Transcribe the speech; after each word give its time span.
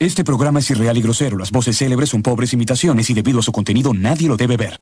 Este 0.00 0.24
programa 0.24 0.60
es 0.60 0.70
irreal 0.70 0.96
y 0.96 1.02
grosero. 1.02 1.36
Las 1.36 1.50
voces 1.50 1.76
célebres 1.76 2.08
son 2.08 2.22
pobres 2.22 2.54
imitaciones 2.54 3.10
y 3.10 3.14
debido 3.14 3.40
a 3.40 3.42
su 3.42 3.52
contenido 3.52 3.92
nadie 3.92 4.28
lo 4.28 4.38
debe 4.38 4.56
ver. 4.56 4.80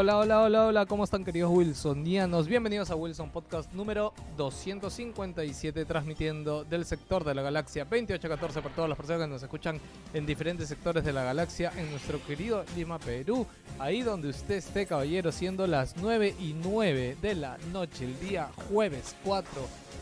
Hola, 0.00 0.16
hola, 0.16 0.40
hola, 0.40 0.66
hola, 0.66 0.86
¿cómo 0.86 1.04
están 1.04 1.26
queridos 1.26 1.50
Wilsonianos? 1.52 2.48
Bienvenidos 2.48 2.90
a 2.90 2.94
Wilson 2.96 3.28
Podcast 3.28 3.70
número 3.74 4.14
257, 4.38 5.84
transmitiendo 5.84 6.64
del 6.64 6.86
sector 6.86 7.22
de 7.22 7.34
la 7.34 7.42
galaxia 7.42 7.84
2814 7.84 8.62
para 8.62 8.74
todas 8.74 8.88
las 8.88 8.96
personas 8.96 9.26
que 9.26 9.32
nos 9.34 9.42
escuchan 9.42 9.78
en 10.14 10.24
diferentes 10.24 10.70
sectores 10.70 11.04
de 11.04 11.12
la 11.12 11.22
galaxia 11.22 11.70
en 11.76 11.90
nuestro 11.90 12.18
querido 12.24 12.64
Lima, 12.74 12.98
Perú. 12.98 13.46
Ahí 13.78 14.00
donde 14.00 14.30
usted 14.30 14.54
esté, 14.54 14.86
caballero, 14.86 15.32
siendo 15.32 15.66
las 15.66 15.94
9 15.98 16.34
y 16.40 16.54
9 16.54 17.18
de 17.20 17.34
la 17.34 17.58
noche, 17.70 18.06
el 18.06 18.18
día 18.20 18.48
jueves 18.70 19.14
4 19.22 19.50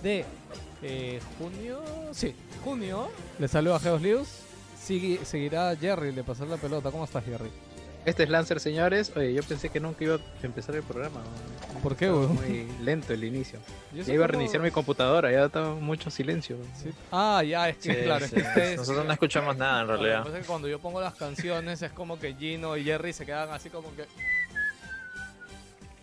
de 0.05 0.25
eh, 0.81 1.19
junio. 1.39 1.81
Sí, 2.13 2.37
junio. 2.63 3.09
Le 3.41 3.49
saludo 3.49 3.75
a 3.75 3.81
Geos 3.81 4.01
Lius. 4.01 4.29
Sigue, 4.81 5.25
seguirá 5.25 5.75
Jerry, 5.75 6.13
le 6.13 6.23
pasar 6.23 6.47
la 6.47 6.57
pelota. 6.57 6.93
¿Cómo 6.93 7.03
estás, 7.03 7.25
Jerry? 7.25 7.51
Este 8.05 8.23
es 8.23 8.31
Lancer, 8.31 8.59
señores. 8.61 9.13
Oye, 9.17 9.35
yo 9.35 9.43
pensé 9.43 9.69
que 9.69 9.81
nunca 9.81 10.03
iba 10.03 10.15
a 10.15 10.19
empezar 10.43 10.75
el 10.75 10.83
programa. 10.83 11.21
¿Por 11.83 11.95
qué, 11.95 12.11
weón? 12.11 12.35
Muy 12.37 12.67
lento 12.83 13.13
el 13.13 13.23
inicio. 13.23 13.59
Yo 13.95 14.03
Ya 14.03 14.15
iba 14.15 14.25
a 14.25 14.29
reiniciar 14.29 14.63
mi 14.63 14.71
computadora, 14.71 15.31
ya 15.31 15.45
estaba 15.45 15.75
mucho 15.75 16.11
silencio. 16.11 16.57
Sí. 16.83 16.91
Ah, 17.13 17.43
ya, 17.47 17.69
es 17.69 17.77
que 17.77 17.95
Sí, 17.95 18.01
claro, 18.05 18.27
sí. 18.27 18.35
es 18.37 18.43
que 18.43 18.49
ustedes... 18.49 18.77
Nosotros 18.79 19.07
no 19.07 19.13
escuchamos 19.13 19.57
nada 19.57 19.83
en 19.83 19.87
Lo 19.89 19.93
que 19.95 20.03
realidad. 20.03 20.25
pasa 20.25 20.37
es 20.39 20.43
que 20.43 20.49
cuando 20.49 20.69
yo 20.69 20.79
pongo 20.79 21.01
las 21.01 21.15
canciones 21.15 21.83
es 21.83 21.93
como 21.93 22.19
que 22.19 22.35
Gino 22.35 22.77
y 22.77 22.85
Jerry 22.85 23.13
se 23.13 23.27
quedan 23.27 23.51
así 23.51 23.69
como 23.71 23.95
que... 23.95 24.07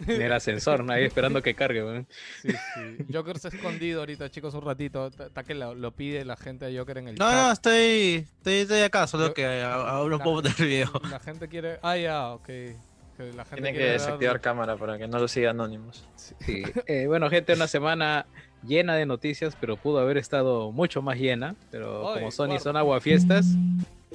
En 0.07 0.22
el 0.22 0.31
ascensor, 0.33 0.83
¿no? 0.83 0.94
ahí 0.94 1.06
esperando 1.06 1.41
que 1.41 1.53
cargue. 1.56 1.83
weón. 1.83 2.07
Sí, 2.41 2.50
sí. 2.51 3.06
Joker 3.13 3.39
se 3.39 3.47
ha 3.47 3.51
escondido 3.51 4.01
ahorita, 4.01 4.29
chicos, 4.29 4.53
un 4.53 4.61
ratito. 4.61 5.07
Está 5.07 5.44
que 5.44 5.53
lo, 5.56 5.73
lo 5.75 5.91
pide 5.91 6.25
la 6.25 6.35
gente 6.35 6.66
de 6.66 6.78
Joker 6.78 6.97
en 7.00 7.07
el 7.09 7.16
No, 7.16 7.25
no, 7.25 7.31
chat. 7.31 7.53
estoy, 7.53 8.28
estoy, 8.38 8.53
estoy 8.53 8.81
acá, 8.81 9.07
solo 9.07 9.28
Yo- 9.28 9.34
que 9.34 9.45
a- 9.45 9.73
aún 9.89 10.09
no 10.11 10.19
puedo 10.19 10.41
poner 10.41 10.55
video. 10.57 10.91
La 11.09 11.19
gente 11.19 11.47
quiere... 11.47 11.79
Ah, 11.81 11.97
ya, 11.97 12.29
ok. 12.34 12.45
Que 12.45 13.31
la 13.34 13.45
gente 13.45 13.61
Tienen 13.61 13.75
que 13.75 13.84
desactivar 13.91 14.41
cámara 14.41 14.75
para 14.75 14.97
que 14.97 15.07
no 15.07 15.17
lo 15.19 15.28
siga 15.29 15.51
Anonymous. 15.51 16.05
Sí. 16.17 16.63
Eh, 16.85 17.05
bueno, 17.07 17.29
gente, 17.29 17.53
una 17.53 17.67
semana 17.67 18.25
llena 18.61 18.95
de 18.95 19.05
noticias, 19.05 19.55
pero 19.59 19.78
pudo 19.78 20.00
haber 20.00 20.17
estado 20.17 20.72
mucho 20.73 21.01
más 21.01 21.17
llena. 21.17 21.55
Pero 21.72 22.09
Ay, 22.09 22.16
como 22.19 22.31
Sony 22.31 22.47
guarda. 22.47 22.63
son 22.63 22.75
aguafiestas. 22.78 23.45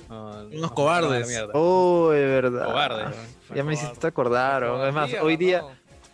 No- 0.09 0.31
Unos 0.41 0.53
nos 0.55 0.73
cobardes. 0.73 1.29
Uy, 1.55 2.17
de 2.17 2.27
verdad. 2.27 2.65
Cobarde, 2.67 3.03
weón. 3.03 3.15
Ya 3.55 3.65
me 3.65 3.75
hiciste 3.75 4.07
acordar. 4.07 4.63
weón. 4.65 4.87
Es 4.89 4.95
más, 4.95 5.11
hoy 5.21 5.37
día, 5.37 5.61
¿no? 5.61 5.71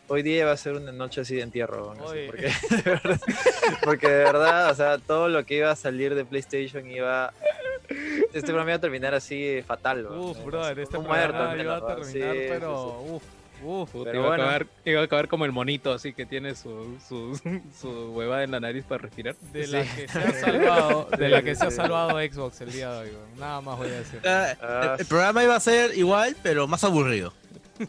hoy 0.08 0.22
día 0.22 0.46
va 0.46 0.52
a 0.52 0.56
ser 0.56 0.74
una 0.74 0.92
noche 0.92 1.20
así 1.22 1.36
de 1.36 1.42
entierro. 1.42 1.94
porque, 1.96 2.50
de 2.70 2.82
verdad, 2.82 3.20
porque 3.84 4.08
de 4.08 4.24
verdad, 4.24 4.70
o 4.70 4.74
sea, 4.74 4.98
todo 4.98 5.28
lo 5.28 5.44
que 5.44 5.56
iba 5.56 5.70
a 5.70 5.76
salir 5.76 6.14
de 6.14 6.24
PlayStation 6.24 6.88
iba. 6.90 7.32
Este 8.32 8.48
programa 8.48 8.70
iba 8.70 8.76
a 8.76 8.80
terminar 8.80 9.14
así 9.14 9.62
fatal. 9.66 10.06
Uf, 10.06 10.44
brother, 10.44 10.80
este 10.80 10.96
Un 10.98 11.04
programa 11.04 11.46
muerto, 11.54 11.62
iba 11.62 11.76
a 11.76 11.80
¿no? 11.80 11.86
terminar, 11.86 12.32
Sí, 12.34 12.40
sí, 12.40 12.46
pero... 12.48 13.00
Uf, 13.00 13.22
uf. 13.62 13.90
Puta, 13.90 14.10
Pero 14.10 14.18
iba, 14.20 14.28
bueno. 14.28 14.42
a 14.42 14.46
acabar, 14.46 14.66
iba 14.84 15.00
a 15.00 15.04
acabar 15.04 15.28
como 15.28 15.44
el 15.44 15.52
monito, 15.52 15.92
así 15.92 16.12
que 16.12 16.26
tiene 16.26 16.54
su, 16.54 16.98
su, 17.06 17.40
su 17.80 17.88
huevada 18.12 18.44
en 18.44 18.50
la 18.50 18.60
nariz 18.60 18.84
para 18.84 19.02
respirar. 19.02 19.34
De 19.52 19.66
la 19.66 19.84
Sí. 19.84 19.90
que 19.96 20.08
se 20.08 20.18
ha 20.18 20.32
salvado, 20.40 21.08
de 21.18 21.28
la 21.28 21.42
que 21.42 21.54
se 21.54 21.64
ha 21.66 21.70
Sí. 21.70 21.76
salvado 21.76 22.18
Xbox 22.18 22.60
el 22.60 22.72
día 22.72 22.90
de 22.92 22.98
hoy, 23.00 23.08
weón. 23.10 23.38
Nada 23.40 23.60
más 23.60 23.78
voy 23.78 23.88
a 23.88 23.92
decir. 23.92 24.20
Ah, 24.24 24.54
Ah, 24.60 24.90
el, 24.94 25.00
el 25.00 25.06
programa 25.06 25.42
iba 25.44 25.56
a 25.56 25.60
ser 25.60 25.96
igual, 25.96 26.36
pero 26.42 26.66
más 26.66 26.84
aburrido. 26.84 27.32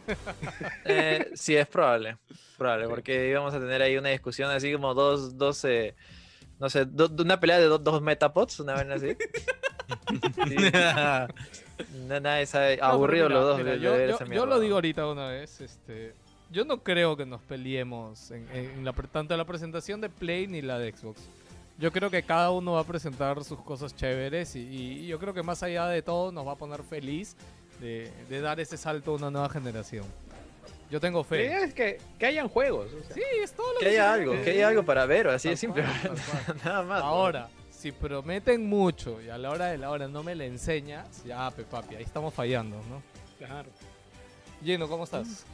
Eh, 0.85 1.29
sí, 1.35 1.55
es 1.55 1.67
probable. 1.67 2.17
Probable, 2.57 2.87
porque 2.87 3.29
íbamos 3.29 3.53
a 3.53 3.59
tener 3.59 3.81
ahí 3.81 3.97
una 3.97 4.09
discusión 4.09 4.49
así 4.51 4.73
como 4.73 4.93
dos, 4.93 5.37
dos 5.37 5.63
eh, 5.65 5.95
no 6.59 6.69
sé, 6.69 6.85
do- 6.85 7.11
una 7.21 7.39
pelea 7.39 7.59
de 7.59 7.65
do- 7.65 7.77
dos 7.77 8.01
metapods, 8.01 8.59
una 8.59 8.73
vez 8.73 8.87
así. 8.89 9.15
Sí, 10.47 10.55
na- 12.07 12.19
nadie 12.19 12.45
sabe, 12.45 12.77
No, 12.77 12.85
aburrido 12.85 13.27
mira, 13.29 13.39
los 13.39 13.47
dos. 13.49 13.57
mira, 13.57 13.71
de- 13.71 13.79
yo, 13.79 13.97
yo- 14.33 14.45
lo 14.45 14.59
digo 14.59 14.71
¿no? 14.71 14.75
ahorita 14.77 15.07
una 15.07 15.27
vez, 15.29 15.61
este, 15.61 16.13
yo 16.51 16.65
no 16.65 16.81
creo 16.83 17.15
que 17.17 17.25
nos 17.25 17.41
peleemos 17.41 18.31
en, 18.31 18.47
en 18.53 18.85
la, 18.85 18.93
tanto 18.93 19.33
en 19.33 19.37
la 19.37 19.45
presentación 19.45 20.01
de 20.01 20.09
Play 20.09 20.47
ni 20.47 20.61
la 20.61 20.79
de 20.79 20.91
Xbox. 20.91 21.21
Yo 21.79 21.91
creo 21.91 22.09
que 22.09 22.23
cada 22.23 22.49
uno 22.51 22.73
va 22.73 22.79
a 22.81 22.83
presentar 22.85 23.43
sus 23.43 23.59
cosas 23.61 23.95
chéveres 23.95 24.55
y, 24.55 24.59
y 24.61 25.07
yo 25.07 25.19
creo 25.19 25.33
que 25.33 25.43
más 25.43 25.61
allá 25.61 25.87
de 25.87 26.01
todo 26.01 26.31
nos 26.31 26.47
va 26.47 26.53
a 26.53 26.55
poner 26.55 26.81
feliz 26.83 27.35
de, 27.79 28.11
de 28.29 28.41
dar 28.41 28.59
ese 28.59 28.77
salto 28.77 29.11
a 29.11 29.15
una 29.15 29.29
nueva 29.29 29.49
generación. 29.49 30.05
Yo 30.89 30.99
tengo 31.01 31.23
La 31.29 31.37
idea 31.37 31.59
fe. 31.59 31.65
es 31.65 31.73
que, 31.73 31.97
que 32.17 32.25
hayan 32.25 32.47
juegos. 32.47 32.87
o 32.93 33.03
sea. 33.03 33.13
Sí, 33.15 33.21
es 33.43 33.51
todo 33.51 33.73
lo 33.73 33.79
Que 33.79 33.85
que 33.85 33.91
haya 33.91 34.13
algo, 34.13 34.31
que 34.31 34.49
haya 34.51 34.67
algo 34.69 34.83
para 34.83 35.05
ver, 35.05 35.27
así 35.27 35.49
de 35.49 35.57
simple. 35.57 35.83
cual, 36.01 36.01
tal 36.01 36.15
cual. 36.45 36.57
Nada 36.63 36.81
más. 36.83 37.03
¿no? 37.03 37.09
Si 37.87 37.93
prometen 37.93 38.67
mucho 38.67 39.21
y 39.21 39.29
a 39.29 39.37
la 39.37 39.49
hora 39.49 39.67
de 39.67 39.77
la 39.77 39.89
hora 39.91 40.09
no 40.09 40.21
me 40.21 40.35
la 40.35 40.43
enseñas, 40.43 41.23
ya, 41.23 41.49
pe 41.51 41.63
papi, 41.63 41.95
ahí 41.95 42.03
estamos 42.03 42.33
fallando, 42.33 42.75
¿no? 42.89 43.01
Claro. 43.37 43.69
Gino, 44.61 44.89
¿cómo 44.89 45.05
estás? 45.05 45.45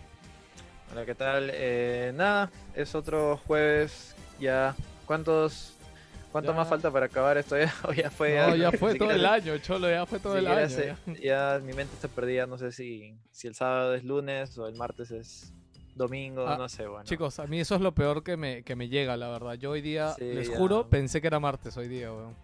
Hola, 0.91 1.05
¿qué 1.05 1.13
tal? 1.13 1.51
Eh, 1.53 2.11
nada, 2.15 2.49
es 2.73 2.95
otro 2.95 3.37
jueves. 3.45 4.15
Ya, 4.39 4.75
¿cuántos, 5.05 5.75
cuánto 6.31 6.49
Ya. 6.53 6.57
más 6.57 6.67
falta 6.67 6.89
para 6.89 7.05
acabar 7.05 7.37
esto? 7.37 7.55
Ya, 7.59 7.71
o 7.83 7.93
ya 7.93 8.09
fue. 8.09 8.35
No, 8.35 8.55
ya 8.55 8.71
fue 8.71 8.95
todo 8.95 9.11
el 9.11 9.27
año, 9.27 9.55
Cholo, 9.59 9.87
ya 9.91 10.07
fue 10.07 10.17
todo 10.17 10.35
el 10.35 10.47
año. 10.47 10.97
ya 11.21 11.61
mi 11.63 11.73
mente 11.73 11.93
está 11.93 12.07
perdida, 12.07 12.47
no 12.47 12.57
sé 12.57 12.71
si, 12.71 13.15
si 13.29 13.47
el 13.47 13.53
sábado 13.53 13.93
es 13.93 14.03
lunes 14.03 14.57
o 14.57 14.67
el 14.67 14.75
martes 14.75 15.11
es 15.11 15.53
domingo, 15.95 16.47
Ah, 16.47 16.57
no 16.57 16.67
sé, 16.69 16.85
bueno. 16.87 17.03
Chicos, 17.05 17.39
a 17.39 17.45
mí 17.47 17.59
eso 17.59 17.75
es 17.75 17.81
lo 17.81 17.91
peor 17.93 18.23
que 18.23 18.37
me, 18.37 18.63
que 18.63 18.75
me 18.75 18.89
llega, 18.89 19.15
la 19.17 19.29
verdad. 19.29 19.53
Yo 19.55 19.71
hoy 19.71 19.81
día, 19.81 20.13
Sí, 20.17 20.23
les 20.25 20.49
ya. 20.49 20.57
juro, 20.57 20.87
pensé 20.87 21.21
que 21.21 21.27
era 21.27 21.39
martes 21.39 21.75
hoy 21.77 21.87
día, 21.87 22.11
weón. 22.11 22.35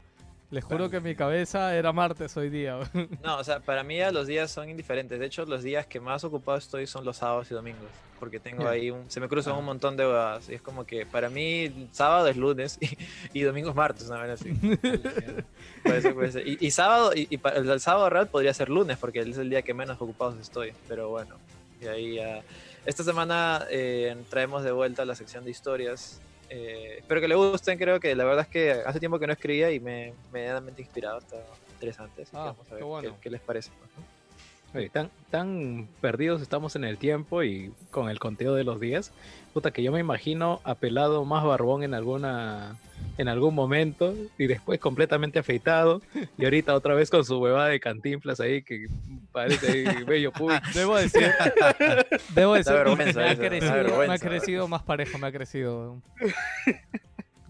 Les 0.52 0.64
juro 0.64 0.90
que 0.90 1.00
mi 1.00 1.14
cabeza 1.16 1.76
era 1.76 1.94
martes 1.94 2.36
hoy 2.36 2.50
día, 2.50 2.78
weón. 2.78 3.10
No, 3.24 3.38
o 3.38 3.44
sea, 3.44 3.60
para 3.60 3.84
mí 3.84 3.98
ya 3.98 4.12
los 4.12 4.26
días 4.28 4.50
son 4.50 4.68
indiferentes. 4.70 5.20
De 5.20 5.26
hecho, 5.28 5.46
los 5.46 5.62
días 5.64 5.86
que 5.86 6.00
más 6.00 6.24
ocupado 6.24 6.58
estoy 6.58 6.88
son 6.88 7.06
los 7.06 7.18
sábados 7.18 7.50
y 7.52 7.54
domingos. 7.54 7.86
Porque 8.20 8.38
tengo 8.40 8.68
ahí 8.68 8.92
un. 8.92 9.10
Se 9.10 9.22
me 9.22 9.30
cruzan 9.30 9.54
Ah. 9.54 9.58
un 9.60 9.66
montón 9.66 9.96
de 9.96 10.06
huevadas. 10.06 10.50
Y 10.50 10.56
es 10.56 10.62
como 10.62 10.86
que 10.86 11.06
para 11.06 11.30
mí 11.30 11.88
sábado 11.94 12.28
es 12.28 12.36
lunes 12.36 12.78
y, 12.82 12.98
y 13.40 13.44
domingo 13.44 13.70
es 13.70 13.76
martes, 13.76 14.10
una 14.10 14.24
vez 14.24 14.42
así. 14.42 14.52
Puede 15.84 16.02
ser, 16.02 16.14
puede 16.14 16.32
ser. 16.32 16.48
Y, 16.48 16.58
y 16.60 16.72
sábado, 16.72 17.12
y, 17.16 17.28
y 17.30 17.38
pa- 17.38 17.52
el, 17.52 17.70
el 17.70 17.80
sábado 17.80 18.10
real 18.10 18.28
podría 18.28 18.54
ser 18.54 18.70
lunes, 18.70 18.98
porque 18.98 19.20
es 19.20 19.38
el 19.38 19.50
día 19.50 19.62
que 19.62 19.74
menos 19.74 20.02
ocupados 20.02 20.38
estoy. 20.40 20.74
Pero 20.90 21.10
bueno, 21.10 21.36
y 21.82 21.86
ahí 21.88 22.16
ya. 22.16 22.42
Esta 22.86 23.04
semana 23.04 23.66
eh, 23.70 24.16
traemos 24.30 24.64
de 24.64 24.72
vuelta 24.72 25.06
la 25.06 25.16
sección 25.16 25.44
de 25.44 25.52
historias. 25.52 26.22
Eh, 26.50 26.96
espero 27.00 27.22
que 27.22 27.28
le 27.28 27.36
gusten, 27.36 27.78
creo 27.78 28.00
que 28.00 28.16
la 28.16 28.24
verdad 28.24 28.42
es 28.46 28.48
que 28.48 28.72
hace 28.72 29.00
tiempo 29.00 29.20
que 29.20 29.28
no 29.28 29.34
escribía 29.34 29.72
y 29.72 29.80
me 29.80 30.14
medianamente 30.34 30.82
inspirado, 30.82 31.20
está 31.20 31.36
interesante. 31.74 32.24
Así 32.24 32.32
que 32.32 32.38
Ah, 32.38 32.46
vamos 32.46 32.68
a 32.68 32.70
ver 32.72 32.80
qué 32.80 32.84
bueno. 32.84 33.14
qué, 33.16 33.22
qué 33.22 33.30
les 33.30 33.42
parece. 33.42 33.70
¿no? 34.74 34.80
Oye, 34.80 34.90
tan, 34.90 35.10
tan 35.32 35.88
perdidos 36.02 36.42
estamos 36.42 36.76
en 36.76 36.84
el 36.84 36.98
tiempo 36.98 37.44
y 37.44 37.72
con 37.92 38.10
el 38.10 38.20
conteo 38.20 38.54
de 38.56 38.64
los 38.64 38.80
días. 38.80 39.12
Puta, 39.54 39.72
que 39.72 39.84
yo 39.84 39.92
me 39.92 40.00
imagino 40.00 40.62
apelado 40.64 41.26
más 41.26 41.44
barbón 41.44 41.84
en 41.84 41.94
alguna 41.94 42.78
en 43.18 43.28
algún 43.28 43.54
momento 43.54 44.16
y 44.38 44.48
después 44.48 44.80
completamente 44.80 45.40
afeitado 45.40 46.02
y 46.38 46.46
ahorita 46.46 46.74
otra 46.74 46.94
vez 46.94 47.10
con 47.10 47.26
su 47.26 47.38
huevada 47.38 47.68
de 47.68 47.80
cantinflas 47.80 48.40
ahí 48.40 48.64
que 48.64 48.88
parece 49.32 49.88
ahí 49.88 50.04
bello 50.04 50.32
público. 50.32 50.64
Debo 50.74 50.96
decir, 50.98 51.30
debo 52.36 52.54
decir, 52.54 52.74
me 52.74 53.04
ha, 53.04 53.32
eso, 53.32 53.42
crecido, 53.42 53.60
me 53.62 53.80
ha 53.80 53.84
vergüenza. 53.84 54.28
crecido 54.28 54.68
más 54.68 54.84
parejo, 54.84 55.18
me 55.18 55.28
ha 55.28 55.32
crecido. 55.32 56.02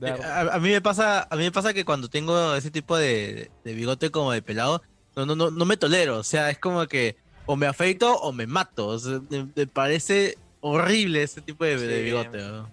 A, 0.02 0.56
a 0.56 0.60
mí 0.60 0.70
me 0.70 0.80
pasa, 0.80 1.28
a 1.30 1.36
mí 1.36 1.44
me 1.44 1.52
pasa 1.52 1.74
que 1.74 1.84
cuando 1.84 2.08
tengo 2.08 2.56
ese 2.56 2.72
tipo 2.72 2.96
de, 2.96 3.52
de 3.66 3.74
bigote 3.74 4.10
como 4.12 4.32
de 4.32 4.42
pelado, 4.42 4.82
no, 5.14 5.26
no, 5.26 5.36
no, 5.36 5.52
no 5.52 5.66
me 5.66 5.76
tolero. 5.76 6.20
O 6.20 6.24
sea, 6.24 6.50
es 6.50 6.58
como 6.58 6.88
que 6.88 7.18
o 7.46 7.58
me 7.58 7.68
afeito 7.68 8.16
o 8.16 8.32
me 8.32 8.48
mato. 8.48 8.88
O 8.88 8.98
sea, 8.98 9.20
me, 9.30 9.50
me 9.54 9.68
parece 9.68 10.38
horrible 10.62 11.24
ese 11.24 11.42
tipo 11.42 11.66
de, 11.66 12.02
bigote. 12.04 12.38
¿no? 12.38 12.70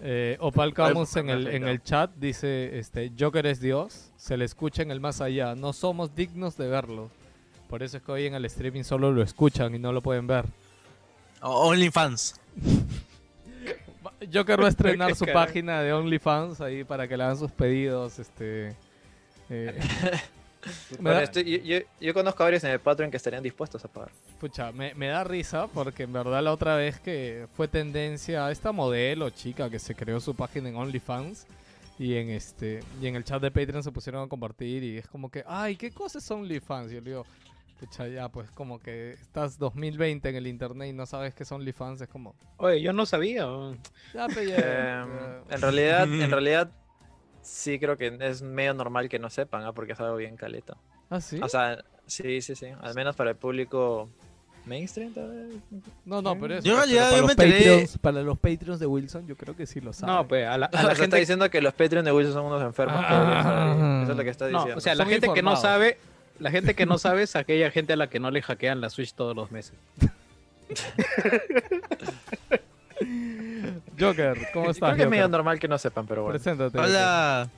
Eh, 0.00 0.36
Opal 0.40 0.72
Camus 0.74 1.16
en 1.16 1.28
el, 1.28 1.48
en 1.48 1.66
el 1.66 1.82
chat 1.82 2.10
dice, 2.16 2.78
este, 2.78 3.12
Joker 3.18 3.46
es 3.46 3.60
Dios, 3.60 4.12
se 4.16 4.36
le 4.36 4.44
escucha 4.44 4.82
en 4.82 4.90
el 4.92 5.00
más 5.00 5.20
allá, 5.20 5.54
no 5.56 5.72
somos 5.72 6.14
dignos 6.14 6.56
de 6.56 6.68
verlo. 6.68 7.10
Por 7.68 7.82
eso 7.82 7.96
es 7.96 8.02
que 8.02 8.12
hoy 8.12 8.26
en 8.26 8.34
el 8.34 8.44
streaming 8.44 8.84
solo 8.84 9.10
lo 9.12 9.22
escuchan 9.22 9.74
y 9.74 9.78
no 9.78 9.92
lo 9.92 10.00
pueden 10.00 10.26
ver. 10.26 10.44
OnlyFans. 11.40 12.40
Joker 14.32 14.60
va 14.60 14.66
a 14.66 14.70
estrenar 14.70 15.14
su 15.16 15.26
página 15.26 15.82
de 15.82 15.92
OnlyFans 15.92 16.60
ahí 16.60 16.84
para 16.84 17.06
que 17.08 17.16
le 17.16 17.24
hagan 17.24 17.36
sus 17.36 17.50
pedidos, 17.50 18.18
este... 18.18 18.74
eh, 19.50 19.78
Bueno, 21.00 21.18
da- 21.18 21.22
estoy- 21.24 21.44
yo, 21.44 21.78
yo- 21.78 21.86
yo 22.00 22.14
conozco 22.14 22.42
a 22.42 22.46
varios 22.46 22.64
en 22.64 22.70
el 22.70 22.80
Patreon 22.80 23.10
que 23.10 23.16
estarían 23.16 23.42
dispuestos 23.42 23.84
a 23.84 23.88
pagar. 23.88 24.10
Pucha, 24.40 24.72
me, 24.72 24.94
me 24.94 25.08
da 25.08 25.24
risa 25.24 25.66
porque 25.68 26.04
en 26.04 26.12
verdad 26.12 26.42
la 26.42 26.52
otra 26.52 26.76
vez 26.76 27.00
que 27.00 27.46
fue 27.56 27.68
tendencia 27.68 28.46
a 28.46 28.50
esta 28.52 28.72
modelo 28.72 29.30
chica 29.30 29.68
que 29.70 29.78
se 29.78 29.94
creó 29.94 30.20
su 30.20 30.34
página 30.34 30.68
en 30.68 30.76
OnlyFans 30.76 31.46
y 31.98 32.14
en 32.14 32.30
este 32.30 32.80
y 33.00 33.06
en 33.08 33.16
el 33.16 33.24
chat 33.24 33.42
de 33.42 33.50
Patreon 33.50 33.82
se 33.82 33.90
pusieron 33.92 34.22
a 34.24 34.28
compartir 34.28 34.82
y 34.84 34.98
es 34.98 35.08
como 35.08 35.30
que, 35.30 35.42
ay, 35.46 35.76
¿qué 35.76 35.90
cosa 35.90 36.18
es 36.18 36.30
OnlyFans? 36.30 36.92
Y 36.92 36.94
yo 36.96 37.00
le 37.00 37.10
digo, 37.10 37.26
pucha, 37.80 38.06
ya, 38.08 38.28
pues 38.28 38.50
como 38.52 38.78
que 38.78 39.12
estás 39.12 39.58
2020 39.58 40.28
en 40.28 40.36
el 40.36 40.46
internet 40.46 40.88
y 40.90 40.92
no 40.92 41.06
sabes 41.06 41.34
qué 41.34 41.42
es 41.42 41.50
OnlyFans, 41.52 42.00
es 42.00 42.08
como, 42.08 42.34
Oye, 42.58 42.80
yo 42.82 42.92
no 42.92 43.04
sabía. 43.06 43.46
ya, 44.14 44.26
pe, 44.28 44.46
ya, 44.46 44.56
Em, 45.02 45.08
ya". 45.48 45.54
en 45.54 45.60
realidad, 45.60 46.02
en 46.04 46.30
realidad, 46.30 46.70
sí 47.48 47.78
creo 47.78 47.96
que 47.96 48.16
es 48.20 48.42
medio 48.42 48.74
normal 48.74 49.08
que 49.08 49.18
no 49.18 49.30
sepan, 49.30 49.64
¿ah? 49.64 49.72
porque 49.72 49.92
es 49.92 50.00
algo 50.00 50.16
bien 50.16 50.36
caleta. 50.36 50.76
¿Ah, 51.10 51.20
sí? 51.20 51.40
O 51.42 51.48
sea, 51.48 51.82
sí, 52.06 52.40
sí, 52.42 52.54
sí. 52.54 52.66
Al 52.80 52.94
menos 52.94 53.16
para 53.16 53.30
el 53.30 53.36
público 53.36 54.08
mainstream, 54.66 55.14
tal 55.14 55.30
vez. 55.30 55.54
No, 56.04 56.20
no, 56.20 56.38
pero 56.38 56.56
eso. 56.56 56.64
Yo 56.64 56.74
pero 56.74 56.84
realidad 56.84 57.04
para, 57.04 57.16
yo 57.16 57.20
los 57.22 57.28
me 57.28 57.36
Patreons, 57.36 57.98
para 57.98 58.22
los 58.22 58.38
Patreons 58.38 58.80
de 58.80 58.86
Wilson 58.86 59.26
yo 59.26 59.36
creo 59.36 59.56
que 59.56 59.66
sí 59.66 59.80
lo 59.80 59.92
saben. 59.94 60.14
No, 60.14 60.28
pues 60.28 60.46
a 60.46 60.58
la, 60.58 60.66
a 60.66 60.82
la 60.82 60.88
gente 60.90 61.04
está 61.04 61.16
diciendo 61.16 61.48
que 61.48 61.62
los 61.62 61.72
Patreon 61.72 62.04
de 62.04 62.12
Wilson 62.12 62.34
son 62.34 62.44
unos 62.46 62.62
enfermos. 62.62 63.02
Ah. 63.02 63.18
deberían 63.18 63.42
saber. 63.42 64.02
Eso 64.02 64.12
es 64.12 64.18
lo 64.18 64.24
que 64.24 64.30
está 64.30 64.44
No, 64.48 64.58
diciendo. 64.58 64.78
o 64.78 64.80
sea, 64.80 64.94
la 64.94 65.06
gente 65.06 65.28
que 65.32 65.42
no 65.42 65.56
sabe, 65.56 65.98
la 66.38 66.50
gente 66.50 66.74
que 66.74 66.84
no 66.86 66.98
sabe 66.98 67.22
es 67.22 67.34
aquella 67.34 67.70
gente 67.70 67.94
a 67.94 67.96
la 67.96 68.08
que 68.08 68.20
no 68.20 68.30
le 68.30 68.42
hackean 68.42 68.80
la 68.82 68.90
Switch 68.90 69.14
todos 69.14 69.34
los 69.34 69.50
meses. 69.50 69.74
Joker, 73.98 74.48
¿cómo 74.52 74.70
estás? 74.70 74.88
creo 74.88 74.96
que 74.96 75.02
es 75.02 75.10
medio 75.10 75.28
normal 75.28 75.58
que 75.58 75.68
no 75.68 75.78
sepan, 75.78 76.06
pero 76.06 76.22
bueno. 76.24 76.38
Preséntate. 76.38 76.78
Hola. 76.78 77.48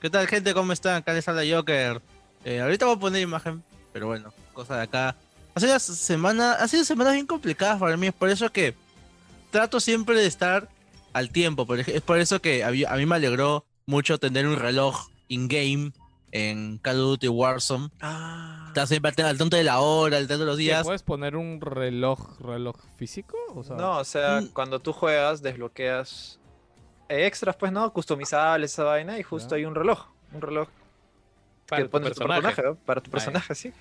¿Qué 0.00 0.10
tal, 0.10 0.26
gente? 0.26 0.54
¿Cómo 0.54 0.72
están? 0.72 0.96
Acá 0.96 1.12
les 1.12 1.26
habla 1.28 1.42
Joker. 1.48 2.00
Eh, 2.44 2.60
ahorita 2.60 2.86
voy 2.86 2.96
a 2.96 2.98
poner 2.98 3.22
imagen, 3.22 3.62
pero 3.92 4.08
bueno, 4.08 4.32
cosa 4.52 4.76
de 4.76 4.82
acá. 4.82 5.16
Ha 5.54 5.60
sido, 5.60 5.78
semana, 5.78 6.54
ha 6.54 6.66
sido 6.66 6.84
semanas 6.84 7.12
bien 7.12 7.26
complicadas 7.26 7.78
para 7.78 7.96
mí, 7.96 8.06
es 8.08 8.14
por 8.14 8.30
eso 8.30 8.50
que 8.50 8.74
trato 9.50 9.80
siempre 9.80 10.16
de 10.16 10.26
estar 10.26 10.68
al 11.12 11.30
tiempo. 11.30 11.72
Es 11.74 12.00
por 12.00 12.18
eso 12.18 12.40
que 12.40 12.64
a 12.64 12.70
mí, 12.70 12.84
a 12.84 12.94
mí 12.94 13.06
me 13.06 13.16
alegró 13.16 13.64
mucho 13.86 14.18
tener 14.18 14.46
un 14.46 14.56
reloj 14.56 15.08
in-game 15.28 15.92
en 16.32 16.78
Call 16.78 16.96
of 17.00 17.02
Duty 17.10 17.28
Warzone. 17.28 17.90
Ah, 18.00 18.64
Estás 18.68 18.88
siempre 18.88 19.12
al 19.18 19.26
al 19.28 19.38
tanto 19.38 19.56
de 19.56 19.62
la 19.64 19.80
hora, 19.80 20.16
al 20.16 20.26
tanto 20.26 20.40
de 20.44 20.46
los 20.46 20.56
¿Qué, 20.56 20.62
días. 20.64 20.82
¿Puedes 20.84 21.02
poner 21.02 21.36
un 21.36 21.60
reloj 21.60 22.40
reloj 22.40 22.76
físico? 22.96 23.36
O 23.54 23.62
sea, 23.62 23.76
no, 23.76 23.98
o 23.98 24.04
sea, 24.04 24.40
Mm. 24.40 24.48
cuando 24.48 24.80
tú 24.80 24.92
juegas, 24.92 25.42
desbloqueas 25.42 26.38
extras, 27.08 27.54
pues, 27.56 27.70
¿no? 27.72 27.92
Customizables, 27.92 28.72
esa 28.72 28.84
vaina, 28.84 29.18
y 29.18 29.22
justo 29.22 29.50
Ya. 29.50 29.56
hay 29.56 29.64
un 29.66 29.74
reloj. 29.74 30.06
Un 30.32 30.40
reloj 30.40 30.68
Para 31.68 31.82
que 31.82 31.88
tu 31.88 32.00
personaje. 32.00 32.62
Para 32.86 33.00
tu 33.00 33.08
Ah, 33.10 33.12
personaje, 33.12 33.54
sí. 33.54 33.72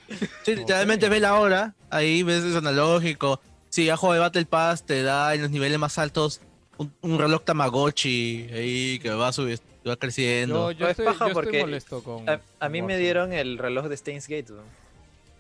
Sí, 0.43 0.55
literalmente 0.55 1.05
Ok. 1.07 1.11
ves 1.11 1.21
la 1.21 1.35
hora, 1.39 1.73
ahí 1.89 2.23
ves 2.23 2.43
es 2.43 2.55
analógico. 2.55 3.39
Si 3.69 3.85
ya 3.85 3.95
juego 3.97 4.13
de 4.13 4.19
Battle 4.19 4.45
Pass, 4.45 4.85
te 4.85 5.01
da 5.03 5.33
en 5.33 5.41
los 5.43 5.51
niveles 5.51 5.79
más 5.79 5.97
altos 5.97 6.41
un, 6.77 6.93
un 7.01 7.17
reloj 7.17 7.43
Tamagotchi 7.43 8.49
ahí 8.53 8.99
que 8.99 9.09
va, 9.11 9.29
subi- 9.31 9.59
va 9.89 9.95
creciendo. 9.95 10.71
yo, 10.71 10.79
yo 10.79 10.85
Es 10.85 10.91
estoy, 10.91 11.05
paja 11.05 11.25
yo 11.25 11.27
estoy 11.27 11.43
porque 11.43 11.59
molesto 11.61 12.03
con. 12.03 12.29
A, 12.29 12.41
a 12.59 12.69
mí 12.69 12.79
con 12.79 12.87
me 12.87 12.97
dieron 12.97 13.33
el 13.33 13.57
reloj 13.57 13.87
de 13.87 13.97
Steins 13.97 14.27
Gate, 14.27 14.51
¿no? 14.51 14.63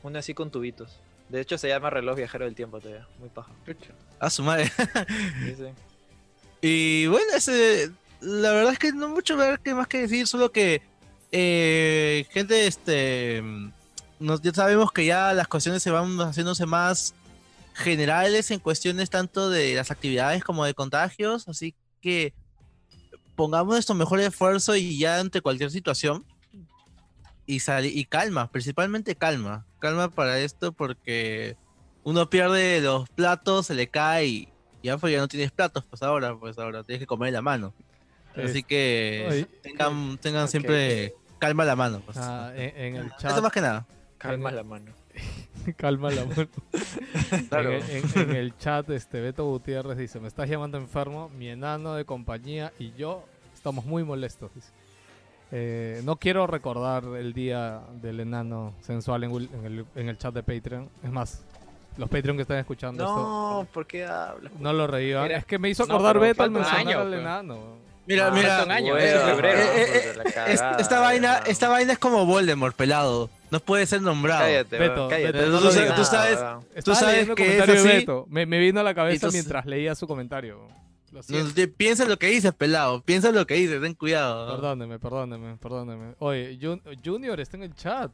Uno 0.03 0.19
así 0.19 0.33
con 0.33 0.51
tubitos. 0.51 0.97
De 1.29 1.39
hecho, 1.39 1.57
se 1.57 1.69
llama 1.69 1.89
reloj 1.89 2.17
viajero 2.17 2.45
del 2.45 2.55
tiempo 2.55 2.79
todavía. 2.79 3.07
Muy 3.19 3.29
paja. 3.29 3.51
A 4.19 4.29
su 4.29 4.43
madre. 4.43 4.71
Sí, 5.45 5.55
sí. 5.57 5.65
Y 6.63 7.07
bueno, 7.07 7.25
ese, 7.35 7.89
la 8.19 8.51
verdad 8.51 8.73
es 8.73 8.77
que 8.77 8.91
no 8.93 9.09
mucho 9.09 9.35
ver 9.35 9.59
qué 9.59 9.73
más 9.73 9.87
que 9.87 10.01
decir, 10.01 10.27
solo 10.27 10.51
que 10.51 10.83
eh, 11.31 12.27
gente, 12.29 12.67
este, 12.67 13.41
nos, 14.19 14.41
ya 14.41 14.53
sabemos 14.53 14.91
que 14.91 15.05
ya 15.05 15.33
las 15.33 15.47
cuestiones 15.47 15.81
se 15.81 15.89
van 15.89 16.17
haciéndose 16.19 16.67
más 16.67 17.15
generales 17.73 18.51
en 18.51 18.59
cuestiones 18.59 19.09
tanto 19.09 19.49
de 19.49 19.73
las 19.73 19.89
actividades 19.89 20.43
como 20.43 20.65
de 20.65 20.75
contagios, 20.75 21.47
así 21.47 21.73
que 21.99 22.33
pongamos 23.35 23.73
nuestro 23.73 23.95
mejor 23.95 24.19
esfuerzo 24.19 24.75
y 24.75 24.97
ya 24.97 25.19
ante 25.19 25.41
cualquier 25.41 25.71
situación 25.71 26.25
y 27.45 27.59
sali- 27.59 27.91
y 27.93 28.05
calma, 28.05 28.51
principalmente 28.51 29.15
calma, 29.15 29.65
calma 29.79 30.09
para 30.09 30.39
esto 30.39 30.71
porque 30.71 31.57
uno 32.03 32.29
pierde 32.29 32.81
los 32.81 33.09
platos, 33.09 33.67
se 33.67 33.73
le 33.75 33.87
cae 33.87 34.25
y 34.27 34.49
ya 34.83 34.97
pues 34.97 35.13
ya 35.13 35.19
no 35.19 35.27
tienes 35.27 35.51
platos, 35.51 35.83
pues 35.89 36.01
ahora, 36.03 36.35
pues 36.39 36.57
ahora 36.57 36.83
tienes 36.83 36.99
que 37.01 37.07
comer 37.07 37.29
en 37.29 37.33
la 37.35 37.41
mano. 37.41 37.73
Así 38.35 38.63
que 38.63 39.27
Oye, 39.29 39.43
tengan, 39.61 40.17
tengan 40.17 40.47
siempre 40.47 41.13
calma 41.39 41.65
la 41.65 41.75
mano. 41.75 42.01
Pues. 42.05 42.17
ah, 42.17 42.51
en, 42.55 42.77
en 42.77 42.95
el 42.95 43.11
Eso 43.21 43.41
más 43.41 43.51
que 43.51 43.59
nada. 43.61 43.85
Calma 44.17 44.49
En- 44.49 44.55
la 44.55 44.63
mano. 44.63 44.91
calma 45.77 46.09
la 46.11 46.25
mano. 46.25 46.47
Claro. 47.49 47.71
En, 47.71 47.81
en- 47.89 48.29
en 48.31 48.35
el 48.35 48.57
chat, 48.57 48.89
este 48.89 49.21
Beto 49.21 49.45
Gutiérrez 49.45 49.97
dice: 49.97 50.19
Me 50.19 50.27
estás 50.27 50.49
llamando 50.49 50.77
enfermo, 50.77 51.29
mi 51.29 51.47
enano 51.49 51.93
de 51.95 52.05
compañía 52.05 52.71
y 52.79 52.91
yo 52.93 53.23
estamos 53.53 53.85
muy 53.85 54.03
molestos. 54.03 54.51
dice. 54.55 54.69
Eh, 55.53 56.01
no 56.05 56.15
quiero 56.15 56.47
recordar 56.47 57.03
el 57.17 57.33
día 57.33 57.81
del 58.01 58.21
enano 58.21 58.73
sensual 58.81 59.23
en, 59.25 59.31
el, 59.65 59.85
en 59.95 60.09
el 60.09 60.17
chat 60.17 60.33
de 60.33 60.43
Patreon. 60.43 60.89
Es 61.03 61.11
más, 61.11 61.43
los 61.97 62.09
Patreon 62.09 62.37
que 62.37 62.43
están 62.43 62.57
escuchando 62.57 63.03
esto. 63.03 63.15
No, 63.15 63.67
¿por 63.73 63.85
qué 63.85 64.05
hablas? 64.05 64.53
No 64.59 64.71
lo 64.73 64.87
reíban. 64.87 65.29
Es 65.31 65.45
que 65.45 65.59
me 65.59 65.69
hizo 65.69 65.85
no, 65.85 65.95
acordar 65.95 66.13
pero 66.15 66.25
Beto 66.25 66.43
al 66.43 66.51
mencionar 66.51 66.79
año, 66.87 66.99
al 66.99 67.07
pues. 67.09 67.19
enano. 67.19 67.59
Mira, 68.07 68.27
Ah, 68.27 68.31
mira. 68.31 68.47
falta 68.49 68.63
un 68.65 68.71
año, 68.71 68.93
Hueva, 68.93 69.05
es 69.19 69.23
febrero. 69.29 69.59
Eh, 69.59 69.65
eh, 69.75 70.13
puta, 70.13 70.23
la 70.23 70.29
Es- 70.29 70.59
cagada, 70.61 70.77
esta 70.81 70.99
vaina, 71.01 71.37
esta 71.45 71.69
vaina 71.69 71.93
es 71.93 71.99
como 71.99 72.25
Voldemort, 72.25 72.75
pelado. 72.75 73.29
No 73.51 73.59
puede 73.59 73.85
ser 73.85 74.01
nombrado. 74.01 74.41
Cállate, 74.41 74.77
Beto, 74.79 75.07
cállate. 75.09 75.31
Beto, 75.37 75.49
no 75.51 75.57
tú 75.59 75.65
lo 75.65 75.71
sabes- 75.71 75.83
digas 75.83 75.95
tú 75.97 76.05
sabes- 76.95 77.29
que 77.35 77.57
es 77.57 77.69
así. 77.69 77.87
Beto. 77.87 78.25
Me, 78.29 78.45
me 78.45 78.59
vino 78.59 78.79
a 78.79 78.83
la 78.83 78.95
cabeza 78.95 79.15
Entonces- 79.27 79.43
mientras 79.43 79.65
leía 79.65 79.93
su 79.95 80.07
comentario. 80.07 80.67
Lo 81.11 81.19
No, 81.27 81.49
piensa 81.75 82.05
lo 82.05 82.17
que 82.17 82.27
dices, 82.27 82.53
pelado. 82.53 83.01
Piensa 83.03 83.31
lo 83.33 83.45
que 83.45 83.55
dices, 83.55 83.81
ten 83.81 83.93
cuidado. 83.95 84.55
Perdóneme, 84.55 84.97
perdóneme, 84.97 85.57
perdóneme. 85.57 86.15
Oye, 86.19 86.57
Jun- 86.61 86.81
Junior 87.03 87.37
está 87.41 87.57
en 87.57 87.63
el 87.63 87.75
chat. 87.75 88.11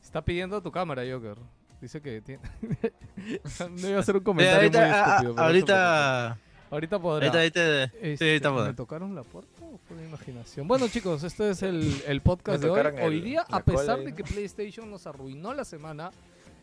Está 0.00 0.24
pidiendo 0.24 0.62
tu 0.62 0.70
cámara, 0.70 1.02
Joker. 1.10 1.36
Dice 1.80 2.00
que 2.00 2.20
tiene... 2.20 2.40
no 3.70 3.88
iba 3.88 3.96
a 3.96 4.00
hacer 4.00 4.14
un 4.16 4.20
Mira, 4.20 4.24
comentario 4.24 4.58
ahorita, 4.60 4.78
muy 4.80 4.88
a- 4.88 5.04
a- 5.04 5.16
estúpido. 5.18 5.42
ahorita, 5.42 6.38
ahorita 6.70 6.98
podrá. 7.00 7.26
ahorita, 7.26 7.38
ahorita, 7.38 7.84
Este, 8.00 8.16
sí, 8.16 8.24
ahorita 8.28 8.50
¿Me 8.52 8.56
podrá. 8.56 8.74
tocaron 8.76 9.14
la 9.16 9.22
puerta 9.24 9.61
o 9.72 9.78
fue 9.78 9.96
mi 9.96 10.04
imaginación? 10.04 10.68
Bueno, 10.68 10.88
chicos, 10.88 11.22
este 11.24 11.50
es 11.50 11.62
el, 11.62 12.02
el 12.06 12.20
podcast 12.20 12.62
de 12.62 12.70
hoy. 12.70 12.78
el- 12.98 13.06
Hoy 13.08 13.20
día, 13.20 13.44
la 13.50 13.56
a 13.58 13.64
pesar 13.64 13.98
de 14.04 14.14
que 14.14 14.24
PlayStation 14.24 14.90
nos 14.90 15.06
arruinó 15.06 15.54
la 15.54 15.64
semana, 15.64 16.10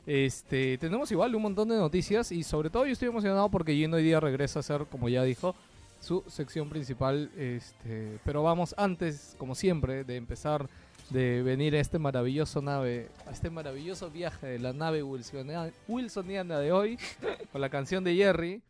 este, 0.06 0.78
tenemos 0.78 1.12
igual 1.12 1.36
un 1.36 1.42
montón 1.44 1.70
de 1.70 1.78
noticias 1.78 2.32
y 2.32 2.44
sobre 2.44 2.70
todo 2.70 2.86
yo 2.86 2.94
estoy 2.94 3.10
emocionado 3.10 3.50
porque 3.50 3.74
Gino 3.74 3.98
hoy 3.98 4.04
día 4.04 4.20
regresa 4.20 4.60
a 4.60 4.64
ser, 4.64 4.86
como 4.86 5.10
ya 5.10 5.24
dijo, 5.24 5.56
su 6.00 6.24
sección 6.28 6.70
principal. 6.70 7.30
Este, 7.38 8.18
pero 8.24 8.44
vamos 8.44 8.74
antes, 8.78 9.36
como 9.38 9.56
siempre, 9.56 10.04
de 10.04 10.16
empezar 10.16 10.70
de 11.10 11.42
venir 11.42 11.76
a 11.76 11.80
este 11.80 11.98
maravilloso 11.98 12.62
nave, 12.62 13.10
a 13.28 13.32
este 13.32 13.50
maravilloso 13.50 14.12
viaje 14.12 14.46
de 14.46 14.60
la 14.60 14.74
nave 14.74 15.02
wilsoniana, 15.02 15.72
wilsoniana 15.88 16.60
de 16.60 16.72
hoy, 16.72 17.00
con 17.52 17.62
la 17.62 17.70
canción 17.70 18.04
de 18.04 18.16
Jerry, 18.16 18.62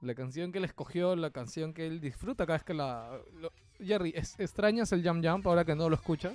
la 0.00 0.14
canción 0.14 0.52
que 0.52 0.58
él 0.58 0.64
escogió, 0.64 1.16
la 1.16 1.30
canción 1.30 1.74
que 1.74 1.86
él 1.86 2.00
disfruta 2.00 2.46
cada 2.46 2.58
vez 2.58 2.64
que 2.64 2.74
la... 2.74 3.18
lo- 3.40 3.52
Jerry, 3.84 4.12
¿es- 4.14 4.38
¿extrañas 4.38 4.92
el 4.92 5.02
Jam 5.02 5.22
Jump 5.24 5.46
ahora 5.46 5.64
que 5.64 5.74
no 5.74 5.88
lo 5.88 5.94
escuchas? 5.96 6.34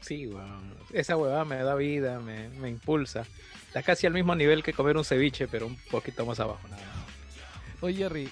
Sí, 0.00 0.26
weón. 0.26 0.74
Esa 0.92 1.16
huevada 1.16 1.44
me 1.44 1.56
da 1.56 1.74
vida, 1.74 2.20
me, 2.20 2.48
me 2.50 2.68
impulsa. 2.70 3.24
Está 3.66 3.82
casi 3.82 4.06
al 4.06 4.14
mismo 4.14 4.34
nivel 4.34 4.62
que 4.62 4.72
comer 4.72 4.96
un 4.96 5.04
ceviche, 5.04 5.46
pero 5.46 5.66
un 5.66 5.76
poquito 5.90 6.24
más 6.26 6.40
abajo, 6.40 6.66
nada 6.68 6.82
más. 6.82 7.82
Oye, 7.82 7.96
Jerry, 7.98 8.30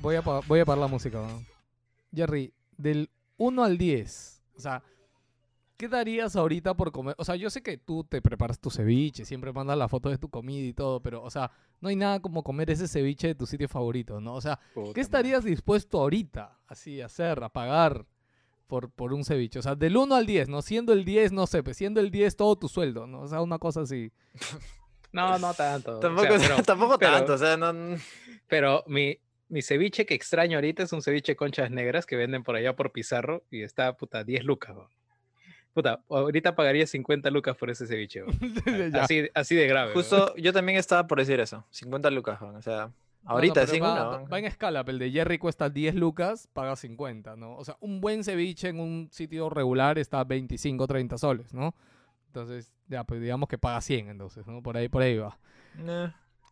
voy 0.00 0.16
a, 0.16 0.20
voy 0.20 0.60
a 0.60 0.64
parar 0.64 0.80
la 0.80 0.86
música. 0.88 1.18
¿no? 1.18 1.42
Jerry, 2.14 2.52
del 2.76 3.08
1 3.36 3.64
al 3.64 3.78
10, 3.78 4.42
o 4.56 4.60
sea, 4.60 4.82
¿qué 5.78 5.88
darías 5.88 6.36
ahorita 6.36 6.74
por 6.74 6.92
comer? 6.92 7.14
O 7.16 7.24
sea, 7.24 7.36
yo 7.36 7.48
sé 7.48 7.62
que 7.62 7.78
tú 7.78 8.04
te 8.04 8.20
preparas 8.20 8.60
tu 8.60 8.68
ceviche, 8.70 9.24
siempre 9.24 9.52
mandas 9.52 9.78
la 9.78 9.88
foto 9.88 10.10
de 10.10 10.18
tu 10.18 10.28
comida 10.28 10.66
y 10.66 10.74
todo, 10.74 11.00
pero, 11.00 11.22
o 11.22 11.30
sea, 11.30 11.50
no 11.80 11.88
hay 11.88 11.96
nada 11.96 12.20
como 12.20 12.42
comer 12.42 12.68
ese 12.70 12.86
ceviche 12.88 13.28
de 13.28 13.34
tu 13.34 13.46
sitio 13.46 13.68
favorito, 13.68 14.20
¿no? 14.20 14.34
O 14.34 14.40
sea, 14.42 14.58
Puta 14.74 14.92
¿qué 14.92 15.00
estarías 15.00 15.44
dispuesto 15.44 16.00
ahorita, 16.00 16.58
así, 16.66 17.00
a 17.00 17.06
hacer, 17.06 17.42
a 17.42 17.48
pagar 17.48 18.04
por, 18.66 18.90
por 18.90 19.14
un 19.14 19.24
ceviche? 19.24 19.60
O 19.60 19.62
sea, 19.62 19.74
del 19.76 19.96
1 19.96 20.14
al 20.14 20.26
10, 20.26 20.48
¿no? 20.48 20.60
Siendo 20.60 20.92
el 20.92 21.04
10, 21.04 21.32
no 21.32 21.46
sé, 21.46 21.62
pues 21.62 21.76
siendo 21.76 22.00
el 22.00 22.10
10 22.10 22.36
todo 22.36 22.56
tu 22.56 22.68
sueldo, 22.68 23.06
¿no? 23.06 23.20
O 23.22 23.28
sea, 23.28 23.40
una 23.40 23.58
cosa 23.58 23.80
así. 23.82 24.12
No, 25.10 25.38
no 25.38 25.54
tanto. 25.54 25.92
o 25.98 26.00
sea, 26.02 26.10
Tampoco, 26.10 26.28
pero, 26.38 26.62
tampoco 26.66 26.98
pero- 26.98 27.12
tanto, 27.12 27.32
o 27.32 27.38
sea, 27.38 27.56
no... 27.56 27.72
pero 28.46 28.84
mi, 28.86 29.16
mi 29.48 29.62
ceviche 29.62 30.04
que 30.04 30.12
extraño 30.12 30.58
ahorita 30.58 30.82
es 30.82 30.92
un 30.92 31.00
ceviche 31.00 31.34
conchas 31.34 31.70
negras 31.70 32.04
que 32.04 32.14
venden 32.16 32.42
por 32.44 32.56
allá 32.56 32.76
por 32.76 32.92
Pizarro 32.92 33.42
y 33.50 33.62
está, 33.62 33.96
puta, 33.96 34.22
10 34.22 34.44
lucas, 34.44 34.76
weón. 34.76 34.88
Puta, 35.74 36.00
ahorita 36.08 36.56
pagaría 36.56 36.86
50 36.86 37.30
lucas 37.30 37.56
por 37.56 37.70
ese 37.70 37.86
ceviche, 37.86 38.24
así, 39.00 39.28
así 39.34 39.54
de 39.54 39.66
grave. 39.66 39.92
Justo 39.92 40.34
yo 40.36 40.52
también 40.52 40.78
estaba 40.78 41.06
por 41.06 41.18
decir 41.18 41.38
eso, 41.40 41.64
50 41.70 42.10
lucas, 42.10 42.38
Juan, 42.38 42.56
o 42.56 42.62
sea, 42.62 42.90
ahorita 43.24 43.60
No, 43.60 43.66
no, 43.66 43.72
sin 43.72 43.80
pero 43.80 43.94
va, 43.94 44.18
una, 44.18 44.38
en 44.38 44.44
escala, 44.44 44.84
pero 44.84 44.94
el 44.94 44.98
de 44.98 45.10
Jerry 45.10 45.38
cuesta 45.38 45.70
10 45.70 45.94
lucas, 45.94 46.48
paga 46.52 46.74
50, 46.74 47.36
¿no? 47.36 47.56
O 47.56 47.64
sea, 47.64 47.76
un 47.80 48.00
buen 48.00 48.24
ceviche 48.24 48.68
en 48.68 48.80
un 48.80 49.08
sitio 49.12 49.50
regular 49.50 49.98
está 49.98 50.24
25, 50.24 50.86
30 50.86 51.18
soles, 51.18 51.54
¿no? 51.54 51.74
Entonces, 52.26 52.72
ya, 52.88 53.04
pues 53.04 53.20
digamos 53.20 53.48
que 53.48 53.58
paga 53.58 53.80
100, 53.80 54.08
entonces, 54.08 54.46
¿no? 54.46 54.62
Por 54.62 54.76
ahí, 54.76 54.88
por 54.88 55.02
ahí 55.02 55.16
va. 55.16 55.38
Eh, 55.78 56.10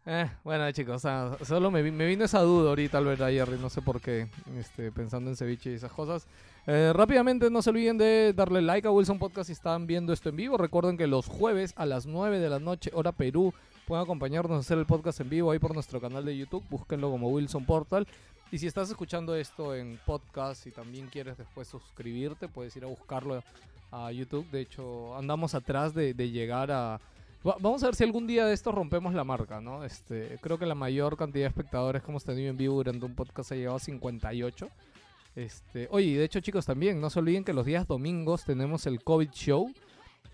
Eh, 0.08 0.30
bueno, 0.44 0.70
chicos, 0.70 1.02
solo 1.42 1.70
me, 1.72 1.82
me 1.90 2.06
vino 2.06 2.24
esa 2.24 2.40
duda 2.40 2.68
ahorita 2.68 2.98
al 2.98 3.06
ver 3.06 3.22
a 3.24 3.28
Jerry, 3.28 3.58
no 3.58 3.68
sé 3.68 3.82
por 3.82 4.00
qué, 4.00 4.28
este, 4.56 4.92
pensando 4.92 5.30
en 5.30 5.36
ceviche 5.36 5.72
y 5.72 5.74
esas 5.74 5.90
cosas. 5.90 6.28
Eh, 6.68 6.92
rápidamente, 6.94 7.50
no 7.50 7.60
se 7.60 7.70
olviden 7.70 7.98
de 7.98 8.32
darle 8.32 8.62
like 8.62 8.86
a 8.86 8.92
Wilson 8.92 9.18
Podcast 9.18 9.48
si 9.48 9.52
están 9.52 9.88
viendo 9.88 10.12
esto 10.12 10.28
en 10.28 10.36
vivo. 10.36 10.56
Recuerden 10.58 10.96
que 10.96 11.08
los 11.08 11.26
jueves 11.26 11.74
a 11.76 11.86
las 11.86 12.06
9 12.06 12.38
de 12.38 12.48
la 12.48 12.60
noche, 12.60 12.92
hora 12.94 13.10
Perú, 13.10 13.52
pueden 13.88 14.04
acompañarnos 14.04 14.56
a 14.56 14.60
hacer 14.60 14.78
el 14.78 14.86
podcast 14.86 15.20
en 15.22 15.28
vivo 15.28 15.50
ahí 15.50 15.58
por 15.58 15.74
nuestro 15.74 16.00
canal 16.00 16.24
de 16.24 16.36
YouTube. 16.36 16.64
Búsquenlo 16.70 17.10
como 17.10 17.28
Wilson 17.30 17.64
Portal. 17.64 18.06
Y 18.52 18.58
si 18.58 18.68
estás 18.68 18.88
escuchando 18.88 19.34
esto 19.34 19.74
en 19.74 19.98
podcast 20.06 20.68
y 20.68 20.70
también 20.70 21.08
quieres 21.08 21.36
después 21.36 21.66
suscribirte, 21.66 22.46
puedes 22.46 22.76
ir 22.76 22.84
a 22.84 22.88
buscarlo 22.88 23.42
a 23.90 24.12
YouTube. 24.12 24.48
De 24.52 24.60
hecho, 24.60 25.16
andamos 25.16 25.56
atrás 25.56 25.94
de 25.94 26.14
llegar 26.14 26.70
a... 26.70 27.00
Va- 27.46 27.56
Vamos 27.60 27.82
a 27.82 27.86
ver 27.86 27.94
si 27.94 28.04
algún 28.04 28.26
día 28.26 28.46
de 28.46 28.54
esto 28.54 28.72
rompemos 28.72 29.14
la 29.14 29.24
marca, 29.24 29.60
¿no? 29.60 29.84
Este, 29.84 30.38
creo 30.40 30.58
que 30.58 30.66
la 30.66 30.74
mayor 30.74 31.16
cantidad 31.16 31.44
de 31.44 31.48
espectadores 31.48 32.02
que 32.02 32.10
hemos 32.10 32.24
tenido 32.24 32.50
en 32.50 32.56
vivo 32.56 32.74
durante 32.76 33.04
un 33.04 33.14
podcast 33.14 33.52
ha 33.52 33.54
llegado 33.54 33.76
a 33.76 33.80
58. 33.80 34.68
Este, 35.34 35.86
oye, 35.90 36.06
y 36.06 36.14
de 36.14 36.24
hecho, 36.24 36.40
chicos, 36.40 36.64
también 36.66 37.00
no 37.00 37.10
se 37.10 37.18
olviden 37.18 37.44
que 37.44 37.52
los 37.52 37.66
días 37.66 37.86
domingos 37.86 38.44
tenemos 38.44 38.86
el 38.86 39.02
COVID 39.02 39.28
Show, 39.30 39.70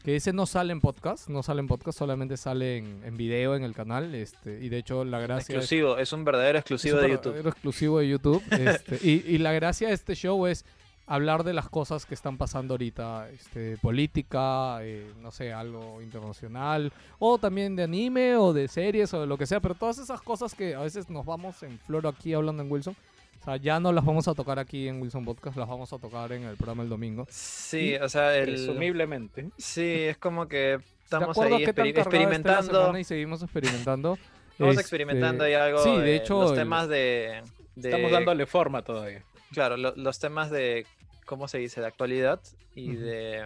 que 0.04 0.16
ese 0.16 0.33
no 0.33 0.47
sale 0.47 0.73
en 0.73 0.81
podcast, 0.81 1.28
no 1.28 1.42
sale 1.42 1.61
en 1.61 1.66
podcast, 1.66 1.99
solamente 1.99 2.37
sale 2.37 2.76
en, 2.78 3.02
en 3.04 3.16
video 3.16 3.57
en 3.57 3.64
el 3.64 3.75
canal. 3.75 4.14
Este, 4.14 4.61
y 4.62 4.69
de 4.69 4.78
hecho, 4.78 5.04
la 5.04 5.19
gracia 5.21 5.57
exclusivo, 5.57 5.99
es 5.99 6.12
un 6.12 6.25
verdadero 6.25 6.59
exclusivo 6.59 6.97
es 6.97 7.00
de 7.02 7.07
un 7.07 7.12
YouTube. 7.12 7.25
verdadero 7.33 7.49
exclusivo 7.50 7.99
de 7.99 8.09
YouTube. 8.09 8.42
este, 8.50 8.99
y, 9.02 9.25
y 9.26 9.38
la 9.38 9.52
gracia 9.52 9.88
de 9.88 9.95
este 9.95 10.14
show 10.14 10.47
es 10.47 10.64
hablar 11.07 11.45
de 11.45 11.53
las 11.53 11.69
cosas 11.69 12.07
que 12.07 12.15
están 12.15 12.39
pasando 12.39 12.75
ahorita, 12.75 13.29
este, 13.31 13.77
política, 13.79 14.79
eh, 14.83 15.13
no 15.21 15.31
sé, 15.31 15.53
algo 15.53 16.01
internacional, 16.01 16.93
o 17.19 17.39
también 17.39 17.77
de 17.77 17.83
anime 17.83 18.37
o 18.37 18.53
de 18.53 18.69
series 18.69 19.13
o 19.15 19.21
de 19.21 19.27
lo 19.27 19.37
que 19.37 19.47
sea, 19.47 19.61
pero 19.61 19.75
todas 19.75 19.99
esas 19.99 20.23
cosas 20.23 20.55
que 20.55 20.75
a 20.75 20.81
veces 20.81 21.11
nos 21.11 21.27
vamos 21.27 21.63
en 21.63 21.79
floro 21.81 22.09
aquí 22.09 22.33
hablando 22.35 22.63
en 22.63 22.71
Wilson. 22.71 22.97
O 23.41 23.45
sea, 23.45 23.57
ya 23.57 23.81
no 23.81 23.93
las 23.93 24.05
vamos 24.05 24.29
a 24.29 24.35
tocar 24.35 24.61
aquí 24.61 24.87
en 24.87 25.03
Wilson 25.03 25.25
Podcast, 25.25 25.57
las 25.57 25.69
vamos 25.69 25.93
a 25.93 25.99
tocar 25.99 26.31
en 26.31 26.45
el 26.45 26.57
programa 26.57 26.85
el 26.85 26.89
domingo. 26.89 27.27
Sí, 27.29 27.97
o 27.97 28.09
sea, 28.09 28.37
el... 28.37 28.45
Presumiblemente. 28.51 29.51
Sí, 29.59 29.83
es 30.05 30.17
como 30.19 30.47
que 30.47 30.57
¿De 30.57 30.81
estamos 31.03 31.37
ahí 31.39 31.65
experimentando. 31.65 32.97
y 32.97 33.03
seguimos 33.05 33.43
experimentando. 33.43 34.17
Estamos 34.53 34.71
Este, 34.75 34.81
experimentando 34.83 35.43
ahí 35.45 35.55
algo. 35.55 35.79
Sí, 35.83 35.97
de 35.97 36.15
hecho, 36.17 36.41
Los 36.41 36.53
el- 36.53 36.59
temas 36.59 36.89
de. 36.89 37.43
de- 37.75 37.89
Estamos 37.89 38.13
dándole 38.13 38.47
forma 38.47 38.83
todavía. 38.83 39.25
Claro, 39.53 39.77
lo- 39.77 39.95
los 39.97 40.19
temas 40.19 40.51
de. 40.51 40.87
¿Cómo 41.27 41.47
se 41.49 41.59
dice? 41.59 41.81
De 41.81 41.87
actualidad 41.87 42.41
y 42.75 42.93
Ujú. 42.97 43.01
de. 43.05 43.37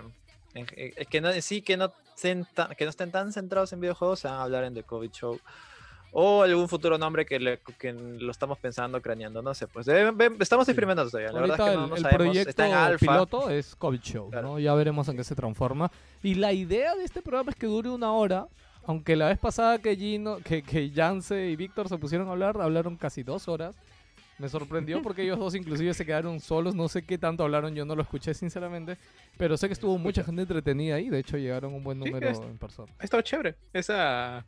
en- 0.55 0.67
eh, 0.77 0.93
es 0.97 1.07
que 1.09 1.21
no, 1.21 1.31
sí, 1.43 1.61
que 1.63 1.77
no, 1.77 1.93
que 2.23 2.85
no 2.85 2.91
estén 2.91 3.11
tan 3.11 3.33
centrados 3.33 3.73
en 3.73 3.81
videojuegos, 3.81 4.21
se 4.21 4.29
van 4.29 4.39
a 4.39 4.43
hablar 4.45 4.65
en 4.65 4.75
The 4.75 4.83
COVID 4.83 5.11
Show. 5.11 5.39
O 6.19 6.45
algún 6.45 6.67
futuro 6.67 6.97
nombre 6.97 7.27
que, 7.27 7.39
le- 7.39 7.59
que 7.79 7.93
lo 7.93 8.31
estamos 8.31 8.59
pensando, 8.59 9.03
craneando, 9.03 9.43
no 9.43 9.53
sé. 9.53 9.67
Pues 9.67 9.85
de- 9.85 10.15
estamos 10.41 10.67
experimentando 10.67 11.11
todavía. 11.11 11.31
La 11.33 11.41
Ahorita 11.41 11.57
verdad 11.57 11.69
es 11.69 11.73
que 11.73 11.77
no, 11.77 11.85
el, 11.85 11.91
no 11.91 11.97
el 11.97 12.03
sabemos. 12.03 12.25
proyecto 12.25 12.51
Está 12.51 12.67
en 12.69 12.73
alfa. 12.75 12.99
piloto 12.99 13.51
es 13.51 13.77
COVID 13.77 14.01
Show, 14.01 14.31
Claro. 14.31 14.49
¿no? 14.49 14.59
Ya 14.59 14.73
veremos 14.75 15.09
en 15.09 15.17
qué 15.19 15.25
se 15.25 15.35
transforma. 15.35 15.91
Y 16.23 16.37
la 16.37 16.55
idea 16.55 16.95
de 16.95 17.05
este 17.05 17.21
programa 17.21 17.51
es 17.51 17.57
que 17.57 17.67
dure 17.67 17.91
una 17.91 18.13
hora, 18.13 18.47
aunque 18.87 19.15
la 19.15 19.29
vez 19.29 19.39
pasada 19.39 19.79
que 19.79 19.95
Gino, 19.95 20.39
que, 20.39 20.63
que 20.63 20.89
Yance 20.91 21.51
y 21.51 21.57
Víctor 21.57 21.89
se 21.91 21.99
pusieron 21.99 22.29
a 22.29 22.31
hablar, 22.31 22.59
hablaron 22.63 22.97
casi 22.97 23.23
dos 23.23 23.47
horas. 23.49 23.77
Me 24.39 24.49
sorprendió 24.51 25.01
porque 25.03 25.23
ellos 25.23 25.39
dos 25.39 25.55
inclusive 25.55 25.95
se 25.95 26.05
quedaron 26.05 26.41
solos, 26.41 26.75
no 26.75 26.89
sé 26.89 27.03
qué 27.03 27.17
tanto 27.17 27.43
hablaron, 27.43 27.75
yo 27.75 27.85
no 27.87 27.97
lo 27.97 28.03
escuché 28.03 28.35
sinceramente, 28.35 28.99
pero 29.39 29.57
sé 29.57 29.67
que 29.67 29.73
estuvo 29.73 29.97
mucha 29.97 30.23
gente 30.23 30.43
entretenida 30.43 30.97
ahí, 30.97 31.09
de 31.09 31.19
hecho 31.21 31.39
llegaron 31.39 31.73
un 31.73 31.83
buen 31.83 31.99
Sí, 32.03 32.05
número 32.11 32.29
es- 32.29 32.39
en 32.39 32.59
persona. 32.59 32.93
Ha 32.99 33.05
estado 33.05 33.23
chévere. 33.23 33.55
Esa, 33.73 34.45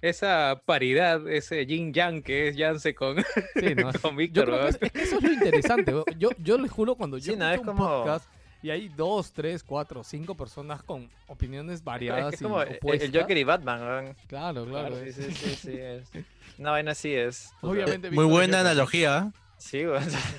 esa 0.00 0.60
paridad, 0.66 1.28
ese 1.28 1.64
yin 1.66 1.92
yang 1.92 2.22
que 2.22 2.48
es 2.48 2.56
Yance 2.56 2.94
con, 2.94 3.16
Sí, 3.54 3.74
¿no? 3.76 3.90
con 4.02 4.10
Yo 4.12 4.16
Víctor. 4.16 4.44
creo 4.46 4.60
que 4.62 4.68
es, 4.68 4.78
es 4.82 4.92
que 4.92 5.02
eso 5.02 5.16
es 5.18 5.22
lo 5.22 5.32
interesante. 5.32 5.92
Yo, 6.18 6.30
yo 6.42 6.58
les 6.58 6.70
juro, 6.72 6.96
cuando 6.96 7.18
yo 7.18 7.32
Sí, 7.32 7.38
no, 7.38 7.48
es 7.50 7.60
un 7.60 7.66
como- 7.66 7.86
podcast 7.86 8.26
y 8.60 8.70
hay 8.70 8.88
dos, 8.88 9.32
tres, 9.32 9.62
cuatro, 9.64 10.02
cinco 10.04 10.36
personas 10.36 10.82
con 10.84 11.08
opiniones 11.28 11.82
variadas 11.82 12.34
Es 12.34 12.40
y 12.40 12.44
como 12.44 12.60
el- 12.62 12.76
opuestas. 12.76 13.08
el 13.12 13.20
Joker 13.20 13.36
y 13.36 13.44
Batman. 13.44 13.80
weón. 13.82 14.16
Claro, 14.26 14.64
claro. 14.66 14.88
Claro, 14.88 15.02
sí, 15.04 15.08
es- 15.10 15.14
sí, 15.16 15.32
sí, 15.32 15.54
sí, 15.56 15.72
es- 15.78 16.10
Una 16.58 16.70
vaina 16.70 16.92
así 16.92 17.12
es. 17.14 17.52
Obviamente. 17.60 18.10
Muy 18.10 18.24
buena 18.24 18.60
analogía. 18.60 19.32
Sí, 19.62 19.84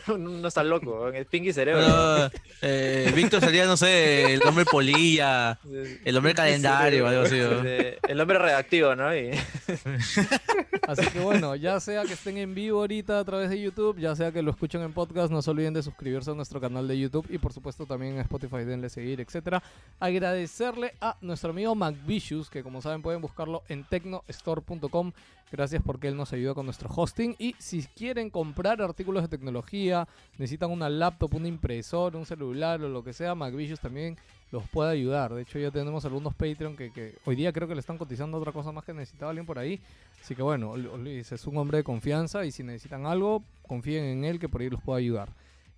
uno 0.07 0.47
está 0.47 0.63
loco, 0.65 1.07
es 1.09 1.25
Pinky 1.27 1.53
Cerebro. 1.53 1.81
Pero, 1.81 2.29
eh, 2.61 3.11
Víctor 3.15 3.39
sería, 3.39 3.65
no 3.65 3.77
sé, 3.77 4.33
el 4.33 4.43
hombre 4.43 4.65
polilla, 4.65 5.57
el 6.03 6.17
hombre 6.17 6.33
calendario, 6.35 7.07
algo 7.07 7.21
así. 7.21 7.37
¿no? 7.39 7.61
El 7.63 8.19
hombre 8.21 8.37
redactivo, 8.37 8.95
¿no? 8.95 9.15
Y- 9.15 9.31
Así 10.87 11.07
que 11.11 11.19
bueno, 11.21 11.55
ya 11.55 11.79
sea 11.79 12.03
que 12.03 12.11
estén 12.13 12.37
en 12.37 12.53
vivo 12.53 12.79
ahorita 12.81 13.19
a 13.19 13.23
través 13.23 13.49
de 13.49 13.61
YouTube, 13.61 13.97
ya 13.97 14.13
sea 14.17 14.33
que 14.33 14.41
lo 14.41 14.51
escuchen 14.51 14.81
en 14.81 14.91
podcast, 14.91 15.31
no 15.31 15.41
se 15.41 15.49
olviden 15.51 15.73
de 15.73 15.81
suscribirse 15.81 16.31
a 16.31 16.33
nuestro 16.33 16.59
canal 16.59 16.85
de 16.89 16.99
YouTube 16.99 17.25
y 17.29 17.37
por 17.37 17.53
supuesto 17.53 17.85
también 17.85 18.15
en 18.15 18.19
Spotify, 18.19 18.65
denle 18.65 18.89
seguir, 18.89 19.21
etcétera. 19.21 19.63
Agradecerle 20.01 20.93
a 20.99 21.15
nuestro 21.21 21.51
amigo 21.51 21.73
MacVicious, 21.73 22.49
que 22.49 22.61
como 22.63 22.81
saben 22.81 23.01
pueden 23.01 23.21
buscarlo 23.21 23.63
en 23.69 23.85
tecnostore.com. 23.85 25.13
Gracias 25.51 25.83
porque 25.85 26.07
él 26.07 26.17
nos 26.17 26.33
ayuda 26.33 26.55
con 26.55 26.65
nuestro 26.65 26.89
hosting. 26.91 27.35
Y 27.37 27.55
si 27.59 27.83
quieren 27.95 28.31
comprar 28.31 28.81
artículos 28.81 29.12
de 29.21 29.27
tecnología, 29.27 30.07
necesitan 30.39 30.71
una 30.71 30.89
laptop, 30.89 31.35
una 31.35 31.47
impresora, 31.47 32.17
un 32.17 32.25
celular 32.25 32.81
o 32.81 32.89
lo 32.89 33.03
que 33.03 33.13
sea, 33.13 33.35
MacVicious 33.35 33.79
también 33.79 34.17
los 34.51 34.67
puede 34.69 34.91
ayudar. 34.91 35.33
De 35.33 35.43
hecho, 35.43 35.59
ya 35.59 35.69
tenemos 35.71 36.03
algunos 36.05 36.33
Patreon 36.33 36.75
que, 36.75 36.91
que 36.91 37.15
hoy 37.25 37.35
día 37.35 37.53
creo 37.53 37.67
que 37.67 37.75
le 37.75 37.79
están 37.81 37.97
cotizando 37.97 38.37
otra 38.37 38.51
cosa 38.51 38.71
más 38.71 38.83
que 38.83 38.93
necesitaba 38.93 39.29
alguien 39.31 39.45
por 39.45 39.59
ahí. 39.59 39.79
Así 40.21 40.35
que 40.35 40.41
bueno, 40.41 40.75
Lu- 40.75 40.97
Luis 40.97 41.31
es 41.31 41.45
un 41.47 41.57
hombre 41.57 41.77
de 41.77 41.83
confianza 41.83 42.45
y 42.45 42.51
si 42.51 42.63
necesitan 42.63 43.05
algo, 43.05 43.43
confíen 43.67 44.03
en 44.05 44.25
él 44.25 44.39
que 44.39 44.49
por 44.49 44.61
ahí 44.61 44.69
los 44.69 44.81
puede 44.81 44.99
ayudar. 44.99 45.29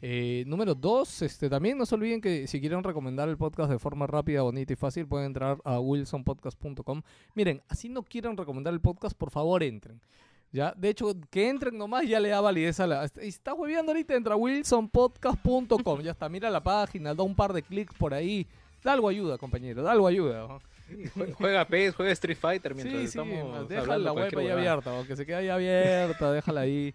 Eh, 0.02 0.44
número 0.46 0.76
dos, 0.76 1.22
este, 1.22 1.50
también 1.50 1.78
no 1.78 1.86
se 1.86 1.96
olviden 1.96 2.20
que 2.22 2.46
si 2.48 2.60
quieren 2.60 2.84
recomendar 2.84 3.28
el 3.30 3.38
podcast 3.38 3.72
de 3.72 3.80
forma 3.80 4.06
rápida, 4.06 4.42
bonita 4.42 4.74
y 4.74 4.76
fácil, 4.76 5.08
pueden 5.08 5.28
entrar 5.28 5.58
a 5.64 5.80
wilsonpodcast.com. 5.80 7.02
Miren, 7.34 7.62
así 7.70 7.90
no 7.90 8.04
quieren 8.04 8.36
recomendar 8.38 8.74
el 8.74 8.82
podcast, 8.82 9.18
por 9.18 9.32
favor 9.32 9.64
entren. 9.64 10.02
Ya, 10.56 10.74
de 10.78 10.88
hecho, 10.88 11.14
que 11.30 11.50
entren 11.50 11.78
nomás 11.78 12.08
ya 12.08 12.18
le 12.22 12.30
da 12.30 12.40
validez 12.40 12.80
a 12.80 12.88
la. 12.88 13.06
Si 13.10 13.20
estás 13.28 13.54
hueveando 13.58 13.92
ahorita, 13.92 14.16
entra 14.16 14.36
a 14.36 14.38
wilsonpodcast.com. 14.38 16.02
Ya 16.02 16.12
está, 16.12 16.30
mira 16.30 16.50
la 16.50 16.64
página, 16.64 17.14
da 17.14 17.24
un 17.24 17.36
par 17.36 17.52
de 17.52 17.62
clics 17.62 17.94
por 17.96 18.14
ahí. 18.14 18.48
Da 18.82 18.94
algo 18.94 19.10
ayuda, 19.10 19.38
compañero, 19.38 19.84
da 19.84 19.92
algo 19.92 20.08
ayuda. 20.08 20.48
Jue- 21.16 21.34
Juega 21.34 21.66
PES, 21.66 21.96
juega 21.96 22.12
Street 22.14 22.38
Fighter 22.40 22.74
mientras 22.76 23.02
Sí, 23.02 23.08
sí, 23.08 23.20
estamos 23.20 23.68
deja 23.68 23.82
hablando 23.82 24.04
la 24.06 24.14
web 24.14 24.38
ahí 24.38 24.48
abierta, 24.50 24.94
o 24.94 25.06
que 25.06 25.16
se 25.16 25.26
quede 25.26 25.36
ahí 25.38 25.50
abierta, 25.50 26.32
déjala 26.32 26.62
ahí. 26.62 26.94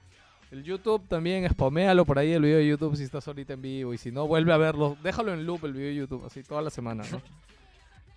El 0.50 0.62
YouTube 0.64 1.06
también, 1.06 1.46
spaméalo 1.50 2.04
por 2.06 2.18
ahí 2.18 2.32
el 2.32 2.42
video 2.42 2.58
de 2.58 2.66
YouTube 2.66 2.96
si 2.96 3.02
estás 3.04 3.26
ahorita 3.28 3.52
en 3.52 3.62
vivo 3.62 3.92
y 3.92 3.98
si 3.98 4.10
no, 4.10 4.26
vuelve 4.26 4.52
a 4.52 4.56
verlo, 4.56 4.96
déjalo 5.02 5.34
en 5.34 5.44
loop 5.44 5.64
el 5.66 5.72
video 5.74 5.88
de 5.88 5.94
YouTube, 5.96 6.24
así 6.24 6.42
toda 6.42 6.62
la 6.62 6.70
semana, 6.70 7.02
¿no? 7.10 7.20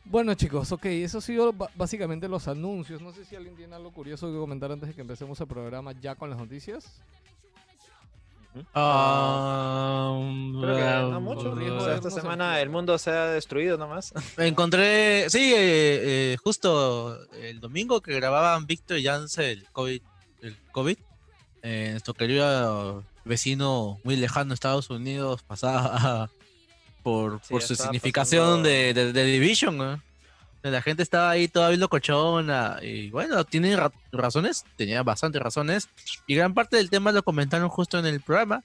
Bueno 0.06 0.34
chicos, 0.34 0.72
ok, 0.72 0.86
eso 0.86 1.20
ha 1.20 1.22
sido 1.22 1.54
básicamente 1.76 2.28
los 2.28 2.48
anuncios. 2.48 3.02
No 3.02 3.14
sé 3.14 3.26
si 3.26 3.36
alguien 3.36 3.56
tiene 3.56 3.76
algo 3.76 3.92
curioso 3.92 4.32
que 4.32 4.38
comentar 4.38 4.72
antes 4.72 4.90
de 4.90 4.96
que 4.96 5.02
empecemos 5.02 5.40
el 5.40 5.48
programa 5.48 5.94
ya 5.94 6.16
con 6.16 6.30
las 6.30 6.38
noticias. 6.38 7.02
Ah, 8.76 10.16
Creo 10.62 10.76
que 10.76 11.12
no 11.12 11.22
mucho. 11.22 11.50
Con 11.50 11.60
riesgo 11.60 11.78
O 11.78 11.86
sea, 11.86 11.96
esta 11.96 12.12
semana 12.12 12.62
el 12.62 12.70
mundo 12.70 12.98
se 12.98 13.10
ha 13.10 13.28
destruido 13.28 13.78
nomás. 13.78 14.14
Encontré, 14.38 15.30
sí, 15.30 15.54
eh, 15.54 16.34
eh, 16.34 16.38
justo 16.44 17.18
el 17.34 17.60
domingo 17.60 18.02
que 18.02 18.14
grababan 18.14 18.68
Víctor 18.68 18.98
y 19.00 19.06
Jance 19.06 19.52
el 19.52 19.66
COVID, 19.72 20.02
el 20.42 20.58
COVID 20.72 20.98
eh, 21.64 21.90
nuestro 21.92 22.14
querido 22.14 23.04
vecino 23.24 23.98
muy 24.04 24.18
lejano 24.18 24.50
de 24.50 24.56
Estados 24.56 24.90
Unidos 24.90 25.44
pasaba 25.44 26.30
por, 27.04 27.40
Sí, 27.44 27.50
por 27.54 27.62
su 27.62 27.76
significación 27.76 28.64
pasando- 28.64 28.70
de, 28.70 28.94
de, 28.94 29.14
de 29.14 29.24
Division. 29.26 29.78
¿no? 29.78 30.02
La 30.64 30.82
gente 30.82 31.04
estaba 31.04 31.30
ahí 31.30 31.48
todavía 31.50 31.78
locochona 31.78 32.80
y 32.82 33.10
bueno, 33.10 33.44
tiene 33.44 33.76
ra- 33.76 33.92
razones, 34.14 34.64
tenía 34.78 35.04
bastantes 35.04 35.42
razones 35.42 35.90
y 36.26 36.36
gran 36.36 36.54
parte 36.54 36.78
del 36.78 36.90
tema 36.90 37.12
lo 37.12 37.22
comentaron 37.22 37.68
justo 37.68 38.00
en 38.00 38.06
el 38.06 38.22
programa, 38.22 38.64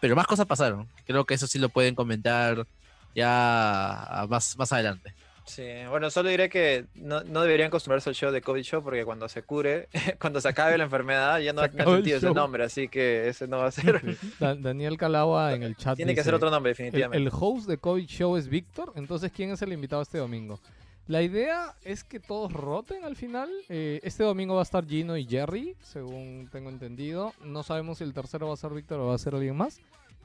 pero 0.00 0.16
más 0.16 0.26
cosas 0.26 0.46
pasaron. 0.46 0.88
Creo 1.06 1.24
que 1.24 1.34
eso 1.34 1.46
sí 1.46 1.58
lo 1.60 1.68
pueden 1.68 1.94
comentar 1.94 2.66
ya 3.14 4.26
más, 4.28 4.56
más 4.58 4.72
adelante. 4.72 5.14
Sí, 5.46 5.64
bueno, 5.88 6.10
solo 6.10 6.28
diré 6.28 6.48
que 6.48 6.86
no, 6.96 7.22
no 7.22 7.42
deberían 7.42 7.68
acostumbrarse 7.68 8.08
al 8.10 8.16
show 8.16 8.32
de 8.32 8.40
COVID 8.42 8.62
Show 8.62 8.82
porque 8.82 9.04
cuando 9.04 9.28
se 9.28 9.42
cure, 9.44 9.88
cuando 10.20 10.40
se 10.40 10.48
acabe 10.48 10.76
la 10.76 10.84
enfermedad, 10.84 11.38
ya 11.38 11.52
no 11.52 11.60
va 11.60 11.66
a 11.66 11.68
Se 11.68 11.70
tener 11.72 11.82
acaba 11.82 11.96
el 11.96 12.02
sentido 12.02 12.18
ese 12.18 12.34
nombre, 12.34 12.64
así 12.64 12.88
que 12.88 13.28
ese 13.28 13.46
no 13.46 13.58
va 13.58 13.66
a 13.66 13.70
ser. 13.70 14.02
Da- 14.40 14.56
Daniel 14.56 14.96
Calagua 14.98 15.54
en 15.54 15.62
el 15.62 15.76
chat 15.76 15.96
Tiene 15.96 16.14
que 16.14 16.22
ser 16.24 16.32
dice, 16.32 16.36
otro 16.36 16.50
nombre, 16.50 16.72
El, 16.72 16.76
definitivamente. 16.76 17.16
el 17.18 17.30
host 17.32 17.68
de 17.68 17.78
COVID 17.78 18.06
Show 18.06 18.36
es 18.36 18.48
Víctor, 18.48 18.92
entonces 18.96 19.30
¿quién 19.30 19.50
es 19.52 19.62
el 19.62 19.72
invitado 19.72 20.02
este 20.02 20.18
domingo? 20.18 20.58
La 21.06 21.22
idea 21.22 21.76
es 21.84 22.02
que 22.02 22.18
todos 22.18 22.52
roten 22.52 23.04
al 23.04 23.14
final. 23.14 23.48
Eh, 23.68 24.00
este 24.02 24.24
domingo 24.24 24.54
va 24.56 24.62
a 24.62 24.64
estar 24.64 24.84
Gino 24.84 25.16
y 25.16 25.24
Jerry, 25.24 25.76
según 25.80 26.48
tengo 26.50 26.68
entendido. 26.68 27.32
No 27.44 27.62
sabemos 27.62 27.98
si 27.98 28.04
el 28.04 28.12
tercero 28.12 28.48
va 28.48 28.54
a 28.54 28.56
ser 28.56 28.72
Víctor 28.72 28.98
o 28.98 29.06
va 29.06 29.14
a 29.14 29.18
ser 29.18 29.36
alguien 29.36 29.54
más. 29.56 29.78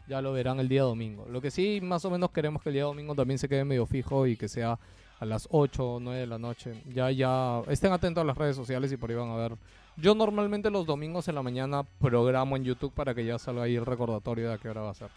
Ya 0.08 0.24
lo 0.24 0.34
verán 0.34 0.60
el 0.60 0.68
día 0.68 0.82
domingo. 0.82 1.28
Lo 1.30 1.40
que 1.40 1.52
sí, 1.52 1.80
más 1.84 2.04
o 2.06 2.10
menos 2.10 2.32
queremos 2.32 2.64
que 2.64 2.70
el 2.70 2.74
día 2.74 2.86
domingo 2.86 3.14
también 3.14 3.38
se 3.38 3.48
quede 3.48 3.64
medio 3.64 3.86
fijo 3.86 4.26
y 4.26 4.36
que 4.36 4.48
sea 4.48 4.80
a 5.22 5.26
las 5.26 5.48
8 5.52 5.86
o 5.86 6.00
9 6.00 6.20
de 6.20 6.28
la 6.28 6.40
noche. 6.40 6.74
Ya, 6.88 7.12
ya, 7.12 7.62
estén 7.70 7.94
atentos 7.94 8.24
a 8.24 8.26
las 8.26 8.36
redes 8.36 8.56
sociales 8.56 8.92
y 8.92 8.98
por 8.98 9.12
ahí 9.12 9.16
van 9.16 9.30
a 9.30 9.36
ver. 9.36 9.54
Yo 9.96 10.16
normalmente 10.16 10.72
los 10.72 10.88
domingos 10.88 11.28
en 11.28 11.36
la 11.36 11.44
mañana 11.44 11.84
programo 11.84 12.58
en 12.58 12.64
YouTube 12.64 12.92
para 12.92 13.14
que 13.14 13.24
ya 13.24 13.38
salga 13.38 13.64
ahí 13.64 13.76
el 13.76 13.86
recordatorio 13.86 14.48
de 14.48 14.56
a 14.56 14.58
qué 14.58 14.68
hora 14.70 14.82
va 14.82 14.90
a 14.90 14.96
ser. 14.96 15.12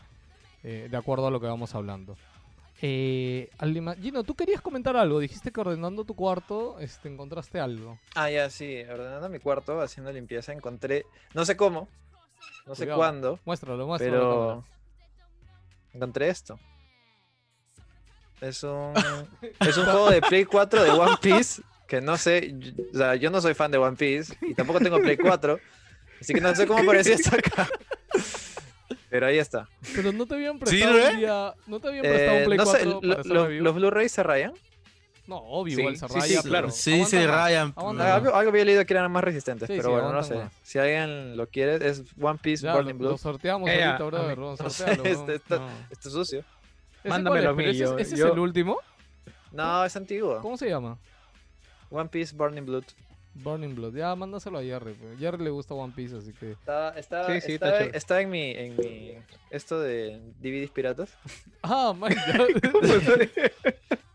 Eh, 0.62 0.88
de 0.90 0.96
acuerdo 0.96 1.26
a 1.26 1.30
lo 1.30 1.40
que 1.40 1.46
vamos 1.46 1.74
hablando. 1.74 2.16
Eh, 2.82 3.48
Gino, 4.02 4.24
tú 4.24 4.34
querías 4.34 4.60
comentar 4.60 4.94
algo. 4.94 5.20
Dijiste 5.20 5.50
que 5.50 5.60
ordenando 5.62 6.04
tu 6.04 6.14
cuarto 6.14 6.78
este, 6.80 7.08
encontraste 7.08 7.58
algo. 7.58 7.98
Ah, 8.14 8.28
ya, 8.28 8.50
sí, 8.50 8.82
ordenando 8.82 9.30
mi 9.30 9.38
cuarto, 9.38 9.80
haciendo 9.80 10.12
limpieza, 10.12 10.52
encontré, 10.52 11.06
no 11.32 11.46
sé 11.46 11.56
cómo, 11.56 11.88
no 12.66 12.74
sé 12.74 12.86
cuándo, 12.88 13.38
Muéstralo, 13.46 13.86
muéstralo. 13.86 14.18
pero 14.18 14.64
encontré 15.94 16.28
esto. 16.28 16.58
Es 18.40 18.62
un, 18.62 18.92
es 19.60 19.76
un 19.76 19.84
juego 19.84 20.10
de 20.10 20.20
Play 20.20 20.44
4 20.44 20.82
de 20.84 20.90
One 20.90 21.16
Piece, 21.20 21.62
que 21.86 22.00
no 22.00 22.16
sé, 22.16 22.54
o 22.92 22.96
sea, 22.96 23.14
yo 23.14 23.30
no 23.30 23.40
soy 23.40 23.54
fan 23.54 23.70
de 23.70 23.78
One 23.78 23.96
Piece 23.96 24.36
y 24.42 24.54
tampoco 24.54 24.80
tengo 24.80 24.98
Play 25.00 25.16
4, 25.16 25.58
así 26.20 26.34
que 26.34 26.40
no 26.40 26.54
sé 26.54 26.66
cómo 26.66 26.80
apareció 26.82 27.14
esto 27.14 27.30
acá. 27.36 27.66
Pero 29.08 29.26
ahí 29.26 29.38
está. 29.38 29.68
Pero 29.94 30.12
no 30.12 30.26
te 30.26 30.34
habían 30.34 30.54
¿Sí, 30.58 30.64
prestado 30.64 30.98
no, 30.98 31.10
un 31.10 31.16
día. 31.18 31.54
¿No 31.66 31.80
te 31.80 31.88
habían 31.88 32.02
prestado 32.02 32.32
Eh, 32.36 32.38
un 32.40 32.44
Play 32.46 32.58
no 32.58 32.64
4 32.64 32.80
sé, 32.80 32.86
lo- 32.86 33.00
para 33.00 33.22
lo-? 33.24 33.48
¿los 33.50 33.74
Blu-rays 33.76 34.12
se 34.12 34.22
rayan? 34.24 34.52
No, 35.26 35.36
obvio, 35.38 35.76
Sí, 35.76 35.80
igual 35.80 35.96
se 35.96 36.06
sí, 36.08 36.14
raya, 36.14 36.42
sí, 36.42 36.48
claro. 36.48 36.66
pero 36.66 36.76
Sí, 36.76 37.04
se 37.06 37.26
rayan. 37.26 37.72
algo, 37.76 38.34
algo 38.34 38.50
había 38.50 38.64
leído 38.64 38.84
que 38.84 38.92
eran 38.92 39.10
más 39.10 39.24
resistentes, 39.24 39.68
Sí, 39.68 39.74
pero 39.76 39.88
sí, 39.88 39.92
bueno, 39.94 40.12
no 40.12 40.22
sé. 40.22 40.34
más. 40.34 40.52
Si 40.62 40.78
alguien 40.78 41.36
lo 41.36 41.46
quiere, 41.46 41.76
es 41.88 42.02
One 42.20 42.38
Piece 42.42 42.64
Ya, 42.64 42.74
Burning 42.74 42.98
Blue. 42.98 43.10
lo 43.10 43.16
sorteamos 43.18 43.70
Eh, 43.70 43.82
ahorita, 43.84 44.04
brother. 44.04 44.36
no 44.38 44.56
sé, 44.56 44.68
sortealo, 44.68 45.04
este- 45.04 45.34
esto- 45.36 45.58
No. 45.60 45.68
Esto 45.90 46.08
es 46.08 46.14
sucio. 46.14 46.44
¿Ese 47.04 47.08
Mándamelo 47.10 47.50
a 47.50 47.52
mí, 47.52 47.64
¿Pero 47.64 47.72
yo- 47.72 47.98
¿Ese, 47.98 48.16
yo- 48.16 48.26
es 48.26 48.32
el 48.32 48.38
último? 48.38 48.78
No, 49.52 49.84
es 49.84 49.94
antiguo. 49.96 50.40
¿Cómo 50.40 50.56
se 50.56 50.68
llama? 50.68 50.98
One 51.90 52.08
Piece 52.08 52.34
Burning 52.34 52.64
Blood. 52.66 52.84
Burning 53.34 53.74
Blood. 53.74 53.94
Ya, 53.94 54.14
mándaselo 54.16 54.58
a 54.58 54.62
Jerry. 54.62 54.94
pues. 54.94 55.18
Jerry 55.18 55.42
le 55.44 55.50
gusta 55.50 55.74
One 55.74 55.92
Piece, 55.94 56.16
así 56.16 56.32
que... 56.32 56.52
Está, 56.52 56.90
está, 56.98 57.26
Sí, 57.26 57.40
sí, 57.40 57.52
está 57.54 57.66
está, 57.66 57.78
chévere. 57.78 57.98
está 57.98 58.20
en 58.20 58.30
mi, 58.30 58.50
en 58.52 58.76
mi, 58.76 59.12
esto 59.50 59.80
de 59.80 60.20
DVDs 60.40 60.70
piratas. 60.70 61.16
Ah, 61.62 61.92
my 61.94 62.08
God. 62.14 62.48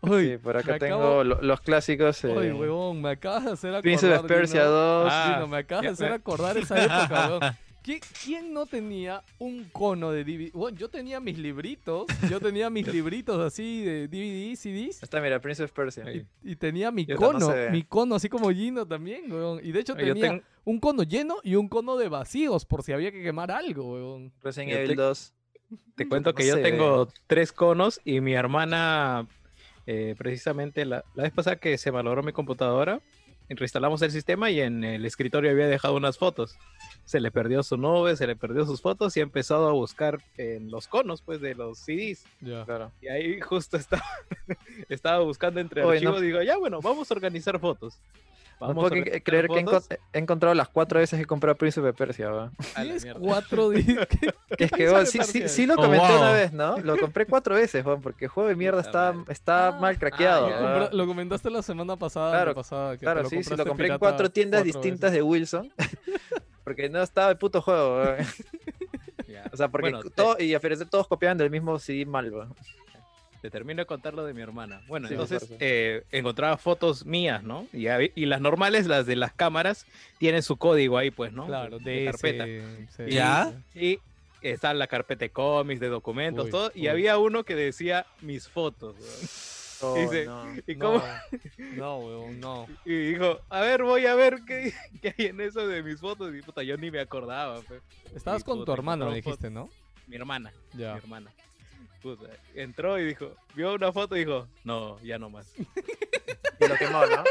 Uy, 0.02 0.30
Sí, 0.32 0.38
por 0.38 0.56
acá 0.56 0.72
me 0.72 0.78
tengo 0.78 0.96
acabo- 0.96 1.24
lo- 1.24 1.42
los 1.42 1.60
clásicos. 1.60 2.24
eh, 2.24 2.28
Uy, 2.28 2.50
huevón, 2.52 3.02
me 3.02 3.10
acabas 3.10 3.44
de 3.44 3.52
hacer 3.52 3.70
acordar. 3.70 3.82
Prince 3.82 4.14
of 4.14 4.26
Persia 4.26 4.60
Gino. 4.62 4.70
2. 4.72 5.08
Ah, 5.12 5.32
Gino, 5.34 5.46
me 5.48 5.56
acabas 5.58 5.82
de 5.84 5.88
hacer 5.90 6.12
acordar 6.12 6.56
esa 6.58 6.82
época, 6.82 7.28
weón. 7.28 7.56
¿Qui- 7.82 8.00
¿Quién 8.24 8.52
no 8.52 8.66
tenía 8.66 9.22
un 9.38 9.64
cono 9.70 10.10
de 10.12 10.24
DVD? 10.24 10.52
Bueno, 10.52 10.76
yo 10.76 10.88
tenía 10.88 11.18
mis 11.20 11.38
libritos, 11.38 12.06
yo 12.28 12.38
tenía 12.40 12.68
mis 12.70 12.86
libritos 12.92 13.38
así 13.40 13.82
de 13.84 14.06
DVD, 14.08 14.54
CDs, 14.56 15.02
Está, 15.02 15.20
mira, 15.20 15.40
Prince 15.40 15.62
of 15.64 15.72
Persia. 15.72 16.04
Y 16.42 16.56
tenía 16.56 16.90
mi 16.90 17.06
Yo 17.06 17.14
no 17.14 17.20
cono, 17.20 17.52
sé. 17.52 17.70
mi 17.70 17.82
cono 17.82 18.14
así 18.16 18.28
como 18.28 18.50
Gino 18.50 18.86
también, 18.86 19.32
weón. 19.32 19.60
Y 19.64 19.72
de 19.72 19.80
hecho 19.80 19.94
Yo 19.96 20.06
tenía 20.14 20.28
tengo- 20.30 20.42
un 20.64 20.78
cono 20.78 21.02
lleno 21.04 21.36
y 21.42 21.54
un 21.54 21.68
cono 21.68 21.96
de 21.96 22.08
vacíos 22.08 22.64
por 22.66 22.82
si 22.82 22.92
había 22.92 23.10
que 23.12 23.22
quemar 23.22 23.50
algo, 23.50 23.94
weón. 23.94 24.32
Resident 24.42 24.72
Yo 24.72 24.76
Evil 24.78 24.90
te- 24.90 25.02
2. 25.02 25.34
Te 25.94 26.08
cuento 26.08 26.34
que 26.34 26.42
No 26.42 26.48
yo 26.48 26.54
sé. 26.56 26.62
tengo 26.62 27.08
tres 27.26 27.52
conos 27.52 28.00
y 28.04 28.20
mi 28.20 28.34
hermana, 28.34 29.26
eh, 29.86 30.14
precisamente 30.18 30.84
la, 30.84 31.04
la 31.14 31.22
vez 31.22 31.32
pasada 31.32 31.56
que 31.56 31.78
se 31.78 31.90
valoró 31.90 32.22
mi 32.22 32.32
computadora, 32.32 33.00
reinstalamos 33.56 34.00
el 34.02 34.10
sistema 34.10 34.50
y 34.50 34.60
en 34.60 34.84
el 34.84 35.04
escritorio 35.04 35.50
había 35.50 35.66
dejado 35.66 35.96
unas 35.96 36.18
fotos. 36.18 36.56
Se 37.04 37.20
le 37.20 37.30
perdió 37.30 37.62
su 37.62 37.76
nube, 37.76 38.16
se 38.16 38.26
le 38.26 38.36
perdió 38.36 38.64
sus 38.64 38.80
fotos 38.80 39.16
y 39.16 39.20
ha 39.20 39.22
empezado 39.24 39.68
a 39.68 39.72
buscar 39.72 40.20
en 40.36 40.70
los 40.70 40.86
conos 40.88 41.22
pues 41.22 41.40
de 41.40 41.54
los 41.54 41.78
CDs. 41.78 42.24
Ya. 42.40 42.64
Claro. 42.64 42.92
Y 43.00 43.08
ahí 43.08 43.40
justo 43.40 43.76
estaba, 43.76 44.04
estaba 44.88 45.20
buscando 45.24 45.60
entre 45.60 45.82
Oye, 45.84 45.96
archivos 45.98 46.16
no- 46.16 46.22
y 46.22 46.26
digo, 46.26 46.42
ya 46.42 46.56
bueno, 46.58 46.80
vamos 46.80 47.10
a 47.10 47.14
organizar 47.14 47.58
fotos. 47.58 47.98
Vamos 48.60 48.74
puedo 48.74 48.86
a 49.02 49.20
creer 49.20 49.48
que 49.48 49.64
he, 50.12 50.18
encontrado 50.18 50.54
las 50.54 50.68
cuatro 50.68 51.00
veces 51.00 51.16
que 51.16 51.22
he 51.22 51.26
comprado 51.26 51.56
Prince 51.56 51.80
of 51.80 51.96
Persia. 51.96 52.28
¿va? 52.30 52.52
A 52.74 52.82
Tienes 52.82 53.06
cuatro 53.18 53.70
días. 53.70 54.06
Que 54.56 54.64
es 54.64 54.70
que 54.70 54.88
oh, 54.90 55.06
sí, 55.06 55.18
sí, 55.24 55.48
sí 55.48 55.66
lo 55.66 55.74
Oh, 55.74 55.76
comenté 55.76 56.14
una 56.14 56.32
vez, 56.32 56.52
¿no? 56.52 56.76
Lo 56.78 56.98
compré 56.98 57.24
cuatro 57.26 57.54
veces, 57.54 57.82
Juan, 57.82 58.00
porque 58.02 58.26
el 58.26 58.30
juego 58.30 58.48
de 58.50 58.56
mierda 58.56 58.80
está, 58.82 59.14
está 59.28 59.68
Ah. 59.68 59.80
mal 59.80 59.98
craqueado. 59.98 60.46
Ah, 60.52 60.88
Lo, 60.92 61.06
comentaste 61.06 61.48
la 61.50 61.62
semana 61.62 61.96
pasada. 61.96 62.30
Claro, 62.32 62.54
pasada, 62.54 62.92
que 62.92 62.98
Claro, 62.98 63.24
sí, 63.28 63.42
sí, 63.42 63.56
lo 63.56 63.64
compré 63.64 63.88
en 63.88 63.98
cuatro 63.98 64.30
tiendas 64.30 64.62
cuatro 64.62 64.80
distintas 64.80 65.10
veces. 65.10 65.14
de 65.14 65.22
Wilson. 65.22 65.72
Porque 66.64 66.88
no 66.90 67.02
estaba 67.02 67.30
el 67.30 67.38
puto 67.38 67.62
juego. 67.62 68.02
O 69.52 69.56
sea, 69.56 69.68
porque 69.68 69.90
Bueno, 69.90 70.02
te- 70.02 70.10
todo, 70.10 70.36
y 70.38 70.52
a 70.52 70.58
diferencia 70.58 70.86
todos 70.88 71.08
copiaban 71.08 71.38
del 71.38 71.50
mismo 71.50 71.78
CD 71.78 72.04
mal, 72.04 72.32
¿va? 72.36 72.48
Te 73.40 73.50
termino 73.50 73.80
de 73.80 73.86
contar 73.86 74.12
lo 74.14 74.24
de 74.24 74.34
mi 74.34 74.42
hermana. 74.42 74.82
Bueno, 74.86 75.08
Sí, 75.08 75.14
entonces 75.14 75.48
eh, 75.60 76.02
encontraba 76.12 76.58
fotos 76.58 77.06
mías, 77.06 77.42
¿no? 77.42 77.66
Y, 77.72 78.26
las 78.26 78.40
normales, 78.40 78.86
las 78.86 79.06
de 79.06 79.16
las 79.16 79.32
cámaras, 79.32 79.86
tienen 80.18 80.42
su 80.42 80.56
código 80.58 80.98
ahí, 80.98 81.10
pues, 81.10 81.32
¿no? 81.32 81.46
Claro, 81.46 81.78
de, 81.78 81.90
de 81.90 82.04
carpeta. 82.04 82.46
Y- 82.46 82.86
sí. 82.96 83.02
¿Ya? 83.14 83.54
Y 83.74 83.98
está 84.42 84.74
la 84.74 84.86
carpeta 84.86 85.24
de 85.24 85.30
cómics, 85.30 85.80
de 85.80 85.88
documentos, 85.88 86.44
Uy, 86.46 86.50
todo. 86.50 86.70
Y 86.74 86.88
había 86.88 87.16
uno 87.18 87.44
que 87.44 87.54
decía 87.54 88.04
mis 88.20 88.46
fotos. 88.48 88.94
Oh, 89.82 89.94
Dice- 89.94 90.26
no. 90.26 90.44
¿Y 90.66 90.74
No, 90.76 90.86
cómo? 90.92 91.02
no, 91.76 91.98
weón, 92.00 92.40
no. 92.40 92.66
Y 92.84 93.12
dijo, 93.12 93.40
a 93.48 93.60
ver, 93.62 93.82
voy 93.82 94.04
a 94.04 94.14
ver 94.14 94.40
qué, 94.46 94.74
qué 95.00 95.14
hay 95.18 95.26
en 95.28 95.40
eso 95.40 95.66
de 95.66 95.82
mis 95.82 95.98
fotos. 95.98 96.34
Y 96.34 96.42
puta, 96.42 96.62
yo 96.62 96.76
ni 96.76 96.90
me 96.90 97.00
acordaba, 97.00 97.62
pues. 97.62 97.80
Estabas 98.14 98.42
Y, 98.42 98.44
con 98.44 98.56
tu 98.58 98.60
puta, 98.66 98.72
hermano, 98.74 99.08
me 99.08 99.14
dijiste, 99.14 99.48
¿no? 99.48 99.70
Mi 100.06 100.16
hermana, 100.16 100.52
mi 100.74 100.82
Ya. 100.82 100.96
hermana. 100.98 101.30
Puta, 102.02 102.30
entró 102.54 102.98
y 102.98 103.04
dijo, 103.04 103.34
vio 103.54 103.74
una 103.74 103.92
foto 103.92 104.16
y 104.16 104.20
dijo, 104.20 104.48
no, 104.64 104.98
ya 105.02 105.18
no 105.18 105.30
más. 105.30 105.52
Y 106.62 106.68
lo 106.68 106.76
quemó, 106.76 107.06
¿no? 107.06 107.24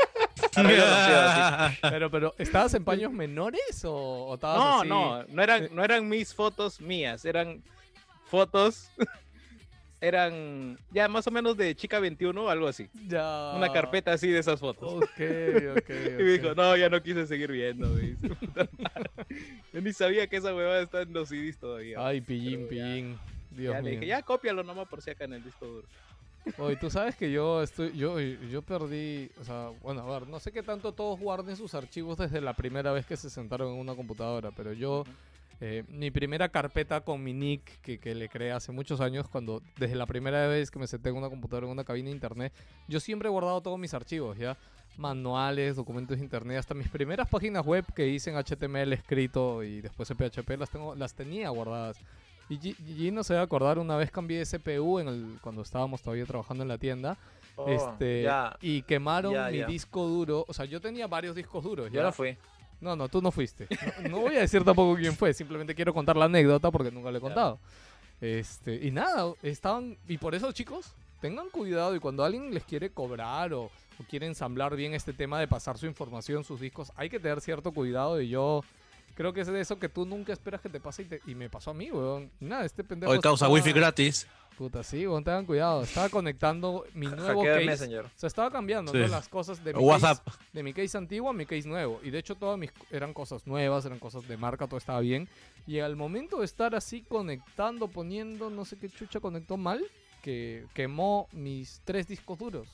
Pero, 1.82 2.10
pero, 2.10 2.34
¿estabas 2.40 2.74
en 2.74 2.84
paños 2.84 3.12
menores 3.12 3.86
o, 3.86 3.94
o 3.94 4.34
estabas 4.34 4.58
No, 4.58 4.80
así? 4.80 4.90
no, 4.90 5.24
no 5.36 5.44
eran, 5.44 5.70
no 5.72 5.84
eran 5.84 6.10
mis 6.10 6.34
fotos 6.34 6.82
mías, 6.82 7.24
eran 7.26 7.62
fotos, 8.26 8.90
eran 10.02 10.80
ya 10.92 11.08
más 11.08 11.28
o 11.28 11.32
menos 11.32 11.56
de 11.58 11.76
chica 11.76 12.00
21 12.00 12.44
o 12.44 12.50
algo 12.50 12.68
así. 12.68 12.90
Ya. 13.08 13.54
Una 13.56 13.72
carpeta 13.72 14.14
así 14.14 14.30
de 14.30 14.40
esas 14.40 14.60
fotos. 14.60 14.92
Ok, 14.94 15.04
ok, 15.78 15.90
Y 15.90 16.24
me 16.24 16.32
dijo, 16.40 16.56
no, 16.56 16.76
ya 16.76 16.90
no 16.90 17.02
quise 17.04 17.28
seguir 17.28 17.52
viendo. 17.52 17.88
Yo 19.74 19.82
ni 19.82 19.94
sabía 19.94 20.26
que 20.28 20.38
esa 20.38 20.56
huevada 20.56 20.82
está 20.82 21.02
en 21.04 21.14
los 21.14 21.30
CDs 21.30 21.58
todavía. 21.60 21.98
Ay, 22.04 22.22
pillín, 22.22 22.66
Pero 22.70 22.82
ya- 22.82 22.86
pillín. 22.94 23.20
Dios 23.60 23.74
ya 23.74 23.82
le 23.82 23.90
mío. 23.92 24.00
dije, 24.00 24.08
ya 24.10 24.22
cópialo 24.24 24.64
nomás 24.64 24.88
por 24.88 25.02
si 25.02 25.12
acá 25.12 25.26
en 25.26 25.34
el 25.34 25.44
disco 25.44 25.66
duro. 25.66 25.88
Oye, 26.58 26.78
tú 26.78 26.90
sabes 26.90 27.16
que 27.16 27.32
yo 27.32 27.62
estoy, 27.62 27.96
yo, 27.96 28.20
yo 28.20 28.62
perdí, 28.62 29.30
o 29.40 29.44
sea, 29.44 29.70
bueno, 29.84 30.02
a 30.02 30.20
ver, 30.20 30.28
no 30.28 30.40
sé 30.40 30.52
qué 30.52 30.64
tanto 30.64 30.94
todos 30.94 31.20
guarden 31.20 31.56
sus 31.56 31.76
archivos 31.76 32.18
desde 32.18 32.42
la 32.42 32.54
primera 32.54 32.92
vez 32.92 33.06
que 33.06 33.18
se 33.18 33.30
sentaron 33.30 33.74
en 33.74 33.80
una 33.80 33.94
computadora, 33.94 34.50
pero 34.52 34.72
yo, 34.74 35.04
eh, 35.60 35.84
mi 35.90 36.10
primera 36.12 36.48
carpeta 36.48 37.02
con 37.02 37.22
mi 37.22 37.34
nick 37.34 37.82
que, 37.82 38.00
que 38.00 38.16
le 38.16 38.30
creé 38.30 38.54
hace 38.54 38.72
muchos 38.72 39.02
años, 39.02 39.28
cuando 39.28 39.62
desde 39.78 39.96
la 39.96 40.06
primera 40.06 40.48
vez 40.48 40.72
que 40.72 40.80
me 40.80 40.88
senté 40.88 41.10
en 41.10 41.18
una 41.18 41.30
computadora 41.30 41.68
en 41.68 41.74
una 41.74 41.84
cabina 41.84 42.08
de 42.08 42.16
internet, 42.16 42.54
yo 42.88 43.00
siempre 43.02 43.28
he 43.28 43.32
guardado 43.32 43.62
todos 43.62 43.78
mis 43.78 43.94
archivos, 43.94 44.38
¿ya? 44.38 44.58
Manuales, 44.98 45.76
documentos 45.76 46.18
de 46.18 46.24
internet, 46.24 46.58
hasta 46.58 46.74
mis 46.74 46.88
primeras 46.88 47.28
páginas 47.30 47.66
web 47.66 47.86
que 47.94 48.08
hice 48.08 48.32
en 48.32 48.38
HTML 48.38 48.94
escrito 48.94 49.62
y 49.64 49.82
después 49.82 50.10
en 50.10 50.18
PHP 50.18 50.50
las 50.58 50.70
tengo, 50.70 50.96
las 50.96 51.14
tenía 51.14 51.50
guardadas. 51.50 51.98
Y 52.50 52.58
G- 52.60 52.76
Gino 52.98 53.24
se 53.24 53.36
va 53.36 53.42
a 53.42 53.44
acordar, 53.44 53.78
una 53.80 53.96
vez 53.96 54.10
cambié 54.12 54.40
de 54.40 54.46
CPU 54.46 55.00
en 55.00 55.08
el, 55.08 55.38
cuando 55.42 55.62
estábamos 55.62 56.02
todavía 56.02 56.26
trabajando 56.26 56.64
en 56.64 56.68
la 56.68 56.78
tienda. 56.78 57.18
Oh, 57.56 57.68
este, 57.68 58.24
ya, 58.24 58.58
y 58.62 58.82
quemaron 58.84 59.34
ya, 59.34 59.50
mi 59.50 59.58
ya. 59.60 59.68
disco 59.68 60.08
duro. 60.08 60.46
O 60.48 60.54
sea, 60.54 60.66
yo 60.66 60.80
tenía 60.82 61.08
varios 61.08 61.36
discos 61.36 61.64
duros. 61.64 61.92
yo 61.92 62.02
no 62.02 62.12
fui. 62.12 62.36
No, 62.82 62.96
no, 62.96 63.10
tú 63.10 63.22
no 63.22 63.30
fuiste. 63.32 63.68
No, 64.04 64.10
no 64.10 64.20
voy 64.22 64.38
a 64.38 64.40
decir 64.40 64.64
tampoco 64.64 64.96
quién 64.96 65.14
fue, 65.14 65.34
simplemente 65.34 65.76
quiero 65.76 65.94
contar 65.94 66.16
la 66.16 66.26
anécdota 66.26 66.72
porque 66.72 66.90
nunca 66.92 67.12
le 67.12 67.18
he 67.18 67.22
contado. 67.22 67.60
Este, 68.22 68.76
y 68.86 68.92
nada, 68.92 69.34
estaban. 69.44 69.98
Y 70.08 70.18
por 70.18 70.34
eso, 70.36 70.52
chicos, 70.54 70.94
tengan 71.22 71.50
cuidado 71.50 71.96
y 71.96 72.00
cuando 72.00 72.24
alguien 72.24 72.54
les 72.54 72.64
quiere 72.64 72.90
cobrar 72.90 73.54
o, 73.54 73.64
o 73.66 74.04
quiere 74.10 74.26
ensamblar 74.28 74.76
bien 74.76 74.94
este 74.94 75.14
tema 75.14 75.40
de 75.40 75.48
pasar 75.48 75.78
su 75.78 75.86
información, 75.86 76.44
sus 76.46 76.60
discos, 76.62 76.92
hay 76.96 77.10
que 77.10 77.20
tener 77.20 77.42
cierto 77.42 77.72
cuidado. 77.74 78.22
Y 78.22 78.30
yo 78.30 78.64
creo 79.20 79.34
que 79.34 79.42
es 79.42 79.48
de 79.48 79.60
eso 79.60 79.78
que 79.78 79.90
tú 79.90 80.06
nunca 80.06 80.32
esperas 80.32 80.62
que 80.62 80.70
te 80.70 80.80
pase 80.80 81.02
y, 81.02 81.06
te- 81.06 81.22
y 81.28 81.36
me 81.36 81.50
pasó 81.50 81.72
a 81.72 81.74
mí, 81.74 81.92
weón. 81.92 82.32
Nada, 82.40 82.64
este 82.64 82.86
pendejo. 82.86 83.12
Hoy 83.12 83.20
causa 83.20 83.48
estaba- 83.48 83.54
wifi 83.54 83.74
gratis. 83.74 84.26
Puta, 84.58 84.82
sí, 84.82 85.06
weón, 85.06 85.26
tengan 85.26 85.46
cuidado. 85.46 85.84
Estaba 85.84 86.08
conectando 86.08 86.86
mi 86.94 87.06
nuevo 87.28 87.42
Hackeo 87.42 87.54
case. 87.56 87.66
Messenger. 87.66 88.06
O 88.06 88.10
sea, 88.16 88.28
estaba 88.28 88.50
cambiando 88.50 88.94
Sí. 88.94 88.98
¿no? 88.98 89.08
las 89.08 89.28
cosas 89.28 89.62
de 89.62 89.74
mi 89.74 89.80
WhatsApp. 89.82 90.24
case 90.24 90.38
de 90.54 90.64
mi 90.64 90.72
case 90.74 90.98
antiguo 90.98 91.30
a 91.30 91.34
mi 91.34 91.46
case 91.46 91.68
nuevo. 91.68 92.00
Y 92.02 92.12
de 92.12 92.20
hecho 92.20 92.36
todas 92.36 92.58
mis 92.58 92.72
eran 92.92 93.14
cosas 93.14 93.46
nuevas, 93.46 93.84
eran 93.86 94.00
cosas 94.00 94.26
de 94.26 94.38
marca, 94.38 94.68
todo 94.68 94.78
estaba 94.78 95.02
bien. 95.02 95.28
Y 95.68 95.80
al 95.80 95.98
momento 95.98 96.40
de 96.40 96.46
estar 96.46 96.74
así 96.76 97.02
conectando, 97.02 97.90
poniendo, 97.90 98.50
no 98.50 98.64
sé 98.64 98.78
qué 98.78 98.88
chucha 98.90 99.20
conectó 99.20 99.58
mal, 99.58 99.84
que 100.22 100.66
quemó 100.74 101.28
mis 101.34 101.82
tres 101.84 102.08
discos 102.08 102.38
duros. 102.40 102.68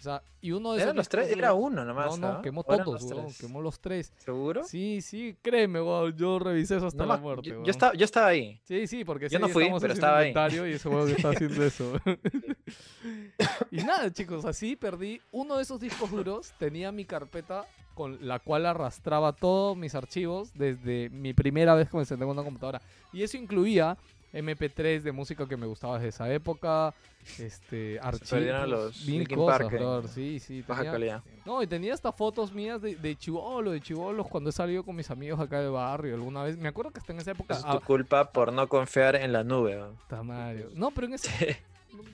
O 0.00 0.02
sea, 0.02 0.22
y 0.40 0.52
uno 0.52 0.72
de 0.72 0.78
esos 0.78 0.84
¿Eran 0.84 0.96
los 0.96 1.08
tres? 1.10 1.28
Era 1.30 1.52
uno 1.52 1.84
nomás. 1.84 2.18
No, 2.18 2.28
no, 2.32 2.38
¿ah? 2.38 2.42
quemó 2.42 2.62
¿O 2.66 2.72
eran 2.72 2.86
todos, 2.86 3.02
weón, 3.02 3.26
tres? 3.26 3.38
quemó 3.38 3.60
los 3.60 3.80
tres. 3.80 4.12
¿Seguro? 4.16 4.64
Sí, 4.64 5.02
sí, 5.02 5.36
créeme, 5.42 5.78
weón, 5.82 6.16
yo 6.16 6.38
revisé 6.38 6.78
eso 6.78 6.86
hasta 6.86 7.04
No 7.04 7.12
la 7.12 7.18
muerte, 7.18 7.48
yo, 7.50 7.54
weón. 7.56 7.64
yo 7.66 7.70
estaba, 7.70 7.92
yo 7.92 8.04
estaba 8.06 8.28
ahí. 8.28 8.58
Sí, 8.64 8.86
sí, 8.86 9.04
porque 9.04 9.28
Yo 9.28 9.36
ese 9.36 9.38
no 9.40 9.48
fui, 9.50 9.70
pero 9.78 9.92
estaba 9.92 10.18
ahí. 10.18 10.32
y 10.32 10.72
ese 10.72 10.88
weón 10.88 11.10
está 11.10 11.28
haciendo 11.32 11.62
eso. 11.62 11.92
y 13.70 13.76
nada, 13.78 14.10
chicos, 14.10 14.46
así 14.46 14.74
perdí 14.74 15.20
uno 15.32 15.56
de 15.56 15.62
esos 15.64 15.78
discos 15.78 16.10
duros. 16.10 16.52
Tenía 16.58 16.90
mi 16.92 17.04
carpeta 17.04 17.66
con 17.94 18.26
la 18.26 18.38
cual 18.38 18.64
arrastraba 18.64 19.34
todos 19.34 19.76
mis 19.76 19.94
archivos 19.94 20.54
desde 20.54 21.10
mi 21.10 21.34
primera 21.34 21.74
vez 21.74 21.90
que 21.90 21.98
me 21.98 22.06
senté 22.06 22.24
en 22.24 22.30
una 22.30 22.42
computadora. 22.42 22.80
Y 23.12 23.22
eso 23.22 23.36
incluía 23.36 23.98
MP3 24.32 25.02
de 25.02 25.12
música 25.12 25.46
que 25.48 25.56
me 25.56 25.66
gustaba 25.66 25.94
desde 25.96 26.08
esa 26.08 26.32
época, 26.32 26.94
este, 27.38 27.98
archivos, 28.00 28.30
perdieron 28.30 28.70
los 28.70 29.04
mil 29.06 29.28
cosas, 29.28 29.58
Park 29.68 30.06
Sí, 30.14 30.38
sí, 30.38 30.62
Baja 30.62 30.80
tenía- 30.82 30.92
calidad. 30.92 31.22
no, 31.44 31.62
y 31.62 31.66
tenía 31.66 31.94
hasta 31.94 32.12
fotos 32.12 32.52
mías 32.52 32.80
de, 32.80 32.96
de 32.96 33.16
chivolo, 33.16 33.70
de 33.72 33.80
chivolos, 33.80 34.26
cuando 34.28 34.50
he 34.50 34.52
salido 34.52 34.84
con 34.84 34.94
mis 34.96 35.10
amigos 35.10 35.40
acá 35.40 35.60
de 35.60 35.68
barrio 35.68 36.14
alguna 36.14 36.44
vez. 36.44 36.56
Me 36.56 36.68
acuerdo 36.68 36.90
que 36.92 37.00
hasta 37.00 37.12
en 37.12 37.18
esa 37.18 37.32
época... 37.32 37.54
Es 37.54 37.62
ah, 37.64 37.78
tu 37.78 37.84
culpa 37.84 38.30
por 38.32 38.52
no 38.52 38.68
confiar 38.68 39.16
en 39.16 39.32
la 39.32 39.42
nube. 39.44 39.76
¿no? 39.76 40.22
Madre. 40.24 40.66
No, 40.74 40.90
pero 40.92 41.06
en 41.08 41.14
ese... 41.14 41.58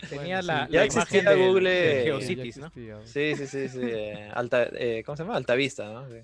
Tenía 0.08 0.36
Bueno, 0.40 0.42
la, 0.42 0.66
sí. 0.66 0.72
Ya 0.72 0.80
la 0.80 0.86
imagen 0.86 1.24
del- 1.26 1.38
Google, 1.38 1.70
del 1.70 1.98
eh, 1.98 2.04
Geocities, 2.04 2.54
ya 2.56 2.62
¿no? 2.62 3.06
Sí, 3.06 3.36
sí, 3.36 3.46
sí, 3.46 3.68
sí. 3.68 3.80
eh, 3.82 4.30
Alta, 4.32 4.68
eh, 4.72 5.02
¿Cómo 5.04 5.16
se 5.16 5.22
llama? 5.22 5.36
Altavista, 5.36 5.92
¿no? 5.92 6.08
Sí. 6.08 6.16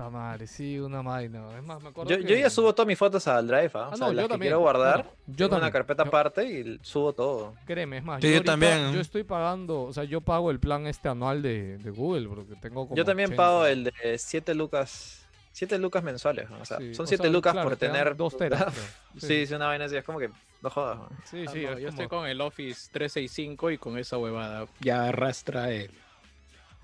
Puta 0.00 0.10
madre, 0.10 0.46
sí, 0.46 0.78
una 0.80 1.02
máquina. 1.02 1.44
Es 1.58 1.62
más, 1.62 1.82
me 1.82 1.90
acuerdo 1.90 2.10
Yo, 2.10 2.16
que- 2.18 2.24
yo 2.24 2.34
ya 2.36 2.48
subo 2.48 2.74
todas 2.74 2.86
mis 2.86 2.96
fotos 2.98 3.26
al 3.28 3.46
Drive, 3.46 3.70
¿ah? 3.74 3.84
Ah, 3.84 3.90
o 3.92 3.96
sea, 3.96 4.06
no, 4.06 4.12
las 4.14 4.22
yo 4.22 4.28
que 4.28 4.32
también. 4.32 4.48
quiero 4.48 4.60
guardar. 4.60 4.94
Claro, 5.02 5.10
yo 5.26 5.34
tengo 5.36 5.48
también. 5.50 5.62
una 5.64 5.72
carpeta 5.72 6.02
aparte 6.04 6.44
y 6.44 6.78
subo 6.82 7.12
todo. 7.12 7.54
Créeme, 7.66 7.98
es 7.98 8.04
más, 8.04 8.20
Sí, 8.20 8.28
yo, 8.28 8.30
yo 8.30 8.36
ahorita- 8.38 8.52
también. 8.52 8.92
Yo 8.94 9.00
estoy 9.00 9.24
pagando, 9.24 9.82
o 9.82 9.92
sea, 9.92 10.04
yo 10.04 10.22
pago 10.22 10.50
el 10.50 10.58
plan 10.58 10.86
este 10.86 11.08
anual 11.10 11.42
de, 11.42 11.76
de 11.78 11.90
Google, 11.90 12.28
porque 12.28 12.54
tengo 12.56 12.84
como 12.86 12.96
Yo 12.96 13.04
también 13.04 13.26
80. 13.28 13.36
pago 13.42 13.66
el 13.66 13.84
de 13.84 14.18
7 14.18 14.54
lucas. 14.54 15.18
7 15.52 15.78
lucas 15.78 16.02
mensuales, 16.02 16.48
¿no? 16.48 16.60
o 16.60 16.64
sea, 16.64 16.78
Sí, 16.78 16.94
son 16.94 17.04
o 17.04 17.06
7 17.06 17.24
sea, 17.24 17.30
lucas 17.32 17.52
claro, 17.52 17.68
por 17.68 17.76
tener. 17.76 18.16
dos 18.16 18.34
teras. 18.38 18.72
creo. 18.72 18.84
Sí, 19.18 19.46
sí, 19.46 19.52
una 19.54 19.66
vaina 19.66 19.84
así, 19.84 19.96
es 19.96 20.04
como 20.04 20.18
que 20.18 20.30
no 20.62 20.70
jodas. 20.70 20.96
¿no? 20.96 21.08
Sí, 21.24 21.44
Ah, 21.46 21.50
sí, 21.52 21.62
no, 21.62 21.72
es 21.72 21.80
yo 21.80 21.88
estoy 21.90 22.08
con 22.08 22.26
el 22.26 22.40
Office 22.40 22.88
365 22.90 23.70
y 23.72 23.76
con 23.76 23.98
esa 23.98 24.16
huevada 24.16 24.66
ya 24.80 25.08
arrastra 25.08 25.70
el, 25.72 25.90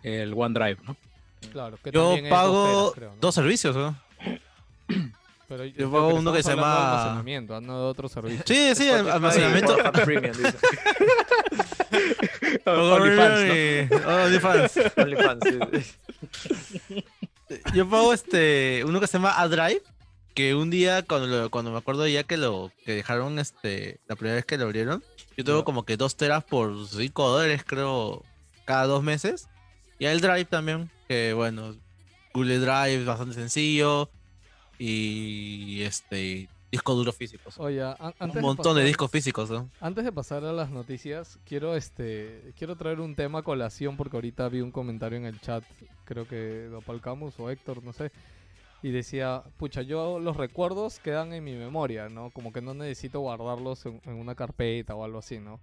el 0.02 0.35
OneDrive, 0.35 0.79
¿no? 0.87 0.96
Claro, 1.53 1.79
que 1.83 1.90
Yo 1.90 2.11
dos 2.11 2.20
pago 2.29 2.66
teras, 2.66 2.92
creo, 2.94 3.11
¿no? 3.11 3.16
dos 3.20 3.35
servicios, 3.35 3.77
¿no? 3.77 3.96
Pero 5.49 5.64
yo 5.64 5.90
pago 5.92 6.09
uno 6.14 6.33
que 6.33 6.42
se 6.42 6.51
de 6.51 6.57
llama- 6.57 7.03
almacenamiento, 7.03 7.55
ah, 7.55 7.61
no 7.61 7.79
de 7.83 7.87
otro 7.87 8.09
servicio. 8.09 8.42
Sí, 8.46 8.75
sí, 8.75 8.88
el 8.88 9.07
Spotify 9.07 9.11
almacenamiento. 9.12 9.77
OnlyFans, 12.66 13.40
¿no? 13.40 13.55
Eh, 13.55 13.88
OnlyFans. 14.07 14.72
OnlyFans, 14.96 15.40
sí, 15.44 15.59
sí. 16.88 17.05
Yo 17.75 17.88
pago 17.88 18.12
este 18.12 18.83
uno 18.85 18.99
que 19.01 19.07
se 19.07 19.14
llama 19.18 19.40
AdDrive, 19.40 19.83
que 20.35 20.55
un 20.57 20.68
día 20.70 21.03
cuando 21.03 21.27
lo- 21.29 21.51
cuando 21.51 21.70
me 21.70 21.79
acuerdo 21.79 22.07
ya 22.09 22.25
que 22.25 22.37
lo 22.37 22.72
que 22.85 22.94
dejaron 22.94 23.38
este 23.38 24.01
la 24.09 24.16
primera 24.16 24.35
vez 24.37 24.44
que 24.44 24.59
lo 24.59 24.64
abrieron, 24.64 25.05
yo 25.37 25.44
tengo 25.44 25.64
como 25.64 25.85
que 25.85 25.96
dos 25.96 26.16
teras 26.16 26.42
por 26.44 26.88
5 26.88 27.29
dólares 27.29 27.62
creo 27.64 28.25
cada 28.64 28.87
dos 28.87 29.03
meses. 29.05 29.49
Y 29.99 30.05
el 30.07 30.20
Drive 30.20 30.44
también, 30.46 30.90
que 31.09 31.33
bueno, 31.33 31.75
Google 32.35 32.59
Drive 32.59 32.95
es 33.01 33.07
bastante 33.07 33.35
sencillo 33.35 34.11
y 34.79 35.83
este 35.83 36.49
disco 36.71 36.95
duro 36.95 37.12
físico. 37.12 37.51
Oye, 37.59 37.83
un 37.83 38.40
montón 38.40 38.77
de 38.77 38.83
pasar- 38.83 38.87
discos 38.87 39.11
físicos, 39.11 39.51
¿no? 39.51 39.71
Antes 39.81 40.05
de 40.05 40.12
pasar 40.12 40.45
a 40.45 40.53
las 40.53 40.71
noticias, 40.71 41.38
quiero 41.47 41.77
este 41.77 42.53
quiero 42.59 42.77
traer 42.77 43.01
un 43.01 43.14
tema 43.14 43.40
a 43.40 43.42
colación 43.42 43.97
porque 43.97 44.16
ahorita 44.16 44.49
vi 44.49 44.61
un 44.61 44.71
comentario 44.73 45.19
en 45.19 45.25
el 45.27 45.40
chat, 45.40 45.64
creo 46.05 46.27
que 46.27 46.69
Dopal 46.71 47.01
Camus 47.01 47.38
o 47.38 47.51
Héctor, 47.51 47.83
no 47.83 47.92
sé, 47.92 48.11
y 48.83 48.90
decía, 48.90 49.42
pucha, 49.57 49.83
yo 49.83 50.19
los 50.19 50.37
recuerdos 50.37 50.99
quedan 51.01 51.33
en 51.33 51.45
mi 51.45 51.55
memoria, 51.55 52.09
¿no? 52.09 52.31
Como 52.31 52.53
que 52.53 52.61
no 52.61 52.75
necesito 52.75 53.21
guardarlos 53.21 53.87
en, 53.87 54.01
en 54.05 54.14
una 54.14 54.35
carpeta 54.35 54.95
o 54.95 55.05
algo 55.05 55.19
así, 55.19 55.38
¿no? 55.38 55.59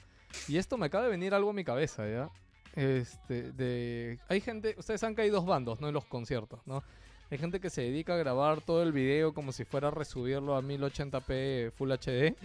Y 0.48 0.58
esto 0.58 0.78
me 0.78 0.88
acaba 0.88 1.06
de 1.06 1.12
venir 1.12 1.34
algo 1.34 1.52
a 1.52 1.54
mi 1.54 1.64
cabeza, 1.64 2.08
¿ya? 2.10 2.30
Este, 2.76 3.52
de... 3.52 4.20
Hay 4.28 4.42
gente, 4.42 4.76
ustedes 4.78 5.02
saben 5.02 5.16
que 5.16 5.22
hay 5.22 5.30
dos 5.30 5.46
bandos, 5.46 5.80
¿no? 5.80 5.88
En 5.88 5.94
los 5.94 6.06
conciertos, 6.06 6.60
¿no? 6.66 6.84
Hay 7.30 7.38
gente 7.38 7.60
que 7.60 7.70
se 7.70 7.82
dedica 7.82 8.16
a 8.16 8.18
grabar 8.18 8.62
todo 8.62 8.84
el 8.84 8.92
video 8.92 9.34
como 9.34 9.52
si 9.52 9.66
fuera 9.66 9.88
a 9.88 9.92
resubirlo 9.92 10.56
a 10.56 10.62
1080p 10.62 11.72
Full 11.72 11.92
HD 11.92 12.36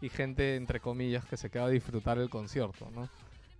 y 0.00 0.08
gente, 0.08 0.56
entre 0.56 0.80
comillas, 0.80 1.24
que 1.24 1.36
se 1.36 1.50
queda 1.50 1.64
a 1.64 1.68
disfrutar 1.68 2.18
el 2.18 2.28
concierto, 2.28 2.88
¿no? 2.94 3.08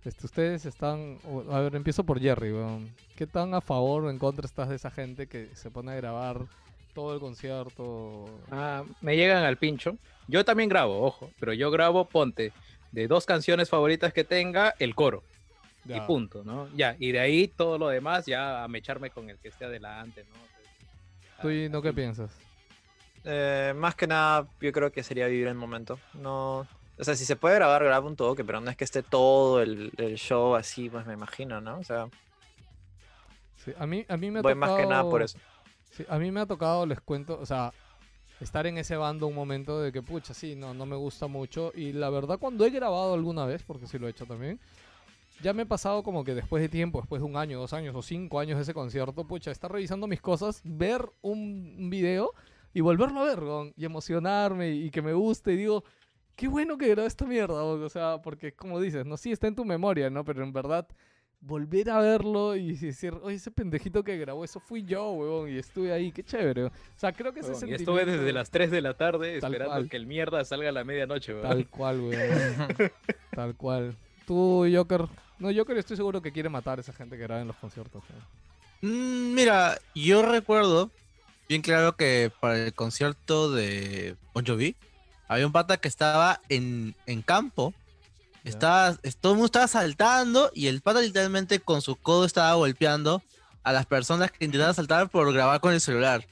Este, 0.05 0.25
ustedes 0.25 0.65
están... 0.65 1.17
A 1.51 1.59
ver, 1.59 1.75
empiezo 1.75 2.03
por 2.03 2.19
Jerry, 2.19 2.53
weón. 2.53 2.89
¿Qué 3.15 3.27
tan 3.27 3.53
a 3.53 3.61
favor 3.61 4.05
o 4.05 4.09
en 4.09 4.19
contra 4.19 4.45
estás 4.45 4.69
de 4.69 4.75
esa 4.75 4.91
gente 4.91 5.27
que 5.27 5.47
se 5.55 5.71
pone 5.71 5.91
a 5.91 5.95
grabar 5.95 6.45
todo 6.93 7.13
el 7.13 7.19
concierto? 7.19 8.25
Ah, 8.51 8.83
me 9.01 9.17
llegan 9.17 9.43
al 9.43 9.57
pincho. 9.57 9.97
Yo 10.27 10.45
también 10.45 10.69
grabo, 10.69 11.01
ojo, 11.01 11.31
pero 11.39 11.53
yo 11.53 11.71
grabo, 11.71 12.05
ponte, 12.05 12.53
de 12.91 13.07
dos 13.07 13.25
canciones 13.25 13.69
favoritas 13.69 14.13
que 14.13 14.23
tenga, 14.23 14.73
el 14.79 14.95
coro. 14.95 15.23
Y 15.95 16.01
punto, 16.01 16.43
¿no? 16.43 16.67
Ya, 16.75 16.95
y 16.99 17.11
de 17.11 17.19
ahí 17.19 17.47
todo 17.47 17.77
lo 17.77 17.87
demás, 17.87 18.25
ya 18.25 18.63
a 18.63 18.67
mecharme 18.67 19.09
con 19.09 19.29
el 19.29 19.37
que 19.37 19.47
esté 19.47 19.65
adelante, 19.65 20.25
¿no? 20.29 21.41
¿Tú 21.41 21.49
y 21.49 21.69
no 21.69 21.81
qué 21.81 21.93
piensas? 21.93 22.31
Eh, 23.23 23.73
más 23.75 23.95
que 23.95 24.07
nada, 24.07 24.47
yo 24.59 24.71
creo 24.71 24.91
que 24.91 25.03
sería 25.03 25.27
vivir 25.27 25.47
el 25.47 25.55
momento. 25.55 25.99
No. 26.13 26.67
O 26.99 27.03
sea, 27.03 27.15
si 27.15 27.25
se 27.25 27.35
puede 27.35 27.55
grabar, 27.55 27.83
graba 27.83 28.07
un 28.07 28.15
toque, 28.15 28.43
pero 28.43 28.59
no 28.59 28.71
es 28.71 28.77
que 28.77 28.83
esté 28.83 29.03
todo 29.03 29.61
el, 29.61 29.91
el 29.97 30.15
show 30.15 30.55
así, 30.55 30.89
pues 30.89 31.05
me 31.05 31.13
imagino, 31.13 31.61
¿no? 31.61 31.77
O 31.77 31.83
sea, 31.83 32.07
Sí, 33.67 33.73
a 33.77 33.85
mí, 33.85 34.05
a 34.07 34.17
mí 34.17 34.31
me 34.31 34.39
ha 34.39 34.41
voy 34.41 34.53
tocado... 34.53 34.71
más 34.73 34.81
que 34.81 34.87
nada 34.87 35.03
por 35.03 35.21
eso. 35.21 35.37
Sí, 35.91 36.05
a 36.07 36.17
mí 36.17 36.31
me 36.31 36.39
ha 36.39 36.45
tocado, 36.45 36.85
les 36.85 37.01
cuento, 37.01 37.37
o 37.39 37.45
sea, 37.45 37.73
estar 38.39 38.65
en 38.67 38.77
ese 38.77 38.95
bando 38.95 39.27
un 39.27 39.35
momento 39.35 39.81
de 39.81 39.91
que, 39.91 40.01
pucha, 40.01 40.33
sí, 40.33 40.55
no, 40.55 40.73
no 40.73 40.85
me 40.85 40.95
gusta 40.95 41.27
mucho. 41.27 41.71
Y 41.75 41.91
la 41.93 42.09
verdad, 42.09 42.37
cuando 42.39 42.65
he 42.65 42.69
grabado 42.69 43.13
alguna 43.13 43.45
vez, 43.45 43.63
porque 43.63 43.87
sí 43.87 43.97
lo 43.99 44.07
he 44.07 44.11
hecho 44.11 44.25
también, 44.25 44.59
ya 45.41 45.53
me 45.53 45.63
he 45.63 45.65
pasado 45.65 46.03
como 46.03 46.23
que 46.23 46.33
después 46.33 46.61
de 46.61 46.69
tiempo, 46.69 46.99
después 46.99 47.21
de 47.21 47.27
un 47.27 47.37
año, 47.37 47.59
dos 47.59 47.73
años 47.73 47.95
o 47.95 48.01
cinco 48.01 48.39
años 48.39 48.57
de 48.57 48.63
ese 48.63 48.73
concierto, 48.73 49.25
pucha, 49.25 49.51
estar 49.51 49.71
revisando 49.71 50.07
mis 50.07 50.21
cosas, 50.21 50.61
ver 50.63 51.09
un, 51.21 51.89
video 51.89 52.33
y 52.73 52.81
volverlo 52.81 53.21
a 53.21 53.25
ver, 53.25 53.39
weón, 53.43 53.73
y 53.75 53.85
emocionarme 53.85 54.71
y, 54.71 54.89
que 54.89 55.01
me 55.01 55.13
guste. 55.13 55.53
Y 55.53 55.57
digo, 55.57 55.83
qué 56.35 56.47
bueno 56.47 56.77
que 56.77 56.87
grabé 56.89 57.07
esta 57.07 57.25
mierda, 57.25 57.63
weón, 57.63 57.83
o 57.83 57.89
sea, 57.89 58.21
porque 58.21 58.53
como 58.53 58.79
dices, 58.79 59.05
no, 59.05 59.17
sí 59.17 59.31
está 59.31 59.47
en 59.47 59.55
tu 59.55 59.65
memoria, 59.65 60.09
¿no? 60.09 60.25
Pero 60.25 60.43
en 60.43 60.53
verdad 60.53 60.87
volver 61.39 61.91
a 61.91 61.99
verlo 61.99 62.55
y 62.55 62.75
decir, 62.75 63.13
oye, 63.21 63.35
ese 63.35 63.51
pendejito 63.51 64.03
que 64.03 64.17
grabó, 64.17 64.43
eso 64.43 64.59
fui 64.59 64.83
yo, 64.83 65.11
weón, 65.11 65.49
y 65.49 65.57
estuve 65.57 65.93
ahí, 65.93 66.11
qué 66.11 66.23
chévere. 66.23 66.61
weón. 66.61 66.73
O 66.73 66.99
sea, 66.99 67.11
creo 67.13 67.31
que 67.31 67.41
ese 67.41 67.49
Huevón, 67.49 67.57
y 67.57 67.77
sentimiento... 67.77 67.99
estuve 67.99 68.11
desde 68.11 68.33
las 68.33 68.49
3 68.49 68.71
de 68.71 68.81
la 68.81 68.95
tarde 68.95 69.39
Tal 69.39 69.51
esperando 69.51 69.75
cual. 69.75 69.89
que 69.89 69.97
el 69.97 70.07
mierda 70.07 70.43
salga 70.45 70.69
a 70.69 70.71
la 70.71 70.83
medianoche, 70.83 71.33
weón. 71.33 71.47
Tal 71.47 71.69
cual, 71.69 72.01
weón. 72.01 72.91
Tal 73.31 73.55
cual. 73.55 73.95
Tú, 74.25 74.65
Joker... 74.73 75.07
No, 75.39 75.49
Joker 75.53 75.77
estoy 75.77 75.97
seguro 75.97 76.21
que 76.21 76.31
quiere 76.31 76.49
matar 76.49 76.77
a 76.79 76.81
esa 76.81 76.93
gente 76.93 77.15
que 77.17 77.23
graba 77.23 77.41
en 77.41 77.47
los 77.47 77.55
conciertos. 77.57 78.03
weón. 78.09 78.23
Mm, 78.81 79.33
Mira, 79.33 79.79
yo 79.95 80.21
recuerdo 80.23 80.89
bien 81.49 81.61
claro 81.61 81.95
que 81.95 82.31
para 82.39 82.57
el 82.65 82.73
concierto 82.73 83.51
de 83.51 84.15
Bon 84.33 84.45
Jovi 84.45 84.75
había 85.27 85.45
un 85.45 85.51
pata 85.53 85.77
que 85.77 85.87
estaba 85.87 86.41
en, 86.49 86.95
en 87.05 87.21
campo. 87.21 87.73
Estaba, 88.43 88.97
es- 89.03 89.17
todo 89.17 89.33
el 89.33 89.37
mundo 89.37 89.47
estaba 89.47 89.67
saltando 89.67 90.51
y 90.53 90.67
el 90.67 90.81
pata 90.81 91.01
literalmente 91.01 91.59
con 91.59 91.81
su 91.81 91.95
codo 91.97 92.25
estaba 92.25 92.53
golpeando 92.53 93.21
a 93.63 93.73
las 93.73 93.85
personas 93.85 94.31
que 94.31 94.45
intentaban 94.45 94.73
saltar 94.73 95.09
por 95.09 95.31
grabar 95.33 95.59
con 95.59 95.73
el 95.73 95.81
celular. 95.81 96.25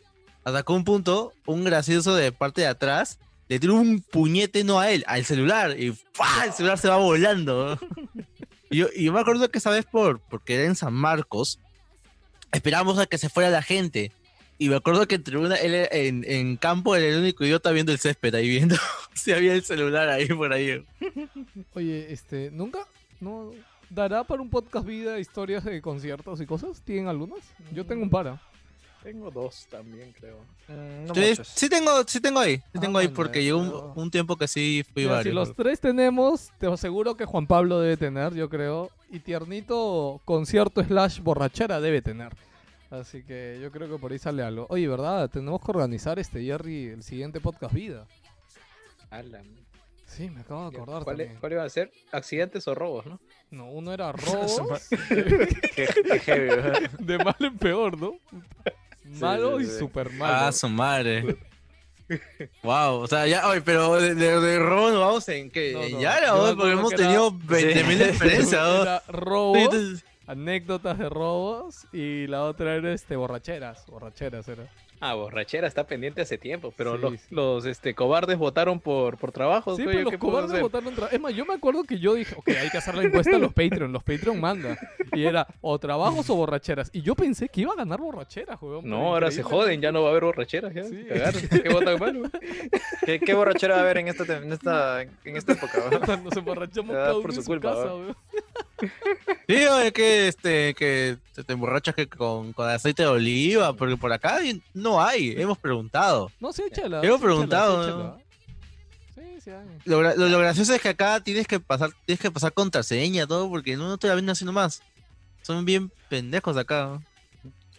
Hasta 0.46 0.64
que 0.64 0.72
un 0.72 0.84
punto, 0.86 1.34
un 1.46 1.64
gracioso 1.64 2.16
de 2.16 2.32
parte 2.32 2.62
de 2.62 2.68
atrás 2.68 3.20
le 3.50 3.60
tiro 3.60 3.76
un 3.76 4.00
puñete 4.02 4.64
no 4.64 4.80
a 4.80 4.90
él, 4.92 5.04
al 5.08 5.26
celular, 5.26 5.78
y 5.80 5.92
¡fua! 6.14 6.46
el 6.46 6.54
celular 6.54 6.78
se 6.80 6.88
va 6.88 6.98
volando. 6.98 7.78
yo, 8.76 8.88
yo 8.92 9.14
me 9.14 9.20
acuerdo 9.20 9.50
que 9.50 9.58
esa 9.58 9.70
vez, 9.70 9.86
por, 9.86 10.20
porque 10.20 10.56
era 10.56 10.66
en 10.66 10.76
San 10.76 10.94
Marcos, 10.94 11.60
esperábamos 12.52 13.00
a 13.00 13.06
que 13.06 13.18
se 13.18 13.30
fuera 13.30 13.50
la 13.50 13.62
gente. 13.62 14.12
Y 14.58 14.70
me 14.70 14.78
acuerdo 14.78 15.06
que 15.08 15.16
en, 15.16 15.24
tribuna, 15.24 15.56
él 15.56 15.88
en 15.92 16.56
campo 16.56 16.96
era 16.96 17.06
el 17.06 17.20
único 17.20 17.44
idiota 17.44 17.72
viendo 17.72 17.92
el 17.92 18.00
césped 18.00 18.34
ahí, 18.36 18.48
viendo 18.48 18.76
si 19.14 19.34
había 19.34 19.54
el 19.54 19.64
celular 19.64 20.08
ahí 20.08 20.28
por 20.28 20.54
ahí. 20.54 20.86
Oye, 21.74 22.12
este, 22.12 22.52
¿nunca? 22.52 22.88
¿No 23.20 23.52
dará 23.90 24.24
para 24.24 24.42
un 24.42 24.50
podcast 24.50 24.86
vida 24.86 25.20
historias 25.20 25.64
de 25.64 25.82
conciertos 25.82 26.40
y 26.42 26.46
cosas? 26.46 26.82
¿Tienen 26.82 27.08
algunas? 27.08 27.40
Yo 27.74 27.86
tengo 27.86 28.04
un 28.04 28.10
para. 28.10 28.42
Tengo 29.06 29.30
dos 29.30 29.68
también, 29.70 30.12
creo. 30.14 30.40
Mm, 30.68 31.06
no 31.06 31.14
Sí, 31.44 31.70
tengo, 31.70 32.04
sí 32.08 32.20
tengo 32.20 32.40
ahí, 32.40 32.58
sí 32.58 32.64
Ah, 32.74 32.80
tengo 32.82 32.98
ahí 32.98 33.06
man, 33.06 33.14
porque 33.16 33.40
pero- 33.42 33.60
un, 33.60 33.94
un 33.96 34.10
tiempo 34.10 34.36
que 34.36 34.48
sí 34.48 34.84
fui 34.94 35.04
Mira, 35.04 35.22
si 35.22 35.30
varios. 35.30 35.36
los 35.36 35.56
tres 35.56 35.80
tenemos, 35.80 36.52
te 36.58 36.66
aseguro 36.66 37.16
que 37.16 37.26
Juan 37.26 37.46
Pablo 37.46 37.80
debe 37.80 37.98
tener, 37.98 38.34
yo 38.34 38.50
creo. 38.50 38.90
Y 39.12 39.20
Tiernito, 39.20 40.20
concierto 40.26 40.84
slash 40.84 41.20
borrachera 41.20 41.80
debe 41.80 42.02
tener. 42.02 42.34
Así 42.90 43.22
que 43.24 43.60
yo 43.62 43.72
creo 43.72 43.88
que 43.90 44.00
por 44.00 44.12
ahí 44.12 44.18
sale 44.18 44.42
algo. 44.42 44.66
Oye, 44.70 44.88
¿verdad? 44.88 45.30
Tenemos 45.30 45.62
que 45.62 45.70
organizar 45.70 46.18
este 46.18 46.44
Jerry, 46.44 46.86
el 46.88 47.04
siguiente 47.04 47.40
podcast 47.40 47.74
vida. 47.76 48.08
Ala, 49.12 49.44
Sí, 50.08 50.30
me 50.30 50.42
acabo 50.42 50.70
de 50.70 50.78
acordar 50.78 51.04
¿Cuál, 51.04 51.18
también. 51.18 51.40
cuál 51.40 51.52
iba 51.54 51.64
a 51.64 51.70
ser? 51.70 51.92
Accidentes 52.12 52.68
o 52.68 52.76
robos, 52.76 53.06
¿no? 53.08 53.20
No, 53.52 53.70
uno 53.72 53.92
era 53.92 54.12
robos. 54.14 54.88
Qué, 54.90 55.88
qué 56.06 56.20
heavy, 56.20 56.48
¿verdad? 56.48 56.90
de 57.00 57.18
mal 57.18 57.36
en 57.40 57.58
peor, 57.58 58.00
¿no? 58.00 58.14
Malo 59.06 59.60
sí, 59.60 59.66
y 59.66 59.68
sí. 59.68 59.80
super 59.80 60.12
malo. 60.12 60.34
Ah, 60.48 60.52
su 60.52 60.68
madre. 60.70 61.38
wow, 62.64 62.96
o 63.02 63.08
sea, 63.08 63.26
ya, 63.28 63.48
oye, 63.48 63.62
pero 63.62 63.96
de, 63.96 64.14
de, 64.16 64.40
de 64.40 64.60
robo 64.60 64.90
nos 64.92 65.00
vamos 65.00 65.30
en 65.30 65.50
que 65.50 65.74
No, 65.90 65.90
no, 65.90 66.02
ya, 66.02 66.22
¿no? 66.28 66.56
porque 66.56 66.72
hemos 66.74 66.94
tenido 66.94 67.32
20.000 67.32 67.98
Sí. 67.98 68.04
experiencias. 68.04 68.62
¿no? 68.62 68.82
Era 68.84 69.00
Sí, 69.06 69.12
robos, 69.12 70.04
anécdotas 70.28 70.98
de 71.00 71.10
robos 71.10 71.88
y 71.94 72.28
la 72.28 72.44
otra 72.44 72.76
era 72.76 72.94
este 72.94 73.16
borracheras. 73.16 73.86
Borracheras 73.88 74.48
era. 74.48 74.64
Ah, 75.02 75.14
borrachera 75.14 75.68
está 75.68 75.86
pendiente 75.86 76.22
hace 76.22 76.38
tiempo, 76.38 76.74
pero 76.76 76.96
Sí, 76.96 77.02
los, 77.02 77.14
sí. 77.14 77.28
los 77.30 77.66
este, 77.66 77.94
cobardes 77.94 78.38
votaron 78.38 78.80
por, 78.80 79.18
por 79.18 79.32
trabajo. 79.32 79.76
Sí, 79.76 79.84
¿qué- 79.84 79.88
pero 79.90 80.02
los 80.04 80.12
qué 80.12 80.18
puedo 80.18 80.34
cobardes 80.34 80.62
votaron 80.62 80.96
tra- 80.96 81.10
Es 81.12 81.20
más, 81.20 81.34
yo 81.34 81.46
me 81.46 81.54
acuerdo 81.54 81.84
que 81.84 82.00
yo 82.00 82.14
dije, 82.14 82.34
ok, 82.38 82.48
hay 82.50 82.70
que 82.70 82.78
hacer 82.78 82.96
la 82.96 83.04
encuesta 83.04 83.36
a 83.36 83.40
los 83.40 83.54
Patreon. 83.54 83.92
Los 83.92 84.04
Patreon 84.04 84.40
mandan. 84.40 84.78
Y 85.14 85.26
era 85.26 85.48
o 85.62 85.78
trabajos 85.80 86.30
o 86.30 86.36
borracheras. 86.36 86.90
Y 86.94 87.02
yo 87.02 87.14
pensé 87.16 87.50
que 87.50 87.62
iba 87.62 87.74
a 87.74 87.76
ganar 87.76 88.00
borracheras, 88.00 88.62
weón. 88.62 88.90
No, 88.90 89.08
ahora 89.14 89.32
se 89.32 89.44
joden, 89.44 89.82
ya 89.82 89.92
no 89.92 90.02
va 90.02 90.08
a 90.08 90.12
haber 90.12 90.24
borracheras. 90.24 90.74
Ya. 90.74 90.84
Sí. 90.86 91.06
¿Qué 91.62 91.70
votan 91.70 92.00
mal? 92.00 92.32
¿Qué, 93.06 93.20
qué 93.20 93.34
borrachera 93.34 93.76
va 93.76 93.82
a 93.82 93.84
haber 93.84 93.98
en 93.98 94.08
esta, 94.08 94.38
en 94.38 94.52
esta, 94.54 95.02
en 95.02 95.12
esta 95.38 95.54
época? 95.54 95.80
¿verdad? 95.90 96.02
Cuando 96.06 96.32
se 96.32 96.40
emborrachamos 96.40 96.96
cada 96.96 97.12
por 97.14 97.20
uno 97.22 97.30
en 97.30 97.36
su 97.36 97.42
su 97.42 97.48
culpa, 97.48 97.70
casa, 97.76 97.96
weón. 97.96 98.16
Sí, 99.48 99.66
oye, 99.68 99.92
que, 99.94 100.28
este, 100.28 100.74
que 100.74 101.18
te, 101.34 101.44
te 101.44 101.54
emborrachas 101.54 101.96
que 101.96 102.08
con, 102.08 102.52
con 102.54 102.70
aceite 102.70 103.04
de 103.04 103.10
oliva, 103.10 103.74
porque 103.74 103.96
por 103.98 104.12
acá 104.12 104.40
no 104.74 105.02
hay, 105.02 105.34
hemos 105.38 105.58
preguntado. 105.58 106.32
No, 106.40 106.52
sí, 106.52 106.64
échala. 106.70 107.02
Hemos 107.02 107.20
sí, 107.20 107.26
preguntado, 107.26 107.84
sí, 107.84 107.90
échala. 107.90 108.18
Sí. 109.44 109.52
Lo, 109.86 110.02
lo- 110.02 110.16
lo 110.16 110.40
gracioso 110.40 110.74
es 110.74 110.82
que 110.82 110.90
acá 110.90 111.20
tienes 111.20 111.48
que 111.48 111.60
pasar, 111.60 111.92
tienes 112.06 112.20
que 112.20 112.32
pasar 112.32 112.52
contraseña, 112.54 113.28
todo, 113.28 113.48
porque 113.50 113.76
no, 113.78 113.88
no 113.88 113.98
te 113.98 114.08
la 114.08 114.16
ven 114.16 114.30
haciendo 114.30 114.52
más. 114.52 114.82
Son 115.44 115.64
bien 115.64 115.92
pendejos 116.10 116.58
acá. 116.58 116.86
¿no? 116.88 117.04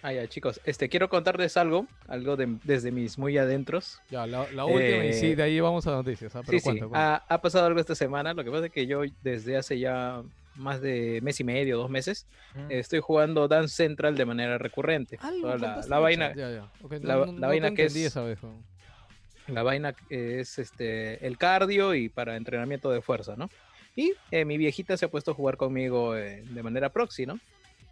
Ah, 0.03 0.13
ya, 0.13 0.29
chicos. 0.29 0.61
Este, 0.65 0.89
quiero 0.89 1.09
contarles 1.09 1.57
algo, 1.57 1.87
algo 2.07 2.37
de- 2.37 2.57
desde 2.63 2.93
mis 2.93 3.19
muy 3.19 3.37
adentros. 3.37 4.01
Ya, 4.11 4.27
la, 4.29 4.47
la 4.53 4.65
última 4.65 5.05
y 5.05 5.13
sí, 5.15 5.27
Eh, 5.33 5.37
de 5.37 5.43
ahí 5.43 5.59
vamos 5.59 5.85
a 5.89 5.91
noticias. 5.91 6.37
ah, 6.37 6.43
Pero 6.47 6.61
sí, 6.61 6.71
sí. 6.71 6.81
ha 6.93 7.41
pasado 7.43 7.67
algo 7.67 7.81
esta 7.81 7.97
semana. 7.97 8.33
Lo 8.33 8.45
que 8.45 8.51
pasa 8.53 8.67
es 8.67 8.73
que 8.73 8.87
yo 8.87 9.01
desde 9.23 9.57
hace 9.57 9.81
ya 9.81 10.23
más 10.57 10.81
de 10.81 11.21
mes 11.23 11.39
y 11.41 11.45
medio, 11.45 11.77
dos 11.79 11.91
meses, 11.91 12.27
estoy 12.69 13.01
jugando 13.01 13.49
Dance 13.49 13.75
Central 13.75 14.17
de 14.17 14.25
manera 14.25 14.59
recurrente. 14.59 15.19
Toda 15.19 15.57
la, 15.87 15.99
vaina, 15.99 16.29
chat, 16.29 16.37
Ya, 16.37 16.51
ya. 16.51 16.65
Ok, 16.83 16.93
no- 16.95 16.99
la- 17.09 17.15
no- 17.17 17.25
la 17.27 17.33
no 17.33 17.35
te 17.41 17.47
vaina 17.47 17.71
que 17.75 17.85
es- 17.85 17.97
esa 17.97 18.23
vez, 18.23 18.43
weón. 18.43 18.65
la 19.49 19.63
vaina 19.63 19.95
es 20.11 20.59
este 20.59 21.25
el 21.27 21.39
cardio 21.39 21.95
y 21.95 22.09
para 22.09 22.37
entrenamiento 22.37 22.91
de 22.91 23.01
fuerza, 23.01 23.37
¿no? 23.37 23.49
Y 23.95 24.13
eh, 24.31 24.45
mi 24.45 24.59
viejita 24.59 24.97
se 24.97 25.05
ha 25.07 25.09
puesto 25.09 25.31
a 25.31 25.35
jugar 25.35 25.57
conmigo 25.57 26.17
eh, 26.17 26.43
de 26.45 26.63
manera 26.63 26.91
proxy, 26.91 27.27
¿no? 27.27 27.39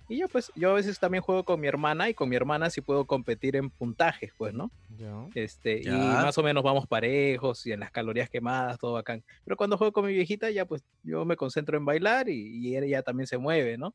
Y 0.08 0.18
yo 0.18 0.28
pues, 0.28 0.52
yo 0.54 0.70
a 0.70 0.74
veces 0.74 0.98
también 0.98 1.22
juego 1.22 1.44
con 1.44 1.60
mi 1.60 1.66
hermana 1.66 2.08
y 2.10 2.14
con 2.14 2.28
mi 2.28 2.36
hermana 2.36 2.68
sí 2.68 2.80
puedo 2.82 3.06
competir 3.06 3.56
en 3.56 3.70
puntajes, 3.70 4.32
pues, 4.36 4.52
¿no? 4.52 4.70
Ya. 4.98 5.26
Este, 5.34 5.78
y 5.78 5.84
Ya. 5.84 5.92
más 5.92 6.36
o 6.36 6.42
menos 6.42 6.62
vamos 6.62 6.86
parejos 6.86 7.64
y 7.66 7.72
en 7.72 7.80
las 7.80 7.90
calorías 7.90 8.28
quemadas, 8.28 8.78
todo 8.78 8.92
bacán. 8.92 9.24
Pero 9.44 9.56
cuando 9.56 9.78
juego 9.78 9.92
con 9.92 10.06
mi 10.06 10.12
viejita, 10.12 10.50
ya 10.50 10.66
pues 10.66 10.84
yo 11.02 11.24
me 11.24 11.36
concentro 11.36 11.76
en 11.78 11.84
bailar 11.84 12.28
y, 12.28 12.58
y 12.58 12.76
ella 12.76 13.02
también 13.02 13.26
se 13.26 13.38
mueve, 13.38 13.78
¿no? 13.78 13.94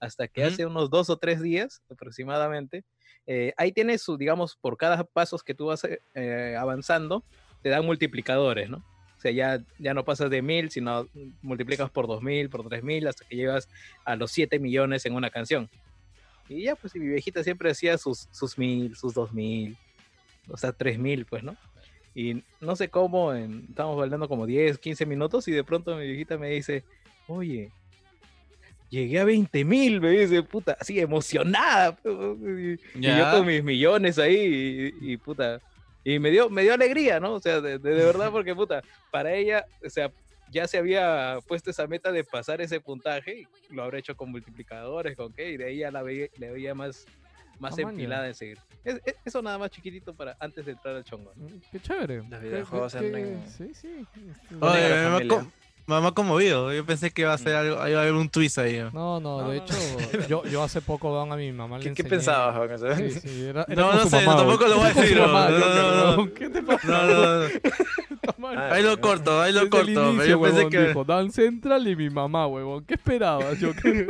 Hasta 0.00 0.28
que 0.28 0.44
hace 0.44 0.64
unos 0.64 0.90
dos 0.90 1.10
o 1.10 1.16
tres 1.16 1.42
días 1.42 1.82
aproximadamente, 1.90 2.84
eh, 3.26 3.52
ahí 3.56 3.72
tienes 3.72 4.00
su, 4.00 4.16
digamos, 4.16 4.54
por 4.56 4.76
cada 4.76 5.02
pasos 5.02 5.42
que 5.42 5.54
tú 5.54 5.66
vas 5.66 5.82
eh, 6.14 6.56
avanzando, 6.56 7.24
te 7.62 7.68
dan 7.68 7.84
multiplicadores, 7.84 8.70
¿no? 8.70 8.84
O 9.18 9.20
sea, 9.20 9.32
ya, 9.32 9.60
ya 9.78 9.94
no 9.94 10.04
pasas 10.04 10.30
de 10.30 10.42
mil, 10.42 10.70
sino 10.70 11.08
multiplicas 11.42 11.90
por 11.90 12.06
dos 12.06 12.22
mil, 12.22 12.48
por 12.48 12.68
tres 12.68 12.84
mil, 12.84 13.08
hasta 13.08 13.24
que 13.24 13.34
llegas 13.34 13.68
a 14.04 14.14
los 14.14 14.30
siete 14.30 14.60
millones 14.60 15.04
en 15.06 15.14
una 15.14 15.28
canción. 15.28 15.68
Y 16.48 16.62
ya, 16.62 16.76
pues, 16.76 16.94
y 16.94 17.00
mi 17.00 17.08
viejita 17.08 17.42
siempre 17.42 17.68
hacía 17.68 17.98
sus, 17.98 18.28
sus 18.30 18.56
mil, 18.56 18.94
sus 18.94 19.14
dos 19.14 19.32
mil, 19.32 19.76
o 20.48 20.56
sea, 20.56 20.72
3000, 20.72 21.26
pues, 21.26 21.42
¿no? 21.42 21.56
Y 22.14 22.44
no 22.60 22.76
sé 22.76 22.88
cómo, 22.88 23.34
en, 23.34 23.66
estábamos 23.68 23.98
bailando 23.98 24.28
como 24.28 24.46
10, 24.46 24.78
15 24.78 25.04
minutos 25.04 25.48
y 25.48 25.52
de 25.52 25.64
pronto 25.64 25.96
mi 25.96 26.06
viejita 26.06 26.38
me 26.38 26.50
dice, 26.50 26.84
oye, 27.26 27.70
llegué 28.88 29.18
a 29.18 29.24
20 29.24 29.64
mil, 29.64 30.00
me 30.00 30.10
dice, 30.10 30.44
puta, 30.44 30.76
así 30.80 31.00
emocionada. 31.00 31.96
pues, 31.96 32.14
Y, 32.94 32.98
y 32.98 33.02
yo 33.02 33.30
con 33.32 33.46
mis 33.46 33.64
millones 33.64 34.18
ahí 34.18 34.94
y, 35.00 35.12
y, 35.12 35.16
puta, 35.16 35.60
y 36.04 36.18
me 36.18 36.30
dio, 36.30 36.48
me 36.50 36.62
dio 36.62 36.74
alegría, 36.74 37.20
¿no? 37.20 37.34
O 37.34 37.40
sea, 37.40 37.60
de, 37.60 37.78
de- 37.78 37.94
de 37.94 38.04
verdad, 38.04 38.30
porque 38.30 38.54
puta, 38.54 38.82
para 39.10 39.32
ella, 39.34 39.64
o 39.84 39.90
sea, 39.90 40.10
ya 40.50 40.66
se 40.66 40.78
había 40.78 41.38
puesto 41.46 41.70
esa 41.70 41.86
meta 41.86 42.10
de 42.10 42.24
pasar 42.24 42.60
ese 42.60 42.80
puntaje 42.80 43.40
y 43.70 43.74
lo 43.74 43.82
habrá 43.82 43.98
hecho 43.98 44.16
con 44.16 44.30
multiplicadores, 44.30 45.14
con 45.16 45.32
qué, 45.32 45.50
y 45.50 45.56
de 45.58 45.66
ahí 45.66 45.78
ya 45.78 45.90
la 45.90 46.02
veía, 46.02 46.28
le 46.38 46.50
veía 46.50 46.74
más, 46.74 47.04
más 47.58 47.72
maña. 47.76 47.90
empilada 47.90 48.26
en 48.28 48.34
seguir. 48.34 48.58
Es- 48.84 49.00
es- 49.04 49.16
eso 49.26 49.42
nada 49.42 49.58
más 49.58 49.70
chiquitito 49.70 50.14
para 50.14 50.36
antes 50.40 50.64
de 50.64 50.72
entrar 50.72 50.96
al 50.96 51.04
chongo. 51.04 51.32
¿no? 51.36 51.44
Mm, 51.48 51.60
Qué 51.70 51.80
chévere. 51.80 52.22
Los 52.28 52.40
videojuegos 52.40 52.94
andan- 52.94 53.46
Sí, 53.46 53.74
sí. 53.74 54.06
Oye, 54.60 55.38
Ha 55.88 56.12
conmovido. 56.12 56.72
Yo 56.72 56.84
pensé 56.84 57.10
que 57.10 57.22
iba 57.22 57.32
a 57.32 57.38
ser 57.38 57.56
algo, 57.56 57.88
iba 57.88 57.98
a 57.98 58.02
haber 58.02 58.12
un 58.14 58.28
twist 58.28 58.58
ahí. 58.58 58.78
¿no? 58.92 59.20
No, 59.20 59.38
de 59.38 59.44
no, 59.44 59.52
hecho, 59.52 59.74
yo, 60.28 60.44
yo 60.44 60.62
hace 60.62 60.80
poco 60.82 61.10
weón, 61.12 61.32
a 61.32 61.36
mi 61.36 61.50
mamá 61.52 61.78
le 61.78 61.84
¿Qué, 61.84 61.94
qué 61.94 62.04
pensabas, 62.04 62.56
Juan? 62.56 62.72
O 62.72 62.78
sea, 62.78 62.96
Sí, 62.96 63.10
sí, 63.10 63.44
era, 63.46 63.64
era 63.68 63.82
No, 63.82 63.92
no 63.94 64.04
sé, 64.06 64.20
mamá, 64.24 64.36
tampoco 64.36 64.66
lo 64.66 64.76
voy 64.76 64.86
a 64.90 64.92
decir, 64.94 65.18
mamá, 65.18 65.48
no, 65.48 65.58
no, 65.58 66.16
no. 66.16 66.34
¿Qué 66.34 66.50
te 66.50 66.62
pasa? 66.62 66.86
No, 66.86 67.06
no, 67.06 67.38
no. 67.38 67.48
Ah, 68.50 68.70
Ahí 68.72 68.82
lo 68.82 69.00
corto, 69.00 69.40
ahí 69.42 69.52
lo 69.52 69.60
Desde 69.60 69.70
corto. 69.70 69.90
inicio, 69.90 70.24
yo 70.26 70.40
pensé 70.40 70.56
huevón, 70.58 70.70
que. 70.70 70.88
dijo 70.88 71.04
Dan 71.04 71.32
Central 71.32 71.86
y 71.88 71.96
mi 71.96 72.08
mamá, 72.10 72.46
huevón. 72.46 72.84
¿Qué 72.84 72.94
esperabas? 72.94 73.58
Yo 73.58 73.74
creo. 73.74 74.06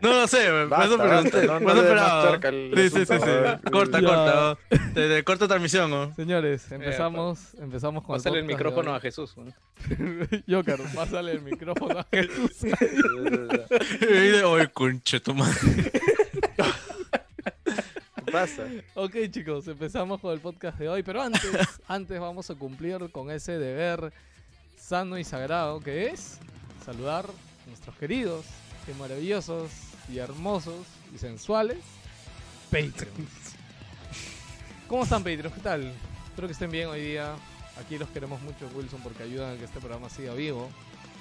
No, 0.00 0.12
no 0.20 0.26
sé, 0.28 0.48
por 0.68 0.82
eso 0.84 0.98
pregunté. 0.98 1.46
no- 1.46 1.70
esperaba. 1.72 2.40
Sí, 2.40 2.90
sí, 2.90 3.06
sí, 3.06 3.14
sí. 3.14 3.70
Corta, 3.70 4.00
corta. 4.02 4.58
te 4.94 5.24
corto 5.24 5.48
transmisión, 5.48 5.90
¿no? 5.90 6.14
Señores, 6.14 6.70
empezamos, 6.70 7.54
empezamos 7.54 8.02
con 8.04 8.16
Pásale 8.16 8.40
el 8.40 8.46
de 8.46 8.52
micrófono 8.54 8.94
a 8.94 9.00
Jesús. 9.00 9.34
¿no? 9.36 9.44
Pásale 10.94 11.32
el 11.32 11.42
micrófono 11.42 11.98
a 12.00 12.06
Jesús. 12.10 12.52
Oye, 14.44 14.68
conche, 14.72 15.20
tu 15.20 15.34
madre. 15.34 15.92
¿Qué 18.24 18.32
pasa? 18.32 18.66
Ok, 18.94 19.16
chicos, 19.30 19.66
empezamos 19.68 20.20
con 20.20 20.32
el 20.32 20.40
podcast 20.40 20.78
de 20.78 20.88
hoy, 20.88 21.02
pero 21.02 21.22
antes, 21.22 21.50
antes 21.88 22.20
vamos 22.20 22.50
a 22.50 22.54
cumplir 22.54 23.10
con 23.10 23.30
ese 23.30 23.58
deber 23.58 24.12
sano 24.76 25.18
y 25.18 25.24
sagrado 25.24 25.80
que 25.80 26.08
es 26.08 26.38
saludar 26.84 27.26
a 27.26 27.68
nuestros 27.68 27.96
queridos 27.96 28.44
y 28.86 28.98
maravillosos 28.98 29.70
y 30.12 30.18
hermosos 30.18 30.86
y 31.14 31.18
sensuales 31.18 31.78
Patreons. 32.70 33.54
¿Cómo 34.88 35.04
están, 35.04 35.22
Patreons? 35.22 35.54
¿Qué 35.54 35.60
tal? 35.60 35.92
Espero 36.26 36.48
que 36.48 36.52
estén 36.52 36.70
bien 36.70 36.88
hoy 36.88 37.00
día. 37.00 37.34
Aquí 37.80 37.98
los 37.98 38.08
queremos 38.10 38.40
mucho, 38.42 38.68
Wilson, 38.74 39.00
porque 39.02 39.22
ayudan 39.22 39.54
a 39.54 39.58
que 39.58 39.64
este 39.64 39.78
programa 39.80 40.08
siga 40.10 40.34
vivo. 40.34 40.68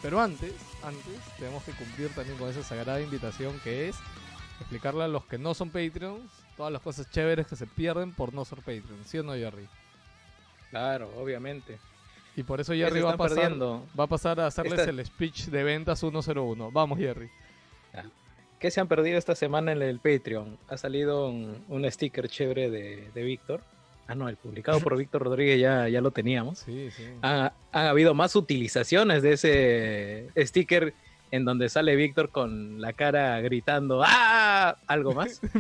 Pero 0.01 0.19
antes, 0.21 0.53
antes, 0.83 1.19
tenemos 1.37 1.63
que 1.63 1.71
cumplir 1.73 2.09
también 2.09 2.37
con 2.37 2.49
esa 2.49 2.63
sagrada 2.63 3.01
invitación 3.01 3.59
que 3.63 3.89
es 3.89 3.95
explicarle 4.59 5.03
a 5.03 5.07
los 5.07 5.25
que 5.25 5.37
no 5.37 5.53
son 5.53 5.69
Patreons 5.69 6.23
todas 6.55 6.71
las 6.71 6.81
cosas 6.81 7.09
chéveres 7.11 7.45
que 7.47 7.55
se 7.55 7.67
pierden 7.67 8.11
por 8.13 8.33
no 8.33 8.43
ser 8.45 8.59
Patreon, 8.59 9.03
¿sí 9.05 9.17
o 9.19 9.23
no, 9.23 9.33
Jerry? 9.33 9.67
Claro, 10.71 11.09
obviamente. 11.17 11.79
Y 12.35 12.43
por 12.43 12.59
eso 12.61 12.73
¿Qué 12.73 12.79
se 12.79 12.85
Jerry 12.85 13.01
va 13.01 13.13
a, 13.13 13.17
pasar, 13.17 13.37
perdiendo? 13.37 13.85
va 13.99 14.03
a 14.03 14.07
pasar 14.07 14.39
a 14.39 14.47
hacerles 14.47 14.79
Esta- 14.79 14.89
el 14.91 15.05
speech 15.05 15.45
de 15.45 15.63
ventas 15.63 15.99
101. 15.99 16.71
Vamos, 16.71 16.97
Jerry. 16.99 17.29
¿Qué 18.59 18.71
se 18.71 18.79
han 18.79 18.87
perdido 18.87 19.19
esta 19.19 19.35
semana 19.35 19.71
en 19.71 19.81
el 19.83 19.99
Patreon? 19.99 20.57
Ha 20.67 20.77
salido 20.77 21.29
un, 21.29 21.63
un 21.69 21.91
sticker 21.91 22.27
chévere 22.27 22.71
de, 22.71 23.11
de 23.13 23.23
Víctor. 23.23 23.61
Ah, 24.07 24.15
no, 24.15 24.29
el 24.29 24.37
publicado 24.37 24.79
por 24.79 24.95
Víctor 24.97 25.23
Rodríguez 25.23 25.59
ya, 25.59 25.89
ya 25.89 25.99
lo 26.01 26.11
teníamos. 26.11 26.59
Sí, 26.59 26.89
sí. 26.95 27.03
Han, 27.21 27.51
han 27.71 27.85
habido 27.87 28.13
más 28.13 28.35
utilizaciones 28.35 29.21
de 29.21 29.33
ese 29.33 30.45
sticker 30.47 30.93
en 31.29 31.43
donde 31.43 31.67
sale 31.67 31.93
Víctor 31.97 32.29
con 32.29 32.79
la 32.79 32.93
cara 32.93 33.41
gritando 33.41 34.01
¡Ah! 34.05 34.77
¿Algo 34.87 35.13
más? 35.13 35.41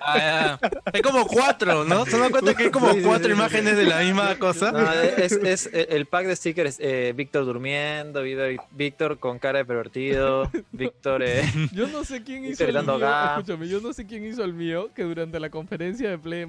Ah, 0.00 0.18
ya. 0.60 0.70
Hay 0.92 1.02
como 1.02 1.26
cuatro, 1.26 1.84
¿no? 1.84 2.06
¿Se 2.06 2.16
dan 2.18 2.30
cuenta 2.30 2.54
que 2.54 2.64
hay 2.64 2.70
como 2.70 2.92
cuatro 3.02 3.32
imágenes 3.32 3.76
de 3.76 3.84
la 3.84 4.00
misma 4.00 4.36
cosa? 4.38 4.70
No, 4.72 4.92
es, 4.92 5.32
es 5.32 5.68
el 5.72 6.06
pack 6.06 6.26
de 6.26 6.36
stickers 6.36 6.76
eh, 6.80 7.12
Víctor 7.16 7.44
durmiendo, 7.44 8.22
Víctor- 8.22 9.18
con 9.18 9.38
cara 9.38 9.58
de 9.58 9.64
pervertido, 9.64 10.50
Víctor 10.72 11.22
eh, 11.24 11.42
Yo 11.72 11.88
no 11.88 12.04
sé 12.04 12.22
quién 12.22 12.44
hizo 12.44 12.64
el 12.64 12.72
mío. 12.72 12.98
Escúchame, 13.36 13.68
yo 13.68 13.80
no 13.80 13.92
sé 13.92 14.06
quién 14.06 14.24
hizo 14.24 14.44
el 14.44 14.54
mío 14.54 14.90
que 14.94 15.02
durante 15.02 15.40
la 15.40 15.50
conferencia 15.50 16.08
de 16.10 16.18
Play 16.18 16.40
de 16.40 16.46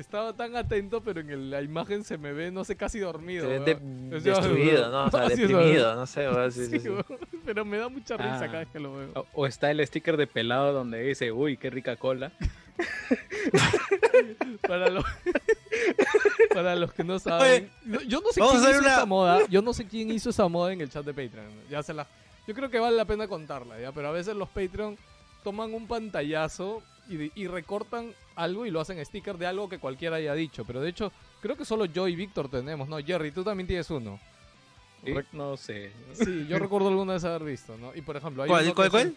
estaba 0.00 0.32
tan 0.34 0.56
atento, 0.56 1.00
pero 1.02 1.20
en 1.20 1.30
el- 1.30 1.50
la 1.50 1.62
imagen 1.62 2.02
se 2.04 2.18
me 2.18 2.32
ve, 2.32 2.50
no 2.50 2.64
sé, 2.64 2.76
casi 2.76 2.98
dormido. 2.98 3.46
se 3.46 3.58
ve 3.58 3.60
de- 3.60 3.74
weón. 3.74 4.14
O 4.14 4.20
sea, 4.20 4.34
destruido, 4.40 4.90
¿no? 4.90 5.04
O 5.06 5.10
sea, 5.10 5.28
deprimido, 5.28 5.94
no 5.94 6.06
sé, 6.06 6.26
sí, 6.50 6.64
Sí, 6.64 6.70
sí, 6.70 6.80
sí. 6.80 6.88
weón, 6.88 7.04
pero 7.44 7.64
me 7.64 7.78
da 7.78 7.88
mucha 7.88 8.16
risa 8.16 8.36
Ah. 8.36 8.46
cada 8.46 8.58
vez 8.60 8.68
que 8.68 8.80
lo 8.80 8.94
veo. 8.94 9.08
O, 9.14 9.26
o 9.34 9.46
está 9.46 9.70
el 9.70 9.86
sticker 9.86 10.16
de 10.16 10.26
pelado 10.26 10.72
donde 10.72 11.02
dice 11.02 11.30
¡Uy, 11.32 11.56
qué 11.56 11.70
rica 11.70 11.96
cola! 11.96 12.32
Para 14.66 14.88
los, 14.88 15.04
para 16.54 16.76
los 16.76 16.92
que 16.92 17.04
no 17.04 17.18
saben, 17.18 17.70
yo 18.06 18.20
no 18.20 18.30
sé 18.32 18.40
vamos 18.40 18.56
quién 18.60 18.70
hizo 18.70 18.78
una- 18.80 18.92
esa 18.92 19.06
moda. 19.06 19.46
Yo 19.48 19.62
no 19.62 19.72
sé 19.72 19.86
quién 19.86 20.10
hizo 20.10 20.30
esa 20.30 20.48
moda 20.48 20.72
en 20.72 20.80
el 20.80 20.90
chat 20.90 21.04
de 21.04 21.12
Patreon. 21.12 21.46
Ya 21.70 21.82
se 21.82 21.92
la, 21.94 22.06
yo 22.46 22.54
creo 22.54 22.70
que 22.70 22.78
vale 22.78 22.96
la 22.96 23.04
pena 23.04 23.26
contarla, 23.28 23.80
ya. 23.80 23.92
Pero 23.92 24.08
a 24.08 24.12
veces 24.12 24.34
los 24.36 24.48
Patreon 24.48 24.96
toman 25.44 25.74
un 25.74 25.86
pantallazo 25.86 26.82
y, 27.34 27.46
recortan 27.46 28.12
algo 28.36 28.66
y 28.66 28.70
lo 28.70 28.80
hacen 28.80 29.04
sticker 29.04 29.36
de 29.38 29.46
algo 29.46 29.68
que 29.68 29.78
cualquiera 29.78 30.16
haya 30.16 30.34
dicho. 30.34 30.64
Pero 30.64 30.80
de 30.80 30.90
hecho, 30.90 31.12
creo 31.42 31.56
que 31.56 31.64
solo 31.64 31.84
yo 31.86 32.06
y 32.08 32.16
Víctor 32.16 32.48
tenemos, 32.50 32.88
¿no? 32.88 32.98
Jerry, 32.98 33.32
tú 33.32 33.42
también 33.44 33.66
tienes 33.66 33.90
uno. 33.90 34.18
¿sí? 35.04 35.12
No 35.32 35.56
sé. 35.56 35.92
Sí, 36.14 36.46
yo 36.48 36.58
recuerdo 36.58 36.88
alguna 36.88 37.14
vez 37.14 37.24
haber 37.24 37.44
visto, 37.44 37.76
¿no? 37.78 37.94
Y 37.94 38.02
por 38.02 38.16
ejemplo, 38.16 38.42
hay 38.42 38.48
¿Cuál, 38.48 38.64
uno 38.66 38.74
cuál, 38.74 38.90
cuál? 38.90 39.14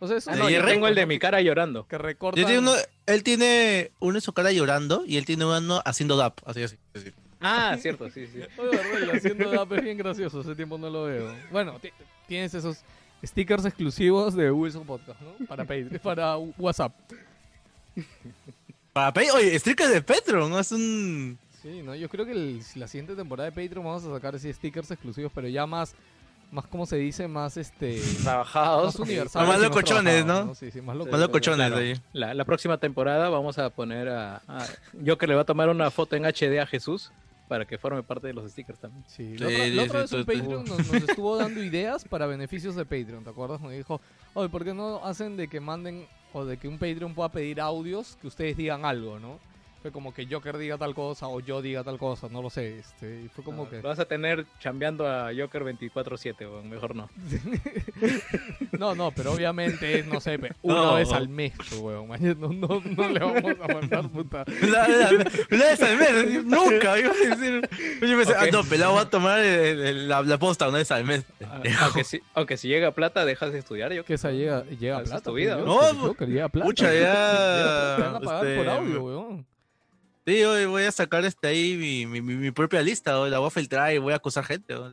O 0.00 0.08
sea, 0.08 0.16
es 0.16 0.28
Ah, 0.28 0.32
un- 0.32 0.38
no, 0.38 0.50
yo 0.50 0.56
Jerry? 0.60 0.72
tengo 0.72 0.88
el 0.88 0.94
de 0.94 1.06
mi 1.06 1.18
cara 1.18 1.40
llorando. 1.40 1.86
que 1.86 1.98
recortan. 1.98 2.40
Yo 2.42 2.46
tengo 2.48 2.60
uno, 2.60 2.72
él 3.06 3.22
tiene 3.22 3.90
uno 4.00 4.16
en 4.16 4.20
su 4.22 4.32
cara 4.32 4.52
llorando 4.52 5.04
y 5.06 5.16
él 5.16 5.24
tiene 5.26 5.44
uno 5.44 5.82
haciendo 5.84 6.16
dap, 6.16 6.38
así 6.46 6.62
así. 6.62 6.76
así. 6.94 7.12
Ah, 7.40 7.76
cierto, 7.78 8.08
sí, 8.10 8.26
sí. 8.26 8.40
Oye, 8.58 9.12
haciendo 9.12 9.50
DAP 9.50 9.72
es 9.72 9.82
bien 9.84 9.98
gracioso, 9.98 10.40
hace 10.40 10.54
tiempo 10.54 10.78
no 10.78 10.88
lo 10.88 11.04
veo. 11.04 11.30
Bueno, 11.52 11.78
ti- 11.78 11.90
tienes 12.26 12.54
esos 12.54 12.78
stickers 13.22 13.64
exclusivos 13.66 14.34
de 14.34 14.50
Wilson 14.50 14.86
Podcast, 14.86 15.20
¿no? 15.20 15.46
Para, 15.46 15.64
Patreon- 15.66 16.00
para 16.00 16.36
WhatsApp. 16.38 16.92
Para 18.92 19.12
Pay, 19.12 19.28
oye, 19.30 19.58
stickers 19.58 19.90
de 19.92 20.02
Petro, 20.02 20.48
¿no? 20.48 20.58
Es 20.58 20.70
un... 20.72 21.36
Sí, 21.62 21.82
¿no? 21.82 21.94
Yo 21.94 22.08
creo 22.08 22.24
que 22.26 22.32
el- 22.32 22.62
la 22.76 22.86
siguiente 22.86 23.16
temporada 23.16 23.50
de 23.50 23.52
Patreon 23.62 23.84
vamos 23.84 24.04
a 24.04 24.12
sacar 24.14 24.34
así 24.36 24.52
stickers 24.52 24.90
exclusivos, 24.90 25.32
pero 25.34 25.48
ya 25.48 25.66
más, 25.66 25.94
más 26.52 26.66
¿cómo 26.66 26.86
se 26.86 26.96
dice? 26.96 27.26
Más 27.26 27.56
este... 27.56 28.00
Trabajados. 28.22 28.84
Más 28.86 29.00
universales. 29.00 29.48
Más 29.48 29.60
locochones, 29.60 30.24
trabajados, 30.24 30.46
¿no? 30.46 30.54
Sí, 30.54 30.70
sí, 30.70 30.80
más 30.80 30.94
loco. 30.96 31.10
Más 31.10 31.20
locochones 31.20 31.66
Claro. 31.68 31.76
ahí. 31.82 31.94
La, 32.12 32.34
la 32.34 32.44
próxima 32.44 32.78
temporada 32.78 33.28
vamos 33.30 33.58
a 33.58 33.70
poner 33.70 34.08
a, 34.10 34.42
a 34.46 34.66
yo 34.92 35.18
que 35.18 35.26
le 35.26 35.34
va 35.34 35.40
a 35.40 35.46
tomar 35.46 35.68
una 35.70 35.90
foto 35.90 36.14
en 36.16 36.24
HD 36.24 36.60
a 36.60 36.66
Jesús 36.66 37.10
para 37.48 37.64
que 37.66 37.78
forme 37.78 38.02
parte 38.04 38.26
de 38.28 38.34
los 38.34 38.48
stickers 38.52 38.78
también. 38.78 39.04
Sí, 39.08 39.36
Sí, 39.36 39.38
la 39.38 39.46
otra, 39.48 39.58
la 39.58 39.64
sí, 39.64 39.78
otra 39.88 40.00
vez 40.02 40.10
sí, 40.10 40.16
un 40.16 40.22
sí. 40.24 40.26
Patreon 40.38 40.64
nos, 40.66 40.78
nos 40.92 40.94
estuvo 41.08 41.36
dando 41.36 41.62
ideas 41.64 42.04
para 42.04 42.26
beneficios 42.26 42.76
de 42.76 42.84
Patreon, 42.84 43.24
¿te 43.24 43.30
acuerdas? 43.30 43.60
Me 43.60 43.74
dijo, 43.76 44.00
oye, 44.34 44.48
¿por 44.50 44.64
qué 44.64 44.72
no 44.74 45.04
hacen 45.04 45.36
de 45.36 45.48
que 45.48 45.60
manden 45.60 46.06
o 46.34 46.44
de 46.44 46.58
que 46.58 46.68
un 46.68 46.78
Patreon 46.78 47.14
pueda 47.14 47.30
pedir 47.30 47.60
audios 47.60 48.18
que 48.20 48.26
ustedes 48.26 48.56
digan 48.56 48.84
algo, 48.84 49.18
¿no? 49.18 49.38
Fue 49.84 49.92
como 49.92 50.14
que 50.14 50.24
Joker 50.26 50.56
diga 50.56 50.78
tal 50.78 50.94
cosa 50.94 51.28
o 51.28 51.40
yo 51.40 51.60
diga 51.60 51.84
tal 51.84 51.98
cosa, 51.98 52.26
no 52.30 52.40
lo 52.40 52.48
sé. 52.48 52.78
Este, 52.78 53.24
y 53.26 53.28
fue 53.28 53.44
como 53.44 53.68
que... 53.68 53.82
Lo 53.82 53.90
vas 53.90 53.98
a 53.98 54.06
tener 54.06 54.46
chambeando 54.58 55.06
a 55.06 55.28
Joker 55.38 55.62
24/7, 55.62 56.46
o 56.46 56.62
mejor 56.62 56.96
no. 56.96 57.10
No, 58.78 58.94
no, 58.94 59.10
pero 59.12 59.32
obviamente 59.32 59.98
es, 59.98 60.06
no 60.06 60.20
sé, 60.20 60.38
una 60.62 60.74
No. 60.74 60.94
vez 60.94 61.12
al 61.12 61.28
mes, 61.28 61.52
pues, 61.56 61.74
weón. 61.80 62.08
No, 62.08 62.48
no, 62.48 62.82
no 62.96 63.08
le 63.10 63.18
vamos 63.20 63.42
a 63.62 63.72
mandar 63.74 64.08
puta. 64.08 64.44
Una 64.62 65.64
vez 65.66 65.82
al 65.82 65.96
mes, 65.98 66.44
nunca. 66.46 66.98
Iba 66.98 67.10
a 67.10 67.36
decir. 67.36 67.68
Yo 68.00 68.16
pensé, 68.16 68.32
Ok. 68.32 68.38
ah, 68.40 68.46
no, 68.50 68.64
pelado, 68.64 68.92
voy 68.92 69.02
a 69.02 69.10
tomar 69.10 69.40
el- 69.40 69.80
el- 69.80 70.08
la, 70.08 70.22
la 70.22 70.38
posta 70.38 70.66
una 70.68 70.78
vez 70.78 70.90
al 70.92 71.04
mes. 71.04 71.24
Ah, 71.44 71.60
Aunque 71.82 72.04
si, 72.04 72.20
aunque 72.34 72.56
si 72.56 72.68
llega 72.68 72.90
plata, 72.92 73.24
dejas 73.26 73.52
de 73.52 73.58
estudiar. 73.58 73.92
Yo 73.92 74.02
Que 74.04 74.14
esa 74.14 74.30
llega, 74.32 74.64
llega 74.64 75.00
plata. 75.02 75.20
tu 75.20 75.34
vida, 75.34 75.56
pues, 75.56 75.66
¿no? 75.66 75.74
Joker, 75.74 76.00
Joker, 76.08 76.28
llega 76.28 76.48
plata. 76.48 76.66
pucha, 76.66 76.86
pues. 76.86 77.00
ya, 77.02 77.94
Te 77.96 78.02
van 78.02 78.14
a 78.16 78.20
pagar 78.20 78.40
por 78.40 78.48
este, 78.48 78.70
audio, 78.70 79.02
weón. 79.04 79.46
Sí, 80.26 80.42
hoy 80.42 80.64
voy 80.66 80.84
a 80.84 80.92
sacar 80.92 81.22
este 81.24 81.48
ahí 81.48 81.76
mi, 81.76 82.06
mi, 82.06 82.22
mi- 82.22 82.36
mi 82.36 82.50
propia 82.50 82.80
lista, 82.82 83.18
hoy 83.20 83.28
la 83.30 83.38
voy 83.40 83.48
a 83.48 83.50
filtrar 83.50 83.92
y 83.92 83.98
voy 83.98 84.12
a 84.14 84.16
acusar 84.16 84.44
gente. 84.44 84.74
hoy, 84.74 84.92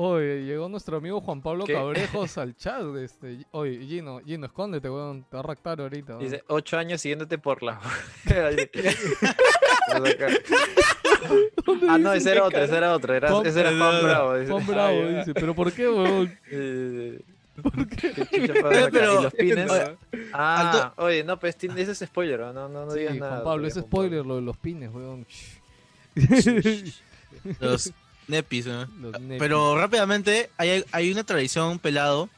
Oye, 0.00 0.44
llegó 0.44 0.68
nuestro 0.68 0.96
amigo 0.98 1.20
Juan 1.20 1.42
Pablo 1.42 1.64
¿Qué? 1.64 1.72
Cabrejos 1.74 2.38
al 2.42 2.54
chat. 2.56 2.82
de 2.82 3.04
Este. 3.04 3.46
Oye, 3.52 3.84
Gino, 3.86 4.20
Gino, 4.24 4.46
escóndete, 4.46 4.88
weón. 4.90 5.24
Te 5.28 5.36
va 5.36 5.40
a 5.40 5.42
raptar 5.42 5.80
ahorita. 5.80 6.12
weón. 6.16 6.24
Dice, 6.24 6.42
ocho 6.48 6.76
años 6.78 7.00
siguiéndote 7.00 7.38
por 7.38 7.62
la... 7.62 7.80
ah, 11.88 11.98
no, 11.98 12.12
ese 12.12 12.32
era 12.32 12.44
otro, 12.44 12.62
ese 12.62 12.76
era 12.76 12.94
otro. 12.94 13.14
Era, 13.14 13.30
Juan- 13.30 13.46
ese 13.46 13.60
era 13.60 13.70
Juan 13.76 14.02
Bravo. 14.02 14.36
dice. 14.38 14.52
Juan 14.52 14.66
Bravo 14.66 15.00
dice, 15.18 15.34
pero 15.34 15.54
¿por 15.54 15.72
qué, 15.72 15.88
weón? 15.88 16.38
¿Por 17.62 17.88
qué? 17.88 18.12
¿qué 18.12 18.24
pero- 18.92 19.20
¿Y 19.20 19.22
los 19.24 19.34
pines? 19.34 19.70
Oye, 19.70 19.96
Ah, 20.32 20.92
oye, 20.96 21.24
no, 21.24 21.38
pues 21.38 21.56
ese 21.62 21.90
es 21.92 21.98
spoiler, 21.98 22.40
¿no? 22.40 22.52
No, 22.52 22.68
no, 22.68 22.86
no 22.86 22.92
Sí, 22.92 23.00
digas 23.00 23.16
nada. 23.16 23.30
Juan 23.32 23.44
Pablo, 23.44 23.68
Pablo. 23.68 23.82
spoiler, 23.82 24.26
lo 24.26 24.36
de 24.36 24.42
los 24.42 24.56
pines, 24.56 24.90
weón. 24.92 25.26
Los 27.60 27.92
nepis, 28.26 28.66
¿no? 28.66 28.86
Los 29.00 29.20
nepis. 29.20 29.38
Pero 29.38 29.76
rápidamente, 29.78 30.50
hay, 30.56 30.84
hay 30.92 31.12
una 31.12 31.24
tradición 31.24 31.78
pelado 31.78 32.28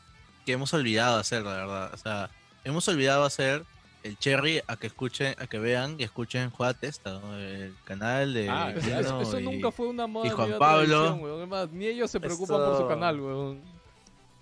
que 0.47 0.53
hemos 0.53 0.73
olvidado 0.75 1.19
hacer, 1.19 1.43
la 1.43 1.53
verdad. 1.55 1.91
O 1.95 1.97
sea, 1.97 2.31
hemos 2.65 2.87
olvidado 2.89 3.25
hacer 3.25 3.65
el 4.03 4.19
cherry 4.19 4.63
a 4.67 4.77
que 4.77 4.87
escuchen, 4.87 5.35
a 5.39 5.47
que 5.47 5.59
vean 5.59 5.97
y 5.99 6.05
escuchen 6.05 6.51
Juega 6.51 6.73
Testa, 6.75 7.21
¿no? 7.21 7.37
el 7.37 7.75
canal 7.85 8.33
de 8.35 8.49
Ah, 8.49 8.73
Eso, 8.77 9.21
eso- 9.21 9.41
y- 9.41 9.45
nunca 9.45 9.71
fue 9.71 9.89
una 9.89 10.07
moda. 10.07 10.27
y 10.27 10.31
ni 10.31 10.35
Juan 10.35 10.59
Pablo. 10.59 10.87
tradición, 10.87 11.23
weón. 11.23 11.43
Es 11.43 11.49
más, 11.49 11.71
ni 11.71 11.87
ellos 11.87 12.11
se 12.11 12.19
preocupan 12.21 12.57
por 12.59 12.77
su 12.79 12.89
canal, 12.89 13.21
weón. 13.21 13.61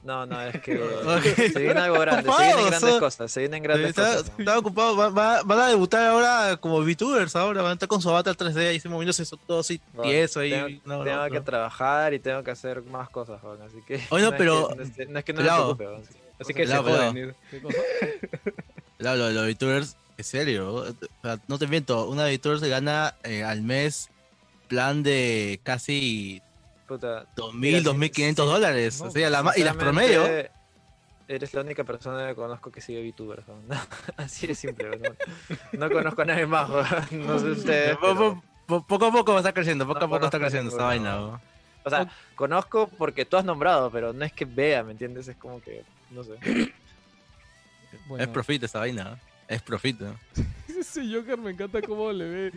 No, 0.08 0.24
no, 0.24 0.40
es 0.40 0.58
que 0.62 1.50
se 1.52 1.58
viene 1.60 1.80
algo 1.80 1.98
grande, 2.00 2.32
se 2.32 2.42
vienen 2.42 2.66
grandes 2.66 2.80
son- 2.80 2.98
cosas, 2.98 3.30
se 3.30 3.40
vienen 3.40 3.62
grandes 3.62 3.90
Está, 3.90 4.02
cosas. 4.16 4.28
¿no? 4.30 4.38
está 4.38 4.58
ocupado, 4.58 4.96
va- 4.96 5.10
va- 5.10 5.42
van 5.42 5.58
a 5.60 5.66
debutar 5.68 6.06
ahora 6.06 6.56
como 6.56 6.80
VTubers 6.80 7.36
ahora, 7.36 7.60
van 7.60 7.72
a 7.72 7.74
estar 7.74 7.88
con 7.88 8.00
su 8.00 8.08
avatar 8.08 8.34
3D 8.34 8.68
ahí 8.68 8.80
moviéndose 8.86 9.22
eso 9.24 9.36
todo 9.36 9.60
así 9.60 9.78
Bueno, 9.92 10.10
tieso 10.10 10.40
ahí. 10.40 10.50
Tengo, 10.50 10.68
no, 10.86 11.04
tengo 11.04 11.16
no, 11.24 11.24
que 11.30 11.38
no. 11.38 11.44
trabajar 11.44 12.14
y 12.14 12.18
tengo 12.20 12.42
que 12.42 12.50
hacer 12.50 12.82
más 12.84 13.10
cosas, 13.10 13.38
Juan, 13.42 13.60
así 13.60 13.76
que... 13.86 14.00
Oye, 14.08 14.22
no, 14.22 14.30
es 14.30 14.34
pero- 14.38 14.68
que- 14.70 14.74
no, 14.76 14.82
es, 14.82 15.08
no 15.10 15.18
es 15.18 15.24
que 15.26 15.32
no 15.34 15.38
Pelado. 15.40 15.68
me 15.68 15.74
preocupe. 15.76 16.08
Así 16.40 16.54
que 16.54 16.66
se 16.66 16.72
Pelado, 16.72 16.84
joden. 16.84 17.36
¿Qué 17.50 17.60
cosa? 17.60 17.78
Claro, 18.98 19.16
lo 19.18 19.26
de 19.26 19.34
los 19.34 19.46
VTubers, 19.46 19.96
en 20.16 20.24
serio, 20.24 20.74
o 20.74 20.86
sea, 21.22 21.38
no 21.46 21.58
te 21.58 21.66
miento, 21.68 22.08
una 22.08 22.24
VTuber 22.26 22.58
se 22.58 22.68
gana 22.68 23.14
eh, 23.22 23.44
al 23.44 23.62
mes 23.62 24.08
plan 24.68 25.02
de 25.02 25.60
casi 25.62 26.42
Puta, 26.88 27.26
2.000, 27.36 27.52
Mira, 27.54 27.78
2.500 27.80 28.28
sí, 28.30 28.34
dólares. 28.34 29.00
no, 29.00 29.06
o 29.08 29.10
sea, 29.10 29.30
la 29.30 29.42
ma- 29.42 29.52
y 29.56 29.62
las 29.62 29.76
promedio. 29.76 30.24
Eres 31.28 31.52
la 31.52 31.60
única 31.60 31.84
persona 31.84 32.26
que 32.28 32.34
conozco 32.34 32.72
que 32.72 32.80
sigue 32.80 33.02
VTubers, 33.10 33.44
Juan. 33.44 33.60
Así 34.16 34.46
de 34.46 34.54
simple, 34.54 34.98
¿no? 34.98 35.14
No 35.78 35.90
conozco 35.90 36.22
a 36.22 36.24
nadie 36.24 36.46
más. 36.46 36.70
No 37.12 37.38
sé 37.38 37.50
ustedes, 37.50 37.96
Po- 37.98 38.00
pero- 38.00 38.16
po- 38.16 38.42
po- 38.66 38.86
poco 38.86 39.06
a 39.06 39.12
poco 39.12 39.32
va 39.32 39.38
a 39.38 39.40
estar 39.42 39.52
creciendo, 39.52 39.86
poco 39.86 40.00
No 40.00 40.06
a 40.06 40.08
poco 40.08 40.24
está 40.24 40.38
creciendo 40.38 40.70
esta 40.70 40.84
vaina. 40.84 41.16
¿no? 41.16 41.40
O 41.84 41.90
sea, 41.90 42.10
conozco 42.34 42.88
porque 42.96 43.26
tú 43.26 43.36
has 43.36 43.44
nombrado, 43.44 43.90
pero 43.90 44.14
no 44.14 44.24
es 44.24 44.32
que 44.32 44.46
vea, 44.46 44.82
¿me 44.82 44.92
entiendes? 44.92 45.28
Es 45.28 45.36
como 45.36 45.60
que, 45.60 45.84
no 46.10 46.24
sé. 46.24 46.32
Bueno, 48.06 48.24
Es 48.24 48.30
profit 48.30 48.62
esta 48.62 48.78
vaina. 48.78 49.04
¿no? 49.04 49.18
Es 49.48 49.60
profit. 49.60 50.00
Ese 50.80 51.02
Joker 51.12 51.38
me 51.38 51.50
encanta 51.50 51.80
cómo 51.82 52.12
le 52.12 52.24
ve. 52.24 52.52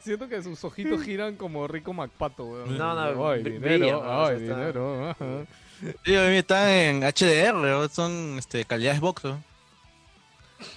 Siento 0.00 0.28
que 0.28 0.42
sus 0.42 0.62
ojitos 0.64 1.02
giran 1.04 1.36
como 1.36 1.66
Rico 1.68 1.92
MacPato, 1.92 2.44
weón. 2.44 2.76
No, 2.78 2.94
no, 3.14 3.28
Ay, 3.30 3.42
dinero, 3.42 3.60
brillan, 3.60 4.00
ay, 4.02 4.36
está- 4.42 4.56
dinero. 4.58 5.10
ajá. 5.10 5.44
Sí, 6.04 6.16
a 6.16 6.28
mí 6.28 6.36
están 6.36 6.68
en 6.68 7.00
HDR, 7.02 7.54
¿no? 7.54 7.88
son 7.88 8.38
este, 8.38 8.64
calidades 8.64 9.00
box. 9.00 9.24
¿no? 9.24 9.42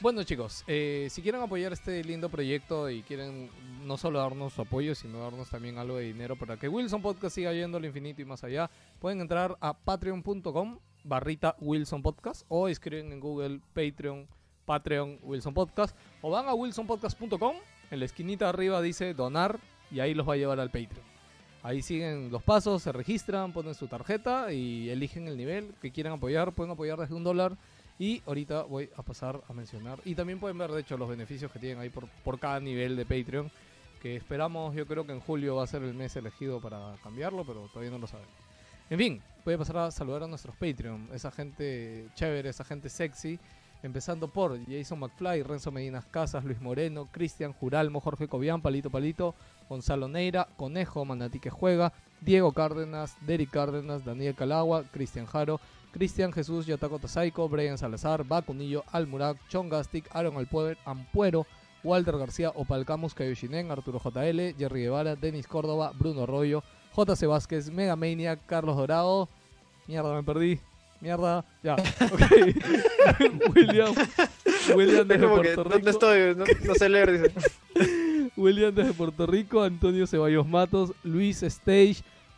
Bueno 0.01 0.23
chicos, 0.23 0.63
eh, 0.67 1.07
si 1.09 1.21
quieren 1.21 1.41
apoyar 1.41 1.71
este 1.71 2.03
lindo 2.03 2.27
proyecto 2.29 2.89
y 2.89 3.03
quieren 3.03 3.49
no 3.85 3.95
solo 3.95 4.19
darnos 4.19 4.53
su 4.53 4.61
apoyo, 4.61 4.95
sino 4.95 5.19
darnos 5.19 5.49
también 5.49 5.77
algo 5.77 5.95
de 5.97 6.05
dinero 6.05 6.35
para 6.35 6.57
que 6.57 6.67
Wilson 6.67 7.01
Podcast 7.01 7.35
siga 7.35 7.53
yendo 7.53 7.77
al 7.77 7.85
infinito 7.85 8.21
y 8.21 8.25
más 8.25 8.43
allá, 8.43 8.69
pueden 8.99 9.21
entrar 9.21 9.55
a 9.61 9.73
patreon.com 9.73 10.79
barrita 11.05 11.55
Wilson 11.61 12.01
Podcast 12.03 12.43
o 12.49 12.67
escriben 12.67 13.13
en 13.13 13.19
Google 13.21 13.61
Patreon, 13.73 14.27
Patreon 14.67 15.17
Wilson 15.23 15.53
Podcast 15.53 15.95
o 16.21 16.29
van 16.29 16.47
a 16.47 16.53
wilsonpodcast.com, 16.53 17.55
en 17.89 17.99
la 17.99 18.05
esquinita 18.05 18.49
arriba 18.49 18.81
dice 18.81 19.13
donar 19.13 19.59
y 19.89 20.01
ahí 20.01 20.13
los 20.13 20.27
va 20.27 20.33
a 20.33 20.37
llevar 20.37 20.59
al 20.59 20.69
Patreon. 20.69 21.07
Ahí 21.63 21.81
siguen 21.81 22.29
los 22.31 22.43
pasos, 22.43 22.83
se 22.83 22.91
registran, 22.91 23.53
ponen 23.53 23.73
su 23.73 23.87
tarjeta 23.87 24.51
y 24.51 24.89
eligen 24.89 25.27
el 25.27 25.37
nivel 25.37 25.73
que 25.81 25.91
quieran 25.91 26.13
apoyar. 26.13 26.51
Pueden 26.51 26.73
apoyar 26.73 26.99
desde 26.99 27.15
un 27.15 27.23
dólar 27.23 27.57
y 27.97 28.21
ahorita 28.25 28.63
voy 28.63 28.89
a 28.95 29.01
pasar 29.01 29.41
a 29.47 29.53
mencionar. 29.53 29.99
Y 30.05 30.15
también 30.15 30.39
pueden 30.39 30.57
ver, 30.57 30.71
de 30.71 30.81
hecho, 30.81 30.97
los 30.97 31.09
beneficios 31.09 31.51
que 31.51 31.59
tienen 31.59 31.79
ahí 31.79 31.89
por, 31.89 32.39
cada 32.39 32.59
nivel 32.59 32.95
de 32.95 33.05
Patreon. 33.05 33.49
que 34.01 34.15
esperamos, 34.15 34.75
yo 34.75 34.85
creo 34.85 35.05
que 35.05 35.13
en 35.13 35.21
julio 35.21 35.55
va 35.55 35.63
a 35.63 35.67
ser 35.67 35.81
el 35.81 35.93
mes 35.93 36.15
elegido 36.15 36.61
para 36.61 36.95
cambiarlo, 37.03 37.45
pero 37.45 37.67
todavía 37.69 37.91
no 37.91 37.97
lo 37.97 38.07
sabemos. 38.07 38.31
En 38.89 38.97
fin, 38.97 39.21
voy 39.43 39.55
a 39.55 39.57
pasar 39.57 39.77
a 39.77 39.91
saludar 39.91 40.23
a 40.23 40.27
nuestros 40.27 40.55
Patreon, 40.55 41.09
esa 41.13 41.31
gente 41.31 42.07
chévere, 42.15 42.49
esa 42.49 42.63
gente 42.63 42.87
sexy, 42.87 43.37
empezando 43.83 44.27
por 44.27 44.59
Jason 44.67 44.99
McFly, 44.99 45.43
Renzo 45.43 45.71
Medinas 45.71 46.05
Casas, 46.05 46.43
Luis 46.43 46.61
Moreno, 46.61 47.07
Cristian 47.11 47.53
Juralmo, 47.53 47.99
Jorge 47.99 48.27
Cobian, 48.27 48.61
Palito 48.61 48.89
Palito, 48.89 49.35
Gonzalo 49.69 50.07
Neira, 50.07 50.47
Conejo, 50.57 51.05
Manatí 51.05 51.39
que 51.39 51.49
juega, 51.49 51.93
Diego 52.21 52.51
Cárdenas, 52.51 53.15
Derek 53.21 53.49
Cárdenas, 53.49 54.03
Daniel 54.03 54.35
Calagua, 54.35 54.83
Cristian 54.91 55.25
Jaro, 55.25 55.59
Cristian 55.91 56.31
Jesús, 56.31 56.65
Yataco 56.65 56.99
Tasaico, 56.99 57.47
Brian 57.49 57.77
Salazar, 57.77 58.23
Bacunillo, 58.23 58.83
Almurac, 58.91 59.37
Chongastic, 59.49 60.09
Aaron 60.13 60.37
Alpoder, 60.37 60.77
Ampuero, 60.85 61.45
Walter 61.83 62.17
García, 62.17 62.51
Opalcamus, 62.55 63.13
Kayoshinen, 63.13 63.71
Arturo 63.71 63.99
JL, 63.99 64.55
Jerry 64.57 64.83
Guevara, 64.83 65.15
Denis 65.15 65.47
Córdoba, 65.47 65.91
Bruno 65.97 66.23
Arroyo, 66.23 66.63
JC 66.95 67.27
Vázquez, 67.27 67.71
Mega 67.71 67.95
Maniac, 67.95 68.39
Carlos 68.45 68.75
Dorado. 68.75 69.29
Mierda, 69.87 70.13
me 70.13 70.23
perdí. 70.23 70.59
Mierda, 71.01 71.45
ya. 71.63 71.75
Ok. 72.11 72.21
William. 73.55 73.93
William 74.75 75.01
Es 75.01 75.07
desde 75.07 75.19
que, 75.21 75.27
Puerto 75.27 75.63
¿dónde 75.63 75.77
Rico. 75.77 75.89
estoy? 75.89 76.35
No, 76.35 76.45
no 76.65 76.75
sé 76.75 76.89
leer, 76.89 77.21
dice. 77.21 78.31
William 78.37 78.73
desde 78.73 78.93
Puerto 78.93 79.25
Rico, 79.25 79.63
Antonio 79.63 80.05
Ceballos 80.07 80.47
Matos, 80.47 80.93
Luis 81.03 81.41
Stage, 81.43 81.97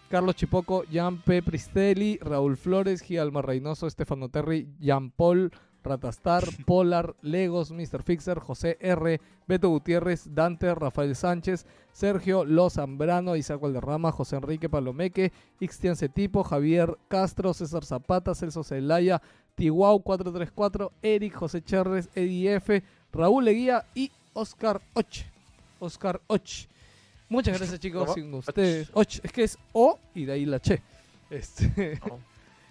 Carlos 0.09 0.35
Chipoco, 0.35 0.83
Jan 0.91 1.17
P. 1.21 1.41
Pristelli, 1.43 2.17
Raúl 2.21 2.57
Flores, 2.57 3.01
Gialma 3.01 3.41
Reynoso, 3.41 3.85
Estefano 3.87 4.29
Terry, 4.29 4.67
Jan 4.81 5.11
Paul, 5.11 5.51
Ratastar, 5.89 6.43
Polar, 6.65 7.15
Legos, 7.21 7.71
Mr. 7.71 8.03
Fixer, 8.03 8.39
José 8.39 8.77
R., 8.79 9.19
Beto 9.47 9.69
Gutiérrez, 9.69 10.33
Dante, 10.33 10.73
Rafael 10.75 11.15
Sánchez, 11.15 11.65
Sergio 11.91 12.45
Lo 12.45 12.69
Zambrano, 12.69 13.35
Isaac 13.35 13.59
Valderrama, 13.59 14.11
José 14.11 14.35
Enrique 14.37 14.69
Palomeque, 14.69 15.31
Ixtian 15.59 15.95
Cetipo, 15.95 16.43
Javier 16.43 16.97
Castro, 17.07 17.53
César 17.53 17.83
Zapata, 17.83 18.35
Celso 18.35 18.63
Celaya, 18.63 19.21
Tihuau 19.55 19.99
434, 20.01 20.91
Eric, 21.01 21.33
José 21.35 21.61
Cherres, 21.61 22.09
Eddie 22.15 22.55
F., 22.55 22.83
Raúl 23.11 23.43
Leguía 23.45 23.85
y 23.95 24.11
Oscar 24.33 24.81
Och. 24.93 25.07
Oscar 25.79 26.21
Och. 26.27 26.41
Muchas 27.27 27.57
gracias 27.57 27.79
chicos, 27.79 28.03
¿Cómo? 28.03 28.13
sin 28.15 28.33
ustedes. 28.33 28.89
Och, 28.93 29.07
es 29.23 29.31
que 29.31 29.43
es 29.43 29.57
O 29.73 29.99
y 30.15 30.25
de 30.25 30.33
ahí 30.33 30.45
la 30.45 30.59
che. 30.59 30.81
Este, 31.29 31.99
Oh. 32.09 32.19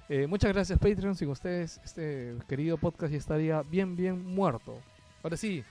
Eh, 0.09 0.27
muchas 0.27 0.53
gracias 0.53 0.79
Patreon, 0.79 1.15
sin 1.15 1.29
ustedes 1.29 1.81
este 1.85 2.35
querido 2.49 2.79
podcast 2.79 3.13
ya 3.13 3.19
estaría 3.19 3.63
bien, 3.63 3.97
bien 3.97 4.25
muerto. 4.25 4.81
Ahora 5.23 5.37
sí, 5.37 5.65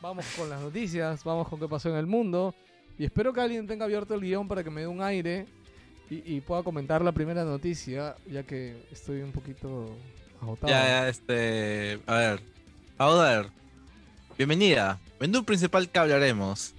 vamos 0.00 0.26
con 0.36 0.48
las 0.48 0.60
noticias, 0.60 1.22
vamos 1.24 1.48
con 1.48 1.60
qué 1.60 1.68
pasó 1.68 1.90
en 1.90 1.96
el 1.96 2.06
mundo. 2.06 2.54
Y 2.98 3.04
espero 3.04 3.32
que 3.32 3.40
alguien 3.40 3.66
tenga 3.66 3.84
abierto 3.84 4.14
el 4.14 4.20
guion 4.20 4.48
para 4.48 4.64
que 4.64 4.70
me 4.70 4.80
dé 4.80 4.86
un 4.86 5.02
aire 5.02 5.46
y, 6.10 6.40
pueda 6.40 6.62
comentar 6.62 7.02
la 7.02 7.12
primera 7.12 7.44
noticia, 7.44 8.16
ya 8.26 8.42
que 8.42 8.82
estoy 8.90 9.20
un 9.20 9.30
poquito 9.30 9.94
agotado. 10.40 10.72
Ya, 10.72 10.86
ya, 10.86 11.08
este. 11.08 12.00
A 12.06 12.14
ver. 12.16 12.40
A 12.96 13.10
ver. 13.10 13.50
Bienvenida. 14.38 14.98
Menú 15.20 15.44
principal 15.44 15.88
que 15.90 15.98
hablaremos. 15.98 16.74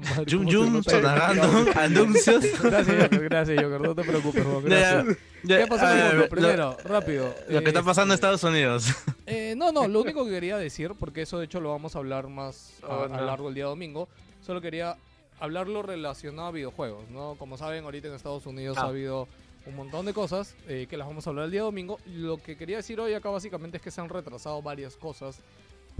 Madre, 0.00 0.24
Yum 0.26 0.40
¿cómo 0.44 0.50
se 0.50 0.56
Yum, 0.56 0.72
nota? 0.74 0.90
sonagando, 0.90 1.70
anuncios. 1.80 2.44
Gracias, 2.62 3.02
Joker, 3.02 3.20
gracias, 3.28 3.62
Joker, 3.62 3.80
no 3.80 3.94
te 3.94 4.02
preocupes, 4.04 4.44
Juan, 4.44 4.64
gracias. 4.64 5.16
Ya, 5.42 5.58
¿Qué 5.58 5.66
pasó 5.66 5.84
ver, 5.86 6.04
mundo? 6.04 6.16
lo- 6.22 6.28
Primero, 6.28 6.76
rápido. 6.84 7.34
Lo, 7.48 7.60
que 7.62 7.68
está 7.68 7.82
pasando 7.82 8.12
en 8.12 8.16
Estados 8.16 8.42
Unidos. 8.44 8.86
Eh, 9.26 9.54
no, 9.56 9.72
no, 9.72 9.88
lo 9.88 10.00
único 10.02 10.24
que 10.24 10.30
quería 10.32 10.58
decir, 10.58 10.92
porque 10.98 11.22
eso 11.22 11.38
de 11.38 11.46
hecho 11.46 11.60
lo 11.60 11.70
vamos 11.70 11.94
a 11.96 11.98
hablar 11.98 12.28
más 12.28 12.74
a, 12.82 12.86
Oh, 12.96 13.08
lo 13.08 13.24
largo 13.24 13.46
del 13.46 13.54
día 13.54 13.64
domingo, 13.66 14.08
solo 14.44 14.60
quería 14.60 14.96
hablarlo 15.38 15.82
relacionado 15.82 16.48
a 16.48 16.50
videojuegos, 16.50 17.08
¿no? 17.10 17.36
Como 17.38 17.56
saben, 17.56 17.84
ahorita 17.84 18.08
en 18.08 18.14
Estados 18.14 18.44
Unidos 18.46 18.76
Ah. 18.78 18.82
ha 18.82 18.88
habido 18.88 19.26
un 19.66 19.76
montón 19.76 20.04
de 20.06 20.12
cosas 20.12 20.54
eh, 20.68 20.86
que 20.88 20.96
las 20.96 21.06
vamos 21.06 21.26
a 21.26 21.30
hablar 21.30 21.46
el 21.46 21.50
día 21.50 21.62
domingo. 21.62 21.98
Lo 22.06 22.36
que 22.42 22.56
quería 22.56 22.76
decir 22.78 22.98
hoy 23.00 23.14
acá 23.14 23.30
básicamente 23.30 23.76
es 23.78 23.82
que 23.82 23.90
se 23.90 24.00
han 24.00 24.08
retrasado 24.08 24.60
varias 24.62 24.96
cosas 24.96 25.38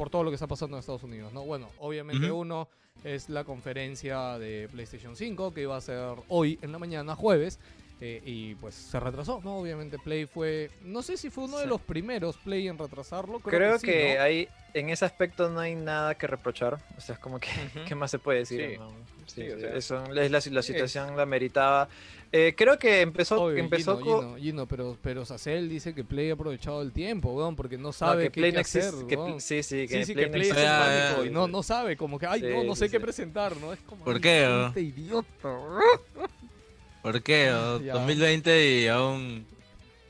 por 0.00 0.08
todo 0.08 0.24
lo 0.24 0.30
que 0.30 0.36
está 0.36 0.46
pasando 0.46 0.78
en 0.78 0.80
Estados 0.80 1.02
Unidos, 1.02 1.30
¿no? 1.34 1.44
Bueno, 1.44 1.68
obviamente 1.78 2.30
Ujú. 2.32 2.40
uno 2.40 2.68
es 3.04 3.28
la 3.28 3.44
conferencia 3.44 4.38
de 4.38 4.66
PlayStation 4.72 5.14
5 5.14 5.52
que 5.52 5.60
iba 5.60 5.76
a 5.76 5.80
ser 5.82 6.16
hoy 6.28 6.58
en 6.62 6.72
la 6.72 6.78
mañana, 6.78 7.14
jueves, 7.14 7.58
eh, 8.00 8.22
y 8.24 8.54
pues 8.54 8.74
se 8.74 8.98
retrasó, 8.98 9.42
¿no? 9.44 9.58
Obviamente 9.58 9.98
Play 9.98 10.24
fue, 10.24 10.70
no 10.84 11.02
sé 11.02 11.18
si 11.18 11.28
fue 11.28 11.44
uno 11.44 11.58
de 11.58 11.66
los 11.66 11.82
primeros 11.82 12.38
Play 12.38 12.66
en 12.68 12.78
retrasarlo, 12.78 13.40
creo, 13.40 13.58
Creo 13.58 13.78
sí, 13.78 13.86
que 13.88 14.14
¿no? 14.16 14.22
hay, 14.22 14.48
en 14.72 14.88
ese 14.88 15.04
aspecto 15.04 15.50
no 15.50 15.60
hay 15.60 15.74
nada 15.74 16.14
que 16.14 16.26
reprochar. 16.26 16.78
O 16.96 17.00
sea, 17.02 17.16
es 17.16 17.18
como 17.18 17.38
que, 17.38 17.48
Ujú. 17.48 17.84
¿qué 17.86 17.94
más 17.94 18.10
se 18.10 18.18
puede 18.18 18.38
decir? 18.38 18.70
Sí. 18.70 18.78
no? 18.78 18.88
Sí, 19.26 19.42
Sí, 19.42 19.50
o 19.50 19.60
sea, 19.60 19.74
eso, 19.74 20.02
es 20.14 20.30
la, 20.30 20.40
la 20.50 20.62
situación 20.62 21.14
la 21.14 21.26
meritaba. 21.26 21.90
Eh, 22.32 22.54
creo 22.56 22.78
que 22.78 23.00
empezó, 23.00 23.42
Obvio, 23.42 23.58
empezó 23.58 23.98
Gino, 23.98 24.16
con... 24.16 24.24
Gino, 24.36 24.36
Gino, 24.38 24.66
pero, 24.68 24.96
pero 25.02 25.24
Sacel 25.24 25.68
dice 25.68 25.94
que 25.94 26.04
Play 26.04 26.30
ha 26.30 26.34
aprovechado 26.34 26.80
el 26.82 26.92
tiempo, 26.92 27.32
weón, 27.32 27.56
porque 27.56 27.76
no 27.76 27.84
no, 27.84 27.92
sabe 27.92 28.24
que 28.24 28.30
qué, 28.30 28.40
Play 28.40 28.50
qué 28.52 28.56
no 28.56 28.60
hacer, 28.60 28.82
existe. 28.84 29.06
que 29.08 29.16
weón. 29.16 29.40
Sí, 29.40 29.62
sí, 29.64 29.88
que 29.88 29.94
Sí, 29.98 30.04
sí, 30.04 30.12
Play 30.12 30.24
que 30.26 30.28
no 30.28 30.32
Play 30.34 30.42
es 30.42 30.48
existe. 30.50 30.68
Ah, 30.68 31.16
ah, 31.18 31.26
y 31.26 31.30
no, 31.30 31.48
no 31.48 31.62
sabe, 31.64 31.96
como 31.96 32.18
que, 32.20 32.26
ay, 32.26 32.40
Sí, 32.40 32.46
no, 32.48 32.62
no 32.62 32.76
sé 32.76 32.84
sí, 32.86 32.92
qué 32.92 32.98
sí. 32.98 33.02
presentar, 33.02 33.56
¿no? 33.56 33.72
Es 33.72 33.80
como, 33.80 34.04
¿Por 34.04 34.20
qué, 34.20 34.46
oh? 34.46 34.78
idiota. 34.78 35.28
¿Por 37.02 37.22
qué? 37.22 37.50
O 37.50 37.80
Ya. 37.82 37.94
2020 37.94 38.80
y 38.82 38.86
aún. 38.88 39.46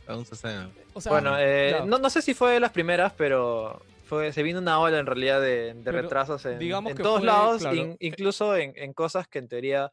Aún 0.06 0.26
se 0.26 0.34
sabe. 0.36 0.68
O 0.92 1.00
sea, 1.00 1.12
Bueno, 1.12 1.36
eh, 1.38 1.82
no, 1.86 1.98
no 1.98 2.10
sé 2.10 2.20
si 2.20 2.34
fue 2.34 2.52
de 2.52 2.60
las 2.60 2.72
primeras, 2.72 3.12
pero 3.16 3.80
fue, 4.04 4.32
se 4.32 4.42
vino 4.42 4.58
una 4.58 4.80
ola 4.80 4.98
en 4.98 5.06
realidad 5.06 5.40
de, 5.40 5.72
de 5.72 5.92
retrasos 5.92 6.44
en, 6.46 6.58
digamos 6.58 6.90
en 6.92 6.98
todos 6.98 7.20
fue, 7.20 7.26
lados, 7.26 7.60
claro, 7.62 7.76
in- 7.76 7.90
eh, 7.92 7.96
incluso 8.00 8.56
en, 8.56 8.72
en 8.76 8.92
cosas 8.92 9.28
que 9.28 9.38
en 9.38 9.46
teoría 9.48 9.90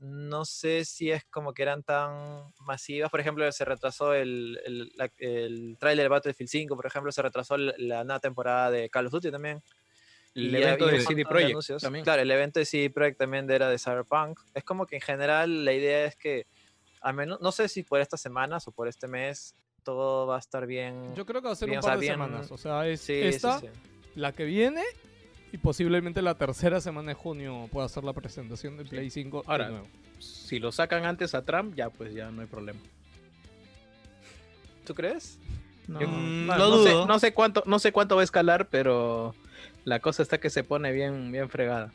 no 0.00 0.44
sé 0.44 0.84
si 0.84 1.10
es 1.10 1.24
como 1.24 1.52
que 1.52 1.62
eran 1.62 1.82
tan 1.82 2.52
masivas. 2.60 3.10
Por 3.10 3.20
ejemplo, 3.20 3.50
se 3.52 3.64
retrasó 3.64 4.14
el, 4.14 4.60
el, 4.64 4.92
la- 4.94 5.10
el 5.18 5.76
tráiler 5.78 6.04
de 6.04 6.08
Battlefield 6.08 6.48
5, 6.50 6.76
por 6.76 6.86
ejemplo, 6.86 7.10
se 7.12 7.22
retrasó 7.22 7.56
la, 7.56 7.74
la 7.78 8.04
nueva 8.04 8.20
temporada 8.20 8.70
de 8.70 8.88
Call 8.90 9.06
of 9.06 9.12
Duty 9.12 9.30
también. 9.30 9.62
El 10.34 10.54
Y 10.54 10.56
evento 10.62 10.86
de 10.86 11.00
CD 11.00 11.24
Projekt 11.24 11.80
también. 11.80 12.04
Claro, 12.04 12.22
el 12.22 12.30
evento 12.30 12.60
de 12.60 12.64
CD 12.66 12.90
Projekt 12.90 13.18
también 13.18 13.50
era 13.50 13.68
de 13.68 13.78
Cyberpunk. 13.78 14.38
Es 14.54 14.62
como 14.62 14.86
que 14.86 14.96
en 14.96 15.02
general 15.02 15.64
la 15.64 15.72
idea 15.72 16.04
es 16.04 16.16
que, 16.16 16.46
al 17.00 17.14
menos, 17.14 17.40
no 17.40 17.50
sé 17.50 17.68
si 17.68 17.82
por 17.82 18.00
estas 18.00 18.20
semanas 18.20 18.68
o 18.68 18.72
por 18.72 18.86
este 18.88 19.08
mes, 19.08 19.54
todo 19.82 20.26
va 20.26 20.36
a 20.36 20.38
estar 20.38 20.66
bien. 20.66 21.14
Yo 21.16 21.24
creo 21.26 21.40
que 21.40 21.46
va 21.48 21.52
a 21.54 21.56
ser 21.56 21.66
bien, 21.68 21.78
un 21.78 21.80
o 21.80 21.82
sea, 21.82 21.90
par 21.92 21.98
de 21.98 22.02
bien- 22.02 22.12
semanas. 22.14 22.52
O 22.52 22.58
sea, 22.58 22.86
es 22.86 23.00
Sí, 23.00 23.14
sí, 23.14 23.28
esta, 23.28 23.58
sí. 23.60 23.66
la 24.14 24.32
que 24.32 24.44
viene 24.44 24.84
y 25.52 25.58
posiblemente 25.58 26.20
la 26.22 26.34
tercera 26.34 26.80
semana 26.80 27.08
de 27.08 27.14
junio 27.14 27.68
pueda 27.72 27.88
ser 27.88 28.04
la 28.04 28.12
presentación 28.12 28.76
de 28.76 28.84
Play 28.84 29.10
5 29.10 29.42
de 29.46 29.50
Ahora, 29.52 29.68
nuevo. 29.68 29.86
Si 30.18 30.58
lo 30.58 30.72
sacan 30.72 31.04
antes 31.06 31.34
a 31.34 31.42
Trump, 31.44 31.74
ya 31.74 31.90
pues 31.90 32.12
ya 32.14 32.30
no 32.30 32.42
hay 32.42 32.46
problema. 32.48 32.80
¿Tú 34.84 34.94
crees? 34.94 35.38
No, 35.86 36.00
Mm, 36.00 36.46
no, 36.46 36.58
lo 36.58 36.68
no 36.70 36.82
sé, 36.82 36.90
dudo. 36.90 37.06
no 37.06 37.18
sé 37.18 37.32
cuánto, 37.32 37.62
no 37.66 37.78
sé 37.78 37.92
cuánto 37.92 38.14
va 38.16 38.22
a 38.22 38.24
escalar, 38.24 38.68
pero 38.68 39.34
la 39.84 40.00
cosa 40.00 40.22
está 40.22 40.38
que 40.38 40.50
se 40.50 40.64
pone 40.64 40.92
bien, 40.92 41.32
bien 41.32 41.48
fregada. 41.48 41.92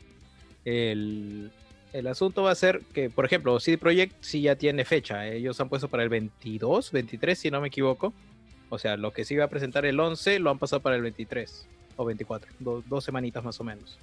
El, 0.64 1.52
el 1.92 2.06
asunto 2.08 2.42
va 2.42 2.50
a 2.50 2.54
ser 2.56 2.80
que, 2.92 3.10
por 3.10 3.24
ejemplo, 3.24 3.58
CD 3.60 3.78
Projekt 3.78 4.16
sí 4.20 4.42
ya 4.42 4.56
tiene 4.56 4.84
fecha. 4.84 5.26
Ellos 5.28 5.60
han 5.60 5.68
puesto 5.68 5.88
para 5.88 6.02
el 6.02 6.08
22, 6.08 6.90
23, 6.90 7.38
si 7.38 7.50
no 7.50 7.60
me 7.60 7.68
equivoco. 7.68 8.12
O 8.70 8.78
sea, 8.78 8.96
lo 8.96 9.12
que 9.12 9.24
se 9.24 9.34
iba 9.34 9.44
a 9.44 9.48
presentar 9.48 9.84
el 9.86 10.00
11 10.00 10.40
lo 10.40 10.50
han 10.50 10.58
pasado 10.58 10.80
para 10.82 10.96
el 10.96 11.02
23 11.02 11.68
o 11.96 12.04
24, 12.04 12.50
do- 12.58 12.82
dos 12.86 13.04
semanitas 13.04 13.42
más 13.44 13.58
o 13.60 13.64
menos. 13.64 13.98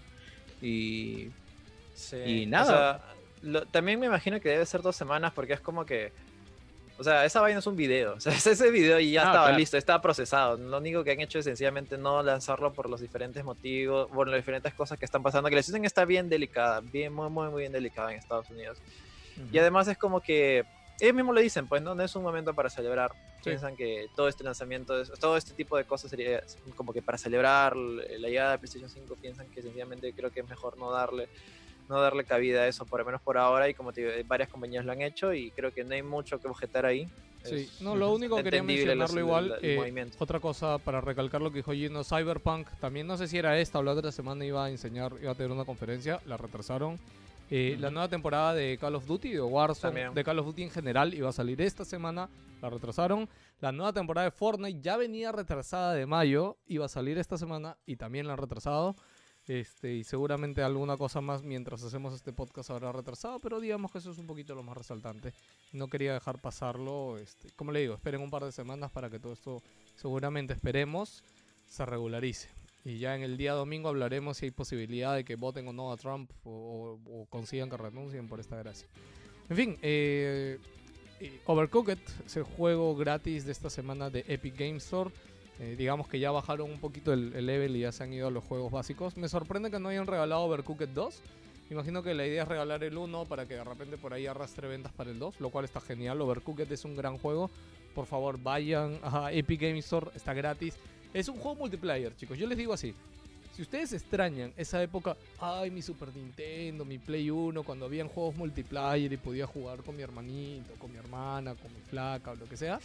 Y 0.62 1.30
Sí. 1.94 2.16
Y 2.18 2.46
o 2.46 2.50
nada. 2.50 2.66
sea, 2.66 3.14
lo- 3.42 3.66
también 3.66 4.00
me 4.00 4.06
imagino 4.08 4.40
que 4.40 4.50
debe 4.50 4.66
ser 4.66 4.82
dos 4.82 4.96
semanas 4.96 5.34
porque 5.34 5.54
es 5.54 5.60
como 5.60 5.86
que. 5.86 6.12
O 6.98 7.04
sea, 7.04 7.26
esa 7.26 7.42
vaina 7.42 7.60
es 7.60 7.68
un 7.68 7.76
video. 7.76 8.14
O 8.18 8.20
sea, 8.20 8.34
es 8.34 8.46
ese 8.48 8.70
video 8.72 9.00
y 9.00 9.12
ya 9.12 9.22
Ah, 9.22 9.26
estaba 9.26 9.46
claro. 9.48 9.58
listo, 9.60 9.78
estaba 9.78 10.02
procesado. 10.02 10.58
Lo 10.58 10.78
único 10.78 11.04
que 11.04 11.12
han 11.12 11.20
hecho 11.20 11.40
es 11.40 11.46
sencillamente 11.46 11.98
no 11.98 12.22
lanzarlo 12.24 12.74
por 12.74 12.90
los 12.90 13.02
diferentes 13.02 13.44
motivos, 13.44 14.08
por 14.10 14.28
las 14.28 14.38
diferentes 14.38 14.74
cosas 14.74 14.98
que 15.00 15.06
están 15.06 15.24
pasando. 15.24 15.50
Que 15.50 15.56
la 15.56 15.64
situación 15.64 15.86
está 15.86 16.06
bien 16.06 16.30
delicada, 16.30 16.80
bien, 16.82 17.12
muy, 17.14 17.30
muy, 17.30 17.50
muy 17.50 17.62
bien 17.62 17.72
delicada 17.72 18.12
en 18.12 18.20
Estados 18.20 18.50
Unidos. 18.52 18.78
Y 19.52 19.58
además 19.58 19.88
es 19.88 19.98
como 19.98 20.22
que. 20.22 20.64
Ellos 21.02 21.16
mismos 21.16 21.34
lo 21.34 21.42
dicen, 21.42 21.68
pues 21.68 21.82
no, 21.82 21.96
no 21.96 22.04
es 22.04 22.16
un 22.16 22.22
momento 22.22 22.54
para 22.54 22.70
celebrar. 22.70 23.12
Piensan 23.44 23.76
que 23.76 24.10
todo 24.16 24.28
este 24.28 24.44
lanzamiento, 24.44 25.02
es- 25.02 25.10
todo 25.20 25.36
este 25.36 25.56
tipo 25.56 25.76
de 25.76 25.84
cosas 25.84 26.12
sería 26.12 26.40
como 26.76 26.94
que 26.94 27.02
para 27.02 27.18
celebrar 27.18 27.76
la 27.76 28.30
llegada 28.30 28.52
de 28.52 28.60
PlayStation 28.60 28.88
5, 28.90 29.16
piensan 29.18 29.50
que 29.50 29.64
sencillamente 29.64 30.14
creo 30.14 30.30
que 30.30 30.42
es 30.42 30.48
mejor 30.48 30.78
no 30.78 30.92
darle 30.92 31.30
no 31.88 32.00
darle 32.00 32.24
cabida 32.24 32.62
a 32.62 32.68
eso, 32.68 32.86
por 32.86 33.00
lo 33.02 33.06
menos 33.06 33.22
por 33.22 33.38
ahora, 33.38 33.68
y 33.68 33.74
como 33.74 33.92
te 33.92 34.00
digo, 34.02 34.14
varias 34.26 34.48
compañías 34.48 34.86
lo 34.86 34.94
han 34.94 35.02
hecho 35.02 35.34
y 35.34 35.52
creo 35.52 35.74
que 35.74 35.84
no 35.84 35.94
hay 35.94 36.04
mucho 36.04 36.40
que 36.40 36.48
objetar 36.48 36.86
ahí. 36.86 37.12
Sí, 37.44 37.56
Es 37.56 37.82
no, 37.82 37.96
lo 37.98 38.14
único 38.14 38.38
que 38.38 38.44
quería 38.44 38.64
mencionarlo 38.64 39.04
las- 39.04 39.14
igual, 39.18 39.50
la- 39.50 39.56
el 39.58 39.98
eh, 39.98 40.12
otra 40.20 40.40
cosa 40.40 40.78
para 40.80 41.02
recalcar 41.02 41.42
lo 41.42 41.52
que 41.52 41.58
dijo 41.58 41.74
Gino, 41.74 42.04
Cyberpunk, 42.06 42.70
también 42.80 43.08
no 43.08 43.18
sé 43.18 43.28
si 43.28 43.38
era 43.40 43.60
esta 43.60 43.80
o 43.80 43.84
la 43.84 43.92
otra 43.92 44.12
semana 44.14 44.46
iba 44.46 44.64
a 44.64 44.70
enseñar, 44.70 45.14
iba 45.20 45.32
a 45.32 45.36
tener 45.36 45.52
una 45.52 45.66
conferencia, 45.66 46.22
la 46.24 46.38
retrasaron. 46.38 46.98
Eh, 47.54 47.76
La 47.80 47.92
nueva 47.92 48.08
temporada 48.08 48.54
de 48.54 48.78
Call 48.80 48.96
of 48.96 49.06
Duty, 49.06 49.34
de 49.34 49.42
Warzone, 49.42 49.82
También. 49.94 50.14
de 50.14 50.24
Call 50.24 50.40
of 50.40 50.46
Duty 50.46 50.64
en 50.64 50.70
general, 50.72 51.14
iba 51.14 51.28
a 51.28 51.34
salir 51.34 51.62
esta 51.62 51.84
semana, 51.84 52.30
la 52.62 52.70
retrasaron. 52.70 53.28
La 53.60 53.74
nueva 53.74 53.92
temporada 53.92 54.26
de 54.26 54.32
Fortnite 54.32 54.80
ya 54.82 54.96
venía 54.96 55.34
retrasada 55.34 55.94
de 55.94 56.06
mayo, 56.06 56.58
iba 56.66 56.86
a 56.86 56.90
salir 56.90 57.18
esta 57.18 57.38
semana 57.38 57.78
y 57.86 57.98
también 57.98 58.26
la 58.26 58.34
han 58.34 58.40
retrasado. 58.40 58.96
Este, 59.48 59.96
y 59.96 60.04
seguramente 60.06 60.62
alguna 60.64 60.96
cosa 60.96 61.20
más 61.20 61.44
mientras 61.44 61.84
hacemos 61.84 62.14
este 62.14 62.32
podcast 62.32 62.70
habrá 62.70 62.92
retrasado, 62.94 63.40
pero 63.40 63.60
digamos 63.60 63.92
que 63.92 63.98
eso 63.98 64.12
es 64.12 64.18
un 64.18 64.28
poquito 64.28 64.56
lo 64.56 64.64
más 64.64 64.78
resaltante. 64.78 65.34
No 65.74 65.88
quería 65.90 66.14
dejar 66.14 66.40
pasarlo. 66.40 67.18
Este, 67.18 67.50
como 67.58 67.72
le 67.74 67.82
digo, 67.82 67.96
esperen 67.96 68.22
un 68.22 68.30
par 68.30 68.46
de 68.46 68.54
semanas 68.54 68.92
para 68.92 69.10
que 69.10 69.20
todo 69.20 69.34
esto, 69.34 69.62
seguramente 69.96 70.54
esperemos, 70.54 71.22
se 71.66 71.86
regularice. 71.86 72.50
Y 72.84 72.98
ya 72.98 73.16
en 73.16 73.22
el 73.22 73.38
día 73.38 73.54
domingo 73.54 73.90
hablaremos 73.90 74.38
si 74.38 74.46
hay 74.46 74.52
posibilidad 74.52 75.16
de 75.16 75.24
que 75.24 75.36
voten 75.36 75.68
o 75.68 75.74
no 75.74 75.92
a 75.92 75.98
Trump 75.98 76.32
o, 76.44 76.98
o- 77.06 77.22
o 77.22 77.26
consigan 77.28 77.70
que 77.70 77.78
renuncien 77.78 78.28
por 78.28 78.40
esta 78.40 78.58
gracia. 78.58 78.88
En 79.50 79.56
fin, 79.56 79.78
eh, 79.84 80.58
Overcooked 81.46 82.00
es 82.26 82.38
el 82.38 82.44
juego 82.44 82.96
gratis 82.96 83.46
de 83.46 83.52
esta 83.52 83.70
semana 83.70 84.10
de 84.10 84.26
Epic 84.28 84.58
Game 84.58 84.78
Store. 84.78 85.12
Eh, 85.60 85.76
digamos 85.78 86.08
que 86.08 86.20
ya 86.20 86.32
bajaron 86.32 86.72
un 86.72 86.80
poquito 86.80 87.14
el, 87.14 87.34
el 87.36 87.46
level 87.46 87.76
y 87.76 87.82
ya 87.82 87.92
se 87.92 88.04
han 88.04 88.14
ido 88.14 88.28
a 88.28 88.32
los 88.32 88.44
juegos 88.44 88.72
básicos. 88.72 89.16
Me 89.18 89.30
sorprende 89.30 89.70
que 89.70 89.80
no 89.80 89.90
hayan 89.90 90.08
regalado 90.08 90.42
Overcooked 90.44 90.90
2. 90.90 91.22
Imagino 91.70 92.02
que 92.02 92.14
la 92.16 92.26
idea 92.26 92.42
es 92.44 92.48
regalar 92.50 92.84
el 92.84 92.98
1 92.98 93.26
para 93.26 93.46
que 93.48 93.54
de 93.56 93.64
repente 93.64 93.98
por 93.98 94.14
ahí 94.14 94.26
arrastre 94.26 94.68
ventas 94.68 94.92
para 94.92 95.12
el 95.12 95.20
2, 95.20 95.40
lo 95.40 95.52
cual 95.52 95.66
está 95.66 95.80
genial. 95.80 96.20
Overcooked 96.20 96.70
es 96.72 96.84
un 96.84 96.96
gran 96.96 97.18
juego. 97.20 97.52
Por 97.94 98.08
favor, 98.08 98.40
vayan 98.42 99.00
a 99.04 99.32
Epic 99.32 99.62
Game 99.62 99.78
Store, 99.80 100.10
está 100.16 100.34
gratis. 100.34 100.76
Es 101.14 101.28
un 101.28 101.38
juego 101.38 101.56
multiplayer, 101.56 102.16
chicos. 102.16 102.38
Yo 102.38 102.48
les 102.48 102.58
digo 102.58 102.74
así. 102.74 102.94
Si 103.56 103.62
ustedes 103.62 103.92
extrañan 103.92 104.54
esa 104.56 104.82
época, 104.82 105.18
ay, 105.40 105.70
mi 105.72 105.82
Super 105.82 106.16
Nintendo, 106.16 106.86
mi 106.86 106.98
Play 106.98 107.30
1, 107.30 107.64
cuando 107.64 107.86
habían 107.86 108.08
juegos 108.08 108.36
multiplayer 108.36 109.12
y 109.12 109.18
podía 109.18 109.46
jugar 109.46 109.84
con 109.84 109.96
mi 109.98 110.04
hermanito, 110.04 110.74
con 110.80 110.92
mi 110.92 110.98
hermana, 110.98 111.54
con 111.56 111.74
mi 111.74 111.82
flaca 111.82 112.32
o 112.32 112.36
lo 112.36 112.48
que 112.48 112.56
sea, 112.56 112.80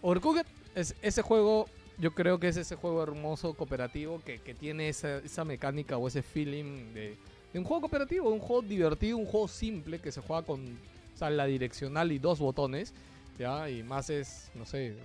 Overcooked 0.00 0.46
es 0.74 0.96
ese 1.02 1.20
juego, 1.20 1.68
yo 1.98 2.12
creo 2.12 2.40
que 2.40 2.48
es 2.48 2.56
ese 2.56 2.74
juego 2.74 3.02
hermoso 3.02 3.52
cooperativo 3.52 4.20
que, 4.24 4.38
tiene 4.54 4.88
esa, 4.88 5.44
mecánica 5.44 5.98
o 5.98 6.08
ese 6.08 6.22
feeling 6.22 6.94
de, 6.94 7.16
un 7.54 7.64
juego 7.64 7.82
cooperativo, 7.82 8.30
un 8.30 8.40
juego 8.40 8.62
divertido, 8.62 9.18
un 9.18 9.26
juego 9.26 9.46
simple 9.46 9.98
que 9.98 10.10
se 10.10 10.22
juega 10.22 10.42
con 10.42 10.78
o 11.20 11.30
la 11.30 11.46
direccional 11.46 12.10
y 12.10 12.18
dos 12.18 12.40
botones, 12.40 12.92
¿ya? 13.38 13.70
Y 13.70 13.84
más 13.84 14.10
es, 14.10 14.50
no 14.56 14.66
sé, 14.66 14.96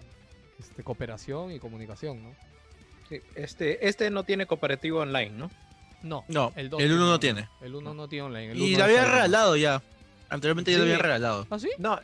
este, 0.59 0.83
cooperación 0.83 1.51
y 1.51 1.59
comunicación, 1.59 2.23
¿no? 2.23 2.35
Sí, 3.09 3.21
Este, 3.35 3.87
este 3.87 4.09
no 4.09 4.23
tiene 4.23 4.45
cooperativo 4.45 4.99
online, 4.99 5.29
¿no? 5.31 5.51
No, 6.03 6.25
No, 6.27 6.51
el 6.55 6.65
el 6.65 6.69
2 6.69 6.81
1 6.83 6.95
no 6.97 7.03
online. 7.05 7.19
tiene. 7.19 7.49
El 7.61 7.75
1 7.75 7.93
no 7.93 8.07
tiene 8.07 8.25
online. 8.25 8.51
el 8.51 8.57
Y 8.57 8.75
lo 8.75 8.83
había 8.83 9.05
regalado 9.05 9.55
ya. 9.55 9.81
Anteriormente 10.29 10.71
ya 10.71 10.77
lo 10.77 10.83
Sí. 10.83 10.91
había 10.91 11.01
regalado. 11.01 11.47
¿Ah, 11.49 11.57
sí? 11.59 11.69
No, 11.77 11.99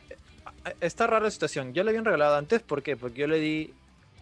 eh, 0.64 0.74
está 0.80 1.06
rara 1.06 1.24
la 1.26 1.30
situación. 1.30 1.74
Yo 1.74 1.84
lo 1.84 1.90
habían 1.90 2.04
regalado 2.04 2.36
antes, 2.36 2.62
¿por 2.62 2.82
qué? 2.82 2.96
Porque 2.96 3.20
yo 3.20 3.26
le 3.26 3.38
di 3.38 3.72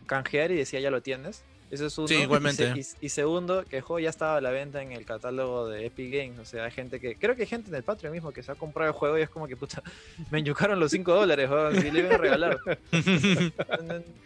canjear 0.06 0.50
y 0.50 0.56
decía 0.56 0.80
ya 0.80 0.90
lo 0.90 1.00
tienes. 1.02 1.44
Eso 1.72 1.86
es 1.86 1.96
uno. 1.96 2.06
Sí, 2.06 2.16
igualmente. 2.16 2.72
Y, 2.76 2.82
se- 2.82 2.96
y- 3.00 3.06
y 3.06 3.08
segundo, 3.08 3.64
que 3.64 3.78
el 3.78 3.82
juego 3.82 3.98
ya 3.98 4.10
estaba 4.10 4.36
a 4.36 4.40
la 4.42 4.50
venta 4.50 4.82
en 4.82 4.92
el 4.92 5.06
catálogo 5.06 5.68
de 5.68 5.86
Epic 5.86 6.12
Games. 6.12 6.38
O 6.38 6.44
sea, 6.44 6.64
hay 6.66 6.70
gente 6.70 7.00
que. 7.00 7.16
Creo 7.16 7.34
que 7.34 7.42
hay 7.42 7.48
gente 7.48 7.70
en 7.70 7.74
el 7.76 7.82
Patreon 7.82 8.12
mismo 8.12 8.30
que 8.30 8.42
se 8.42 8.52
ha 8.52 8.54
comprado 8.54 8.90
el 8.90 8.94
juego 8.94 9.18
y 9.18 9.22
es 9.22 9.30
como 9.30 9.48
que 9.48 9.56
puta. 9.56 9.82
Me 10.30 10.40
enyucaron 10.40 10.78
los 10.78 10.90
5 10.90 11.12
dólares, 11.14 11.48
weón, 11.50 11.80
Si 11.80 11.90
le 11.90 12.00
iban 12.00 12.12
a 12.12 12.18
regalar. 12.18 12.58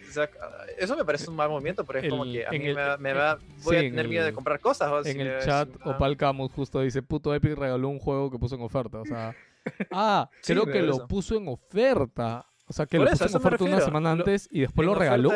O 0.08 0.12
sea, 0.12 0.30
eso 0.78 0.96
me 0.96 1.04
parece 1.04 1.28
un 1.28 1.36
mal 1.36 1.48
movimiento, 1.50 1.84
pero 1.84 1.98
es 1.98 2.04
El- 2.06 2.10
como 2.10 2.24
que 2.24 2.46
a 2.46 2.50
mí 2.50 2.56
el- 2.66 2.74
me, 2.74 2.82
va- 2.82 2.96
me 2.96 3.12
va. 3.12 3.38
Voy 3.64 3.74
sí, 3.74 3.76
a 3.76 3.80
en 3.80 3.90
tener 3.90 4.08
miedo 4.08 4.22
el- 4.24 4.30
de 4.30 4.34
comprar 4.34 4.60
cosas. 4.60 4.90
weón, 4.90 5.04
si 5.04 5.10
En 5.10 5.20
el 5.20 5.42
chat, 5.44 5.68
ah. 5.82 5.90
Opal 5.90 6.16
Camus 6.16 6.50
justo 6.52 6.80
dice, 6.80 7.02
puto 7.02 7.34
Epic 7.34 7.56
regaló 7.56 7.88
un 7.88 7.98
juego 7.98 8.30
que 8.30 8.38
puso 8.38 8.54
en 8.54 8.62
oferta. 8.62 8.98
O 9.00 9.04
sea, 9.04 9.34
ah, 9.92 10.30
Sí, 10.40 10.52
creo 10.54 10.64
que 10.66 10.80
lo 10.82 11.06
puso 11.06 11.36
en 11.36 11.48
oferta. 11.48 12.46
O 12.68 12.72
sea, 12.72 12.86
que 12.86 12.96
Por 12.96 13.06
lo 13.08 13.12
eso, 13.12 13.24
puso 13.26 13.36
en 13.38 13.44
oferta 13.46 13.64
una 13.64 13.80
semana 13.80 14.14
Lo- 14.14 14.20
antes 14.22 14.48
y 14.50 14.60
después 14.60 14.86
lo 14.86 14.94
regaló. 14.94 15.30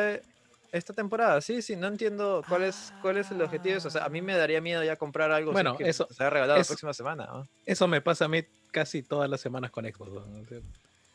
Esta 0.72 0.92
temporada, 0.92 1.40
sí, 1.40 1.62
sí, 1.62 1.74
no 1.76 1.88
entiendo 1.88 2.44
cuál 2.48 2.62
es, 2.62 2.92
cuál 3.02 3.16
es 3.18 3.30
el 3.30 3.42
objetivo. 3.42 3.78
O 3.84 3.90
sea, 3.90 4.04
a 4.04 4.08
mí 4.08 4.22
me 4.22 4.34
daría 4.36 4.60
miedo 4.60 4.84
ya 4.84 4.96
comprar 4.96 5.32
algo 5.32 5.50
si 5.50 5.54
Bueno, 5.54 5.72
es 5.72 5.78
que 5.78 5.88
eso- 5.88 6.06
se 6.10 6.22
ha 6.22 6.30
regalado 6.30 6.58
la 6.58 6.64
próxima 6.64 6.92
semana. 6.94 7.26
¿no? 7.26 7.48
Eso 7.66 7.88
me 7.88 8.00
pasa 8.00 8.26
a 8.26 8.28
mí 8.28 8.42
casi 8.70 9.02
todas 9.02 9.28
las 9.28 9.40
semanas 9.40 9.70
con 9.72 9.84
Xbox. 9.84 10.12
¿no? 10.12 10.20
O 10.20 10.44
sea, 10.46 10.58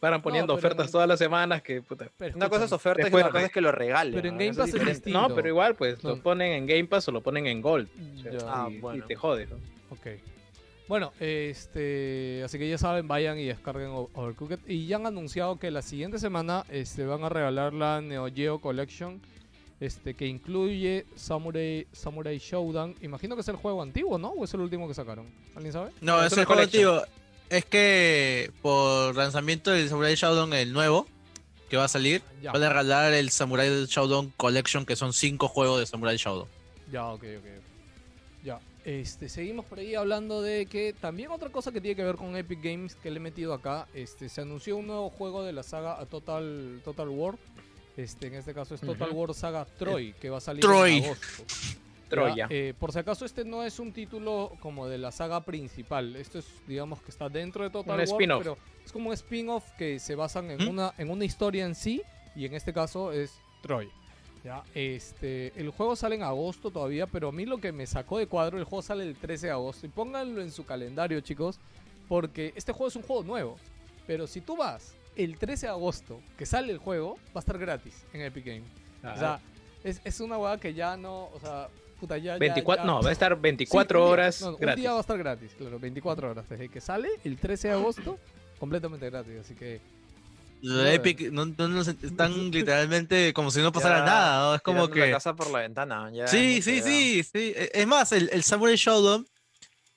paran 0.01 0.21
poniendo 0.21 0.53
ofertas 0.53 0.87
en- 0.87 0.91
todas 0.91 1.07
las 1.07 1.17
semanas 1.19 1.61
que 1.61 1.81
puta. 1.81 2.07
Pero 2.17 2.35
Una 2.35 2.49
cosa 2.49 2.65
es 2.65 2.71
oferta 2.73 3.03
y 3.03 3.13
otra 3.13 3.29
cosa 3.31 3.45
es 3.45 3.51
que 3.51 3.61
lo 3.61 3.71
regalen. 3.71 4.13
Pero 4.13 4.27
en 4.27 4.33
¿no? 4.35 4.39
Game 4.39 4.51
es 4.51 4.57
Pass 4.57 4.73
es 4.73 4.85
distinto. 4.85 5.21
No, 5.29 5.33
pero 5.33 5.47
igual, 5.47 5.75
pues 5.75 6.03
No. 6.03 6.11
lo 6.11 6.21
ponen 6.21 6.51
en 6.51 6.65
Game 6.67 6.85
Pass 6.85 7.07
o 7.07 7.11
lo 7.11 7.21
ponen 7.21 7.47
en 7.47 7.61
Gold. 7.61 7.87
o 8.19 8.21
sea, 8.23 8.31
Ya. 8.33 8.39
Ah, 8.47 8.67
y, 8.69 8.75
y 8.75 8.79
bueno. 8.79 9.05
te 9.07 9.15
jode. 9.15 9.47
¿no? 9.47 9.55
Ok. 9.91 10.07
Bueno, 10.87 11.13
este, 11.19 12.41
así 12.43 12.59
que 12.59 12.69
ya 12.69 12.77
saben, 12.77 13.07
vayan 13.07 13.39
y 13.39 13.45
descarguen 13.45 13.89
Overcooked. 14.13 14.59
Y 14.67 14.85
ya 14.85 14.97
han 14.97 15.05
anunciado 15.07 15.57
que 15.57 15.71
la 15.71 15.81
siguiente 15.81 16.19
semana 16.19 16.63
este, 16.69 17.05
van 17.05 17.23
a 17.23 17.29
regalar 17.29 17.73
la 17.73 18.01
Neo 18.01 18.27
Geo 18.33 18.59
Collection, 18.59 19.19
este, 19.79 20.13
que 20.13 20.27
incluye 20.27 21.05
Samurai, 21.15 21.87
Samurai 21.91 22.37
Showdown. 22.37 22.95
Imagino 23.01 23.35
que 23.35 23.41
es 23.41 23.47
el 23.47 23.55
juego 23.57 23.81
antiguo, 23.81 24.17
¿no? 24.17 24.29
¿O 24.29 24.45
es 24.45 24.53
el 24.53 24.61
último 24.61 24.87
que 24.87 24.93
sacaron? 24.93 25.27
¿Alguien 25.55 25.73
sabe? 25.73 25.91
No, 26.01 26.23
Es 26.23 26.37
el 26.37 26.45
juego 26.45 26.61
antiguo. 26.61 27.01
Es 27.49 27.65
que 27.65 28.51
por 28.61 29.15
lanzamiento 29.15 29.71
del 29.71 29.87
Samurai 29.87 30.15
Shodown, 30.15 30.53
el 30.53 30.73
nuevo, 30.73 31.07
que 31.69 31.77
va 31.77 31.83
a 31.85 31.87
salir, 31.87 32.23
Ya, 32.41 32.51
van 32.51 32.63
a 32.63 32.69
regalar 32.69 33.13
el 33.13 33.29
Samurai 33.29 33.85
Shodown 33.85 34.33
Collection, 34.37 34.85
que 34.85 34.95
son 34.95 35.13
cinco 35.13 35.47
juegos 35.47 35.79
de 35.79 35.85
Samurai 35.85 36.17
Shodown. 36.17 36.47
ya, 36.91 37.05
ok, 37.07 37.23
ok. 37.37 37.45
Ya, 38.43 38.59
este, 38.83 39.29
seguimos 39.29 39.65
por 39.65 39.79
ahí 39.79 39.93
hablando 39.95 40.41
de 40.41 40.65
que 40.67 40.93
también 40.93 41.31
otra 41.31 41.49
cosa 41.49 41.71
que 41.71 41.81
tiene 41.81 41.95
que 41.95 42.03
ver 42.03 42.15
con 42.15 42.35
Epic 42.35 42.61
Games 42.63 42.95
que 42.95 43.09
le 43.11 43.17
he 43.17 43.19
metido 43.19 43.53
acá, 43.53 43.87
este, 43.93 44.29
se 44.29 44.41
anunció 44.41 44.77
un 44.77 44.87
nuevo 44.87 45.09
juego 45.09 45.43
de 45.43 45.51
la 45.53 45.63
saga 45.63 45.99
a 45.99 46.05
Total, 46.05 46.81
Total 46.83 47.09
War. 47.09 47.35
Este, 47.97 48.27
en 48.27 48.35
este 48.35 48.53
caso 48.53 48.75
es 48.75 48.81
Total. 48.81 49.09
War 49.11 49.33
Saga 49.33 49.65
Troy, 49.65 50.13
que 50.13 50.29
va 50.29 50.37
a 50.37 50.41
salir 50.41 50.61
Troy. 50.61 50.97
en 50.97 51.03
agosto. 51.05 51.43
Ya, 52.05 52.09
Troya. 52.11 52.47
eh, 52.51 52.73
por 52.79 52.91
si 52.93 52.99
acaso, 52.99 53.25
este 53.25 53.43
no 53.43 53.63
es 53.63 53.79
un 53.79 53.91
título 53.91 54.51
como 54.59 54.87
de 54.87 54.99
la 54.99 55.11
saga 55.11 55.41
principal. 55.43 56.15
Esto 56.15 56.37
es, 56.37 56.45
digamos, 56.67 57.01
que 57.01 57.09
está 57.09 57.29
dentro 57.29 57.63
de 57.63 57.71
Total 57.71 57.99
Un 57.99 58.07
War, 58.29 58.37
pero 58.37 58.57
es 58.85 58.91
como 58.91 59.09
un 59.09 59.13
spin-off 59.15 59.71
que 59.75 59.97
se 59.99 60.13
basan 60.13 60.51
en, 60.51 60.63
¿Mm? 60.65 60.69
una, 60.69 60.93
en 60.99 61.09
una 61.09 61.25
historia 61.25 61.65
en 61.65 61.73
sí, 61.73 62.03
y 62.35 62.45
en 62.45 62.53
este 62.53 62.73
caso 62.73 63.11
es 63.11 63.33
Troy. 63.63 63.89
Ya, 64.43 64.63
este, 64.75 65.51
el 65.59 65.71
juego 65.71 65.95
sale 65.95 66.15
en 66.15 66.21
agosto 66.21 66.69
todavía, 66.69 67.07
pero 67.07 67.29
a 67.29 67.31
mí 67.31 67.43
lo 67.47 67.57
que 67.57 67.71
me 67.71 67.87
sacó 67.87 68.19
de 68.19 68.27
cuadro, 68.27 68.59
el 68.59 68.65
juego 68.65 68.83
sale 68.83 69.03
el 69.03 69.15
13 69.15 69.47
de 69.47 69.51
agosto. 69.53 69.87
Y 69.87 69.89
pónganlo 69.89 70.41
en 70.43 70.51
su 70.51 70.63
calendario, 70.63 71.19
chicos, 71.21 71.59
porque 72.07 72.53
este 72.55 72.71
juego 72.71 72.87
es 72.89 72.95
un 72.95 73.01
juego 73.01 73.23
nuevo. 73.23 73.57
Pero 74.05 74.27
si 74.27 74.41
tú 74.41 74.55
vas 74.55 74.93
el 75.15 75.37
13 75.37 75.67
de 75.67 75.71
agosto, 75.71 76.21
que 76.37 76.45
sale 76.45 76.71
el 76.71 76.77
juego, 76.77 77.15
va 77.27 77.35
a 77.35 77.39
estar 77.39 77.57
gratis 77.57 77.93
en 78.13 78.21
Epic 78.21 78.45
Games. 78.45 78.69
O 79.03 79.17
sea, 79.17 79.39
es, 79.83 80.01
es 80.03 80.19
una 80.19 80.37
hueá 80.37 80.57
que 80.57 80.73
ya 80.73 80.97
no, 80.97 81.25
o 81.25 81.39
sea, 81.39 81.69
puta, 81.99 82.17
ya... 82.17 82.33
ya- 82.33 82.37
24, 82.39 82.83
ya- 82.83 82.87
no, 82.87 83.01
va 83.01 83.09
a 83.09 83.11
estar 83.13 83.33
Sí, 83.35 83.39
24 83.41 83.99
un 83.99 84.05
día. 84.05 84.11
horas 84.13 84.41
No, 84.41 84.51
no, 84.51 84.57
gratis. 84.57 84.75
Un 84.77 84.81
día 84.81 84.91
va 84.91 84.97
a 84.97 85.01
estar 85.01 85.17
gratis, 85.17 85.51
claro, 85.57 85.79
24 85.79 86.31
horas. 86.31 86.49
Desde 86.49 86.69
que 86.69 86.81
sale 86.81 87.09
el 87.23 87.37
13 87.37 87.67
de 87.69 87.73
agosto, 87.75 88.17
completamente 88.59 89.09
gratis. 89.09 89.33
Así 89.41 89.53
que 89.55 89.79
Epic 90.63 91.31
no, 91.31 91.45
no 91.45 91.67
nos- 91.67 91.87
están 91.87 92.33
literalmente 92.51 93.31
como 93.33 93.51
si 93.51 93.61
no 93.61 93.71
pasara 93.71 93.99
Ya, 93.99 94.05
nada, 94.05 94.39
¿no? 94.49 94.55
Es 94.55 94.61
como 94.61 94.87
Tirando 94.89 94.99
la 94.99 95.05
que... 95.05 95.11
casa 95.11 95.35
por 95.35 95.51
la 95.51 95.59
ventana. 95.59 96.09
ya 96.11 96.27
Sí, 96.27 96.61
sí, 96.61 96.77
ya. 96.77 96.83
sí, 96.83 97.23
sí. 97.23 97.53
E- 97.55 97.71
Es 97.73 97.85
más, 97.87 98.11
el, 98.11 98.29
el 98.33 98.43
Samurai 98.43 98.75
Shodown 98.75 99.27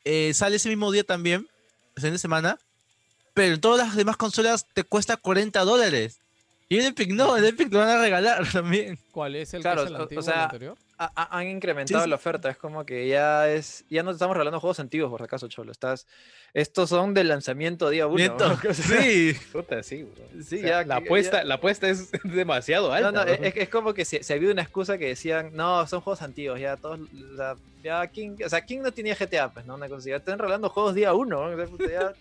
eh, 0.05 0.35
sale 0.35 0.57
ese 0.57 0.69
mismo 0.69 0.91
día 0.93 1.05
también, 1.05 1.49
el 1.97 2.03
fin 2.03 2.13
de 2.13 2.19
semana, 2.19 2.59
pero 3.39 3.55
en 3.55 3.61
todas 3.61 3.87
las 3.87 3.97
demás 3.97 4.17
consolas 4.17 4.67
te 4.73 4.83
cuesta 4.83 5.17
40 5.17 5.61
dólares. 5.65 6.19
Y 6.69 6.79
en 6.81 6.87
Epic 6.87 7.11
no, 7.13 7.37
en 7.37 7.45
Epic 7.45 7.73
lo 7.73 7.79
van 7.79 7.89
a 7.89 7.99
regalar 8.01 8.45
también. 8.53 8.99
¿cuál 9.13 9.37
es 9.37 9.55
el 9.55 9.63
Claro, 9.63 9.83
que 9.87 9.93
es 9.95 10.11
el 10.13 10.19
o- 10.19 10.23
sea, 10.23 10.35
el 10.35 10.41
anterior? 10.41 10.77
Ha- 11.01 11.39
han 11.39 11.47
incrementado 11.47 12.03
Sí, 12.03 12.11
la 12.11 12.17
oferta. 12.17 12.51
Es 12.51 12.57
como 12.57 12.85
que 12.85 13.07
ya 13.07 13.49
es. 13.49 13.85
Ya 13.89 14.03
no 14.03 14.11
te 14.11 14.15
estamos 14.15 14.35
regalando 14.37 14.59
juegos 14.59 14.81
antiguos, 14.81 15.09
por 15.11 15.21
si 15.21 15.25
acaso, 15.27 15.47
Cholo. 15.47 15.71
Estás. 15.71 16.07
Estos 16.55 16.89
son 16.89 17.15
del 17.15 17.29
lanzamiento 17.29 17.89
día 17.89 18.09
uno. 18.09 18.17
Nieto, 18.17 18.49
¿no? 18.49 18.55
O 18.69 18.75
sea, 18.75 19.01
Sí, 19.03 19.33
Puta, 19.53 19.83
sí, 19.85 20.03
bro. 20.03 20.25
Sí, 20.45 20.57
O 20.57 20.61
sea, 20.61 20.69
ya 20.83 20.85
la 20.85 20.97
apuesta, 20.97 21.39
ya- 21.39 21.45
la 21.45 21.55
apuesta 21.55 21.89
es 21.89 22.11
demasiado 22.25 22.89
No, 22.89 22.95
alta. 22.95 23.13
no, 23.13 23.23
bro. 23.23 23.33
es, 23.45 23.57
es 23.57 23.69
como 23.69 23.95
que 23.95 24.05
se, 24.05 24.25
se 24.25 24.35
había 24.35 24.51
una 24.51 24.63
excusa 24.63 24.99
que 24.99 25.07
decían, 25.07 25.51
no, 25.55 25.87
son 25.87 26.01
juegos 26.01 26.21
antiguos, 26.23 26.59
ya 26.59 26.77
todos, 26.77 26.99
o 27.01 27.37
sea, 27.37 27.55
ya 27.85 28.05
King, 28.09 28.37
o 28.45 28.49
sea, 28.49 28.67
King 28.67 28.81
no 28.81 28.91
tenía 28.91 29.15
GTA, 29.15 29.51
pues, 29.53 29.65
¿no? 29.67 29.77
Una 29.77 29.87
cosa 29.87 29.99
así, 30.01 30.11
ya 30.11 30.17
están 30.17 30.39
regalando 30.41 30.69
juegos 30.69 30.95
día 30.97 31.15
uno, 31.15 31.49
¿no? 31.49 31.55
O 31.55 31.57
sea, 31.57 31.67
puta, 31.67 31.85
ya- 31.89 32.13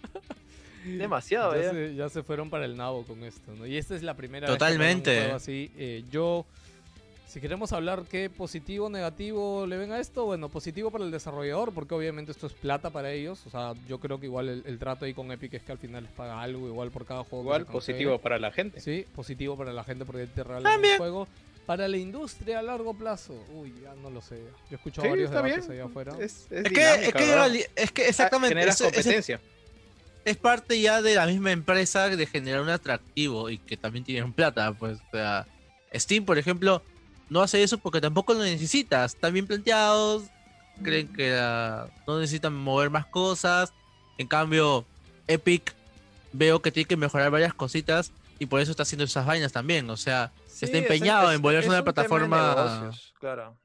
demasiado, 0.97 1.55
ya, 1.55 1.61
ya. 1.63 1.71
se, 1.71 1.95
ya 1.95 2.09
se 2.09 2.23
fueron 2.23 2.49
para 2.49 2.65
el 2.65 2.77
nabo 2.77 3.03
con 3.03 3.23
esto, 3.23 3.51
¿no? 3.57 3.65
Y 3.65 3.77
esta 3.77 3.95
es 3.95 4.03
la 4.03 4.15
primera 4.15 4.47
vez 4.47 4.53
que 4.55 4.59
Totalmente. 4.59 5.11
un 5.15 5.19
juego 5.23 5.35
así. 5.35 5.71
Eh, 5.77 6.03
yo, 6.11 6.45
si 7.27 7.41
queremos 7.41 7.73
hablar 7.73 8.03
qué 8.09 8.29
positivo 8.29 8.85
o 8.85 8.89
negativo 8.89 9.65
le 9.67 9.77
ven 9.77 9.91
a 9.91 9.99
esto, 9.99 10.25
bueno, 10.25 10.49
positivo 10.49 10.89
para 10.91 11.03
el 11.03 11.11
desarrollador, 11.11 11.73
porque 11.73 11.93
obviamente 11.93 12.31
esto 12.31 12.47
es 12.47 12.53
plata 12.53 12.89
para 12.89 13.11
ellos. 13.11 13.45
O 13.45 13.49
sea, 13.49 13.73
yo 13.87 13.99
creo 13.99 14.19
que 14.19 14.27
igual 14.27 14.47
el, 14.49 14.63
el 14.65 14.79
trato 14.79 15.05
ahí 15.05 15.13
con 15.13 15.31
Epic 15.31 15.53
es 15.55 15.61
que 15.63 15.71
al 15.71 15.77
final 15.77 16.03
les 16.03 16.11
paga 16.13 16.41
algo, 16.41 16.67
igual 16.67 16.89
por 16.91 17.05
cada 17.05 17.23
juego. 17.23 17.43
que 17.43 17.47
Igual 17.47 17.65
positivo 17.65 18.17
para 18.19 18.39
la 18.39 18.51
gente. 18.51 18.79
Sí, 18.79 19.05
positivo 19.15 19.57
para 19.57 19.73
la 19.73 19.83
gente 19.83 20.05
porque 20.05 20.25
te 20.27 20.43
regalan 20.43 20.63
También. 20.71 20.93
un 20.93 20.97
juego. 20.99 21.27
Para 21.67 21.89
la 21.89 21.97
industria 21.97 22.59
a 22.59 22.61
largo 22.61 22.93
plazo, 22.93 23.33
uy, 23.53 23.73
ya 23.83 23.93
no 23.95 24.09
lo 24.09 24.21
sé. 24.21 24.37
Yo 24.37 24.71
he 24.71 24.75
escuchado 24.75 25.03
Sí, 25.03 25.09
varios 25.09 25.31
debates 25.31 25.67
bien. 25.67 25.81
allá 25.81 25.89
afuera. 25.89 26.13
Es, 26.17 26.47
es 26.49 26.63
es 26.65 26.71
que, 26.71 26.93
es, 26.93 27.13
que, 27.13 27.67
es 27.75 27.91
que 27.91 28.07
exactamente, 28.07 28.55
Generas 28.55 28.75
eso- 28.75 28.85
ese- 28.85 28.95
competencia. 28.95 29.41
Es 30.29 30.37
parte 30.37 30.79
ya 30.81 31.01
de 31.01 31.15
la 31.15 31.25
misma 31.25 31.51
empresa 31.51 32.09
de 32.09 32.25
generar 32.25 32.61
un 32.61 32.69
atractivo 32.69 33.49
y 33.49 33.57
que 33.57 33.77
también 33.77 34.03
tienen 34.03 34.33
plata, 34.33 34.73
pues, 34.73 34.99
o 34.99 35.11
sea, 35.11 35.47
Steam, 35.93 36.25
por 36.25 36.37
ejemplo, 36.37 36.81
no 37.29 37.41
hace 37.41 37.63
eso 37.63 37.77
porque 37.77 38.01
tampoco 38.01 38.33
lo 38.33 38.43
necesitas, 38.43 39.15
están 39.15 39.33
bien 39.33 39.47
planteados, 39.47 40.23
creen 40.83 41.07
que 41.13 41.31
la- 41.31 41.87
no 42.05 42.19
necesitan 42.19 42.53
mover 42.53 42.89
más 42.89 43.05
cosas. 43.05 43.71
En 44.17 44.27
cambio, 44.27 44.85
Epic 45.27 45.73
veo 46.33 46.61
que 46.61 46.71
tiene 46.71 46.87
que 46.87 46.97
mejorar 46.97 47.31
varias 47.31 47.53
cositas 47.53 48.11
y 48.39 48.45
por 48.47 48.59
eso 48.59 48.71
está 48.71 48.83
haciendo 48.83 49.05
esas 49.05 49.25
vainas 49.25 49.51
también. 49.53 49.89
O 49.89 49.97
sea, 49.97 50.31
Sí, 50.47 50.65
está 50.65 50.77
es- 50.77 50.83
empeñado 50.83 51.29
es- 51.31 51.35
en 51.37 51.41
volverse 51.41 51.69
una 51.69 51.79
un 51.79 51.83
plataforma. 51.85 52.55
negocios, 52.55 53.13
claro. 53.19 53.55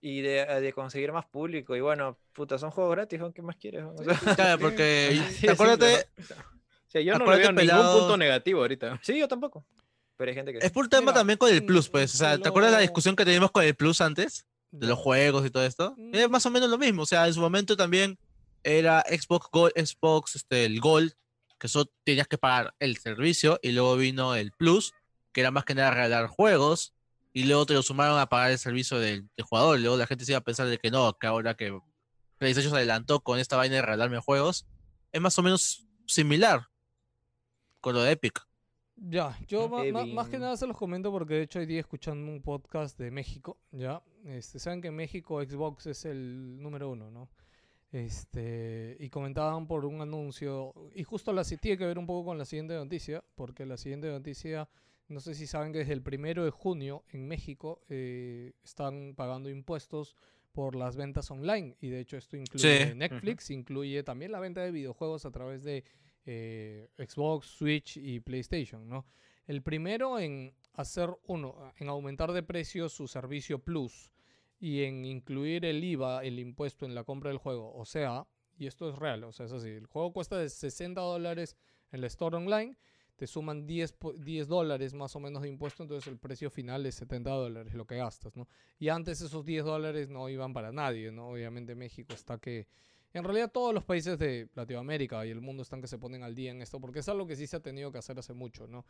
Y 0.00 0.22
de, 0.22 0.44
de 0.60 0.72
conseguir 0.72 1.12
más 1.12 1.26
público. 1.26 1.76
Y 1.76 1.80
bueno, 1.80 2.18
puta, 2.32 2.58
son 2.58 2.70
juegos 2.70 2.96
gratis. 2.96 3.20
¿qué 3.34 3.42
más 3.42 3.56
quieres? 3.56 3.84
O 3.84 4.02
sea, 4.02 4.34
Claro, 4.34 4.60
porque 4.60 5.20
de 5.42 5.50
acuérdate, 5.50 6.06
simple, 6.16 6.36
¿no? 6.36 6.58
O 6.88 6.90
sea, 6.90 7.00
yo 7.02 7.18
no 7.18 7.30
le 7.30 7.38
veo 7.38 7.52
ningún 7.52 7.98
punto 7.98 8.16
negativo 8.16 8.60
ahorita. 8.62 8.98
Sí, 9.02 9.18
yo 9.18 9.28
tampoco. 9.28 9.64
Pero 10.16 10.30
hay 10.30 10.34
gente 10.34 10.52
que... 10.52 10.58
es 10.58 10.72
por 10.72 10.88
tema 10.88 11.02
Mira, 11.02 11.14
también 11.14 11.38
con 11.38 11.50
el 11.50 11.62
mm, 11.62 11.66
Plus, 11.66 11.88
pues. 11.88 12.14
O 12.14 12.18
sea, 12.18 12.36
te 12.36 12.42
¿te 12.44 12.48
acuerdas 12.48 12.72
la 12.72 12.78
lo- 12.78 12.82
discusión 12.82 13.14
que 13.14 13.24
teníamos 13.24 13.50
con 13.52 13.62
el 13.62 13.74
Plus 13.74 14.00
antes? 14.00 14.46
De 14.70 14.86
los 14.86 14.98
juegos 14.98 15.46
y 15.46 15.50
todo 15.50 15.64
esto. 15.64 15.94
Mm. 15.96 16.14
Es 16.14 16.28
más 16.30 16.44
o 16.44 16.50
menos 16.50 16.68
lo 16.68 16.76
mismo. 16.78 17.02
O 17.02 17.06
sea, 17.06 17.26
en 17.26 17.34
su 17.34 17.40
momento 17.40 17.76
también 17.76 18.18
era 18.64 19.04
Xbox 19.08 19.48
Gold, 19.52 19.72
Xbox, 19.76 20.34
este, 20.36 20.64
el 20.64 20.80
Gold, 20.80 21.12
que 21.58 21.68
solo 21.68 21.90
tenías 22.04 22.26
que 22.26 22.36
pagar 22.38 22.74
el 22.80 22.96
servicio, 22.96 23.58
y 23.62 23.72
luego 23.72 23.96
vino 23.96 24.34
el 24.34 24.50
Plus, 24.52 24.92
que 25.32 25.40
era 25.42 25.50
más 25.50 25.64
que 25.64 25.74
nada 25.74 25.90
regalar 25.92 26.26
juegos, 26.26 26.94
y 27.32 27.44
luego 27.44 27.66
te 27.66 27.74
lo 27.74 27.82
sumaron 27.82 28.18
a 28.18 28.28
pagar 28.28 28.50
el 28.50 28.58
servicio 28.58 28.98
del, 28.98 29.28
del 29.36 29.46
jugador. 29.46 29.78
Luego 29.78 29.96
la 29.96 30.06
gente 30.06 30.24
se 30.24 30.32
iba 30.32 30.38
a 30.38 30.44
pensar 30.44 30.66
de 30.66 30.78
que 30.78 30.90
no, 30.90 31.12
que 31.18 31.26
ahora 31.26 31.54
que 31.54 31.78
PlayStation 32.38 32.70
se 32.72 32.76
adelantó 32.76 33.20
con 33.20 33.38
esta 33.38 33.56
vaina 33.56 33.76
de 33.76 33.82
regalarme 33.82 34.18
juegos, 34.20 34.66
es 35.12 35.20
más 35.20 35.38
o 35.38 35.42
menos 35.42 35.86
similar 36.06 36.68
con 37.80 37.94
lo 37.94 38.02
de 38.02 38.12
Epic. 38.12 38.46
Ya, 38.96 39.38
yo 39.46 39.68
ma- 39.68 39.84
ma- 39.92 40.06
más 40.06 40.28
que 40.28 40.38
nada 40.38 40.56
se 40.56 40.66
los 40.66 40.76
comento 40.76 41.12
porque 41.12 41.34
de 41.34 41.42
hecho 41.42 41.60
hoy 41.60 41.66
día 41.66 41.78
escuchando 41.80 42.32
un 42.32 42.42
podcast 42.42 42.98
de 42.98 43.12
México, 43.12 43.56
ya, 43.70 44.02
este, 44.24 44.58
saben 44.58 44.80
que 44.82 44.88
en 44.88 44.96
México 44.96 45.40
Xbox 45.40 45.86
es 45.86 46.04
el 46.04 46.60
número 46.60 46.90
uno, 46.90 47.08
¿no? 47.10 47.28
Este, 47.92 48.96
y 49.00 49.08
comentaban 49.08 49.66
por 49.66 49.84
un 49.84 50.00
anuncio, 50.00 50.74
y 50.94 51.04
justo 51.04 51.32
la, 51.32 51.44
tiene 51.44 51.78
que 51.78 51.86
ver 51.86 51.98
un 51.98 52.06
poco 52.06 52.26
con 52.26 52.38
la 52.38 52.44
siguiente 52.44 52.74
noticia, 52.74 53.24
porque 53.34 53.64
la 53.64 53.76
siguiente 53.76 54.10
noticia, 54.10 54.68
no 55.08 55.20
sé 55.20 55.34
si 55.34 55.46
saben 55.46 55.72
que 55.72 55.78
desde 55.78 55.92
el 55.94 56.02
primero 56.02 56.44
de 56.44 56.50
junio 56.50 57.04
en 57.10 57.26
México 57.26 57.80
eh, 57.88 58.52
están 58.62 59.14
pagando 59.16 59.48
impuestos 59.48 60.16
por 60.52 60.74
las 60.74 60.96
ventas 60.96 61.30
online, 61.30 61.76
y 61.80 61.88
de 61.88 62.00
hecho 62.00 62.16
esto 62.16 62.36
incluye 62.36 62.88
Sí. 62.88 62.94
Netflix, 62.94 63.50
incluye 63.50 64.02
también 64.02 64.32
la 64.32 64.40
venta 64.40 64.60
de 64.62 64.70
videojuegos 64.72 65.24
a 65.24 65.30
través 65.30 65.62
de 65.62 65.84
eh, 66.26 66.88
Xbox, 66.98 67.46
Switch 67.46 67.96
y 67.96 68.20
PlayStation, 68.20 68.88
¿no? 68.88 69.06
El 69.46 69.62
primero 69.62 70.18
en 70.18 70.52
hacer 70.74 71.08
uno, 71.26 71.72
en 71.78 71.88
aumentar 71.88 72.32
de 72.32 72.42
precio 72.42 72.88
su 72.88 73.08
servicio 73.08 73.58
Plus 73.60 74.10
y 74.60 74.82
en 74.82 75.04
incluir 75.06 75.64
el 75.64 75.82
IVA, 75.82 76.22
el 76.24 76.38
impuesto 76.38 76.84
en 76.84 76.94
la 76.94 77.04
compra 77.04 77.30
del 77.30 77.38
juego. 77.38 77.72
O 77.74 77.84
sea, 77.86 78.26
y 78.58 78.66
esto 78.66 78.90
es 78.90 78.96
real, 78.98 79.24
o 79.24 79.32
sea, 79.32 79.46
es 79.46 79.52
así, 79.52 79.68
el 79.68 79.86
juego 79.86 80.12
cuesta 80.12 80.36
de 80.36 80.48
60 80.50 81.00
dólares 81.00 81.56
en 81.92 82.00
la 82.00 82.08
store 82.08 82.36
online, 82.36 82.76
te 83.18 83.26
suman 83.26 83.66
10, 83.66 83.92
po- 83.92 84.12
10 84.12 84.46
dólares 84.46 84.94
más 84.94 85.14
o 85.16 85.20
menos 85.20 85.42
de 85.42 85.48
impuesto, 85.48 85.82
entonces 85.82 86.06
el 86.06 86.18
precio 86.18 86.50
final 86.50 86.86
es 86.86 86.94
70 86.94 87.30
dólares 87.30 87.74
lo 87.74 87.84
que 87.84 87.96
gastas, 87.96 88.36
¿no? 88.36 88.46
Y 88.78 88.90
antes 88.90 89.20
esos 89.20 89.44
10 89.44 89.64
dólares 89.64 90.08
no 90.08 90.28
iban 90.28 90.52
para 90.52 90.70
nadie, 90.70 91.10
¿no? 91.10 91.30
Obviamente 91.30 91.74
México 91.74 92.14
está 92.14 92.38
que... 92.38 92.66
En 93.12 93.24
realidad 93.24 93.50
todos 93.50 93.74
los 93.74 93.82
países 93.84 94.18
de 94.18 94.48
Latinoamérica 94.54 95.26
y 95.26 95.30
el 95.30 95.40
mundo 95.40 95.62
están 95.62 95.80
que 95.80 95.88
se 95.88 95.98
ponen 95.98 96.22
al 96.22 96.34
día 96.36 96.52
en 96.52 96.62
esto, 96.62 96.78
porque 96.78 97.00
es 97.00 97.08
algo 97.08 97.26
que 97.26 97.34
sí 97.34 97.46
se 97.46 97.56
ha 97.56 97.60
tenido 97.60 97.90
que 97.90 97.98
hacer 97.98 98.18
hace 98.18 98.34
mucho, 98.34 98.68
¿no? 98.68 98.84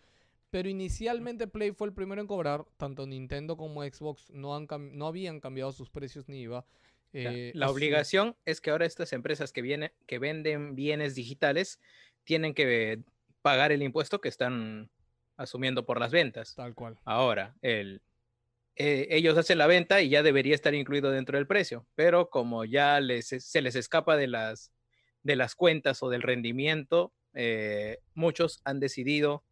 Pero 0.50 0.68
inicialmente 0.68 1.46
Play 1.46 1.70
fue 1.72 1.86
el 1.88 1.94
primero 1.94 2.20
en 2.20 2.26
cobrar, 2.26 2.64
tanto 2.76 3.06
Nintendo 3.06 3.56
como 3.56 3.82
Xbox 3.82 4.28
no, 4.30 4.54
han 4.54 4.66
no 4.92 5.06
habían 5.06 5.40
cambiado 5.40 5.72
sus 5.72 5.88
precios 5.88 6.28
ni 6.28 6.42
IVA. 6.42 6.66
Eh, 7.14 7.52
la 7.54 7.70
obligación 7.70 8.36
es 8.44 8.60
que 8.60 8.70
ahora 8.70 8.84
estas 8.84 9.14
empresas 9.14 9.52
que, 9.52 9.62
viene, 9.62 9.92
que 10.06 10.18
venden 10.18 10.74
bienes 10.74 11.14
digitales 11.14 11.80
tienen 12.24 12.52
que 12.52 13.00
pagar 13.42 13.72
el 13.72 13.82
impuesto 13.82 14.20
que 14.20 14.28
están 14.28 14.90
asumiendo 15.36 15.86
por 15.86 16.00
las 16.00 16.10
ventas. 16.10 16.54
Tal 16.54 16.74
cual. 16.74 16.98
Ahora, 17.04 17.56
el, 17.62 18.02
eh, 18.76 19.08
ellos 19.10 19.36
hacen 19.36 19.58
la 19.58 19.66
venta 19.66 20.00
y 20.02 20.08
ya 20.08 20.22
debería 20.22 20.54
estar 20.54 20.72
incluido 20.72 21.10
dentro 21.10 21.36
del 21.36 21.48
precio, 21.48 21.86
pero 21.96 22.30
como 22.30 22.64
ya 22.64 23.00
les, 23.00 23.26
se 23.26 23.60
les 23.60 23.74
escapa 23.74 24.16
de 24.16 24.28
las, 24.28 24.72
de 25.24 25.34
las 25.34 25.56
cuentas 25.56 26.00
o 26.02 26.08
del 26.08 26.22
rendimiento, 26.22 27.12
eh, 27.34 27.98
muchos 28.14 28.60
han 28.64 28.78
decidido 28.78 29.44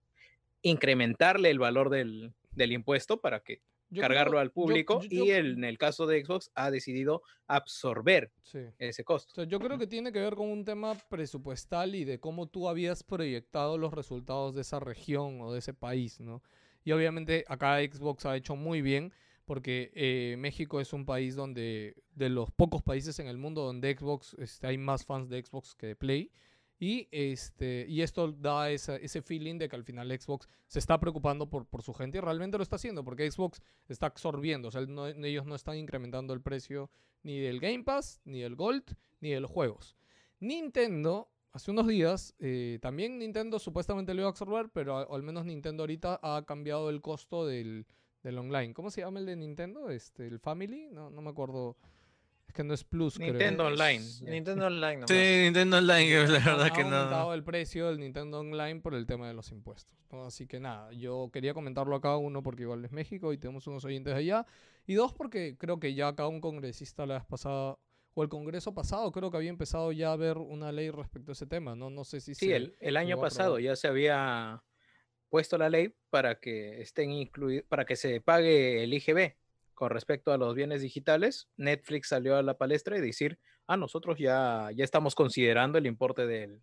incrementarle 0.62 1.50
el 1.50 1.58
valor 1.58 1.90
del, 1.90 2.34
del 2.52 2.72
impuesto 2.72 3.20
para 3.20 3.40
que 3.40 3.62
Yo 3.88 4.02
cargarlo 4.02 4.32
creo- 4.32 4.40
al 4.40 4.50
público 4.50 5.00
yo- 5.02 5.08
y 5.10 5.28
yo- 5.28 5.36
el- 5.36 5.52
en 5.58 5.64
el 5.64 5.78
caso 5.78 6.06
de 6.06 6.24
Xbox 6.24 6.50
ha 6.54 6.70
decidido 6.70 7.22
absorber 7.46 8.30
sí. 8.42 8.58
ese 8.78 9.02
O 9.02 9.04
costo. 9.04 9.34
sea, 9.34 9.44
yo 9.44 9.58
creo 9.60 9.78
que 9.78 9.86
tiene 9.86 10.12
que 10.12 10.18
ver 10.20 10.34
con 10.34 10.48
un 10.48 10.64
tema 10.64 10.94
presupuestal 11.08 11.94
y 11.94 12.04
de 12.04 12.18
cómo 12.20 12.46
tú 12.46 12.68
habías 12.68 13.02
proyectado 13.02 13.78
los 13.78 13.92
resultados 13.94 14.54
de 14.54 14.62
esa 14.62 14.80
región 14.80 15.40
o 15.40 15.52
de 15.52 15.60
ese 15.60 15.74
país, 15.74 16.20
¿no? 16.20 16.42
Y 16.84 16.92
obviamente 16.92 17.44
acá 17.48 17.78
Xbox 17.80 18.26
ha 18.26 18.36
hecho 18.36 18.54
muy 18.56 18.80
bien 18.82 19.12
porque 19.44 19.90
eh, 19.94 20.36
México 20.38 20.80
es 20.80 20.92
un 20.92 21.04
país 21.06 21.34
donde, 21.36 21.94
de 22.14 22.28
los 22.28 22.50
pocos 22.50 22.82
países 22.82 23.18
en 23.20 23.28
el 23.28 23.38
mundo 23.38 23.62
donde 23.62 23.96
Xbox, 23.96 24.34
este, 24.38 24.66
hay 24.66 24.78
más 24.78 25.04
fans 25.04 25.28
de 25.28 25.42
Xbox 25.42 25.74
que 25.74 25.86
de 25.88 25.96
Play. 25.96 26.30
Y, 26.78 27.08
este, 27.10 27.86
y 27.88 28.02
esto 28.02 28.32
da 28.32 28.70
ese 28.70 29.22
feeling 29.22 29.56
de 29.58 29.68
que 29.68 29.76
al 29.76 29.84
final 29.84 30.10
Xbox 30.10 30.46
se 30.66 30.78
está 30.78 31.00
preocupando 31.00 31.48
por, 31.48 31.66
por 31.66 31.82
su 31.82 31.94
gente 31.94 32.18
y 32.18 32.20
realmente 32.20 32.58
lo 32.58 32.62
está 32.62 32.76
haciendo 32.76 33.02
porque 33.02 33.30
Xbox 33.30 33.62
está 33.88 34.06
absorbiendo, 34.06 34.68
o 34.68 34.70
sea, 34.70 34.82
ellos 34.82 35.46
no 35.46 35.54
están 35.54 35.78
incrementando 35.78 36.34
el 36.34 36.42
precio 36.42 36.90
ni 37.22 37.40
del 37.40 37.60
Game 37.60 37.82
Pass, 37.82 38.20
ni 38.24 38.40
del 38.40 38.56
Gold, 38.56 38.94
ni 39.20 39.30
de 39.30 39.40
los 39.40 39.50
juegos. 39.50 39.96
Nintendo, 40.38 41.30
hace 41.52 41.70
unos 41.70 41.86
días, 41.88 42.34
eh, 42.38 42.78
también 42.82 43.18
Nintendo 43.18 43.58
supuestamente 43.58 44.12
lo 44.12 44.20
iba 44.20 44.28
a 44.28 44.30
absorber, 44.30 44.68
pero 44.68 45.12
al 45.12 45.22
menos 45.22 45.46
Nintendo 45.46 45.82
ahorita 45.82 46.20
ha 46.22 46.44
cambiado 46.46 46.90
el 46.90 47.00
costo 47.00 47.46
del, 47.46 47.86
del 48.22 48.38
online. 48.38 48.74
¿Cómo 48.74 48.90
se 48.90 49.00
llama 49.00 49.18
el 49.18 49.26
de 49.26 49.36
Nintendo? 49.36 49.88
Este, 49.88 50.26
¿El 50.26 50.38
Family? 50.38 50.88
No, 50.92 51.10
no 51.10 51.22
me 51.22 51.30
acuerdo. 51.30 51.76
Es 52.48 52.54
que 52.54 52.64
no 52.64 52.74
es 52.74 52.84
Plus, 52.84 53.16
creo. 53.16 53.28
Nintendo 53.30 53.66
Online. 53.66 54.04
Nintendo 54.22 54.66
Online. 54.66 54.94
nomás. 54.96 55.10
Sí, 55.10 55.16
Nintendo 55.44 55.78
Online, 55.78 56.06
que 56.08 56.14
la 56.16 56.22
Ha- 56.38 56.44
verdad 56.44 56.62
ha 56.66 56.72
que 56.72 56.82
aumentado 56.82 57.26
no. 57.28 57.34
el 57.34 57.44
precio 57.44 57.88
del 57.88 57.98
Nintendo 57.98 58.40
Online 58.40 58.80
por 58.80 58.94
el 58.94 59.06
tema 59.06 59.26
de 59.28 59.34
los 59.34 59.50
impuestos. 59.52 59.96
¿no? 60.12 60.24
Así 60.24 60.46
que 60.46 60.60
nada, 60.60 60.92
yo 60.92 61.30
quería 61.32 61.52
comentarlo 61.54 61.96
acá, 61.96 62.16
uno, 62.16 62.42
porque 62.42 62.62
igual 62.62 62.84
es 62.84 62.92
México 62.92 63.32
y 63.32 63.38
tenemos 63.38 63.66
unos 63.66 63.84
oyentes 63.84 64.14
allá. 64.14 64.46
Y 64.86 64.94
dos, 64.94 65.12
porque 65.12 65.56
creo 65.58 65.80
que 65.80 65.94
ya 65.94 66.08
acá 66.08 66.28
un 66.28 66.40
congresista 66.40 67.04
la 67.06 67.14
vez 67.14 67.24
pasada, 67.26 67.76
o 68.14 68.22
el 68.22 68.28
congreso 68.28 68.72
pasado, 68.72 69.10
creo 69.12 69.30
que 69.30 69.36
había 69.36 69.50
empezado 69.50 69.90
ya 69.92 70.12
a 70.12 70.16
ver 70.16 70.38
una 70.38 70.70
ley 70.72 70.90
respecto 70.90 71.32
a 71.32 71.34
ese 71.34 71.46
tema. 71.46 71.74
No, 71.74 71.90
no 71.90 72.04
sé 72.04 72.20
si 72.20 72.34
Sí, 72.34 72.46
se- 72.46 72.56
el, 72.56 72.76
el 72.80 72.96
año 72.96 73.20
pasado 73.20 73.58
ya 73.58 73.74
se 73.76 73.88
había 73.88 74.62
puesto 75.28 75.58
la 75.58 75.68
ley 75.68 75.92
para 76.08 76.38
que 76.38 76.80
estén 76.80 77.10
incluidos, 77.10 77.66
para 77.68 77.84
que 77.84 77.96
se 77.96 78.20
pague 78.20 78.84
el 78.84 78.94
IGB 78.94 79.34
con 79.76 79.90
respecto 79.90 80.32
a 80.32 80.38
los 80.38 80.54
bienes 80.54 80.82
digitales. 80.82 81.48
Netflix 81.56 82.08
salió 82.08 82.36
a 82.36 82.42
la 82.42 82.58
palestra 82.58 82.98
y 82.98 83.00
decir, 83.00 83.38
ah, 83.68 83.76
nosotros 83.76 84.18
ya, 84.18 84.70
ya 84.74 84.82
estamos 84.82 85.14
considerando 85.14 85.78
el 85.78 85.86
importe 85.86 86.26
de 86.26 86.60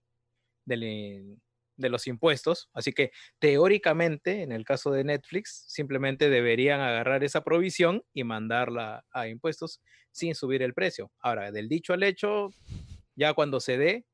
los 1.78 2.08
impuestos. 2.08 2.70
Así 2.74 2.92
que 2.92 3.12
teóricamente, 3.40 4.42
en 4.42 4.52
el 4.52 4.66
caso 4.66 4.92
de 4.92 5.04
Netflix, 5.04 5.64
simplemente 5.68 6.30
deberían 6.30 6.82
agarrar 6.82 7.24
esa 7.24 7.44
provisión 7.44 8.04
y 8.14 8.24
mandarla 8.24 9.06
a 9.12 9.28
impuestos 9.28 9.80
sin 10.12 10.34
subir 10.34 10.64
el 10.64 10.74
precio. 10.74 11.12
Ahora, 11.20 11.52
del 11.52 11.70
dicho 11.70 11.94
al 11.94 12.04
hecho, 12.04 12.50
ya 13.16 13.34
cuando 13.34 13.60
se 13.60 13.78
dé, 13.78 14.06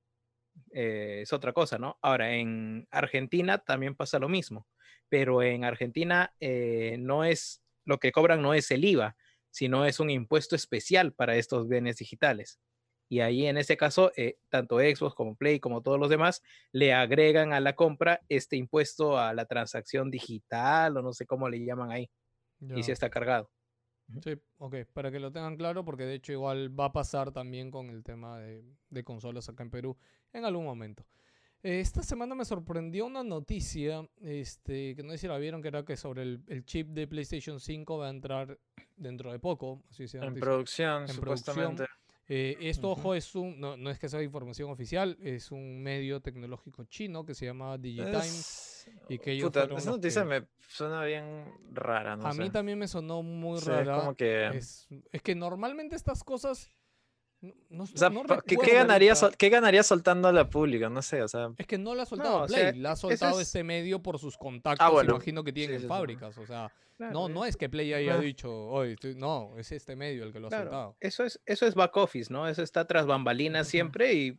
eh, 0.73 1.19
es 1.21 1.31
otra 1.31 1.53
cosa, 1.53 1.77
¿no? 1.77 1.97
Ahora, 2.01 2.35
en 2.35 2.85
Argentina 2.91 3.59
también 3.59 3.95
pasa 3.95 4.19
lo 4.19 4.27
mismo, 4.27 4.67
pero 5.07 5.41
en 5.41 5.63
Argentina 5.63 6.33
eh, 6.41 6.97
no 6.99 7.23
es, 7.23 7.63
lo 7.89 7.97
que 7.99 8.11
cobran 8.13 8.41
no 8.41 8.53
es 8.53 8.71
el 8.71 8.85
IVA, 8.85 9.17
sino 9.51 9.85
es 9.85 9.99
un 9.99 10.09
impuesto 10.09 10.55
especial 10.55 11.13
para 11.13 11.35
estos 11.35 11.67
bienes 11.67 11.97
digitales. 11.97 12.59
Y 13.11 13.21
ahí 13.21 13.47
en 13.47 13.57
ese 13.57 13.75
caso, 13.75 14.11
eh, 14.15 14.37
tanto 14.49 14.77
Xbox 14.79 15.15
como 15.15 15.35
Play 15.35 15.59
como 15.59 15.81
todos 15.81 15.99
los 15.99 16.09
demás 16.09 16.43
le 16.71 16.93
agregan 16.93 17.53
a 17.53 17.59
la 17.59 17.73
compra 17.75 18.21
este 18.29 18.55
impuesto 18.55 19.17
a 19.17 19.33
la 19.33 19.45
transacción 19.45 20.11
digital 20.11 20.95
o 20.97 21.01
no 21.01 21.11
sé 21.13 21.25
cómo 21.25 21.49
le 21.49 21.65
llaman 21.65 21.91
ahí. 21.91 22.11
Y 22.73 22.81
Ya. 22.81 22.83
si 22.83 22.91
está 22.91 23.09
cargado. 23.09 23.51
Sí, 24.23 24.33
ok, 24.57 24.75
para 24.93 25.11
que 25.11 25.19
lo 25.19 25.31
tengan 25.31 25.55
claro, 25.55 25.85
porque 25.85 26.03
de 26.05 26.15
hecho 26.15 26.31
igual 26.33 26.77
va 26.79 26.85
a 26.85 26.91
pasar 26.93 27.31
también 27.31 27.69
con 27.71 27.89
el 27.91 28.03
tema 28.03 28.39
de, 28.39 28.63
de 28.89 29.03
consolas 29.03 29.49
acá 29.49 29.63
en 29.63 29.69
Perú 29.71 29.97
en 30.33 30.45
algún 30.45 30.65
momento. 30.65 31.05
Eh, 31.61 31.79
Esta 31.81 32.01
semana 32.03 32.35
me 32.35 32.45
sorprendió 32.45 33.05
una 33.05 33.23
noticia, 33.23 34.07
este, 34.21 34.95
que 34.95 35.03
no 35.03 35.11
sé 35.11 35.17
si 35.19 35.27
la 35.27 35.37
vieron, 35.37 35.61
que 35.61 35.67
era 35.67 35.83
que 35.83 35.97
sobre 35.97 36.21
el, 36.23 36.41
el 36.47 36.63
chip 36.65 36.87
de 36.89 37.07
PlayStation 37.07 37.59
5 37.59 37.97
va 37.97 38.07
a 38.07 38.09
entrar 38.11 38.57
dentro 38.95 39.31
de 39.31 39.39
poco. 39.39 39.81
Así 39.89 40.05
En 40.13 40.33
producción, 40.35 41.03
En 41.03 41.09
supuestamente. 41.09 41.85
Eh, 42.31 42.57
esto, 42.61 42.91
ojo, 42.91 43.15
es 43.15 43.33
un, 43.33 43.59
no, 43.59 43.75
no 43.75 43.89
es 43.89 43.97
que 43.97 44.07
sea 44.07 44.21
información 44.21 44.69
oficial, 44.69 45.17
es 45.19 45.51
un 45.51 45.81
medio 45.81 46.21
tecnológico 46.21 46.83
chino 46.83 47.25
que 47.25 47.33
se 47.33 47.45
llama 47.47 47.75
Digitime. 47.79 48.17
Es- 48.19 48.87
y 49.09 49.17
que 49.17 49.31
ellos 49.31 49.47
Puta, 49.49 49.63
esa 49.75 49.89
noticia 49.91 50.21
que- 50.23 50.27
me 50.41 50.47
suena 50.67 51.03
bien 51.05 51.45
rara, 51.73 52.15
no 52.15 52.27
a 52.27 52.33
sé. 52.33 52.41
mí 52.41 52.49
también 52.51 52.77
me 52.77 52.87
sonó 52.87 53.23
muy 53.23 53.59
rara. 53.61 53.99
como 53.99 54.15
que... 54.15 54.47
Es, 54.49 54.87
es 55.11 55.21
que 55.23 55.33
normalmente 55.35 55.95
estas 55.95 56.23
cosas 56.23 56.71
No, 57.41 57.53
no- 57.69 57.83
O 57.83 57.87
sea, 57.87 58.09
no 58.09 58.23
¿qué, 58.45 58.55
ganaría, 58.73 59.15
sol- 59.15 59.33
¿qué 59.37 59.47
ganaría 59.49 59.81
soltando 59.83 60.27
a 60.27 60.33
la 60.33 60.49
pública? 60.49 60.89
No 60.89 61.01
sé, 61.01 61.21
o 61.23 61.27
sea. 61.29 61.49
Es 61.57 61.65
que 61.67 61.77
no 61.77 61.95
la 61.95 62.03
ha 62.03 62.05
soltado 62.05 62.39
No, 62.39 62.43
o 62.43 62.47
Play, 62.47 62.61
sea, 62.61 62.73
la 62.75 62.91
ha 62.91 62.95
soltado 62.97 63.39
es- 63.39 63.47
este 63.47 63.63
medio 63.63 64.01
por 64.01 64.19
sus 64.19 64.37
contactos, 64.37 64.85
Ah, 64.85 64.89
bueno. 64.89 65.11
imagino 65.15 65.43
que 65.43 65.53
tienen 65.53 65.71
Sí, 65.71 65.75
en 65.75 65.81
sí, 65.83 65.87
fábricas. 65.87 66.37
O 66.37 66.45
sea, 66.45 66.69
Claro, 66.97 67.13
no, 67.13 67.29
no 67.29 67.45
es 67.45 67.55
que 67.55 67.69
Play 67.69 67.93
haya 67.93 68.17
dicho, 68.17 68.83
estoy-". 68.83 69.15
no, 69.15 69.57
es 69.57 69.71
este 69.71 69.95
medio 69.95 70.25
el 70.25 70.33
que 70.33 70.41
lo 70.41 70.47
ha 70.47 70.49
claro, 70.49 70.63
soltado. 70.65 70.97
Eso 70.99 71.23
es, 71.23 71.39
eso 71.45 71.65
es 71.65 71.73
back 71.75 71.95
office, 71.95 72.31
¿no? 72.33 72.45
Eso 72.45 72.61
está 72.61 72.85
tras 72.85 73.05
bambalinas 73.05 73.69
siempre 73.69 74.13
y 74.13 74.37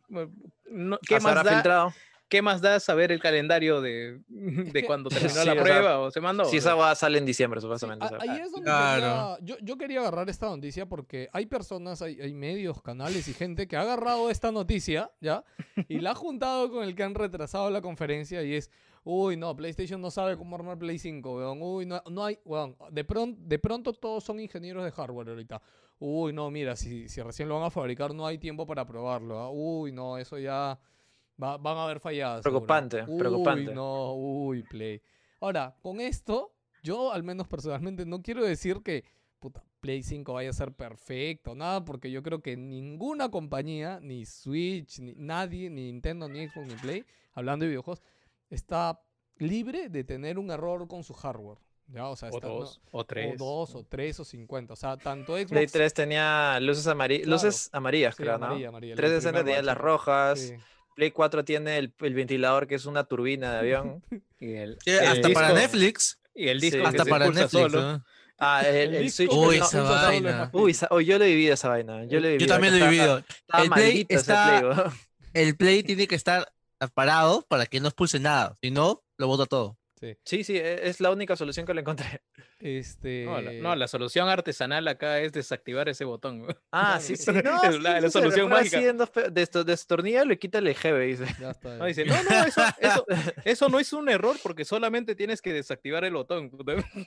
no- 0.69 0.99
¿qué, 0.99 1.19
más 1.19 1.43
da, 1.43 1.43
filtrado. 1.53 1.93
¿Qué 2.31 2.41
más 2.41 2.61
da 2.61 2.79
saber 2.79 3.11
el 3.11 3.19
calendario 3.19 3.81
de, 3.81 4.21
cuando 4.87 5.09
terminó 5.33 5.41
Sí, 5.41 5.45
la 5.45 5.51
o 5.51 5.55
sea, 5.55 5.63
prueba 5.63 5.99
o 5.99 6.09
se 6.09 6.21
mandó? 6.21 6.45
Si 6.45 6.57
esa 6.57 6.73
va 6.75 6.95
sale 6.95 7.17
en 7.19 7.25
diciembre, 7.25 7.59
Sí, 7.59 7.65
supuestamente. 7.65 8.05
a- 8.05 8.09
sea. 8.09 8.17
ahí 8.21 8.39
es 8.41 8.51
donde 8.51 8.65
Claro. 8.65 9.35
quería- 9.37 9.37
yo, 9.45 9.55
yo 9.63 9.77
quería 9.77 9.99
agarrar 9.99 10.29
esta 10.29 10.47
noticia 10.47 10.87
porque 10.87 11.29
hay 11.33 11.45
personas, 11.45 12.01
hay, 12.01 12.19
hay 12.21 12.33
medios, 12.33 12.81
canales 12.81 13.27
y 13.27 13.33
gente 13.33 13.67
que 13.67 13.75
ha 13.75 13.81
agarrado 13.81 14.29
esta 14.31 14.51
noticia, 14.51 15.11
¿ya? 15.19 15.43
Y 15.89 15.99
la 15.99 16.11
ha 16.11 16.15
juntado 16.15 16.71
con 16.71 16.83
el 16.85 16.95
que 16.95 17.03
han 17.03 17.13
retrasado 17.13 17.69
la 17.69 17.81
conferencia 17.81 18.41
y 18.43 18.55
es, 18.55 18.71
uy, 19.03 19.35
no, 19.35 19.53
PlayStation 19.55 19.99
no 20.01 20.09
sabe 20.09 20.37
cómo 20.37 20.55
armar 20.55 20.77
Play 20.79 20.97
5, 20.99 21.35
weón. 21.35 21.59
Uy, 21.61 21.85
no, 21.85 22.01
no 22.09 22.23
hay, 22.23 22.39
weón. 22.45 22.77
De, 22.91 23.03
pronto 23.03 23.37
de 23.43 23.59
pronto 23.59 23.91
todos 23.93 24.23
son 24.23 24.39
ingenieros 24.39 24.83
de 24.85 24.91
hardware 24.91 25.27
ahorita. 25.29 25.61
Uy, 25.99 26.31
no, 26.33 26.49
mira, 26.49 26.75
si, 26.77 27.09
si 27.09 27.21
recién 27.21 27.49
lo 27.49 27.55
van 27.55 27.65
a 27.65 27.69
fabricar 27.69 28.13
no 28.15 28.25
hay 28.25 28.37
tiempo 28.37 28.65
para 28.65 28.85
probarlo. 28.85 29.37
¿ah? 29.39 29.49
Uy, 29.51 29.91
no, 29.91 30.17
eso 30.17 30.37
ya 30.39 30.79
va- 31.41 31.57
van 31.57 31.77
a 31.77 31.83
haber 31.83 31.99
falladas. 31.99 32.43
seguro. 32.43 32.65
Preocupante, 32.65 33.03
Uy, 33.07 33.19
preocupante. 33.19 33.73
no, 33.73 34.13
uy, 34.15 34.63
Play. 34.63 35.01
Ahora, 35.39 35.75
con 35.81 35.99
esto, 36.01 36.53
yo 36.83 37.11
al 37.11 37.23
menos 37.23 37.47
personalmente 37.47 38.05
no 38.05 38.21
quiero 38.21 38.43
decir 38.43 38.81
que 38.83 39.03
puta, 39.39 39.63
Play 39.79 40.03
5 40.03 40.33
vaya 40.33 40.51
a 40.51 40.53
ser 40.53 40.71
perfecto, 40.73 41.55
nada, 41.55 41.83
porque 41.83 42.11
yo 42.11 42.21
creo 42.21 42.41
que 42.43 42.55
ninguna 42.55 43.29
compañía, 43.31 43.99
ni 43.99 44.25
Switch, 44.25 44.99
ni 44.99 45.15
nadie, 45.15 45.71
ni 45.71 45.85
Nintendo, 45.91 46.29
ni 46.29 46.47
Xbox, 46.47 46.67
ni 46.67 46.75
Play, 46.75 47.05
hablando 47.33 47.63
de 47.65 47.69
videojuegos, 47.69 48.03
está 48.51 49.01
libre 49.37 49.89
de 49.89 50.03
tener 50.03 50.37
un 50.37 50.51
error 50.51 50.87
con 50.87 51.03
su 51.03 51.13
hardware. 51.15 51.57
¿ya? 51.87 52.07
O 52.07 52.15
sea, 52.15 52.29
o 52.29 52.35
está- 52.35 52.47
no- 52.47 52.53
dos, 52.59 52.81
o 52.91 53.03
tres. 53.03 53.33
o 53.41 53.43
dos, 53.43 53.75
o 53.75 53.83
tres, 53.83 54.19
o 54.19 54.23
cincuenta. 54.25 54.73
O 54.73 54.75
sea, 54.75 54.95
tanto 54.97 55.35
Xbox. 55.35 55.49
Play 55.51 55.67
3 55.67 55.93
tenía 55.93 56.59
luces, 56.61 56.87
amari- 56.87 57.17
Claro. 57.23 57.31
luces 57.31 57.69
amarillas, 57.73 58.15
sí, 58.15 58.23
creo, 58.23 58.37
¿no? 58.37 58.45
amarilla, 58.45 58.69
amarilla, 58.69 58.93
el 58.93 58.97
360 58.97 59.39
primer 59.39 59.55
tenía 59.55 59.65
las 59.73 59.77
rojas. 59.77 60.39
Sí. 60.39 60.53
Play 60.95 61.11
4 61.11 61.45
tiene 61.45 61.77
el, 61.77 61.93
el 61.99 62.13
ventilador 62.13 62.67
que 62.67 62.75
es 62.75 62.85
una 62.85 63.03
turbina 63.05 63.51
de 63.53 63.59
avión. 63.59 64.03
Y 64.39 64.53
el, 64.53 64.77
Sí, 64.83 64.89
el 64.91 65.05
hasta 65.05 65.29
para 65.29 65.53
Netflix. 65.53 66.19
Y 66.33 66.47
el 66.47 66.59
disco 66.59 66.79
Sí. 66.79 66.85
Hasta 66.85 67.05
para 67.05 67.25
Netflix. 67.27 67.51
solo. 67.51 67.81
¿no? 67.81 68.05
Ah, 68.39 68.63
el, 68.65 68.75
El 68.75 68.95
el 68.95 69.03
disco 69.03 69.17
Switch. 69.17 69.31
Uy, 69.33 69.59
no- 69.59 69.65
esa 69.65 69.81
vaina. 69.83 70.49
Uy, 70.53 70.73
yo 71.05 71.19
lo 71.19 71.25
he 71.25 71.27
vivido 71.27 71.53
esa 71.53 71.69
vaina. 71.69 72.05
Yo 72.05 72.19
lo 72.19 72.27
he 72.27 72.31
Yo 72.31 72.37
vivido. 72.39 72.47
también 72.47 72.79
lo 72.79 72.85
he 72.85 72.89
vivido. 72.89 73.17
Estaba 73.19 73.63
El 73.63 73.69
Play 73.69 73.85
maldito 73.85 74.13
ese 74.15 74.19
está- 74.21 74.59
Play. 74.59 74.91
El 75.45 75.55
Play 75.57 75.83
tiene 75.83 76.07
que 76.07 76.15
estar 76.15 76.51
parado 76.95 77.45
para 77.47 77.67
que 77.67 77.79
no 77.79 77.87
expulse 77.89 78.19
nada. 78.19 78.57
Si 78.63 78.71
no, 78.71 79.03
lo 79.17 79.27
bota 79.27 79.45
todo. 79.45 79.77
Sí. 80.01 80.17
Sí, 80.25 80.43
sí, 80.43 80.57
e- 80.57 80.87
es 80.89 80.99
la 80.99 81.11
única 81.11 81.35
solución 81.35 81.65
que 81.65 81.75
le 81.75 81.81
encontré. 81.81 82.23
Este. 82.59 83.23
No, 83.25 83.39
la, 83.39 83.51
no, 83.53 83.75
la 83.75 83.87
solución 83.87 84.27
artesanal 84.29 84.87
acá 84.87 85.19
es 85.19 85.31
desactivar 85.31 85.87
ese 85.89 86.05
botón. 86.05 86.45
Ah, 86.71 86.99
sí, 87.01 87.15
sí. 87.15 87.31
No, 87.31 87.63
Es 87.63 87.79
la- 87.79 87.97
sí, 87.97 88.01
la 88.01 88.09
solución 88.09 88.49
mágica. 88.49 88.79
Destornilla 89.63 90.23
y 90.23 90.37
quítale 90.37 90.73
GB, 90.73 90.99
dice. 91.05 91.25
Ya 91.39 91.51
está. 91.51 91.77
No, 91.77 91.85
dice, 91.85 92.05
no, 92.05 92.15
no, 92.23 92.29
eso, 92.47 92.61
eso, 92.79 93.05
eso 93.45 93.69
no 93.69 93.79
es 93.79 93.93
un 93.93 94.09
error 94.09 94.35
porque 94.41 94.65
solamente 94.65 95.15
tienes 95.15 95.41
que 95.41 95.53
desactivar 95.53 96.03
el 96.03 96.13
botón. 96.13 96.51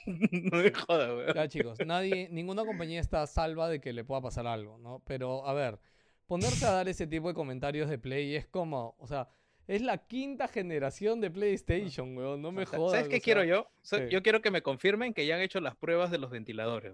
No 0.05 0.57
me 0.57 0.71
jodas, 0.71 1.11
güey. 1.11 1.33
Ya, 1.33 1.47
chicos, 1.47 1.77
nadie, 1.85 2.29
ninguna 2.31 2.63
compañía 2.65 3.01
está 3.01 3.25
salva 3.27 3.67
de 3.69 3.81
que 3.81 3.93
le 3.93 4.03
pueda 4.03 4.21
pasar 4.21 4.47
algo, 4.47 4.77
¿no? 4.77 5.01
Pero, 5.05 5.45
a 5.47 5.53
ver, 5.53 5.79
ponerse 6.27 6.65
a 6.65 6.71
dar 6.71 6.87
ese 6.87 7.07
tipo 7.07 7.27
de 7.27 7.33
comentarios 7.33 7.89
de 7.89 7.97
Play 7.97 8.35
es 8.35 8.47
como, 8.47 8.95
o 8.99 9.07
sea, 9.07 9.27
es 9.67 9.81
la 9.81 9.97
quinta 9.99 10.47
generación 10.47 11.21
de 11.21 11.31
PlayStation, 11.31 12.15
weón, 12.17 12.41
no 12.41 12.51
me 12.51 12.65
jodas. 12.65 12.91
¿Sabes 12.93 13.07
qué 13.09 13.17
o 13.17 13.21
quiero 13.21 13.43
yo? 13.43 13.67
Yo 14.09 14.21
quiero 14.23 14.41
que 14.41 14.51
me 14.51 14.61
confirmen 14.61 15.13
que 15.13 15.25
ya 15.25 15.35
han 15.35 15.41
hecho 15.41 15.59
las 15.61 15.75
pruebas 15.75 16.11
de 16.11 16.17
los 16.17 16.29
ventiladores. 16.31 16.93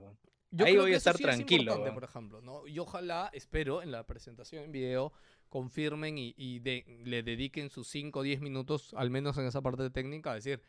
Yo 0.53 0.65
ahí 0.65 0.73
creo 0.73 0.83
voy 0.83 0.91
que 0.91 0.95
a 0.95 0.97
estar 0.97 1.15
sí 1.15 1.23
es 1.23 1.29
tranquilo, 1.29 1.75
weón. 1.81 1.93
por 1.93 2.03
ejemplo, 2.03 2.41
¿no? 2.41 2.67
Y 2.67 2.77
ojalá, 2.79 3.29
espero, 3.33 3.81
en 3.81 3.91
la 3.91 4.05
presentación 4.05 4.65
en 4.65 4.71
video, 4.73 5.13
confirmen 5.47 6.17
y, 6.17 6.33
y 6.37 6.59
de- 6.59 6.85
le 7.05 7.23
dediquen 7.23 7.69
sus 7.69 7.87
5 7.87 8.19
o 8.19 8.23
10 8.23 8.41
minutos, 8.41 8.93
al 8.95 9.09
menos 9.09 9.37
en 9.37 9.45
esa 9.45 9.61
parte 9.61 9.89
técnica, 9.89 10.31
a 10.31 10.35
decir, 10.35 10.61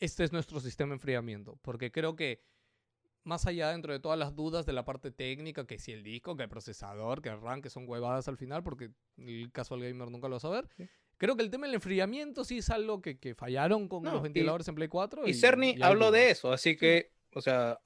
este 0.00 0.24
es 0.24 0.32
nuestro 0.32 0.60
sistema 0.60 0.90
de 0.90 0.94
enfriamiento. 0.96 1.58
Porque 1.62 1.90
creo 1.90 2.14
que, 2.14 2.42
más 3.24 3.46
allá 3.46 3.70
dentro 3.70 3.92
de 3.92 4.00
todas 4.00 4.18
las 4.18 4.34
dudas 4.34 4.66
de 4.66 4.72
la 4.74 4.84
parte 4.84 5.10
técnica, 5.10 5.66
que 5.66 5.78
si 5.78 5.92
el 5.92 6.02
disco, 6.02 6.36
que 6.36 6.42
el 6.42 6.48
procesador, 6.50 7.22
que 7.22 7.28
el 7.30 7.40
RAM, 7.40 7.62
que 7.62 7.70
son 7.70 7.88
huevadas 7.88 8.28
al 8.28 8.36
final, 8.36 8.62
porque 8.62 8.90
el 9.16 9.50
casual 9.52 9.80
gamer 9.80 10.10
nunca 10.10 10.28
lo 10.28 10.32
va 10.32 10.36
a 10.38 10.40
saber. 10.40 10.68
Sí. 10.76 10.88
Creo 11.18 11.36
que 11.36 11.42
el 11.42 11.50
tema 11.50 11.66
del 11.66 11.74
enfriamiento 11.76 12.44
sí 12.44 12.58
es 12.58 12.70
algo 12.70 13.00
que, 13.00 13.18
que 13.18 13.34
fallaron 13.34 13.88
con 13.88 14.02
No, 14.02 14.12
los 14.12 14.20
y- 14.20 14.24
ventiladores 14.24 14.66
en 14.68 14.74
Play 14.74 14.88
4. 14.88 15.26
Y 15.26 15.34
Cerny 15.34 15.76
habló 15.82 16.10
de 16.10 16.30
eso, 16.30 16.52
así 16.52 16.76
que, 16.76 17.12
o 17.34 17.40
sea, 17.40 17.78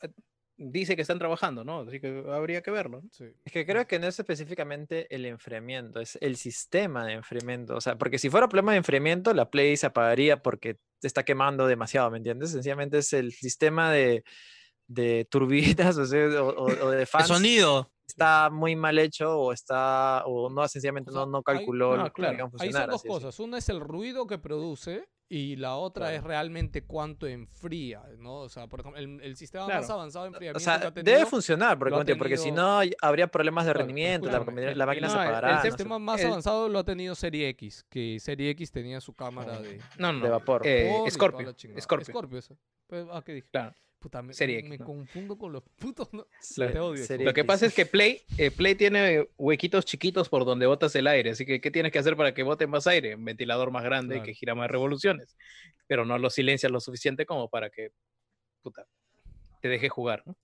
dice 0.57 0.97
que 0.97 1.03
están 1.03 1.19
trabajando, 1.19 1.65
¿no? 1.65 1.81
Así 1.81 2.01
que 2.01 2.25
habría 2.31 2.63
que 2.63 2.71
verlo. 2.71 3.03
¿no? 3.03 3.09
Sí. 3.13 3.25
Es 3.45 3.53
que 3.53 3.67
creo 3.67 3.87
que 3.87 3.99
no 3.99 4.07
es 4.07 4.19
específicamente 4.19 5.07
el 5.15 5.27
enfriamiento, 5.27 6.01
es 6.01 6.17
el 6.23 6.37
sistema 6.37 7.05
de 7.05 7.13
enfriamiento. 7.13 7.77
O 7.77 7.81
sea, 7.83 7.97
porque 7.99 8.19
si 8.19 8.31
fuera 8.31 8.49
problema 8.49 8.73
de 8.73 8.79
enfriamiento, 8.79 9.35
la 9.35 9.51
Play 9.51 9.77
se 9.77 9.87
apagaría 9.87 10.43
porque 10.43 10.79
se 11.01 11.07
está 11.09 11.25
quemando 11.25 11.67
demasiado, 11.67 12.11
¿me 12.11 12.17
entiendes? 12.17 12.53
Sencillamente 12.53 12.99
es 12.99 13.13
el 13.13 13.33
sistema 13.33 13.93
de, 13.93 14.25
de 14.87 15.27
turbinas 15.31 15.99
o, 15.99 16.07
sea, 16.07 16.43
o- 16.43 16.49
o- 16.55 16.87
o 16.87 16.91
de 16.91 17.01
El 17.03 17.07
fans. 17.07 17.29
sonido. 17.29 17.93
Está 18.07 18.51
muy 18.51 18.77
mal 18.77 18.99
hecho 18.99 19.39
o 19.39 19.53
está, 19.53 20.23
o 20.27 20.49
no, 20.49 20.67
sencillamente 20.69 21.11
O 21.11 21.13
sea, 21.13 21.21
no, 21.25 21.27
no 21.27 21.39
hay- 21.39 21.43
calculó 21.57 21.97
no, 21.97 22.05
lo 22.05 22.13
que 22.13 22.13
claro, 22.23 22.35
iban 22.35 22.41
a 22.41 22.45
Ahí 22.45 22.51
funcionar. 22.51 22.83
son 22.83 22.91
dos 22.91 23.05
es. 23.05 23.09
cosas. 23.11 23.41
Una 23.41 23.59
es 23.59 23.69
el 23.69 23.81
ruido 23.81 24.27
que 24.27 24.39
produce 24.39 25.09
y 25.29 25.57
la 25.57 25.75
otra 25.75 26.07
Claro. 26.07 26.17
es 26.19 26.23
realmente 26.23 26.85
cuánto 26.85 27.27
enfría, 27.27 28.05
¿no? 28.19 28.37
O 28.43 28.49
sea, 28.49 28.69
por 28.69 28.79
ejemplo, 28.79 29.01
el, 29.01 29.21
el 29.21 29.37
sistema 29.37 29.67
más 29.67 29.79
Claro. 29.87 29.95
avanzado 29.95 30.25
de 30.27 30.29
O 30.29 30.33
enfriamiento 30.35 30.61
sea, 30.61 30.79
que 30.81 30.87
ha 30.87 30.91
debe 30.93 31.03
tenido, 31.03 31.27
funcionar, 31.27 31.77
porque, 31.77 31.91
lo 31.91 31.97
ha 31.97 31.99
como 31.99 32.05
te 32.07 32.13
digo, 32.13 32.19
porque 32.23 32.37
si 32.37 32.45
tenido- 32.45 32.63
no 32.63 32.79
hay- 32.79 32.93
habría 33.03 33.27
problemas 33.27 33.67
de 33.67 33.73
Claro, 33.73 33.87
rendimiento, 33.87 34.27
la, 34.31 34.39
la 34.75 34.87
máquina 34.87 35.09
no, 35.09 35.13
se 35.13 35.19
el- 35.19 35.23
el 35.25 35.29
apagará. 35.29 35.49
el 35.49 35.55
no 35.57 35.63
sé, 35.63 35.69
sistema 35.73 35.99
más 35.99 36.21
el- 36.21 36.27
avanzado 36.29 36.69
lo 36.69 36.79
ha 36.79 36.85
tenido 36.85 37.15
Serie 37.17 37.49
X, 37.49 37.85
que 37.91 38.21
Serie 38.21 38.51
X 38.51 38.71
tenía 38.71 39.01
su 39.01 39.15
cámara 39.15 39.59
de 39.61 39.81
No, 39.99 40.13
no, 40.13 40.25
De 40.25 40.31
vapor. 40.31 40.63
eh, 40.65 40.93
Scorpio. 41.11 41.53
Scorpio. 41.81 42.05
Scorpio, 42.05 42.39
eso. 42.39 42.57
Pues, 42.87 43.05
ah, 43.11 43.21
¿qué 43.27 43.33
dije? 43.33 43.49
Claro. 43.51 43.75
Puta, 43.99 44.23
me, 44.23 44.35
Serie 44.35 44.63
me 44.63 44.79
confundo 44.79 45.39
con 45.39 45.53
los 45.53 45.63
putos. 45.63 46.13
no- 46.13 46.27
Serie- 46.41 46.73
Te 46.73 46.79
odio, 46.81 47.05
Serie 47.05 47.25
Lo 47.27 47.33
que 47.33 47.45
pasa 47.45 47.67
es 47.67 47.75
que 47.75 47.87
Play, 47.87 48.23
eh, 48.37 48.51
Play 48.51 48.75
tiene 48.75 49.29
huequitos 49.39 49.85
chiquitos 49.85 50.29
por 50.29 50.45
donde 50.45 50.67
botas 50.67 50.95
el 50.97 51.07
aire, 51.07 51.31
así 51.31 51.47
que 51.47 51.61
¿qué 51.61 51.71
tienes 51.71 51.93
que 51.93 51.99
hacer 51.99 52.17
para 52.17 52.35
que 52.35 52.43
bote 52.43 52.67
más 52.67 52.87
aire? 52.87 53.15
Un 53.15 53.25
ventilador 53.25 53.71
más 53.71 53.85
grande 53.85 54.17
Claro. 54.17 54.27
que 54.27 54.35
gira 54.35 54.55
más 54.55 54.71
revoluciones, 54.71 55.37
pero 55.87 56.05
no 56.05 56.19
lo 56.19 56.31
silencias 56.31 56.71
lo 56.71 56.81
suficiente 56.81 57.25
como 57.27 57.49
para 57.49 57.71
que 57.71 57.91
puta, 58.63 58.87
te 59.63 59.69
deje 59.69 59.89
jugar. 59.89 60.23
¿no? 60.27 60.37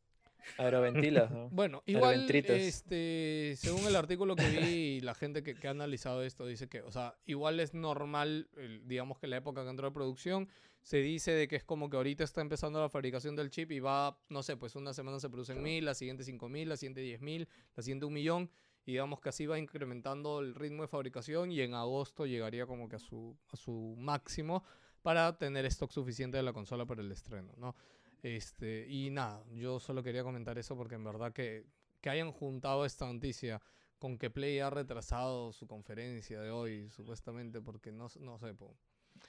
Aeroventilas, 0.56 1.30
¿no? 1.30 1.48
Bueno, 1.52 1.82
igual, 1.86 2.26
este, 2.30 3.54
según 3.56 3.86
el 3.86 3.94
artículo 3.96 4.34
que 4.34 4.48
vi, 4.48 5.00
la 5.00 5.14
gente 5.14 5.42
que, 5.42 5.54
que 5.54 5.68
ha 5.68 5.72
analizado 5.72 6.22
esto 6.24 6.46
dice 6.46 6.68
que, 6.68 6.80
o 6.82 6.90
sea, 6.90 7.14
igual 7.26 7.60
es 7.60 7.74
normal, 7.74 8.48
el- 8.56 8.86
digamos 8.88 9.18
que 9.18 9.26
la 9.26 9.36
época 9.36 9.62
que 9.62 9.70
entró 9.70 9.86
de 9.88 9.92
producción, 9.94 10.48
se 10.82 10.98
dice 10.98 11.30
de 11.32 11.48
que 11.48 11.56
es 11.56 11.64
como 11.64 11.88
que 11.88 11.96
ahorita 11.96 12.24
está 12.24 12.40
empezando 12.40 12.80
la 12.80 12.88
fabricación 12.88 13.36
del 13.36 13.50
chip 13.50 13.70
y 13.70 13.80
va, 13.80 14.18
no 14.28 14.42
sé, 14.42 14.56
pues 14.56 14.74
una 14.74 14.92
semana 14.92 15.20
se 15.20 15.30
producen 15.30 15.62
mil, 15.62 15.84
la 15.84 15.94
siguiente 15.94 16.24
cinco 16.24 16.48
mil, 16.48 16.68
la 16.68 16.76
siguiente 16.76 17.00
diez 17.00 17.20
mil, 17.20 17.48
la 17.76 17.82
siguiente 17.82 18.06
un 18.06 18.12
millón, 18.12 18.50
y 18.84 18.92
digamos 18.92 19.20
que 19.20 19.28
así 19.28 19.46
va 19.46 19.58
incrementando 19.58 20.40
el 20.40 20.54
ritmo 20.54 20.82
de 20.82 20.88
fabricación 20.88 21.52
y 21.52 21.60
en 21.60 21.74
agosto 21.74 22.26
llegaría 22.26 22.66
como 22.66 22.88
que 22.88 22.96
a 22.96 22.98
su, 22.98 23.36
a 23.52 23.56
su 23.56 23.94
máximo 23.96 24.64
para 25.02 25.38
tener 25.38 25.64
stock 25.66 25.92
suficiente 25.92 26.36
de 26.36 26.42
la 26.42 26.52
consola 26.52 26.84
para 26.84 27.00
el 27.00 27.12
estreno, 27.12 27.52
¿no? 27.56 27.76
Este, 28.22 28.86
y 28.88 29.10
nada, 29.10 29.44
yo 29.52 29.80
solo 29.80 30.02
quería 30.02 30.22
comentar 30.22 30.58
eso 30.58 30.76
porque 30.76 30.96
en 30.96 31.04
verdad 31.04 31.32
que, 31.32 31.66
que 32.00 32.10
hayan 32.10 32.32
juntado 32.32 32.84
esta 32.84 33.06
noticia 33.06 33.60
con 33.98 34.18
que 34.18 34.30
Play 34.30 34.58
ha 34.58 34.70
retrasado 34.70 35.52
su 35.52 35.68
conferencia 35.68 36.40
de 36.40 36.50
hoy, 36.50 36.90
supuestamente, 36.90 37.60
porque 37.60 37.92
no, 37.92 38.08
no 38.18 38.38
sé, 38.38 38.52
po. 38.52 38.76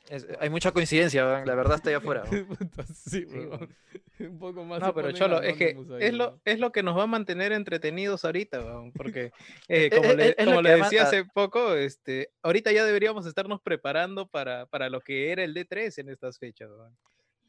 Es- 0.09 0.27
hay 0.39 0.49
mucha 0.49 0.71
coincidencia, 0.71 1.25
weón, 1.25 1.45
la 1.47 1.55
verdad 1.55 1.75
está 1.75 1.89
ahí 1.89 1.95
afuera. 1.95 2.23
sí, 2.93 3.25
weón. 3.25 3.73
Un 4.19 4.37
poco 4.39 4.63
más. 4.63 4.79
No, 4.79 4.93
pero 4.93 5.11
Cholo, 5.11 5.41
es 5.41 5.57
que 5.57 5.75
ahí, 5.77 5.97
es 5.99 6.13
lo, 6.13 6.39
es 6.45 6.59
lo 6.59 6.71
que 6.71 6.83
nos 6.83 6.97
va 6.97 7.03
a 7.03 7.07
mantener 7.07 7.51
entretenidos 7.51 8.23
ahorita, 8.25 8.63
porque 8.95 9.25
eh, 9.69 9.85
Eh, 9.85 9.89
como 9.89 10.11
eh, 10.11 10.15
le, 10.37 10.45
como 10.45 10.61
decía 10.61 11.03
hace 11.03 11.25
poco, 11.25 11.73
este, 11.75 12.29
ahorita 12.43 12.71
ya 12.71 12.85
deberíamos 12.85 13.25
estarnos 13.25 13.61
preparando 13.61 14.27
para, 14.27 14.65
para 14.67 14.89
lo 14.89 15.01
que 15.01 15.31
era 15.31 15.43
el 15.43 15.53
D3 15.55 15.97
en 15.99 16.09
estas 16.09 16.37
fechas, 16.37 16.69
weón. 16.69 16.95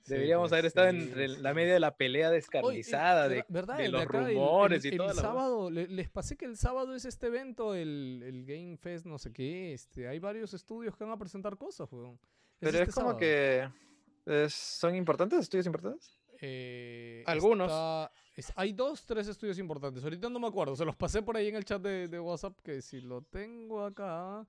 Sí, 0.04 0.12
Deberíamos 0.12 0.44
pues, 0.50 0.52
haber 0.52 0.66
estado 0.66 0.90
sí, 0.90 0.96
entre 0.98 1.28
sí, 1.28 1.36
la 1.40 1.50
sí. 1.50 1.54
media 1.56 1.72
de 1.74 1.80
la 1.80 1.96
pelea 1.96 2.30
descarnizada, 2.30 3.26
de, 3.28 3.36
de 3.48 3.84
El 3.86 3.92
los 3.92 4.02
acá, 4.02 4.18
el- 4.18 4.24
el- 4.28 4.34
rumores 4.34 4.84
y 4.84 4.88
el 4.88 4.96
todo. 4.98 5.06
la 5.08 5.12
weá. 5.14 5.22
sábado, 5.22 5.70
le- 5.70 5.88
les 5.88 6.10
pasé 6.10 6.36
que 6.36 6.44
el 6.44 6.56
sábado 6.58 6.94
es 6.94 7.06
este 7.06 7.28
evento, 7.28 7.74
el, 7.74 8.22
el 8.22 8.44
Game 8.44 8.76
Fest, 8.76 9.06
no 9.06 9.18
sé 9.18 9.32
qué. 9.32 9.72
Este, 9.72 10.06
hay 10.06 10.18
varios 10.18 10.52
estudios 10.52 10.94
que 10.96 11.04
van 11.04 11.14
a 11.14 11.18
presentar 11.18 11.56
cosas, 11.56 11.90
weón. 11.90 12.20
Pero 12.58 12.78
este 12.78 12.90
es 12.90 12.94
como 12.94 13.06
sábado. 13.12 13.18
que 13.18 13.68
es- 14.26 14.52
son 14.54 14.94
importantes, 14.94 15.38
estudios 15.40 15.64
importantes. 15.66 16.18
Eh, 16.40 17.22
Algunos. 17.26 17.68
está- 17.68 18.10
es- 18.36 18.52
hay 18.56 18.74
dos, 18.74 19.06
tres 19.06 19.26
estudios 19.28 19.58
importantes. 19.58 20.04
Ahorita 20.04 20.28
no 20.28 20.38
me 20.38 20.48
acuerdo. 20.48 20.76
Se 20.76 20.84
los 20.84 20.96
pasé 20.96 21.22
por 21.22 21.36
ahí 21.38 21.48
en 21.48 21.56
el 21.56 21.64
chat 21.64 21.80
de, 21.80 22.08
de 22.08 22.20
WhatsApp. 22.20 22.58
Que 22.62 22.82
si 22.82 23.00
lo 23.00 23.22
tengo 23.22 23.82
acá. 23.82 24.46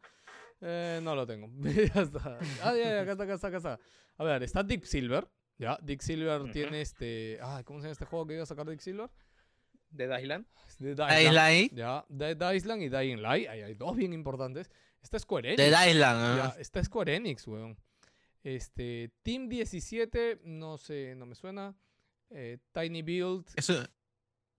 eh, 0.60 1.00
no 1.02 1.16
lo 1.16 1.26
tengo. 1.26 1.48
ya 1.96 2.02
está. 2.02 2.40
Ah, 2.62 2.74
ya, 2.76 2.84
ya, 2.84 3.02
acá 3.04 3.12
está, 3.14 3.24
acá 3.24 3.34
está, 3.36 3.48
acá 3.48 3.58
está. 3.58 3.80
A 4.18 4.24
ver, 4.26 4.44
está 4.44 4.64
Deep 4.64 4.84
Silver. 4.86 5.28
Ya, 5.58 5.78
Dick 5.82 6.02
Silver 6.02 6.52
tiene 6.52 6.82
este. 6.82 7.40
Ah, 7.42 7.64
¿cómo 7.64 7.80
se 7.80 7.86
llama 7.86 7.94
este 7.94 8.06
juego 8.06 8.28
que 8.28 8.34
iba 8.34 8.44
a 8.44 8.48
sacar 8.48 8.70
Dick 8.70 8.82
Silver? 8.82 9.10
de 9.96 10.22
Island. 10.22 10.46
Dead 10.80 11.22
Island. 11.22 11.72
Ya, 11.74 12.06
Dead 12.10 12.54
Island 12.54 12.82
y 12.84 12.90
Dying 12.90 13.22
Light. 13.22 13.48
Ahí 13.48 13.62
hay 13.62 13.74
dos 13.74 13.96
bien 13.96 14.14
importantes. 14.14 14.70
Está 15.02 15.20
Square 15.20 15.54
Enix. 15.54 15.58
Dead 15.58 15.90
Island. 15.90 16.38
Ya, 16.38 16.46
¿ah? 16.46 16.56
está 16.60 16.84
Square 16.84 17.16
Enix, 17.16 17.48
weón. 17.48 17.78
Este, 18.44 19.12
Team 19.24 19.48
17, 19.50 20.42
no 20.44 20.78
sé, 20.78 21.16
no 21.16 21.26
me 21.26 21.36
suena. 21.36 21.76
Eh, 22.30 22.58
Tiny 22.72 23.02
Build, 23.02 23.46
Eso, 23.56 23.84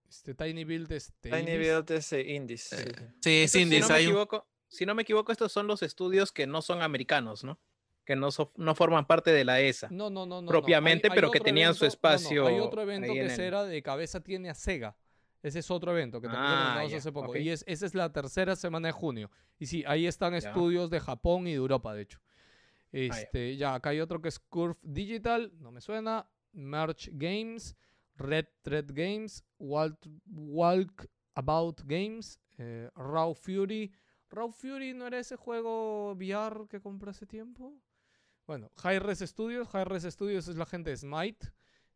este, 0.08 0.34
Tiny 0.34 0.64
Build, 0.64 0.90
este, 0.92 1.30
Tiny 1.30 1.40
indies. 1.40 1.58
Build 1.58 1.90
es 1.90 2.12
eh, 2.12 2.34
indies. 2.34 2.62
sí, 2.62 2.76
sí. 2.76 3.04
sí, 3.20 3.30
es 3.42 3.54
Estos, 3.54 3.60
indies. 3.60 3.86
si, 3.86 3.90
no 3.90 3.96
me 3.96 4.02
equivoco, 4.02 4.48
si 4.68 4.86
no 4.86 4.94
me 4.94 5.02
equivoco, 5.02 5.32
estos 5.32 5.52
son 5.52 5.66
los 5.66 5.82
estudios 5.82 6.32
que 6.32 6.46
no 6.46 6.62
son 6.62 6.82
americanos, 6.82 7.44
¿no? 7.44 7.60
Que 8.06 8.16
no, 8.16 8.30
so- 8.30 8.52
no 8.56 8.74
forman 8.74 9.06
parte 9.06 9.30
de 9.32 9.44
la 9.44 9.60
ESA. 9.60 9.88
No, 9.90 10.08
no, 10.08 10.24
no, 10.24 10.40
no. 10.40 10.48
propiamente, 10.48 11.10
pero 11.10 11.30
que 11.30 11.40
tenían 11.40 11.74
su 11.74 11.84
evento- 11.84 11.98
no, 12.02 12.08
no, 12.10 12.14
espacio 12.14 12.46
hay 12.46 12.58
otro 12.60 12.80
evento 12.82 13.12
que 13.12 13.20
el- 13.20 13.40
era 13.40 13.64
de 13.64 13.82
cabeza 13.82 14.20
tiene 14.22 14.48
a 14.48 14.54
Sega. 14.54 14.96
Ese 15.42 15.58
es 15.58 15.70
otro 15.70 15.92
evento 15.92 16.20
que 16.20 16.28
también 16.28 16.44
Ah, 16.46 16.84
ya, 16.88 16.96
hace 16.96 17.12
poco. 17.12 17.36
Y 17.36 17.50
es, 17.50 17.62
esa 17.68 17.84
es 17.84 17.94
la 17.94 18.10
tercera 18.12 18.56
semana 18.56 18.88
de 18.88 18.92
junio. 18.92 19.30
Y 19.58 19.66
sí, 19.66 19.84
ahí 19.86 20.06
están 20.06 20.34
estudios 20.34 20.88
de 20.88 20.98
Japón 21.00 21.46
y 21.46 21.50
de 21.50 21.56
Europa, 21.56 21.94
de 21.94 22.02
hecho. 22.02 22.18
ya. 22.92 22.98
Este, 23.00 23.56
ya. 23.56 23.74
acá 23.74 23.90
hay 23.90 24.00
otro 24.00 24.22
que 24.22 24.28
es 24.28 24.38
Curve 24.38 24.78
Digital, 24.82 25.52
no 25.58 25.70
me 25.72 25.80
suena. 25.80 26.28
Merch 26.52 27.10
Games, 27.12 27.76
Red 28.16 28.46
Thread 28.62 28.86
Games, 28.92 29.44
Walk, 29.58 29.98
Walk 30.26 31.06
About 31.34 31.82
Games, 31.84 32.40
eh, 32.58 32.88
Raw 32.94 33.34
Fury. 33.34 33.92
Raw 34.30 34.50
Fury 34.50 34.94
no 34.94 35.06
era 35.06 35.18
ese 35.18 35.36
juego 35.36 36.12
VR 36.14 36.66
que 36.68 36.80
compré 36.80 37.10
hace 37.10 37.26
tiempo. 37.26 37.74
Bueno, 38.46 38.70
High 38.76 39.00
Res 39.00 39.20
Studios. 39.20 39.68
High 39.68 39.84
Res 39.84 40.04
Studios 40.04 40.48
es 40.48 40.56
la 40.56 40.66
gente 40.66 40.90
de 40.90 40.96
Smite. 40.96 41.48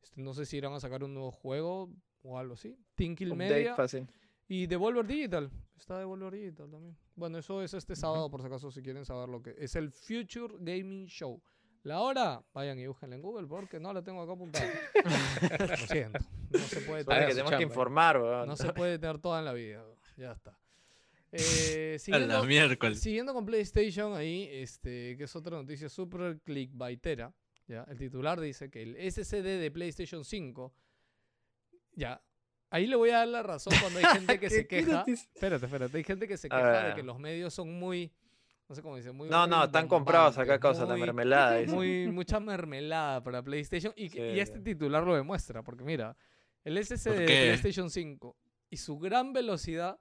Este, 0.02 0.20
no 0.20 0.34
sé 0.34 0.46
si 0.46 0.56
irán 0.56 0.72
a 0.72 0.80
sacar 0.80 1.04
un 1.04 1.14
nuevo 1.14 1.30
juego 1.30 1.90
o 2.22 2.38
algo 2.38 2.54
así. 2.54 2.76
Tinkle 2.94 3.32
Update 3.32 3.50
Media. 3.50 3.74
fácil. 3.74 4.08
Y 4.48 4.66
Devolver 4.66 5.06
Digital. 5.06 5.50
Está 5.78 5.98
Devolver 5.98 6.32
Digital 6.32 6.70
también. 6.70 6.96
Bueno, 7.14 7.38
eso 7.38 7.62
es 7.62 7.72
este 7.74 7.94
sábado, 7.94 8.28
por 8.30 8.40
si 8.40 8.48
acaso, 8.48 8.70
si 8.70 8.82
quieren 8.82 9.04
saber 9.04 9.28
lo 9.28 9.42
que 9.42 9.54
es 9.58 9.76
el 9.76 9.92
Future 9.92 10.56
Gaming 10.58 11.06
Show. 11.06 11.40
La 11.82 12.00
hora, 12.00 12.42
vayan 12.52 12.78
y 12.78 12.86
búsquenla 12.86 13.16
en 13.16 13.22
Google 13.22 13.46
porque 13.46 13.80
no 13.80 13.92
la 13.92 14.02
tengo 14.02 14.20
acá 14.20 14.32
apuntada. 14.32 14.66
lo 15.70 15.76
siento. 15.86 16.18
No 16.50 16.58
se 16.58 16.80
puede 16.82 17.04
que 17.04 17.10
tener, 17.10 17.30
su 17.30 17.36
tenemos 17.36 17.52
que 17.52 17.62
informar, 17.62 18.20
weón. 18.20 18.46
no 18.48 18.56
se 18.56 18.72
puede 18.72 18.98
tener 18.98 19.18
toda 19.18 19.38
en 19.38 19.44
la 19.46 19.52
vida. 19.52 19.82
Ya 20.16 20.32
está. 20.32 20.58
Eh, 21.32 21.38
A 21.92 21.92
la 21.92 21.98
siguiendo, 21.98 22.44
miércoles. 22.44 23.00
Siguiendo 23.00 23.32
con 23.34 23.44
PlayStation 23.46 24.14
ahí, 24.16 24.48
este, 24.50 25.16
que 25.16 25.24
es 25.24 25.36
otra 25.36 25.56
noticia 25.56 25.88
súper 25.88 26.40
clickbaitera, 26.40 27.32
¿ya? 27.66 27.84
El 27.88 27.98
titular 27.98 28.40
dice 28.40 28.70
que 28.70 28.82
el 28.82 28.96
SSD 29.12 29.42
de 29.60 29.70
PlayStation 29.70 30.24
5, 30.24 30.74
ya, 31.92 32.20
ahí 32.70 32.86
le 32.86 32.96
voy 32.96 33.10
a 33.10 33.18
dar 33.18 33.28
la 33.28 33.42
razón 33.42 33.72
cuando 33.80 33.98
hay 33.98 34.04
gente 34.06 34.38
que 34.38 34.50
se 34.50 34.66
¿Qué- 34.66 34.78
qué 34.80 34.84
queja. 34.86 35.04
Espérate, 35.06 35.66
espérate, 35.66 35.96
hay 35.96 36.04
gente 36.04 36.26
que 36.28 36.36
se 36.36 36.48
queja 36.48 36.88
de 36.88 36.94
que 36.94 37.02
los 37.02 37.18
medios 37.18 37.52
son 37.54 37.72
muy, 37.78 38.12
no 38.68 38.74
sé 38.74 38.82
cómo 38.82 38.96
dice, 38.96 39.12
muy 39.12 39.28
No, 39.28 39.46
no, 39.46 39.64
están 39.64 39.88
comprados 39.88 40.38
acá 40.38 40.58
cosas, 40.58 40.88
muy- 40.88 41.00
mermelada. 41.00 41.58
dice. 41.58 41.72
muy 41.74 42.08
mucha 42.08 42.40
mermelada 42.40 43.22
para 43.22 43.42
PlayStation 43.42 43.92
y, 43.96 44.06
este 44.38 44.58
sí. 44.58 44.64
titular 44.64 45.04
lo 45.04 45.14
demuestra, 45.14 45.62
porque 45.62 45.84
mira, 45.84 46.16
el 46.64 46.76
SSD 46.84 47.10
de? 47.18 47.24
PlayStation 47.26 47.88
5 47.90 48.36
y 48.70 48.76
su 48.76 48.98
gran 48.98 49.32
velocidad 49.32 49.98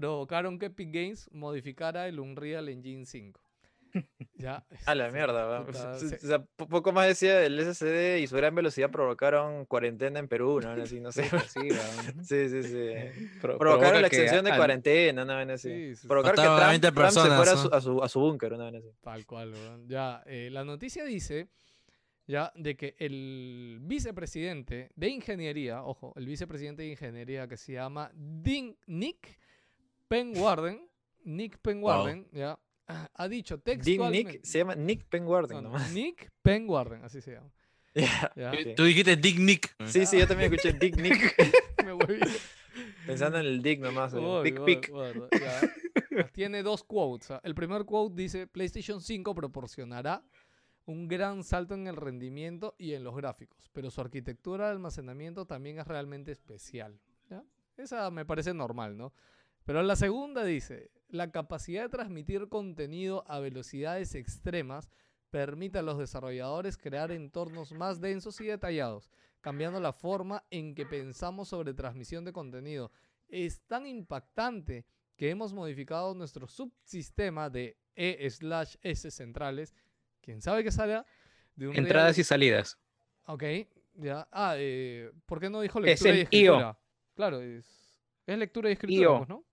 provocaron 0.00 0.58
que 0.58 0.66
Epic 0.66 0.90
Games 0.92 1.28
modificara 1.32 2.06
el 2.08 2.20
Unreal 2.20 2.68
Engine 2.68 3.04
5. 3.04 3.40
Ya. 4.34 4.64
A 4.86 4.94
la 4.94 5.10
mierda, 5.10 5.64
puta, 5.66 5.92
O 5.92 5.98
se- 5.98 6.18
sea, 6.18 6.38
po- 6.44 6.68
poco 6.68 6.92
más 6.92 7.08
decía, 7.08 7.44
el 7.44 7.58
SSD 7.58 8.18
y 8.20 8.26
su 8.28 8.36
gran 8.36 8.54
velocidad 8.54 8.88
provocaron 8.90 9.64
cuarentena 9.64 10.20
en 10.20 10.28
Perú, 10.28 10.60
¿no? 10.60 10.70
Así, 10.80 11.00
no 11.00 11.10
sé. 11.10 11.24
Sí. 11.48 11.68
Sí, 12.22 12.48
sí, 12.48 12.62
sí. 12.62 12.68
Pro- 13.40 13.58
Provocaron 13.58 13.58
provoca 13.58 14.00
la 14.00 14.06
extensión 14.06 14.44
de 14.44 14.50
al- 14.52 14.56
cuarentena, 14.58 15.24
¿no? 15.24 15.36
Ven 15.38 15.50
así. 15.50 15.68
sí, 15.70 15.74
sí, 15.88 15.96
sí, 16.02 16.06
Provocaron 16.06 16.36
que 16.36 16.42
Trump, 16.42 16.60
20 16.70 16.92
Trump 16.92 17.10
se 17.10 17.20
fuera 17.20 17.32
a 17.34 17.36
personas, 17.38 17.60
su, 17.62 17.68
¿no? 17.70 17.74
a 17.76 17.80
su, 17.80 18.02
a 18.04 18.08
su 18.08 18.20
búnker, 18.20 18.56
¿no? 18.56 18.64
Así. 18.66 18.88
Tal 19.00 19.26
cual, 19.26 19.52
weón. 19.52 19.88
Ya, 19.88 20.22
eh, 20.26 20.48
la 20.52 20.64
noticia 20.64 21.04
dice 21.04 21.48
ya 22.28 22.52
de 22.54 22.76
que 22.76 22.94
el 22.98 23.78
vicepresidente 23.80 24.90
de 24.94 25.08
ingeniería, 25.08 25.82
ojo, 25.82 26.12
el 26.16 26.26
vicepresidente 26.26 26.82
de 26.82 26.90
ingeniería 26.90 27.48
que 27.48 27.56
se 27.56 27.72
llama 27.72 28.12
Din- 28.14 28.76
Nick 28.86 29.38
Penwarden, 30.08 30.88
Nick 31.24 31.58
Penwarden, 31.58 32.26
ya, 32.32 32.58
ah, 32.86 33.10
ha 33.14 33.28
dicho 33.28 33.56
Dick 33.56 33.64
textualmente. 33.82 34.32
Nick, 34.32 34.44
se 34.44 34.58
llama 34.58 34.74
Nick 34.74 35.04
Penwarden 35.06 35.56
No, 35.56 35.62
no, 35.62 35.68
nomás. 35.70 35.92
Nick 35.92 36.30
Penwarden, 36.42 37.04
así 37.04 37.20
se 37.20 37.32
llama. 37.32 37.50
Ya, 37.94 38.32
Ya, 38.36 38.50
ok. 38.50 38.76
Tú 38.76 38.84
dijiste 38.84 39.16
Dick 39.16 39.38
Nick. 39.38 39.74
Sí, 39.86 40.06
sí, 40.06 40.18
yo 40.18 40.26
también 40.26 40.52
escuché 40.52 40.72
Dick 40.78 40.96
Nick, 41.00 41.34
me 41.84 41.92
volví. 41.92 42.20
pensando 43.06 43.38
en 43.38 43.46
el 43.46 43.62
Dick 43.62 43.80
nomás. 43.80 44.14
oye. 44.14 44.52
Dick 44.52 44.90
ya. 45.40 46.28
Tiene 46.32 46.62
dos 46.62 46.84
quotes. 46.84 47.30
ah. 47.30 47.40
El 47.44 47.54
primer 47.54 47.84
quote 47.84 48.14
dice, 48.14 48.46
PlayStation 48.46 49.00
5 49.00 49.34
proporcionará 49.34 50.22
un 50.86 51.06
gran 51.06 51.44
salto 51.44 51.74
en 51.74 51.86
el 51.86 51.96
rendimiento 51.96 52.74
y 52.78 52.94
en 52.94 53.04
los 53.04 53.14
gráficos, 53.14 53.68
pero 53.72 53.90
su 53.90 54.00
arquitectura 54.00 54.66
de 54.66 54.72
almacenamiento 54.72 55.44
también 55.44 55.78
es 55.78 55.86
realmente 55.86 56.32
especial. 56.32 56.98
¿ya? 57.28 57.44
Esa 57.76 58.10
me 58.10 58.24
parece 58.24 58.54
normal, 58.54 58.96
¿no? 58.96 59.12
Pero 59.68 59.82
la 59.82 59.96
segunda 59.96 60.44
dice, 60.44 60.90
la 61.10 61.30
capacidad 61.30 61.82
de 61.82 61.88
transmitir 61.90 62.48
contenido 62.48 63.22
a 63.28 63.38
velocidades 63.38 64.14
extremas 64.14 64.88
permite 65.28 65.78
a 65.78 65.82
los 65.82 65.98
desarrolladores 65.98 66.78
crear 66.78 67.12
entornos 67.12 67.72
más 67.72 68.00
densos 68.00 68.40
y 68.40 68.46
detallados, 68.46 69.10
cambiando 69.42 69.78
la 69.78 69.92
forma 69.92 70.42
en 70.48 70.74
que 70.74 70.86
pensamos 70.86 71.48
sobre 71.50 71.74
transmisión 71.74 72.24
de 72.24 72.32
contenido. 72.32 72.90
Es 73.28 73.60
tan 73.66 73.86
impactante 73.86 74.86
que 75.16 75.28
hemos 75.28 75.52
modificado 75.52 76.14
nuestro 76.14 76.46
subsistema 76.48 77.50
de 77.50 77.76
E/S 77.94 79.10
centrales, 79.10 79.74
quién 80.22 80.40
sabe 80.40 80.64
qué 80.64 80.70
salga, 80.70 81.04
de 81.56 81.68
un 81.68 81.76
Entradas 81.76 82.16
real- 82.16 82.20
y 82.20 82.24
salidas. 82.24 82.78
Ok, 83.26 83.44
ya. 83.96 84.26
Ah, 84.32 84.54
eh, 84.56 85.12
¿por 85.26 85.40
qué 85.40 85.50
no 85.50 85.60
dijo 85.60 85.78
Es 85.80 85.84
lectura 86.00 86.08
y 86.10 86.14
el 86.14 86.22
escritura? 86.22 86.58
IO. 86.70 86.78
Claro, 87.14 87.42
es, 87.42 88.00
es 88.24 88.38
lectura 88.38 88.70
y 88.70 88.72
escritura, 88.72 89.02
IO. 89.02 89.16
pues, 89.18 89.28
¿no? 89.28 89.44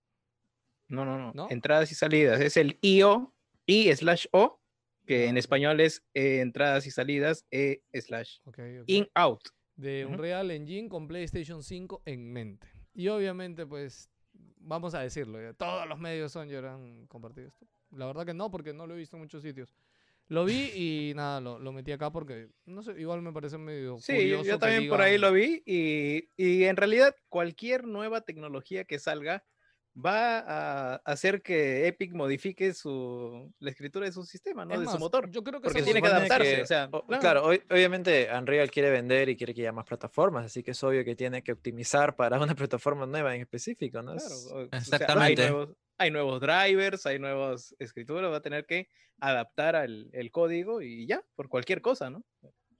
No, 0.88 1.04
no, 1.04 1.18
no, 1.18 1.32
¿No? 1.34 1.48
Entradas 1.50 1.90
y 1.92 1.94
salidas. 1.94 2.40
Es 2.40 2.56
el 2.56 2.78
IO, 2.80 3.34
I 3.66 3.92
slash 3.94 4.26
O, 4.32 4.60
que 5.06 5.24
Ya, 5.24 5.30
en 5.30 5.36
español 5.36 5.80
es 5.80 6.04
eh, 6.14 6.40
entradas 6.40 6.86
y 6.86 6.90
salidas, 6.90 7.44
E 7.50 7.82
slash 7.92 8.38
Ok, 8.44 8.58
ok. 8.82 8.84
in 8.86 9.08
out. 9.14 9.40
de 9.76 10.04
Ujú. 10.06 10.14
Unreal 10.14 10.50
Engine 10.50 10.88
con 10.88 11.06
PlayStation 11.06 11.62
5 11.62 12.02
en 12.06 12.32
mente. 12.32 12.66
Y 12.94 13.08
obviamente, 13.08 13.66
pues, 13.66 14.10
vamos 14.32 14.94
a 14.94 15.00
decirlo, 15.00 15.40
ya, 15.40 15.52
todos 15.52 15.86
los 15.86 15.98
medios 15.98 16.32
son 16.32 16.48
ya 16.48 16.58
han 16.72 17.06
compartido 17.08 17.48
esto. 17.48 17.66
La 17.90 18.06
verdad 18.06 18.24
que 18.24 18.32
no, 18.34 18.50
porque 18.50 18.72
no 18.72 18.86
lo 18.86 18.94
he 18.94 18.98
visto 18.98 19.16
en 19.16 19.22
muchos 19.22 19.42
sitios. 19.42 19.74
Lo 20.28 20.44
vi 20.44 20.70
y 20.74 21.12
nada, 21.16 21.40
lo, 21.40 21.58
lo 21.58 21.72
metí 21.72 21.92
acá 21.92 22.10
porque, 22.10 22.48
no 22.64 22.82
sé, 22.82 22.98
igual 22.98 23.20
me 23.22 23.32
parece 23.32 23.58
medio 23.58 23.98
Sí, 23.98 24.14
curioso 24.14 24.44
yo 24.44 24.58
también 24.58 24.88
por 24.88 25.00
ahí 25.02 25.12
digan- 25.16 25.20
lo 25.20 25.32
vi 25.32 25.62
y, 25.66 26.28
y 26.36 26.64
en 26.64 26.76
realidad 26.76 27.14
cualquier 27.28 27.84
nueva 27.86 28.22
tecnología 28.22 28.84
que 28.84 28.98
salga 28.98 29.44
va 29.98 30.40
a 30.40 30.94
hacer 31.04 31.40
que 31.42 31.86
Epic 31.86 32.12
modifique 32.12 32.74
su, 32.74 33.50
la 33.60 33.70
escritura 33.70 34.04
de 34.06 34.12
su 34.12 34.24
sistema, 34.24 34.64
¿no? 34.64 34.74
Es 34.74 34.80
de 34.80 34.86
más, 34.86 34.94
su 34.94 35.00
motor. 35.00 35.30
Yo 35.30 35.42
creo 35.42 35.60
que 35.60 35.64
porque 35.64 35.82
tiene 35.82 36.02
que 36.02 36.08
adaptarse, 36.08 36.62
o 36.62 36.66
sea, 36.66 36.88
o- 36.92 37.06
claro. 37.06 37.20
claro, 37.20 37.44
hoy- 37.46 37.62
obviamente 37.70 38.28
Unreal 38.36 38.70
quiere 38.70 38.90
vender 38.90 39.28
y 39.30 39.36
quiere 39.36 39.54
que 39.54 39.62
haya 39.62 39.72
más 39.72 39.86
plataformas, 39.86 40.44
así 40.46 40.62
que 40.62 40.72
es 40.72 40.82
obvio 40.84 41.04
que 41.04 41.16
tiene 41.16 41.42
que 41.42 41.52
optimizar 41.52 42.14
para 42.14 42.38
una 42.38 42.54
plataforma 42.68 43.06
nueva 43.06 43.34
en 43.34 43.40
específico, 43.42 44.02
¿no? 44.02 44.12
Claro, 44.16 44.34
o- 44.36 44.64
o 44.64 44.68
sea, 44.70 44.78
Exactamente. 44.78 45.42
hay, 45.42 45.50
nuevos, 45.50 45.76
hay 45.98 46.10
nuevos 46.10 46.40
drivers, 46.40 47.06
hay 47.06 47.18
nuevas 47.18 47.74
escrituras, 47.78 48.30
va 48.30 48.36
a 48.36 48.42
tener 48.42 48.66
que 48.66 48.88
adaptar 49.18 49.76
al, 49.76 50.10
el 50.12 50.30
código 50.30 50.82
y 50.82 51.06
ya, 51.06 51.22
por 51.36 51.48
cualquier 51.48 51.80
cosa, 51.80 52.10
¿no? 52.10 52.22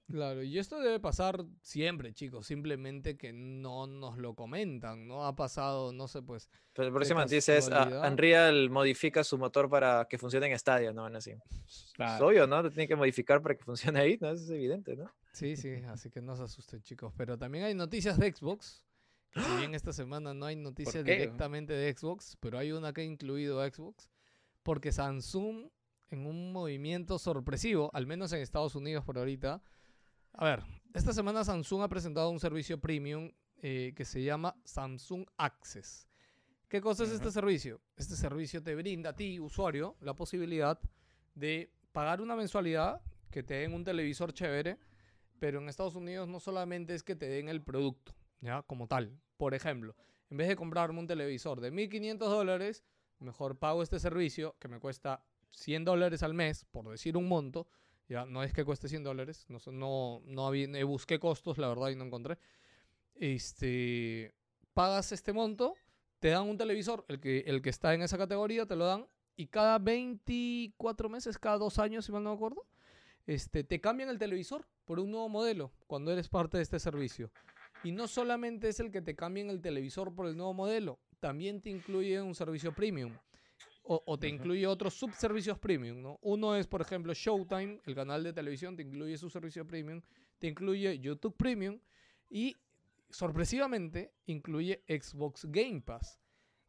Claro, 0.09 0.43
y 0.45 0.57
esto 0.59 0.79
debe 0.79 1.01
pasar 1.01 1.45
siempre, 1.63 2.13
chicos, 2.13 2.47
simplemente 2.47 3.17
que 3.17 3.33
no 3.33 3.89
nos 3.89 4.19
lo 4.19 4.35
comentan, 4.35 5.09
¿no? 5.09 5.27
Ha 5.27 5.35
pasado, 5.35 5.93
no 5.93 6.07
sé, 6.07 6.23
pues, 6.23 6.49
Pero 6.75 6.89
la 6.89 6.95
próxima 6.95 7.21
de 7.21 7.27
noticia 7.27 7.57
es, 7.57 7.69
casualidad. 7.69 8.13
Unreal 8.13 8.71
modifica 8.71 9.25
su 9.25 9.37
motor 9.37 9.69
para 9.69 10.07
que 10.09 10.17
funcione 10.17 10.47
en 10.47 10.57
Stadia, 10.57 10.93
¿no? 10.93 11.07
Así. 11.07 11.33
Es 11.67 12.21
obvio, 12.21 12.47
¿no? 12.47 12.63
Lo 12.63 12.71
tiene 12.71 12.87
que 12.87 12.95
modificar 12.95 13.43
para 13.43 13.57
que 13.57 13.65
funcione 13.65 13.99
ahí, 13.99 14.17
¿no? 14.21 14.31
Eso 14.31 14.45
es 14.45 14.51
evidente, 14.51 14.95
¿no? 14.95 15.11
Sí, 15.33 15.57
sí, 15.57 15.75
así 15.89 16.09
que 16.09 16.23
no 16.23 16.37
se 16.37 16.45
asusten, 16.45 16.83
chicos. 16.83 17.13
Pero 17.17 17.37
también 17.37 17.65
hay 17.65 17.75
noticias 17.75 18.17
de 18.17 18.33
Xbox. 18.33 18.85
que 19.33 19.41
si 19.41 19.57
bien 19.57 19.75
esta 19.75 19.93
semana 19.93 20.33
no 20.35 20.47
hay 20.47 20.55
noticias 20.55 21.05
directamente 21.05 21.73
de 21.73 21.93
Xbox, 21.93 22.37
pero 22.39 22.59
hay 22.59 22.71
una 22.71 22.93
que 22.93 23.01
ha 23.01 23.05
incluido 23.05 23.61
a 23.61 23.69
Xbox. 23.69 24.09
Porque 24.63 24.93
Samsung, 24.93 25.69
en 26.11 26.27
un 26.27 26.53
movimiento 26.53 27.19
sorpresivo, 27.19 27.91
al 27.93 28.07
menos 28.07 28.33
en 28.33 28.41
Estados 28.41 28.77
Unidos 28.77 29.05
por 29.05 29.19
ahorita. 29.19 29.61
A 30.39 30.45
ver, 30.45 30.63
esta 30.93 31.15
semana 31.15 31.45
Samsung 31.45 31.81
ha 31.81 31.89
presentado 31.89 32.29
un 32.29 32.39
servicio 32.39 32.79
premium 32.79 33.31
eh, 33.63 33.95
que 33.97 34.05
se 34.05 34.23
llama 34.23 34.55
Samsung 34.65 35.25
Access. 35.39 36.07
¿Qué 36.69 36.83
cosa 36.83 37.05
es 37.05 37.11
este 37.11 37.31
servicio? 37.31 37.81
Este 37.97 38.17
servicio 38.17 38.63
te 38.63 38.75
brinda 38.75 39.11
a 39.11 39.17
ti, 39.17 39.41
usuario, 39.41 39.97
la 40.01 40.13
posibilidad 40.15 40.79
de 41.35 41.73
pagar 41.91 42.21
una 42.21 42.37
mensualidad, 42.37 43.01
que 43.31 43.43
te 43.43 43.55
den 43.55 43.73
un 43.73 43.83
televisor 43.83 44.35
chévere, 44.35 44.79
pero 45.39 45.59
en 45.59 45.71
Estados 45.71 45.95
Unidos 45.95 46.29
no 46.29 46.39
solamente 46.39 46.95
es 46.95 47.03
que 47.03 47.17
te 47.17 47.31
den 47.31 47.49
el 47.49 47.63
producto, 47.63 48.15
¿ya? 48.43 48.61
Como 48.65 48.89
tal. 48.89 49.19
Por 49.39 49.55
ejemplo, 49.55 49.97
en 50.29 50.37
vez 50.37 50.49
de 50.49 50.57
comprarme 50.57 50.99
un 50.99 51.07
televisor 51.07 51.63
de 51.63 51.73
1.500 51.73 52.19
dólares, 52.19 52.85
mejor 53.21 53.59
pago 53.59 53.83
este 53.83 53.99
servicio 53.99 54.55
que 54.59 54.69
me 54.69 54.81
cuesta 54.81 55.25
100 55.53 55.87
dólares 55.87 56.23
al 56.23 56.35
mes, 56.35 56.67
por 56.67 56.91
decir 56.91 57.17
un 57.17 57.27
monto. 57.27 57.69
Ya, 58.09 58.25
no 58.25 58.43
es 58.43 58.53
que 58.53 58.65
cueste 58.65 58.89
100 58.89 59.03
dólares, 59.03 59.47
no, 59.49 59.59
no, 59.73 60.23
no 60.27 60.47
había, 60.47 60.67
eh, 60.67 60.85
busqué 60.85 61.19
costos, 61.19 61.59
la 61.59 61.69
verdad, 61.69 61.89
y 61.89 61.97
no 61.97 62.05
encontré. 62.05 62.39
Este, 63.15 64.35
pagas 64.75 65.11
este 65.11 65.33
monto, 65.33 65.75
te 66.21 66.29
dan 66.29 66.49
un 66.49 66.57
televisor, 66.57 67.05
el 67.09 67.21
que, 67.21 67.41
el 67.41 67.63
que 67.63 67.71
está 67.71 67.95
en 67.95 68.03
esa 68.03 68.17
categoría, 68.17 68.67
te 68.67 68.77
lo 68.77 68.87
dan, 68.87 69.07
y 69.37 69.49
cada 69.49 69.79
24 69.79 71.09
meses, 71.09 71.39
cada 71.39 71.59
dos 71.59 71.79
años, 71.79 72.05
si 72.05 72.13
mal 72.13 72.23
no 72.23 72.31
me 72.31 72.37
acuerdo, 72.37 72.67
este, 73.27 73.65
te 73.65 73.81
cambian 73.81 74.09
el 74.09 74.19
televisor 74.19 74.67
por 74.85 75.01
un 75.01 75.11
nuevo 75.11 75.29
modelo 75.29 75.73
cuando 75.87 76.13
eres 76.13 76.29
parte 76.29 76.57
de 76.57 76.63
este 76.63 76.79
servicio. 76.79 77.31
Y 77.83 77.93
no 77.93 78.09
solamente 78.09 78.69
es 78.69 78.81
el 78.81 78.91
que 78.91 79.03
te 79.03 79.15
cambien 79.15 79.51
el 79.51 79.61
televisor 79.61 80.15
por 80.15 80.27
el 80.27 80.37
nuevo 80.37 80.55
modelo, 80.55 81.01
también 81.21 81.61
te 81.61 81.71
incluye 81.71 82.21
un 82.21 82.35
servicio 82.35 82.73
premium. 82.73 83.13
O, 83.89 84.03
o 84.05 84.19
te 84.19 84.29
incluye 84.29 84.67
otros 84.67 84.95
subservicios 84.95 85.59
premium, 85.61 86.03
¿no? 86.03 86.19
Uno 86.23 86.57
es, 86.57 86.67
por 86.67 86.81
ejemplo, 86.81 87.15
Showtime, 87.15 87.81
el 87.87 87.95
canal 87.95 88.25
de 88.25 88.33
televisión, 88.33 88.75
te 88.75 88.83
incluye 88.83 89.17
su 89.17 89.31
servicio 89.31 89.65
premium, 89.65 90.03
te 90.41 90.49
incluye 90.49 90.99
YouTube 90.99 91.37
Premium 91.37 91.79
y, 92.29 92.57
sorpresivamente, 93.11 94.13
incluye 94.27 94.83
Xbox 94.89 95.45
Game 95.47 95.83
Pass. 95.83 96.19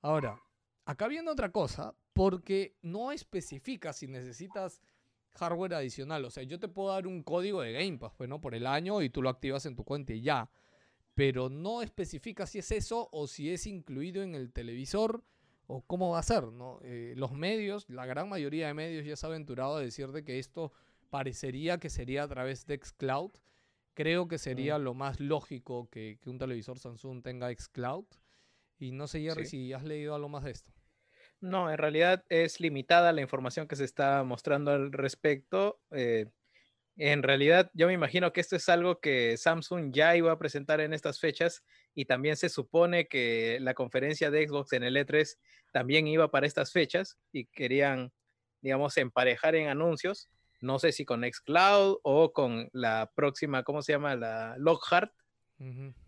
Ahora, 0.01 0.39
acá 0.85 1.07
viene 1.07 1.31
otra 1.31 1.51
cosa, 1.51 1.95
porque 2.13 2.75
no 2.81 3.11
especifica 3.11 3.93
si 3.93 4.07
necesitas 4.07 4.81
hardware 5.33 5.75
adicional. 5.75 6.25
O 6.25 6.29
sea, 6.29 6.43
yo 6.43 6.59
te 6.59 6.67
puedo 6.67 6.89
dar 6.89 7.07
un 7.07 7.23
código 7.23 7.61
de 7.61 7.73
Game 7.73 7.97
Pass, 7.97 8.13
pues, 8.15 8.29
¿no? 8.29 8.39
Por 8.39 8.55
el 8.55 8.67
año 8.67 9.01
y 9.01 9.09
tú 9.09 9.21
lo 9.21 9.29
activas 9.29 9.65
en 9.65 9.75
tu 9.75 9.83
cuenta 9.83 10.13
y 10.13 10.21
ya. 10.21 10.49
Pero 11.13 11.49
no 11.49 11.81
especifica 11.81 12.45
si 12.45 12.59
es 12.59 12.71
eso 12.71 13.09
o 13.11 13.25
si 13.25 13.51
es 13.51 13.65
incluido 13.65 14.21
en 14.21 14.35
el 14.35 14.51
televisor 14.51 15.23
o 15.67 15.85
cómo 15.85 16.11
va 16.11 16.19
a 16.19 16.23
ser, 16.23 16.45
¿no? 16.45 16.79
Eh, 16.83 17.13
los 17.17 17.33
medios, 17.33 17.89
la 17.89 18.05
gran 18.05 18.29
mayoría 18.29 18.67
de 18.67 18.73
medios 18.73 19.05
ya 19.05 19.15
se 19.15 19.25
ha 19.25 19.29
aventurado 19.29 19.75
a 19.77 19.81
decir 19.81 20.07
de 20.11 20.23
que 20.23 20.39
esto 20.39 20.71
parecería 21.09 21.77
que 21.77 21.89
sería 21.89 22.23
a 22.23 22.27
través 22.27 22.65
de 22.65 22.77
xCloud. 22.81 23.31
Creo 23.93 24.27
que 24.27 24.37
sería 24.37 24.77
lo 24.77 24.93
más 24.93 25.19
lógico 25.19 25.89
que, 25.89 26.17
que 26.21 26.29
un 26.29 26.37
televisor 26.37 26.79
Samsung 26.79 27.23
tenga 27.23 27.51
xCloud. 27.51 28.05
Y 28.79 28.91
no 28.91 29.07
sé, 29.07 29.21
Jerry, 29.21 29.45
Sí. 29.45 29.49
si 29.67 29.73
has 29.73 29.83
leído 29.83 30.13
algo 30.15 30.29
más 30.29 30.43
de 30.43 30.51
esto. 30.51 30.71
No, 31.41 31.69
en 31.71 31.77
realidad 31.77 32.23
es 32.29 32.59
limitada 32.59 33.11
la 33.11 33.21
información 33.21 33.67
que 33.67 33.75
se 33.75 33.83
está 33.85 34.23
mostrando 34.23 34.71
al 34.71 34.91
respecto. 34.91 35.81
eh, 35.91 36.27
en 36.99 37.21
realidad, 37.21 37.69
yo 37.75 37.85
me 37.85 37.93
imagino 37.93 38.33
que 38.33 38.41
esto 38.41 38.55
es 38.55 38.67
algo 38.69 38.99
que 38.99 39.37
Samsung 39.37 39.91
ya 39.93 40.15
iba 40.15 40.31
a 40.31 40.39
presentar 40.39 40.81
en 40.81 40.93
estas 40.93 41.19
fechas 41.19 41.63
y 41.97 42.05
también 42.05 42.37
se 42.37 42.49
supone 42.49 43.07
que 43.07 43.57
la 43.59 43.73
conferencia 43.73 44.29
de 44.29 44.47
Xbox 44.47 44.71
en 44.73 44.83
el 44.83 44.97
E3 44.97 45.35
también 45.71 46.05
iba 46.05 46.29
para 46.29 46.45
estas 46.45 46.71
fechas 46.71 47.17
y 47.31 47.45
querían, 47.45 48.11
digamos, 48.61 48.95
emparejar 48.97 49.55
en 49.55 49.67
anuncios. 49.67 50.29
No 50.61 50.77
sé 50.77 50.91
si 50.91 51.05
con 51.05 51.23
Xcloud 51.23 51.97
o 52.03 52.33
con 52.33 52.69
la 52.71 53.11
próxima, 53.15 53.63
¿cómo 53.63 53.81
se 53.81 53.93
llama? 53.93 54.15
La 54.15 54.53
Lockhart, 54.59 55.11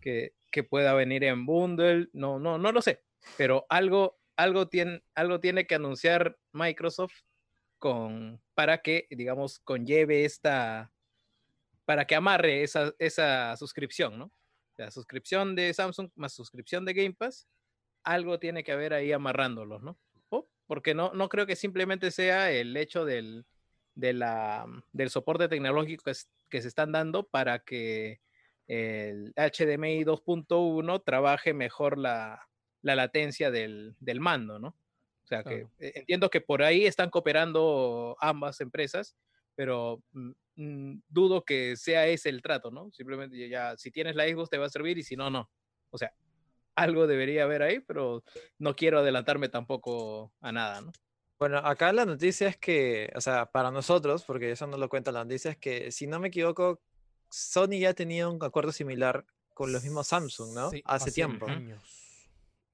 que, 0.00 0.32
que 0.52 0.62
pueda 0.62 0.94
venir 0.94 1.24
en 1.24 1.44
bundle. 1.44 2.08
No, 2.12 2.38
no, 2.38 2.56
no 2.56 2.70
lo 2.70 2.82
sé. 2.82 3.02
Pero 3.36 3.66
algo, 3.68 4.16
algo, 4.36 4.68
tiene, 4.68 5.02
algo 5.16 5.40
tiene 5.40 5.66
que 5.66 5.74
anunciar 5.74 6.38
Microsoft 6.52 7.22
con, 7.80 8.40
para 8.54 8.78
que, 8.78 9.08
digamos, 9.10 9.58
conlleve 9.58 10.24
esta, 10.24 10.92
para 11.84 12.06
que 12.06 12.14
amarre 12.14 12.62
esa, 12.62 12.94
esa 13.00 13.56
suscripción, 13.56 14.20
¿no? 14.20 14.30
La 14.80 14.90
suscripción 14.90 15.54
de 15.54 15.74
Samsung 15.74 16.10
más 16.14 16.32
suscripción 16.32 16.84
de 16.84 16.94
Game 16.94 17.12
Pass, 17.12 17.46
algo 18.02 18.38
tiene 18.38 18.64
que 18.64 18.72
haber 18.72 18.94
ahí 18.94 19.12
amarrándolos, 19.12 19.82
¿no? 19.82 19.98
Porque 20.66 20.94
no, 20.94 21.12
no 21.14 21.28
creo 21.28 21.46
que 21.46 21.56
simplemente 21.56 22.12
sea 22.12 22.52
el 22.52 22.76
hecho 22.76 23.04
del, 23.04 23.44
de 23.96 24.12
la, 24.12 24.64
del 24.92 25.10
soporte 25.10 25.48
tecnológico 25.48 26.04
que, 26.04 26.12
es- 26.12 26.30
que 26.48 26.62
se 26.62 26.68
están 26.68 26.92
dando 26.92 27.24
para 27.26 27.58
que 27.58 28.20
el 28.68 29.34
HDMI 29.36 30.04
2.1 30.04 31.02
trabaje 31.04 31.52
mejor 31.54 31.98
la, 31.98 32.48
la 32.82 32.94
latencia 32.94 33.50
del, 33.50 33.96
del 33.98 34.20
mando, 34.20 34.60
¿no? 34.60 34.68
O 34.68 35.26
sea 35.26 35.42
que 35.42 35.62
Claro. 35.62 35.70
eh, 35.80 35.92
entiendo 35.96 36.30
que 36.30 36.40
por 36.40 36.62
ahí 36.62 36.86
están 36.86 37.10
cooperando 37.10 38.16
ambas 38.20 38.60
empresas, 38.60 39.16
pero 39.56 40.00
mm, 40.12 40.30
dudo 41.08 41.44
que 41.44 41.76
sea 41.76 42.06
ese 42.06 42.28
el 42.28 42.42
trato, 42.42 42.70
¿no? 42.70 42.90
Simplemente 42.92 43.48
ya, 43.48 43.76
si 43.76 43.90
tienes 43.90 44.16
la 44.16 44.28
Xbox 44.28 44.50
te 44.50 44.58
va 44.58 44.66
a 44.66 44.70
servir 44.70 44.98
y 44.98 45.02
si 45.02 45.16
no, 45.16 45.30
no. 45.30 45.50
O 45.90 45.98
sea, 45.98 46.12
algo 46.74 47.06
debería 47.06 47.44
haber 47.44 47.62
ahí, 47.62 47.80
pero 47.80 48.22
no 48.58 48.76
quiero 48.76 48.98
adelantarme 48.98 49.48
tampoco 49.48 50.32
a 50.40 50.52
nada, 50.52 50.80
¿no? 50.80 50.92
Bueno, 51.38 51.58
acá 51.58 51.92
la 51.92 52.04
noticia 52.04 52.48
es 52.48 52.58
que, 52.58 53.10
o 53.16 53.20
sea, 53.20 53.46
para 53.46 53.70
nosotros, 53.70 54.24
porque 54.24 54.50
eso 54.50 54.66
no 54.66 54.76
lo 54.76 54.90
cuenta 54.90 55.10
la 55.10 55.24
noticia, 55.24 55.52
es 55.52 55.56
que 55.56 55.90
si 55.90 56.06
no 56.06 56.20
me 56.20 56.28
equivoco, 56.28 56.82
Sony 57.30 57.78
ya 57.80 57.94
tenía 57.94 58.28
un 58.28 58.42
acuerdo 58.44 58.72
similar 58.72 59.24
con 59.54 59.72
los 59.72 59.82
mismos 59.82 60.08
Samsung, 60.08 60.54
¿no? 60.54 60.70
Sí, 60.70 60.82
hace, 60.84 61.10
tiempo. 61.12 61.46
años. 61.46 61.82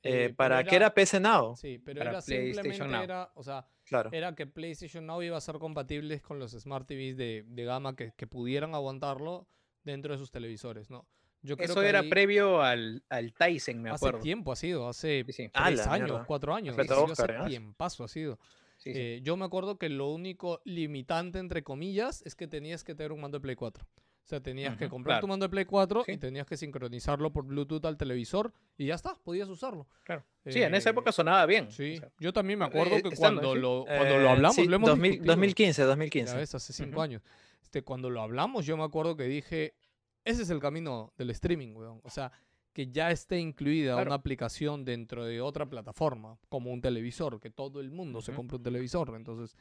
Eh, 0.02 0.26
Eh, 0.26 0.34
para 0.34 0.62
que 0.64 0.76
era 0.76 0.94
PC 0.94 1.20
Now, 1.20 1.56
Sí, 1.56 1.78
pero 1.78 1.98
Para 1.98 2.10
era 2.10 2.20
PlayStation 2.20 2.54
simplemente 2.64 2.88
Now. 2.88 3.02
era, 3.02 3.32
o 3.34 3.42
sea, 3.42 3.68
claro. 3.86 4.10
era 4.12 4.34
que 4.34 4.46
PlayStation 4.46 5.06
Now 5.06 5.22
iba 5.22 5.36
a 5.36 5.40
ser 5.40 5.58
compatibles 5.58 6.20
con 6.22 6.38
los 6.38 6.52
Smart 6.52 6.86
TVs 6.86 7.16
de, 7.16 7.44
de 7.46 7.64
gama 7.64 7.96
que, 7.96 8.12
que 8.16 8.26
pudieran 8.26 8.74
aguantarlo 8.74 9.48
dentro 9.84 10.12
de 10.12 10.18
sus 10.18 10.30
televisores, 10.30 10.90
¿no? 10.90 11.06
Yo 11.42 11.56
creo 11.56 11.70
Eso 11.70 11.80
que 11.80 11.88
era 11.88 12.00
ahí- 12.00 12.10
previo 12.10 12.60
al, 12.60 13.04
al 13.08 13.32
Tyson, 13.32 13.80
me 13.80 13.90
Hace 13.90 14.04
acuerdo. 14.06 14.20
tiempo 14.20 14.50
ha 14.52 14.56
sido, 14.56 14.88
hace 14.88 15.22
Sí, 15.26 15.32
sí. 15.32 15.48
Tres 15.52 15.76
la 15.86 15.92
años, 15.92 16.08
mierda. 16.10 16.24
cuatro 16.26 16.54
años. 16.54 16.76
Oscar, 16.76 17.30
hace 17.30 17.44
¿eh? 17.44 17.46
tiempazo 17.46 18.02
ha 18.04 18.08
sido. 18.08 18.38
Sí, 18.78 18.92
sí. 18.92 18.98
Eh, 18.98 19.20
yo 19.22 19.36
me 19.36 19.44
acuerdo 19.44 19.78
que 19.78 19.88
lo 19.88 20.08
único 20.10 20.60
limitante, 20.64 21.38
entre 21.38 21.62
comillas, 21.62 22.22
es 22.26 22.34
que 22.34 22.48
tenías 22.48 22.82
que 22.84 22.94
tener 22.94 23.12
un 23.12 23.20
mando 23.20 23.38
de 23.38 23.42
Play 23.42 23.54
4. 23.54 23.86
O 24.26 24.28
sea, 24.28 24.40
tenías 24.40 24.76
que 24.76 24.86
Ujú, 24.86 24.90
comprar 24.96 25.18
tu 25.20 25.26
claro. 25.26 25.28
mando 25.28 25.44
de 25.44 25.50
Play 25.50 25.64
4 25.66 26.02
y 26.04 26.12
Sí. 26.14 26.18
tenías 26.18 26.48
que 26.48 26.56
sincronizarlo 26.56 27.32
por 27.32 27.44
Bluetooth 27.44 27.84
al 27.84 27.96
televisor 27.96 28.52
y 28.76 28.86
ya 28.86 28.96
está, 28.96 29.14
podías 29.22 29.48
usarlo. 29.48 29.86
Claro. 30.02 30.24
Sí, 30.44 30.60
en 30.62 30.74
esa 30.74 30.90
Eh, 30.90 30.92
época 30.92 31.12
sonaba 31.12 31.46
bien. 31.46 31.66
o 31.68 31.70
Sí, 31.70 31.98
sea, 31.98 32.10
yo 32.18 32.32
también 32.32 32.58
me 32.58 32.64
eh, 32.64 32.68
acuerdo 32.68 32.90
que 33.02 33.10
estando, 33.14 33.40
cuando 33.42 33.54
sí. 33.54 33.60
lo, 33.60 33.84
cuando 33.86 34.18
lo 34.18 34.26
Eh, 34.26 34.30
hablamos, 34.30 34.56
sí, 34.56 34.66
lo 34.66 34.74
hemos 34.76 34.88
2000 34.90 35.10
discutido. 35.12 35.32
2015, 35.32 35.82
Ya 35.82 35.86
2015. 35.86 36.36
ves, 36.38 36.54
hace 36.56 36.72
cinco 36.72 36.90
Ujú. 36.96 37.00
años. 37.02 37.22
Este, 37.62 37.82
cuando 37.82 38.10
lo 38.10 38.20
hablamos, 38.20 38.66
yo 38.66 38.76
me 38.76 38.82
acuerdo 38.82 39.16
que 39.16 39.24
dije, 39.28 39.76
ese 40.24 40.42
es 40.42 40.50
el 40.50 40.58
camino 40.58 41.12
del 41.16 41.30
streaming, 41.30 41.76
weón. 41.76 42.00
O 42.02 42.10
sea, 42.10 42.32
que 42.72 42.88
ya 42.90 43.12
esté 43.12 43.38
incluida 43.38 43.92
Claro. 43.94 44.08
una 44.08 44.16
aplicación 44.16 44.84
dentro 44.84 45.24
de 45.24 45.40
otra 45.40 45.66
plataforma, 45.70 46.36
como 46.48 46.72
un 46.72 46.80
televisor, 46.80 47.38
que 47.38 47.50
todo 47.50 47.78
el 47.80 47.92
mundo 47.92 48.20
se 48.22 48.32
Ujú. 48.32 48.38
compra 48.38 48.56
un 48.56 48.62
televisor. 48.64 49.14
Entonces, 49.14 49.56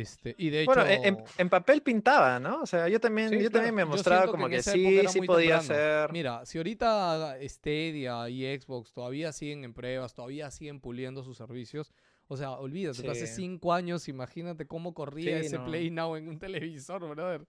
este, 0.00 0.34
y 0.38 0.50
de 0.50 0.62
hecho... 0.62 0.72
Bueno, 0.74 1.22
en, 1.38 1.48
papel 1.48 1.80
pintaba, 1.80 2.40
¿no? 2.40 2.62
O 2.62 2.66
sea, 2.66 2.88
yo 2.88 2.98
también, 2.98 3.28
Sí, 3.28 3.34
yo 3.36 3.42
claro. 3.42 3.52
también 3.52 3.74
me 3.76 3.84
mostraba 3.84 4.26
como 4.26 4.48
que, 4.48 4.60
sí, 4.60 5.02
sí 5.08 5.20
podía 5.20 5.60
ser. 5.60 6.10
Mira, 6.12 6.44
si 6.44 6.58
ahorita 6.58 7.36
Stadia 7.42 8.28
y 8.28 8.58
Xbox 8.58 8.92
todavía 8.92 9.32
siguen 9.32 9.62
en 9.62 9.72
pruebas, 9.72 10.12
todavía 10.12 10.50
siguen 10.50 10.80
puliendo 10.80 11.22
sus 11.22 11.36
servicios, 11.36 11.92
o 12.26 12.36
sea, 12.36 12.52
olvídate, 12.52 13.08
hace 13.08 13.28
cinco 13.28 13.72
años, 13.72 14.08
imagínate 14.08 14.66
cómo 14.66 14.94
corría 14.94 15.38
Sí, 15.40 15.46
ese 15.46 15.58
no. 15.58 15.66
Play 15.66 15.90
Now 15.90 16.16
en 16.16 16.28
un 16.28 16.38
televisor, 16.40 17.08
brother. 17.08 17.46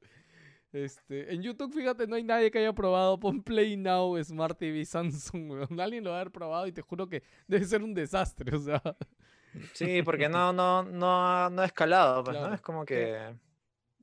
Este, 0.72 1.34
en 1.34 1.41
YouTube, 1.41 1.74
fíjate, 1.74 2.06
no 2.06 2.16
hay 2.16 2.24
nadie 2.24 2.52
que 2.52 2.60
haya 2.60 2.74
probado 2.74 3.18
pon 3.20 3.41
Play 3.41 3.76
Now 3.78 4.22
Smart 4.24 4.58
TV 4.58 4.86
Samsung, 4.86 5.50
weón. 5.50 5.80
Alguien 5.80 6.04
lo 6.04 6.12
va 6.12 6.18
a 6.18 6.22
haber 6.22 6.32
probado 6.32 6.68
y 6.68 6.72
te 6.72 6.82
juro 6.82 7.08
que 7.08 7.24
debe 7.48 7.66
ser 7.66 7.82
un 7.82 7.93
desastre, 7.93 8.56
o 8.56 8.60
sea. 8.60 8.82
Sí, 9.74 10.01
porque 10.03 10.30
no, 10.30 10.53
no, 10.53 10.84
no, 10.84 11.49
no 11.49 11.62
ha 11.62 11.66
escalado, 11.66 12.24
pues, 12.24 12.36
Claro. 12.36 12.49
¿no? 12.49 12.56
Es 12.56 12.62
como 12.62 12.86
que 12.86 12.95
Pero, 12.95 13.39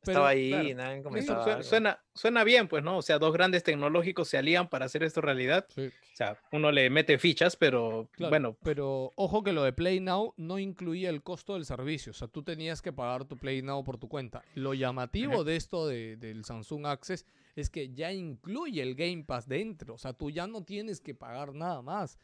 estaba 0.05 0.29
ahí 0.29 0.49
claro, 0.51 0.69
y 0.69 0.75
nadie 0.75 0.95
Eso 0.99 1.03
comentaba. 1.09 1.43
suena, 1.45 1.53
algo. 1.57 1.63
suena, 1.69 2.01
suena 2.15 2.45
bien, 2.45 2.69
pues, 2.69 2.83
¿no? 2.83 2.97
O 2.99 3.03
sea, 3.03 3.19
dos 3.19 3.33
grandes 3.33 3.63
tecnológicos 3.63 4.29
se 4.29 4.39
alían 4.39 4.69
para 4.69 4.87
hacer 4.87 5.03
esto 5.03 5.21
realidad. 5.21 5.67
Sí. 5.69 5.87
O 5.87 6.15
sea, 6.17 6.37
uno 6.53 6.71
le 6.73 6.91
mete 6.91 7.19
fichas, 7.19 7.57
pero 7.57 8.09
Claro, 8.13 8.31
bueno, 8.31 8.57
pero 8.63 9.13
ojo 9.17 9.43
que 9.43 9.53
lo 9.53 9.63
de 9.63 9.73
Play 9.73 9.99
Now 10.01 10.35
no 10.37 10.59
incluía 10.59 11.09
el 11.09 11.23
costo 11.23 11.55
del 11.55 11.65
servicio. 11.65 12.11
O 12.11 12.15
sea, 12.15 12.29
tú 12.29 12.43
tenías 12.43 12.83
que 12.83 12.93
pagar 12.93 13.25
tu 13.25 13.39
Play 13.39 13.63
Now 13.63 13.83
por 13.83 13.97
tu 13.97 14.09
cuenta. 14.09 14.43
Lo 14.55 14.75
llamativo 14.75 15.43
de 15.45 15.57
esto 15.57 15.87
de- 15.87 16.17
del 16.17 16.45
Samsung 16.45 16.87
Access 16.87 17.25
es 17.57 17.71
que 17.71 17.93
ya 17.95 18.13
incluye 18.13 18.83
el 18.83 18.95
Game 18.95 19.25
Pass 19.25 19.49
dentro. 19.49 19.95
O 19.95 19.99
sea, 19.99 20.13
tú 20.13 20.31
ya 20.31 20.47
no 20.47 20.65
tienes 20.65 21.01
que 21.01 21.15
pagar 21.15 21.55
nada 21.55 21.81
más. 21.81 22.19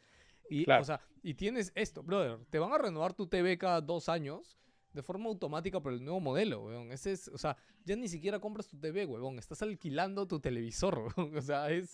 Y, 0.49 0.65
Claro. 0.65 0.81
o 0.81 0.85
sea, 0.85 0.99
y 1.23 1.33
tienes 1.35 1.71
esto, 1.75 2.03
brother. 2.03 2.39
Te 2.49 2.59
van 2.59 2.71
a 2.73 2.77
renovar 2.77 3.13
tu 3.13 3.27
TV 3.27 3.57
cada 3.57 3.81
dos 3.81 4.09
años 4.09 4.57
de 4.93 5.03
forma 5.03 5.27
automática 5.27 5.79
por 5.79 5.93
el 5.93 6.03
nuevo 6.03 6.19
modelo, 6.19 6.63
weón. 6.65 6.91
Ese 6.91 7.11
es, 7.11 7.27
o 7.27 7.37
sea, 7.37 7.55
ya 7.85 7.95
ni 7.95 8.07
siquiera 8.07 8.39
compras 8.39 8.67
tu 8.67 8.77
TV, 8.79 9.05
weón. 9.05 9.37
Estás 9.37 9.61
alquilando 9.61 10.27
tu 10.27 10.39
televisor, 10.39 10.99
weón. 11.17 11.37
O 11.37 11.41
sea, 11.41 11.69
es... 11.69 11.91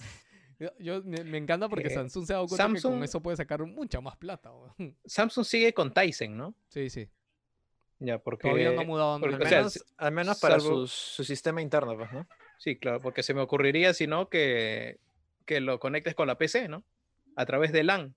Yo, 0.79 1.03
me, 1.03 1.21
me 1.25 1.37
encanta 1.37 1.67
porque 1.67 1.87
Eh, 1.87 1.93
Samsung 1.93 2.25
se 2.25 2.31
ha 2.31 2.37
dado 2.37 2.47
cuenta 2.47 2.65
que 2.67 2.81
con 2.81 2.93
Samsung- 2.93 3.03
eso 3.03 3.21
puede 3.21 3.35
sacar 3.35 3.61
mucha 3.65 3.99
más 3.99 4.15
plata. 4.15 4.51
weón. 4.53 4.95
Samsung 5.05 5.43
sigue 5.45 5.73
con 5.73 5.93
Tyson, 5.93 6.37
¿no? 6.37 6.55
Sí, 6.69 6.89
sí. 6.89 7.09
Ya, 7.99 8.19
porque... 8.19 8.43
Todavía 8.49 8.71
no 8.71 8.81
ha 8.81 8.83
mudado 8.85 9.13
a 9.15 9.19
porque, 9.19 9.35
Al 9.35 9.41
Android. 9.43 9.47
o 9.47 9.49
sea, 9.49 9.57
menos, 9.59 9.73
si- 9.73 9.79
al 9.97 10.11
menos 10.13 10.39
para 10.39 10.59
su 10.61 10.87
sistema 10.87 11.61
interno, 11.61 11.97
pues, 11.97 12.11
¿no? 12.13 12.25
Sí, 12.57 12.77
claro, 12.77 13.01
porque 13.01 13.21
se 13.23 13.33
me 13.33 13.41
ocurriría 13.41 13.93
si 13.93 14.07
no 14.07 14.29
que, 14.29 14.99
que 15.45 15.59
lo 15.59 15.77
conectes 15.79 16.15
con 16.15 16.27
la 16.27 16.37
PC, 16.37 16.69
¿no? 16.69 16.83
A 17.35 17.45
través 17.45 17.73
de 17.73 17.83
LAN, 17.83 18.15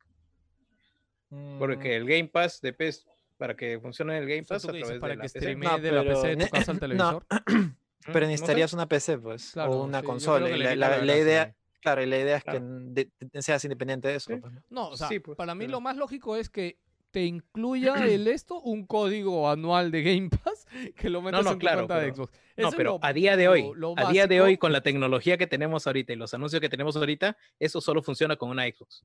Mm, 1.31 1.59
porque 1.59 1.97
el 1.97 2.07
Game 2.07 2.29
Pass 2.29 2.61
de 2.61 2.73
PS, 2.73 3.07
para 3.37 3.55
que 3.57 3.79
funcione 3.81 4.17
el 4.19 4.27
Game 4.27 4.45
Pass 4.45 4.63
¿tú 4.63 4.69
a 4.69 4.73
través 4.73 4.99
para 4.99 5.13
de 5.13 5.17
la 5.17 5.23
que 5.23 5.29
PC. 5.29 5.39
streamee 5.41 5.69
No, 5.69 5.79
de 5.79 5.93
la 5.93 6.03
pero 6.03 6.15
PC 6.15 6.37
de 6.37 6.45
tu 6.47 6.51
casa 6.51 6.73
al 6.73 6.77
no, 6.77 6.81
televisor. 6.81 7.27
¿Mm? 7.47 7.75
Pero 8.07 8.21
¿No 8.21 8.21
sé? 8.21 8.27
necesitarías 8.33 8.73
una 8.73 8.87
PC, 8.89 9.19
pues, 9.19 9.51
Claro, 9.53 9.73
o 9.73 9.85
una 9.85 10.01
sí, 10.01 10.07
consola. 10.07 10.49
la, 10.49 10.57
la- 10.57 10.75
la 10.77 11.05
la 11.05 11.17
idea, 11.19 11.55
claro, 11.83 12.03
y 12.03 12.07
la 12.07 12.19
idea 12.19 12.37
es 12.39 12.45
Claro. 12.45 12.59
que 12.61 12.65
de- 12.65 13.11
de- 13.21 13.43
seas 13.43 13.63
independiente 13.65 14.09
de 14.09 14.15
eso. 14.15 14.33
Sí. 14.33 14.41
pues, 14.41 14.53
¿no? 14.53 14.63
No, 14.71 14.89
o 14.89 14.97
sea, 14.97 15.09
Sí, 15.09 15.19
pues, 15.21 15.37
para 15.37 15.55
mí 15.55 15.65
pero- 15.67 15.73
lo 15.73 15.81
más 15.83 15.97
lógico 15.97 16.37
es 16.37 16.49
que 16.49 16.79
te 17.11 17.25
incluya 17.25 17.95
el 18.09 18.27
esto 18.29 18.61
un 18.61 18.87
código 18.87 19.51
anual 19.51 19.91
de 19.91 20.03
Game 20.03 20.31
Pass 20.31 20.67
que 20.97 21.11
lo 21.11 21.21
metas 21.21 21.45
no, 21.45 21.51
en 21.53 21.57
tu 21.57 21.61
claro, 21.61 21.79
cuenta 21.87 21.97
de 21.97 22.13
pero- 22.13 22.15
Xbox. 22.15 22.33
No, 22.33 22.63
Eso 22.63 22.69
es 22.71 22.75
pero 22.77 22.91
lo- 22.93 22.99
a 23.03 23.13
día 23.13 23.37
de 23.37 23.45
lo- 23.45 23.51
hoy, 23.53 23.71
lo 23.77 23.95
a 23.99 24.11
día 24.11 24.27
de 24.27 24.41
hoy, 24.41 24.57
con 24.57 24.73
la 24.73 24.81
tecnología 24.81 25.37
que 25.37 25.47
tenemos 25.47 25.87
ahorita 25.87 26.13
y 26.13 26.17
los 26.17 26.33
anuncios 26.35 26.61
que 26.61 26.69
tenemos 26.71 26.97
ahorita, 26.97 27.37
eso 27.59 27.81
solo 27.81 28.03
funciona 28.03 28.37
con 28.37 28.49
una 28.51 28.65
Xbox. 28.65 29.05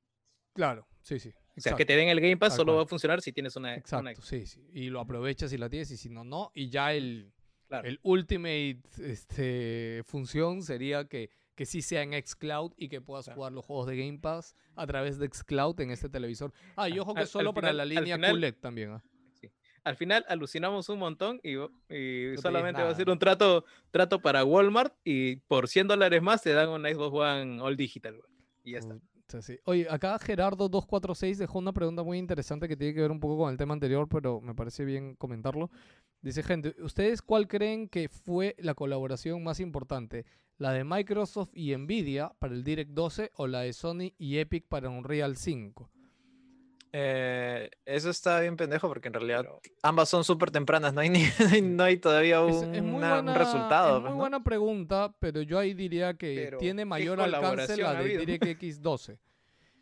Claro, 0.54 0.86
sí, 1.02 1.18
sí. 1.18 1.30
O 1.56 1.60
sea, 1.60 1.76
que 1.76 1.84
te 1.84 1.94
den 1.96 2.08
el 2.08 2.20
Game 2.20 2.36
Pass 2.36 2.50
Tal 2.50 2.56
solo 2.58 2.72
cual. 2.72 2.78
va 2.78 2.82
a 2.84 2.86
funcionar 2.88 3.20
si 3.20 3.32
tienes 3.32 3.54
una, 3.56 3.68
una 3.68 3.76
Exacto, 3.76 4.10
Xbox. 4.10 4.26
sí, 4.26 4.46
sí. 4.46 4.60
Y 4.72 4.88
lo 4.90 5.00
aprovechas 5.00 5.50
si 5.50 5.58
la 5.58 5.68
tienes 5.68 5.90
y 5.92 5.96
si 5.96 6.08
no, 6.08 6.24
no. 6.24 6.50
Y 6.54 6.68
ya 6.70 6.92
el, 6.92 7.30
Claro. 7.68 7.86
el 7.88 7.98
ultimate 8.02 8.80
este, 9.02 10.02
función 10.04 10.62
sería 10.62 11.06
que, 11.06 11.30
que 11.54 11.64
sí 11.66 11.80
sea 11.82 12.02
en 12.02 12.12
xCloud 12.12 12.72
y 12.76 12.88
que 12.88 13.00
puedas 13.00 13.24
Claro. 13.26 13.36
jugar 13.36 13.52
los 13.52 13.64
juegos 13.64 13.86
de 13.86 13.96
Game 13.96 14.18
Pass 14.18 14.54
a 14.76 14.86
través 14.86 15.18
de 15.18 15.28
xCloud 15.28 15.80
en 15.80 15.90
este 15.90 16.08
televisor. 16.08 16.52
Ah, 16.76 16.88
y 16.88 16.98
ojo 16.98 17.14
que 17.14 17.20
al 17.22 17.26
solo 17.28 17.54
para 17.54 17.68
final- 17.68 17.76
la 17.76 17.84
línea 18.00 18.16
final- 18.16 18.32
QLED 18.36 18.54
también. 18.60 18.90
¿ah? 18.92 19.02
Al 19.84 19.96
final 19.96 20.24
alucinamos 20.28 20.88
un 20.88 20.98
montón 20.98 21.40
y, 21.42 21.54
solamente 22.40 22.82
va 22.82 22.88
a 22.90 22.94
ser 22.94 23.10
un 23.10 23.18
trato, 23.18 23.64
trato 23.90 24.20
para 24.20 24.42
Walmart 24.42 24.94
y 25.04 25.36
por 25.36 25.68
100 25.68 25.88
dólares 25.88 26.22
más 26.22 26.42
te 26.42 26.52
dan 26.54 26.70
una 26.70 26.88
Xbox 26.92 27.14
One 27.14 27.60
All 27.60 27.76
Digital. 27.76 28.16
güey, 28.16 28.30
Y 28.64 28.72
ya 28.72 28.78
está. 28.78 28.96
Oye, 29.64 29.86
acá 29.90 30.18
Gerardo246 30.18 31.36
dejó 31.36 31.58
una 31.58 31.72
pregunta 31.72 32.02
muy 32.02 32.18
interesante 32.18 32.68
que 32.68 32.76
tiene 32.76 32.94
que 32.94 33.00
ver 33.00 33.10
un 33.10 33.20
poco 33.20 33.38
con 33.38 33.50
el 33.50 33.56
tema 33.56 33.74
anterior, 33.74 34.08
pero 34.08 34.40
me 34.40 34.54
parece 34.54 34.84
bien 34.84 35.16
comentarlo. 35.16 35.70
Dice, 36.20 36.42
gente, 36.42 36.74
¿ustedes 36.82 37.22
cuál 37.22 37.48
creen 37.48 37.88
que 37.88 38.08
fue 38.08 38.54
la 38.58 38.74
colaboración 38.74 39.42
más 39.42 39.60
importante? 39.60 40.24
¿La 40.56 40.72
de 40.72 40.84
Microsoft 40.84 41.50
y 41.52 41.76
Nvidia 41.76 42.32
para 42.38 42.54
el 42.54 42.64
Direct 42.64 42.92
12 42.92 43.32
o 43.34 43.46
la 43.46 43.60
de 43.60 43.72
Sony 43.72 44.12
y 44.18 44.38
Epic 44.38 44.66
para 44.68 44.88
Unreal 44.88 45.36
5? 45.36 45.90
Eh, 46.96 47.70
eso 47.86 48.08
está 48.08 48.38
bien 48.38 48.56
pendejo 48.56 48.86
porque 48.86 49.08
en 49.08 49.14
realidad 49.14 49.44
ambas 49.82 50.08
son 50.08 50.22
súper 50.22 50.52
tempranas, 50.52 50.94
no 50.94 51.00
hay, 51.00 51.08
ni, 51.10 51.24
no 51.62 51.82
hay- 51.82 51.96
todavía 51.96 52.40
un, 52.40 52.72
es 52.72 52.82
muy 52.84 52.98
una- 52.98 53.18
un 53.18 53.24
buena, 53.24 53.34
resultado. 53.38 53.96
es 53.96 54.00
pues, 54.02 54.02
muy 54.02 54.10
¿no? 54.12 54.16
buena 54.18 54.44
pregunta, 54.44 55.12
pero 55.18 55.42
yo 55.42 55.58
ahí 55.58 55.74
diría 55.74 56.14
que 56.14 56.34
Pero, 56.44 56.58
tiene 56.58 56.82
¿qué 56.82 56.86
mayor 56.86 57.20
alcance 57.20 57.76
la 57.78 57.94
de? 57.94 58.18
DirectX 58.18 58.80
12. 58.80 59.18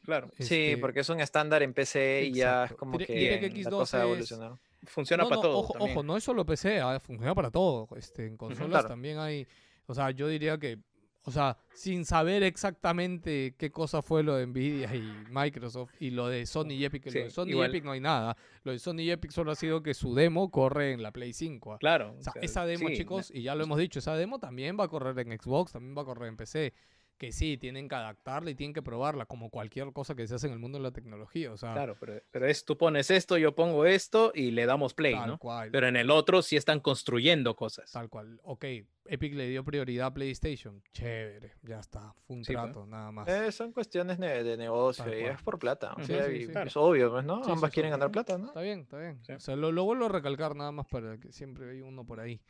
Claro, 0.05 0.31
Sí, 0.39 0.43
Este, 0.71 0.79
porque 0.79 1.01
es 1.01 1.09
un 1.11 1.21
estándar 1.21 1.63
en 1.63 1.75
PC 1.75 2.25
y 2.25 2.33
ya 2.33 2.65
es 2.65 2.73
como 2.73 2.97
Direct- 2.99 3.07
que 3.09 3.13
DirectX 3.13 3.65
la 3.65 3.71
12 3.71 3.77
cosa 3.83 3.97
ha 3.99 4.01
es- 4.01 4.07
evolucionado. 4.07 4.61
funciona 4.85 5.23
No, 5.25 5.29
para 5.29 5.37
no, 5.37 5.43
todo. 5.43 5.59
Ojo, 5.59 5.73
también. 5.75 5.93
ojo, 5.93 6.03
no 6.03 6.17
es 6.17 6.25
solo 6.25 6.47
PC, 6.47 6.81
ah, 6.81 6.99
funciona 6.99 7.35
para 7.35 7.51
todo. 7.51 7.89
Este, 7.97 8.27
en 8.27 8.39
consolas 8.39 8.71
claro. 8.71 8.89
también 8.89 9.19
hay. 9.19 9.47
O 9.87 9.95
sea, 9.95 10.11
yo 10.13 10.29
diría 10.29 10.57
que. 10.57 10.79
O 11.25 11.31
sea, 11.31 11.57
sin 11.73 12.05
saber 12.05 12.43
exactamente 12.43 13.55
qué 13.57 13.71
cosa 13.71 14.03
fue 14.03 14.25
lo 14.25 14.35
de 14.35 14.47
Nvidia 14.47 14.95
y 14.95 15.03
Microsoft 15.31 15.93
y 16.01 16.11
lo 16.11 16.27
de 16.29 16.47
Sony 16.47 16.73
y 16.73 16.85
Epic, 16.85 17.05
que 17.05 17.11
Sí, 17.11 17.19
lo 17.19 17.25
de 17.25 17.31
Sony 17.31 17.47
igual. 17.49 17.69
y 17.69 17.71
Epic 17.71 17.85
no 17.85 17.93
hay 17.93 18.01
nada. 18.01 18.37
Lo 18.65 18.73
de 18.73 18.79
Sony 18.81 19.01
y 19.01 19.11
Epic 19.11 19.31
solo 19.31 19.53
ha 19.53 19.55
sido 19.55 19.83
que 19.83 19.95
su 19.95 20.15
demo 20.15 20.51
corre 20.51 20.93
en 20.93 21.03
la 21.03 21.13
Play 21.13 21.33
5. 21.33 21.75
ah. 21.75 21.79
Claro. 21.79 22.17
O 22.19 22.23
sea, 22.23 22.31
o 22.31 22.33
sea, 22.35 22.43
esa 22.43 22.67
demo, 22.67 22.89
sí, 22.89 22.97
chicos, 22.97 23.31
y 23.33 23.43
ya 23.43 23.55
lo 23.55 23.63
hemos 23.65 23.79
dicho, 23.79 24.01
esa 24.01 24.17
demo 24.17 24.41
también 24.41 24.77
va 24.79 24.85
a 24.85 24.89
correr 24.89 25.17
en 25.21 25.39
Xbox, 25.39 25.73
también 25.73 25.97
va 25.97 26.03
a 26.03 26.05
correr 26.05 26.29
en 26.29 26.37
PC. 26.37 26.75
Que 27.23 27.31
sí, 27.31 27.57
tienen 27.57 27.89
que 27.89 27.95
adaptarla 27.95 28.51
y 28.51 28.57
tienen 28.57 28.75
que 28.75 28.83
probarla, 28.83 29.27
como 29.27 29.49
cualquier 29.49 29.93
cosa 29.93 30.17
que 30.17 30.27
se 30.27 30.35
hace 30.35 30.49
en 30.49 30.55
el 30.55 30.59
mundo 30.59 30.79
de 30.79 30.83
la 30.83 30.91
tecnología. 30.91 31.53
O 31.53 31.57
sea, 31.57 31.73
Claro, 31.73 31.97
pero, 32.01 32.21
pero 32.33 32.47
es 32.49 32.65
tú 32.65 32.77
pones 32.77 33.13
esto, 33.13 33.39
yo 33.39 33.55
pongo 33.55 33.87
esto 33.87 34.33
y 34.35 34.51
le 34.51 34.67
damos 34.67 34.93
play, 34.93 35.15
tal 35.15 35.29
¿no? 35.29 35.39
cual. 35.39 35.71
Pero 35.71 35.87
en 35.87 35.95
el 35.95 36.11
otro 36.11 36.43
sí 36.43 36.57
están 36.57 36.81
construyendo 36.81 37.55
cosas. 37.55 37.93
Tal 37.93 38.09
cual. 38.09 38.41
Ok, 38.43 38.65
Epic 39.07 39.35
le 39.35 39.47
dio 39.49 39.63
prioridad 39.65 40.09
a 40.09 40.15
PlayStation. 40.15 40.83
Chévere, 40.93 41.53
ya 41.63 41.79
está. 41.79 42.13
Fue 42.27 42.35
un 42.35 42.45
Sí, 42.45 42.55
pues. 42.55 42.65
trato, 42.65 42.87
nada 42.87 43.13
más. 43.13 43.29
Eh, 43.29 43.53
son 43.53 43.71
cuestiones 43.73 44.19
de, 44.19 44.43
de 44.43 44.57
negocio 44.57 45.05
Tal 45.05 45.15
y 45.17 45.21
cual. 45.21 45.33
es 45.35 45.43
por 45.43 45.59
plata. 45.61 45.93
o 45.93 45.99
Ujú, 45.99 46.07
sea, 46.07 46.27
sí. 46.27 46.49
Es 46.53 46.77
obvio, 46.77 47.13
pues, 47.13 47.25
¿no? 47.25 47.41
Ambas 47.45 47.71
sí, 47.71 47.75
quieren 47.75 47.93
ganar 47.93 48.11
plata, 48.11 48.37
¿no? 48.37 48.47
Está 48.49 48.63
bien, 48.63 48.81
está 48.81 48.99
bien. 48.99 49.21
Sí. 49.25 49.33
O 49.35 49.39
sea, 49.39 49.55
lo, 49.55 49.71
lo 49.71 49.85
vuelvo 49.85 50.07
a 50.07 50.09
recalcar 50.09 50.57
nada 50.57 50.73
más 50.73 50.87
para 50.89 51.19
que 51.19 51.31
siempre 51.31 51.71
hay 51.71 51.83
uno 51.83 52.05
por 52.05 52.19
ahí. 52.19 52.41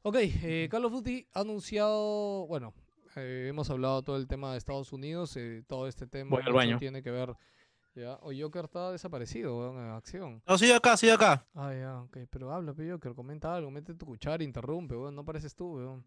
Ok, 0.00 0.16
eh, 0.18 0.68
Call 0.70 0.86
of 0.86 0.92
Duty 0.92 1.28
ha 1.34 1.40
anunciado, 1.40 2.46
bueno, 2.46 2.72
eh, 3.16 3.46
hemos 3.48 3.70
hablado 3.70 4.02
todo 4.02 4.16
el 4.16 4.26
tema 4.26 4.52
de 4.52 4.58
Estados 4.58 4.92
Unidos, 4.92 5.36
eh, 5.36 5.62
todo 5.66 5.86
este 5.88 6.06
tema 6.06 6.30
Voy 6.30 6.40
al 6.40 6.44
mucho 6.46 6.56
baño. 6.56 6.78
tiene 6.78 7.02
que 7.02 7.10
ver, 7.10 7.34
ya, 7.94 8.14
o 8.22 8.32
Joker 8.36 8.64
está 8.64 8.90
desaparecido, 8.90 9.58
weón, 9.58 9.78
en 9.78 9.92
acción. 9.92 10.42
No, 10.46 10.58
sigue 10.58 10.74
acá, 10.74 10.96
sigue 10.96 11.12
acá. 11.12 11.46
Ah, 11.54 11.72
ya, 11.74 12.00
ok, 12.02 12.18
pero 12.30 12.52
habla, 12.52 12.74
pe, 12.74 12.90
Joker, 12.90 13.14
comenta 13.14 13.54
algo, 13.54 13.70
mete 13.70 13.94
tu 13.94 14.06
cuchara, 14.06 14.42
interrumpe, 14.42 14.96
weón, 14.96 15.14
no 15.14 15.24
pareces 15.24 15.54
tú, 15.54 15.76
weón. 15.76 16.04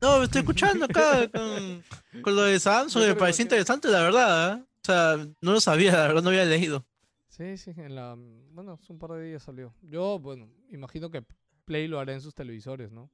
No, 0.00 0.18
me 0.18 0.24
estoy 0.24 0.40
escuchando 0.40 0.84
acá 0.84 1.28
con, 1.32 1.82
con 2.22 2.36
lo 2.36 2.42
de 2.42 2.58
Samsung, 2.60 3.04
me 3.06 3.14
pareció 3.16 3.42
interesante, 3.42 3.88
la 3.88 4.02
verdad. 4.02 4.58
¿eh? 4.58 4.62
O 4.62 4.84
sea, 4.84 5.16
no 5.40 5.52
lo 5.52 5.60
sabía, 5.60 5.92
la 5.92 6.06
verdad, 6.08 6.22
no 6.22 6.28
había 6.30 6.44
leído. 6.44 6.84
Sí, 7.28 7.56
sí, 7.56 7.72
en 7.76 7.94
la, 7.94 8.16
bueno, 8.16 8.72
hace 8.80 8.92
un 8.92 8.98
par 8.98 9.10
de 9.12 9.24
días 9.24 9.42
salió. 9.42 9.74
Yo, 9.82 10.18
bueno, 10.18 10.48
imagino 10.70 11.10
que 11.10 11.24
Play 11.64 11.86
lo 11.86 12.00
hará 12.00 12.12
en 12.14 12.20
sus 12.20 12.34
televisores, 12.34 12.90
¿no? 12.90 13.10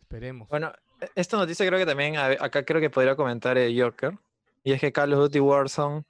Esperemos. 0.00 0.48
Bueno, 0.48 0.72
esta 1.14 1.36
noticia 1.36 1.66
creo 1.66 1.78
que 1.78 1.86
también 1.86 2.16
acá 2.16 2.64
creo 2.64 2.80
que 2.80 2.90
podría 2.90 3.16
comentar 3.16 3.56
eh, 3.58 3.74
Joker. 3.78 4.18
Y 4.64 4.72
es 4.72 4.80
que 4.80 4.92
Call 4.92 5.12
of 5.14 5.20
Duty 5.20 5.40
Warzone. 5.40 6.04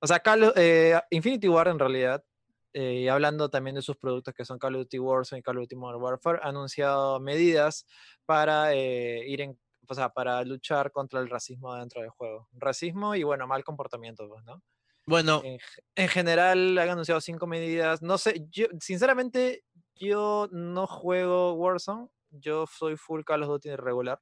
O 0.00 0.06
sea, 0.06 0.20
Call 0.20 0.44
of- 0.44 0.52
eh, 0.56 1.00
Infinity 1.10 1.48
War 1.48 1.68
en 1.68 1.78
realidad. 1.78 2.24
eh, 2.72 3.00
y 3.02 3.08
hablando 3.08 3.48
también 3.50 3.74
de 3.74 3.82
sus 3.82 3.96
productos 3.96 4.32
que 4.32 4.44
son 4.44 4.58
Call 4.58 4.76
of 4.76 4.82
Duty 4.82 4.98
Warzone 5.00 5.40
y 5.40 5.42
Call 5.42 5.56
of 5.58 5.62
Duty 5.62 5.74
Modern 5.76 6.00
Warfare, 6.02 6.38
ha 6.42 6.48
anunciado 6.50 7.18
medidas 7.18 7.84
para 8.26 8.72
eh, 8.72 9.24
ir 9.26 9.40
en, 9.40 9.58
o 9.88 9.94
sea, 9.94 10.10
para 10.10 10.40
luchar 10.44 10.92
contra 10.92 11.18
el 11.20 11.28
racismo 11.28 11.74
dentro 11.74 12.00
del 12.00 12.10
juego. 12.10 12.48
Racismo 12.52 13.16
y 13.16 13.24
bueno, 13.24 13.48
mal 13.48 13.64
comportamiento, 13.64 14.28
pues, 14.28 14.44
¿no? 14.44 14.62
Bueno, 15.06 15.40
En, 15.44 15.58
en 15.96 16.08
general 16.08 16.78
han 16.78 16.90
anunciado 16.90 17.20
cinco 17.20 17.48
medidas. 17.48 18.02
No 18.02 18.18
sé, 18.18 18.46
yo 18.50 18.66
sinceramente 18.78 19.64
yo 19.96 20.48
no 20.52 20.86
juego 20.86 21.54
Warzone. 21.54 22.06
Yo 22.30 22.66
soy 22.66 22.96
full 22.96 23.22
Call 23.24 23.42
of 23.42 23.48
Duty 23.48 23.76
regular. 23.76 24.20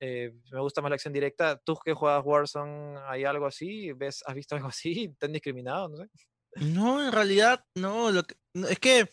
Eh, 0.00 0.32
me 0.52 0.60
gusta 0.60 0.82
más 0.82 0.90
la 0.90 0.96
acción 0.96 1.14
directa. 1.14 1.58
Tú 1.64 1.74
que 1.84 1.94
juegas 1.94 2.22
Warzone, 2.24 2.98
¿hay 3.08 3.24
algo 3.24 3.46
así? 3.46 3.92
¿Ves, 3.92 4.22
¿Has 4.26 4.34
visto 4.34 4.54
algo 4.54 4.68
así? 4.68 5.14
¿Te 5.18 5.26
han 5.26 5.32
discriminado? 5.32 5.88
No 5.88 5.96
sé. 5.96 6.08
no, 6.56 7.04
en 7.04 7.12
realidad, 7.12 7.64
no, 7.74 8.10
lo 8.10 8.22
que- 8.24 8.36
no, 8.54 8.66
es 8.68 8.78
que 8.78 9.08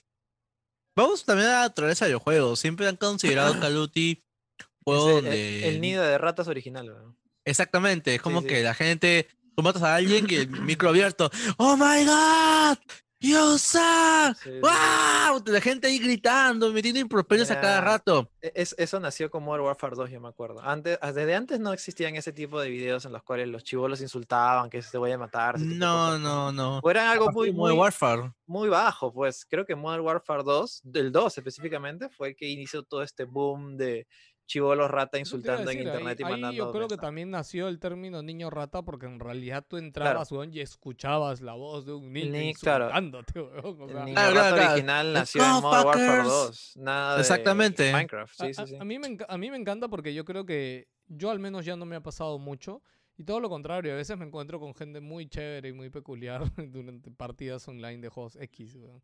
vamos 0.95 1.23
también 1.26 1.49
a 1.49 1.53
la 1.53 1.61
naturaleza 1.69 2.06
del 2.06 2.18
juego. 2.18 2.56
Siempre 2.56 2.88
han 2.88 2.98
considerado 2.98 3.53
Call 3.53 3.73
of 3.77 3.82
Duty 3.88 4.23
juego 4.86 5.10
el, 5.10 5.15
donde... 5.15 5.57
el- 5.60 5.76
el 5.76 5.82
nido 5.82 6.03
de 6.03 6.18
ratas 6.18 6.48
original. 6.49 6.86
¿no? 6.88 7.18
Exactamente, 7.45 8.15
es 8.15 8.22
como 8.22 8.41
sí. 8.41 8.48
que 8.48 8.64
la 8.64 8.73
gente, 8.73 9.27
tú 9.56 9.64
matas 9.64 9.84
a 9.84 9.95
alguien 9.95 10.26
que 10.27 10.41
el 10.41 10.49
micro 10.49 10.90
abierto, 10.90 11.30
¡Oh 11.57 11.76
my 11.77 12.06
god! 12.06 12.77
¡You 13.26 13.58
suck! 13.58 14.36
Sí. 14.44 14.50
¡Wow! 14.62 15.41
La 15.45 15.62
gente 15.62 15.88
ahí 15.88 15.98
gritando, 15.98 16.74
metiendo 16.74 17.00
improperios 17.00 17.50
a 17.52 17.62
cada 17.62 17.80
rato. 17.80 18.30
E- 18.41 18.52
es- 18.54 18.76
eso 18.78 19.00
nació 19.00 19.30
con 19.32 19.44
Modern 19.44 19.64
Warfare 19.64 19.95
2, 19.95 20.10
yo 20.12 20.20
me 20.20 20.28
acuerdo. 20.28 20.62
Antes, 20.62 21.00
desde 21.02 21.34
antes 21.34 21.58
no 21.62 21.72
existían 21.72 22.18
ese 22.18 22.34
tipo 22.34 22.60
de 22.60 22.70
videos 22.70 23.06
en 23.06 23.14
los 23.14 23.24
cuales 23.24 23.48
los 23.48 23.64
chivolos 23.64 24.02
insultaban, 24.02 24.70
que 24.70 24.82
se 24.82 24.91
te 24.91 24.98
voy 24.98 25.12
a 25.14 25.18
matar. 25.18 25.58
No, 25.58 26.20
no, 26.20 26.52
no. 26.52 26.80
O 26.84 26.91
eran 26.91 27.08
algo 27.08 27.32
muy, 27.32 27.54
muy, 27.54 27.72
Warfare. 27.72 28.34
muy 28.45 28.68
bajo, 28.68 29.14
pues 29.14 29.45
creo 29.50 29.66
que 29.66 29.76
Modern 29.76 30.04
Warfare 30.04 30.44
2, 30.44 30.82
del 30.84 31.12
2 31.14 31.38
específicamente, 31.38 32.10
fue 32.10 32.30
el 32.30 32.36
que 32.36 32.50
inició 32.50 32.84
todo 32.84 33.04
este 33.04 33.24
boom 33.24 33.78
de 33.78 34.06
chivolos 34.45 34.91
rata 34.91 35.18
insultando 35.18 35.61
en 35.61 35.65
decir, 35.68 35.82
ahí- 35.82 35.88
internet 35.88 36.20
y 36.20 36.24
ahí 36.24 36.32
mandando 36.32 36.57
yo 36.57 36.64
creo 36.72 36.74
que 36.88 36.94
mensajes. 36.95 37.02
también 37.02 37.30
nació 37.32 37.68
el 37.70 37.80
término 37.80 38.22
niño 38.22 38.49
rata 38.49 38.82
porque 38.84 39.06
en 39.06 39.20
realidad 39.20 39.65
tú 39.68 39.78
entrabas, 39.78 40.32
weón, 40.32 40.53
y 40.53 40.60
escuchabas 40.60 41.41
la 41.41 41.53
voz 41.53 41.86
de 41.86 41.94
un 41.94 42.11
niño 42.11 42.32
ni- 42.32 42.53
claro. 42.53 42.86
insultándote, 42.86 43.41
weón. 43.41 43.82
o 43.82 43.86
El 43.86 43.90
sea, 43.91 44.03
niño 44.03 44.15
Claro, 44.15 44.34
rata 44.36 44.41
claro, 44.49 44.56
claro. 44.56 44.72
original 44.74 45.14
nació 45.14 45.44
en 45.44 45.49
Modern 45.61 45.88
Warfare 45.88 46.07
fuckers. 46.24 46.28
2, 46.28 46.74
nada 46.78 47.15
de 47.15 47.22
Exactamente. 47.22 47.91
Minecraft, 47.94 48.41
a, 48.41 48.45
sí, 48.45 48.53
sí, 48.53 48.61
a- 48.61 48.68
sí. 48.68 48.76
a 48.76 48.84
mí 48.84 48.99
me, 48.99 49.18
a 49.28 49.38
mí 49.38 49.49
me 49.52 49.57
encanta 49.57 49.88
porque 49.88 50.14
yo 50.14 50.26
creo 50.26 50.45
que 50.45 50.88
yo 51.07 51.32
al 51.32 51.40
menos 51.40 51.65
ya 51.65 51.76
no 51.76 51.86
me 51.86 51.95
ha 51.95 52.02
pasado 52.02 52.38
mucho. 52.40 52.82
Y 53.15 53.26
todo 53.26 53.40
lo 53.40 53.48
contrario, 53.48 53.94
a 53.94 53.95
veces 53.95 54.18
me 54.18 54.26
encuentro 54.26 54.60
con 54.60 54.74
gente 54.74 54.99
muy 54.99 55.28
chévere 55.28 55.70
y 55.70 55.74
muy 55.74 55.90
peculiar 55.91 56.41
durante 56.57 57.11
partidas 57.11 57.68
online 57.68 57.99
de 58.02 58.10
juegos 58.10 58.36
X, 58.41 58.76
weón, 58.76 59.02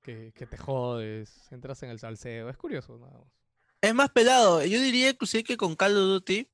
que, 0.00 0.32
que 0.34 0.46
te 0.46 0.56
jodes, 0.56 1.52
entras 1.52 1.82
en 1.82 1.90
el 1.90 1.98
salseo. 1.98 2.48
Es 2.48 2.56
curioso, 2.56 2.96
nada 2.98 3.18
más. 3.18 3.28
Es 3.80 3.94
más 3.94 4.10
pelado. 4.10 4.64
Yo 4.64 4.80
diría 4.80 5.10
inclusive 5.10 5.44
que 5.44 5.56
con 5.56 5.74
Call 5.74 5.96
of 5.96 6.04
Duty, 6.04 6.48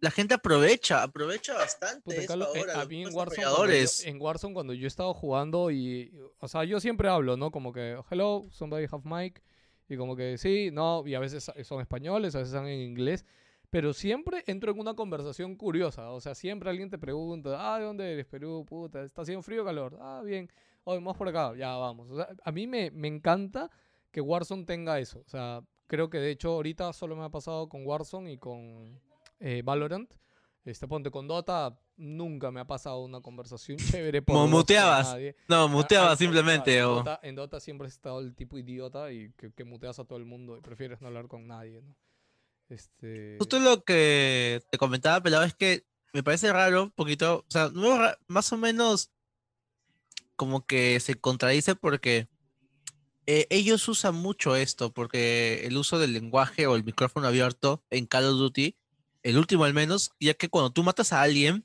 la 0.00 0.10
gente 0.10 0.34
aprovecha, 0.34 1.02
aprovecha 1.02 1.54
bastante 1.54 2.02
Puta, 2.02 2.16
eso 2.16 2.28
Carlos, 2.28 2.48
eh, 2.54 2.60
ahora, 2.60 2.74
a 2.74 2.78
los 2.80 2.88
mí 2.88 3.02
en 3.02 3.14
Warzone, 3.14 3.46
cuando 3.46 3.72
yo, 3.72 3.88
en 4.04 4.20
Warzone 4.20 4.54
cuando 4.54 4.72
yo 4.74 4.84
he 4.84 4.86
estado 4.86 5.14
jugando 5.14 5.70
y, 5.70 6.12
o 6.38 6.48
sea, 6.48 6.64
yo 6.64 6.78
siempre 6.78 7.08
hablo, 7.08 7.36
¿no? 7.38 7.50
Como 7.50 7.72
que, 7.72 7.98
hello, 8.10 8.42
somebody 8.50 8.86
have 8.90 9.02
mic, 9.04 9.42
y 9.88 9.96
como 9.96 10.14
que 10.14 10.36
sí, 10.36 10.70
no, 10.70 11.06
y 11.06 11.14
a 11.14 11.20
veces 11.20 11.50
son 11.62 11.80
españoles, 11.80 12.34
a 12.34 12.40
veces 12.40 12.52
son 12.52 12.66
en 12.66 12.80
inglés, 12.80 13.24
pero 13.70 13.94
siempre 13.94 14.44
entro 14.46 14.72
en 14.72 14.78
una 14.78 14.94
conversación 14.94 15.56
curiosa, 15.56 16.10
o 16.10 16.20
sea, 16.20 16.34
siempre 16.34 16.68
alguien 16.68 16.90
te 16.90 16.98
pregunta, 16.98 17.56
ah, 17.58 17.78
¿de 17.78 17.84
dónde 17.86 18.12
eres? 18.12 18.26
Perú, 18.26 18.64
puta, 18.66 19.02
¿está 19.02 19.22
haciendo 19.22 19.42
frío 19.42 19.62
o 19.62 19.64
calor? 19.64 19.98
Ah, 20.02 20.20
bien, 20.22 20.50
hoy 20.84 20.98
vamos 20.98 21.16
por 21.16 21.28
acá, 21.28 21.54
ya 21.56 21.76
vamos. 21.76 22.10
O 22.10 22.16
sea, 22.16 22.28
a 22.44 22.52
mí 22.52 22.66
me, 22.66 22.90
me 22.90 23.08
encanta 23.08 23.70
que 24.10 24.20
Warzone 24.20 24.64
tenga 24.64 24.98
eso, 25.00 25.20
o 25.20 25.28
sea, 25.28 25.62
creo 25.94 26.10
que 26.10 26.18
de 26.18 26.32
hecho 26.32 26.50
ahorita 26.50 26.92
solo 26.92 27.14
me 27.14 27.24
ha 27.24 27.28
pasado 27.28 27.68
con 27.68 27.86
Warzone 27.86 28.32
y 28.32 28.38
con 28.38 29.00
eh, 29.38 29.62
Valorant. 29.64 30.12
Este, 30.64 30.88
ponte 30.88 31.10
con 31.10 31.28
Dota, 31.28 31.78
nunca 31.96 32.50
me 32.50 32.58
ha 32.58 32.66
pasado 32.66 33.04
una 33.04 33.20
conversación 33.20 33.78
chévere. 34.10 34.20
por 34.22 34.48
muteabas. 34.48 35.12
nadie. 35.12 35.36
No, 35.46 35.68
muteaba 35.68 36.12
ah, 36.12 36.16
simplemente. 36.16 36.78
En 36.78 36.84
o- 36.84 36.94
Dota, 36.96 37.20
en 37.22 37.34
Dota 37.36 37.60
siempre 37.60 37.86
has 37.86 37.92
estado 37.92 38.18
el 38.18 38.34
tipo 38.34 38.58
idiota 38.58 39.12
y 39.12 39.30
que, 39.36 39.52
que 39.52 39.62
muteas 39.62 40.00
a 40.00 40.04
todo 40.04 40.18
el 40.18 40.24
mundo 40.24 40.56
y 40.56 40.62
prefieres 40.62 41.00
no 41.00 41.06
hablar 41.06 41.28
con 41.28 41.46
nadie, 41.46 41.80
¿no? 41.80 41.94
Este... 42.68 43.36
Justo 43.38 43.60
lo 43.60 43.84
que 43.84 44.62
te 44.70 44.78
comentaba, 44.78 45.20
Pelado, 45.20 45.44
es 45.44 45.54
que 45.54 45.84
me 46.12 46.24
parece 46.24 46.52
raro 46.52 46.84
un 46.84 46.90
poquito, 46.90 47.44
o 47.46 47.50
sea, 47.50 47.70
no 47.72 47.98
más 48.26 48.52
o 48.52 48.56
menos 48.56 49.12
como 50.34 50.66
que 50.66 50.98
se 50.98 51.14
contradice 51.14 51.76
porque 51.76 52.26
eh, 53.26 53.46
ellos 53.50 53.86
usan 53.88 54.14
mucho 54.14 54.56
esto, 54.56 54.92
porque 54.92 55.66
el 55.66 55.76
uso 55.76 55.98
del 55.98 56.12
lenguaje 56.12 56.66
o 56.66 56.76
el 56.76 56.84
micrófono 56.84 57.26
abierto 57.26 57.82
en 57.90 58.06
Call 58.06 58.24
of 58.26 58.38
Duty, 58.38 58.76
el 59.22 59.38
último 59.38 59.64
al 59.64 59.74
menos, 59.74 60.12
ya 60.20 60.34
que 60.34 60.48
cuando 60.48 60.70
tú 60.70 60.82
matas 60.82 61.12
a 61.12 61.22
alguien, 61.22 61.64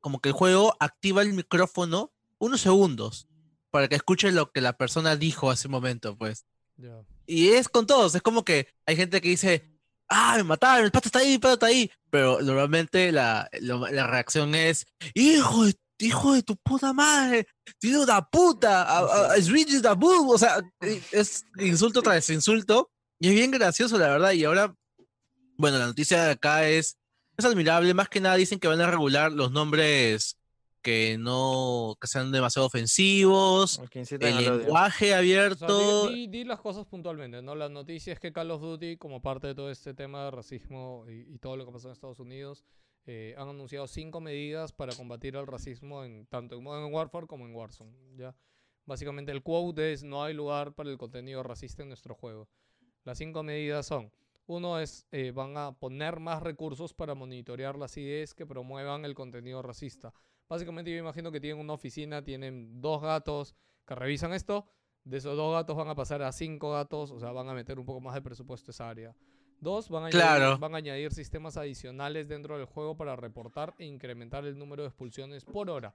como 0.00 0.20
que 0.20 0.30
el 0.30 0.34
juego 0.34 0.76
activa 0.80 1.22
el 1.22 1.34
micrófono 1.34 2.12
unos 2.38 2.62
segundos 2.62 3.26
para 3.70 3.86
que 3.88 3.96
escuche 3.96 4.32
lo 4.32 4.50
que 4.50 4.60
la 4.62 4.72
persona 4.76 5.16
dijo 5.16 5.50
hace 5.50 5.68
un 5.68 5.72
momento, 5.72 6.16
pues. 6.16 6.46
Y 7.26 7.50
es 7.50 7.68
con 7.68 7.86
todos, 7.86 8.14
es 8.14 8.22
como 8.22 8.44
que 8.44 8.66
hay 8.86 8.96
gente 8.96 9.20
que 9.20 9.28
dice, 9.28 9.70
ah, 10.08 10.34
me 10.38 10.44
mataron, 10.44 10.86
el 10.86 10.90
pato 10.90 11.08
está 11.08 11.18
ahí, 11.20 11.34
el 11.34 11.40
pato 11.40 11.54
está 11.54 11.66
ahí. 11.66 11.90
Pero 12.08 12.40
normalmente 12.40 13.12
la, 13.12 13.48
lo- 13.60 13.86
la 13.88 14.06
reacción 14.06 14.54
es, 14.54 14.86
hijo 15.14 15.66
de, 15.66 15.74
hijo 16.00 16.32
de 16.34 16.42
tu 16.42 16.56
puta 16.56 16.92
madre, 16.92 17.46
tío 17.78 18.04
de 18.04 18.12
puta, 18.30 18.82
a- 18.82 18.98
a- 19.32 19.36
boo", 19.94 20.32
O 20.32 20.38
sea, 20.38 20.58
eh, 20.80 21.00
es 21.12 21.44
insulto 21.58 22.02
tras 22.02 22.28
insulto. 22.30 22.90
Y 23.18 23.28
es 23.28 23.34
bien 23.34 23.50
gracioso, 23.50 23.98
la 23.98 24.08
verdad. 24.08 24.32
Y 24.32 24.44
ahora, 24.44 24.74
bueno, 25.58 25.78
la 25.78 25.86
noticia 25.86 26.24
de 26.24 26.30
acá 26.32 26.66
es, 26.68 26.96
es 27.36 27.44
admirable. 27.44 27.92
Más 27.94 28.08
que 28.08 28.20
nada 28.20 28.36
dicen 28.36 28.58
que 28.58 28.66
van 28.68 28.80
a 28.80 28.90
regular 28.90 29.30
los 29.30 29.52
nombres 29.52 30.36
que 30.82 31.18
no, 31.18 31.96
que 32.00 32.06
sean 32.06 32.32
demasiado 32.32 32.66
ofensivos, 32.66 33.78
O 33.78 33.82
el 33.92 34.36
lenguaje 34.58 35.06
O 35.06 35.08
sea, 35.08 35.18
abierto. 35.18 36.08
di, 36.08 36.14
di- 36.14 36.26
di 36.28 36.44
las 36.44 36.58
cosas 36.60 36.86
puntualmente, 36.86 37.42
¿no? 37.42 37.54
La 37.54 37.68
noticia 37.68 38.14
es 38.14 38.18
que 38.18 38.32
Call 38.32 38.50
of 38.50 38.62
Duty, 38.62 38.96
como 38.96 39.20
parte 39.20 39.48
de 39.48 39.54
todo 39.54 39.70
este 39.70 39.92
tema 39.92 40.24
de 40.24 40.30
racismo 40.30 41.04
y, 41.06 41.34
y 41.34 41.38
todo 41.38 41.58
lo 41.58 41.66
que 41.66 41.72
pasó 41.72 41.88
en 41.88 41.92
Estados 41.92 42.18
Unidos, 42.20 42.64
eh, 43.06 43.34
han 43.38 43.48
anunciado 43.48 43.86
cinco 43.86 44.20
medidas 44.20 44.72
para 44.72 44.94
combatir 44.94 45.36
el 45.36 45.46
racismo 45.46 46.04
en 46.04 46.26
tanto 46.26 46.56
en 46.56 46.62
Modern 46.62 46.92
Warfare 46.92 47.26
como 47.26 47.46
en 47.46 47.54
Warzone, 47.54 47.92
¿ya? 48.16 48.34
Básicamente 48.86 49.32
el 49.32 49.42
quote 49.42 49.92
es 49.92 50.02
no 50.02 50.22
hay 50.24 50.34
lugar 50.34 50.74
para 50.74 50.90
el 50.90 50.98
contenido 50.98 51.42
racista 51.42 51.82
en 51.82 51.88
nuestro 51.88 52.14
juego. 52.14 52.48
Las 53.04 53.18
cinco 53.18 53.42
medidas 53.42 53.86
son, 53.86 54.12
uno 54.46 54.80
es, 54.80 55.06
eh, 55.12 55.30
van 55.30 55.56
a 55.56 55.72
poner 55.72 56.20
más 56.20 56.42
recursos 56.42 56.92
para 56.92 57.14
monitorear 57.14 57.76
las 57.76 57.96
ideas 57.96 58.34
que 58.34 58.46
promuevan 58.46 59.04
el 59.04 59.14
contenido 59.14 59.62
racista. 59.62 60.12
Básicamente 60.48 60.90
yo 60.90 60.98
imagino 60.98 61.30
que 61.30 61.40
tienen 61.40 61.60
una 61.60 61.74
oficina, 61.74 62.24
tienen 62.24 62.80
dos 62.80 63.00
gatos 63.00 63.54
que 63.86 63.94
revisan 63.94 64.32
esto, 64.32 64.66
de 65.04 65.18
esos 65.18 65.36
dos 65.36 65.52
gatos 65.52 65.76
van 65.76 65.88
a 65.88 65.94
pasar 65.94 66.22
a 66.22 66.32
cinco 66.32 66.72
gatos, 66.72 67.10
o 67.10 67.20
sea, 67.20 67.32
van 67.32 67.48
a 67.48 67.54
meter 67.54 67.78
un 67.78 67.86
poco 67.86 68.00
más 68.00 68.14
de 68.14 68.22
presupuesto 68.22 68.70
a 68.70 68.72
esa 68.72 68.90
área. 68.90 69.16
Dos, 69.60 69.90
van 69.90 70.04
a, 70.04 70.06
añadir, 70.06 70.58
van 70.58 70.74
a 70.74 70.78
añadir 70.78 71.12
sistemas 71.12 71.56
adicionales 71.56 72.28
dentro 72.28 72.56
del 72.56 72.66
juego 72.66 72.96
para 72.96 73.14
reportar 73.14 73.74
e 73.78 73.84
incrementar 73.84 74.46
el 74.46 74.58
número 74.58 74.82
de 74.82 74.88
expulsiones 74.88 75.44
por 75.44 75.68
hora. 75.68 75.92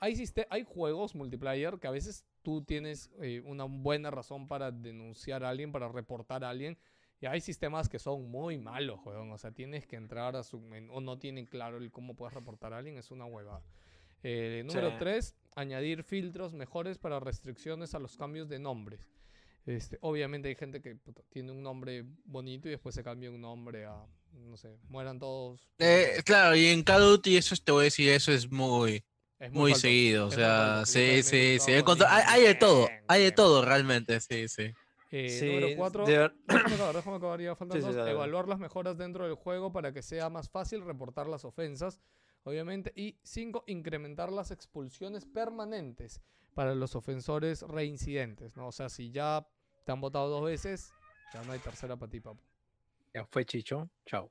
Hay, 0.00 0.14
hay 0.50 0.64
juegos 0.64 1.14
multiplayer 1.14 1.78
que 1.78 1.86
a 1.86 1.90
veces 1.90 2.24
tú 2.42 2.62
tienes 2.62 3.10
eh, 3.20 3.42
una 3.44 3.64
buena 3.64 4.10
razón 4.10 4.48
para 4.48 4.70
denunciar 4.70 5.44
a 5.44 5.50
alguien, 5.50 5.72
para 5.72 5.88
reportar 5.88 6.44
a 6.44 6.50
alguien, 6.50 6.78
y 7.20 7.26
hay 7.26 7.40
sistemas 7.40 7.88
que 7.88 7.98
son 7.98 8.30
muy 8.30 8.58
malos, 8.58 9.00
weón. 9.04 9.32
O 9.32 9.38
sea, 9.38 9.50
tienes 9.50 9.86
que 9.86 9.96
entrar 9.96 10.36
a 10.36 10.42
su... 10.42 10.62
o 10.90 11.00
no 11.00 11.18
tienen 11.18 11.46
claro 11.46 11.78
el 11.78 11.90
cómo 11.90 12.14
puedes 12.14 12.32
reportar 12.32 12.72
a 12.72 12.78
alguien, 12.78 12.96
es 12.96 13.10
una 13.10 13.26
huevada. 13.26 13.62
Eh, 14.22 14.62
número 14.64 14.90
Sí. 14.90 14.96
3, 14.98 15.34
añadir 15.56 16.04
filtros 16.04 16.54
mejores 16.54 16.98
para 16.98 17.20
restricciones 17.20 17.94
a 17.94 17.98
los 17.98 18.16
cambios 18.16 18.48
de 18.48 18.58
nombres. 18.60 19.08
Este, 19.68 19.98
obviamente 20.00 20.48
hay 20.48 20.54
gente 20.54 20.80
que 20.80 20.96
tiene 21.28 21.52
un 21.52 21.62
nombre 21.62 22.02
bonito 22.24 22.68
y 22.68 22.70
después 22.70 22.94
se 22.94 23.04
cambia 23.04 23.30
un 23.30 23.40
nombre 23.40 23.84
a, 23.84 24.06
no 24.32 24.56
sé, 24.56 24.78
mueran 24.88 25.18
todos. 25.18 25.68
Eh, 25.78 26.22
claro, 26.24 26.56
y 26.56 26.68
en 26.68 26.82
Call 26.82 27.02
of 27.02 27.10
Duty 27.10 27.36
eso 27.36 27.54
te 27.62 27.70
voy 27.72 27.82
a 27.82 27.84
decir, 27.84 28.08
eso 28.08 28.32
es 28.32 28.50
muy, 28.50 29.04
Es 29.38 29.52
muy 29.52 29.74
seguido, 29.74 30.28
o 30.28 30.30
sea, 30.30 30.86
sí, 30.86 31.22
sí, 31.22 31.58
sí, 31.58 31.58
hay, 32.08 32.22
hay 32.26 32.42
de 32.44 32.54
todo, 32.54 32.88
hay 33.08 33.24
de 33.24 33.32
todo 33.32 33.62
realmente, 33.62 34.18
sí, 34.20 34.48
sí. 34.48 34.72
Eh, 35.10 35.28
Sí, 35.28 35.46
número 35.46 35.68
4, 35.76 36.06
de 36.06 36.18
ver- 36.18 36.34
déjame 36.46 36.74
acabar, 36.74 36.96
déjame 36.96 37.16
acabar, 37.16 37.40
ya 37.40 37.54
faltan 37.56 37.78
Sí, 37.80 37.86
sí, 37.86 37.92
dos. 37.94 38.08
Evaluar 38.08 38.48
las 38.48 38.58
mejoras 38.58 38.96
dentro 38.96 39.24
del 39.26 39.34
juego 39.34 39.70
para 39.72 39.92
que 39.92 40.02
sea 40.02 40.30
más 40.30 40.48
fácil 40.48 40.82
reportar 40.82 41.28
las 41.28 41.44
ofensas, 41.44 42.00
obviamente. 42.44 42.92
Y 42.94 43.18
5, 43.22 43.64
incrementar 43.66 44.30
las 44.32 44.50
expulsiones 44.50 45.24
permanentes 45.24 46.20
para 46.54 46.74
los 46.74 46.94
ofensores 46.94 47.62
reincidentes, 47.62 48.56
¿no? 48.56 48.68
O 48.68 48.72
sea, 48.72 48.88
si 48.88 49.10
ya 49.10 49.46
te 49.88 49.92
han 49.92 50.02
votado 50.02 50.28
dos 50.28 50.44
veces, 50.44 50.92
ya 51.32 51.42
no 51.44 51.52
hay 51.52 51.60
tercera 51.60 51.96
para 51.96 52.12
ti, 52.12 52.20
papu. 52.20 52.42
Ya 53.14 53.24
fue 53.24 53.46
Chicho. 53.46 53.88
Chao. 54.04 54.30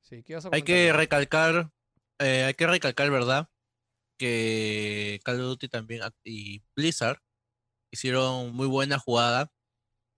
Sí, 0.00 0.22
¿qué 0.22 0.36
vas 0.36 0.46
a 0.46 0.50
Hay 0.52 0.62
que 0.62 0.92
recalcar, 0.92 1.72
eh, 2.20 2.44
hay 2.44 2.54
que 2.54 2.68
recalcar, 2.68 3.10
¿verdad? 3.10 3.48
Que 4.16 5.18
Call 5.24 5.40
of 5.40 5.46
Duty 5.48 5.68
también 5.68 6.02
y 6.22 6.62
Blizzard 6.76 7.20
hicieron 7.90 8.54
muy 8.54 8.68
buena 8.68 8.96
jugada, 8.96 9.50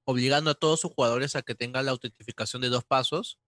obligando 0.05 0.51
a 0.51 0.55
todos 0.55 0.81
sus 0.81 0.93
jugadores 0.93 1.35
a 1.35 1.41
que 1.41 1.55
tengan 1.55 1.87
la 1.87 1.93
autentificación 1.93 2.61
de 2.61 2.69
dos 2.69 2.85
pasos 2.85 3.39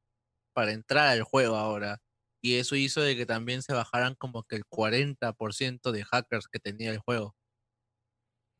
para 0.54 0.72
entrar 0.72 1.08
al 1.08 1.22
juego 1.22 1.56
ahora. 1.56 2.00
Y 2.40 2.54
eso 2.54 2.76
hizo 2.76 3.02
de 3.02 3.14
que 3.14 3.26
también 3.26 3.60
se 3.60 3.74
bajaran 3.74 4.14
como 4.14 4.44
que 4.44 4.56
el 4.56 4.64
40% 4.64 5.92
de 5.92 6.02
hackers 6.02 6.48
que 6.48 6.60
tenía 6.60 6.92
el 6.92 6.98
juego. 6.98 7.36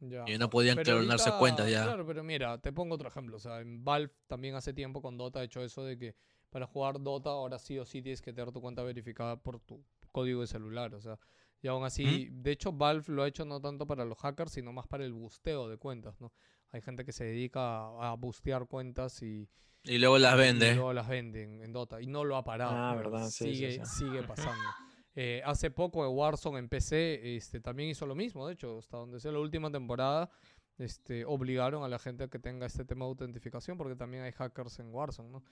Ya. 0.01 0.24
Y 0.27 0.36
no 0.39 0.51
podían 0.51 0.77
Pero 0.77 0.98
clonarse 0.98 1.31
ahorita- 1.31 1.39
cuentas 1.39 1.70
ya. 1.70 1.85
Claro, 1.85 2.06
pero 2.06 2.23
mira, 2.23 2.59
te 2.59 2.73
pongo 2.73 2.94
otro 2.97 3.09
ejemplo. 3.09 3.36
O 3.36 3.40
sea, 3.40 3.60
en 3.60 3.82
Valve 3.85 4.12
también 4.27 4.55
hace 4.55 4.73
tiempo 4.74 5.01
con 5.01 5.16
Dota 5.16 5.40
ha 5.40 5.44
hecho 5.44 5.62
eso 5.62 5.85
de 5.85 5.98
que 5.98 6.14
para 6.51 6.66
jugar 6.66 7.01
Dota 7.02 7.31
ahora 7.31 7.59
sí 7.59 7.78
o 7.78 7.85
sí 7.85 8.02
tienes 8.02 8.20
que 8.20 8.32
tener 8.32 8.52
tu 8.52 8.60
cuenta 8.60 8.82
verificada 8.82 9.36
por 9.36 9.59
tu 9.60 9.82
código 10.12 10.43
de 10.43 10.47
celular. 10.47 10.94
O 10.94 11.01
sea, 11.01 11.18
y 11.62 11.68
aún 11.68 11.85
así, 11.85 12.28
de 12.31 12.51
hecho 12.52 12.73
Valve 12.73 13.05
lo 13.09 13.23
ha 13.23 13.28
hecho 13.28 13.44
no 13.44 13.60
tanto 13.60 13.86
para 13.86 14.05
los 14.05 14.18
hackers, 14.18 14.52
sino 14.52 14.73
más 14.73 14.86
para 14.86 15.05
el 15.05 15.12
busteo 15.14 15.68
de 15.68 15.78
cuentas, 15.78 16.20
¿no? 16.20 16.32
Hay 16.73 16.82
gente 16.82 17.05
que 17.05 17.12
se 17.12 17.24
dedica 17.24 17.86
a, 17.98 18.14
bustear 18.16 18.66
cuentas 18.66 19.23
y, 19.23 19.48
Y 19.85 19.98
luego 19.98 20.18
las 20.18 20.35
y 20.35 20.39
vende. 20.39 20.74
luego 20.74 20.93
las 20.93 21.09
venden 21.09 21.62
en 21.62 21.73
Dota. 21.73 22.02
Y 22.02 22.06
no 22.06 22.23
lo 22.24 22.36
ha 22.36 22.44
parado. 22.44 22.73
Ah, 22.77 22.94
verdad, 22.94 23.28
sí, 23.31 23.44
sí, 23.47 23.55
sigue, 23.55 23.73
sí. 23.73 23.81
sigue 24.05 24.23
pasando. 24.24 24.52
Eh, 25.18 25.40
hace 25.47 25.70
poco 25.70 26.02
de 26.02 26.10
Warzone 26.10 26.59
en 26.59 26.68
PC 26.68 27.36
este, 27.36 27.59
también 27.59 27.88
hizo 27.88 28.05
lo 28.06 28.14
mismo. 28.14 28.47
De 28.47 28.52
hecho, 28.52 28.78
hasta 28.78 28.98
donde 28.98 29.18
sea 29.18 29.32
la 29.32 29.38
última 29.38 29.72
temporada, 29.72 30.30
este, 30.76 31.24
obligaron 31.24 31.82
a 31.82 31.88
la 31.88 31.98
gente 31.98 32.24
a 32.24 32.28
que 32.28 32.38
tenga 32.38 32.66
este 32.66 32.84
tema 32.84 33.06
de 33.06 33.12
autentificación 33.12 33.78
porque 33.78 33.97
también 33.97 34.24
hay 34.24 34.32
hackers 34.32 34.78
en 34.78 34.93
Warzone, 34.94 35.30
¿no? 35.30 35.43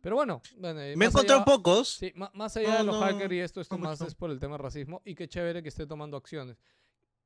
Pero 0.00 0.16
bueno, 0.16 0.40
bueno, 0.56 0.80
eh, 0.80 0.96
Me 0.96 1.04
he 1.04 1.08
encontrado 1.08 1.44
pocos. 1.44 1.88
Sí, 1.90 2.14
más 2.14 2.56
allá 2.56 2.78
de 2.78 2.78
No, 2.78 2.84
los 2.84 2.94
no, 2.94 3.00
hackers 3.02 3.32
y 3.34 3.40
esto, 3.40 3.60
esto 3.60 3.76
no 3.76 3.84
más 3.84 4.00
es 4.00 4.14
por 4.14 4.30
el 4.30 4.40
tema 4.40 4.54
de 4.54 4.62
racismo 4.62 5.02
y 5.04 5.14
qué 5.14 5.28
chévere 5.28 5.62
que 5.62 5.68
esté 5.68 5.86
tomando 5.86 6.16
acciones. 6.16 6.56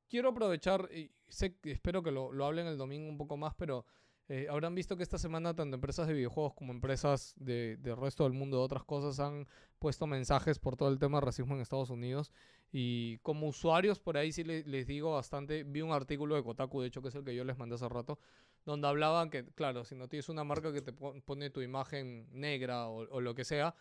Quiero 0.09 0.29
aprovechar, 0.29 0.89
y 0.93 1.09
sé, 1.29 1.57
espero 1.63 2.03
que 2.03 2.11
lo, 2.11 2.33
lo 2.33 2.45
hablen 2.45 2.67
el 2.67 2.77
domingo 2.77 3.09
un 3.09 3.17
poco 3.17 3.37
más, 3.37 3.55
pero 3.55 3.85
eh, 4.27 4.47
habrán 4.49 4.73
visto 4.75 4.97
que 4.97 5.03
esta 5.03 5.17
semana 5.17 5.53
tanto 5.55 5.75
empresas 5.75 6.07
de 6.07 6.13
videojuegos 6.13 6.53
como 6.55 6.73
empresas 6.73 7.33
de- 7.37 7.77
del 7.77 7.95
resto 7.97 8.23
del 8.23 8.33
mundo 8.33 8.57
de 8.57 8.63
otras 8.63 8.83
cosas 8.83 9.19
han 9.19 9.47
puesto 9.79 10.07
mensajes 10.07 10.57
por 10.59 10.75
todo 10.77 10.89
el 10.89 10.97
tema 10.99 11.19
de 11.19 11.25
racismo 11.25 11.55
en 11.55 11.61
Estados 11.61 11.89
Unidos. 11.91 12.31
Y 12.71 13.19
como 13.19 13.47
usuarios, 13.47 13.99
por 13.99 14.17
ahí 14.17 14.31
sí 14.31 14.43
le- 14.43 14.63
les 14.63 14.87
digo 14.87 15.13
bastante, 15.13 15.63
vi 15.63 15.81
un 15.81 15.91
artículo 15.91 16.35
de 16.35 16.43
Kotaku, 16.43 16.81
de 16.81 16.87
hecho, 16.87 17.01
que 17.01 17.09
es 17.09 17.15
el 17.15 17.23
que 17.23 17.35
yo 17.35 17.43
les 17.45 17.57
mandé 17.57 17.75
hace 17.75 17.87
rato, 17.87 18.19
donde 18.65 18.87
hablaban 18.87 19.29
que, 19.29 19.45
claro, 19.53 19.85
si 19.85 19.95
no 19.95 20.07
tienes 20.07 20.27
una 20.29 20.43
marca 20.43 20.73
que 20.73 20.81
te 20.81 20.91
pon- 20.93 21.21
pone 21.21 21.49
tu 21.51 21.61
imagen 21.61 22.27
negra 22.31 22.87
o, 22.87 23.07
o 23.09 23.21
lo 23.21 23.35
que 23.35 23.45
sea, 23.45 23.75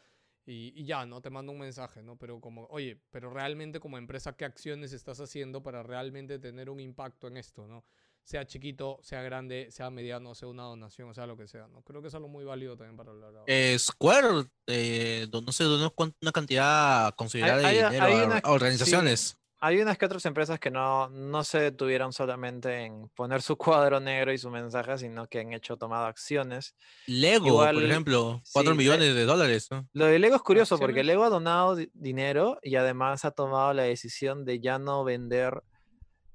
y, 0.47 0.73
y 0.77 0.85
ya, 0.85 1.07
¿no? 1.07 1.23
Te 1.23 1.31
manda 1.31 1.53
un 1.53 1.59
mensaje, 1.59 2.03
¿no? 2.03 2.17
Pero 2.17 2.41
como, 2.41 2.67
oye, 2.67 3.01
pero 3.11 3.31
realmente 3.31 3.81
como 3.81 3.97
empresa, 3.99 4.37
¿qué 4.37 4.45
acciones 4.45 4.93
estás 4.93 5.19
haciendo 5.21 5.63
para 5.63 5.83
realmente 5.83 6.39
tener 6.39 6.69
un 6.69 6.81
impacto 6.81 7.29
en 7.29 7.39
esto, 7.39 7.67
¿no? 7.67 7.83
Sea 8.25 8.47
chiquito, 8.47 8.99
sea 9.03 9.21
grande, 9.23 9.69
sea 9.71 9.91
mediano, 9.91 10.35
sea 10.35 10.49
una 10.49 10.63
donación, 10.65 11.11
o 11.11 11.15
sea 11.15 11.27
lo 11.27 11.37
que 11.37 11.47
sea, 11.47 11.69
¿no? 11.69 11.83
Creo 11.83 12.01
que 12.03 12.09
es 12.09 12.15
algo 12.15 12.29
muy 12.29 12.45
válido 12.45 12.77
también 12.77 12.97
para 12.97 13.11
hablar 13.11 13.29
ahora. 13.31 13.45
Eh, 13.47 13.77
Square, 13.79 14.47
eh, 14.67 15.29
no 15.31 15.53
sé, 15.53 15.65
donó 15.65 15.93
una 16.23 16.33
cantidad 16.33 17.15
considerable 17.15 17.67
hay- 17.67 17.77
de 17.77 17.85
hay 17.85 17.93
dinero 17.93 18.23
a- 18.23 18.27
una- 18.27 18.39
a 18.39 18.51
organizaciones. 18.51 19.39
Hay 19.61 19.81
unas 19.81 19.97
que 19.97 20.05
otras 20.05 20.27
empresas 20.27 20.59
que 20.61 20.71
no, 20.71 21.09
no 21.09 21.43
se 21.43 21.59
detuvieron 21.59 22.13
solamente 22.13 22.85
en 22.85 23.09
poner 23.15 23.41
su 23.41 23.57
cuadro 23.57 23.99
negro 23.99 24.31
y 24.31 24.37
su 24.37 24.51
mensaje, 24.51 24.99
sino 24.99 25.27
que 25.27 25.41
han 25.41 25.55
hecho, 25.55 25.79
tomado 25.79 26.05
acciones. 26.05 26.75
Lego, 27.07 27.47
Igual, 27.47 27.75
por 27.77 27.85
ejemplo, 27.85 28.43
4 28.53 28.73
sí, 28.73 28.77
millones 28.79 29.15
de 29.15 29.25
dólares. 29.25 29.69
¿no? 29.71 29.89
Lo 29.95 30.05
de 30.05 30.19
Lego 30.19 30.37
es 30.37 30.43
curioso 30.43 30.79
porque. 30.79 31.03
Lego 31.03 31.25
ha 31.25 31.31
donado 31.31 31.77
di- 31.77 31.89
dinero 31.95 32.59
y 32.63 32.77
además 32.77 33.25
ha 33.25 33.31
tomado 33.31 33.73
la 33.73 33.85
decisión 33.85 34.45
de 34.45 34.61
ya 34.61 34.79
no 34.79 35.03
vender, 35.03 35.63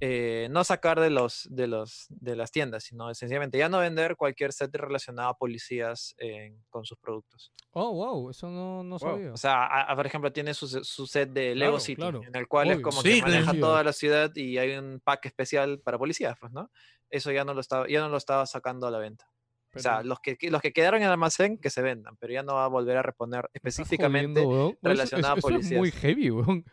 eh, 0.01 0.47
no 0.49 0.63
sacar 0.63 0.99
de 0.99 1.09
los, 1.09 1.45
de 1.51 1.67
los 1.67 2.05
de 2.09 2.35
las 2.35 2.51
tiendas, 2.51 2.85
sino 2.85 3.13
sencillamente 3.13 3.57
ya 3.57 3.67
no 3.67 3.79
vender 3.79 4.15
cualquier 4.15 4.53
set 4.53 4.73
relacionado 4.75 5.29
a 5.29 5.37
policías 5.37 6.15
en- 6.19 6.63
con 6.69 6.85
sus 6.85 6.97
productos. 6.97 7.51
Oh, 7.71 7.91
wow, 7.93 8.29
eso 8.29 8.49
no, 8.49 8.81
no 8.83 8.97
Wow. 8.97 8.99
sabía. 8.99 9.33
O 9.33 9.37
sea, 9.37 9.65
a- 9.65 9.91
a- 9.91 9.95
por 9.95 10.05
ejemplo, 10.05 10.31
tiene 10.31 10.53
su, 10.53 10.67
su 10.67 11.05
set 11.05 11.29
de 11.31 11.53
Lego 11.53 11.71
Claro, 11.73 11.79
City, 11.81 11.95
claro, 12.01 12.21
en 12.25 12.35
el 12.35 12.47
cual 12.47 12.69
es 12.69 12.75
obvio. 12.77 12.83
como 12.83 13.01
Sí, 13.01 13.09
que 13.09 13.17
claro. 13.19 13.31
maneja 13.33 13.51
Sí, 13.51 13.59
toda 13.59 13.83
la 13.83 13.93
ciudad 13.93 14.31
y 14.35 14.57
hay 14.57 14.77
un 14.77 15.01
pack 15.03 15.25
especial 15.25 15.79
para 15.79 15.97
policías, 15.97 16.37
pues, 16.39 16.51
¿no? 16.53 16.71
Eso 17.09 17.31
ya 17.31 17.43
no 17.43 17.53
lo 17.53 17.59
estaba, 17.61 17.87
ya 17.89 17.99
no 17.99 18.07
lo 18.09 18.17
estaba 18.17 18.45
sacando 18.45 18.87
a 18.87 18.91
la 18.91 18.99
venta. 18.99 19.29
O 19.75 19.79
sea, 19.79 19.97
Pero 19.97 20.07
los 20.09 20.19
que, 20.21 20.37
los 20.49 20.61
que 20.61 20.71
quedaron 20.73 20.99
en 21.01 21.07
el 21.07 21.11
almacén, 21.11 21.57
que 21.59 21.69
se 21.69 21.81
vendan, 21.83 22.15
pero 22.17 22.33
ya 22.33 22.41
no 22.41 22.55
va 22.55 22.65
a 22.65 22.67
volver 22.69 22.97
a 22.97 23.01
estás 23.01 23.43
específicamente. 23.53 24.41
jodiendo, 24.43 24.63
weón. 24.63 24.71
Eso- 24.71 24.79
relacionado 24.81 25.33
a 25.35 25.37
eso, 25.37 25.49
eso 25.49 25.57
es 25.59 25.65
muy 25.65 25.77
policías. 25.91 26.01
heavy, 26.01 26.31
weón. 26.31 26.65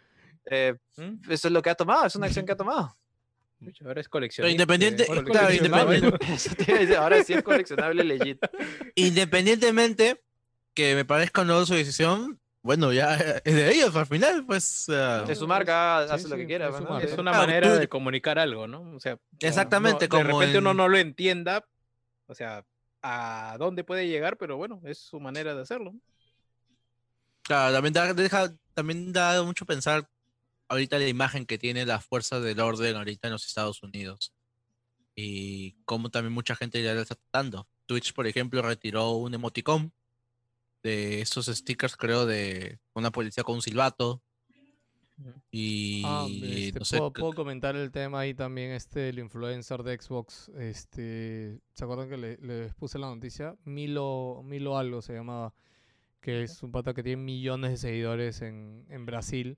eh, 0.48 0.74
¿Mm? 0.96 1.30
eso 1.32 1.48
es 1.48 1.52
lo 1.52 1.60
que 1.60 1.70
ha 1.70 1.74
tomado, 1.74 2.06
es 2.06 2.14
una 2.16 2.26
acción 2.26 2.46
que 2.46 2.52
ha 2.52 2.56
tomado. 2.56 2.96
Ahora 3.84 4.00
es 4.00 4.08
independiente- 4.08 5.02
eh, 5.04 5.06
claro, 5.06 5.24
coleccionable, 5.24 5.96
independiente- 5.98 7.24
sí 7.24 7.32
es 7.34 7.42
coleccionable 7.42 8.04
legit. 8.04 8.38
Independientemente 8.94 10.22
que 10.74 10.94
me 10.94 11.04
parezca 11.04 11.42
o 11.42 11.44
no 11.44 11.64
su 11.66 11.74
decisión, 11.74 12.38
bueno, 12.62 12.92
ya 12.92 13.14
es 13.44 13.54
de 13.54 13.70
ellos 13.72 13.94
al 13.96 14.06
final, 14.06 14.44
pues. 14.44 14.88
ah, 14.90 15.24
Es 15.28 15.38
su 15.38 15.46
marca, 15.46 16.04
Sí, 16.08 16.14
hace 16.14 16.28
lo 16.28 16.34
sí, 16.36 16.42
que 16.42 16.46
quiera. 16.46 16.68
es 16.68 16.74
una 17.18 17.30
Claro, 17.32 17.46
manera 17.46 17.72
tú- 17.74 17.78
de 17.80 17.88
comunicar 17.88 18.38
algo, 18.38 18.66
¿no? 18.66 18.82
O 18.94 19.00
sea, 19.00 19.18
Exactamente, 19.40 20.04
no- 20.06 20.08
como 20.10 20.24
de 20.24 20.32
repente 20.32 20.58
uno 20.58 20.74
no 20.74 20.88
lo 20.88 20.98
entienda, 20.98 21.64
o 22.26 22.34
sea, 22.34 22.64
a 23.02 23.56
dónde 23.58 23.84
puede 23.84 24.08
llegar, 24.08 24.36
pero 24.36 24.56
bueno, 24.56 24.80
es 24.84 24.98
su 24.98 25.20
manera 25.20 25.54
de 25.54 25.62
hacerlo. 25.62 25.94
Claro, 27.42 27.72
también 27.74 27.92
da, 27.94 28.12
deja, 28.12 28.52
también 28.74 29.12
da 29.12 29.42
mucho 29.44 29.64
pensar 29.64 30.08
ahorita 30.68 30.98
la 30.98 31.08
imagen 31.08 31.46
que 31.46 31.58
tiene 31.58 31.84
la 31.86 32.00
fuerza 32.00 32.40
del 32.40 32.60
orden 32.60 32.96
ahorita 32.96 33.28
en 33.28 33.32
los 33.32 33.46
Estados 33.46 33.82
Unidos. 33.82 34.32
Y 35.14 35.72
cómo 35.84 36.10
también 36.10 36.32
mucha 36.32 36.54
gente 36.56 36.82
ya 36.82 36.94
la 36.94 37.02
está 37.02 37.14
tratando. 37.14 37.66
Twitch, 37.86 38.12
por 38.12 38.26
ejemplo, 38.26 38.60
retiró 38.62 39.12
un 39.12 39.32
emoticón 39.34 39.92
de 40.82 41.20
esos 41.22 41.46
stickers, 41.46 41.96
creo, 41.96 42.26
de 42.26 42.78
una 42.94 43.10
policía 43.10 43.42
con 43.44 43.56
un 43.56 43.62
silbato. 43.62 44.22
Y 45.50 46.02
Ah, 46.04 46.26
este, 46.28 46.78
no 46.78 46.84
sé, 46.84 46.98
puedo 46.98 47.32
comentar 47.32 47.74
el 47.74 47.90
tema 47.90 48.20
ahí 48.20 48.34
también, 48.34 48.72
este, 48.72 49.08
el 49.08 49.18
influencer 49.18 49.82
de 49.82 49.96
Xbox, 49.98 50.50
este, 50.58 51.58
¿se 51.72 51.84
acuerdan 51.84 52.10
que 52.10 52.18
le- 52.18 52.36
les 52.38 52.74
puse 52.74 52.98
la 52.98 53.06
noticia? 53.06 53.56
Milo, 53.64 54.42
Milo 54.44 54.76
algo 54.76 55.00
se 55.00 55.14
llamaba, 55.14 55.54
que 56.20 56.42
es 56.42 56.62
un 56.62 56.70
pata 56.70 56.92
que 56.92 57.02
tiene 57.02 57.22
millones 57.22 57.70
de 57.70 57.76
seguidores 57.78 58.42
en, 58.42 58.84
en 58.90 59.06
Brasil. 59.06 59.56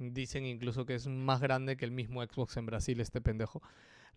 Dicen 0.00 0.46
incluso 0.46 0.86
que 0.86 0.94
es 0.94 1.06
más 1.06 1.42
grande 1.42 1.76
que 1.76 1.84
el 1.84 1.90
mismo 1.90 2.22
Xbox 2.24 2.56
en 2.56 2.64
Brasil, 2.64 3.00
este 3.00 3.20
pendejo. 3.20 3.60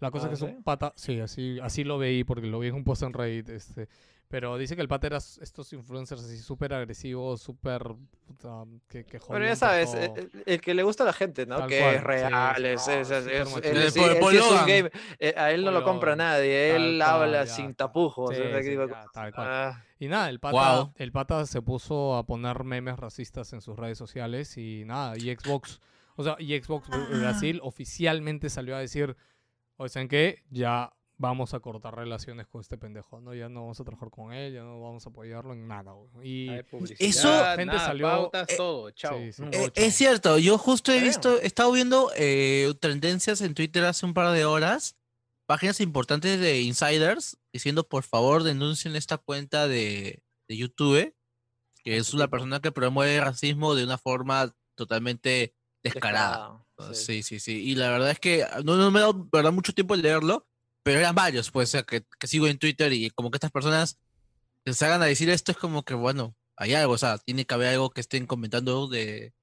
La 0.04 0.12
cosa 0.12 0.28
Ah, 0.28 0.34
es 0.34 0.40
que 0.40 0.46
es 0.46 0.52
¿sí? 0.52 0.58
un 0.58 0.64
pata, 0.64 0.92
sí, 0.98 1.20
así, 1.22 1.60
así 1.62 1.84
lo 1.86 1.98
veí 1.98 2.24
porque 2.26 2.46
lo 2.48 2.60
vi 2.60 2.68
en 2.68 2.76
un 2.76 2.84
post 2.84 3.04
en 3.04 3.14
Reddit, 3.14 3.48
este, 3.50 3.88
pero 4.28 4.58
dice 4.58 4.76
que 4.76 4.82
el 4.82 4.88
pata 4.90 5.08
era 5.08 5.18
estos 5.18 5.72
influencers 5.72 6.22
así 6.24 6.38
súper 6.40 6.74
agresivos, 6.74 7.42
súper, 7.42 7.84
puta, 8.28 8.66
que, 8.90 9.06
que 9.06 9.18
Bueno, 9.20 9.46
jodían 9.46 9.50
ya 9.50 9.56
sabes, 9.56 9.94
eh, 9.94 10.10
todo. 10.10 10.18
el, 10.24 10.44
el 10.46 10.62
que 10.62 10.74
le 10.74 10.84
gusta 10.84 11.04
a 11.04 11.06
la 11.06 11.14
gente, 11.14 11.46
¿no? 11.46 11.58
Tal 11.58 11.70
que 11.70 11.80
cual, 11.80 11.96
es 11.96 12.04
real, 12.04 12.56
sí, 12.58 12.66
es, 12.66 12.88
es, 12.90 13.12
es- 13.12 13.28
es- 13.28 13.56
él 13.66 13.78
Eh, 13.78 13.92
sí- 13.92 14.00
él 14.04 14.18
es 14.38 14.44
un 14.52 14.66
game, 14.68 14.92
eh, 15.20 15.34
a 15.38 15.52
él 15.52 15.64
no 15.64 15.72
lo 15.72 15.84
compra 15.86 16.16
nadie, 16.18 16.72
Tal 16.74 16.82
él 16.82 16.98
cual, 17.00 17.10
habla 17.10 17.46
ya 17.46 17.54
sin 17.54 17.74
tapujos. 17.74 18.36
Sí, 18.36 18.42
tipo 18.70 18.88
ya, 18.88 19.06
tal 19.14 19.34
cual. 19.34 19.48
Ah, 19.50 19.84
Y 20.00 20.08
nada, 20.10 20.30
el 20.30 20.40
pata, 20.42 20.52
Guau. 20.54 20.92
el 20.98 21.12
pata 21.14 21.46
se 21.46 21.62
puso 21.62 22.18
a 22.18 22.26
poner 22.26 22.66
memes 22.66 22.98
racistas 23.00 23.54
en 23.54 23.62
sus 23.62 23.78
redes 23.78 23.98
sociales 23.98 24.58
y 24.58 24.84
nada, 24.86 25.14
y 25.18 25.34
Xbox, 25.34 25.80
o 26.18 26.24
sea, 26.24 26.36
y 26.40 26.60
Xbox 26.60 26.90
Br- 26.90 27.20
Brasil 27.22 27.60
oficialmente 27.64 28.50
salió 28.50 28.76
a 28.76 28.80
decir, 28.80 29.16
o 29.78 29.88
¿saben 29.90 30.08
qué? 30.08 30.44
Ya 30.50 30.94
vamos 31.18 31.54
a 31.54 31.60
cortar 31.60 31.96
relaciones 31.96 32.48
con 32.48 32.62
este 32.62 32.78
pendejo, 32.78 33.22
¿no? 33.22 33.34
Ya 33.34 33.48
no 33.48 33.62
vamos 33.62 33.80
a 33.80 33.84
trabajar 33.84 34.10
con 34.10 34.34
él, 34.34 34.54
ya 34.54 34.62
no 34.62 34.82
vamos 34.82 35.06
a 35.06 35.10
apoyarlo 35.10 35.54
en 35.54 35.68
nada, 35.68 35.92
güey. 35.92 36.28
Y 36.28 36.50
Eso- 37.00 37.46
gente 37.56 37.66
nada, 37.66 37.86
salió- 37.86 38.08
pautas, 38.08 38.50
eh, 38.50 38.58
todo, 38.58 38.92
chao. 38.92 39.18
sí, 39.20 39.32
sí. 39.32 39.44
Eh, 39.52 39.62
Ocho. 39.66 39.72
es 39.76 39.96
cierto, 39.96 40.38
yo 40.40 40.58
justo 40.58 40.92
he 40.92 41.00
visto, 41.02 41.40
he 41.40 41.46
estado 41.46 41.72
viendo 41.72 42.12
eh, 42.18 42.74
tendencias 42.82 43.42
en 43.42 43.54
Twitter 43.54 43.86
hace 43.86 44.06
un 44.06 44.14
par 44.14 44.34
de 44.34 44.44
horas, 44.46 44.98
páginas 45.46 45.80
importantes 45.82 46.40
de 46.40 46.62
insiders 46.62 47.38
diciendo 47.54 47.88
por 47.88 48.04
favor 48.04 48.44
denuncien 48.44 48.96
esta 48.96 49.18
cuenta 49.18 49.68
de, 49.68 50.24
de 50.50 50.58
YouTube, 50.58 51.16
que 51.84 51.98
es 51.98 52.14
una 52.14 52.28
persona 52.28 52.60
que 52.60 52.72
promueve 52.72 53.20
racismo 53.22 53.76
de 53.76 53.84
una 53.84 53.98
forma 53.98 54.56
totalmente 54.76 55.54
descarada. 55.84 56.63
Sí, 56.94 57.24
sí, 57.24 57.40
sí. 57.40 57.62
Y 57.64 57.76
la 57.76 57.90
verdad 57.90 58.12
es 58.12 58.20
que 58.20 58.44
ah, 58.44 58.62
no, 58.64 58.76
no 58.78 58.92
me 58.92 59.00
ha 59.00 59.04
dado 59.04 59.28
verdad, 59.32 59.52
mucho 59.52 59.74
tiempo 59.74 59.96
de 59.96 60.04
leerlo, 60.04 60.46
pero 60.84 61.00
eran 61.00 61.16
varios, 61.16 61.50
pues, 61.52 61.70
o 61.70 61.72
sea, 61.72 61.84
que, 61.84 62.04
que 62.20 62.28
sigo 62.28 62.48
en 62.48 62.58
Twitter 62.58 62.92
y 62.94 63.10
como 63.12 63.32
que 63.32 63.38
estas 63.38 63.52
personas 63.52 63.98
que 64.66 64.74
se 64.74 64.86
hagan 64.86 65.02
a 65.02 65.06
decir 65.06 65.30
esto 65.30 65.52
es 65.52 65.58
como 65.58 65.84
que, 65.84 65.94
bueno, 65.94 66.36
hay 66.58 66.74
algo, 66.74 66.94
o 66.94 66.98
sea, 66.98 67.18
tiene 67.18 67.46
que 67.46 67.54
haber 67.54 67.70
algo 67.70 67.90
que 67.90 68.02
estén 68.02 68.26
comentando 68.28 68.88
de, 68.88 69.34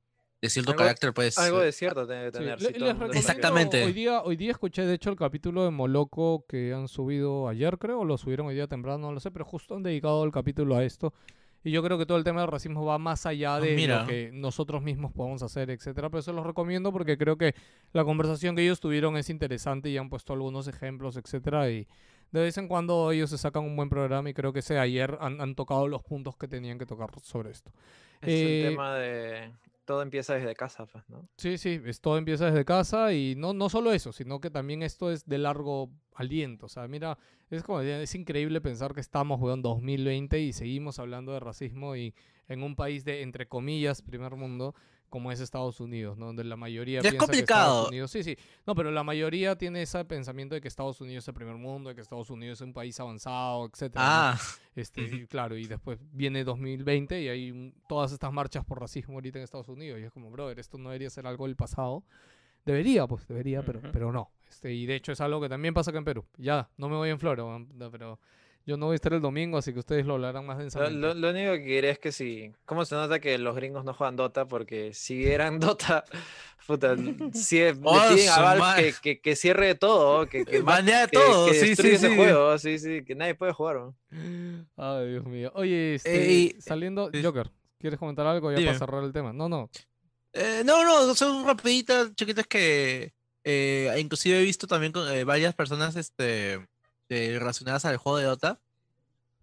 de 0.42 0.48
cierto 0.50 0.72
Algo- 0.72 0.78
carácter, 0.78 1.12
pues. 1.12 1.36
Algo 1.38 1.58
de 1.60 1.72
cierto 1.72 2.06
tiene 2.06 2.22
que 2.26 2.30
Sí, 2.30 2.38
tener. 2.38 2.60
le- 2.62 2.72
si 2.72 2.78
les 2.78 2.96
sigue. 2.96 3.18
Exactamente. 3.18 3.84
Hoy 3.84 3.92
día, 3.92 4.22
hoy 4.22 4.36
día 4.36 4.52
escuché 4.52 4.86
de 4.86 4.94
hecho 4.94 5.10
el 5.10 5.16
capítulo 5.16 5.64
de 5.64 5.70
Moloco 5.70 6.44
que 6.48 6.72
han 6.72 6.88
subido 6.88 7.48
ayer, 7.48 7.78
creo, 7.78 8.00
o 8.00 8.04
lo 8.04 8.16
subieron 8.16 8.46
hoy 8.46 8.54
día 8.54 8.66
temprano, 8.66 8.98
no 9.08 9.12
lo 9.12 9.20
sé, 9.20 9.30
pero 9.30 9.44
justo 9.44 9.74
han 9.76 9.82
dedicado 9.82 10.24
el 10.24 10.32
capítulo 10.32 10.76
a 10.76 10.84
esto. 10.84 11.12
Y 11.62 11.70
yo 11.72 11.82
creo 11.82 11.98
que 11.98 12.06
todo 12.06 12.16
el 12.16 12.24
tema 12.24 12.40
del 12.40 12.50
racismo 12.50 12.84
va 12.84 12.98
más 12.98 13.26
allá 13.26 13.56
Ah, 13.56 13.60
de 13.60 13.76
mira. 13.76 14.02
lo 14.02 14.06
que 14.08 14.30
nosotros 14.32 14.82
mismos 14.82 15.12
podemos 15.12 15.42
hacer, 15.42 15.68
etcétera. 15.70 16.08
Pero 16.08 16.20
eso 16.20 16.32
los 16.32 16.46
recomiendo 16.46 16.90
porque 16.92 17.18
creo 17.18 17.36
que 17.36 17.54
la 17.92 18.04
conversación 18.04 18.56
que 18.56 18.62
ellos 18.62 18.80
tuvieron 18.80 19.16
es 19.16 19.28
interesante 19.28 19.90
y 19.90 19.96
han 19.98 20.08
puesto 20.08 20.32
algunos 20.32 20.68
ejemplos, 20.68 21.16
etcétera. 21.16 21.68
Y 21.70 21.86
de 22.32 22.40
vez 22.40 22.56
en 22.58 22.66
cuando 22.68 23.10
ellos 23.12 23.28
se 23.30 23.36
sacan 23.38 23.64
un 23.64 23.76
buen 23.76 23.90
programa 23.90 24.30
y 24.30 24.34
creo 24.34 24.52
que 24.52 24.60
ese 24.60 24.78
ayer 24.78 25.18
han, 25.20 25.40
han 25.40 25.54
tocado 25.54 25.86
los 25.88 26.02
puntos 26.02 26.36
que 26.36 26.48
tenían 26.48 26.78
que 26.78 26.86
tocar 26.86 27.10
sobre 27.22 27.50
esto. 27.50 27.70
Es 28.22 28.28
Eh, 28.28 28.62
el 28.62 28.70
tema 28.70 28.94
de. 28.94 29.50
Todo 29.90 30.02
empieza 30.02 30.34
desde 30.34 30.54
casa, 30.54 30.86
pues, 30.86 31.02
¿no? 31.08 31.28
Sí, 31.36 31.58
sí, 31.58 31.82
es, 31.84 32.00
todo 32.00 32.16
empieza 32.16 32.44
desde 32.46 32.64
casa 32.64 33.12
y 33.12 33.34
no, 33.34 33.52
no 33.52 33.68
solo 33.68 33.92
eso, 33.92 34.12
sino 34.12 34.40
que 34.40 34.48
también 34.48 34.84
esto 34.84 35.10
es 35.10 35.26
de 35.26 35.36
largo 35.36 35.90
aliento. 36.14 36.66
O 36.66 36.68
sea, 36.68 36.86
mira, 36.86 37.18
es 37.50 37.64
como 37.64 37.80
es 37.80 38.14
increíble 38.14 38.60
pensar 38.60 38.94
que 38.94 39.00
estamos 39.00 39.40
en 39.52 39.62
2020 39.62 40.38
y 40.38 40.52
seguimos 40.52 41.00
hablando 41.00 41.32
de 41.32 41.40
racismo 41.40 41.96
y 41.96 42.14
en 42.46 42.62
un 42.62 42.76
país 42.76 43.04
de, 43.04 43.22
entre 43.22 43.48
comillas, 43.48 44.00
primer 44.00 44.36
mundo, 44.36 44.76
como 45.10 45.30
es 45.30 45.40
Estados 45.40 45.80
Unidos, 45.80 46.16
¿no? 46.16 46.26
Donde 46.26 46.44
la 46.44 46.56
mayoría 46.56 47.00
Ya 47.02 47.08
es 47.10 47.14
piensa 47.14 47.30
que 47.30 47.38
Estados 47.40 47.68
complicado. 47.68 47.88
Unidos... 47.88 48.10
Sí, 48.10 48.22
sí. 48.22 48.36
No, 48.66 48.74
pero 48.74 48.90
la 48.90 49.02
mayoría 49.02 49.56
tiene 49.58 49.82
ese 49.82 50.02
pensamiento 50.06 50.54
de 50.54 50.60
que 50.60 50.68
Estados 50.68 51.00
Unidos 51.00 51.24
es 51.24 51.28
el 51.28 51.34
primer 51.34 51.56
mundo, 51.56 51.90
de 51.90 51.94
que 51.94 52.00
Estados 52.00 52.30
Unidos 52.30 52.58
es 52.58 52.66
un 52.66 52.72
país 52.72 52.98
avanzado, 53.00 53.66
etcétera. 53.66 54.02
¿no? 54.02 54.10
Ah, 54.10 54.38
Este, 54.74 55.02
y 55.02 55.26
claro, 55.26 55.56
y 55.56 55.66
después 55.66 55.98
viene 56.12 56.44
2020 56.44 57.20
y 57.20 57.28
hay 57.28 57.74
todas 57.88 58.12
estas 58.12 58.32
marchas 58.32 58.64
por 58.64 58.80
racismo 58.80 59.14
ahorita 59.14 59.38
en 59.38 59.44
Estados 59.44 59.68
Unidos. 59.68 60.00
Y 60.00 60.04
es 60.04 60.12
como, 60.12 60.30
brother, 60.30 60.58
esto 60.58 60.78
no 60.78 60.88
debería 60.90 61.10
ser 61.10 61.26
algo 61.26 61.46
del 61.46 61.56
pasado. 61.56 62.04
Debería, 62.64 63.06
pues, 63.06 63.26
debería, 63.26 63.62
pero, 63.62 63.80
pero 63.92 64.12
no. 64.12 64.30
Este, 64.48 64.72
y 64.72 64.86
de 64.86 64.94
hecho 64.94 65.12
es 65.12 65.20
algo 65.20 65.40
que 65.40 65.48
también 65.48 65.74
pasa 65.74 65.90
acá 65.90 65.98
en 65.98 66.04
Perú. 66.04 66.24
Ya, 66.36 66.68
no 66.76 66.88
me 66.88 66.96
voy 66.96 67.10
en 67.10 67.18
floro, 67.18 67.66
pero 67.90 68.18
yo 68.66 68.76
no 68.76 68.86
voy 68.86 68.94
a 68.94 68.96
estar 68.96 69.12
el 69.12 69.20
domingo, 69.20 69.58
así 69.58 69.72
que 69.72 69.78
ustedes 69.80 70.06
lo 70.06 70.14
hablarán 70.14 70.46
más 70.46 70.58
densamente. 70.58 70.96
lo- 70.98 71.14
lo 71.14 71.30
único 71.30 71.52
que 71.52 71.64
quería 71.64 71.90
es 71.90 71.98
que 71.98 72.12
si. 72.12 72.52
¿Cómo 72.64 72.84
se 72.84 72.94
nota 72.94 73.18
que 73.18 73.36
los 73.38 73.56
gringos 73.56 73.84
no 73.84 73.94
juegan 73.94 74.16
Dota? 74.16 74.46
Porque 74.46 74.92
si 74.94 75.16
vieran 75.16 75.58
Dota, 75.60 76.04
puta, 76.66 76.94
si 77.32 77.58
le 77.58 77.70
Oh, 77.82 78.08
piden 78.08 78.28
a 78.28 78.34
su 78.34 78.40
Valve 78.42 78.60
madre. 78.60 78.92
que, 78.94 79.00
que, 79.16 79.20
que 79.20 79.36
cierre 79.36 79.74
todo, 79.74 80.26
que, 80.28 80.44
que, 80.44 80.60
banea 80.62 81.06
que- 81.08 81.16
todo, 81.18 81.46
que 81.48 81.54
sí, 81.54 81.76
sí, 81.76 81.88
ese 81.88 82.08
sí. 82.10 82.16
juego, 82.16 82.58
sí, 82.58 82.78
sí, 82.78 83.04
que 83.04 83.14
nadie 83.14 83.34
puede 83.34 83.52
jugar. 83.52 83.76
¿no? 83.76 83.96
Ay, 84.76 85.08
Dios 85.10 85.24
mío. 85.24 85.50
Oye, 85.54 85.94
este, 85.96 86.22
Ey, 86.32 86.56
saliendo, 86.60 87.10
eh, 87.12 87.22
Joker, 87.24 87.50
¿quieres 87.78 87.98
comentar 87.98 88.26
algo 88.26 88.50
ya 88.50 88.58
dime. 88.58 88.68
para 88.70 88.78
cerrar 88.78 89.04
el 89.04 89.12
tema? 89.12 89.32
No, 89.32 89.48
no. 89.48 89.70
Eh, 90.32 90.62
no, 90.64 90.84
no, 90.84 91.12
son 91.16 91.44
rapiditas, 91.44 92.14
chiquitas 92.14 92.46
que 92.46 93.12
eh, 93.42 93.92
inclusive 93.98 94.38
he 94.38 94.44
visto 94.44 94.66
también 94.68 94.92
con 94.92 95.10
eh, 95.10 95.24
varias 95.24 95.54
personas 95.54 95.96
este, 95.96 96.64
eh, 97.10 97.36
relacionadas 97.38 97.84
al 97.84 97.98
juego 97.98 98.18
de 98.18 98.24
Dota. 98.24 98.60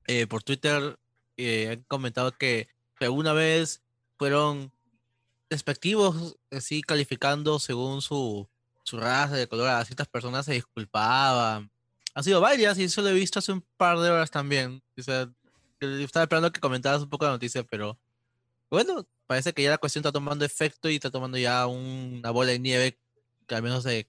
eh, 0.08 0.26
por 0.26 0.42
Twitter 0.42 0.98
eh, 1.38 1.70
han 1.74 1.84
comentado 1.84 2.32
que 2.32 2.70
alguna 3.00 3.34
vez 3.34 3.84
fueron 4.18 4.72
despectivos, 5.50 6.36
así 6.52 6.82
calificando 6.82 7.60
según 7.60 8.02
su, 8.02 8.48
su 8.84 8.98
raza 9.00 9.36
de 9.36 9.48
color 9.48 9.70
a 9.70 9.86
ciertas 9.86 10.08
personas, 10.08 10.46
se 10.46 10.54
disculpaban. 10.54 11.70
Han 12.16 12.24
sido 12.24 12.42
varias 12.42 12.78
y 12.80 12.86
eso 12.86 13.02
lo 13.02 13.10
he 13.10 13.14
visto 13.14 13.40
hace 13.40 13.52
un 13.52 13.64
par 13.78 14.00
de 14.00 14.10
horas 14.10 14.32
también. 14.32 14.82
O 14.98 15.02
sea, 15.04 15.30
estaba 15.80 16.24
esperando 16.24 16.52
que 16.52 16.60
comentaras 16.60 17.02
un 17.04 17.10
poco 17.10 17.26
la 17.26 17.32
noticia, 17.32 17.64
pero 17.64 18.00
bueno, 18.72 19.06
parece 19.28 19.54
que 19.54 19.64
ya 19.64 19.70
la 19.70 19.78
cuestión 19.78 20.02
está 20.02 20.12
tomando 20.12 20.44
efecto 20.44 20.90
y 20.90 20.96
está 20.96 21.12
tomando 21.12 21.38
ya 21.38 21.68
un- 21.68 22.16
una 22.20 22.32
bola 22.32 22.52
de 22.52 22.60
nieve, 22.60 22.98
que 23.46 23.56
al 23.56 23.62
menos 23.62 23.84
de 23.84 24.08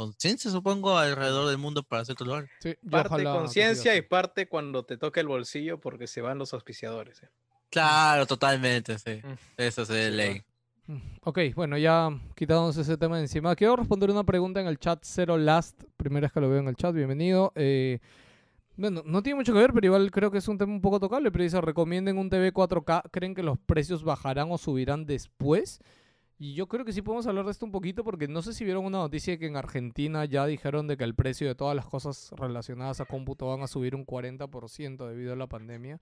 conciencia, 0.00 0.50
supongo, 0.50 0.96
alrededor 0.96 1.46
del 1.48 1.58
mundo 1.58 1.82
para 1.82 2.04
cierto 2.06 2.24
lugar. 2.24 2.48
Sí, 2.60 2.74
yo 2.82 2.90
Parte 2.90 3.22
conciencia 3.24 3.94
y 3.96 4.00
parte 4.02 4.48
cuando 4.48 4.82
te 4.84 4.96
toca 4.96 5.20
el 5.20 5.26
bolsillo 5.28 5.78
porque 5.78 6.06
se 6.06 6.22
van 6.22 6.38
los 6.38 6.54
auspiciadores. 6.54 7.22
eh. 7.22 7.28
Claro, 7.68 8.24
totalmente, 8.26 8.98
sí. 8.98 9.20
Mm. 9.22 9.34
Eso 9.58 9.82
es 9.82 9.88
de 9.88 10.10
Sí, 10.10 10.16
ley. 10.16 10.42
Mm, 10.86 10.96
Ok, 11.22 11.38
bueno, 11.54 11.76
ya 11.76 12.08
quitamos 12.34 12.76
ese 12.78 12.96
tema 12.96 13.16
de 13.16 13.22
encima. 13.24 13.54
Quiero 13.54 13.76
responder 13.76 14.10
una 14.10 14.24
pregunta 14.24 14.58
en 14.60 14.66
el 14.68 14.78
chat 14.78 15.04
Zero 15.04 15.36
Last. 15.36 15.82
Primera 15.98 16.24
vez 16.24 16.32
que 16.32 16.40
lo 16.40 16.48
veo 16.48 16.60
en 16.60 16.68
el 16.68 16.76
chat, 16.76 16.94
bienvenido. 16.94 17.52
Eh, 17.54 17.98
bueno, 18.76 19.02
no 19.04 19.22
tiene 19.22 19.36
mucho 19.36 19.52
que 19.52 19.58
ver, 19.58 19.74
pero 19.74 19.86
igual 19.86 20.10
creo 20.10 20.30
que 20.30 20.38
es 20.38 20.48
un 20.48 20.56
tema 20.56 20.72
un 20.72 20.80
poco 20.80 20.98
tocable. 20.98 21.30
Pero 21.30 21.44
dice, 21.44 21.60
recomienden 21.60 22.16
un 22.16 22.30
TV 22.30 22.52
4K. 22.54 23.02
¿Creen 23.10 23.34
que 23.34 23.42
los 23.42 23.58
precios 23.58 24.02
bajarán 24.02 24.50
o 24.50 24.56
subirán 24.56 25.04
después? 25.04 25.80
Y 26.42 26.54
yo 26.54 26.66
creo 26.68 26.86
que 26.86 26.92
sí 26.94 27.02
podemos 27.02 27.26
hablar 27.26 27.44
de 27.44 27.50
esto 27.50 27.66
un 27.66 27.70
poquito 27.70 28.02
porque 28.02 28.26
no 28.26 28.40
sé 28.40 28.54
si 28.54 28.64
vieron 28.64 28.86
una 28.86 28.96
noticia 28.96 29.36
que 29.38 29.44
en 29.46 29.56
Argentina 29.56 30.24
ya 30.24 30.46
dijeron 30.46 30.86
de 30.86 30.96
que 30.96 31.04
el 31.04 31.14
precio 31.14 31.46
de 31.46 31.54
todas 31.54 31.76
las 31.76 31.84
cosas 31.84 32.30
relacionadas 32.34 32.98
a 33.02 33.04
cómputo 33.04 33.46
van 33.46 33.60
a 33.60 33.66
subir 33.66 33.94
un 33.94 34.06
40% 34.06 35.06
debido 35.06 35.34
a 35.34 35.36
la 35.36 35.46
pandemia. 35.46 36.00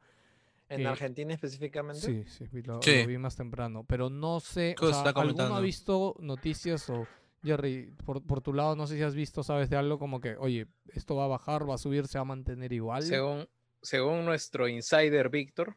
En 0.68 0.82
Eh, 0.82 0.86
Argentina 0.86 1.34
específicamente. 1.34 2.00
Sí, 2.00 2.24
sí, 2.28 2.44
vi- 2.52 2.62
lo, 2.62 2.74
lo 2.74 3.06
vi 3.08 3.18
más 3.18 3.34
temprano. 3.34 3.84
Pero 3.88 4.10
no 4.10 4.38
sé, 4.38 4.76
¿Qué 4.78 4.84
o 4.86 4.92
sea, 4.92 5.10
¿alguno 5.10 5.56
ha 5.56 5.60
visto 5.60 6.14
noticias 6.20 6.88
o, 6.88 7.08
Jerry, 7.42 7.92
por, 8.04 8.22
por 8.22 8.40
tu 8.40 8.52
lado, 8.52 8.76
no 8.76 8.86
sé 8.86 8.94
si 8.96 9.02
has 9.02 9.16
visto, 9.16 9.42
sabes 9.42 9.68
de 9.70 9.76
algo 9.76 9.98
como 9.98 10.20
que, 10.20 10.36
oye, 10.36 10.68
esto 10.94 11.16
va 11.16 11.24
a 11.24 11.28
bajar, 11.28 11.68
va 11.68 11.74
a 11.74 11.78
subir, 11.78 12.06
se 12.06 12.18
va 12.18 12.22
a 12.22 12.26
mantener 12.26 12.72
igual? 12.72 13.02
Según, 13.02 13.48
según 13.82 14.24
nuestro 14.24 14.68
insider 14.68 15.30
Víctor, 15.30 15.76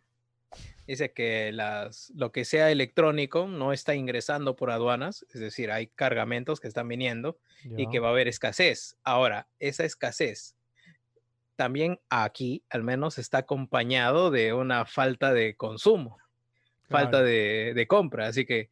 dice 0.91 1.13
que 1.13 1.51
las, 1.53 2.11
lo 2.15 2.31
que 2.31 2.43
sea 2.43 2.69
electrónico 2.69 3.47
no 3.47 3.71
está 3.71 3.95
ingresando 3.95 4.57
por 4.57 4.71
aduanas, 4.71 5.25
es 5.33 5.39
decir, 5.39 5.71
hay 5.71 5.87
cargamentos 5.87 6.59
que 6.59 6.67
están 6.67 6.87
viniendo 6.87 7.39
y 7.77 7.89
que 7.89 7.99
va 7.99 8.09
a 8.09 8.11
haber 8.11 8.27
escasez. 8.27 8.97
Ahora, 9.03 9.47
esa 9.59 9.85
escasez 9.85 10.55
también 11.55 11.99
aquí, 12.09 12.63
al 12.69 12.83
menos, 12.83 13.17
está 13.17 13.39
acompañado 13.39 14.31
de 14.31 14.51
una 14.51 14.85
falta 14.85 15.33
de 15.33 15.55
consumo, 15.55 16.17
falta 16.89 17.23
de, 17.23 17.73
de 17.73 17.87
compra. 17.87 18.27
Así 18.27 18.45
que 18.45 18.69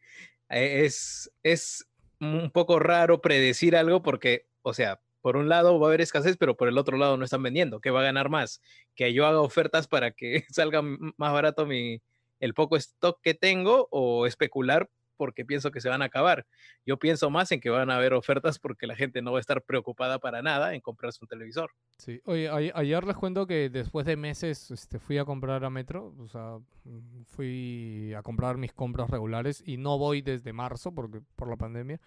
eh, 0.50 0.86
es, 0.86 1.32
es 1.44 1.88
un 2.20 2.52
poco 2.52 2.80
raro 2.80 3.22
predecir 3.22 3.78
algo 3.78 4.02
porque, 4.02 4.48
o 4.62 4.74
sea, 4.74 5.00
por 5.22 5.38
un 5.38 5.48
lado 5.48 5.80
va 5.80 5.88
a 5.88 5.90
haber 5.90 6.02
escasez, 6.02 6.36
pero 6.38 6.58
por 6.58 6.68
el 6.68 6.78
otro 6.78 6.98
lado 6.98 7.16
no 7.16 7.24
están 7.24 7.44
vendiendo. 7.44 7.80
¿Qué 7.80 7.91
va 7.91 8.02
a 8.02 8.04
ganar 8.04 8.30
más? 8.30 8.62
Que 8.96 9.14
yo 9.14 9.26
haga 9.26 9.40
ofertas 9.40 9.88
para 9.88 10.12
que 10.12 10.44
salga 10.50 10.82
más 10.82 11.34
barato 11.34 11.66
mi, 11.66 12.02
el 12.40 12.53
poco 12.53 12.76
stock 12.78 13.20
que 13.22 13.34
tengo 13.34 13.88
o 13.91 14.26
especular 14.26 14.90
porque 15.18 15.44
pienso 15.44 15.70
que 15.72 15.82
se 15.82 15.90
van 15.90 16.02
a 16.02 16.06
acabar. 16.06 16.45
Yo 16.86 16.98
pienso 16.98 17.30
más 17.30 17.52
en 17.52 17.60
que 17.60 17.70
van 17.70 17.90
a 17.91 17.98
haber 17.98 18.14
ofertas 18.14 18.57
porque 18.57 18.88
la 18.88 18.95
gente 18.95 19.22
no 19.22 19.34
va 19.34 19.40
a 19.40 19.41
estar 19.41 19.61
preocupada 19.64 20.18
para 20.20 20.41
nada 20.41 20.74
en 20.74 20.80
comprarse 20.80 21.20
un 21.22 21.28
televisor. 21.28 21.72
Sí. 21.98 22.22
Oye, 22.24 22.49
ayer 22.74 23.03
les 23.03 23.18
cuento 23.18 23.45
que 23.45 23.70
después 23.70 24.06
de 24.06 24.16
meses 24.16 24.72
este, 24.72 24.98
fui 24.98 25.18
a 25.18 25.26
comprar 25.26 25.66
a 25.66 25.70
Metro, 25.70 26.16
o 26.20 26.28
sea, 26.30 26.60
mm, 26.86 27.24
fui 27.26 28.14
a 28.16 28.22
comprar 28.24 28.56
mis 28.57 28.72
compras 28.72 29.10
regulares 29.10 29.61
y 29.66 29.76
no 29.76 29.98
voy 29.98 30.22
desde 30.22 30.53
marzo 30.53 30.94
porque 30.94 31.20
por 31.36 31.49
la 31.49 31.57
pandemia 31.57 31.99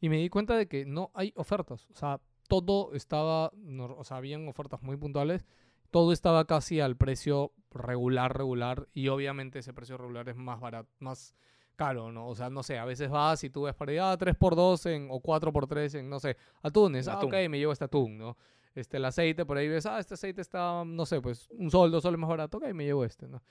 y 0.00 0.08
me 0.08 0.18
di 0.18 0.28
cuenta 0.28 0.56
de 0.56 0.68
que 0.68 0.84
no 0.84 1.10
hay 1.14 1.32
ofertas, 1.34 1.88
o 1.90 1.94
sea, 1.96 2.20
todo 2.48 2.92
estaba, 2.94 3.50
nor- 3.54 3.96
o 3.98 4.04
sea, 4.04 4.18
habían 4.18 4.46
ofertas 4.46 4.82
muy 4.82 4.96
puntuales, 4.96 5.46
todo 5.92 6.12
estaba 6.12 6.46
casi 6.46 6.80
al 6.80 6.96
precio 6.96 7.52
regular, 7.70 8.36
regular 8.36 8.88
y 8.94 9.08
obviamente 9.08 9.60
ese 9.60 9.74
precio 9.74 9.98
regular 9.98 10.28
es 10.28 10.36
más 10.36 10.58
barato, 10.58 10.88
más 10.98 11.36
caro, 11.76 12.10
¿no? 12.10 12.28
O 12.28 12.34
sea, 12.34 12.48
no 12.50 12.62
sé, 12.62 12.78
a 12.78 12.84
veces 12.84 13.10
vas 13.10 13.44
y 13.44 13.50
tú 13.50 13.62
ves 13.62 13.74
por 13.74 13.90
ahí, 13.90 13.98
ah, 13.98 14.16
3x2 14.18 14.86
en, 14.90 15.08
o 15.10 15.20
4x3 15.20 16.00
en, 16.00 16.08
no 16.08 16.18
sé, 16.18 16.36
atunes, 16.62 17.08
ah, 17.08 17.18
atún. 17.18 17.28
ok, 17.28 17.48
me 17.48 17.58
llevo 17.58 17.72
este 17.72 17.84
atún, 17.84 18.16
¿no? 18.18 18.36
Este, 18.74 18.96
el 18.96 19.04
aceite, 19.04 19.44
por 19.44 19.58
ahí 19.58 19.68
ves, 19.68 19.84
ah, 19.84 19.98
este 19.98 20.14
aceite 20.14 20.40
está, 20.40 20.82
no 20.84 21.04
sé, 21.04 21.20
pues 21.20 21.48
un 21.50 21.70
sol, 21.70 21.90
dos 21.90 22.02
soles 22.02 22.18
más 22.18 22.30
barato, 22.30 22.56
ok, 22.56 22.72
me 22.72 22.84
llevo 22.84 23.04
este, 23.04 23.28
¿no? 23.28 23.42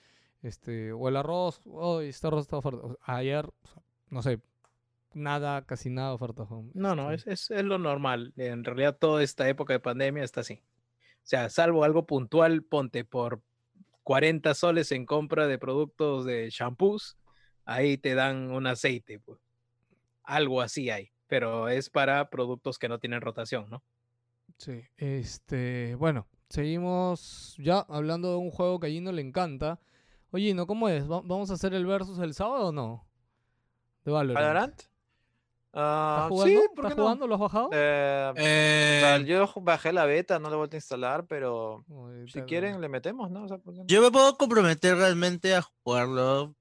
Este, 0.41 0.91
o 0.91 1.07
el 1.07 1.18
arroz, 1.18 1.61
oh, 1.65 2.01
este 2.01 2.26
arroz 2.26 2.41
está. 2.41 2.57
O 2.57 2.61
sea, 2.61 2.72
ayer, 3.03 3.45
o 3.45 3.68
sea, 3.68 3.84
no 4.09 4.23
sé, 4.23 4.39
nada, 5.13 5.63
casi 5.68 5.91
nada 5.91 6.13
oferta. 6.13 6.41
home, 6.43 6.72
No, 6.73 6.95
no, 6.95 7.11
este, 7.11 7.34
es, 7.34 7.51
es, 7.51 7.59
es 7.59 7.63
lo 7.63 7.77
normal. 7.77 8.34
En 8.38 8.63
realidad 8.63 8.97
toda 8.99 9.22
esta 9.22 9.47
época 9.47 9.73
de 9.73 9.80
pandemia 9.80 10.23
está 10.23 10.41
así. 10.41 10.63
O 11.23 11.27
sea, 11.31 11.49
salvo 11.49 11.84
algo 11.84 12.06
puntual, 12.06 12.64
ponte 12.64 13.06
por 13.06 13.41
40 14.03 14.53
soles 14.53 14.91
en 14.91 15.06
compra 15.06 15.48
de 15.48 15.57
productos 15.60 16.26
de 16.26 16.49
shampoos, 16.49 17.18
ahí 17.65 17.98
te 17.98 18.15
dan 18.15 18.52
un 18.52 18.68
aceite. 18.68 19.19
pues. 19.19 19.39
Algo 20.23 20.61
así 20.61 20.89
hay, 20.89 21.11
pero 21.27 21.69
es 21.69 21.89
para 21.89 22.30
productos 22.30 22.77
que 22.80 22.89
no 22.89 22.99
tienen 22.99 23.22
rotación, 23.22 23.69
¿no? 23.69 23.84
Sí, 24.57 24.81
este, 24.98 25.95
bueno, 25.95 26.27
seguimos 26.49 27.56
ya 27.57 27.80
hablando 27.89 28.31
de 28.31 28.38
un 28.38 28.52
juego 28.52 28.80
que 28.80 28.88
a 28.88 28.89
Gino 28.89 29.11
le 29.11 29.22
encanta. 29.22 29.80
Oye, 30.31 30.48
Gino, 30.48 30.68
¿cómo 30.68 30.89
es? 30.89 31.03
¿Va- 31.10 31.22
¿Vamos 31.23 31.49
a 31.52 31.53
hacer 31.53 31.73
el 31.73 31.85
versus 31.85 32.19
el 32.19 32.34
sábado 32.34 32.68
o 32.68 32.72
no? 32.72 33.07
De 34.06 34.11
Valorant. 34.11 34.43
¿Valorant? 34.45 34.81
¿Estás 35.73 35.84
Ah, 35.84 36.26
jugando? 36.27 36.61
sí, 36.61 36.68
¿por 36.76 36.85
¿Estás 36.85 36.91
qué 36.91 36.95
no? 36.98 37.03
jugando? 37.03 37.27
¿Lo 37.27 37.35
has 37.35 37.39
bajado? 37.41 37.69
Eh, 37.72 38.34
Eh, 38.35 39.23
yo 39.26 39.49
bajé 39.61 39.93
la 39.93 40.06
beta, 40.06 40.38
no 40.38 40.49
la 40.49 40.56
he 40.56 40.57
vuelto 40.57 40.76
a 40.76 40.80
instalar, 40.80 41.26
pero 41.27 41.85
si 42.27 42.41
quieren 42.41 42.81
le 42.81 42.89
metemos, 42.89 43.31
¿no? 43.31 43.43
O 43.43 43.48
sea, 43.48 43.57
¿por 43.57 43.73
qué 43.73 43.80
no? 43.80 43.85
yo 43.88 44.02
me 44.02 44.11
puedo 44.11 44.35
comprometer 44.38 44.98
realmente 44.98 45.56
a 45.56 45.61
jugarlo 45.84 46.53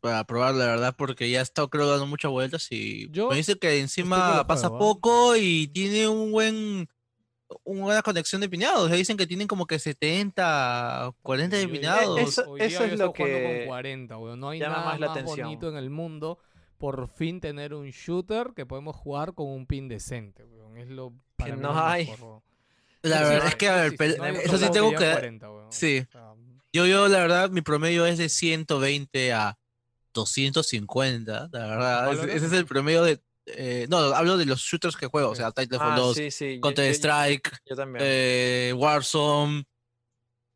para 0.00 0.22
probar, 0.24 0.54
la 0.54 0.66
verdad, 0.66 0.94
porque 0.96 1.28
ya 1.30 1.40
he 1.40 1.42
estado 1.42 1.68
creo 1.68 1.88
dando 1.90 2.06
muchas 2.06 2.30
vueltas 2.30 2.68
y 2.70 3.08
Yo 3.10 3.28
me 3.30 3.36
dice 3.36 3.58
que 3.58 3.80
encima 3.80 4.46
pasa 4.46 4.68
juego, 4.68 4.76
¿ah? 4.76 4.78
poco 4.78 5.36
y 5.36 5.66
tiene 5.68 6.06
un 6.06 6.30
buen 6.30 6.88
una 7.64 7.84
buena 7.84 8.02
conexión 8.02 8.40
de 8.40 8.48
piñados. 8.48 8.84
O 8.84 8.88
sea, 8.88 8.96
dicen 8.96 9.16
que 9.16 9.26
tienen 9.26 9.46
como 9.48 9.66
que 9.66 9.78
70, 9.78 11.12
40 11.22 11.56
de 11.56 11.62
Yo- 11.62 11.68
yo- 11.68 11.74
piñados. 11.74 12.20
eso- 12.20 12.56
eso 12.56 12.84
es 12.84 12.98
lo 12.98 13.12
que 13.12 13.58
con 13.60 13.66
40, 13.68 14.16
weón. 14.18 14.38
No 14.40 14.50
hay 14.50 14.58
llama 14.60 14.76
nada 14.76 14.86
más 14.86 15.00
la 15.00 15.06
más 15.08 15.16
atención. 15.16 15.46
bonito 15.48 15.68
en 15.68 15.76
el 15.76 15.90
mundo. 15.90 16.38
Por 16.84 17.08
fin 17.08 17.40
tener 17.40 17.72
un 17.72 17.88
shooter 17.88 18.48
que 18.54 18.66
podemos 18.66 18.94
jugar 18.94 19.32
con 19.32 19.46
un 19.48 19.64
pin 19.66 19.88
decente, 19.88 20.44
weón. 20.44 20.76
Es 20.76 20.88
lo 20.90 21.14
para 21.34 21.56
mí 21.56 21.62
no 21.62 21.72
lo 21.72 21.78
hay. 21.80 22.06
mejor. 22.06 22.42
La 23.00 23.18
Sí, 23.20 23.24
verdad 23.24 23.40
sí, 23.42 23.48
es 23.48 23.54
que, 23.56 23.68
a 23.70 23.76
ver, 23.76 23.90
sí, 23.92 24.18
no 24.18 24.26
eso 24.26 24.58
sí 24.58 24.70
tengo 24.70 24.90
que... 24.90 25.06
a 25.06 25.12
40, 25.12 25.50
weón. 25.50 25.72
sí. 25.72 26.04
O 26.06 26.12
sea, 26.12 26.34
Yo, 26.74 26.86
yo, 26.86 27.08
la 27.08 27.20
verdad, 27.20 27.48
mi 27.48 27.62
promedio 27.62 28.04
es 28.04 28.18
de 28.18 28.28
120 28.28 29.32
a 29.32 29.56
250, 30.12 31.48
la 31.52 31.66
verdad. 31.66 32.12
Ese, 32.28 32.46
es 32.46 32.52
el 32.52 32.66
promedio 32.66 33.02
de... 33.02 33.18
eh, 33.46 33.86
no, 33.88 33.96
hablo 33.98 34.36
de 34.36 34.44
los 34.44 34.60
shooters 34.60 34.96
que 34.96 35.06
juego, 35.06 35.30
o 35.30 35.34
sea, 35.34 35.52
Titanfall 35.52 35.92
Ah, 35.92 35.96
2, 35.96 36.16
sí, 36.16 36.30
sí. 36.30 36.54
yo- 36.56 36.60
Counter 36.60 36.84
yo- 36.84 36.90
yo- 36.90 36.94
Strike, 36.96 37.50
Yo 37.64 37.76
también. 37.76 38.04
eh, 38.06 38.74
Warzone, 38.76 39.64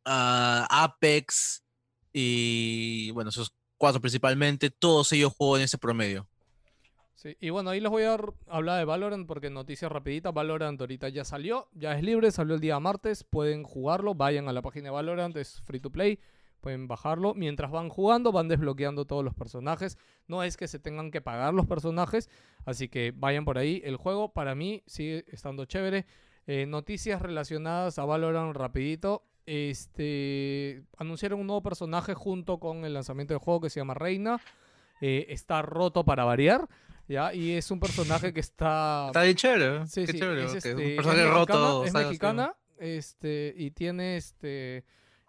ah, 0.05 0.67
Apex 0.69 1.63
y 2.13 3.09
bueno, 3.11 3.29
esos 3.31 3.53
cuatro 3.79 3.99
principalmente, 3.99 4.69
todos 4.69 5.11
ellos 5.13 5.33
juego 5.35 5.57
en 5.57 5.63
ese 5.63 5.79
promedio. 5.79 6.27
Sí, 7.15 7.35
y 7.41 7.49
bueno, 7.49 7.71
ahí 7.71 7.81
les 7.81 7.89
voy 7.89 8.03
a 8.03 8.17
hablar 8.47 8.79
de 8.79 8.85
Valorant 8.85 9.27
porque 9.27 9.49
noticias 9.49 9.91
rapiditas. 9.91 10.33
Valorant 10.33 10.79
ahorita 10.79 11.09
ya 11.09 11.25
salió, 11.25 11.67
ya 11.73 11.97
es 11.97 12.03
libre, 12.03 12.31
salió 12.31 12.55
el 12.55 12.61
día 12.61 12.79
martes, 12.79 13.25
pueden 13.25 13.63
jugarlo, 13.63 14.15
vayan 14.15 14.47
a 14.47 14.53
la 14.53 14.61
página 14.61 14.85
de 14.85 14.91
Valorant, 14.91 15.35
es 15.35 15.59
free 15.63 15.81
to 15.81 15.89
play, 15.89 16.19
pueden 16.61 16.87
bajarlo. 16.87 17.33
Mientras 17.33 17.71
van 17.71 17.89
jugando, 17.89 18.31
van 18.31 18.47
desbloqueando 18.47 19.03
todos 19.03 19.25
los 19.25 19.33
personajes. 19.33 19.97
No 20.27 20.43
es 20.43 20.55
que 20.55 20.69
se 20.69 20.79
tengan 20.79 21.11
que 21.11 21.19
pagar 21.19 21.53
los 21.53 21.65
personajes, 21.65 22.29
así 22.63 22.87
que 22.87 23.11
vayan 23.13 23.43
por 23.43 23.57
ahí. 23.57 23.81
El 23.83 23.97
juego 23.97 24.31
para 24.31 24.55
mí 24.55 24.83
sigue 24.85 25.25
estando 25.27 25.65
chévere. 25.65 26.05
Eh, 26.47 26.67
noticias 26.67 27.21
relacionadas 27.21 27.99
a 27.99 28.05
Valorant 28.05 28.55
rapidito. 28.55 29.25
Este 29.49 30.83
anunciaron 30.97 31.39
un 31.39 31.47
nuevo 31.47 31.63
personaje 31.63 32.13
junto 32.13 32.59
con 32.59 32.85
el 32.85 32.93
lanzamiento 32.93 33.33
del 33.33 33.39
juego 33.39 33.61
que 33.61 33.69
se 33.71 33.79
llama 33.79 33.95
Reina. 33.95 34.39
Eh, 35.01 35.25
está 35.29 35.61
roto 35.61 36.03
para 36.05 36.23
variar, 36.23 36.67
¿ya? 37.07 37.33
Y 37.33 37.53
es 37.53 37.71
un 37.71 37.79
personaje 37.79 38.31
que 38.33 38.41
está... 38.41 39.05
Está 39.07 39.23
bien 39.23 39.35
chévere, 39.35 39.87
Sí, 39.87 40.05
qué 40.05 40.11
sí, 40.11 40.19
chévere, 40.19 40.43
es, 40.45 40.53
este, 40.55 40.75
un 40.75 40.81
es 40.81 40.95
personaje 40.97 41.23
mexicana, 41.23 41.39
roto. 41.39 41.85
es 41.85 41.91
¿sabes? 41.91 42.07
mexicana, 42.07 42.55
este, 42.77 43.53
y 43.57 43.71
tiene 43.71 44.17
este, 44.17 44.83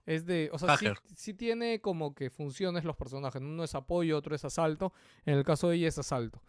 es 0.07 0.27
de, 0.27 0.51
o 0.53 0.59
sea, 0.59 0.77
sí 1.15 1.35
tiene 1.35 1.81
como 1.81 2.15
que 2.15 2.31
funciones 2.31 2.85
los 2.85 2.97
personajes, 2.97 3.41
uno 3.41 3.63
es 3.65 3.75
apoyo, 3.77 4.19
otro 4.19 4.35
es 4.35 4.45
asalto, 4.45 4.93
en 5.25 5.39
el 5.39 5.45
caso 5.45 5.69
de 5.69 5.77
ella 5.77 5.89
es 5.89 5.99
asalto, 5.99 6.43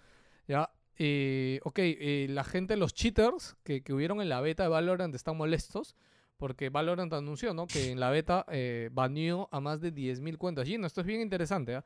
¿ya? 0.48 0.72
Eh, 0.98 1.60
ok, 1.64 1.80
eh, 1.80 2.28
la 2.30 2.44
gente, 2.44 2.76
los 2.76 2.94
cheaters 2.96 3.56
que, 3.64 3.82
que 3.84 3.94
hubieron 3.94 4.20
en 4.22 4.30
la 4.30 4.42
beta 4.42 4.64
de 4.64 4.70
Valorant 4.70 5.14
están 5.14 5.38
molestos, 5.38 5.96
porque 6.42 6.72
Valorant 6.72 7.14
anunció, 7.14 7.54
¿no? 7.54 7.68
Que 7.68 7.92
en 7.92 8.00
la 8.00 8.10
beta 8.10 8.48
eh, 8.50 8.90
baneó 8.92 9.48
a 9.52 9.60
más 9.60 9.80
de 9.80 9.94
10.000 9.94 10.40
cuentas. 10.40 10.66
Gino, 10.66 10.88
esto 10.88 11.02
es 11.02 11.06
bien 11.06 11.22
interesante, 11.22 11.76
¿ah? 11.76 11.86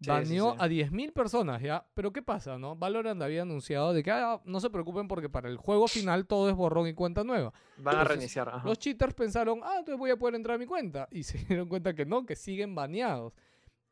Sí, 0.00 0.08
baneó 0.08 0.52
sí. 0.52 0.58
a 0.60 0.68
10.000 0.68 1.12
personas, 1.12 1.60
¿ya? 1.60 1.84
Pero 1.94 2.12
¿qué 2.12 2.22
pasa, 2.22 2.56
no? 2.56 2.76
Valorant 2.76 3.20
había 3.20 3.42
anunciado 3.42 3.92
de 3.92 4.04
que 4.04 4.12
ah, 4.12 4.40
no 4.44 4.60
se 4.60 4.70
preocupen 4.70 5.08
porque 5.08 5.28
para 5.28 5.48
el 5.48 5.56
juego 5.56 5.88
final 5.88 6.28
todo 6.28 6.48
es 6.48 6.54
borrón 6.54 6.86
y 6.86 6.94
cuenta 6.94 7.24
nueva. 7.24 7.52
Van 7.78 7.96
a 7.96 8.02
Entonces, 8.02 8.08
reiniciar. 8.08 8.48
ajá. 8.48 8.62
Los 8.64 8.78
cheaters 8.78 9.12
pensaron, 9.12 9.58
ah, 9.64 9.74
entonces 9.80 9.98
voy 9.98 10.12
a 10.12 10.16
poder 10.16 10.36
entrar 10.36 10.54
a 10.54 10.58
mi 10.58 10.66
cuenta. 10.66 11.08
Y 11.10 11.24
se 11.24 11.38
dieron 11.38 11.68
cuenta 11.68 11.92
que 11.92 12.06
no, 12.06 12.24
que 12.24 12.36
siguen 12.36 12.76
baneados. 12.76 13.32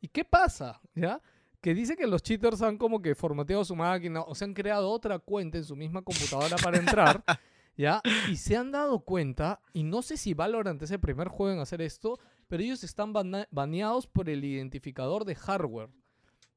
¿Y 0.01 0.07
qué 0.07 0.25
pasa? 0.25 0.81
¿Ya? 0.95 1.21
Que 1.61 1.75
dice 1.75 1.97
que 1.97 2.07
los 2.07 2.23
cheaters 2.23 2.63
han 2.63 2.79
como 2.79 3.03
que 3.03 3.17
formateado 3.17 3.65
su 3.65 3.75
máquina 3.75 4.21
o 4.21 4.33
se 4.37 4.45
han 4.45 4.55
creado 4.55 4.89
otra 4.89 5.19
cuenta 5.19 5.59
en 5.59 5.65
su 5.65 5.75
misma 5.75 6.03
computadora 6.03 6.55
para 6.63 6.79
entrar. 6.79 7.25
¿Ya? 7.79 8.03
Y 8.29 8.37
se 8.37 8.57
han 8.57 8.73
dado 8.73 8.99
cuenta, 9.01 9.61
y 9.73 9.85
no 9.85 10.03
sé 10.03 10.17
si 10.19 10.35
Valorant 10.35 10.83
es 10.83 10.91
el 10.91 10.99
primer 11.01 11.29
juego 11.29 11.55
en 11.55 11.61
hacer 11.61 11.81
esto, 11.81 12.19
pero 12.49 12.63
ellos 12.63 12.83
están 12.85 13.13
baneados 13.13 14.07
por 14.09 14.29
el 14.29 14.45
identificador 14.45 15.25
de 15.25 15.37
hardware. 15.37 15.89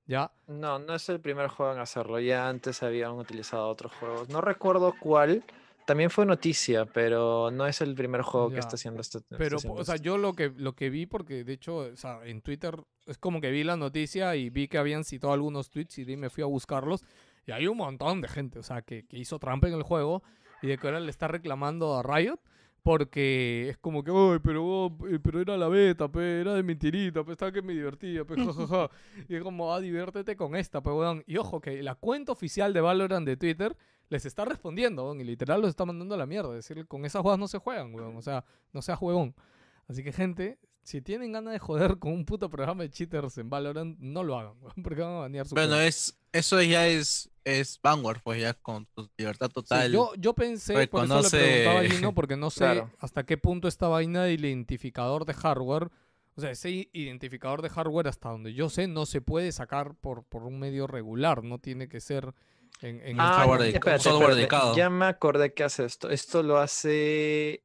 ¿Ya? 0.07 0.31
No, 0.48 0.80
no 0.80 0.95
es 0.95 1.07
el 1.10 1.22
primer 1.22 1.48
juego 1.48 1.73
en 1.73 1.80
hacerlo. 1.80 2.19
Ya 2.19 2.49
antes 2.49 2.81
habían 2.84 3.11
utilizado 3.14 3.69
otros 3.69 3.93
juegos. 3.93 4.27
No 4.30 4.41
recuerdo 4.41 4.93
cuál. 4.99 5.43
También 5.85 6.10
fue 6.10 6.26
noticia, 6.26 6.85
pero 6.85 7.49
no 7.52 7.65
es 7.68 7.81
el 7.81 7.93
primer 7.95 8.22
juego 8.23 8.49
Ya. 8.49 8.56
que 8.56 8.60
está 8.60 8.76
haciendo 8.76 8.99
esto. 9.02 9.19
está 9.19 9.38
Pero, 9.38 9.57
haciendo 9.57 9.80
o 9.80 9.85
sea, 9.85 9.95
esto. 9.95 10.06
yo 10.06 10.18
lo 10.18 10.34
que, 10.34 10.49
lo 10.56 10.73
que 10.73 10.89
vi, 10.89 11.06
porque 11.06 11.43
de 11.43 11.53
hecho, 11.53 11.77
o 11.77 11.95
sea, 11.98 12.19
en 12.26 12.41
Twitter 12.41 12.76
es 13.06 13.18
como 13.19 13.39
que 13.41 13.52
vi 13.52 13.64
la 13.64 13.77
noticia 13.77 14.35
y 14.35 14.49
vi 14.49 14.68
que 14.68 14.77
habían 14.80 15.03
citado 15.03 15.34
algunos 15.34 15.69
tweets 15.69 15.99
y 15.99 16.18
me 16.18 16.30
fui 16.30 16.43
a 16.43 16.48
buscarlos. 16.48 17.03
Y 17.45 17.52
hay 17.52 17.68
un 17.68 17.77
montón 17.77 18.22
de 18.22 18.27
gente, 18.27 18.60
o 18.60 18.64
sea, 18.64 18.81
que, 18.81 19.06
que 19.07 19.18
hizo 19.18 19.39
trampa 19.39 19.68
en 19.68 19.73
el 19.76 19.84
juego 19.84 20.23
y 20.61 20.67
de 20.67 20.77
que 20.77 20.88
ahora 20.88 20.99
le 20.99 21.09
está 21.09 21.27
reclamando 21.27 21.95
a 21.95 22.03
Riot 22.03 22.39
porque 22.83 23.69
es 23.69 23.77
como 23.77 24.03
que, 24.03 24.11
ay, 24.11 24.39
pero, 24.43 24.65
oh, 24.65 25.07
eh, 25.07 25.19
pero 25.21 25.39
era 25.39 25.55
la 25.55 25.67
beta, 25.67 26.11
pe, 26.11 26.41
era 26.41 26.55
de 26.55 26.63
mentirita, 26.63 27.23
pues 27.23 27.35
estaba 27.35 27.51
que 27.51 27.61
me 27.61 27.73
divertía, 27.73 28.25
pues, 28.25 28.39
jajaja. 28.43 28.89
y 29.29 29.35
es 29.35 29.43
como, 29.43 29.73
ah, 29.73 29.79
diviértete 29.79 30.35
con 30.35 30.55
esta, 30.55 30.81
pues, 30.81 30.95
weón. 30.95 31.23
Y 31.27 31.38
ojo, 31.38 31.61
que 31.61 31.83
la 31.83 31.95
cuenta 31.95 32.31
oficial 32.31 32.73
de 32.73 32.81
Valorant 32.81 33.25
de 33.25 33.38
Twitter 33.38 33.77
les 34.09 34.25
está 34.25 34.45
respondiendo, 34.45 35.03
weón, 35.03 35.21
y 35.21 35.23
literal 35.23 35.61
los 35.61 35.69
está 35.69 35.85
mandando 35.85 36.15
a 36.15 36.17
la 36.17 36.25
mierda. 36.25 36.57
Es 36.57 36.67
decir, 36.67 36.88
con 36.88 37.05
esas 37.05 37.21
jugadas 37.21 37.39
no 37.39 37.47
se 37.47 37.59
juegan, 37.59 37.93
weón. 37.93 38.17
O 38.17 38.21
sea, 38.21 38.43
no 38.73 38.81
seas 38.81 38.97
juegón. 38.97 39.35
Así 39.88 40.03
que, 40.03 40.11
gente, 40.11 40.57
si 40.83 41.01
tienen 41.01 41.31
ganas 41.31 41.53
de 41.53 41.59
joder 41.59 41.99
con 41.99 42.13
un 42.13 42.25
puto 42.25 42.49
programa 42.49 42.83
de 42.83 42.89
cheaters 42.89 43.38
en 43.38 43.49
Valorant, 43.49 43.97
no 43.99 44.23
lo 44.23 44.38
hagan, 44.39 44.55
weón, 44.61 44.73
porque 44.83 45.01
van 45.01 45.13
a 45.13 45.19
banear 45.19 45.47
su 45.47 45.55
Bueno, 45.55 45.79
es, 45.79 46.19
eso 46.31 46.61
ya 46.61 46.88
es, 46.88 47.30
es 47.43 47.80
Vanguard, 47.81 48.22
pues 48.23 48.41
ya 48.41 48.53
con 48.53 48.85
tu 48.88 49.09
libertad 49.18 49.47
Sí, 49.47 49.53
total. 49.53 49.91
yo, 49.91 50.11
yo 50.18 50.34
pensé, 50.34 50.73
por 50.88 51.03
eso 51.05 51.13
le 51.15 51.22
reconoce- 51.22 51.39
preguntaba 51.39 51.80
a 51.80 51.84
Gino, 51.84 52.13
porque 52.13 52.38
no 52.38 52.49
sé 52.51 52.59
Claro. 52.59 52.91
hasta 52.99 53.23
qué 53.26 53.38
punto 53.38 53.68
esta 53.68 53.88
vaina 53.88 54.23
de 54.23 54.34
identificador 54.34 55.26
de 55.26 55.34
hardware, 55.34 55.89
o 56.35 56.41
sea, 56.41 56.51
ese 56.51 56.89
identificador 56.93 57.61
de 57.61 57.69
hardware 57.69 58.07
hasta 58.07 58.30
donde 58.30 58.53
yo 58.53 58.69
sé 58.69 58.88
no 58.88 59.05
se 59.05 59.22
puede 59.22 59.51
sacar 59.51 59.95
por, 59.95 60.23
por 60.23 60.43
un 60.43 60.59
medio 60.59 60.88
regular, 60.88 61.43
no 61.43 61.59
tiene 61.59 61.88
que 61.89 61.99
ser 61.99 62.34
en, 62.81 63.19
Ah, 63.19 63.43
espérate, 63.45 63.72
software 63.73 63.95
espérate, 63.97 64.35
dedicado. 64.35 64.76
Ya 64.76 64.89
me 64.89 65.05
acordé 65.05 65.53
que 65.53 65.63
hace 65.63 65.85
esto. 65.85 66.09
Esto 66.09 66.41
lo 66.41 66.57
hace 66.57 67.63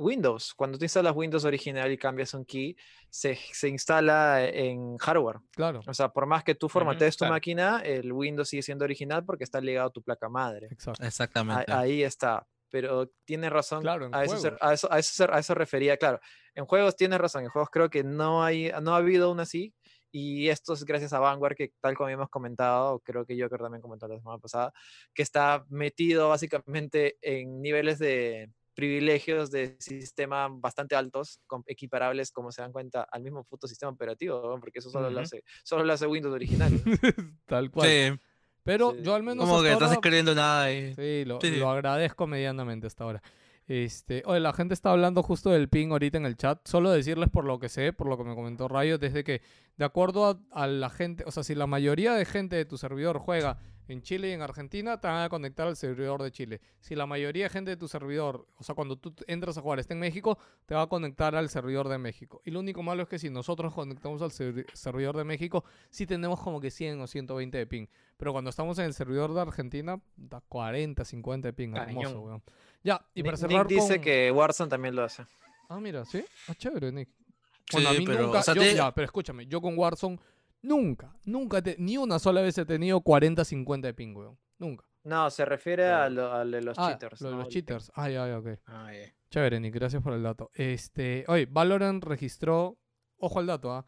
Windows. 0.00 0.54
Cuando 0.54 0.78
tú 0.78 0.84
instalas 0.84 1.14
Windows 1.14 1.44
original 1.44 1.92
y 1.92 1.98
cambias 1.98 2.32
un 2.34 2.44
key, 2.44 2.74
se, 3.08 3.38
se 3.52 3.68
instala 3.68 4.44
en 4.44 4.96
hardware. 4.96 5.40
Claro, 5.52 5.80
O 5.86 5.94
sea, 5.94 6.08
por 6.08 6.26
más 6.26 6.42
que 6.42 6.54
tú 6.54 6.68
formatees 6.68 7.16
tu 7.16 7.20
claro. 7.22 7.34
máquina, 7.34 7.80
el 7.84 8.12
Windows 8.12 8.48
sigue 8.48 8.62
siendo 8.62 8.84
original 8.84 9.24
porque 9.24 9.44
está 9.44 9.60
ligado 9.60 9.88
a 9.88 9.92
tu 9.92 10.02
placa 10.02 10.28
madre. 10.28 10.68
exacto. 10.70 11.02
A- 11.02 11.06
Exactamente. 11.06 11.72
Ahí 11.72 12.02
está. 12.02 12.46
Pero 12.70 13.10
tiene 13.24 13.50
razón. 13.50 13.82
Claro, 13.82 14.06
en 14.06 14.14
a, 14.14 14.24
eso 14.24 14.36
se, 14.36 14.50
juegos. 14.50 14.62
a, 14.62 14.72
eso, 14.72 14.92
a, 14.92 14.98
eso 15.00 15.32
a 15.34 15.38
eso 15.40 15.54
refería, 15.54 15.96
claro. 15.96 16.20
En 16.54 16.64
juegos 16.66 16.94
tienes 16.96 17.18
razón. 17.18 17.42
En 17.44 17.50
juegos 17.50 17.68
creo 17.70 17.90
que 17.90 18.04
no, 18.04 18.44
hay, 18.44 18.70
no 18.80 18.94
ha 18.94 18.98
habido 18.98 19.30
una 19.30 19.42
así. 19.42 19.74
Y 20.12 20.48
esto 20.48 20.72
es 20.72 20.84
gracias 20.84 21.12
a 21.12 21.18
Vanguard, 21.20 21.54
que 21.56 21.72
tal 21.80 21.96
como 21.96 22.08
hemos 22.08 22.28
comentado, 22.30 22.98
creo 23.00 23.24
que 23.26 23.40
Joker 23.40 23.60
también 23.60 23.80
comentó 23.82 24.08
la 24.08 24.16
semana 24.18 24.38
pasada, 24.38 24.72
que 25.14 25.22
está 25.22 25.64
metido 25.68 26.28
básicamente 26.28 27.16
en 27.22 27.60
niveles 27.62 27.98
de 28.00 28.50
privilegios 28.80 29.50
de 29.50 29.76
sistema 29.78 30.48
bastante 30.50 30.96
altos, 30.96 31.38
equiparables, 31.66 32.32
como 32.32 32.50
se 32.50 32.62
dan 32.62 32.72
cuenta, 32.72 33.06
al 33.10 33.22
mismo 33.22 33.44
puto 33.44 33.68
sistema 33.68 33.92
operativo, 33.92 34.42
¿no? 34.42 34.58
porque 34.60 34.78
eso 34.80 34.90
solo, 34.90 35.10
lo 35.10 35.20
hace, 35.20 35.44
solo 35.62 35.84
lo 35.84 35.92
hace 35.92 36.06
Windows 36.06 36.34
original. 36.34 36.72
Tal 37.46 37.70
cual. 37.70 37.88
Sí, 37.88 38.20
Pero 38.62 38.92
Sí. 38.92 39.02
yo 39.02 39.14
al 39.14 39.22
menos 39.22 39.46
como 39.46 39.62
que 39.62 39.72
estás 39.72 39.92
escribiendo 39.92 40.34
nada 40.34 40.72
y... 40.72 40.94
Sí, 40.94 41.24
lo, 41.24 41.40
sí. 41.40 41.56
lo 41.56 41.70
agradezco 41.70 42.26
medianamente 42.26 42.86
hasta 42.86 43.04
ahora. 43.04 43.22
Este, 43.70 44.24
oye, 44.26 44.40
la 44.40 44.52
gente 44.52 44.74
está 44.74 44.90
hablando 44.90 45.22
justo 45.22 45.50
del 45.50 45.68
ping 45.68 45.92
ahorita 45.92 46.18
en 46.18 46.26
el 46.26 46.36
chat. 46.36 46.58
Solo 46.66 46.90
decirles 46.90 47.28
por 47.30 47.44
lo 47.44 47.60
que 47.60 47.68
sé, 47.68 47.92
por 47.92 48.08
lo 48.08 48.18
que 48.18 48.24
me 48.24 48.34
comentó 48.34 48.66
Rayo, 48.66 48.98
desde 48.98 49.22
que, 49.22 49.42
de 49.76 49.84
acuerdo 49.84 50.26
a, 50.26 50.62
a 50.62 50.66
la 50.66 50.90
gente, 50.90 51.22
o 51.24 51.30
sea, 51.30 51.44
si 51.44 51.54
la 51.54 51.68
mayoría 51.68 52.14
de 52.14 52.24
gente 52.24 52.56
de 52.56 52.64
tu 52.64 52.76
servidor 52.78 53.18
juega 53.20 53.58
en 53.86 54.02
Chile 54.02 54.28
y 54.28 54.32
en 54.32 54.42
Argentina, 54.42 55.00
te 55.00 55.06
van 55.06 55.22
a 55.22 55.28
conectar 55.28 55.68
al 55.68 55.76
servidor 55.76 56.20
de 56.20 56.32
Chile. 56.32 56.60
Si 56.80 56.96
la 56.96 57.06
mayoría 57.06 57.44
de 57.44 57.50
gente 57.50 57.70
de 57.70 57.76
tu 57.76 57.86
servidor, 57.86 58.44
o 58.56 58.64
sea, 58.64 58.74
cuando 58.74 58.96
tú 58.96 59.14
entras 59.28 59.56
a 59.56 59.62
jugar 59.62 59.78
está 59.78 59.94
en 59.94 60.00
México, 60.00 60.36
te 60.66 60.74
va 60.74 60.82
a 60.82 60.86
conectar 60.88 61.36
al 61.36 61.48
servidor 61.48 61.88
de 61.88 61.98
México. 61.98 62.42
Y 62.44 62.50
lo 62.50 62.58
único 62.58 62.82
malo 62.82 63.04
es 63.04 63.08
que 63.08 63.20
si 63.20 63.30
nosotros 63.30 63.72
conectamos 63.72 64.20
al 64.22 64.30
servi- 64.30 64.66
servidor 64.74 65.16
de 65.16 65.22
México, 65.24 65.64
sí 65.90 66.06
tenemos 66.06 66.40
como 66.40 66.60
que 66.60 66.72
100 66.72 67.00
o 67.02 67.06
120 67.06 67.56
de 67.56 67.66
ping. 67.68 67.86
Pero 68.16 68.32
cuando 68.32 68.50
estamos 68.50 68.78
en 68.80 68.86
el 68.86 68.94
servidor 68.94 69.32
de 69.32 69.40
Argentina, 69.42 70.00
da 70.16 70.40
40, 70.40 71.04
50 71.04 71.48
de 71.48 71.52
ping. 71.52 71.70
Hermoso, 71.88 72.20
weón. 72.20 72.42
Ya, 72.82 73.04
y 73.14 73.22
para 73.22 73.32
Nick, 73.32 73.40
cerrar 73.40 73.66
Nick 73.66 73.68
dice 73.80 73.94
con- 73.96 74.04
que 74.04 74.30
Warzone 74.32 74.70
también 74.70 74.94
lo 74.96 75.04
hace. 75.04 75.24
Ah, 75.68 75.80
mira, 75.80 76.04
¿sí? 76.04 76.24
Ah, 76.48 76.54
chévere, 76.54 76.90
Nick. 76.92 77.08
Sí, 77.08 77.74
Bueno, 77.74 77.88
a 77.90 77.92
mí 77.92 78.04
pero, 78.06 78.22
nunca... 78.26 78.38
o 78.40 78.42
sea, 78.42 78.54
yo- 78.54 78.62
te- 78.62 78.74
Ya, 78.74 78.92
pero 78.94 79.04
escúchame, 79.04 79.46
yo 79.46 79.60
con 79.60 79.78
Warzone 79.78 80.18
nunca, 80.62 81.14
nunca, 81.24 81.62
te- 81.62 81.76
ni 81.78 81.96
una 81.96 82.18
sola 82.18 82.40
vez 82.40 82.56
he 82.58 82.64
tenido 82.64 83.00
40, 83.00 83.44
50 83.44 83.86
de 83.88 83.94
ping, 83.94 84.14
weón. 84.16 84.38
Nunca. 84.58 84.84
No, 85.04 85.30
se 85.30 85.44
refiere 85.46 85.86
a 85.88 86.10
lo, 86.10 86.32
al 86.32 86.50
de 86.50 86.60
los 86.62 86.76
ah, 86.78 86.90
cheaters. 86.90 87.20
lo 87.22 87.28
de 87.28 87.34
¿no? 87.34 87.38
los 87.40 87.48
El- 87.48 87.52
cheaters. 87.52 87.92
Ah, 87.94 88.10
ya, 88.10 88.26
ya, 88.28 88.38
ok. 88.38 88.48
Ah, 88.66 88.92
ya. 88.92 89.14
Chévere, 89.30 89.60
Nick, 89.60 89.74
gracias 89.74 90.02
por 90.02 90.12
el 90.12 90.22
dato. 90.22 90.50
Este, 90.54 91.24
oye, 91.28 91.46
Valorant 91.46 92.02
registró, 92.04 92.78
ojo 93.18 93.38
al 93.38 93.46
dato, 93.46 93.72
¿ah? 93.72 93.86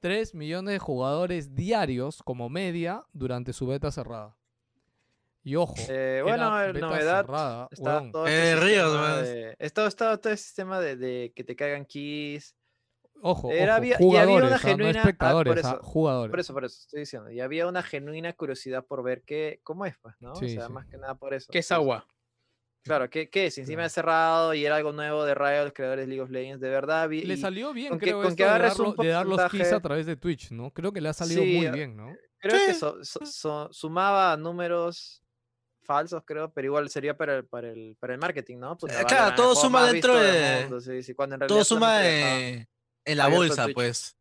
3 0.00 0.34
millones 0.34 0.74
de 0.74 0.78
jugadores 0.78 1.54
diarios 1.54 2.22
como 2.22 2.48
media 2.50 3.02
durante 3.12 3.52
su 3.54 3.66
beta 3.66 3.90
cerrada. 3.90 4.36
Y 5.46 5.54
ojo, 5.54 5.76
Eh, 5.88 6.16
era 6.16 6.22
bueno, 6.24 6.60
eh, 6.60 6.72
beta 6.72 6.86
novedad. 6.88 7.24
cerrada, 7.24 7.68
Está 7.70 8.10
todo 8.10 8.26
Eh, 8.26 8.52
este 8.54 8.64
Ríos, 8.64 9.22
de- 9.22 9.56
está, 9.60 9.86
está 9.86 10.16
todo 10.20 10.32
el 10.32 10.38
sistema 10.38 10.80
de, 10.80 10.96
de 10.96 11.32
que 11.36 11.44
te 11.44 11.54
caigan 11.54 11.84
keys. 11.84 12.56
Ojo, 13.22 13.52
Era- 13.52 13.74
ojo, 13.74 13.76
había- 13.76 13.90
y 13.92 13.94
había 13.94 14.24
jugadores, 14.24 14.46
una 14.48 14.56
ah, 14.56 14.58
genuina- 14.58 14.92
no 14.92 14.98
ah, 14.98 15.02
por 15.02 15.08
espectadores, 15.08 15.64
ah, 15.64 15.68
eso, 15.74 15.82
jugadores. 15.84 16.30
Por 16.32 16.40
eso, 16.40 16.52
por 16.52 16.64
eso 16.64 16.76
estoy 16.80 16.98
diciendo. 17.00 17.30
Y 17.30 17.40
había 17.40 17.68
una 17.68 17.84
genuina 17.84 18.32
curiosidad 18.32 18.84
por 18.84 19.04
ver 19.04 19.22
qué, 19.22 19.60
cómo 19.62 19.86
es, 19.86 19.96
pues, 19.98 20.16
¿no? 20.18 20.34
Sí, 20.34 20.46
o 20.46 20.48
sea, 20.48 20.66
sí. 20.66 20.72
más 20.72 20.86
que 20.88 20.98
nada 20.98 21.14
por 21.14 21.32
eso. 21.32 21.46
¿Qué 21.52 21.60
es 21.60 21.70
agua? 21.70 22.04
Claro, 22.82 23.08
¿qué, 23.08 23.30
qué 23.30 23.46
es? 23.46 23.56
Encima 23.58 23.76
Claro. 23.76 23.86
es 23.86 23.92
cerrado 23.92 24.52
y 24.54 24.64
era 24.66 24.74
algo 24.74 24.90
nuevo 24.92 25.24
de 25.24 25.34
Riot, 25.36 25.62
los 25.62 25.72
creadores 25.72 26.06
de 26.06 26.08
League 26.08 26.22
of 26.22 26.30
Legends. 26.30 26.60
De 26.60 26.70
verdad, 26.70 27.08
vi- 27.08 27.22
Le 27.22 27.36
salió 27.36 27.72
bien, 27.72 27.90
con 27.90 27.98
que- 28.00 28.06
creo, 28.06 28.16
con 28.18 28.26
esto 28.26 28.36
que 28.36 28.42
de, 28.42 28.48
agarres 28.48 28.78
un 28.80 28.86
darlo- 28.86 29.02
de 29.04 29.08
dar 29.10 29.26
los 29.26 29.50
keys 29.52 29.72
a 29.72 29.80
través 29.80 30.06
de 30.06 30.16
Twitch, 30.16 30.50
¿no? 30.50 30.72
Creo 30.72 30.92
que 30.92 31.00
le 31.00 31.08
ha 31.08 31.12
salido 31.12 31.42
Sí, 31.44 31.56
muy 31.56 31.68
bien, 31.70 31.96
¿no? 31.96 32.12
creo 32.38 32.66
que 32.66 32.74
so- 32.74 33.02
so- 33.04 33.72
sumaba 33.72 34.36
números 34.36 35.22
falsos, 35.86 36.22
creo, 36.26 36.50
pero 36.52 36.66
igual 36.66 36.90
sería 36.90 37.16
para 37.16 37.36
el, 37.36 37.44
para 37.44 37.70
el, 37.70 37.96
para 37.98 38.12
el 38.12 38.20
marketing, 38.20 38.58
¿no? 38.58 38.76
Puta, 38.76 38.94
Valorant, 38.94 39.08
claro, 39.16 39.34
todo 39.36 39.54
suma 39.54 39.90
dentro 39.90 40.18
de- 40.18 40.62
mundo, 40.62 40.80
sí, 40.80 41.02
sí, 41.02 41.14
cuando 41.14 41.36
en 41.36 41.46
Todo 41.46 41.64
suma 41.64 42.06
eh, 42.06 42.66
en 43.04 43.16
la 43.16 43.28
bolsa, 43.28 43.64
Twitch. 43.64 43.74
pues. 43.74 44.16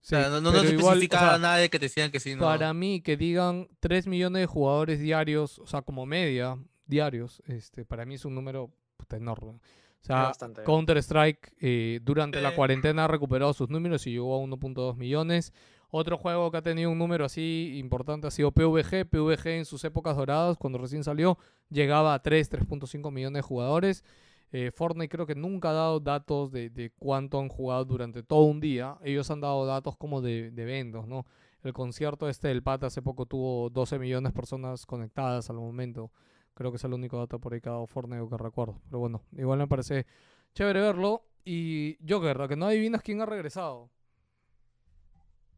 Sí, 0.00 0.14
o 0.14 0.20
sea, 0.20 0.28
no, 0.28 0.40
no, 0.40 0.52
no 0.52 0.62
igual, 0.62 0.98
o 0.98 1.00
sea, 1.00 1.38
nada 1.38 1.56
de 1.56 1.68
que 1.68 1.80
te 1.80 1.86
decían 1.86 2.12
que 2.12 2.20
sí, 2.20 2.36
no. 2.36 2.42
Para 2.42 2.72
mí, 2.72 3.00
que 3.00 3.16
digan 3.16 3.68
3 3.80 4.06
millones 4.06 4.42
de 4.42 4.46
jugadores 4.46 5.00
diarios, 5.00 5.58
o 5.58 5.66
sea, 5.66 5.82
como 5.82 6.06
media, 6.06 6.56
diarios, 6.84 7.42
este, 7.48 7.84
para 7.84 8.04
mí 8.04 8.14
es 8.14 8.24
un 8.24 8.36
número 8.36 8.70
puta, 8.96 9.16
enorme. 9.16 9.58
O 10.02 10.06
sea. 10.06 10.32
Counter-Strike 10.64 11.56
eh, 11.60 11.98
durante 12.02 12.40
la 12.40 12.54
cuarentena 12.54 13.04
ha 13.04 13.08
recuperado 13.08 13.52
sus 13.52 13.68
números 13.68 14.06
y 14.06 14.12
llegó 14.12 14.36
a 14.36 14.46
1.2 14.46 14.96
millones. 14.96 15.52
Otro 15.90 16.18
juego 16.18 16.50
que 16.50 16.58
ha 16.58 16.62
tenido 16.62 16.90
un 16.90 16.98
número 16.98 17.24
así 17.24 17.74
importante 17.76 18.26
ha 18.26 18.30
sido 18.30 18.52
PvG. 18.52 19.06
PvG 19.08 19.46
en 19.48 19.64
sus 19.64 19.84
épocas 19.84 20.16
doradas, 20.16 20.56
cuando 20.58 20.78
recién 20.78 21.04
salió, 21.04 21.38
llegaba 21.70 22.14
a 22.14 22.22
3, 22.22 22.50
3.5 22.50 23.10
millones 23.12 23.38
de 23.38 23.42
jugadores. 23.42 24.04
Eh, 24.52 24.70
Fortnite 24.72 25.08
creo 25.08 25.26
que 25.26 25.34
nunca 25.34 25.70
ha 25.70 25.72
dado 25.72 26.00
datos 26.00 26.50
de, 26.52 26.70
de 26.70 26.90
cuánto 26.90 27.38
han 27.40 27.48
jugado 27.48 27.84
durante 27.84 28.22
todo 28.22 28.42
un 28.42 28.60
día. 28.60 28.98
Ellos 29.02 29.30
han 29.30 29.40
dado 29.40 29.66
datos 29.66 29.96
como 29.96 30.20
de, 30.20 30.50
de 30.50 30.62
eventos, 30.62 31.06
¿no? 31.06 31.26
El 31.62 31.72
concierto 31.72 32.28
este 32.28 32.48
del 32.48 32.62
Pata 32.62 32.86
hace 32.86 33.02
poco 33.02 33.26
tuvo 33.26 33.70
12 33.70 33.98
millones 33.98 34.32
de 34.32 34.36
personas 34.36 34.86
conectadas 34.86 35.50
al 35.50 35.56
momento. 35.56 36.12
Creo 36.54 36.70
que 36.70 36.76
es 36.76 36.84
el 36.84 36.94
único 36.94 37.18
dato 37.18 37.40
por 37.40 37.54
ahí 37.54 37.60
que 37.60 37.68
ha 37.68 37.72
dado 37.72 37.86
Fortnite 37.86 38.28
que 38.28 38.36
recuerdo. 38.36 38.80
Pero 38.86 39.00
bueno, 39.00 39.22
igual 39.32 39.58
me 39.58 39.66
parece 39.66 40.06
chévere 40.54 40.80
verlo. 40.80 41.24
Y 41.44 41.98
Joker, 42.08 42.40
¿a 42.40 42.48
que 42.48 42.56
no 42.56 42.66
adivinas 42.66 43.02
quién 43.02 43.20
ha 43.20 43.26
regresado? 43.26 43.90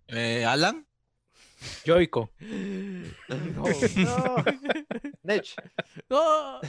Eh, 0.08 0.44
¿Alan? 0.44 0.86
Yoico. 1.84 2.30
No. 3.28 3.64
No. 3.96 4.44
Nech, 5.22 5.54
¡No! 6.08 6.60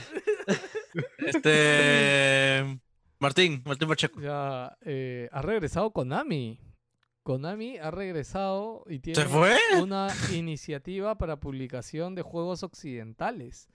Este. 1.18 2.80
Martín, 3.18 3.62
Martín 3.64 3.88
Pacheco. 3.88 4.20
Ya, 4.20 4.76
eh, 4.82 5.28
ha 5.32 5.42
regresado 5.42 5.92
Konami. 5.92 6.60
Konami 7.22 7.78
ha 7.78 7.90
regresado 7.90 8.84
y 8.88 8.98
tiene 8.98 9.20
¿Se 9.20 9.28
fue? 9.28 9.56
una 9.80 10.08
iniciativa 10.32 11.16
para 11.16 11.36
publicación 11.38 12.14
de 12.14 12.22
juegos 12.22 12.62
occidentales. 12.62 13.68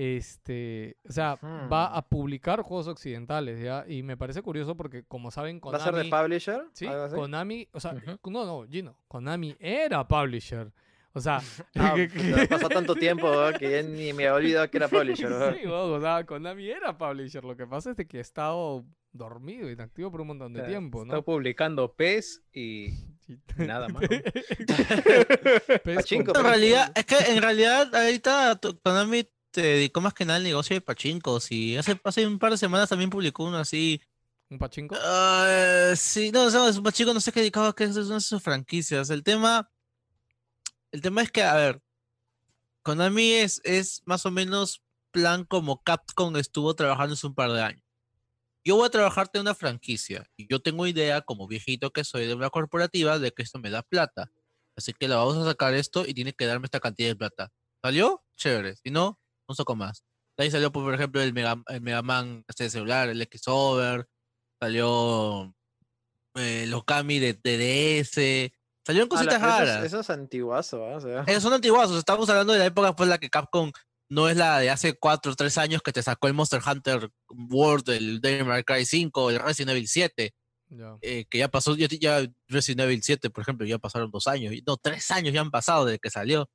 Este, 0.00 0.96
o 1.08 1.10
sea, 1.12 1.34
va 1.42 1.86
a 1.86 2.02
publicar 2.08 2.62
juegos 2.62 2.86
occidentales, 2.86 3.60
¿ya? 3.60 3.84
Y 3.88 4.04
me 4.04 4.16
parece 4.16 4.42
curioso 4.42 4.76
porque, 4.76 5.02
como 5.02 5.32
saben, 5.32 5.60
¿Va 5.60 5.76
a 5.76 5.80
ser 5.80 5.92
de 5.92 6.08
Konami... 6.08 6.22
publisher? 6.28 6.62
Sí. 6.72 6.86
Konami, 7.12 7.68
o 7.72 7.80
sea, 7.80 7.94
Ujú. 7.94 8.30
no, 8.30 8.46
no, 8.46 8.64
Gino, 8.70 8.96
Konami 9.08 9.56
era 9.58 10.06
publisher. 10.06 10.70
O 11.14 11.20
sea, 11.20 11.40
Ah, 11.74 11.94
que- 11.96 12.46
pasó 12.48 12.68
tanto 12.68 12.94
tiempo 12.94 13.28
que 13.58 13.72
ya 13.72 13.82
ni 13.82 14.12
me 14.12 14.28
había 14.28 14.34
olvidado 14.34 14.70
que 14.70 14.76
era 14.76 14.86
publisher. 14.86 15.30
¿verdad? 15.30 15.56
Sí, 15.60 15.66
weón, 15.66 15.92
o 15.94 16.00
sea, 16.00 16.24
Konami 16.24 16.68
era 16.70 16.96
publisher. 16.96 17.42
Lo 17.42 17.56
que 17.56 17.66
pasa 17.66 17.90
es 17.90 17.96
de 17.96 18.06
que 18.06 18.18
ha 18.18 18.20
estado 18.20 18.84
dormido, 19.10 19.68
inactivo 19.68 20.12
por 20.12 20.20
un 20.20 20.28
montón 20.28 20.52
de 20.52 20.60
O 20.60 20.62
sea, 20.62 20.68
tiempo, 20.70 21.02
Está 21.02 21.16
¿no? 21.16 21.22
publicando 21.24 21.92
PES 21.94 22.42
y 22.52 22.90
nada 23.56 23.88
más. 23.88 24.02
¿no? 24.02 24.08
Pes 25.82 25.96
Pachinko, 25.96 26.32
con- 26.32 26.44
En 26.44 26.50
realidad, 26.50 26.92
es 26.94 27.04
que 27.04 27.16
en 27.32 27.42
realidad 27.42 27.92
ahorita 27.94 28.60
Konami 28.84 29.28
se 29.52 29.62
dedicó 29.62 30.00
más 30.00 30.14
que 30.14 30.24
nada 30.24 30.36
al 30.36 30.44
negocio 30.44 30.74
de 30.74 30.80
pachincos 30.80 31.50
y 31.50 31.76
hace, 31.76 32.00
hace 32.04 32.26
un 32.26 32.38
par 32.38 32.52
de 32.52 32.58
semanas 32.58 32.88
también 32.88 33.10
publicó 33.10 33.44
uno 33.44 33.58
así. 33.58 34.00
¿Un 34.50 34.58
pachinko? 34.58 34.96
Ah, 34.98 35.92
sí, 35.94 36.30
no, 36.32 36.50
no, 36.50 36.68
es 36.68 36.76
un 36.76 36.84
pachico, 36.84 37.12
no 37.12 37.20
sé 37.20 37.32
qué 37.32 37.40
dedicaba, 37.40 37.74
que 37.74 37.84
es 37.84 37.96
una 37.96 38.14
de 38.14 38.20
sus 38.20 38.42
franquicias. 38.42 39.10
El 39.10 39.22
tema, 39.22 39.70
el 40.90 41.02
tema 41.02 41.22
es 41.22 41.30
que, 41.30 41.42
a 41.42 41.54
ver, 41.54 41.82
Konami 42.82 43.32
es, 43.32 43.60
es 43.64 44.02
más 44.06 44.24
o 44.24 44.30
menos 44.30 44.82
plan 45.10 45.44
como 45.44 45.82
Capcom 45.82 46.36
estuvo 46.36 46.74
trabajando 46.74 47.14
hace 47.14 47.26
un 47.26 47.34
par 47.34 47.52
de 47.52 47.62
años. 47.62 47.82
Yo 48.64 48.76
voy 48.76 48.86
a 48.86 48.90
trabajarte 48.90 49.38
en 49.38 49.42
una 49.42 49.54
franquicia 49.54 50.26
y 50.36 50.46
yo 50.48 50.60
tengo 50.60 50.86
idea, 50.86 51.20
como 51.20 51.46
viejito 51.46 51.90
que 51.90 52.04
soy 52.04 52.26
de 52.26 52.34
una 52.34 52.50
corporativa, 52.50 53.18
de 53.18 53.32
que 53.32 53.42
esto 53.42 53.58
me 53.58 53.70
da 53.70 53.82
plata. 53.82 54.30
Así 54.76 54.92
que 54.92 55.08
le 55.08 55.14
vamos 55.14 55.36
a 55.36 55.44
sacar 55.44 55.74
esto 55.74 56.06
y 56.06 56.14
tiene 56.14 56.32
que 56.32 56.46
darme 56.46 56.66
esta 56.66 56.80
cantidad 56.80 57.08
de 57.08 57.16
plata. 57.16 57.52
¿Salió? 57.82 58.22
Chévere. 58.36 58.76
Si 58.76 58.90
no, 58.90 59.18
un 59.48 59.56
saco 59.56 59.74
más. 59.74 60.04
De 60.36 60.44
ahí 60.44 60.50
salió, 60.50 60.70
pues, 60.70 60.84
por 60.84 60.94
ejemplo, 60.94 61.20
el 61.20 61.32
Mega, 61.32 61.60
el 61.68 61.80
Mega 61.80 62.02
Man 62.02 62.44
este 62.48 62.70
celular, 62.70 63.08
el 63.08 63.20
X-Over. 63.22 64.06
Salió 64.60 65.54
eh, 66.34 66.66
los 66.68 66.84
Kami 66.84 67.18
de 67.18 67.34
TDS. 67.34 68.52
Salieron 68.86 69.08
Ah, 69.12 69.14
la- 69.14 69.30
cositas 69.30 69.42
raras. 69.42 69.84
eso 69.84 70.00
es 70.00 70.10
antiguazo, 70.10 70.84
¿ah? 70.84 70.96
O 70.96 71.00
sea, 71.00 71.22
Esos 71.26 71.42
son 71.42 71.52
antiguazos. 71.52 71.98
Estamos 71.98 72.28
hablando 72.28 72.52
de 72.52 72.58
la 72.60 72.66
época 72.66 72.94
pues 72.94 73.08
la 73.08 73.18
que 73.18 73.28
Capcom 73.30 73.70
no 74.10 74.28
es 74.28 74.36
la 74.36 74.58
de 74.60 74.70
hace 74.70 74.94
4 74.94 75.32
o 75.32 75.34
3 75.34 75.58
años 75.58 75.82
que 75.82 75.92
te 75.92 76.02
sacó 76.02 76.28
el 76.28 76.34
Monster 76.34 76.60
Hunter 76.66 77.10
World, 77.50 77.88
el 77.90 78.20
Devil 78.20 78.46
May 78.46 78.64
Cry 78.64 78.86
5, 78.86 79.30
el 79.30 79.38
Resident 79.40 79.72
Evil 79.72 79.86
7, 79.88 80.32
Ya. 80.70 80.96
eh, 81.02 81.26
que 81.28 81.38
ya 81.38 81.48
pasó, 81.48 81.76
ya, 81.76 81.86
ya 81.88 82.26
Resident 82.48 82.80
Evil 82.80 83.02
7, 83.02 83.28
por 83.28 83.42
ejemplo, 83.42 83.66
ya 83.66 83.78
pasaron 83.78 84.10
dos 84.10 84.26
años, 84.26 84.54
no, 84.66 84.78
tres 84.78 85.10
años 85.10 85.34
ya 85.34 85.42
han 85.42 85.50
pasado 85.50 85.84
desde 85.84 85.98
que 85.98 86.08
salió. 86.10 86.48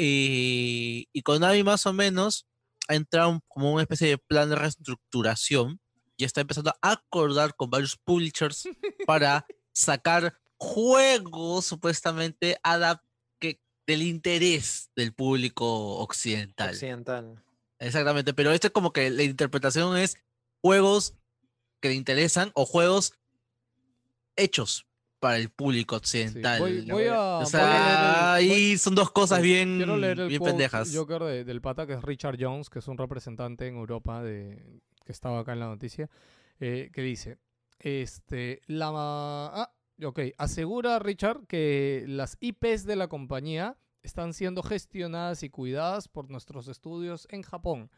Y, 0.00 1.08
y 1.12 1.22
Konami 1.22 1.64
más 1.64 1.84
o 1.86 1.92
menos 1.92 2.46
ha 2.86 2.94
entrado 2.94 3.40
como 3.48 3.72
una 3.72 3.82
especie 3.82 4.08
de 4.08 4.18
plan 4.18 4.48
de 4.48 4.54
reestructuración 4.54 5.80
y 6.16 6.24
está 6.24 6.40
empezando 6.40 6.70
a 6.70 6.92
acordar 6.92 7.54
con 7.54 7.68
varios 7.68 7.96
publishers 7.96 8.68
para 9.06 9.46
sacar 9.72 10.38
juegos 10.56 11.66
supuestamente 11.66 12.58
que, 13.40 13.60
del 13.86 14.02
interés 14.02 14.90
del 14.96 15.12
público 15.12 15.98
occidental. 15.98 16.70
occidental. 16.70 17.44
Exactamente, 17.78 18.34
pero 18.34 18.52
este 18.52 18.70
como 18.70 18.92
que 18.92 19.10
la 19.10 19.22
interpretación 19.22 19.96
es 19.96 20.16
juegos 20.60 21.14
que 21.80 21.90
le 21.90 21.94
interesan 21.94 22.50
o 22.54 22.66
juegos 22.66 23.14
hechos 24.34 24.87
para 25.20 25.36
el 25.36 25.50
público 25.50 25.96
occidental. 25.96 26.60
voy- 26.60 26.82
voy 26.90 27.06
a- 27.06 27.20
o 27.20 27.36
voy 27.38 27.42
a 27.42 27.46
sea, 27.46 28.36
leer 28.38 28.50
el- 28.50 28.56
ahí 28.56 28.78
son 28.78 28.94
dos 28.94 29.10
cosas 29.10 29.42
bien, 29.42 29.76
Quiero 29.78 29.96
leer 29.96 30.20
el 30.20 30.28
bien 30.28 30.42
pendejas. 30.42 30.94
Joker 30.94 31.22
de- 31.24 31.44
del 31.44 31.60
pata 31.60 31.86
que 31.86 31.94
es 31.94 32.02
Richard 32.02 32.36
Jones, 32.40 32.70
que 32.70 32.78
es 32.78 32.88
un 32.88 32.98
representante 32.98 33.66
en 33.66 33.76
Europa 33.76 34.22
de 34.22 34.80
que 35.04 35.12
estaba 35.12 35.40
acá 35.40 35.52
en 35.54 35.60
la 35.60 35.66
noticia, 35.66 36.08
eh, 36.60 36.90
que 36.92 37.02
dice, 37.02 37.38
este, 37.78 38.60
la 38.66 38.90
ah, 38.92 39.72
ok, 40.04 40.20
asegura 40.38 40.98
Richard 40.98 41.46
que 41.46 42.04
las 42.06 42.36
IPs 42.40 42.84
de 42.84 42.96
la 42.96 43.08
compañía 43.08 43.76
están 44.02 44.32
siendo 44.32 44.62
gestionadas 44.62 45.42
y 45.42 45.50
cuidadas 45.50 46.08
por 46.08 46.30
nuestros 46.30 46.68
estudios 46.68 47.26
en 47.30 47.42
Japón. 47.42 47.90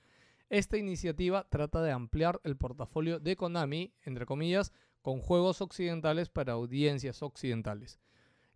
Esta 0.49 0.77
iniciativa 0.77 1.47
trata 1.49 1.83
de 1.83 1.93
ampliar 1.93 2.41
el 2.45 2.57
portafolio 2.57 3.21
de 3.21 3.37
Konami, 3.37 3.93
entre 4.03 4.27
comillas, 4.27 4.73
con 5.03 5.21
juegos 5.21 5.61
occidentales 5.61 6.29
para 6.29 6.53
audiencias 6.55 7.23
occidentales. 7.23 7.99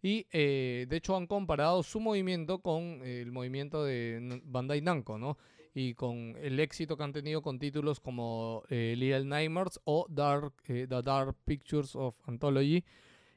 Y 0.03 0.27
eh, 0.33 0.87
de 0.89 0.97
hecho 0.97 1.17
han 1.17 1.27
comparado 1.27 1.83
su 1.83 1.99
movimiento 1.99 2.59
con 2.61 3.01
el 3.05 3.33
movimiento 3.33 3.85
de 3.85 4.41
Bandai 4.45 4.83
Namco, 4.83 5.19
¿no? 5.19 5.39
Y 5.75 5.95
con 5.95 6.37
el 6.41 6.61
éxito 6.61 6.97
que 6.97 7.03
han 7.05 7.13
tenido 7.13 7.41
con 7.43 7.59
títulos 7.59 7.99
como 8.01 8.63
eh, 8.69 8.95
Little 8.97 9.25
Nightmares 9.25 9.81
o 9.85 10.07
Dark, 10.09 10.53
eh, 10.69 10.87
The 10.89 11.03
Dark 11.03 11.37
Pictures 11.45 11.97
of 11.97 12.15
Anthology. 12.29 12.85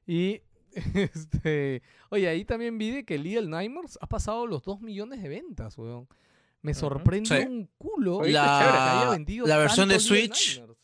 Y 0.06 0.42
este, 0.94 1.82
oye, 2.10 2.28
ahí 2.28 2.44
también 2.46 2.78
vi 2.78 2.92
de 2.92 3.06
que 3.06 3.18
Little 3.18 3.48
Nightmares 3.48 3.98
ha 4.02 4.08
pasado 4.08 4.46
los 4.46 4.62
2 4.64 4.82
millones 4.82 5.24
de 5.24 5.30
ventas, 5.30 5.78
weón. 5.78 6.08
Me 6.62 6.74
sorprende 6.74 7.30
Sí. 7.42 7.48
un 7.48 7.70
culo 7.78 8.18
Oye, 8.18 8.32
que 8.34 8.38
haya 8.38 9.06
La, 9.06 9.12
vendido 9.12 9.48
la 9.48 9.58
versión 9.58 9.88
de 9.90 10.00
Switch, 10.00 10.58
Nightmares. 10.58 10.78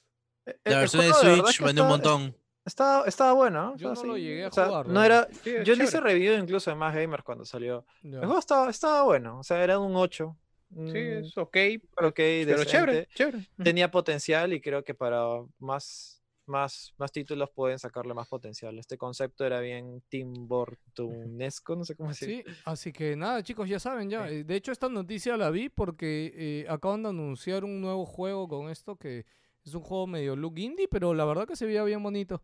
Eh, 0.45 0.60
la 0.65 0.72
el 0.74 0.80
versión 0.80 1.06
de 1.06 1.14
Switch 1.14 1.61
vendió 1.61 1.84
un 1.84 1.90
montón. 1.90 2.36
Estaba, 2.65 3.06
estaba 3.07 3.34
bueno. 3.34 3.76
Yo 3.76 3.91
o 3.91 3.95
sea, 3.95 4.06
no 4.06 4.14
lo 4.14 4.18
llegué 4.18 4.45
a 4.45 4.48
o 4.48 4.52
sea, 4.52 4.68
jugar, 4.68 4.88
No 4.88 5.03
era, 5.03 5.28
Sí, 5.44 5.52
yo 5.65 5.76
le 5.76 5.84
hice 5.84 5.99
review 5.99 6.34
incluso 6.36 6.70
de 6.70 6.78
Más 6.78 6.95
Gamers 6.95 7.24
cuando 7.24 7.44
salió. 7.45 7.86
El 8.03 8.20
juego 8.20 8.40
estaba, 8.40 8.70
estaba 8.70 9.03
bueno. 9.03 9.40
O 9.40 9.44
sea, 9.44 9.61
era 9.64 9.80
un 9.80 9.95
8. 9.95 10.38
Sí, 10.70 10.80
mm, 10.80 10.95
es 10.95 11.38
ok, 11.38 11.52
pero 11.95 12.07
ok, 12.07 12.15
pero 12.15 12.64
chévere, 12.64 13.07
chévere. 13.14 13.48
Tenía 13.64 13.91
potencial 13.91 14.53
y 14.53 14.61
creo 14.61 14.84
que 14.84 14.95
para 14.95 15.22
más, 15.60 16.24
más, 16.48 16.94
más 16.98 17.11
títulos 17.11 17.49
pueden 17.52 17.78
sacarle 17.78 18.14
más 18.14 18.28
potencial. 18.28 18.80
Este 18.80 18.98
concepto 18.98 19.45
era 19.45 19.60
bien 19.60 20.02
Tim 20.10 20.48
Burtonesco, 20.48 21.76
no 21.76 21.86
sé 21.86 21.95
cómo 21.95 22.10
decir. 22.10 22.44
Sí, 22.48 22.53
así 22.65 22.91
que 22.91 23.15
nada, 23.15 23.44
chicos, 23.44 23.68
ya 23.70 23.80
saben, 23.80 24.10
ya. 24.10 24.28
eh, 24.30 24.44
De 24.44 24.56
hecho, 24.56 24.72
esta 24.72 24.90
noticia 24.90 25.38
la 25.38 25.49
vi 25.52 25.70
porque 25.70 26.34
eh, 26.36 26.65
acaban 26.70 27.03
de 27.03 27.10
anunciar 27.10 27.64
un 27.65 27.80
nuevo 27.82 28.06
juego 28.06 28.48
con 28.48 28.70
esto 28.70 28.95
que 28.95 29.26
es 29.65 29.73
un 29.73 29.81
juego 29.81 30.07
medio 30.07 30.35
look 30.35 30.57
indie, 30.57 30.88
pero 30.88 31.14
la 31.14 31.26
verdad 31.26 31.48
que 31.48 31.56
se 31.56 31.65
veía 31.65 31.84
bien 31.84 32.02
bonito. 32.03 32.41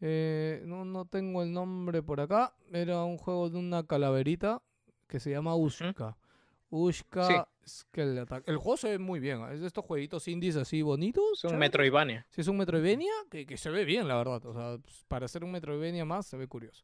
Eh, 0.00 0.62
no, 0.66 0.84
no 0.84 1.04
tengo 1.04 1.42
el 1.42 1.52
nombre 1.52 2.02
por 2.02 2.20
acá. 2.20 2.54
Era 2.72 3.04
un 3.04 3.18
juego 3.18 3.50
de 3.50 3.58
una 3.58 3.86
calaverita 3.86 4.62
que 5.06 5.20
se 5.20 5.30
llama 5.30 5.54
Ushka. 5.54 6.16
Ushka 6.70 7.46
Skeleton 7.66 8.18
Attack. 8.22 8.48
El 8.48 8.56
juego 8.56 8.76
se 8.76 8.88
ve 8.90 8.98
muy 8.98 9.20
bien. 9.20 9.40
¿eh? 9.42 9.54
Es 9.54 9.60
de 9.60 9.66
estos 9.66 9.84
jueguitos 9.84 10.26
indies 10.26 10.56
así 10.56 10.82
bonitos. 10.82 11.22
Es 11.38 11.44
un 11.44 11.50
chéveres. 11.50 11.60
Metroidvania. 11.60 12.26
Si 12.30 12.40
es 12.40 12.48
un 12.48 12.56
Metroidvania, 12.56 13.12
que, 13.30 13.46
que 13.46 13.56
se 13.56 13.70
ve 13.70 13.84
bien, 13.84 14.08
la 14.08 14.16
verdad. 14.16 14.44
O 14.46 14.52
sea, 14.54 14.78
pues, 14.82 15.04
para 15.06 15.26
hacer 15.26 15.44
un 15.44 15.52
Metroidvania 15.52 16.04
más, 16.04 16.26
se 16.26 16.36
ve 16.36 16.48
curioso. 16.48 16.82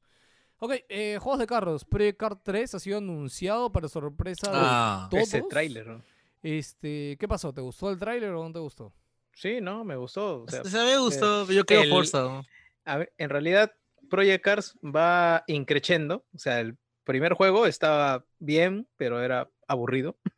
Ok, 0.60 0.74
eh, 0.89 1.19
juegos 1.20 1.39
de 1.40 1.47
carros. 1.47 1.85
Pre-Car 1.85 2.36
3 2.43 2.74
ha 2.74 2.78
sido 2.81 2.98
anunciado 2.98 3.73
para 3.73 3.89
sorpresa 3.89 4.51
de 4.51 4.59
Ah, 4.60 5.09
todos. 5.10 5.23
Ese 5.23 5.43
tráiler, 5.43 5.86
¿no? 5.86 6.02
Este, 6.43 7.16
¿qué 7.19 7.27
pasó? 7.27 7.52
¿Te 7.52 7.60
gustó 7.60 7.90
el 7.90 7.98
tráiler 7.98 8.31
o 8.31 8.44
no 8.44 8.52
te 8.52 8.59
gustó? 8.59 8.93
Sí, 9.39 9.60
no, 9.60 9.85
me 9.85 9.94
gustó. 9.94 10.43
o 10.43 10.48
sea, 10.48 10.65
se 10.65 10.78
me 10.78 10.98
gustó, 10.98 11.44
pero 11.47 11.59
yo 11.59 11.65
quiero 11.65 11.85
el- 11.85 11.90
Forza. 11.90 12.23
¿no? 12.23 12.44
a 12.85 12.97
ver, 12.97 13.12
en 13.19 13.31
realidad, 13.31 13.73
Project 14.10 14.44
Cars 14.44 14.78
va 14.82 15.44
increciendo. 15.47 16.24
O 16.35 16.39
sea, 16.39 16.59
el 16.59 16.77
primer 17.05 17.35
juego 17.35 17.66
estaba 17.66 18.24
bien, 18.40 18.89
pero 18.97 19.23
era 19.23 19.48
aburrido. 19.69 20.19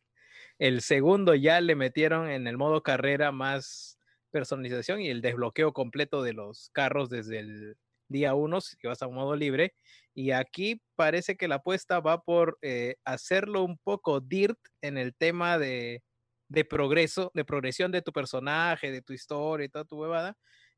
El 0.58 0.82
segundo 0.82 1.34
ya 1.34 1.62
le 1.62 1.74
metieron 1.74 2.28
en 2.28 2.46
el 2.46 2.58
modo 2.58 2.82
carrera 2.82 3.32
más 3.32 3.98
personalización 4.30 5.00
y 5.00 5.08
el 5.08 5.22
desbloqueo 5.22 5.72
completo 5.72 6.22
de 6.22 6.34
los 6.34 6.68
carros 6.74 7.08
desde 7.08 7.38
el 7.38 7.76
día 8.08 8.34
1, 8.34 8.58
que 8.78 8.88
vas 8.88 9.00
a 9.00 9.06
un 9.06 9.14
modo 9.14 9.34
libre. 9.36 9.72
Y 10.12 10.32
aquí 10.32 10.82
parece 10.96 11.36
que 11.38 11.48
la 11.48 11.54
apuesta 11.54 12.00
va 12.00 12.20
por 12.20 12.58
eh, 12.60 12.96
hacerlo 13.06 13.62
un 13.62 13.78
poco 13.78 14.20
dirt 14.20 14.58
en 14.82 14.98
el 14.98 15.14
tema 15.14 15.58
de, 15.58 16.02
de 16.50 16.64
progreso, 16.66 17.30
de 17.32 17.44
progresión 17.46 17.90
de 17.92 18.02
tu 18.02 18.12
personaje, 18.12 18.90
de 18.90 19.00
tu 19.02 19.12
historia 19.14 19.64
y 19.64 19.68
toda 19.70 19.84
tu 19.86 19.96
huevada. 20.00 20.36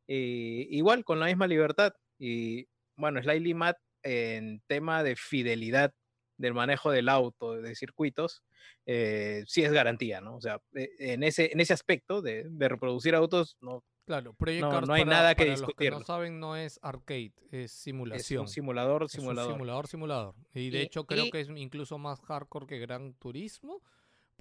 eh, 0.08 0.66
igual, 0.70 1.04
con 1.04 1.18
la 1.20 1.26
misma 1.26 1.46
libertad. 1.46 1.92
Y 2.18 2.66
bueno, 2.96 3.22
Slightly 3.22 3.54
Matt 3.54 3.76
en 4.02 4.60
tema 4.66 5.02
de 5.04 5.14
fidelidad 5.16 5.94
del 6.36 6.54
manejo 6.54 6.90
del 6.90 7.08
auto, 7.08 7.52
de 7.62 7.74
circuitos, 7.76 8.42
eh, 8.84 9.44
sí 9.46 9.62
es 9.62 9.70
garantía, 9.72 10.20
¿no? 10.20 10.36
O 10.36 10.40
sea, 10.40 10.60
eh, 10.74 10.90
en 10.98 11.22
ese, 11.22 11.52
en 11.52 11.60
ese 11.60 11.72
aspecto 11.72 12.20
de, 12.20 12.44
de 12.48 12.68
reproducir 12.68 13.14
autos, 13.14 13.56
no, 13.60 13.84
Claro, 14.04 14.34
Project 14.34 14.60
No, 14.62 14.80
no 14.80 14.92
hay 14.94 15.04
para- 15.04 15.16
nada 15.16 15.34
que 15.36 15.54
que 15.78 15.90
no 15.92 16.02
saben, 16.02 16.40
no 16.40 16.56
es 16.56 16.80
arcade, 16.82 17.32
es 17.52 17.70
es 17.70 17.72
simulación. 17.72 18.40
un 18.42 18.48
simulador, 18.48 19.04
Es 19.04 19.14
un 19.14 19.20
simulador. 19.20 19.52
simulador, 19.52 19.86
simulador. 19.86 20.34
Y 20.52 20.70
de 20.70 20.80
Y- 20.80 20.82
hecho 20.82 21.04
creo 21.06 21.26
y- 21.26 21.30
que 21.30 21.40
es 21.40 21.48
incluso 21.54 21.96
más 21.98 22.20
hardcore 22.22 22.66
que 22.66 22.80
Gran 22.80 23.14
Turismo, 23.14 23.80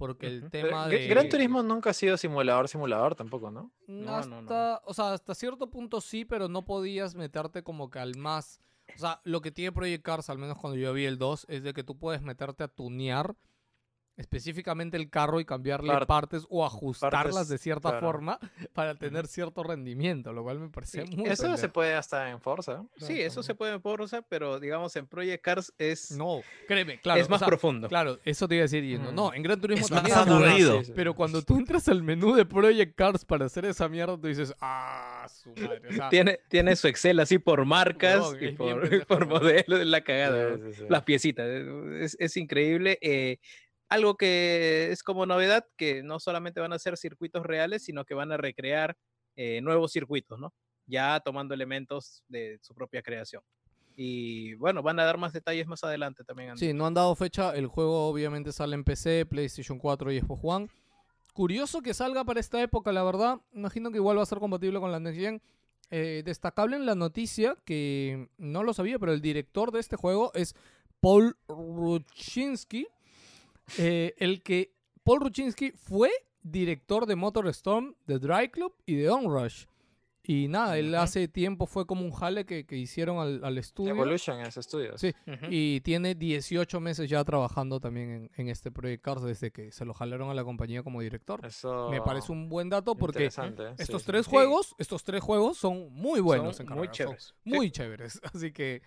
porque 0.02 0.26
el. 0.26 0.40
Pero 0.50 0.68
tema 0.68 0.88
de... 0.88 1.06
Gran 1.06 1.28
Turismo 1.28 1.62
nunca 1.62 1.90
ha 1.90 1.92
sido 1.92 2.16
simulador, 2.16 2.66
simulador 2.66 3.14
tampoco, 3.14 3.52
¿no? 3.52 3.70
No, 3.86 4.16
hasta, 4.16 4.40
no, 4.40 4.42
no. 4.42 4.80
o 4.84 4.92
sea, 4.94 5.12
hasta 5.12 5.32
cierto 5.32 5.70
punto 5.70 6.00
sí, 6.00 6.24
pero 6.24 6.48
no 6.48 6.64
podías 6.64 7.14
meterte 7.14 7.62
como 7.62 7.88
que 7.88 8.00
al 8.00 8.16
más 8.16 8.60
O 8.96 8.98
sea, 8.98 9.20
lo 9.22 9.40
que 9.42 9.52
tiene 9.52 9.70
Project 9.70 10.04
Cars, 10.04 10.28
al 10.28 10.38
menos 10.38 10.58
cuando 10.58 10.76
yo 10.76 10.92
vi 10.92 11.04
el 11.04 11.18
2, 11.18 11.46
es 11.48 11.62
de 11.62 11.72
que 11.72 11.84
tú 11.84 11.96
puedes 11.96 12.20
meterte 12.20 12.64
a 12.64 12.68
tunear 12.68 13.36
específicamente 14.16 14.96
el 14.96 15.08
carro 15.10 15.40
y 15.40 15.44
cambiarle 15.44 15.92
Part- 15.92 16.06
partes 16.06 16.46
o 16.50 16.64
ajustarlas 16.64 17.34
partes, 17.34 17.48
de 17.48 17.58
cierta 17.58 17.90
claro. 17.90 18.06
forma 18.06 18.38
para 18.72 18.94
tener 18.94 19.26
cierto 19.26 19.62
rendimiento, 19.62 20.32
lo 20.32 20.42
cual 20.42 20.58
me 20.60 20.68
parece 20.68 21.04
muy 21.04 21.26
Eso 21.26 21.56
se 21.56 21.68
puede 21.68 21.94
hasta 21.94 22.30
en 22.30 22.40
Forza. 22.40 22.84
Sí, 22.98 23.20
eso 23.20 23.42
se 23.42 23.54
puede 23.54 23.72
en 23.74 23.80
Forza, 23.82 24.22
pero 24.22 24.60
digamos 24.60 24.94
en 24.96 25.06
Project 25.06 25.42
Cars 25.42 25.72
es, 25.78 26.12
No, 26.12 26.40
créeme, 26.68 27.00
claro. 27.00 27.20
es 27.20 27.26
o 27.26 27.30
más 27.30 27.38
sea, 27.40 27.48
profundo. 27.48 27.88
Claro, 27.88 28.18
eso 28.24 28.46
te 28.48 28.56
iba 28.56 28.62
a 28.62 28.68
decir. 28.68 28.82
Mm. 28.98 29.14
No, 29.14 29.32
en 29.32 29.42
Gran 29.42 29.60
Turismo 29.60 29.84
Es 29.86 29.90
más 29.90 30.02
también. 30.02 30.18
No, 30.18 30.24
no, 30.26 30.40
no, 30.40 30.46
aburrido. 30.46 30.78
sí, 30.80 30.84
sí. 30.86 30.92
Pero 30.94 31.14
cuando 31.14 31.42
tú 31.42 31.56
entras 31.56 31.88
al 31.88 32.02
menú 32.02 32.34
de 32.34 32.44
Project 32.44 32.94
Cars 32.96 33.24
para 33.24 33.46
hacer 33.46 33.64
esa 33.64 33.88
mierda, 33.88 34.18
tú 34.20 34.26
dices, 34.28 34.54
ah, 34.60 35.26
su 35.32 35.50
madre. 35.50 35.88
O 35.88 35.92
sea, 35.92 36.08
Tiene, 36.10 36.38
tiene 36.48 36.76
su 36.76 36.86
Excel 36.88 37.18
así 37.20 37.38
por 37.38 37.64
marcas 37.64 38.20
Huevón, 38.20 38.44
y 38.44 38.52
por, 38.52 38.80
pendejo, 38.82 39.06
por 39.06 39.22
huevón. 39.24 39.42
modelo 39.42 39.78
de 39.78 39.84
la 39.84 40.00
cagada. 40.02 40.56
Sí, 40.56 40.62
sí, 40.66 40.72
sí. 40.80 40.84
las 40.88 41.02
piecitas. 41.02 41.46
Es, 41.48 42.16
es 42.20 42.36
increíble. 42.36 42.98
eh, 43.00 43.38
algo 43.92 44.16
que 44.16 44.90
es 44.90 45.02
como 45.02 45.26
novedad, 45.26 45.66
que 45.76 46.02
no 46.02 46.18
solamente 46.18 46.60
van 46.60 46.72
a 46.72 46.78
ser 46.78 46.96
circuitos 46.96 47.44
reales, 47.44 47.84
sino 47.84 48.04
que 48.04 48.14
van 48.14 48.32
a 48.32 48.36
recrear 48.36 48.96
eh, 49.36 49.60
nuevos 49.60 49.92
circuitos, 49.92 50.38
¿no? 50.38 50.54
Ya 50.86 51.20
tomando 51.20 51.54
elementos 51.54 52.22
de 52.28 52.58
su 52.62 52.74
propia 52.74 53.02
creación. 53.02 53.42
Y 53.94 54.54
bueno, 54.54 54.82
van 54.82 54.98
a 54.98 55.04
dar 55.04 55.18
más 55.18 55.34
detalles 55.34 55.66
más 55.66 55.84
adelante 55.84 56.24
también. 56.24 56.50
Andy. 56.50 56.60
Sí, 56.60 56.72
no 56.72 56.86
han 56.86 56.94
dado 56.94 57.14
fecha. 57.14 57.54
El 57.54 57.66
juego 57.66 58.08
obviamente 58.08 58.52
sale 58.52 58.74
en 58.74 58.84
PC, 58.84 59.26
PlayStation 59.26 59.78
4 59.78 60.12
y 60.12 60.20
Xbox 60.20 60.40
One. 60.42 60.68
Curioso 61.34 61.82
que 61.82 61.92
salga 61.92 62.24
para 62.24 62.40
esta 62.40 62.62
época, 62.62 62.92
la 62.92 63.02
verdad. 63.02 63.40
Imagino 63.52 63.90
que 63.90 63.98
igual 63.98 64.18
va 64.18 64.22
a 64.22 64.26
ser 64.26 64.38
compatible 64.38 64.80
con 64.80 64.90
la 64.90 65.00
Next 65.00 65.20
Gen. 65.20 65.42
Eh, 65.90 66.22
destacable 66.24 66.76
en 66.76 66.86
la 66.86 66.94
noticia, 66.94 67.56
que 67.66 68.28
no 68.38 68.62
lo 68.62 68.72
sabía, 68.72 68.98
pero 68.98 69.12
el 69.12 69.20
director 69.20 69.70
de 69.72 69.80
este 69.80 69.96
juego 69.96 70.32
es 70.34 70.54
Paul 71.00 71.36
Ruchinsky. 71.48 72.86
Eh, 73.78 74.14
el 74.18 74.42
que 74.42 74.74
Paul 75.04 75.20
Ruchinsky 75.20 75.72
fue 75.72 76.10
director 76.42 77.06
de 77.06 77.16
MotorStorm, 77.16 77.94
de 78.06 78.18
Dry 78.18 78.48
Club 78.48 78.74
y 78.86 78.96
de 78.96 79.10
Onrush. 79.10 79.66
Y 80.24 80.46
nada, 80.46 80.78
él 80.78 80.94
hace 80.94 81.26
tiempo 81.26 81.66
fue 81.66 81.84
como 81.84 82.02
un 82.02 82.12
jale 82.12 82.46
que, 82.46 82.64
que 82.64 82.76
hicieron 82.76 83.18
al, 83.18 83.42
al 83.44 83.58
estudio. 83.58 83.90
Evolution 83.90 84.38
en 84.38 84.46
ese 84.46 84.60
estudio. 84.60 84.96
Sí, 84.96 85.12
y 85.50 85.80
tiene 85.80 86.14
18 86.14 86.78
meses 86.78 87.10
ya 87.10 87.24
trabajando 87.24 87.80
también 87.80 88.10
en, 88.12 88.30
en 88.36 88.48
este 88.48 88.70
Project 88.70 89.02
Cars 89.02 89.22
desde 89.22 89.50
que 89.50 89.72
se 89.72 89.84
lo 89.84 89.94
jalaron 89.94 90.30
a 90.30 90.34
la 90.34 90.44
compañía 90.44 90.84
como 90.84 91.00
director. 91.00 91.44
Eso 91.44 91.88
Me 91.90 92.00
parece 92.00 92.30
un 92.30 92.48
buen 92.48 92.68
dato 92.68 92.94
porque 92.96 93.26
estos 93.26 94.02
Sí, 94.02 94.06
tres 94.06 94.26
sí. 94.26 94.30
juegos, 94.30 94.76
estos 94.78 95.02
tres 95.02 95.20
juegos 95.24 95.58
son 95.58 95.92
muy 95.92 96.20
buenos 96.20 96.54
Son 96.56 96.66
en 96.66 96.68
muy 96.76 96.86
carrera, 96.86 96.92
chéveres. 96.92 97.34
muy 97.44 97.70
chéveres. 97.72 98.20
Así 98.32 98.52
que 98.52 98.80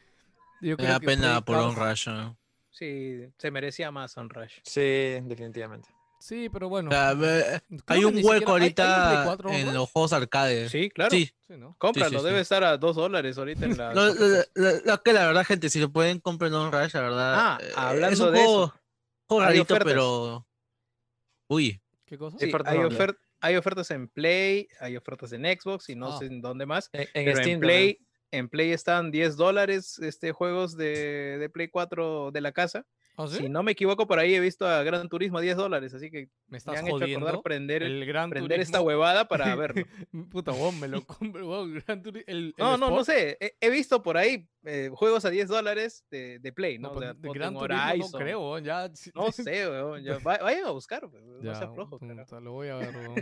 yo 0.61 0.71
Me 0.71 0.75
creo 0.77 0.89
da 0.89 0.99
que 1.01 1.05
pena 1.05 1.41
por 1.43 1.57
Cars- 1.57 1.69
un 1.69 1.75
Rush. 1.75 2.07
¿no? 2.07 2.37
Sí, 2.77 3.21
se 3.37 3.51
merecía 3.51 3.89
más 3.91 4.17
Onrush. 4.17 4.59
Sí, 4.63 4.81
definitivamente. 5.23 5.87
Sí, 6.19 6.49
pero 6.49 6.69
bueno. 6.69 6.89
O 6.89 6.91
sea, 6.91 7.09
hay 7.11 7.15
un 7.19 7.25
hueco 7.25 7.57
siquiera- 7.57 7.61
¿hay- 7.87 7.97
hay 7.99 8.05
un 8.05 8.13
Play 8.23 8.43
ahorita 8.47 9.21
4 9.25 9.49
en 9.51 9.73
los 9.73 9.89
juegos 9.91 10.11
arcade. 10.13 10.69
Sí, 10.69 10.89
claro. 10.89 11.11
Sí. 11.11 11.31
Sí, 11.47 11.53
¿no? 11.57 11.75
Cómpralo, 11.77 12.19
sí, 12.19 12.25
debe 12.25 12.37
sí. 12.39 12.41
estar 12.41 12.63
a 12.63 12.77
dos 12.77 12.95
dólares 12.95 13.37
ahorita 13.37 13.65
en 13.65 13.77
la. 13.77 13.93
Lo, 13.93 14.13
lo- 14.13 14.43
lo- 14.55 14.81
lo 14.83 15.03
que 15.03 15.13
la 15.13 15.27
verdad, 15.27 15.45
gente, 15.45 15.69
si 15.69 15.79
lo 15.79 15.91
pueden 15.91 16.19
comprar 16.19 16.49
en 16.51 16.57
un 16.57 16.71
Rush, 16.71 16.93
la 16.95 17.01
verdad. 17.01 17.33
Ah, 17.37 17.59
eh, 17.61 17.71
hablando 17.75 18.13
es 18.13 18.19
un 18.19 18.33
de 18.33 18.39
eso, 18.39 18.47
juego, 18.49 18.73
juego 19.27 19.41
hay 19.43 19.47
rarito, 19.47 19.63
ofertas. 19.73 19.85
pero. 19.93 20.47
Uy. 21.47 21.81
¿Qué 22.05 22.17
cosa? 22.17 22.37
Hay, 22.41 22.49
ofer- 22.79 23.17
hay 23.41 23.55
ofertas 23.55 23.91
en 23.91 24.07
Play, 24.07 24.67
hay 24.79 24.97
ofertas 24.97 25.31
en 25.33 25.43
Xbox 25.45 25.89
y 25.89 25.95
no 25.95 26.13
Ah. 26.13 26.17
sé 26.19 26.25
en 26.25 26.41
dónde 26.41 26.65
más. 26.65 26.89
En, 26.93 27.01
en 27.01 27.25
Pero 27.25 27.37
Steam 27.37 27.49
en 27.55 27.59
Play, 27.59 27.99
en 28.37 28.49
Play 28.49 28.71
están 28.71 29.11
10 29.11 29.37
dólares 29.37 29.99
este, 29.99 30.31
juegos 30.31 30.75
de, 30.77 31.37
de 31.37 31.49
Play 31.49 31.69
4 31.69 32.31
de 32.31 32.41
la 32.41 32.51
casa. 32.51 32.85
¿Ah, 33.17 33.27
sí? 33.27 33.37
Si 33.37 33.49
no 33.49 33.63
me 33.63 33.71
equivoco, 33.73 34.07
por 34.07 34.19
ahí 34.19 34.33
he 34.35 34.39
visto 34.39 34.67
a 34.67 34.83
Gran 34.83 35.07
Turismo 35.09 35.37
a 35.37 35.41
10 35.41 35.55
dólares, 35.57 35.93
así 35.93 36.09
que 36.11 36.25
Me 36.25 36.29
me 36.49 36.57
estás 36.57 36.81
hecho 36.81 36.91
jodiendo. 36.91 37.25
acordar 37.27 37.41
prender, 37.43 37.83
el 37.83 38.05
Gran 38.05 38.29
prender 38.29 38.59
esta 38.59 38.81
huevada 38.81 39.27
para 39.27 39.55
verlo. 39.55 39.85
Puta, 40.29 40.51
weón, 40.51 40.79
me 40.79 40.87
lo 40.87 41.05
compro, 41.05 41.47
weón, 41.47 41.73
Gran 41.85 42.01
Turismo. 42.03 42.25
El, 42.27 42.37
el 42.47 42.53
No, 42.57 42.77
no, 42.77 42.89
no 42.89 43.03
sé. 43.03 43.37
He, 43.39 43.55
he 43.61 43.69
visto 43.69 44.01
por 44.03 44.17
ahí 44.17 44.47
eh, 44.65 44.89
juegos 44.93 45.25
a 45.25 45.29
10 45.29 45.47
dólares 45.47 46.05
de, 46.09 46.39
de 46.39 46.51
Play, 46.53 46.77
¿no? 46.79 46.89
No, 46.89 46.89
O 46.89 46.93
pues, 46.95 47.05
sea, 47.05 47.13
de 47.13 47.29
Gran 47.29 47.53
Turismo 47.53 47.83
no 47.83 47.89
Horizon. 47.89 48.19
creo, 48.21 48.39
weón, 48.41 48.63
ya. 48.63 48.91
No 49.13 49.31
sé, 49.31 49.69
weón. 49.69 50.03
ya, 50.03 50.17
va- 50.19 50.37
vayan 50.39 50.65
a 50.65 50.71
buscar, 50.71 51.05
weón, 51.05 51.37
no 51.37 51.43
Ya, 51.43 51.55
seas 51.55 51.71
flojo, 51.73 51.99
carajo. 51.99 52.23
puta, 52.25 52.39
lo 52.41 52.51
voy 52.51 52.67
a 52.69 52.75
ver, 52.75 52.95
weón. 52.95 53.15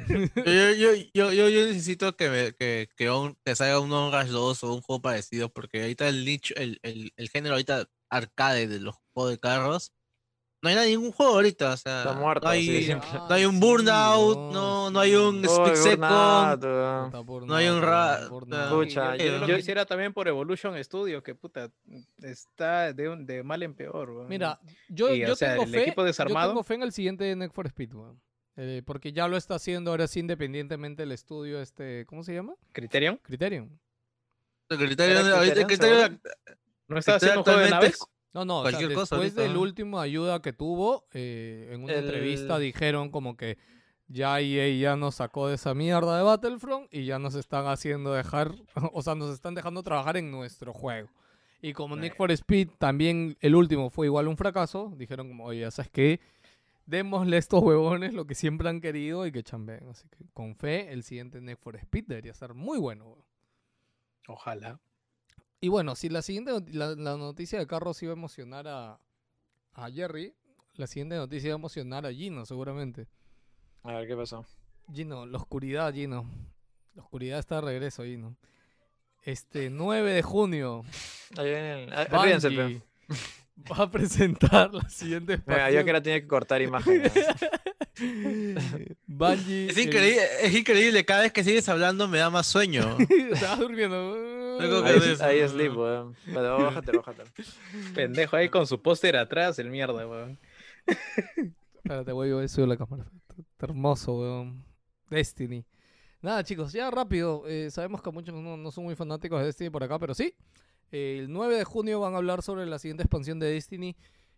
Yo, 0.46 0.72
yo, 0.74 0.94
yo, 1.14 1.32
yo, 1.34 1.50
yo 1.50 1.66
necesito 1.68 2.16
que, 2.16 2.30
me, 2.30 2.54
que, 2.54 2.88
que, 2.96 3.10
un- 3.12 3.38
que 3.46 3.56
salga 3.56 3.80
un 3.80 3.92
On 3.92 4.12
Rush 4.12 4.30
2 4.32 4.64
o 4.64 4.74
un 4.74 4.82
juego 4.82 5.02
parecido, 5.02 5.50
porque 5.50 5.82
ahorita 5.82 6.08
el 6.08 6.26
nicho, 6.26 6.54
el, 6.58 6.80
el, 6.84 7.12
el 7.16 7.30
género 7.30 7.56
ahorita 7.56 7.88
arcade 8.16 8.68
de 8.68 8.80
los 8.80 8.96
juegos 9.14 9.32
de 9.32 9.40
carros, 9.40 9.94
no 10.62 10.70
hay 10.70 10.92
ningún 10.92 11.12
juego 11.12 11.34
ahorita, 11.34 11.74
o 11.74 11.78
sea, 11.78 12.00
Está 12.00 12.14
muerto, 12.14 12.46
no 12.46 12.52
hay, 12.52 12.64
siempre. 12.86 13.10
no 13.14 13.34
hay 13.34 13.44
un 13.46 13.60
Burnout, 13.60 14.54
no, 14.54 14.90
no 14.92 15.00
hay 15.00 15.14
un 15.16 15.44
Split 15.44 15.76
Second, 15.76 16.64
no 17.46 17.56
hay 17.56 17.68
un 17.68 17.82
ra- 17.82 18.30
yo, 18.30 18.86
yo 18.86 19.40
lo 19.40 19.48
yo- 19.48 19.56
quisiera 19.58 19.86
también 19.86 20.14
por 20.14 20.28
Evolution 20.30 20.82
Studio, 20.84 21.22
que 21.22 21.36
puta, 21.36 21.70
está 22.22 22.94
de, 22.94 23.10
un- 23.10 23.26
de 23.26 23.44
mal 23.44 23.62
en 23.64 23.74
peor, 23.74 24.10
weón. 24.12 24.28
Mira, 24.30 24.60
yo, 24.88 25.14
Y, 25.14 25.20
yo 25.20 25.36
sea, 25.36 25.52
tengo 25.52 25.64
el 25.64 25.70
fe. 25.70 25.82
equipo 25.82 26.06
Yo 26.08 26.14
tengo 26.14 26.64
fe 26.64 26.76
en 26.76 26.84
el 26.84 26.94
siguiente 26.94 27.24
de 27.26 27.36
Need 27.36 27.52
for 27.52 27.66
Speed, 27.68 27.94
weón. 27.94 28.22
Eh, 28.56 28.84
porque 28.86 29.12
ya 29.12 29.28
lo 29.28 29.36
está 29.36 29.56
haciendo 29.56 29.90
ahora 29.92 30.08
sí 30.08 30.20
independientemente 30.20 31.02
el 31.04 31.12
estudio 31.12 31.60
este, 31.60 32.06
¿cómo 32.06 32.24
se 32.24 32.36
llama? 32.36 32.54
Criterion, 32.72 33.18
Criterion. 33.18 33.80
el 34.70 34.78
criterio, 34.78 35.20
¿Era 35.20 35.38
ahorita 35.40 35.60
el 35.62 35.66
Criterion, 35.68 36.20
criterio- 36.22 36.58
¿no 36.94 37.00
haciendo 37.16 37.40
un 37.40 37.44
juego 37.44 37.60
de 37.60 37.66
actualmente 37.66 37.88
naves? 37.92 38.08
No, 38.34 38.46
no, 38.46 38.60
o 38.60 38.64
sea, 38.64 38.72
Cualquier 38.72 38.94
cosa 38.96 39.16
después 39.16 39.20
ahorita, 39.32 39.42
del 39.44 39.54
¿no? 39.54 39.62
último 39.62 40.00
ayuda 40.00 40.42
que 40.42 40.54
tuvo, 40.54 41.06
eh, 41.14 41.70
en 41.72 41.84
una 41.84 41.94
El- 41.94 42.06
entrevista 42.06 42.58
dijeron 42.58 43.10
como 43.12 43.38
que 43.38 43.58
ya 44.08 44.40
EA 44.40 44.76
ya 44.80 44.96
nos 44.96 45.16
sacó 45.16 45.48
de 45.48 45.56
esa 45.56 45.74
mierda 45.74 46.18
de 46.18 46.24
Battlefront 46.24 46.88
y 46.94 47.06
ya 47.06 47.20
nos 47.20 47.36
están 47.36 47.68
haciendo 47.68 48.12
dejar, 48.14 48.54
o 48.94 49.02
sea, 49.02 49.16
nos 49.16 49.32
están 49.34 49.54
dejando 49.56 49.84
trabajar 49.84 50.18
en 50.18 50.32
nuestro 50.32 50.74
juego. 50.74 51.10
Y 51.62 51.74
como 51.74 51.96
Need 51.96 52.14
for 52.16 52.30
Speed 52.32 52.70
también 52.78 53.38
el 53.40 53.56
último 53.56 53.90
fue 53.90 54.08
igual 54.08 54.28
un 54.28 54.36
fracaso, 54.36 54.92
dijeron 54.98 55.30
como, 55.30 55.46
oye, 55.46 55.70
¿sabes 55.72 55.90
qué? 55.92 56.20
Démosle 56.86 57.38
a 57.38 57.40
estos 57.40 57.64
huevones 57.64 58.14
lo 58.14 58.26
que 58.28 58.36
siempre 58.36 58.68
han 58.68 58.82
querido 58.82 59.26
y 59.26 59.32
que 59.32 59.44
chambeen. 59.44 59.88
Así 59.88 60.10
que 60.10 60.26
con 60.34 60.56
fe, 60.58 60.92
el 60.92 61.04
siguiente 61.04 61.40
Need 61.40 61.58
for 61.58 61.78
Speed 61.78 62.06
debería 62.08 62.34
ser 62.34 62.54
muy 62.54 62.78
bueno. 62.80 63.16
Ojalá. 64.28 64.80
Y 65.64 65.70
bueno, 65.70 65.96
si 65.96 66.10
la 66.10 66.22
siguiente 66.22 66.52
la, 66.74 66.94
la 66.94 67.16
noticia 67.16 67.58
de 67.58 67.66
carros 67.66 68.04
iba 68.04 68.12
a 68.12 68.18
emocionar 68.18 68.68
a, 68.68 69.00
a 69.76 69.90
Jerry, 69.90 70.36
la 70.76 70.88
siguiente 70.88 71.16
noticia 71.16 71.48
iba 71.48 71.56
a 71.56 71.60
emocionar 71.60 72.06
a 72.06 72.12
Gino, 72.12 72.46
seguramente. 72.46 73.08
A 73.84 73.94
ver 73.94 74.08
qué 74.08 74.16
pasó. 74.18 74.46
Gino, 74.94 75.26
la 75.26 75.38
oscuridad, 75.38 75.94
Gino. 75.94 76.30
La 76.96 77.04
oscuridad 77.04 77.40
está 77.40 77.56
de 77.56 77.62
regreso, 77.62 78.04
Gino. 78.04 78.36
Este 79.22 79.70
9 79.70 80.12
de 80.12 80.22
junio, 80.22 80.84
Ahí 81.38 81.46
viene 81.46 81.84
el- 81.86 81.94
ah, 81.94 82.04
ríense, 82.24 82.50
pe. 82.50 82.56
Bungie 82.64 82.82
va 83.72 83.84
a 83.84 83.92
presentar 83.92 84.74
la 84.74 84.90
siguiente 84.90 85.38
Venga, 85.46 85.70
yo 85.72 85.84
que 85.84 85.90
ahora 85.92 86.02
tenía 86.04 86.22
que 86.22 86.28
cortar 86.28 86.62
imágenes. 86.62 87.12
Bungie. 89.08 89.68
Es 89.70 89.78
el- 89.78 89.84
increíble, 89.88 90.22
es 90.42 90.56
increíble, 90.56 91.06
cada 91.06 91.22
vez 91.22 91.32
que 91.32 91.44
sigues 91.44 91.68
hablando 91.70 92.08
me 92.08 92.18
da 92.18 92.30
más 92.30 92.48
sueño. 92.48 92.98
Estaba 93.32 93.56
durmiendo. 93.58 94.16
Luego 94.60 94.84
que 94.84 94.90
Ahí, 94.90 95.00
ves- 95.00 95.22
ahí 95.22 95.48
sleep, 95.48 95.76
weón. 95.76 96.16
Pero 96.26 96.58
bájate, 96.64 96.92
bájate. 96.98 97.24
Pendejo 97.96 98.36
ahí 98.36 98.50
con 98.50 98.68
su 98.68 98.82
póster 98.82 99.16
atrás, 99.18 99.58
el 99.60 99.70
mierda, 99.70 100.08
weón. 100.08 100.40
Espérate, 101.78 102.12
voy 102.12 102.32
a 102.44 102.48
subir 102.48 102.68
la 102.68 102.78
cámara. 102.78 103.06
Está 103.38 103.66
hermoso, 103.66 104.14
weón. 104.20 104.64
Destiny. 105.10 105.66
Nada, 106.22 106.44
chicos, 106.44 106.72
ya 106.72 106.90
rápido. 106.90 107.44
eh, 107.48 107.70
sabemos 107.70 108.02
que 108.02 108.10
muchos 108.12 108.34
no, 108.34 108.56
no 108.58 108.72
son 108.72 108.86
muy 108.86 108.96
fanáticos 108.96 109.40
de 109.40 109.46
Destiny 109.48 109.70
por 109.70 109.84
acá, 109.84 110.00
pero 110.00 110.14
sí. 110.14 110.34
Eh, 110.94 111.18
el 111.20 111.32
9 111.34 111.58
de 111.58 111.64
junio 111.66 112.00
van 112.00 112.14
a 112.14 112.18
hablar 112.18 112.42
sobre 112.44 112.66
la 112.66 112.80
siguiente 112.80 113.04
expansión 113.04 113.40
de 113.40 113.48
Destiny. 113.48 113.96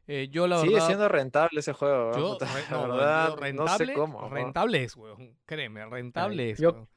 Eh, 0.07 0.29
yo, 0.31 0.47
la 0.47 0.59
Sigue 0.59 0.73
verdad. 0.75 0.87
siendo 0.87 1.07
rentable 1.09 1.59
ese 1.59 1.73
juego, 1.73 2.11
yo, 2.15 2.37
re- 2.39 2.45
la 2.47 2.69
no, 2.71 2.77
weón, 2.83 2.97
verdad, 2.97 3.35
yo 3.45 3.53
no 3.53 3.67
sé 3.77 3.93
cómo. 3.93 4.29
rentable 4.29 4.83
es, 4.83 4.95
weón. 4.95 5.35
Créeme, 5.45 5.85
rentable 5.85 6.51
es. 6.51 6.59
yo- 6.59 6.71
weón. 6.71 6.87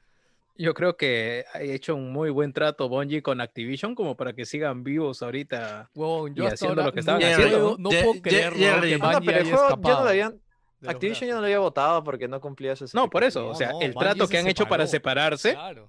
Yo 0.60 0.74
creo 0.74 0.96
que 0.96 1.44
ha 1.54 1.62
hecho 1.62 1.94
un 1.94 2.12
muy 2.12 2.30
buen 2.30 2.52
trato 2.52 2.88
Bungie 2.88 3.22
con 3.22 3.40
Activision 3.40 3.94
como 3.94 4.16
para 4.16 4.32
que 4.32 4.44
sigan 4.44 4.82
vivos 4.82 5.22
ahorita. 5.22 5.88
Weón, 5.94 6.34
yo 6.34 6.44
y 6.44 6.46
haciendo 6.48 6.82
lo 6.82 6.92
que 6.92 6.98
estaban 7.00 7.20
no 7.20 7.26
haciendo, 7.28 7.76
¿no? 7.78 7.88
puedo 7.90 8.14
Ye- 8.14 8.22
creer 8.22 8.52
que 8.54 8.96
Bungie 8.98 9.34
haya 9.34 9.54
escapado 9.54 10.08
habían. 10.08 10.40
los 10.80 10.90
Activision 10.94 11.28
ya 11.28 11.34
no 11.34 11.40
lo 11.40 11.46
había 11.46 11.60
votado 11.60 12.02
porque 12.02 12.26
no 12.26 12.40
cumplía 12.40 12.74
sus 12.76 12.92
No, 12.92 13.08
por 13.08 13.22
eso, 13.24 13.42
No, 13.44 13.48
o 13.50 13.54
sea, 13.54 13.70
no, 13.70 13.80
el 13.80 13.92
Bungie 13.92 14.00
trato 14.08 14.26
se 14.26 14.32
que 14.32 14.38
han 14.38 14.46
hecho 14.48 14.66
para 14.66 14.86
separarse, 14.88 15.52
Claro. 15.54 15.88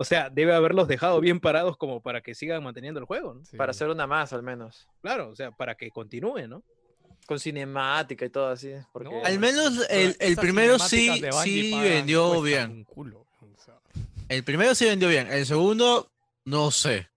O 0.00 0.04
sea, 0.04 0.30
debe 0.30 0.54
haberlos 0.54 0.88
dejado 0.88 1.20
bien 1.20 1.40
parados 1.40 1.76
como 1.76 2.00
para 2.00 2.20
que 2.22 2.34
sigan 2.34 2.62
manteniendo 2.62 2.98
el 3.00 3.06
juego, 3.06 3.34
¿no? 3.34 3.44
sí. 3.44 3.56
Para 3.56 3.72
hacer 3.72 3.88
una 3.88 4.06
más, 4.06 4.32
al 4.32 4.42
menos. 4.42 4.88
Claro, 5.02 5.28
o 5.30 5.36
sea, 5.36 5.50
para 5.50 5.74
que 5.74 5.90
continúe, 5.90 6.46
¿no? 6.48 6.62
Con 7.26 7.38
cinemática 7.38 8.24
y 8.24 8.30
todo 8.30 8.48
así. 8.48 8.70
Porque... 8.92 9.10
No, 9.10 9.22
Al 9.24 9.38
menos 9.38 9.86
el, 9.90 10.16
el 10.18 10.36
primero 10.36 10.78
sí, 10.78 11.20
sí 11.42 11.74
vendió 11.78 12.40
bien. 12.40 12.70
un 12.70 12.84
culo, 12.84 13.26
o 13.42 13.62
sea. 13.62 13.74
El 14.30 14.44
primero 14.44 14.74
sí 14.74 14.86
vendió 14.86 15.08
bien. 15.08 15.26
El 15.30 15.44
segundo, 15.44 16.10
no 16.46 16.70
sé. 16.70 17.08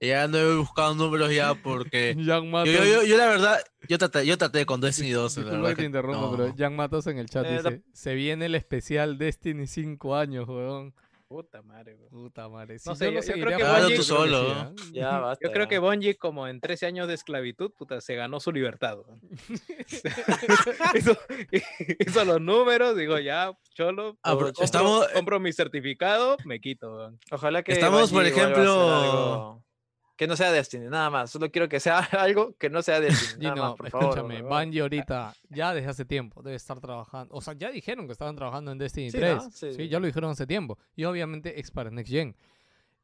Ya 0.00 0.28
no 0.28 0.38
he 0.38 0.56
buscado 0.56 0.94
números 0.94 1.34
ya 1.34 1.54
porque... 1.54 2.14
Jan 2.24 2.50
Yo, 2.50 2.64
yo, 2.64 2.84
yo, 2.84 3.02
yo 3.02 3.16
la 3.18 3.26
verdad, 3.26 3.58
yo 3.88 3.98
traté, 3.98 4.24
yo 4.24 4.38
traté 4.38 4.64
con 4.64 4.80
Destiny 4.80 5.10
2. 5.10 5.36
la 5.38 5.42
Disculpa 5.42 5.62
verdad 5.68 5.76
que 5.76 5.90
te 5.90 6.02
no. 6.02 6.30
pero 6.36 6.54
Jan 6.56 6.76
Matos 6.76 7.06
en 7.08 7.18
el 7.18 7.28
chat 7.28 7.44
Eh, 7.44 7.60
la- 7.62 7.70
dice: 7.70 7.82
Se 7.92 8.14
viene 8.14 8.46
el 8.46 8.54
especial 8.54 9.18
Destiny 9.18 9.66
5 9.66 10.14
años, 10.16 10.48
weón. 10.48 10.94
Puta 11.28 11.60
madre, 11.60 11.94
weón. 11.94 12.08
Puta 12.10 12.48
madre. 12.48 12.78
Si 12.78 12.88
No 12.88 12.94
sé, 12.94 13.12
yo, 13.12 13.20
yo- 13.20 13.32
creo 13.34 13.58
que 13.58 13.64
Bungie- 13.64 13.96
tú 13.96 14.02
solo. 14.02 14.50
¿ah? 14.50 14.72
Ya 14.92 15.18
basta. 15.20 15.46
Yo 15.46 15.52
creo 15.52 15.66
ya. 15.66 15.68
que 15.68 15.78
Bungie, 15.78 16.16
como 16.16 16.48
en 16.48 16.58
13 16.58 16.86
años 16.86 17.06
de 17.06 17.12
esclavitud, 17.14 17.70
puta, 17.76 18.00
se 18.00 18.14
ganó 18.14 18.40
su 18.40 18.50
libertad. 18.50 18.96
hizo, 20.94 21.16
hizo 21.98 22.24
los 22.24 22.40
números, 22.40 22.96
digo, 22.96 23.18
ya, 23.18 23.52
cholo. 23.74 24.16
Ah, 24.22 24.30
compro, 24.30 24.52
estamos- 24.64 25.06
compro 25.08 25.38
mi 25.40 25.52
certificado, 25.52 26.36
me 26.46 26.60
quito. 26.60 27.12
Ojalá 27.30 27.62
que. 27.62 27.72
Estamos, 27.72 28.10
por 28.10 28.22
Bungie 28.24 28.30
ejemplo- 28.30 28.62
algo 28.62 29.64
Que 30.18 30.26
no 30.26 30.34
sea 30.36 30.50
Destiny, 30.50 30.86
nada 30.88 31.10
más. 31.10 31.30
Solo 31.30 31.48
quiero 31.50 31.68
que 31.68 31.78
sea 31.78 31.98
algo 32.20 32.56
que 32.58 32.68
no 32.68 32.82
sea 32.82 32.98
Destiny. 33.00 33.44
Nada 33.44 33.54
Gino, 33.54 33.68
más, 33.68 33.76
por 33.76 33.86
escúchame, 33.86 34.38
favor. 34.42 34.64
Bungie 34.64 34.80
ahorita 34.80 35.32
ya 35.48 35.72
desde 35.72 35.88
hace 35.88 36.04
tiempo 36.04 36.42
debe 36.42 36.56
estar 36.56 36.80
trabajando. 36.80 37.32
O 37.34 37.40
sea, 37.40 37.54
ya 37.54 37.70
dijeron 37.70 38.06
que 38.06 38.12
estaban 38.12 38.34
trabajando 38.34 38.72
en 38.72 38.78
Destiny 38.78 39.12
Sí, 39.12 39.16
3. 39.16 39.34
¿no? 39.36 39.50
Sí. 39.52 39.72
Sí, 39.74 39.88
ya 39.88 40.00
lo 40.00 40.06
dijeron 40.06 40.32
hace 40.32 40.44
tiempo. 40.44 40.76
Y 40.96 41.04
obviamente 41.04 41.60
es 41.60 41.70
para 41.70 41.90
Next 41.92 42.10
Gen. 42.12 42.36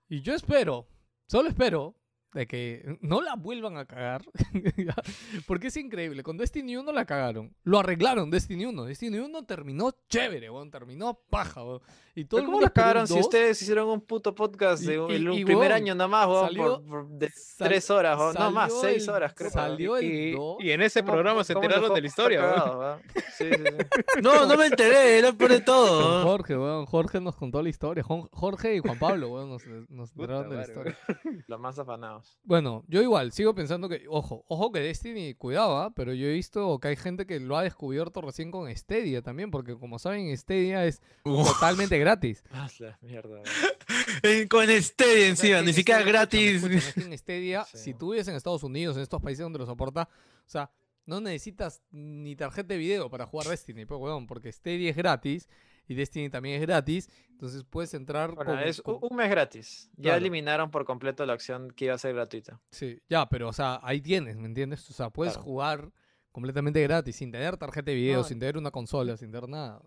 Y 0.09 0.23
yo 0.23 0.35
espero, 0.35 0.89
solo 1.29 1.49
espero, 1.49 1.95
de 2.35 2.47
que 2.47 2.99
no 3.01 3.23
la 3.23 3.37
vuelvan 3.37 3.77
a 3.79 3.87
cagar. 3.87 4.23
Porque 5.47 5.69
es 5.69 5.77
increíble. 5.77 6.23
Con 6.23 6.37
Destiny 6.37 6.77
1 6.77 6.93
la 6.93 7.05
cagaron. 7.05 7.55
Lo 7.65 7.79
arreglaron 7.79 8.31
Destiny 8.31 8.67
1. 8.67 8.85
Destiny 8.85 9.19
1 9.19 9.45
terminó 9.45 9.93
chévere, 10.09 10.51
weón. 10.51 10.71
Terminó 10.71 11.15
paja, 11.31 11.63
weón. 11.65 11.81
Y 12.17 12.25
todo 12.27 12.39
Pero 12.39 12.41
el 12.43 12.47
¿Cómo 12.47 12.53
mundo 12.59 12.67
la 12.67 12.73
cagaron 12.73 13.07
si 13.09 13.15
2. 13.15 13.23
ustedes 13.25 13.61
hicieron 13.63 13.89
un 13.89 14.01
puto 14.01 14.35
podcast 14.35 14.83
Y- 14.85 14.87
de 14.87 15.01
un, 15.01 15.11
y- 15.11 15.15
el 15.15 15.33
y, 15.33 15.45
primer 15.45 15.69
weón, 15.69 15.73
año 15.73 15.95
nada 15.97 16.09
más, 16.09 16.27
weón, 16.29 16.45
salió- 16.47 16.83
por, 16.83 16.87
por- 16.87 17.09
de 17.09 17.29
sal- 17.31 17.69
tres 17.69 17.91
horas, 17.91 18.19
weón, 18.19 18.35
no 18.39 18.51
más, 18.53 18.73
seis 18.81 19.05
el- 19.09 19.11
horas, 19.15 19.33
creo. 19.35 19.51
Salió 19.51 19.97
el 19.97 20.05
Y, 20.05 20.33
2. 20.33 20.57
y 20.61 20.71
en 20.71 20.83
ese 20.83 21.01
¿Cómo- 21.01 21.13
programa 21.13 21.43
se 21.45 21.53
enteraron 21.55 21.93
de 21.95 22.01
la 22.01 22.07
historia. 22.07 22.41
weón. 22.41 22.55
cagado, 22.55 22.79
weón? 22.81 23.01
Sí, 23.37 23.45
sí, 23.51 23.63
sí. 23.65 24.23
No, 24.23 24.47
no 24.47 24.57
me 24.57 24.67
enteré, 24.67 25.19
era 25.19 25.33
por 25.33 25.49
de 25.51 25.57
Con 25.57 25.65
todo. 25.65 26.23
Jorge, 26.25 26.57
weón. 26.57 26.87
Jorge 26.87 27.21
nos 27.21 27.35
contó 27.37 27.63
la 27.63 27.69
historia. 27.69 28.05
Jorge 28.05 28.77
y 28.77 28.79
Juan 28.81 28.99
Pablo, 28.99 29.29
weón, 29.31 29.49
nos, 29.51 29.67
nos 29.89 30.13
Puta 30.13 30.23
enteraron 30.39 30.51
de 30.51 30.57
la 30.57 30.63
historia. 30.63 30.99
Los 31.49 31.61
más 31.61 31.79
afanados. 31.79 32.24
Bueno, 32.43 32.85
yo 32.89 33.03
igual 33.03 33.33
sigo 33.33 33.55
pensando 33.55 33.89
que, 33.89 34.05
ojo, 34.09 34.45
ojo 34.49 34.71
que 34.73 34.81
Destiny 34.81 35.35
cuidaba, 35.35 35.91
pero 35.95 36.13
yo 36.15 36.27
he 36.27 36.33
visto 36.33 36.79
que 36.79 36.89
hay 36.89 36.97
gente 36.97 37.27
que 37.27 37.41
lo 37.41 37.57
ha 37.57 37.63
descubierto 37.63 38.21
recién 38.21 38.51
con 38.51 38.75
Stadia 38.75 39.23
también, 39.23 39.51
porque 39.51 39.77
como 39.77 39.99
saben, 39.99 40.37
Stadia 40.37 40.85
es 40.87 41.01
totalmente 41.23 41.99
gratis. 41.99 42.43
Ah, 42.53 42.69
la 42.79 42.99
mierda. 43.01 43.43
Eh, 44.23 44.47
Con 44.49 44.67
Stadia 44.69 45.13
O 45.13 45.17
sea, 45.17 45.29
encima, 45.29 45.63
ni 45.63 45.73
siquiera 45.73 46.01
escúchame, 46.01 46.13
gratis. 46.19 46.65
escúchame, 46.65 47.07
en 47.13 47.19
Stadia, 47.19 47.65
Sí. 47.65 47.79
si 47.79 47.95
tú 47.95 48.11
vives 48.13 48.29
en 48.29 48.35
Estados 48.37 48.63
Unidos, 48.63 48.97
en 48.97 49.03
estos 49.03 49.21
países 49.21 49.43
donde 49.43 49.59
lo 49.59 49.67
soporta, 49.67 50.09
o 50.47 50.49
sea, 50.51 50.71
no 51.07 51.21
necesitas 51.21 51.83
ni 51.91 52.35
tarjeta 52.37 52.69
de 52.75 52.79
video 52.79 53.11
para 53.11 53.27
jugar 53.27 53.47
Destiny, 53.49 53.85
pues, 53.85 54.01
weón, 54.01 54.27
porque 54.27 54.51
Stadia 54.53 54.91
es 54.91 54.97
gratis 54.97 55.49
y 55.87 55.95
Destiny 55.95 56.31
también 56.31 56.57
es 56.57 56.63
gratis, 56.63 57.09
entonces 57.31 57.65
puedes 57.69 57.93
entrar 57.95 58.35
Bueno, 58.35 58.53
con- 58.53 58.61
es 58.61 58.81
con- 58.81 58.99
un 59.01 59.17
mes 59.17 59.29
gratis. 59.31 59.91
Ya 59.97 60.03
Claro. 60.03 60.19
eliminaron 60.19 60.71
por 60.71 60.85
completo 60.85 61.25
la 61.27 61.35
opción 61.35 61.71
que 61.73 61.87
iba 61.87 61.95
a 61.95 61.99
ser 61.99 62.15
gratuita. 62.15 62.61
Sí, 62.71 63.01
ya, 63.09 63.27
pero 63.29 63.49
o 63.49 63.53
sea, 63.53 63.81
ahí 63.83 64.01
tienes, 64.01 64.37
¿me 64.37 64.47
entiendes? 64.47 64.89
O 64.91 64.93
sea, 64.93 65.11
puedes 65.11 65.35
Claro. 65.35 65.45
jugar 65.45 65.91
completamente 66.33 66.83
gratis, 66.83 67.17
sin 67.17 67.31
tener 67.31 67.57
tarjeta 67.57 67.91
de 67.91 67.97
video, 67.97 68.19
No. 68.19 68.25
sin 68.25 68.39
tener 68.39 68.57
una 68.57 68.71
consola, 68.71 69.17
sin 69.17 69.31
tener 69.31 69.49
nada. 69.49 69.81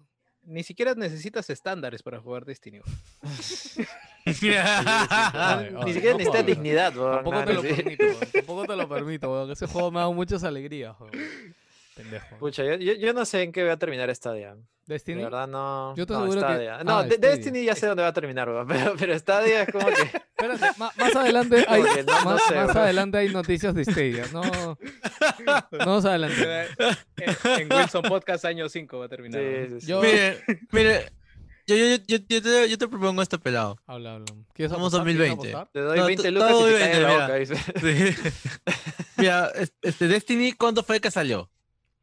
Ni 0.44 0.64
siquiera 0.64 0.94
necesitas 0.94 1.50
estándares 1.50 2.02
para 2.04 2.22
jugar 2.22 2.46
Destiny. 2.46 2.80
Ni 4.26 4.34
siquiera 4.34 5.70
no 5.72 5.84
necesita 5.86 6.30
jodas. 6.32 6.46
dignidad. 6.46 6.94
Tampoco 7.24 7.44
te 7.46 7.54
lo 7.54 7.62
permito, 7.62 8.06
tampoco 8.34 8.66
te 8.66 8.76
lo 8.76 8.90
permito. 8.90 9.52
Ese 9.52 9.68
juego 9.68 9.92
me 9.92 9.98
ha 10.00 10.02
dado 10.02 10.14
muchas 10.14 10.44
alegrías, 10.44 10.96
weón. 11.00 11.12
Pendejo. 11.98 12.38
Pucha, 12.38 12.64
yo, 12.64 12.76
yo, 12.76 12.94
yo 12.94 13.14
no 13.14 13.26
sé 13.26 13.42
en 13.44 13.52
qué 13.52 13.64
voy 13.64 13.72
a 13.72 13.78
terminar 13.78 14.14
Stadia. 14.16 14.56
De 14.56 14.94
Destiny. 14.94 15.22
verdad 15.24 15.48
no. 15.50 15.94
Yo 15.98 16.06
te 16.06 16.14
no, 16.14 16.26
que- 16.30 16.32
Stadia. 16.38 16.82
No, 16.86 17.00
ah, 17.00 17.04
de- 17.04 17.16
Stadia. 17.16 17.36
Destiny 17.36 17.66
ya 17.66 17.76
sé 17.76 17.88
dónde 17.88 18.04
va 18.04 18.10
a 18.10 18.14
terminar. 18.14 18.48
Pero, 18.68 18.96
pero 18.98 19.20
Stadia 19.20 19.64
es 19.64 19.72
como 19.72 19.86
que. 19.88 19.94
Espérate, 20.38 20.80
más 20.80 20.96
adelante 21.16 21.66
hay, 21.68 21.82
no- 21.82 21.88
no 22.06 22.26
más, 22.26 22.42
sé, 22.48 22.56
más 22.56 22.66
weón. 22.68 22.78
adelante 22.78 23.18
hay 23.18 23.30
noticias 23.30 23.76
de 23.76 23.84
Stadia. 23.84 24.26
No, 24.32 24.42
no 24.44 25.86
más 25.86 26.06
adelante. 26.06 26.68
en, 27.18 27.62
en 27.62 27.74
Wilson 27.74 28.04
Podcast 28.04 28.46
año 28.46 28.70
5 28.70 28.98
va 29.00 29.06
a 29.06 29.10
terminar. 29.10 29.42
Sí, 29.42 29.48
weón. 29.48 29.70
sí, 29.72 29.82
sí. 29.82 29.88
Yo- 29.88 30.02
Mire, 30.02 30.44
mire, 30.72 31.12
yo, 31.68 31.76
yo, 31.76 31.96
yo, 32.08 32.18
yo 32.30 32.42
te, 32.42 32.70
yo 32.70 32.78
te 32.78 32.88
propongo 32.88 33.22
este 33.22 33.38
pelado. 33.40 33.78
Habla, 33.88 34.14
habla. 34.14 34.26
¿Quieres 34.54 34.72
Vamos? 34.72 34.94
¿Quieres 34.94 35.18
2020. 35.18 35.50
apostar? 35.52 35.70
Te 35.74 35.80
doy 35.82 35.98
No, 36.00 36.06
20 36.06 36.24
to- 36.24 36.32
lucas 36.32 36.52
y 36.52 36.64
te 36.64 36.68
bien, 36.70 36.80
cae 36.80 36.96
en 36.96 37.04
la 37.04 37.10
mira. 37.10 37.22
boca, 37.24 37.36
dice. 37.36 37.56
Sí. 37.82 38.32
Mira, 39.18 39.52
es- 39.56 39.74
este 39.82 40.08
Destiny, 40.08 40.54
¿cuándo 40.54 40.82
fue 40.84 41.02
que 41.02 41.12
salió? 41.12 41.50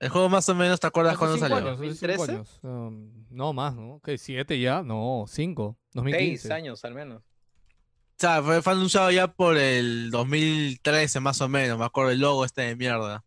El 0.04 0.10
juego 0.10 0.28
más 0.28 0.46
o 0.50 0.54
menos, 0.54 0.78
¿te 0.78 0.86
acuerdas 0.86 1.16
cuándo 1.16 1.38
salió? 1.38 1.56
años, 1.56 1.80
hace 1.80 1.94
cinco 1.94 2.18
2013? 2.18 2.32
años. 2.32 2.60
Um, 2.60 3.24
no 3.30 3.54
más, 3.54 3.74
¿no? 3.74 4.02
¿Qué? 4.04 4.18
¿Siete 4.18 4.60
ya? 4.60 4.82
No, 4.82 5.24
cinco. 5.26 5.78
2015. 5.94 6.42
Seis 6.42 6.52
años 6.52 6.84
al 6.84 6.92
menos. 6.92 7.22
O 7.22 8.16
sea, 8.18 8.42
fue, 8.42 8.60
fue 8.60 8.74
anunciado 8.74 9.10
ya 9.10 9.28
por 9.28 9.56
el 9.56 10.10
2013 10.10 11.20
más 11.20 11.40
o 11.40 11.48
menos, 11.48 11.78
me 11.78 11.86
acuerdo 11.86 12.10
el 12.10 12.18
logo 12.20 12.44
este 12.44 12.60
de 12.60 12.76
mierda. 12.76 13.24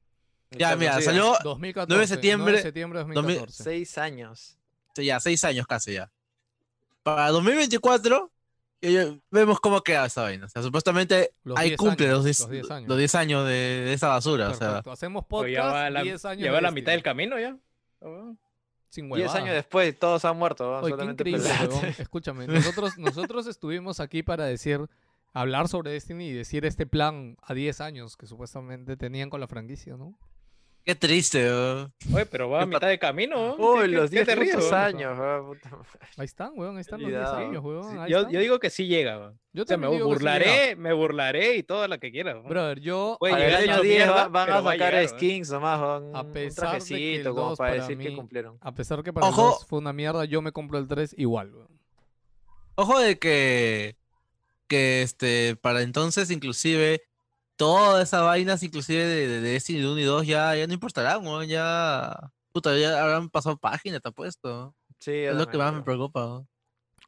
Ya, 0.52 0.74
Entonces, 0.74 0.78
mira, 0.78 1.02
salió 1.02 1.36
2014. 1.44 1.88
9 1.90 2.02
de 2.02 2.08
septiembre, 2.08 2.46
9 2.52 2.58
de 2.58 2.64
septiembre 2.64 3.00
de 3.00 3.14
2014. 3.16 3.64
Seis 3.64 3.98
años. 3.98 4.60
sí, 4.96 5.06
ya 5.06 5.20
seis 5.20 5.44
años 5.46 5.66
casi 5.66 5.94
ya. 5.94 6.12
Para 7.02 7.32
2024 7.32 8.32
vemos 9.32 9.60
cómo 9.60 9.82
queda 9.82 10.06
esa 10.06 10.24
vaina. 10.24 10.46
O 10.46 10.50
sea, 10.50 10.62
supuestamente 10.62 11.32
Los 11.44 11.58
ahí 11.58 11.70
10 11.70 11.78
cumple 11.78 12.06
años, 12.08 12.18
los, 12.18 12.26
diez- 12.26 12.40
los 12.42 12.50
10 12.50 12.72
años. 12.72 12.90
los 12.90 12.98
10 12.98 13.16
años 13.16 13.46
de, 13.48 13.52
de 13.54 13.94
esa 13.94 14.08
basura. 14.10 14.50
O 14.50 14.54
sea. 14.54 14.78
Hacemos 14.92 15.24
Pero 15.24 15.30
podcast, 15.30 15.54
ya 15.54 15.66
va 15.66 15.90
la, 15.90 16.04
10 16.04 16.26
años 16.26 16.44
ya 16.44 16.52
va 16.52 16.58
de 16.58 16.62
la 16.64 16.72
mitad 16.72 16.92
del 16.92 17.04
camino 17.04 17.40
ya. 17.40 17.58
Oh, 18.02 18.36
Sin 18.90 19.06
10 19.08 19.12
huevadas. 19.20 19.36
años 19.42 19.56
después, 19.56 19.98
todos 19.98 20.24
han 20.26 20.38
muerto. 20.38 20.80
Oye. 20.80 20.96
Escúchame, 22.00 22.48
nosotros, 22.48 22.98
nosotros 22.98 23.48
estuvimos 23.48 24.00
aquí 24.00 24.22
para 24.24 24.46
decir, 24.46 24.82
hablar 25.34 25.68
sobre 25.68 25.92
Destiny 25.92 26.30
y 26.30 26.34
decir 26.34 26.66
este 26.66 26.86
plan 26.86 27.38
a 27.42 27.54
10 27.54 27.82
años 27.82 28.16
que 28.18 28.28
supuestamente 28.28 28.96
tenían 28.98 29.30
con 29.30 29.40
la 29.42 29.48
franquicia, 29.48 29.98
¿no? 29.98 30.18
Qué 30.88 30.96
triste. 30.96 31.44
¿no? 31.48 31.92
Oye, 32.16 32.26
pero 32.26 32.50
va 32.50 32.62
a 32.64 32.66
mitad 32.66 32.88
de 32.88 32.98
camino. 32.98 33.56
Uy, 33.58 33.82
¿Qué- 33.82 33.88
los 33.90 34.10
qué- 34.10 34.16
qué 34.18 34.24
10 34.24 34.26
te 34.26 34.36
ríes, 34.36 34.56
putos 34.56 34.72
weón? 34.72 34.84
años. 34.84 35.46
puta 35.46 35.70
madre. 35.70 35.90
Ahí 36.18 36.26
están, 36.26 36.52
weón, 36.56 36.76
ahí 36.78 36.82
están 36.82 37.02
los 37.02 37.10
10 37.10 37.20
Olvidado. 37.20 37.38
años, 37.38 37.64
weón. 37.64 38.00
Ahí 38.00 38.10
Yo, 38.12 38.18
están. 38.20 38.32
yo 38.34 38.40
digo 38.40 38.60
que 38.60 38.70
sí 38.70 38.88
llega. 38.88 39.20
weón. 39.20 39.40
Yo 39.54 39.64
O 39.64 39.66
sea, 39.68 39.78
me 39.78 39.90
que 39.90 39.98
sí 39.98 40.02
burlaré, 40.04 40.76
me 40.78 40.94
burlaré 40.94 41.56
y 41.58 41.64
toda 41.64 41.88
la 41.88 41.98
que 41.98 42.12
quiera. 42.12 42.34
weón. 42.36 42.48
Brother, 42.48 42.80
yo... 42.80 43.18
Puede 43.20 43.34
Para 43.34 43.46
llegar 43.46 43.62
el 43.62 43.70
año 43.70 43.74
hecho 43.76 43.84
10 43.84 43.96
mierda, 43.98 44.14
va- 44.16 44.28
van 44.30 44.50
a 44.50 44.58
a 44.58 44.64
sacar 44.64 44.94
weón. 44.94 45.08
skins 45.10 45.50
nomás, 45.52 45.80
weón, 45.82 46.16
A 46.16 46.22
un 46.22 46.32
pesar 46.32 46.66
de 46.66 46.72
que 46.72 46.78
el 46.78 46.86
trajecito 46.88 47.36
como 47.36 47.50
2 47.50 47.58
para 47.58 47.72
para 47.72 47.82
decir 47.84 47.98
que 47.98 48.10
mí- 48.10 48.16
cumplieron. 48.16 48.58
A 48.62 48.72
pesar 48.74 49.04
que 49.04 49.12
para 49.14 49.28
Ojo. 49.28 49.42
el 49.42 49.48
2 49.52 49.66
fue 49.68 49.80
una 49.80 49.94
mierda, 49.94 50.26
yo 50.26 50.42
me 50.42 50.52
compro 50.52 50.80
el 50.80 50.88
3 50.88 51.14
igual, 51.18 51.54
weón. 51.54 51.68
Ojo 52.76 53.00
de 53.00 53.18
que, 53.20 53.98
que 54.68 55.02
este, 55.02 55.56
para 55.56 55.82
entonces, 55.82 56.30
inclusive, 56.32 57.02
todas 57.58 58.08
esas 58.08 58.24
vainas, 58.24 58.64
inclusive 58.64 59.04
de, 59.04 59.28
de 59.28 59.42
Destiny 59.42 59.84
1 59.84 60.00
y 60.00 60.04
2, 60.04 60.28
ya, 60.28 60.56
ya 60.56 60.68
no 60.68 60.74
importarán, 60.74 61.26
weón, 61.26 61.48
ya. 61.48 62.32
Puta, 62.54 62.78
ya 62.78 63.04
habrán 63.04 63.30
pasado 63.30 63.58
página, 63.58 64.00
te 64.00 64.10
apuesto. 64.10 64.74
Sí, 65.00 65.12
Es 65.12 65.36
lo 65.36 65.48
que 65.48 65.58
más 65.58 65.74
me 65.74 65.84
preocupa. 65.84 66.22
¿no? 66.22 66.48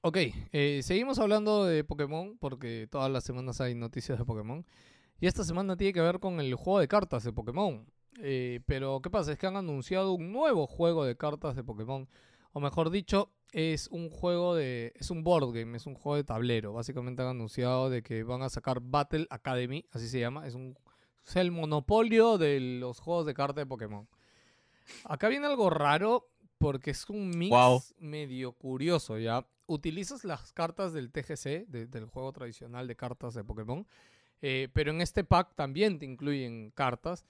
Ok, 0.01 0.17
eh, 0.51 0.81
seguimos 0.83 1.19
hablando 1.19 1.65
de 1.65 1.83
Pokémon 1.83 2.37
porque 2.39 2.87
todas 2.89 3.11
las 3.11 3.23
semanas 3.23 3.59
hay 3.61 3.75
noticias 3.75 4.17
de 4.17 4.25
Pokémon. 4.25 4.65
Y 5.19 5.27
esta 5.27 5.43
semana 5.43 5.75
tiene 5.75 5.93
que 5.93 6.01
ver 6.01 6.19
con 6.19 6.39
el 6.39 6.53
juego 6.55 6.79
de 6.79 6.87
cartas 6.87 7.23
de 7.23 7.33
Pokémon. 7.33 7.85
Eh, 8.21 8.61
pero 8.65 9.01
¿qué 9.01 9.09
pasa? 9.09 9.31
Es 9.31 9.37
que 9.37 9.47
han 9.47 9.57
anunciado 9.57 10.13
un 10.13 10.31
nuevo 10.31 10.67
juego 10.67 11.03
de 11.03 11.17
cartas 11.17 11.55
de 11.55 11.63
Pokémon. 11.63 12.07
O 12.53 12.59
mejor 12.59 12.89
dicho, 12.89 13.31
es 13.51 13.87
un 13.87 14.09
juego 14.09 14.55
de... 14.55 14.93
Es 14.95 15.09
un 15.11 15.23
board 15.23 15.51
game, 15.53 15.75
es 15.77 15.85
un 15.85 15.95
juego 15.95 16.15
de 16.17 16.23
tablero. 16.23 16.73
Básicamente 16.73 17.21
han 17.21 17.29
anunciado 17.29 17.89
de 17.89 18.03
que 18.03 18.23
van 18.23 18.41
a 18.41 18.49
sacar 18.49 18.79
Battle 18.81 19.27
Academy, 19.29 19.85
así 19.91 20.07
se 20.07 20.19
llama. 20.19 20.45
Es, 20.47 20.53
un, 20.53 20.77
es 21.25 21.35
el 21.35 21.51
monopolio 21.51 22.37
de 22.37 22.59
los 22.59 22.99
juegos 22.99 23.25
de 23.25 23.33
cartas 23.33 23.57
de 23.57 23.65
Pokémon. 23.65 24.07
Acá 25.05 25.27
viene 25.29 25.47
algo 25.47 25.69
raro 25.69 26.27
porque 26.57 26.91
es 26.91 27.09
un 27.09 27.29
mix 27.37 27.49
medio 27.99 28.51
curioso, 28.53 29.17
¿ya? 29.17 29.45
Utilizas 29.67 30.23
las 30.25 30.51
cartas 30.51 30.93
del 30.93 31.11
TGC, 31.11 31.65
de- 31.67 31.87
del 31.87 32.05
juego 32.05 32.31
tradicional 32.33 32.87
de 32.87 32.95
cartas 32.95 33.33
de 33.33 33.43
Pokémon, 33.43 33.85
eh, 34.41 34.67
pero 34.73 34.91
en 34.91 35.01
este 35.01 35.23
pack 35.23 35.53
también 35.55 35.99
te 35.99 36.05
incluyen 36.05 36.71
cartas. 36.71 37.25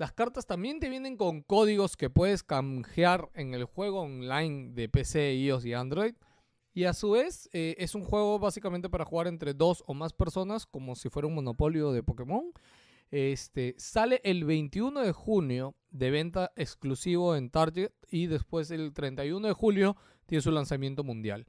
Las 0.00 0.12
cartas 0.12 0.46
también 0.46 0.80
te 0.80 0.88
vienen 0.88 1.18
con 1.18 1.42
códigos 1.42 1.94
que 1.94 2.08
puedes 2.08 2.42
canjear 2.42 3.28
en 3.34 3.52
el 3.52 3.64
juego 3.64 4.00
online 4.00 4.70
de 4.72 4.88
PC, 4.88 5.34
iOS 5.34 5.66
y 5.66 5.74
Android. 5.74 6.14
Y 6.72 6.84
a 6.84 6.94
su 6.94 7.10
vez 7.10 7.50
eh, 7.52 7.74
es 7.76 7.94
un 7.94 8.04
juego 8.04 8.38
básicamente 8.38 8.88
para 8.88 9.04
jugar 9.04 9.26
entre 9.26 9.52
dos 9.52 9.84
o 9.86 9.92
más 9.92 10.14
personas 10.14 10.64
como 10.64 10.94
si 10.94 11.10
fuera 11.10 11.28
un 11.28 11.34
monopolio 11.34 11.92
de 11.92 12.02
Pokémon. 12.02 12.50
Este, 13.10 13.74
sale 13.76 14.22
el 14.24 14.46
21 14.46 15.02
de 15.02 15.12
junio 15.12 15.74
de 15.90 16.10
venta 16.10 16.50
exclusivo 16.56 17.36
en 17.36 17.50
Target 17.50 17.92
y 18.08 18.26
después 18.26 18.70
el 18.70 18.94
31 18.94 19.48
de 19.48 19.52
julio 19.52 19.98
tiene 20.24 20.40
su 20.40 20.50
lanzamiento 20.50 21.04
mundial. 21.04 21.46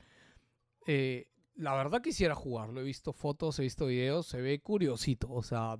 Eh, 0.87 1.29
la 1.55 1.73
verdad 1.73 2.01
quisiera 2.01 2.35
jugarlo. 2.35 2.81
He 2.81 2.83
visto 2.83 3.13
fotos, 3.13 3.59
he 3.59 3.63
visto 3.63 3.85
videos, 3.85 4.27
se 4.27 4.41
ve 4.41 4.59
curiosito. 4.59 5.31
O 5.31 5.41
sea, 5.41 5.79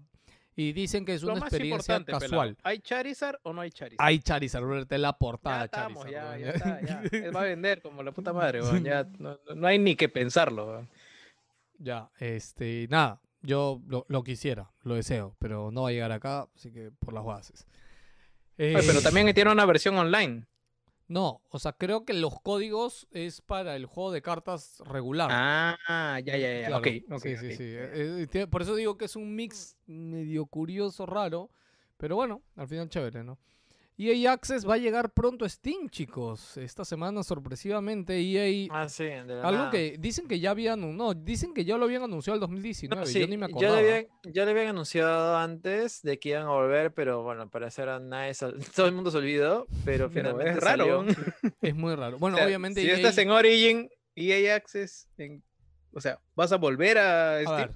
y 0.56 0.74
dicen 0.74 1.06
que 1.06 1.14
es 1.14 1.24
una 1.24 1.40
experiencia 1.40 2.00
pelado, 2.02 2.20
casual. 2.20 2.58
¿hay 2.64 2.80
Charizard 2.80 3.38
o 3.44 3.54
no 3.54 3.62
hay 3.62 3.72
Charizard? 3.72 4.06
Hay 4.06 4.20
Charizard, 4.20 4.66
verte 4.66 4.98
la 4.98 5.10
ya 5.10 5.18
portada 5.18 5.66
estamos, 5.66 6.04
Charizard. 6.06 6.12
ya, 6.12 6.30
weón, 6.30 6.42
ya 6.42 6.52
está, 6.52 6.82
ya. 6.82 7.02
Él 7.28 7.36
va 7.36 7.42
a 7.42 7.46
vender 7.46 7.82
como 7.82 8.04
la 8.04 8.12
puta 8.12 8.34
madre, 8.34 8.62
weón, 8.62 8.84
ya 8.84 9.04
no, 9.20 9.40
no- 9.56 9.68
hay 9.68 9.80
ni 9.80 9.96
que 9.96 10.10
pensarlo. 10.10 10.68
weón. 10.68 10.90
Ya, 11.80 12.10
este, 12.20 12.88
nada, 12.90 13.20
yo 13.42 13.82
lo, 13.88 14.06
lo 14.08 14.24
quisiera, 14.24 14.72
lo 14.84 14.96
deseo, 14.96 15.36
pero 15.40 15.72
no 15.72 15.84
va 15.84 15.90
a 15.90 15.92
llegar 15.94 16.12
acá, 16.12 16.48
así 16.56 16.72
que 16.72 16.92
por 17.00 17.14
las 17.14 17.24
bases. 17.24 17.66
Oye, 18.60 18.74
pero 18.86 19.00
Eh, 19.00 19.02
también 19.02 19.34
tiene 19.34 19.52
una 19.52 19.66
versión 19.66 19.98
online. 19.98 20.46
No, 21.12 21.42
o 21.50 21.60
sea, 21.60 21.74
creo 21.74 22.06
que 22.06 22.14
los 22.14 22.40
códigos 22.40 23.06
es 23.12 23.42
para 23.42 23.76
el 23.76 23.86
juego 23.86 24.14
de 24.14 24.22
cartas 24.22 24.82
regular. 24.86 25.28
Ah, 25.30 26.22
ya, 26.24 26.38
ya, 26.38 26.62
ya. 26.62 26.68
Claro, 26.68 26.78
ok, 26.78 26.88
ok, 27.12 27.22
sí, 27.38 27.52
sí. 27.52 27.64
Eh, 27.64 28.28
eh, 28.32 28.48
por 28.48 28.62
eso 28.62 28.76
digo 28.76 28.98
que 28.98 29.04
es 29.04 29.18
un 29.18 29.36
mix 29.36 29.76
medio 29.88 30.46
curioso, 30.46 31.06
raro, 31.06 31.50
pero 31.98 32.16
bueno, 32.16 32.42
al 32.56 32.70
final 32.70 32.88
chévere, 32.88 33.26
¿no? 33.26 33.38
EA 33.98 34.32
Access 34.34 34.68
va 34.68 34.76
a 34.76 34.78
llegar 34.78 35.12
pronto 35.14 35.46
a 35.46 35.50
Steam, 35.50 35.88
chicos. 35.90 36.58
Esta 36.58 36.84
semana, 36.84 37.22
sorpresivamente, 37.24 38.18
EA... 38.20 38.68
Ah, 38.72 38.90
sí, 38.90 39.04
de 39.04 39.20
Algo 39.20 39.52
nada. 39.52 39.70
que 39.72 39.96
dicen 40.00 40.28
que 40.28 40.40
ya 40.40 40.52
habían... 40.52 40.98
No, 40.98 41.14
dicen 41.14 41.54
que 41.54 41.66
ya 41.66 41.78
lo 41.78 41.86
habían 41.86 42.02
anunciado 42.04 42.36
el 42.36 42.40
2019. 42.40 43.00
No, 43.00 43.06
sí, 43.06 43.20
yo 43.20 43.28
ni 43.28 43.38
me 43.38 43.48
ya 43.48 43.52
acordaba. 43.52 43.82
le, 43.82 43.90
habían, 43.94 44.08
ya 44.34 44.46
le 44.46 44.52
habían 44.52 44.68
anunciado 44.70 45.38
antes 45.38 46.02
de 46.02 46.18
que 46.20 46.30
iban 46.30 46.44
a 46.44 46.50
volver, 46.50 46.94
pero 46.94 47.22
bueno, 47.22 47.50
para 47.50 47.68
hacer 47.68 47.90
a 47.90 48.00
nadie, 48.00 48.34
todo 48.76 48.88
el 48.88 48.94
mundo 48.94 49.12
se 49.12 49.18
olvidó, 49.20 49.68
pero 49.86 50.10
Pero 50.10 50.10
finalmente 50.10 50.52
es 50.52 50.58
raro. 50.64 51.04
salió. 51.06 51.16
Es 51.62 51.76
muy 51.76 51.94
raro. 51.94 52.18
Bueno, 52.18 52.36
O 52.36 52.40
sea, 52.40 52.48
obviamente 52.48 52.82
Si 52.82 52.88
EA... 52.90 52.96
estás 52.96 53.18
en 53.20 53.30
Origin, 53.30 53.90
EA 54.16 54.56
Access, 54.56 55.08
en- 55.18 55.44
o 55.94 56.00
sea, 56.02 56.20
vas 56.36 56.52
a 56.54 56.58
volver 56.58 56.98
a 56.98 57.38
A 57.38 57.42
Steam. 57.42 57.58
ver, 57.58 57.72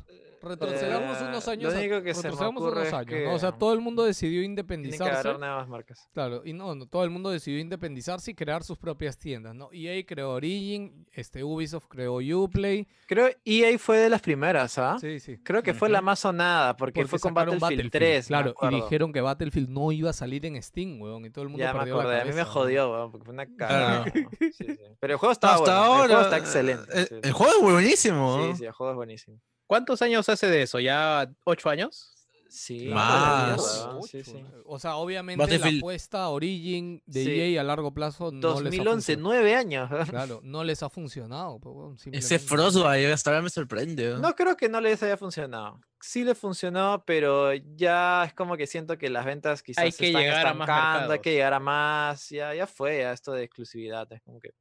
retrocedamos 0.45 1.17
Eh, 1.21 1.23
unos 1.27 1.45
lo 1.45 1.51
años. 1.51 1.73
a- 1.73 1.77
único 1.79 2.01
que 2.03 2.13
se 2.13 2.29
me 2.29 2.33
ocurre 2.45 2.71
unos 2.71 2.87
es 2.87 2.93
años, 2.93 3.15
¿no? 3.25 3.33
O 3.33 3.39
sea, 3.39 3.51
que 3.51 3.57
todo 3.59 3.73
el 3.73 3.81
mundo 3.81 4.03
decidió 4.05 4.41
Tienen 4.41 4.55
que 4.55 4.61
independizarse. 4.61 5.11
agarrar 5.13 5.39
nuevas 5.39 5.67
marcas. 5.67 6.09
Claro, 6.13 6.41
y 6.45 6.53
no, 6.53 6.75
no, 6.75 6.85
todo 6.87 7.03
el 7.03 7.09
mundo 7.09 7.29
decidió 7.29 7.59
independizarse 7.59 8.31
y 8.31 8.33
crear 8.35 8.63
sus 8.63 8.77
propias 8.77 9.17
tiendas, 9.17 9.53
¿no? 9.55 9.69
EA 9.73 10.05
creó 10.05 10.31
Origin, 10.31 11.07
este 11.11 11.43
Ubisoft 11.43 11.87
creó 11.87 12.17
Uplay. 12.43 12.87
Creo 13.07 13.29
EA 13.43 13.77
fue 13.77 13.97
de 13.97 14.09
las 14.09 14.21
primeras, 14.21 14.77
¿ah? 14.77 14.97
Sí, 14.99 15.19
sí. 15.19 15.37
Creo 15.43 15.61
que 15.63 15.73
fue 15.73 15.89
la 15.89 16.01
más 16.01 16.19
sonada, 16.19 16.75
porque, 16.77 17.01
Porque 17.01 17.09
fue 17.09 17.19
con 17.19 17.33
sacaron 17.33 17.59
Battlefield, 17.59 17.91
3. 17.91 18.25
me 18.25 18.27
Claro, 18.27 18.55
y 18.71 18.75
dijeron 18.75 19.11
que 19.13 19.21
Battlefield 19.21 19.69
no 19.69 19.91
iba 19.91 20.09
a 20.09 20.13
salir 20.13 20.45
en 20.45 20.61
Steam, 20.61 21.01
weón, 21.01 21.25
y 21.25 21.29
todo 21.29 21.43
el 21.43 21.49
mundo 21.49 21.63
Ya 21.63 21.73
me 21.73 21.79
perdió 21.79 21.95
la 21.95 22.01
acordé, 22.01 22.15
a 22.21 22.23
mí 22.23 22.29
me 22.29 22.35
cabeza, 22.35 22.51
jodió, 22.51 22.91
weón, 22.91 23.11
porque 23.11 23.25
fue 23.25 23.33
una 23.33 23.45
cagada. 23.55 24.03
Claro. 24.03 24.05
Sí, 24.55 24.65
sí. 24.67 24.77
Pero 24.99 25.13
el 25.13 25.19
juego 25.19 25.31
está 25.33 25.55
Hasta 25.55 25.63
bueno, 25.79 25.83
ahora. 25.85 26.03
el 26.03 26.09
juego 26.09 26.21
está 26.23 26.37
excelente. 26.37 26.99
El, 26.99 27.07
sí, 27.07 27.15
el 27.23 27.31
juego 27.33 27.53
es 27.53 27.61
buenísimo. 27.61 28.47
Sí, 28.51 28.57
sí, 28.59 28.65
el 28.65 28.71
juego 28.71 28.91
es 28.91 28.95
buenísimo. 28.95 29.39
¿Cuántos 29.67 30.01
años 30.01 30.27
hace 30.29 30.47
de 30.47 30.61
eso? 30.63 30.79
¿Ya 30.79 31.29
ocho 31.43 31.69
años? 31.69 32.11
Sí, 32.47 32.87
Más. 32.87 33.57
mierda, 33.57 33.85
weón, 33.87 33.97
Ocho, 33.97 34.07
sí, 34.07 34.23
sí. 34.23 34.45
O 34.65 34.79
sea, 34.79 34.95
obviamente 34.95 35.57
la 35.59 35.67
apuesta 35.67 36.29
Origin 36.29 37.01
de 37.05 37.23
Sí. 37.25 37.41
EA 37.55 37.59
a 37.61 37.63
largo 37.65 37.93
plazo 37.93 38.31
no 38.31 38.37
les 38.37 38.45
ha 38.45 38.63
2011, 38.63 38.91
funcionado. 39.15 39.29
nueve 39.29 39.55
años. 39.55 39.89
Claro, 40.09 40.39
no 40.43 40.63
les 40.63 40.81
ha 40.81 40.89
funcionado. 40.89 41.55
weón, 41.57 41.97
Ese. 42.13 42.39
Frostbite 42.39 43.11
hasta 43.11 43.31
ahora 43.31 43.41
me 43.41 43.49
sorprende. 43.49 44.11
¿no? 44.11 44.19
No 44.19 44.35
creo 44.35 44.55
que 44.55 44.69
no 44.69 44.79
les 44.79 45.03
haya 45.03 45.17
funcionado. 45.17 45.81
Sí 45.99 46.23
le 46.23 46.33
funcionó, 46.33 47.03
pero 47.05 47.51
ya 47.53 48.23
es 48.25 48.33
como 48.33 48.55
que 48.55 48.67
siento 48.67 48.97
que 48.97 49.09
las 49.09 49.25
ventas 49.25 49.61
quizás 49.61 49.83
Hay 49.83 49.91
se 49.91 49.97
que 49.97 50.07
están 50.07 50.21
llegar 50.21 50.47
a 50.47 50.53
más 50.53 50.69
estancando, 50.69 51.13
hay 51.13 51.19
que 51.19 51.31
llegar 51.33 51.53
a 51.53 51.59
más, 51.59 52.29
ya, 52.29 52.53
ya 52.53 52.67
fue 52.67 52.99
ya 52.99 53.11
esto 53.11 53.33
de 53.33 53.43
exclusividad. 53.43 54.07
Es 54.13 54.21
como 54.21 54.39
que 54.39 54.51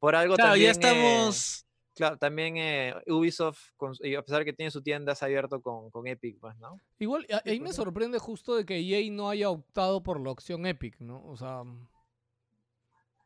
por 0.00 0.16
algo 0.16 0.34
Claro, 0.34 0.52
también. 0.52 0.72
ya 0.74 0.88
eh, 0.88 0.90
estamos. 0.90 1.65
Claro, 1.96 2.16
también 2.18 2.56
eh, 2.56 2.94
Ubisoft, 3.08 3.70
con 3.76 3.92
a 3.92 4.22
pesar 4.22 4.44
que 4.44 4.52
tiene 4.52 4.70
su 4.70 4.82
tienda, 4.82 5.14
se 5.16 5.24
ha 5.24 5.26
abierto 5.26 5.60
con, 5.60 5.90
con 5.90 6.06
Epic, 6.06 6.38
pues, 6.38 6.54
¿no? 6.58 6.78
Igual, 7.00 7.26
a- 7.32 7.42
ahí 7.48 7.58
me 7.58 7.72
sorprende 7.72 8.18
justo 8.20 8.54
de 8.54 8.64
que 8.64 8.78
EA 8.78 9.10
no 9.10 9.28
haya 9.30 9.50
optado 9.50 10.02
por 10.04 10.20
la 10.20 10.30
opción 10.30 10.64
Epic, 10.66 11.00
¿no? 11.00 11.24
O 11.26 11.36
sea. 11.36 11.62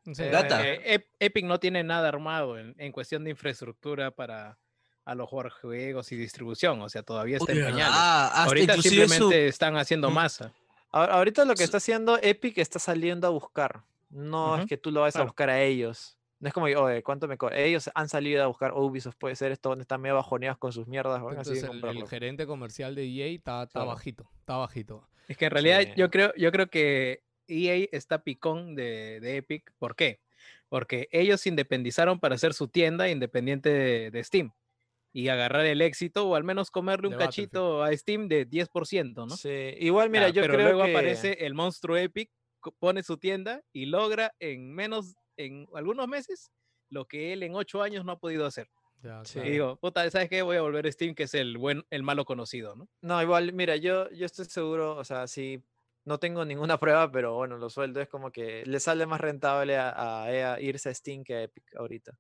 Data. 0.05 0.67
Eh, 0.67 0.99
Ep- 0.99 1.07
Epic 1.19 1.45
no 1.45 1.61
tiene 1.61 1.85
nada 1.85 2.09
armado 2.09 2.59
en, 2.59 2.75
en 2.79 2.91
cuestión 2.91 3.23
de 3.25 3.31
infraestructura 3.31 4.11
para 4.11 4.59
alojar 5.05 5.51
juegos 5.51 6.11
y 6.13 6.17
distribución. 6.17 6.81
O 6.83 6.89
sea, 6.89 7.03
todavía 7.03 7.37
está 7.37 7.53
en 7.53 7.63
pañales. 7.65 7.87
ah, 7.97 8.45
Ahorita 8.45 8.77
su- 8.77 8.83
simplemente 8.83 9.47
están 9.47 9.77
haciendo 9.77 10.11
masa. 10.11 10.53
A- 10.91 11.05
Ahorita 11.05 11.45
lo 11.45 11.55
que 11.55 11.65
está 11.65 11.77
haciendo 11.77 12.19
Epic 12.23 12.59
está 12.59 12.79
saliendo 12.79 13.27
a 13.27 13.31
buscar. 13.31 13.83
No 14.09 14.57
es 14.59 14.67
que 14.67 14.77
tú 14.77 14.91
lo 14.91 15.03
vayas 15.03 15.17
a 15.17 15.19
claro. 15.19 15.29
buscar 15.29 15.51
a 15.51 15.61
ellos. 15.63 16.17
No 16.41 16.49
es 16.49 16.55
como, 16.55 16.67
que, 16.67 16.77
oye, 16.77 17.03
¿cuánto 17.03 17.29
me 17.29 17.37
cobra? 17.37 17.59
Ellos 17.59 17.91
han 17.95 18.09
salido 18.09 18.43
a 18.43 18.47
buscar 18.47 18.73
Ubisoft, 18.73 19.17
puede 19.19 19.37
ser 19.37 19.53
esto, 19.53 19.69
donde 19.69 19.83
están 19.83 20.01
medio 20.01 20.15
bajoneados 20.17 20.59
con 20.59 20.73
sus 20.73 20.87
mierdas. 20.87 21.21
Van 21.23 21.37
entonces 21.37 21.63
el, 21.63 21.85
el 21.85 22.09
gerente 22.09 22.47
comercial 22.47 22.95
de 22.95 23.05
EA 23.05 23.27
está, 23.27 23.63
está 23.65 23.73
Claro. 23.81 23.89
bajito, 23.89 24.31
está 24.39 24.57
bajito. 24.57 25.07
Es 25.29 25.37
que 25.37 25.45
en 25.45 25.51
realidad 25.51 25.81
Sí. 25.83 25.93
yo 25.97 26.11
creo, 26.11 26.33
yo 26.37 26.51
creo 26.51 26.69
que 26.69 27.23
EA 27.47 27.87
está 27.93 28.23
picón 28.25 28.75
de, 28.75 29.21
de 29.21 29.37
Epic. 29.37 29.73
¿Por 29.79 29.95
qué? 29.95 30.21
Porque 30.69 31.09
ellos 31.13 31.41
se 31.43 31.51
independizaron 31.51 32.19
para 32.21 32.37
hacer 32.37 32.55
su 32.55 32.69
tienda 32.69 33.09
independiente 33.11 33.69
de, 33.71 34.11
de 34.11 34.25
Steam 34.25 34.53
y 35.13 35.29
agarrar 35.29 35.67
el 35.67 35.83
éxito 35.83 36.27
o 36.29 36.37
al 36.37 36.45
menos 36.45 36.71
comerle 36.71 37.09
un 37.09 37.15
De 37.15 37.19
cachito 37.19 37.83
a 37.83 37.95
Steam 37.97 38.29
de 38.29 38.49
10%, 38.49 39.27
¿no? 39.27 39.37
Sí, 39.37 39.75
igual, 39.79 40.09
mira, 40.09 40.29
Ya, 40.29 40.35
yo 40.37 40.43
pero 40.43 40.55
creo 40.55 40.67
luego 40.69 40.85
que... 40.85 40.91
aparece 40.93 41.45
el 41.45 41.53
monstruo 41.55 41.97
Epic, 41.97 42.31
pone 42.79 43.03
su 43.03 43.19
tienda 43.19 43.63
y 43.73 43.87
logra 43.87 44.33
en 44.39 44.73
menos, 44.73 45.17
en 45.45 45.67
algunos 45.75 46.07
meses, 46.09 46.51
lo 46.89 47.07
que 47.07 47.33
él 47.33 47.43
en 47.43 47.55
ocho 47.55 47.83
años 47.83 48.05
no 48.05 48.13
ha 48.13 48.19
podido 48.19 48.47
hacer. 48.47 48.69
Ya, 49.03 49.25
Sí. 49.25 49.39
Y 49.39 49.51
digo, 49.51 49.77
puta, 49.77 50.09
¿sabes 50.11 50.29
qué? 50.29 50.43
Voy 50.43 50.57
a 50.57 50.63
volver 50.63 50.87
a 50.87 50.93
Steam, 50.93 51.15
que 51.15 51.23
es 51.23 51.35
el 51.35 51.57
buen, 51.57 51.85
el 51.91 52.03
malo 52.03 52.25
conocido, 52.25 52.77
¿no? 52.77 52.89
No, 53.01 53.23
igual, 53.23 53.53
mira, 53.53 53.77
yo, 53.77 54.11
yo 54.11 54.27
estoy 54.27 54.45
seguro, 54.45 54.97
o 54.97 55.05
sea, 55.05 55.27
sí, 55.27 55.63
no 56.05 56.19
tengo 56.19 56.45
ninguna 56.45 56.79
prueba, 56.81 57.11
pero 57.11 57.35
bueno, 57.35 57.57
los 57.57 57.73
sueldos 57.73 58.03
es 58.03 58.09
como 58.09 58.31
que 58.31 58.65
le 58.67 58.79
sale 58.81 59.07
más 59.07 59.21
rentable 59.21 59.77
a, 59.79 60.25
a 60.25 60.33
EA 60.33 60.61
irse 60.61 60.89
a 60.91 60.95
Steam 60.95 61.25
que 61.25 61.35
a 61.35 61.43
Epic 61.45 61.65
ahorita. 61.77 62.19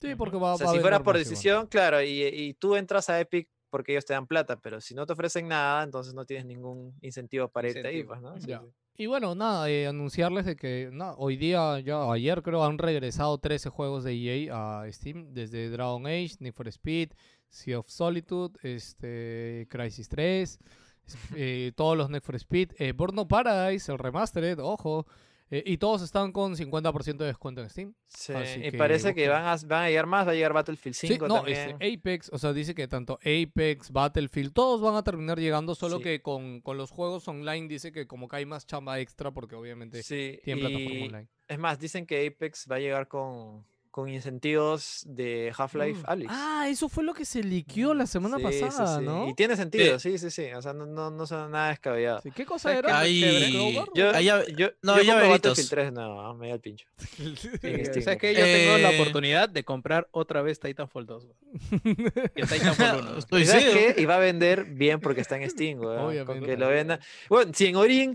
Sí, 0.00 0.14
porque 0.14 0.36
va, 0.36 0.54
O 0.54 0.58
sea, 0.58 0.66
va 0.66 0.72
a 0.72 0.74
si 0.74 0.80
fuera 0.80 0.98
vender 0.98 1.04
por 1.04 1.18
decisión, 1.18 1.66
claro, 1.66 2.02
y, 2.02 2.22
y 2.22 2.54
tú 2.54 2.74
entras 2.76 3.08
a 3.10 3.20
Epic 3.20 3.48
porque 3.70 3.92
ellos 3.92 4.04
te 4.06 4.14
dan 4.14 4.26
plata, 4.26 4.56
pero 4.60 4.80
si 4.80 4.94
no 4.94 5.04
te 5.06 5.12
ofrecen 5.12 5.46
nada, 5.48 5.82
entonces 5.82 6.14
no 6.14 6.24
tienes 6.24 6.46
ningún 6.46 6.96
incentivo 7.02 7.48
para 7.48 7.68
irte 7.68 7.86
ahí, 7.86 8.02
pues, 8.02 8.20
¿no? 8.20 8.40
Sí, 8.40 8.48
Ya. 8.48 8.60
sí. 8.60 8.66
Y 9.00 9.06
bueno, 9.06 9.36
nada, 9.36 9.70
eh, 9.70 9.86
anunciarles 9.86 10.44
de 10.44 10.56
que 10.56 10.90
no, 10.92 11.12
hoy 11.18 11.36
día, 11.36 11.78
ya 11.78 12.10
ayer 12.10 12.42
creo, 12.42 12.64
han 12.64 12.78
regresado 12.78 13.38
13 13.38 13.68
juegos 13.70 14.02
de 14.02 14.12
EA 14.14 14.80
a 14.82 14.92
Steam, 14.92 15.32
desde 15.32 15.70
Dragon 15.70 16.04
Age, 16.04 16.32
Need 16.40 16.52
for 16.52 16.66
Speed, 16.66 17.10
Sea 17.48 17.78
of 17.78 17.88
Solitude, 17.88 18.58
este, 18.62 19.68
Crisis 19.70 20.08
3, 20.08 20.58
es- 21.06 21.16
eh, 21.36 21.72
todos 21.76 21.96
los 21.96 22.10
Need 22.10 22.22
for 22.22 22.34
Speed, 22.34 22.72
eh, 22.78 22.90
Burnout 22.92 23.28
Paradise, 23.28 23.90
el 23.92 23.98
Remastered, 23.98 24.58
ojo, 24.58 25.06
eh, 25.50 25.62
y 25.66 25.78
todos 25.78 26.02
están 26.02 26.32
con 26.32 26.54
50% 26.56 27.16
de 27.16 27.26
descuento 27.26 27.62
en 27.62 27.70
Steam. 27.70 27.94
Sí, 28.06 28.32
Así 28.32 28.60
y 28.60 28.70
que 28.70 28.78
parece 28.78 29.14
que 29.14 29.28
van 29.28 29.44
a, 29.46 29.56
van 29.66 29.84
a 29.84 29.88
llegar 29.88 30.06
más, 30.06 30.26
va 30.26 30.32
a 30.32 30.34
llegar 30.34 30.52
Battlefield 30.52 30.94
5 30.94 31.14
Sí, 31.14 31.20
no, 31.28 31.34
también. 31.36 31.70
este, 31.70 31.94
Apex, 31.94 32.30
o 32.32 32.38
sea, 32.38 32.52
dice 32.52 32.74
que 32.74 32.86
tanto 32.88 33.18
Apex, 33.22 33.90
Battlefield, 33.90 34.52
todos 34.52 34.80
van 34.80 34.94
a 34.96 35.02
terminar 35.04 35.38
llegando, 35.38 35.74
solo 35.74 35.96
Sí. 35.98 36.02
que 36.04 36.22
con, 36.22 36.60
con 36.60 36.76
los 36.76 36.90
juegos 36.90 37.26
online 37.28 37.66
dice 37.68 37.92
que 37.92 38.06
como 38.06 38.28
que 38.28 38.36
hay 38.36 38.46
más 38.46 38.66
chamba 38.66 38.98
extra 39.00 39.30
porque 39.30 39.54
obviamente 39.56 40.02
Sí, 40.02 40.38
tienen 40.44 40.64
plataforma 40.66 41.04
online. 41.06 41.28
es 41.48 41.58
más, 41.58 41.78
dicen 41.78 42.06
que 42.06 42.26
Apex 42.26 42.66
va 42.70 42.76
a 42.76 42.80
llegar 42.80 43.08
con, 43.08 43.64
con 43.90 44.08
incentivos 44.08 45.02
de 45.06 45.52
Half-Life 45.56 46.02
Alyx. 46.06 46.30
Ah, 46.32 46.66
eso 46.68 46.88
fue 46.88 47.04
lo 47.04 47.14
que 47.14 47.24
se 47.24 47.42
liqueó 47.42 47.94
la 47.94 48.06
semana 48.06 48.36
Sí, 48.38 48.44
sí, 48.52 48.60
pasada, 48.60 48.98
sí, 48.98 49.04
¿no? 49.04 49.28
Y 49.28 49.34
tiene 49.34 49.56
sentido, 49.56 49.98
sí, 49.98 50.18
sí, 50.18 50.30
sí. 50.30 50.46
O 50.54 50.62
sea, 50.62 50.72
no, 50.72 50.86
no, 50.86 51.10
no 51.10 51.26
suena 51.26 51.48
nada 51.48 51.68
descabellado. 51.70 52.20
Sí, 52.22 52.30
¿Qué 52.30 52.44
cosa 52.44 52.68
¿Sabes 52.70 52.78
era? 52.78 53.50
¿Crowbar? 53.52 53.88
Yo, 53.94 54.12
llave- 54.12 54.54
yo, 54.56 54.68
no, 54.82 55.00
yo 55.02 55.12
compro. 55.12 55.28
Battlefield 55.30 55.70
3, 55.70 55.92
no, 55.92 56.34
me 56.34 56.48
da 56.48 56.54
el 56.54 56.60
pincho. 56.60 56.86
Eh, 57.62 58.02
¿Sabes 58.02 58.18
qué? 58.18 58.34
Yo 58.34 58.44
tengo 58.44 58.78
la 58.78 58.92
Eh, 58.92 59.00
oportunidad 59.00 59.48
de 59.48 59.64
comprar 59.64 60.08
otra 60.12 60.42
vez 60.42 60.60
Titanfall 60.60 61.06
2. 61.06 61.26
güey. 61.26 61.36
Y 62.36 62.42
Titanfall 62.46 63.00
1. 63.00 63.18
Estoy 63.18 63.42
¿Y 63.42 63.46
sabes 63.46 63.64
qué? 63.64 63.94
Y 64.00 64.04
va 64.04 64.16
a 64.16 64.18
vender 64.18 64.64
bien 64.64 65.00
porque 65.00 65.20
está 65.20 65.36
en 65.36 65.48
Steam, 65.50 65.78
güey. 65.78 65.96
Con 65.96 66.06
Obviamente. 66.06 66.46
que 66.46 66.56
lo 66.56 66.68
venda. 66.68 67.00
Bueno, 67.28 67.52
si 67.54 67.66
en 67.66 67.76
Origin, 67.76 68.14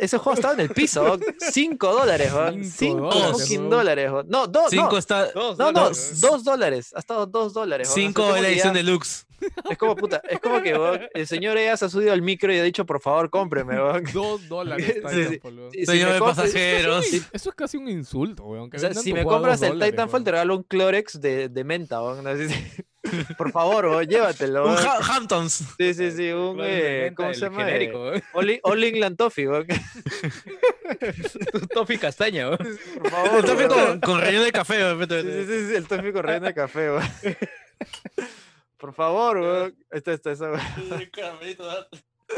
ese 0.00 0.18
juego 0.18 0.34
estaba 0.34 0.54
en 0.54 0.60
el 0.60 0.70
piso, 0.70 1.18
5 1.38 1.92
dólares, 1.92 2.32
Cinco 2.72 3.10
5 3.34 3.64
dólares. 3.68 4.10
No, 4.26 4.46
dos, 4.46 4.70
Cinco 4.80 4.92
no. 4.92 4.98
está. 4.98 5.30
Dos 5.32 5.58
No, 5.58 5.66
no, 5.66 5.80
dólares, 5.80 6.20
2 6.20 6.44
dólares. 6.44 6.92
Ha 6.94 6.98
estado 7.00 7.26
2 7.26 7.52
dólares. 7.52 7.88
weón. 7.88 7.92
O 7.92 7.94
sea, 7.94 8.02
Cinco 8.08 8.36
es 8.36 8.42
la 8.42 8.48
edición 8.48 8.74
ya- 8.74 8.78
deluxe. 8.82 9.24
Es 9.70 9.78
como 9.78 9.94
puta, 9.94 10.20
es 10.28 10.40
como 10.40 10.60
que 10.60 11.08
el 11.14 11.26
señor 11.28 11.56
ella 11.58 11.76
se 11.76 11.84
ha 11.84 11.88
subido 11.88 12.12
al 12.12 12.22
micro 12.22 12.52
y 12.52 12.58
ha 12.58 12.62
dicho, 12.64 12.84
por 12.84 13.00
favor, 13.00 13.30
cómpreme. 13.30 13.76
Dos 14.12 14.48
dólares. 14.48 14.96
Sí, 15.10 15.24
sí. 15.74 15.86
Señor 15.86 16.12
de 16.14 16.18
pasajeros. 16.18 17.06
Eso 17.32 17.50
es 17.50 17.54
casi 17.54 17.76
un 17.76 17.88
insulto, 17.88 18.44
weón. 18.44 18.68
O 18.74 18.78
sea, 18.78 18.92
si 18.94 19.12
me 19.12 19.22
compras 19.24 19.60
dos 19.60 19.68
el 19.68 19.74
dólares, 19.74 19.92
Titanfall, 19.92 20.24
te 20.24 20.30
regalo 20.32 20.56
un 20.56 20.62
Clorex 20.64 21.20
de, 21.20 21.48
de 21.48 21.64
menta, 21.64 22.02
weón. 22.02 22.26
Así- 22.26 22.48
Por 23.36 23.50
favor, 23.52 23.86
weón, 23.86 24.06
llévatelo. 24.06 24.66
Un. 24.66 24.76
Ha- 24.76 24.98
Hamptons. 25.16 25.64
Sí, 25.78 25.94
sí, 25.94 26.10
sí, 26.12 26.30
un. 26.30 26.58
Eh, 26.62 27.12
¿Cómo 27.16 27.32
se 27.34 27.40
llama? 27.40 27.64
genérico, 27.64 28.14
Eh, 28.14 28.22
güey. 28.32 28.60
All, 28.62 28.84
England 28.84 29.16
Toffee. 29.16 29.48
Tu 31.52 31.66
Tofi 31.68 31.98
Castaña, 31.98 32.48
weón. 32.48 32.58
Por 33.00 33.10
favor, 33.10 33.38
El 33.40 33.44
toffee 33.44 33.68
con, 33.68 34.00
con 34.00 34.20
relleno 34.20 34.44
de 34.44 34.52
café, 34.52 34.94
weón. 34.94 35.08
Sí, 35.08 35.66
sí, 35.68 35.74
el 35.76 35.86
toffee 35.86 36.12
corriendo 36.12 36.46
de 36.46 36.54
café. 36.54 36.88
Por 38.78 38.94
favor, 38.94 39.38
weón. 39.38 39.74
Esta, 39.90 40.12
esta, 40.12 40.32
esa, 40.32 40.50
weón. 40.50 40.60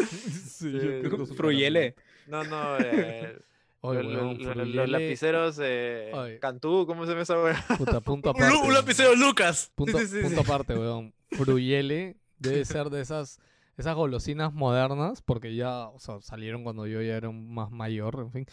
Sí, 0.08 0.72
yo 0.72 0.80
Sí, 0.80 0.86
creo 1.02 1.10
que 1.18 1.26
su 1.26 1.34
Fruyele. 1.34 1.94
No, 2.26 2.44
no, 2.44 2.78
eh, 2.78 3.36
Oye, 3.82 4.02
lo- 4.02 4.10
lo- 4.10 4.20
weón, 4.32 4.38
lo- 4.58 4.64
los 4.64 4.88
lapiceros 4.90 5.58
eh. 5.62 6.38
Cantú, 6.40 6.84
¿cómo 6.86 7.06
se 7.06 7.18
esa 7.20 7.34
weón? 7.42 7.56
Puta, 7.78 8.00
punto 8.00 8.30
Un, 8.34 8.36
aparte. 8.42 8.56
un 8.66 8.74
lapicero 8.74 9.14
Lucas. 9.14 9.72
Punto, 9.74 9.98
Sí, 9.98 10.06
sí, 10.06 10.16
sí, 10.18 10.22
punto 10.22 10.42
sí. 10.42 10.46
aparte, 10.50 10.74
weón. 10.78 11.14
Fruyele 11.30 12.16
debe 12.38 12.64
ser 12.64 12.90
de 12.90 13.00
esas, 13.00 13.38
esas 13.76 13.94
golosinas 13.96 14.52
modernas, 14.52 15.22
porque 15.22 15.54
ya, 15.54 15.88
o 15.88 15.98
sea, 15.98 16.20
salieron 16.20 16.62
cuando 16.62 16.86
yo 16.86 17.00
ya 17.00 17.16
era 17.16 17.30
más 17.30 17.70
mayor, 17.70 18.16
en 18.20 18.32
fin, 18.32 18.46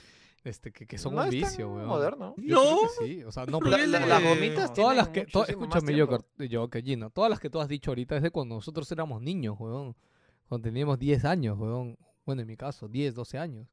este, 0.46 0.72
que, 0.72 0.86
que 0.88 0.98
son 0.98 1.16
no 1.16 1.24
un 1.24 1.30
vicio, 1.30 1.70
weón. 1.74 1.88
moderno. 1.88 2.34
No. 2.38 2.80
que 3.00 3.06
sí, 3.06 3.24
o 3.26 3.32
sea, 3.34 3.46
no, 3.46 3.60
La- 3.60 3.78
pero- 3.78 3.86
la- 3.88 4.06
las 4.06 4.24
gomitas 4.24 4.74
todas 4.74 4.96
las 4.96 5.10
que, 5.10 5.26
to- 5.26 5.46
escúchame 5.46 5.94
yo, 5.96 6.70
que 6.70 6.82
Gino, 6.82 7.10
todas 7.10 7.30
las 7.30 7.40
que 7.42 7.50
tú 7.50 7.60
has 7.60 7.68
dicho 7.68 7.92
ahorita 7.92 8.16
es 8.16 8.24
de 8.24 8.32
cuando 8.32 8.56
nosotros 8.56 8.90
éramos 8.94 9.22
niños, 9.22 9.56
weón. 9.60 9.94
Cuando 10.48 10.66
teníamos 10.70 10.98
10 10.98 11.26
años, 11.26 11.58
weón. 11.60 11.98
Bueno, 12.26 12.42
en 12.44 12.48
mi 12.48 12.56
caso, 12.56 12.88
10, 12.88 13.14
12 13.16 13.38
años. 13.38 13.68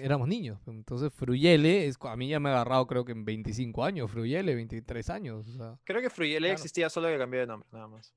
Éramos 0.00 0.28
niños. 0.28 0.60
Entonces, 0.66 1.12
Fruyele, 1.12 1.86
es, 1.86 1.96
a 2.02 2.16
mí 2.16 2.28
ya 2.28 2.38
me 2.38 2.50
ha 2.50 2.52
agarrado 2.52 2.86
creo 2.86 3.04
que 3.04 3.12
en 3.12 3.24
25 3.24 3.84
años, 3.84 4.10
Fruyele, 4.10 4.54
23 4.54 5.10
años. 5.10 5.48
O 5.48 5.52
sea. 5.52 5.78
Creo 5.84 6.00
que 6.00 6.10
Fruyele 6.10 6.48
Claro. 6.48 6.52
existía 6.54 6.90
solo 6.90 7.08
que 7.08 7.18
cambió 7.18 7.40
de 7.40 7.46
nombre, 7.46 7.68
nada 7.72 7.88
más. 7.88 8.14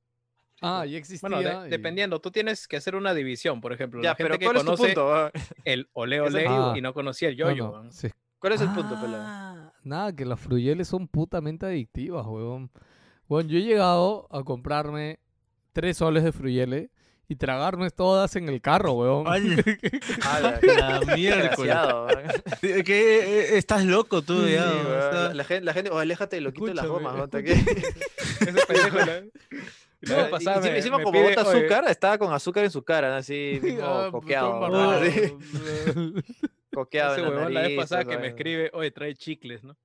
Ah, 0.61 0.85
ya 0.85 0.97
existía. 0.97 1.27
Bueno, 1.29 1.41
de- 1.61 1.67
y- 1.67 1.69
dependiendo, 1.71 2.21
tú 2.21 2.31
tienes 2.31 2.67
que 2.67 2.77
hacer 2.77 2.95
una 2.95 3.13
división, 3.13 3.59
por 3.59 3.73
ejemplo. 3.73 4.01
Ya, 4.01 4.09
la 4.11 4.15
gente 4.15 4.29
pero 4.29 4.39
que 4.39 4.45
¿cuál 4.45 4.57
es 4.57 4.61
tu 4.63 4.67
conoce 4.67 4.93
el 5.65 5.89
ole 5.93 6.21
ole 6.21 6.45
Ah. 6.47 6.73
y 6.77 6.81
no 6.81 6.93
conocía 6.93 7.29
el 7.29 7.37
No, 7.37 7.49
yoyo. 7.49 7.65
no, 7.65 7.71
weón. 7.71 7.91
sí. 7.91 8.09
¿Cuál 8.39 8.53
es 8.53 8.61
el 8.61 8.69
punto, 8.69 8.99
pelado? 8.99 9.23
Ah, 9.25 9.73
Nada, 9.83 10.13
que 10.15 10.25
las 10.25 10.39
fruyeles 10.39 10.87
son 10.87 11.07
putamente 11.07 11.65
adictivas, 11.65 12.25
weón. 12.25 12.69
Bueno, 13.27 13.49
yo 13.49 13.57
he 13.57 13.61
llegado 13.63 14.27
a 14.31 14.43
comprarme 14.43 15.19
tres 15.71 15.97
soles 15.97 16.23
de 16.23 16.31
fruyele 16.33 16.91
y 17.27 17.35
tragarme 17.35 17.89
todas 17.89 18.35
en 18.35 18.49
el 18.49 18.61
carro, 18.61 18.93
weón. 18.93 19.25
Ay, 19.27 19.55
Ah, 20.23 20.59
la 20.61 20.99
miércoles. 21.15 21.73
Weón. 21.75 22.09
Eh, 22.61 22.83
eh, 22.87 23.47
estás 23.57 23.85
loco 23.85 24.21
tú, 24.21 24.45
Sí, 24.45 24.53
ya. 24.53 24.65
weón. 24.65 24.85
o 24.85 24.89
sea, 24.89 25.11
la, 25.11 25.33
la 25.33 25.43
gente, 25.43 25.65
la 25.65 25.73
gente, 25.73 25.89
oh, 25.91 25.97
aléjate, 25.99 26.41
lo 26.41 26.51
quito 26.53 26.67
de 26.67 26.73
las 26.75 26.85
gomas, 26.85 27.15
¿no? 27.17 27.23
escúchame. 27.23 27.51
Ese 28.41 28.65
pendejo, 28.67 28.97
¿no? 28.99 29.05
La 30.01 30.15
vez 30.17 30.27
Y- 30.27 30.31
pasada 30.31 30.57
y 30.67 30.71
me- 30.71 30.77
encima 30.77 30.97
me 30.97 31.03
como 31.05 31.17
pide, 31.17 31.29
bota 31.35 31.47
"Oye, 31.49 31.59
azúcar, 31.59 31.85
estaba 31.89 32.17
con 32.17 32.33
azúcar 32.33 32.65
en 32.65 32.71
su 32.71 32.83
cara, 32.83 33.09
¿no? 33.09 33.15
así 33.15 33.59
mismo 33.63 33.85
Ah, 33.85 34.09
coqueado. 34.11 34.67
¿no? 34.69 34.91
Así, 34.91 35.33
coqueado 36.73 37.15
Ese 37.15 37.25
en 37.25 37.53
la 37.53 37.61
vez 37.61 37.77
pasada 37.77 38.03
que 38.03 38.17
me 38.17 38.27
escribe, 38.27 38.69
oye, 38.73 38.91
trae 38.91 39.15
chicles, 39.15 39.63
¿no? 39.63 39.77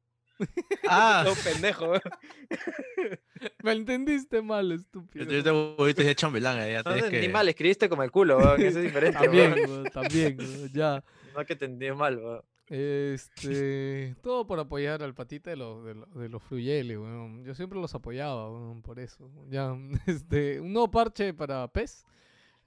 Ah, 0.89 1.23
Todo 1.25 1.35
pendejo. 1.45 1.93
Me 3.63 3.73
entendiste 3.73 4.43
mal, 4.43 4.69
yo 4.69 4.75
estúpido. 4.77 5.43
te 5.43 5.51
volviste 5.51 6.05
de 6.05 6.15
chambelán, 6.15 6.59
ya 6.71 6.83
No, 6.83 7.09
que... 7.09 7.29
mal, 7.29 7.49
escribiste 7.49 7.89
como 7.89 8.03
el 8.03 8.11
culo, 8.11 8.39
weón, 8.39 8.61
eso 8.63 8.79
es 8.79 8.85
diferente. 8.85 9.19
También, 9.19 9.53
weón. 9.53 9.85
también, 9.85 10.39
weón, 10.39 10.73
ya. 10.73 11.05
No 11.35 11.45
que 11.45 11.55
te 11.55 11.67
entendí 11.67 11.91
mal, 11.93 12.17
weón. 12.19 12.43
Este, 12.71 14.15
todo 14.23 14.47
por 14.47 14.59
apoyar 14.61 15.03
al 15.03 15.15
patita 15.15 15.51
de 15.51 15.57
los, 15.57 15.85
de 15.85 15.95
los, 15.95 16.15
de 16.15 16.29
los 16.29 16.43
weón. 16.51 17.45
Yo 17.45 17.55
siempre 17.55 17.81
los 17.81 17.95
apoyaba, 17.95 18.51
weón, 18.51 18.83
por 18.83 18.99
eso. 18.99 19.31
Ya, 19.49 19.75
este, 20.07 20.61
un 20.61 20.73
nuevo 20.73 20.91
parche 20.91 21.33
para 21.33 21.69
PES. 21.69 22.05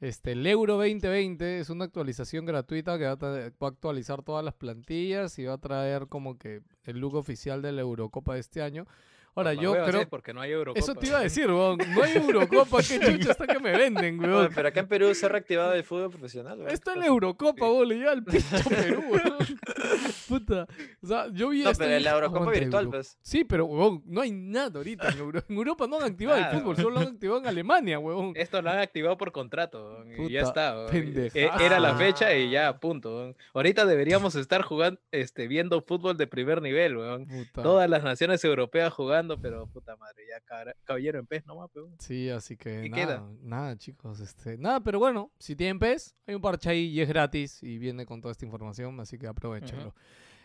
Este, 0.01 0.31
el 0.31 0.47
Euro 0.47 0.77
2020 0.77 1.59
es 1.59 1.69
una 1.69 1.85
actualización 1.85 2.43
gratuita 2.43 2.97
que 2.97 3.05
va 3.05 3.11
a, 3.11 3.15
va 3.15 3.67
a 3.67 3.67
actualizar 3.67 4.23
todas 4.23 4.43
las 4.43 4.55
plantillas 4.55 5.37
y 5.37 5.45
va 5.45 5.53
a 5.53 5.57
traer 5.59 6.07
como 6.07 6.39
que 6.39 6.61
el 6.85 6.97
look 6.97 7.13
oficial 7.13 7.61
de 7.61 7.71
la 7.71 7.81
Eurocopa 7.81 8.33
de 8.33 8.39
este 8.39 8.63
año. 8.63 8.87
Ahora, 9.35 9.53
yo 9.53 9.73
creo... 9.85 10.09
Porque 10.09 10.33
no 10.33 10.41
hay 10.41 10.51
Eurocopa. 10.51 10.79
Eso 10.79 10.95
te 10.95 11.07
iba 11.07 11.19
a 11.19 11.21
decir, 11.21 11.47
weón. 11.47 11.77
No 11.93 12.03
hay 12.03 12.17
Eurocopa, 12.17 12.79
qué 12.81 12.99
chucha 12.99 13.31
está 13.31 13.45
que 13.45 13.59
me 13.59 13.71
venden, 13.71 14.19
weón. 14.19 14.49
pero 14.53 14.67
acá 14.69 14.81
en 14.81 14.87
Perú 14.87 15.13
se 15.13 15.27
ha 15.27 15.29
reactivado 15.29 15.73
el 15.73 15.83
fútbol 15.83 16.09
profesional, 16.09 16.57
weón. 16.57 16.71
Esto 16.71 16.91
es 16.91 16.97
la 16.97 17.05
Eurocopa, 17.05 17.65
weón, 17.65 17.87
le 17.87 17.95
lleva 17.95 18.11
al 18.11 18.23
pincho 18.23 18.57
Perú, 18.69 19.03
weón. 19.07 19.37
Puta. 20.39 20.67
O 21.01 21.07
sea, 21.07 21.27
yo 21.31 21.49
vi 21.49 21.63
No, 21.63 21.69
esto 21.71 21.83
y 21.83 21.85
pero 21.87 21.97
dije, 21.97 22.09
la 22.09 22.15
Eurocopa 22.15 22.39
"Aguanta, 22.41 22.59
virtual, 22.59 22.83
Euro-". 22.85 22.97
pues. 22.97 23.17
Sí, 23.21 23.43
pero, 23.43 23.65
weón, 23.65 24.03
no 24.05 24.21
hay 24.21 24.31
nada 24.31 24.71
ahorita 24.79 25.09
en, 25.09 25.17
Euro- 25.19 25.43
en 25.47 25.55
Europa. 25.55 25.87
no 25.87 25.97
han 25.97 26.03
activado 26.03 26.39
Nada, 26.39 26.51
el 26.51 26.59
fútbol, 26.59 26.75
solo 26.77 26.89
lo 26.91 26.99
han 27.01 27.07
activado 27.13 27.39
en 27.41 27.47
Alemania, 27.47 27.99
weón. 27.99 28.33
Esto 28.35 28.61
lo 28.61 28.69
han 28.69 28.79
activado 28.79 29.17
por 29.17 29.31
contrato 29.31 29.83
weón, 29.89 30.11
y 30.11 30.15
Puta 30.15 30.29
ya 30.31 30.41
está. 30.41 30.75
weón. 30.77 30.95
E- 31.33 31.49
Era 31.59 31.79
la 31.79 31.95
fecha 31.95 32.35
y 32.35 32.49
ya, 32.49 32.79
punto. 32.79 33.15
weón. 33.15 33.35
Ahorita 33.53 33.85
deberíamos 33.85 34.35
estar 34.35 34.61
jugando, 34.61 34.99
este, 35.11 35.47
viendo 35.47 35.81
fútbol 35.81 36.17
de 36.17 36.27
primer 36.27 36.61
nivel, 36.61 36.97
weón. 36.97 37.25
Puta. 37.27 37.61
Todas 37.63 37.89
las 37.89 38.03
naciones 38.03 38.43
europeas 38.43 38.93
jugando, 38.93 39.39
pero 39.41 39.67
puta 39.67 39.95
madre, 39.97 40.23
ya 40.29 40.41
caballero 40.85 41.19
en 41.19 41.27
pez 41.27 41.45
nomás, 41.45 41.69
weón. 41.75 41.95
Sí, 41.99 42.29
así 42.29 42.57
que 42.57 42.81
¿Qué 42.83 42.89
nada, 42.89 43.05
queda? 43.05 43.23
nada, 43.41 43.77
chicos. 43.77 44.19
Este, 44.19 44.57
nada, 44.57 44.79
pero 44.81 44.99
bueno, 44.99 45.31
si 45.39 45.55
tienen 45.55 45.79
PES, 45.79 46.15
hay 46.27 46.35
un 46.35 46.41
parche 46.41 46.69
ahí 46.69 46.85
y 46.87 47.01
es 47.01 47.07
gratis 47.09 47.61
y 47.63 47.77
viene 47.77 48.05
con 48.05 48.21
toda 48.21 48.31
esta 48.31 48.45
información, 48.45 48.99
así 48.99 49.17
que 49.17 49.27
aprovechenlo. 49.27 49.93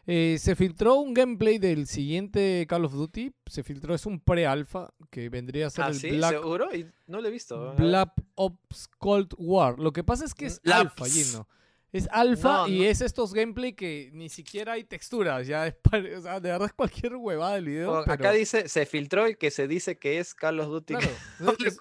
Eh, 0.08 0.36
se 0.38 0.54
filtró 0.54 0.94
un 0.96 1.14
gameplay 1.14 1.58
del 1.58 1.86
siguiente 1.88 2.64
Call 2.68 2.84
of 2.84 2.92
Duty. 2.92 3.32
Se 3.46 3.62
filtró, 3.64 3.94
es 3.94 4.06
un 4.06 4.20
pre-alpha 4.20 4.92
que 5.10 5.28
vendría 5.28 5.66
a 5.66 5.70
ser 5.70 5.84
Ah, 5.84 5.88
el 5.88 5.94
sí, 5.96 6.10
Black, 6.10 6.30
seguro. 6.32 6.72
Y 6.74 6.86
no 7.08 7.20
lo 7.20 7.26
he 7.26 7.30
visto. 7.32 7.74
Black 7.76 8.12
Ops 8.36 8.88
Cold 8.98 9.34
War. 9.36 9.78
Lo 9.80 9.92
que 9.92 10.04
pasa 10.04 10.24
es 10.24 10.32
que 10.34 10.46
es 10.46 10.60
Laps. 10.62 10.80
alfa, 10.80 11.06
Gino. 11.06 11.48
Es 11.92 12.08
alfa 12.12 12.48
No, 12.58 12.68
y 12.68 12.80
no. 12.80 12.84
es 12.84 13.00
estos 13.00 13.32
gameplay 13.32 13.72
que 13.72 14.10
ni 14.12 14.28
siquiera 14.28 14.72
hay 14.74 14.84
texturas. 14.84 15.46
Ya 15.46 15.66
es 15.66 15.74
o 15.86 16.20
sea, 16.22 16.40
de 16.40 16.50
verdad 16.50 16.66
es 16.66 16.72
cualquier 16.74 17.16
huevada 17.16 17.54
del 17.54 17.64
video. 17.64 18.02
Pero- 18.04 18.12
Acá 18.12 18.30
dice, 18.32 18.68
se 18.68 18.86
filtró 18.86 19.24
el 19.26 19.38
que 19.38 19.50
se 19.50 19.66
dice 19.66 19.98
que 19.98 20.18
es 20.18 20.34
Call 20.34 20.60
of 20.60 20.68
Duty. 20.68 20.94
Claro, 20.94 21.08
es, 21.66 21.78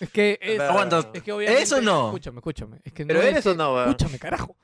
es 0.00 0.10
que 0.10 0.38
es, 0.40 0.60
Aguanta, 0.60 1.10
es 1.12 1.22
que 1.22 1.32
obviamente. 1.32 1.62
¿Eso 1.62 1.80
no? 1.82 2.06
Escúchame, 2.08 2.38
escúchame. 2.38 2.80
Es 2.84 2.92
que 2.92 3.04
Pero 3.04 3.18
no 3.20 3.24
es 3.26 3.32
eres 3.32 3.46
o 3.46 3.54
no. 3.54 3.82
Escúchame, 3.84 4.18
carajo. 4.18 4.56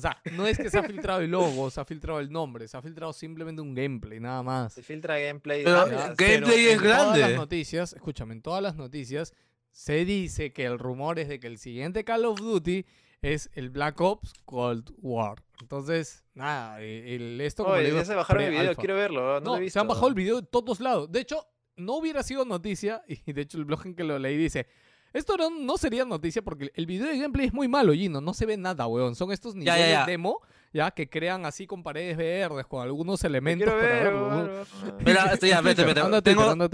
O 0.00 0.02
sea, 0.02 0.20
no 0.32 0.46
es 0.46 0.56
que 0.56 0.70
se 0.70 0.78
ha 0.78 0.82
filtrado 0.82 1.20
el 1.20 1.30
logo, 1.30 1.70
se 1.70 1.78
ha 1.78 1.84
filtrado 1.84 2.20
el 2.20 2.32
nombre, 2.32 2.66
se 2.66 2.74
ha 2.76 2.80
filtrado 2.80 3.12
simplemente 3.12 3.60
un 3.60 3.74
gameplay, 3.74 4.18
nada 4.18 4.42
más. 4.42 4.72
Se 4.72 4.82
filtra 4.82 5.18
gameplay. 5.18 5.62
Pero- 5.62 5.84
¿qué? 5.84 5.92
pero 6.16 6.46
gameplay 6.46 6.66
es 6.68 6.72
en 6.72 6.78
Todas 6.80 7.06
las 7.08 7.18
grande. 7.18 7.36
noticias, 7.36 7.92
escúchame, 7.92 8.32
en 8.34 8.40
todas 8.42 8.62
las 8.62 8.76
noticias 8.76 9.34
se 9.70 10.04
dice 10.06 10.52
que 10.52 10.64
el 10.64 10.78
rumor 10.78 11.18
es 11.18 11.28
de 11.28 11.38
que 11.38 11.46
el 11.46 11.58
siguiente 11.58 12.02
Call 12.04 12.24
of 12.24 12.40
Duty 12.40 12.86
es 13.22 13.50
el 13.52 13.68
Black 13.68 14.00
Ops 14.00 14.32
Cold 14.46 14.90
War. 14.96 15.44
Entonces, 15.60 16.24
nada, 16.32 16.80
eh, 16.80 17.14
el, 17.16 17.40
esto 17.42 17.64
como 17.64 17.76
Oye, 17.76 17.84
digo, 17.84 17.98
ya 17.98 18.04
se 18.06 18.14
bajaron 18.14 18.42
el 18.44 18.50
video, 18.52 18.74
quiero 18.74 18.96
verlo. 18.96 19.20
No, 19.34 19.40
No, 19.40 19.50
lo 19.52 19.56
he 19.58 19.60
visto. 19.60 19.74
se 19.74 19.80
han 19.80 19.88
bajado 19.88 20.08
el 20.08 20.14
video 20.14 20.40
de 20.40 20.46
todos 20.46 20.80
lados. 20.80 21.12
De 21.12 21.20
hecho, 21.20 21.46
no 21.76 21.96
hubiera 21.98 22.22
sido 22.22 22.44
noticia, 22.46 23.02
y 23.26 23.32
de 23.32 23.42
hecho 23.42 23.58
el 23.58 23.66
blog 23.66 23.84
en 23.86 23.94
que 23.94 24.04
lo 24.04 24.18
leí 24.18 24.36
dice, 24.38 24.66
esto 25.12 25.36
no, 25.36 25.50
no 25.50 25.76
sería 25.76 26.04
noticia 26.04 26.42
porque 26.42 26.70
el 26.74 26.86
video 26.86 27.08
de 27.08 27.18
gameplay 27.18 27.46
es 27.46 27.52
muy 27.52 27.68
malo, 27.68 27.92
Gino, 27.92 28.20
no 28.20 28.32
se 28.34 28.46
ve 28.46 28.56
nada, 28.56 28.86
weón. 28.86 29.14
Son 29.14 29.32
estos 29.32 29.54
Ya, 29.54 29.58
niveles 29.74 29.80
ya, 29.92 30.00
ya. 30.00 30.06
demo, 30.06 30.40
ya, 30.72 30.90
que 30.92 31.08
crean 31.08 31.46
así 31.46 31.66
con 31.66 31.82
paredes 31.82 32.16
verdes, 32.16 32.66
con 32.66 32.82
algunos 32.82 33.22
elementos 33.24 33.68
Quiero 33.72 33.80
para 33.80 33.94
ver, 34.04 34.14
weón, 34.14 34.28
weón. 34.30 34.48
weón. 34.82 34.96
Mira, 35.04 35.32
estoy 35.32 35.48
ya, 35.50 35.60
vete, 35.60 35.84
vete. 35.84 36.00
Tengo, 36.00 36.22
tengo, 36.22 36.68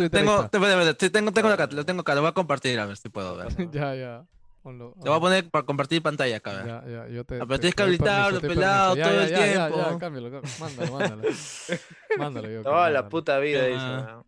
sí, 0.98 1.10
tengo, 1.10 1.32
tengo 1.32 1.48
acá, 1.48 1.66
lo 1.70 1.84
tengo 1.84 2.00
acá, 2.02 2.14
lo 2.14 2.20
voy 2.22 2.30
a 2.30 2.32
compartir, 2.32 2.78
a 2.78 2.86
ver 2.86 2.96
si 2.96 3.08
puedo 3.08 3.36
ver. 3.36 3.48
ya, 3.72 3.94
ya. 3.94 4.24
Ponlo. 4.62 4.94
Te 5.00 5.08
voy 5.08 5.16
a 5.16 5.20
poner 5.20 5.48
para 5.48 5.64
compartir 5.64 6.02
pantalla 6.02 6.38
acá, 6.38 6.50
a 6.50 6.54
ver. 6.54 6.66
Ya, 6.66 6.82
ya, 6.88 7.08
yo 7.08 7.24
te. 7.24 7.36
Pero 7.38 7.46
te- 7.46 7.58
tienes 7.60 7.74
que 7.76 7.82
habilitarlo, 7.84 8.40
pelado, 8.40 8.94
todo 8.96 9.04
Ya, 9.04 9.22
el 9.22 9.30
ya, 9.30 9.38
ya, 9.38 9.46
Ya, 9.46 9.68
tiempo. 9.68 9.76
ya, 9.92 9.98
cámbialo, 9.98 10.30
cámbialo. 10.32 10.58
Mándalo, 10.58 10.92
mándalo. 10.92 11.22
mándalo, 12.18 12.50
yo. 12.50 12.62
Toda 12.64 12.90
la 12.90 13.08
puta 13.08 13.38
vida, 13.38 13.60
Ya. 13.60 13.66
dice. 13.68 13.84
weón. 14.10 14.24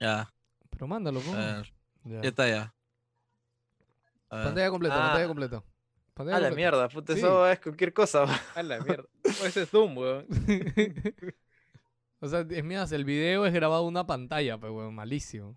Ya, 0.00 0.28
Pero 0.70 0.86
mándalo, 0.88 1.20
po. 1.20 1.32
Ya. 2.04 2.20
ya 2.22 2.28
está 2.28 2.48
ya. 2.48 2.74
Pantalla 4.28 4.70
completa, 4.70 4.94
Ah. 4.96 5.06
pantalla 5.08 5.26
completa. 5.28 5.62
Pantalla 6.14 6.36
A 6.36 6.40
la 6.40 6.50
mierda, 6.50 6.88
puta, 6.88 7.12
Sí. 7.14 7.18
eso 7.20 7.48
es 7.48 7.60
cualquier 7.60 7.92
cosa. 7.92 8.24
weón. 8.24 8.38
A 8.54 8.62
la 8.62 8.80
mierda. 8.80 9.04
O 9.24 9.24
ese 9.46 9.62
es 9.62 9.70
Doom, 9.70 9.96
weón. 9.98 10.26
o 12.20 12.28
sea, 12.28 12.40
es 12.48 12.64
mías, 12.64 12.92
el 12.92 13.04
video 13.04 13.46
es 13.46 13.52
grabado 13.52 13.82
en 13.82 13.88
una 13.88 14.06
pantalla, 14.06 14.58
pero 14.58 14.74
weón, 14.74 14.94
malísimo. 14.94 15.56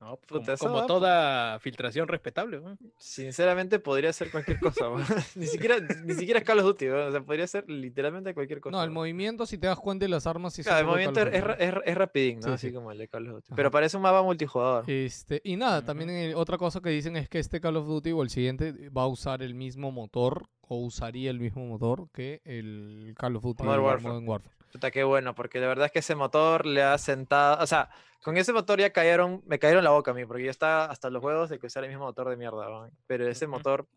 No, 0.00 0.16
pues, 0.26 0.40
Puta, 0.40 0.56
como, 0.56 0.74
como 0.76 0.86
toda 0.86 1.58
filtración 1.58 2.08
respetable. 2.08 2.60
Sinceramente 2.96 3.78
podría 3.78 4.12
ser 4.14 4.30
cualquier 4.30 4.58
cosa. 4.58 4.86
ni 5.36 5.46
siquiera 5.46 5.76
ni 6.04 6.14
siquiera 6.14 6.40
es 6.40 6.46
Call 6.46 6.60
of 6.60 6.64
Duty, 6.64 6.88
o 6.88 7.10
sea, 7.12 7.20
podría 7.20 7.46
ser 7.46 7.68
literalmente 7.68 8.32
cualquier 8.32 8.60
cosa. 8.60 8.76
No, 8.76 8.82
el 8.82 8.90
movimiento, 8.90 9.44
si 9.44 9.58
te 9.58 9.66
das 9.66 9.78
cuenta 9.78 10.06
de 10.06 10.08
las 10.08 10.26
armas, 10.26 10.54
sí 10.54 10.62
Claro, 10.62 10.80
el 10.80 10.86
movimiento 10.86 11.20
es, 11.20 11.44
es, 11.58 11.74
es 11.84 11.94
rapidín, 11.96 12.40
¿no? 12.40 12.46
Sí, 12.48 12.50
Así 12.52 12.68
sí. 12.68 12.72
como 12.74 12.90
el 12.92 12.98
de 12.98 13.08
Call 13.08 13.26
of 13.28 13.34
Duty. 13.34 13.46
Ajá. 13.48 13.56
Pero 13.56 13.70
parece 13.70 13.96
un 13.98 14.02
mapa 14.02 14.22
multijugador. 14.22 14.88
Este, 14.90 15.42
y 15.44 15.56
nada, 15.56 15.84
también 15.84 16.08
eh, 16.08 16.34
otra 16.34 16.56
cosa 16.56 16.80
que 16.80 16.88
dicen 16.90 17.16
es 17.16 17.28
que 17.28 17.38
este 17.38 17.60
Call 17.60 17.76
of 17.76 17.86
Duty 17.86 18.12
o 18.12 18.22
el 18.22 18.30
siguiente 18.30 18.88
va 18.88 19.02
a 19.02 19.06
usar 19.06 19.42
el 19.42 19.54
mismo 19.54 19.92
motor 19.92 20.46
o 20.62 20.76
usaría 20.76 21.30
el 21.30 21.40
mismo 21.40 21.66
motor 21.66 22.08
que 22.12 22.40
el 22.44 23.12
Call 23.18 23.36
of 23.36 23.42
Duty 23.42 23.64
Modern 23.64 23.82
War- 23.82 23.92
Warfare. 23.96 24.08
Modern 24.14 24.28
Warfare. 24.28 24.54
Puta, 24.72 24.90
qué 24.90 25.02
bueno, 25.04 25.34
porque 25.34 25.60
de 25.60 25.66
verdad 25.66 25.86
es 25.86 25.92
que 25.92 25.98
ese 25.98 26.14
motor 26.14 26.64
le 26.64 26.82
ha 26.82 26.96
sentado. 26.98 27.62
O 27.62 27.66
sea, 27.66 27.90
con 28.22 28.36
ese 28.36 28.52
motor 28.52 28.78
ya 28.78 28.90
cayeron, 28.90 29.42
me 29.46 29.58
cayeron 29.58 29.82
la 29.82 29.90
boca 29.90 30.12
a 30.12 30.14
mí, 30.14 30.24
porque 30.26 30.44
yo 30.44 30.50
estaba 30.50 30.84
hasta 30.84 31.10
los 31.10 31.22
huevos 31.22 31.50
de 31.50 31.58
que 31.58 31.66
usara 31.66 31.86
el 31.86 31.92
mismo 31.92 32.04
motor 32.04 32.28
de 32.28 32.36
mierda, 32.36 32.68
weón. 32.68 32.90
Pero 33.06 33.26
ese 33.28 33.46
motor 33.46 33.88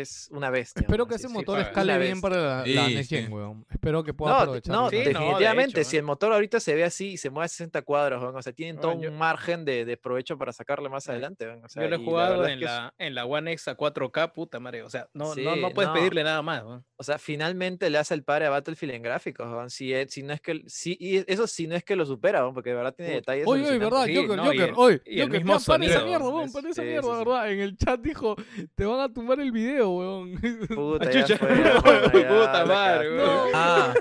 es 0.00 0.28
una 0.32 0.50
bestia. 0.50 0.80
Espero 0.80 1.04
weón, 1.04 1.08
que 1.10 1.14
ese 1.16 1.28
sí, 1.28 1.34
motor 1.34 1.56
paga. 1.58 1.68
escale 1.68 1.98
bien 1.98 2.20
para 2.20 2.36
la, 2.36 2.56
la 2.66 2.86
Sí, 2.86 2.94
Next 2.94 3.10
Gen, 3.10 3.26
sí. 3.26 3.32
weón. 3.32 3.66
Espero 3.70 4.02
que 4.04 4.14
pueda 4.14 4.32
No, 4.32 4.38
aprovechar. 4.40 4.72
no, 4.74 4.88
Sí, 4.90 4.96
no, 4.96 5.02
de 5.02 5.08
definitivamente, 5.10 5.80
hecho, 5.80 5.90
si 5.90 5.96
el 5.98 6.02
motor 6.02 6.32
ahorita 6.32 6.60
se 6.60 6.74
ve 6.74 6.84
así 6.84 7.12
y 7.12 7.16
se 7.18 7.30
mueve 7.30 7.44
a 7.46 7.48
60 7.48 7.82
cuadros, 7.82 8.22
weón, 8.22 8.36
o 8.36 8.42
sea, 8.42 8.52
tienen 8.52 8.78
todo 8.80 9.00
yo- 9.00 9.10
un 9.10 9.18
margen 9.18 9.64
de, 9.64 9.84
de 9.84 9.96
provecho 9.96 10.38
para 10.38 10.52
sacarle 10.52 10.88
más 10.88 11.08
Ah, 11.08 11.12
adelante. 11.12 11.46
weón, 11.46 11.64
o 11.64 11.68
sea, 11.68 11.82
Yo 11.82 11.88
lo 11.90 11.96
he 11.96 11.98
jugado 12.04 12.46
en 12.46 12.58
es- 12.58 12.60
la, 12.64 12.94
en 12.98 13.14
la 13.14 13.24
One 13.26 13.52
X 13.52 13.68
a 13.68 13.76
4K, 13.76 14.32
puta 14.32 14.58
madre. 14.60 14.82
O 14.82 14.90
sea, 14.90 15.08
no, 15.14 15.26
no, 15.28 15.34
Sí, 15.34 15.44
no 15.60 15.70
puedes 15.70 15.88
no. 15.90 15.94
pedirle 15.94 16.24
nada 16.24 16.42
más. 16.42 16.64
¿no? 16.64 16.84
O 16.96 17.02
sea, 17.04 17.18
finalmente 17.18 17.90
le 17.90 17.98
hace 17.98 18.14
el 18.14 18.22
par 18.24 18.42
a 18.42 18.50
Battlefield 18.50 18.94
en 18.94 19.02
gráficos, 19.02 19.46
weón, 19.48 19.70
si, 19.70 19.92
es- 19.92 20.12
si 20.12 20.22
no 20.22 20.32
es 20.32 20.40
que, 20.40 20.62
si, 20.66 20.96
y 21.00 21.24
eso 21.30 21.46
sí 21.46 21.66
no 21.66 21.74
es 21.76 21.84
que 21.84 21.96
lo 21.96 22.06
supera, 22.06 22.40
weón, 22.42 22.54
porque 22.54 22.70
de 22.70 22.76
verdad 22.76 22.94
tiene 22.94 23.12
detalles 23.14 23.46
Oye, 23.46 23.66
oye, 23.68 23.78
¿verdad? 23.78 24.04
Sí, 24.06 24.14
Joker, 24.16 24.38
Joker, 24.38 24.72
oye, 24.76 25.00
Joker, 25.22 25.44
para 25.44 25.56
esa 25.58 25.78
mierda, 25.78 26.04
weón, 26.18 26.34
weón, 26.34 26.52
para 26.52 26.68
esa 26.68 26.82
sí, 26.82 26.88
mierda, 26.88 27.02
sí, 27.02 27.18
sí. 27.18 27.24
¿verdad? 27.24 27.52
En 27.52 27.60
el 27.60 27.76
chat 27.76 28.00
dijo, 28.00 28.36
te 28.74 28.84
van 28.84 29.00
a 29.00 29.12
tumbar 29.12 29.40
el 29.40 29.50
video, 29.52 29.81
weón. 29.90 30.40
Puta, 30.74 31.10
ya 31.10 31.24
chucha. 31.24 31.38
fue, 31.38 31.48
ya, 31.58 31.74
ya, 31.74 32.28
Puta 32.28 32.52
la 32.60 32.64
madre, 32.66 33.08
weón. 33.16 33.28
weón. 33.28 33.48
Ah. 33.54 33.94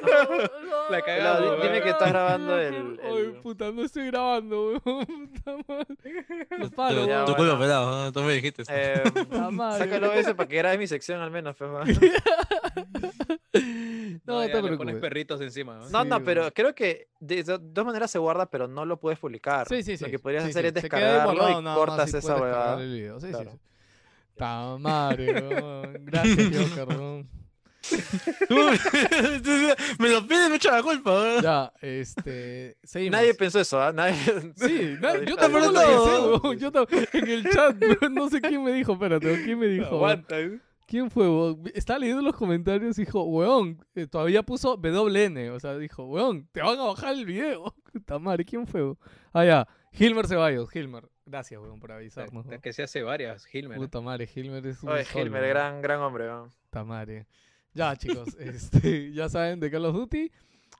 La 0.89 1.01
Pelado, 1.03 1.55
di- 1.55 1.61
dime 1.63 1.81
que 1.81 1.89
estás 1.89 2.09
grabando 2.09 2.59
el- 2.59 2.99
el- 3.01 3.33
puta, 3.41 3.71
no 3.71 3.83
estoy 3.83 4.07
grabando, 4.07 4.71
weón. 4.71 4.81
Puta 5.43 5.55
madre. 5.67 5.85
Los 6.59 6.71
palos, 6.71 7.03
Tu, 7.05 7.09
Ya, 7.09 7.25
tu 7.25 7.35
culo 7.35 7.57
pelado, 7.59 8.05
¿no? 8.05 8.11
tú 8.11 8.21
me 8.23 8.33
dijiste. 8.33 8.63
Eh, 8.69 9.01
Puta 9.13 9.49
madre, 9.51 9.85
sácalo 9.85 10.07
weón. 10.09 10.19
ese 10.19 10.35
para 10.35 10.49
que 10.49 10.57
grabes 10.57 10.79
mi 10.79 10.87
sección 10.87 11.21
al 11.21 11.31
menos, 11.31 11.55
pues, 11.55 11.69
weón. 11.71 11.87
No, 14.25 14.41
no 14.41 14.47
te 14.47 14.61
le 14.61 14.77
pones 14.77 14.95
perritos 14.97 15.39
encima. 15.41 15.75
¿no? 15.75 15.81
No, 15.81 15.87
Sí, 16.03 16.07
no, 16.09 16.15
weón. 16.15 16.23
pero 16.25 16.51
creo 16.53 16.75
que 16.75 17.07
de 17.19 17.43
dos 17.43 17.85
maneras 17.85 18.11
se 18.11 18.19
guarda, 18.19 18.45
pero 18.49 18.67
no 18.67 18.85
lo 18.85 18.97
puedes 18.99 19.19
publicar. 19.19 19.67
Sí, 19.67 19.83
sí, 19.83 19.97
sí. 19.97 20.05
Lo 20.05 20.11
que 20.11 20.19
podrías 20.19 20.43
sí, 20.43 20.49
hacer 20.49 20.63
sí. 20.63 20.67
es 20.69 20.73
descargarlo 20.73 21.33
guardado 21.33 21.59
y 21.59 21.63
más 21.63 21.77
cortas 21.77 22.13
y 22.13 22.17
esa 22.17 22.35
huevada. 22.35 22.77
Claro. 23.29 23.51
Sí. 24.41 24.45
Ta 24.45 24.77
madre, 24.80 25.34
weón. 25.34 26.05
Gracias, 26.05 26.69
Joker, 26.69 26.88
weón. 26.97 27.30
me 29.99 30.09
lo 30.09 30.27
pide, 30.27 30.49
me 30.49 30.55
echa 30.55 30.72
la 30.72 30.84
culpa. 30.84 31.11
weón. 31.11 31.41
Ya, 31.43 31.73
este. 31.81 32.77
Seguimos. 32.84 33.19
Nadie 33.19 33.34
pensó 33.34 33.59
eso, 33.59 33.81
¿ah? 33.81 33.91
Nadie... 33.91 34.15
Sí, 34.55 34.95
na- 34.99 35.23
yo 35.23 35.35
tampoco 35.35 35.65
lo 35.65 35.73
pensé, 35.73 35.88
weón. 35.89 36.59
Yo 36.59 36.72
en 37.13 37.27
el 37.30 37.49
chat, 37.49 37.76
weón, 37.81 38.13
no 38.13 38.30
sé 38.30 38.41
quién 38.41 38.63
me 38.63 38.72
dijo, 38.73 38.93
espérate, 38.93 39.43
¿quién 39.43 39.59
me 39.59 39.68
dijo? 39.68 39.85
weón? 39.89 39.95
Aguanta. 39.95 40.39
¿eh? 40.39 40.59
¿Quién 40.88 41.09
fue, 41.09 41.27
weón? 41.30 41.63
Estaba 41.73 41.99
leyendo 41.99 42.22
los 42.22 42.35
comentarios 42.35 42.97
y 42.97 43.05
dijo, 43.05 43.23
weón, 43.23 43.84
eh, 43.95 44.07
todavía 44.07 44.43
puso 44.43 44.76
WN, 44.77 45.49
o 45.51 45.59
sea, 45.59 45.77
dijo, 45.77 46.03
weón, 46.05 46.47
te 46.51 46.61
van 46.61 46.80
a 46.80 46.84
bajar 46.84 47.13
el 47.13 47.26
video. 47.26 47.73
Puta 47.93 48.19
madre, 48.19 48.43
¿quién 48.45 48.68
fue, 48.68 48.84
weón? 48.84 48.97
Ah, 49.34 49.45
ya, 49.45 49.68
Hilmer 49.93 50.27
Ceballos, 50.27 50.73
Hilmer. 50.76 51.07
Gracias, 51.31 51.61
weón, 51.61 51.79
por 51.79 51.93
avisarnos. 51.93 52.45
La. 52.45 52.57
Que 52.59 52.73
se 52.73 52.83
hace 52.83 53.03
varias, 53.03 53.47
Hilmer. 53.53 53.77
¿eh? 53.77 53.79
Puta 53.79 54.01
madre, 54.01 54.27
Hilmer 54.35 54.67
es 54.67 54.83
un 54.83 54.89
Oye, 54.89 55.05
sol, 55.05 55.21
Hilmer, 55.21 55.41
weón. 55.41 55.49
gran, 55.53 55.81
gran 55.81 56.01
hombre, 56.01 56.25
weón. 56.25 56.51
Puta 56.65 56.83
madre. 56.83 57.25
Ya, 57.73 57.95
chicos, 57.95 58.35
este, 58.39 59.13
ya 59.13 59.29
saben 59.29 59.61
de 59.61 59.71
Call 59.71 59.85
of 59.85 59.95
Duty. 59.95 60.29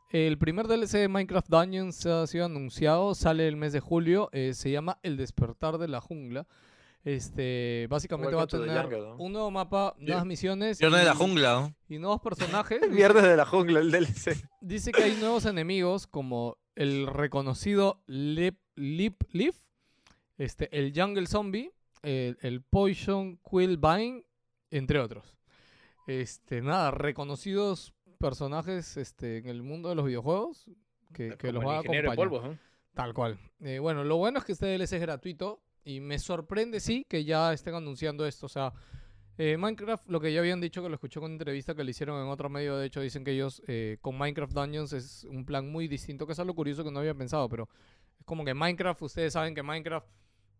El 0.10 0.38
primer 0.38 0.68
DLC 0.68 0.98
de 0.98 1.08
Minecraft 1.08 1.48
Dungeons 1.48 2.06
ha 2.06 2.28
sido 2.28 2.44
anunciado, 2.44 3.16
sale 3.16 3.48
el 3.48 3.56
mes 3.56 3.72
de 3.72 3.80
julio, 3.80 4.28
eh, 4.34 4.54
se 4.54 4.70
llama 4.70 5.00
El 5.04 5.16
despertar 5.16 5.78
de 5.78 5.88
la 5.88 6.02
jungla. 6.02 6.46
Este, 7.06 7.88
básicamente 7.90 8.36
va 8.36 8.44
a 8.44 8.48
tener 8.48 8.82
jungle, 8.82 9.00
¿no? 9.00 9.16
un 9.16 9.32
nuevo 9.32 9.50
mapa, 9.52 9.96
nuevas 9.98 10.26
misiones 10.26 10.80
no 10.82 10.92
de 10.92 11.06
la 11.06 11.16
jungla. 11.16 11.54
¿no? 11.54 11.76
y 11.88 11.98
nuevos 11.98 12.20
personajes. 12.24 12.82
Viernes 12.92 13.24
de 13.24 13.38
la 13.38 13.46
jungla, 13.46 13.80
el 13.80 13.90
DLC. 13.90 14.36
dice 14.60 14.92
que 14.92 15.04
hay 15.04 15.16
nuevos 15.16 15.46
enemigos 15.46 16.08
como 16.08 16.58
el 16.76 17.08
reconocido 17.08 18.04
Lip, 18.06 18.60
Lip 18.76 19.24
Leaf, 19.32 19.56
este, 20.44 20.76
el 20.78 20.92
Jungle 20.96 21.28
Zombie, 21.28 21.72
el, 22.02 22.38
el 22.42 22.62
Poison 22.62 23.38
Quill 23.38 23.78
Vine, 23.78 24.26
entre 24.72 25.00
otros. 25.00 25.36
Este, 26.08 26.62
nada, 26.62 26.92
reconocidos 26.92 27.94
personajes 28.20 28.98
este, 28.98 29.38
en 29.38 29.48
el 29.48 29.62
mundo 29.62 29.90
de 29.90 29.96
los 29.96 30.06
videojuegos 30.06 30.70
que, 31.14 31.38
que 31.38 31.48
Como 31.48 31.54
los 31.54 31.64
van 31.66 31.76
a 31.76 31.80
acompañar. 31.80 32.16
polvos, 32.16 32.44
¿no? 32.44 32.58
Tal 32.94 33.14
cual. 33.14 33.40
Eh, 33.62 33.80
bueno, 33.80 34.04
lo 34.04 34.18
bueno 34.18 34.40
es 34.40 34.46
que 34.46 34.52
este 34.54 34.66
DLC 34.66 34.94
es 34.94 35.02
gratuito 35.02 35.62
y 35.84 36.00
me 36.00 36.20
sorprende, 36.20 36.80
sí, 36.80 37.06
que 37.08 37.24
ya 37.24 37.54
estén 37.54 37.76
anunciando 37.76 38.26
esto. 38.26 38.48
O 38.48 38.50
sea, 38.50 38.74
eh, 39.38 39.58
Minecraft, 39.58 40.10
lo 40.10 40.20
que 40.20 40.34
ya 40.34 40.40
habían 40.40 40.60
dicho, 40.60 40.84
que 40.84 40.90
lo 40.90 40.96
escuché 40.96 41.20
con 41.20 41.32
una 41.32 41.36
entrevista 41.36 41.74
que 41.76 41.84
le 41.84 41.92
hicieron 41.92 42.22
en 42.22 42.30
otro 42.30 42.50
medio, 42.50 42.78
de 42.78 42.88
hecho, 42.88 43.02
dicen 43.02 43.24
que 43.24 43.32
ellos 43.32 43.62
eh, 43.68 43.98
con 44.02 44.18
Minecraft 44.18 44.54
Dungeons 44.54 44.94
es 44.94 45.24
un 45.24 45.46
plan 45.46 45.72
muy 45.72 45.88
distinto, 45.88 46.26
que 46.26 46.34
es 46.34 46.40
algo 46.40 46.54
curioso 46.54 46.84
que 46.84 46.92
no 46.92 47.00
había 47.00 47.14
pensado, 47.14 47.48
pero 47.48 47.70
es 48.20 48.26
como 48.26 48.44
que 48.44 48.54
Minecraft, 48.54 49.02
ustedes 49.04 49.34
saben 49.34 49.56
que 49.56 49.64
Minecraft, 49.64 50.08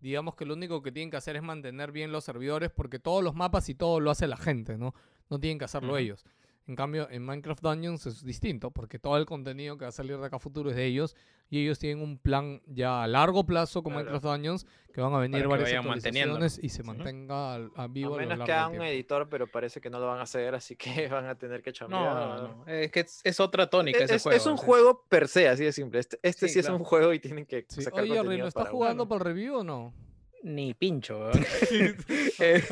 digamos 0.02 0.36
que 0.36 0.46
lo 0.46 0.56
único 0.56 0.82
que 0.82 0.92
tienen 0.92 1.12
que 1.12 1.18
hacer 1.18 1.36
es 1.36 1.44
mantener 1.44 1.92
bien 1.92 2.12
los 2.12 2.24
servidores, 2.24 2.72
porque 2.72 3.00
todos 3.00 3.24
los 3.24 3.36
mapas 3.36 3.70
y 3.70 3.76
todo 3.76 4.00
lo 4.00 4.12
hace 4.12 4.28
la 4.28 4.38
gente, 4.38 4.78
¿no? 4.78 4.94
No 5.30 5.40
tienen 5.40 5.60
que 5.60 5.66
hacerlo 5.66 5.98
ellos. 5.98 6.26
En 6.68 6.76
cambio, 6.76 7.10
en 7.10 7.24
Minecraft 7.26 7.62
Dungeons 7.62 8.06
es 8.06 8.24
distinto, 8.24 8.70
porque 8.72 9.00
todo 9.00 9.18
el 9.18 9.26
contenido 9.26 9.78
que 9.78 9.86
va 9.86 9.90
a 9.90 9.92
salir 9.92 10.18
de 10.18 10.26
acá 10.26 10.36
a 10.36 10.40
futuro 10.40 10.70
es 10.70 10.76
de 10.76 10.86
ellos, 10.86 11.16
y 11.50 11.64
ellos 11.64 11.80
tienen 11.80 12.02
un 12.04 12.18
plan 12.20 12.62
ya 12.68 13.04
a 13.04 13.08
largo 13.08 13.46
plazo 13.46 13.82
con 13.84 13.94
Claro. 13.94 14.06
Minecraft 14.12 14.26
Dungeons, 14.36 14.68
que 14.94 15.02
van 15.02 15.14
a 15.14 15.18
venir 15.18 15.48
varias 15.48 15.74
actualizaciones 15.74 16.60
y 16.62 16.70
se 16.70 16.84
mantenga 16.84 17.56
al- 17.56 17.72
a 17.76 17.84
A 17.84 17.88
vivo 17.88 18.10
a, 18.10 18.12
lo 18.12 18.18
menos 18.18 18.38
largo 18.38 18.46
que 18.46 18.52
del 18.52 18.60
hagan 18.62 18.80
un 18.80 18.86
editor, 18.86 19.28
pero 19.28 19.48
parece 19.48 19.82
que 19.82 19.90
no 19.90 20.00
lo 20.00 20.06
van 20.08 20.20
a 20.20 20.22
hacer, 20.22 20.54
así 20.54 20.76
que 20.76 21.08
van 21.12 21.26
a 21.26 21.36
tener 21.36 21.62
que 21.64 21.74
chambear. 21.74 22.02
No, 22.16 22.38
no, 22.38 22.48
no. 22.60 22.68
Es 22.68 22.92
que 22.92 23.02
es, 23.02 23.22
es 23.24 23.40
otra 23.40 23.68
tónica 23.70 23.98
Es, 23.98 24.06
ese 24.06 24.16
es- 24.18 24.24
juego. 24.24 24.38
es 24.38 24.46
un 24.46 24.58
juego 24.58 25.04
per 25.10 25.28
se, 25.28 25.50
así 25.50 25.64
de 25.66 25.72
simple. 25.72 26.00
Este, 26.00 26.20
este 26.22 26.48
Sí, 26.48 26.54
sí, 26.54 26.60
es 26.60 26.70
un 26.70 26.84
juego 26.84 27.12
y 27.12 27.20
tienen 27.20 27.46
que 27.48 27.66
Sí. 27.68 27.82
sacar 27.82 28.04
Oye, 28.04 28.24
¿lo 28.24 28.52
para 28.52 28.70
jugando 28.70 29.04
uno. 29.04 29.10
para 29.10 29.20
el 29.30 29.36
review 29.36 29.56
o 29.58 29.64
no? 29.64 29.94
Ni 30.44 30.74
pincho. 30.74 31.20
weón. 31.20 31.32
Eh, 32.44 32.64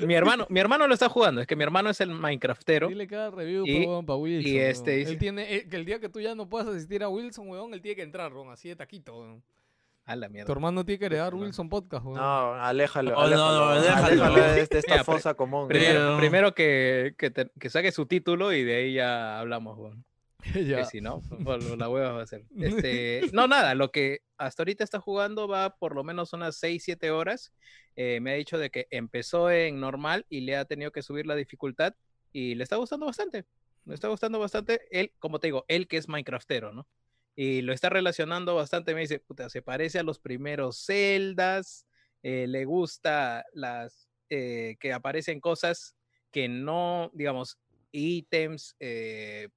mi 0.00 0.14
hermano, 0.14 0.46
mi 0.50 0.60
hermano 0.60 0.86
lo 0.86 0.92
está 0.92 1.08
jugando, 1.08 1.40
es 1.40 1.46
que 1.46 1.56
mi 1.56 1.62
hermano 1.62 1.88
es 1.88 2.00
el 2.02 2.10
Minecraftero. 2.10 2.88
Dile 2.88 3.06
cada 3.06 3.30
review, 3.30 3.64
Y- 3.66 3.86
para 4.04 4.16
Wilson. 4.16 4.52
y 4.52 4.58
este 4.58 4.90
weón. 4.90 4.98
dice- 5.00 5.10
Él 5.12 5.18
tiene, 5.18 5.54
eh, 5.54 5.68
que 5.68 5.76
el 5.76 5.84
día 5.86 5.98
que 6.00 6.08
tú 6.10 6.20
ya 6.20 6.34
no 6.34 6.48
puedas 6.48 6.68
asistir 6.68 7.02
a 7.02 7.08
Wilson, 7.08 7.48
weón, 7.48 7.72
él 7.72 7.80
tiene 7.80 7.96
que 7.96 8.02
entrar, 8.02 8.32
weón, 8.34 8.50
así 8.50 8.68
de 8.68 8.76
taquito, 8.76 9.18
weón. 9.18 9.42
A 10.04 10.14
la 10.14 10.26
Tu 10.28 10.32
mierda. 10.34 10.52
hermano 10.52 10.84
tiene 10.84 10.98
que 10.98 11.06
heredar 11.06 11.32
No. 11.32 11.40
Wilson 11.40 11.68
Podcast, 11.70 12.04
weón. 12.04 12.18
No, 12.18 12.54
aléjalo. 12.54 13.16
Oh, 13.16 13.26
no, 13.26 13.36
no, 13.36 13.64
aléjalo, 13.70 13.80
déjalo. 13.80 14.24
aléjalo 14.24 14.42
de, 14.52 14.52
de 14.54 14.60
esta 14.78 14.92
Mira, 14.92 15.04
fosa 15.04 15.34
común. 15.34 15.66
Primero, 15.68 16.16
primero 16.18 16.54
que, 16.54 17.14
que, 17.16 17.30
te- 17.30 17.50
que 17.58 17.70
saque 17.70 17.90
su 17.90 18.04
título 18.06 18.52
y 18.52 18.62
de 18.64 18.76
ahí 18.76 18.92
ya 18.94 19.40
hablamos, 19.40 19.78
weón. 19.78 20.04
Ya. 20.66 20.78
Que 20.78 20.84
si 20.86 21.00
no, 21.00 21.22
pues, 21.44 21.64
la 21.76 21.88
hueva 21.88 22.12
va 22.12 22.22
a 22.22 22.26
ser. 22.26 22.44
Este, 22.58 23.22
no, 23.32 23.46
nada, 23.46 23.74
lo 23.74 23.90
que 23.90 24.20
hasta 24.38 24.62
ahorita 24.62 24.84
está 24.84 25.00
jugando 25.00 25.48
va 25.48 25.76
por 25.76 25.94
lo 25.94 26.04
menos 26.04 26.32
unas 26.32 26.56
6, 26.56 26.82
7 26.84 27.10
horas. 27.10 27.52
Eh, 27.96 28.20
me 28.20 28.32
ha 28.32 28.34
dicho 28.34 28.58
de 28.58 28.70
que 28.70 28.86
empezó 28.90 29.50
en 29.50 29.80
normal 29.80 30.26
y 30.28 30.42
le 30.42 30.56
ha 30.56 30.64
tenido 30.64 30.92
que 30.92 31.02
subir 31.02 31.26
la 31.26 31.34
dificultad 31.34 31.94
y 32.32 32.54
le 32.54 32.62
está 32.62 32.76
gustando 32.76 33.06
bastante. 33.06 33.46
Le 33.84 33.94
está 33.94 34.08
gustando 34.08 34.38
bastante. 34.38 34.82
Él, 34.90 35.12
como 35.18 35.38
te 35.38 35.46
digo, 35.48 35.64
él 35.68 35.88
que 35.88 35.96
es 35.96 36.08
Minecraftero, 36.08 36.72
¿no? 36.72 36.86
Y 37.34 37.62
lo 37.62 37.72
está 37.72 37.88
relacionando 37.88 38.54
bastante. 38.54 38.94
Me 38.94 39.02
dice, 39.02 39.20
puta, 39.20 39.48
se 39.48 39.62
parece 39.62 39.98
a 39.98 40.02
los 40.02 40.18
primeros 40.18 40.84
Zeldas. 40.84 41.86
eh, 42.22 42.46
le 42.48 42.64
gusta 42.64 43.44
las 43.52 44.08
eh, 44.28 44.76
que 44.80 44.92
aparecen 44.92 45.40
cosas 45.40 45.94
que 46.32 46.48
no, 46.48 47.10
digamos, 47.14 47.58
ítems, 47.92 48.74
eh, 48.80 49.48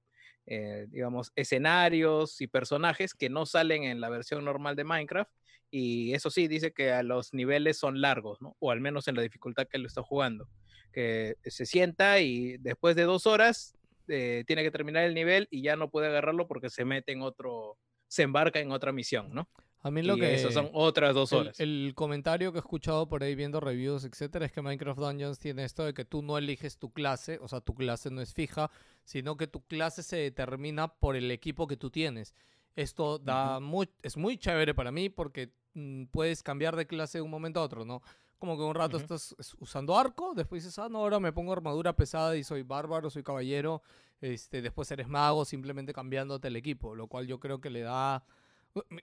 eh, 0.52 0.88
digamos, 0.90 1.30
escenarios 1.36 2.40
y 2.40 2.48
personajes 2.48 3.14
que 3.14 3.30
no 3.30 3.46
salen 3.46 3.84
en 3.84 4.00
la 4.00 4.08
versión 4.08 4.44
normal 4.44 4.74
de 4.74 4.82
Minecraft. 4.82 5.30
Y 5.70 6.12
eso 6.12 6.28
sí, 6.28 6.48
dice 6.48 6.72
que 6.72 6.90
a 6.90 7.04
los 7.04 7.32
niveles 7.32 7.78
son 7.78 8.00
largos, 8.00 8.42
¿no? 8.42 8.56
O 8.58 8.72
al 8.72 8.80
menos 8.80 9.06
en 9.06 9.14
la 9.14 9.22
dificultad 9.22 9.68
que 9.68 9.78
lo 9.78 9.86
está 9.86 10.02
jugando. 10.02 10.48
Que 10.92 11.36
se 11.44 11.66
sienta 11.66 12.18
y 12.18 12.56
después 12.58 12.96
de 12.96 13.04
dos 13.04 13.28
horas 13.28 13.78
eh, 14.08 14.42
tiene 14.44 14.64
que 14.64 14.72
terminar 14.72 15.04
el 15.04 15.14
nivel 15.14 15.46
y 15.52 15.62
ya 15.62 15.76
no 15.76 15.88
puede 15.88 16.08
agarrarlo 16.08 16.48
porque 16.48 16.68
se 16.68 16.84
mete 16.84 17.12
en 17.12 17.22
otro, 17.22 17.78
se 18.08 18.24
embarca 18.24 18.58
en 18.58 18.72
otra 18.72 18.90
misión, 18.90 19.32
¿no? 19.32 19.48
A 19.82 19.90
mí 19.90 20.02
lo 20.02 20.16
y 20.16 20.20
que... 20.20 20.34
eso 20.34 20.50
son 20.50 20.68
otras 20.74 21.14
dos 21.14 21.32
el, 21.32 21.38
horas. 21.38 21.58
el 21.60 21.92
comentario 21.94 22.52
que 22.52 22.58
he 22.58 22.60
escuchado 22.60 23.08
por 23.08 23.22
ahí 23.22 23.34
viendo 23.34 23.60
reviews, 23.60 24.04
etcétera, 24.04 24.44
es 24.46 24.52
que 24.52 24.60
Minecraft 24.60 25.00
Dungeons 25.00 25.38
tiene 25.38 25.64
esto 25.64 25.84
de 25.84 25.94
que 25.94 26.04
tú 26.04 26.20
no 26.22 26.36
eliges 26.36 26.76
tu 26.78 26.92
clase, 26.92 27.38
o 27.40 27.48
sea, 27.48 27.60
tu 27.62 27.74
clase 27.74 28.10
no 28.10 28.20
es 28.20 28.34
fija, 28.34 28.70
sino 29.04 29.36
que 29.38 29.46
tu 29.46 29.62
clase 29.62 30.02
se 30.02 30.16
determina 30.16 30.88
por 30.88 31.16
el 31.16 31.30
equipo 31.30 31.66
que 31.66 31.78
tú 31.78 31.90
tienes. 31.90 32.34
Esto 32.76 33.18
da 33.18 33.58
muy, 33.58 33.88
es 34.02 34.16
muy 34.16 34.36
chévere 34.36 34.74
para 34.74 34.92
mí 34.92 35.08
porque 35.08 35.52
mm, 35.74 36.04
puedes 36.06 36.42
cambiar 36.42 36.76
de 36.76 36.86
clase 36.86 37.18
de 37.18 37.22
un 37.22 37.30
momento 37.30 37.60
a 37.60 37.62
otro, 37.64 37.84
¿no? 37.86 38.02
Como 38.38 38.56
que 38.56 38.62
un 38.62 38.74
rato 38.74 38.96
Ujú. 38.96 39.02
estás 39.04 39.34
es- 39.38 39.54
usando 39.60 39.98
arco, 39.98 40.34
después 40.34 40.62
dices, 40.62 40.78
ah, 40.78 40.88
no, 40.90 40.98
ahora 40.98 41.20
me 41.20 41.32
pongo 41.32 41.52
armadura 41.52 41.96
pesada 41.96 42.36
y 42.36 42.44
soy 42.44 42.62
bárbaro, 42.62 43.08
soy 43.10 43.22
caballero, 43.22 43.82
este, 44.20 44.60
después 44.62 44.90
eres 44.90 45.08
mago, 45.08 45.44
simplemente 45.46 45.92
cambiándote 45.94 46.48
el 46.48 46.56
equipo, 46.56 46.94
lo 46.94 47.06
cual 47.06 47.26
yo 47.26 47.40
creo 47.40 47.60
que 47.62 47.70
le 47.70 47.80
da... 47.80 48.22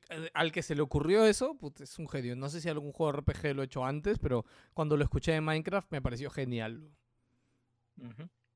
eh, 0.10 0.30
Al 0.34 0.52
que 0.52 0.61
se 0.64 0.76
le 0.76 0.81
ocurrió 0.81 1.26
eso, 1.26 1.57
es 1.80 1.99
un 1.99 2.07
genio. 2.10 2.35
No 2.35 2.49
sé 2.49 2.61
si 2.61 2.69
algún 2.69 2.91
juego 2.91 3.11
RPG 3.11 3.56
lo 3.56 3.61
he 3.61 3.65
hecho 3.65 3.85
antes, 3.85 4.19
pero 4.19 4.45
cuando 4.73 4.98
lo 4.98 5.03
escuché 5.03 5.35
en 5.35 5.44
Minecraft 5.45 5.91
me 5.91 6.02
pareció 6.02 6.30
genial. 6.30 6.91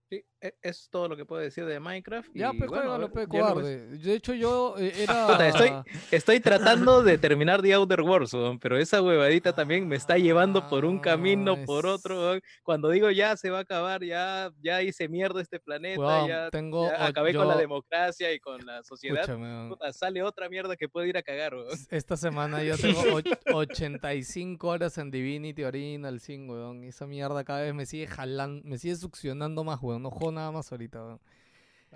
Sí, 0.09 0.23
es 0.61 0.89
todo 0.89 1.07
lo 1.07 1.15
que 1.15 1.25
puedo 1.25 1.41
decir 1.41 1.65
de 1.65 1.79
Minecraft. 1.79 2.29
Ya, 2.33 2.51
pe, 2.51 2.65
bueno, 2.67 2.91
ya 2.93 2.97
lo 2.97 3.09
ves. 3.09 3.27
cobarde. 3.27 3.87
De 3.97 4.13
hecho, 4.15 4.33
yo 4.33 4.75
eh, 4.77 4.91
era... 5.03 5.47
estoy, 5.47 5.71
estoy 6.11 6.39
tratando 6.39 7.03
de 7.03 7.17
terminar 7.17 7.61
The 7.61 7.73
Outer 7.75 8.01
Worlds, 8.01 8.33
weón, 8.33 8.59
pero 8.59 8.77
esa 8.77 9.01
huevadita 9.01 9.53
también 9.53 9.87
me 9.87 9.95
está 9.95 10.17
llevando 10.17 10.67
por 10.67 10.85
un 10.85 10.99
camino, 10.99 11.53
Ah, 11.59 11.63
por 11.65 11.85
otro. 11.85 12.39
Cuando 12.63 12.89
digo 12.89 13.11
ya 13.11 13.37
se 13.37 13.49
va 13.49 13.59
a 13.59 13.61
acabar, 13.61 14.03
ya, 14.03 14.51
ya 14.61 14.81
hice 14.81 15.07
mierda 15.07 15.41
este 15.41 15.59
planeta, 15.59 15.99
Weón, 15.99 16.27
ya, 16.27 16.49
tengo 16.49 16.87
ya 16.89 17.05
acabé 17.05 17.33
con 17.33 17.47
la 17.47 17.53
yo- 17.55 17.59
democracia 17.59 18.33
y 18.33 18.39
con 18.39 18.65
la 18.65 18.83
sociedad. 18.83 19.21
Escúchame. 19.21 19.69
Puta, 19.69 19.93
sale 19.93 20.23
otra 20.23 20.49
mierda 20.49 20.75
que 20.75 20.89
puede 20.89 21.09
ir 21.09 21.17
a 21.17 21.21
cagar, 21.23 21.53
weón. 21.55 21.67
Esta 21.89 22.17
semana 22.17 22.63
yo 22.63 22.77
tengo 22.77 23.01
och- 23.17 23.23
85 23.53 24.67
horas 24.67 24.97
en 24.97 25.11
Divinity 25.11 25.63
Original 25.63 26.19
Sin, 26.19 26.49
weón. 26.49 26.83
Y 26.83 26.87
esa 26.87 27.05
mierda 27.07 27.43
cada 27.43 27.61
vez 27.61 27.73
me 27.73 27.85
sigue 27.85 28.07
jalando, 28.07 28.61
me 28.67 28.77
sigue 28.77 28.95
succionando 28.95 29.63
más, 29.63 29.79
weón. 29.81 30.01
No 30.01 30.09
nada 30.31 30.51
más 30.51 30.71
ahorita. 30.71 31.01
Vale. 31.01 31.19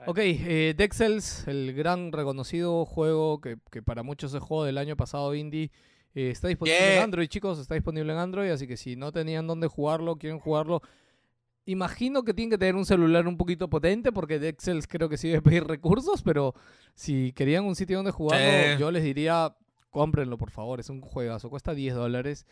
Ok, 0.07 0.17
eh, 0.19 0.73
Dexels, 0.77 1.47
el 1.47 1.73
gran 1.73 2.11
reconocido 2.11 2.85
juego 2.85 3.39
que, 3.39 3.57
que 3.71 3.81
para 3.81 4.03
muchos 4.03 4.33
es 4.33 4.41
juego 4.41 4.65
del 4.65 4.77
año 4.77 4.97
pasado 4.97 5.33
indie, 5.33 5.71
eh, 6.15 6.31
está 6.31 6.47
disponible 6.47 6.97
en. 6.97 7.03
Android, 7.03 7.27
chicos, 7.27 7.59
está 7.59 7.75
disponible 7.75 8.13
en 8.13 8.19
Android, 8.19 8.49
así 8.49 8.67
que 8.67 8.77
si 8.77 8.95
no 8.95 9.11
tenían 9.11 9.47
dónde 9.47 9.67
jugarlo, 9.67 10.17
quieren 10.17 10.39
jugarlo, 10.39 10.81
imagino 11.65 12.23
que 12.23 12.33
tienen 12.33 12.51
que 12.51 12.57
tener 12.57 12.75
un 12.75 12.85
celular 12.85 13.27
un 13.27 13.37
poquito 13.37 13.69
potente 13.69 14.11
porque 14.11 14.39
Dexels 14.39 14.87
creo 14.87 15.09
que 15.09 15.17
sí 15.17 15.27
debe 15.27 15.41
pedir 15.41 15.65
recursos, 15.65 16.21
pero 16.23 16.53
si 16.93 17.33
querían 17.33 17.65
un 17.65 17.75
sitio 17.75 17.97
donde 17.97 18.11
jugarlo, 18.11 18.79
yo 18.79 18.91
les 18.91 19.03
diría, 19.03 19.55
cómprenlo 19.89 20.37
por 20.37 20.51
favor, 20.51 20.79
es 20.79 20.89
un 20.89 21.01
juegazo, 21.01 21.49
cuesta 21.49 21.73
10 21.73 21.95
dólares, 21.95 22.45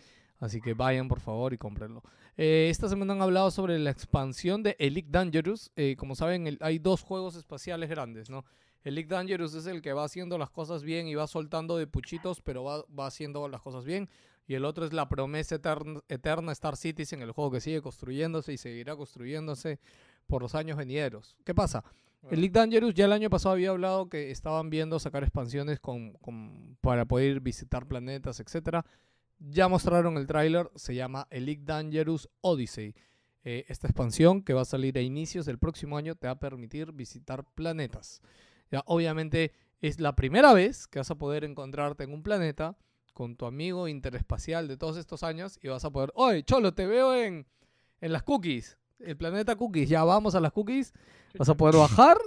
así 0.43 0.61
que 0.61 0.73
vayan 0.73 1.07
por 1.07 1.19
favor 1.19 1.53
y 1.53 1.57
cómprenlo. 1.57 2.03
Eh, 2.37 2.67
esta 2.69 2.89
semana 2.89 3.13
han 3.13 3.21
hablado 3.21 3.49
sobre 3.51 3.77
la 3.79 3.89
expansión 3.91 4.63
de 4.63 4.75
Elite 4.79 5.09
Dangerous. 5.11 5.71
Eh, 5.75 5.95
como 5.97 6.15
saben, 6.15 6.47
el- 6.47 6.57
hay 6.61 6.79
dos 6.79 7.01
juegos 7.01 7.35
espaciales 7.35 7.89
grandes, 7.89 8.29
¿no? 8.29 8.43
Elite 8.83 9.13
Dangerous 9.13 9.53
es 9.55 9.65
el 9.65 9.81
que 9.81 9.93
va 9.93 10.03
haciendo 10.03 10.37
las 10.37 10.49
cosas 10.49 10.83
bien 10.83 11.07
y 11.07 11.15
va 11.15 11.25
soltando 11.27 11.77
de 11.77 11.87
puchitos, 11.87 12.41
pero 12.41 12.63
va, 12.63 12.83
va 12.97 13.07
haciendo 13.07 13.47
las 13.47 13.61
cosas 13.61 13.85
bien. 13.85 14.09
Y 14.45 14.55
el 14.55 14.65
otro 14.65 14.85
es 14.85 14.91
la 14.91 15.07
promesa 15.07 15.55
eterna, 15.55 16.01
eterna 16.09 16.51
Star 16.51 16.75
Citizen, 16.75 17.21
el 17.21 17.31
juego 17.31 17.49
que 17.51 17.61
sigue 17.61 17.81
construyéndose 17.81 18.51
y 18.51 18.57
seguirá 18.57 18.95
construyéndose 18.97 19.79
por 20.27 20.41
los 20.41 20.53
años 20.53 20.75
venideros. 20.77 21.37
¿Qué 21.45 21.53
pasa? 21.55 21.83
Elite 22.29 22.59
Dangerous 22.59 22.93
ya 22.93 23.05
el 23.05 23.11
año 23.13 23.29
pasado 23.29 23.53
había 23.53 23.69
hablado 23.69 24.09
que 24.09 24.31
estaban 24.31 24.69
viendo 24.69 24.97
sacar 24.99 25.23
expansiones 25.23 25.79
con, 25.79 26.13
con- 26.15 26.77
para 26.81 27.05
poder 27.05 27.39
visitar 27.39 27.85
planetas, 27.85 28.39
etcétera. 28.41 28.85
Ya 29.45 29.67
mostraron 29.67 30.15
el 30.15 30.25
tráiler, 30.25 30.71
se 30.75 30.95
llama 30.95 31.27
Elite 31.29 31.63
Dangerous 31.65 32.29
Odyssey. 32.39 32.95
Eh, 33.43 33.65
esta 33.67 33.87
expansión 33.87 34.41
que 34.41 34.53
va 34.53 34.61
a 34.61 34.65
salir 34.65 34.97
a 34.97 35.01
inicios 35.01 35.45
del 35.45 35.59
próximo 35.59 35.97
año 35.97 36.15
te 36.15 36.27
va 36.27 36.33
a 36.33 36.39
permitir 36.39 36.93
visitar 36.93 37.43
planetas. 37.53 38.21
Ya, 38.71 38.83
obviamente 38.85 39.51
es 39.81 39.99
la 39.99 40.15
primera 40.15 40.53
vez 40.53 40.87
que 40.87 40.99
vas 40.99 41.11
a 41.11 41.15
poder 41.15 41.43
encontrarte 41.43 42.05
en 42.05 42.13
un 42.13 42.23
planeta 42.23 42.77
con 43.13 43.35
tu 43.35 43.45
amigo 43.45 43.89
interespacial 43.89 44.69
de 44.69 44.77
todos 44.77 44.95
estos 44.95 45.23
años 45.23 45.59
y 45.61 45.67
vas 45.67 45.83
a 45.83 45.91
poder, 45.91 46.13
oye, 46.15 46.43
Cholo, 46.43 46.73
te 46.73 46.87
veo 46.87 47.13
en, 47.13 47.45
en 47.99 48.13
las 48.13 48.23
cookies, 48.23 48.77
el 48.99 49.17
planeta 49.17 49.57
cookies, 49.57 49.89
ya 49.89 50.05
vamos 50.05 50.35
a 50.35 50.39
las 50.39 50.53
cookies, 50.53 50.93
vas 51.37 51.49
a 51.49 51.57
poder 51.57 51.75
bajar 51.77 52.17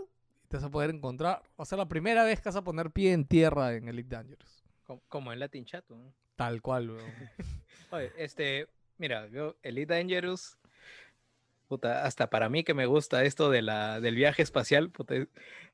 y 0.45 0.49
te 0.49 0.59
vas 0.59 0.65
a 0.65 0.71
poder 0.71 0.91
encontrar, 0.91 1.43
va 1.59 1.63
a 1.63 1.65
ser 1.65 1.79
la 1.79 1.89
primera 1.89 2.25
vez 2.25 2.43
que 2.43 2.51
vas 2.51 2.57
a 2.57 2.63
poner 2.63 2.91
pie 2.91 3.15
en 3.15 3.25
tierra 3.25 3.73
en 3.73 3.89
Elite 3.89 4.15
Dangerous. 4.15 4.63
Como, 4.85 5.01
como 5.09 5.33
en 5.33 5.41
Latin 5.41 5.65
Chat, 5.65 5.91
weón. 5.91 6.13
Tal 6.37 6.61
cual, 6.63 6.91
weón. 6.91 7.01
Oye, 7.91 8.13
este, 8.19 8.67
mira, 8.99 9.27
yo, 9.29 9.57
Elite 9.63 9.95
Dangerous, 9.95 10.59
puta, 11.69 12.05
hasta 12.05 12.29
para 12.31 12.49
mí 12.49 12.63
que 12.63 12.75
me 12.75 12.87
gusta 12.87 13.25
esto 13.25 13.51
de 13.51 13.63
la, 13.63 14.01
del 14.01 14.15
viaje 14.15 14.43
espacial, 14.43 14.91
puta, 14.91 15.15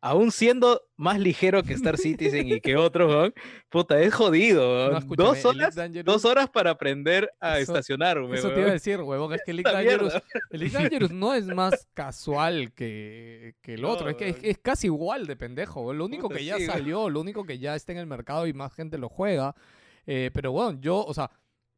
aún 0.00 0.30
siendo 0.30 0.82
más 0.96 1.18
ligero 1.18 1.62
que 1.62 1.72
Star 1.74 1.96
Citizen 1.98 2.48
y 2.48 2.60
que 2.60 2.76
otros, 2.76 3.10
weón, 3.10 3.34
puta, 3.70 4.00
es 4.00 4.14
jodido, 4.14 4.62
No, 4.62 4.84
weón. 4.90 4.96
escúchame, 5.02 5.28
dos, 5.28 5.44
horas, 5.44 5.74
Dangerous- 5.76 6.04
dos 6.04 6.24
horas 6.24 6.48
para 6.50 6.70
aprender 6.70 7.30
a 7.40 7.58
Eso- 7.58 7.72
estacionarme, 7.72 8.36
Eso 8.36 8.48
te 8.48 8.54
iba 8.54 8.62
a 8.62 8.64
weón. 8.66 8.72
decir, 8.74 9.00
huevón, 9.00 9.34
es 9.34 9.40
que 9.44 9.50
Elite 9.50 9.70
Dangerous. 9.72 10.14
Elite 10.50 10.78
Dangerous 10.78 11.10
no 11.12 11.34
es 11.34 11.46
más 11.46 11.88
casual 11.94 12.72
que, 12.72 13.54
que 13.62 13.74
el 13.74 13.82
No, 13.82 13.90
otro, 13.90 14.08
es 14.10 14.16
que 14.16 14.28
es, 14.28 14.34
weón. 14.36 14.46
es 14.46 14.58
casi 14.58 14.86
igual 14.86 15.26
de 15.26 15.36
pendejo. 15.36 15.80
weón. 15.82 15.98
Lo 15.98 16.04
único 16.04 16.28
Puta, 16.28 16.38
que 16.38 16.44
ya 16.44 16.56
sí, 16.56 16.62
weón. 16.62 16.72
salió, 16.72 17.10
lo 17.10 17.20
único 17.20 17.44
que 17.44 17.58
ya 17.58 17.74
está 17.74 17.92
en 17.92 17.98
el 17.98 18.06
mercado 18.06 18.46
y 18.46 18.52
más 18.52 18.72
gente 18.74 18.96
lo 18.98 19.08
juega. 19.08 19.54
Eh, 20.06 20.30
pero 20.32 20.52
bueno, 20.52 20.78
yo, 20.80 21.04
o 21.04 21.14
sea, 21.14 21.30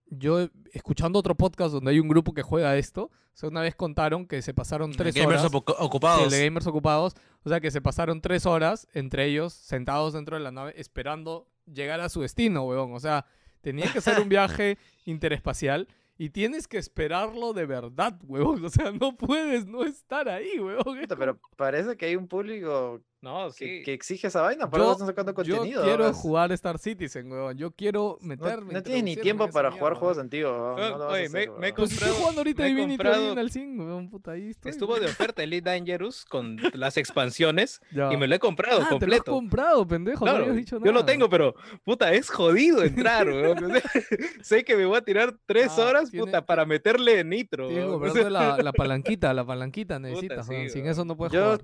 yo 0.07 0.49
escuchando 0.73 1.19
otro 1.19 1.35
podcast 1.35 1.73
donde 1.73 1.91
hay 1.91 2.01
un 2.01 2.09
grupo 2.09 2.35
que 2.35 2.43
juega 2.43 2.77
esto, 2.77 3.11
o 3.35 3.37
sea, 3.37 3.49
una 3.49 3.63
vez 3.63 3.75
contaron 3.75 4.27
que 4.27 4.43
se 4.43 4.55
pasaron 4.55 4.93
tres 4.93 5.15
Gamers 5.15 5.43
horas. 5.43 5.53
Sí, 5.53 5.75
ocupados. 5.79 6.25
el 6.25 6.31
de 6.31 6.45
gamers 6.45 6.67
ocupados. 6.69 7.15
O 7.43 7.49
sea 7.49 7.61
que 7.61 7.73
se 7.73 7.81
pasaron 7.81 8.21
tres 8.21 8.47
horas 8.47 8.87
entre 8.95 9.27
ellos 9.27 9.53
sentados 9.53 10.13
dentro 10.13 10.37
de 10.37 10.43
la 10.43 10.53
nave 10.53 10.73
esperando 10.77 11.49
llegar 11.67 12.01
a 12.01 12.09
su 12.09 12.21
destino, 12.21 12.63
weón. 12.63 12.93
O 12.95 13.01
sea, 13.01 13.27
tenía 13.61 13.93
que 13.93 14.01
ser 14.01 14.21
un 14.21 14.29
viaje 14.29 14.79
interespacial 15.05 15.89
y 16.17 16.31
tienes 16.31 16.69
que 16.69 16.79
esperarlo 16.79 17.53
de 17.53 17.67
verdad, 17.67 18.17
weón. 18.23 18.65
O 18.65 18.71
sea, 18.71 18.93
no 18.93 19.17
puedes 19.17 19.67
no 19.67 19.83
estar 19.83 20.29
ahí, 20.29 20.53
Puta, 20.85 21.17
Pero 21.17 21.41
parece 21.57 21.97
que 21.97 22.07
hay 22.07 22.15
un 22.15 22.29
público 22.29 23.01
No, 23.25 23.47
que, 23.49 23.79
sí. 23.79 23.83
que 23.83 23.93
exige 23.95 24.27
esa 24.29 24.43
vaina, 24.43 24.69
por 24.71 24.79
Yo- 24.79 24.85
eso 24.85 24.93
están 24.93 25.07
sacando 25.09 25.33
Yo 25.43 25.57
contenido. 25.57 25.83
quiero 25.83 26.05
ahora. 26.05 26.15
jugar 26.17 26.53
Star 26.53 26.79
Citizen, 26.79 27.33
weón. 27.33 27.57
Yo 27.57 27.71
quiero 27.73 28.19
No, 28.21 28.27
meterme. 28.29 28.73
no 28.75 28.83
tienes 28.83 29.03
ni 29.05 29.17
tiempo 29.17 29.49
para 29.49 29.71
jugar 29.73 29.95
juegos 29.95 30.19
antiguos. 30.19 30.53
no 30.79 31.07
oye, 31.09 31.29
me- 31.31 31.45
he. 31.45 31.49
Pues 31.49 31.65
estoy 31.65 31.73
comprado- 31.73 32.15
jugando 32.15 32.41
ahorita 32.41 32.63
he 32.63 32.69
Divinity 32.69 32.97
comprado- 32.99 33.23
Original 33.25 33.51
Sin, 33.51 33.81
weón. 33.81 34.11
Puta, 34.11 34.33
ahí 34.33 34.51
estoy. 34.51 34.71
Estuvo 34.71 35.01
de 35.01 35.07
oferta 35.07 35.43
Elite 35.43 35.71
Dangerous 35.71 36.25
con 36.27 36.59
las 36.75 36.97
expansiones 36.97 37.81
Ya. 37.91 38.13
y 38.13 38.17
me 38.17 38.27
lo 38.29 38.35
he 38.35 38.39
comprado 38.39 38.77
Ah, 38.83 38.85
te 38.85 38.85
lo 38.95 38.99
completo. 39.01 39.33
comprado, 39.33 39.87
pendejo. 39.89 40.25
no 40.25 40.31
Claro, 40.31 40.45
habías 40.45 40.57
dicho 40.57 40.79
yo 40.79 40.85
lo 40.87 40.93
nada. 40.93 41.07
tengo, 41.07 41.29
pero 41.31 41.55
puta, 41.85 42.13
es 42.13 42.29
jodido 42.31 42.83
entrar, 42.85 43.27
weón. 43.27 43.57
Sé 44.43 44.65
que 44.65 44.77
me 44.77 44.85
voy 44.85 44.99
a 44.99 45.03
tirar 45.03 45.35
tres 45.47 45.73
Ah, 45.79 45.83
horas, 45.87 46.11
tiene- 46.11 46.27
puta, 46.27 46.45
para 46.45 46.65
meterle 46.67 47.25
nitro. 47.25 47.69
Tienes 47.69 47.85
que 47.85 47.91
weón. 47.91 47.97
O 47.97 48.01
comprarte 48.01 48.21
sea, 48.21 48.31
la, 48.31 48.63
la 48.63 48.73
palanquita, 48.73 49.33
la 49.33 49.45
palanquita 49.45 49.99
necesitas, 49.99 50.49
weón. 50.49 50.69
Sin 50.71 50.87
eso 50.87 51.05
no 51.05 51.17
puedes 51.17 51.33
Yo- 51.33 51.43
jugar. 51.45 51.61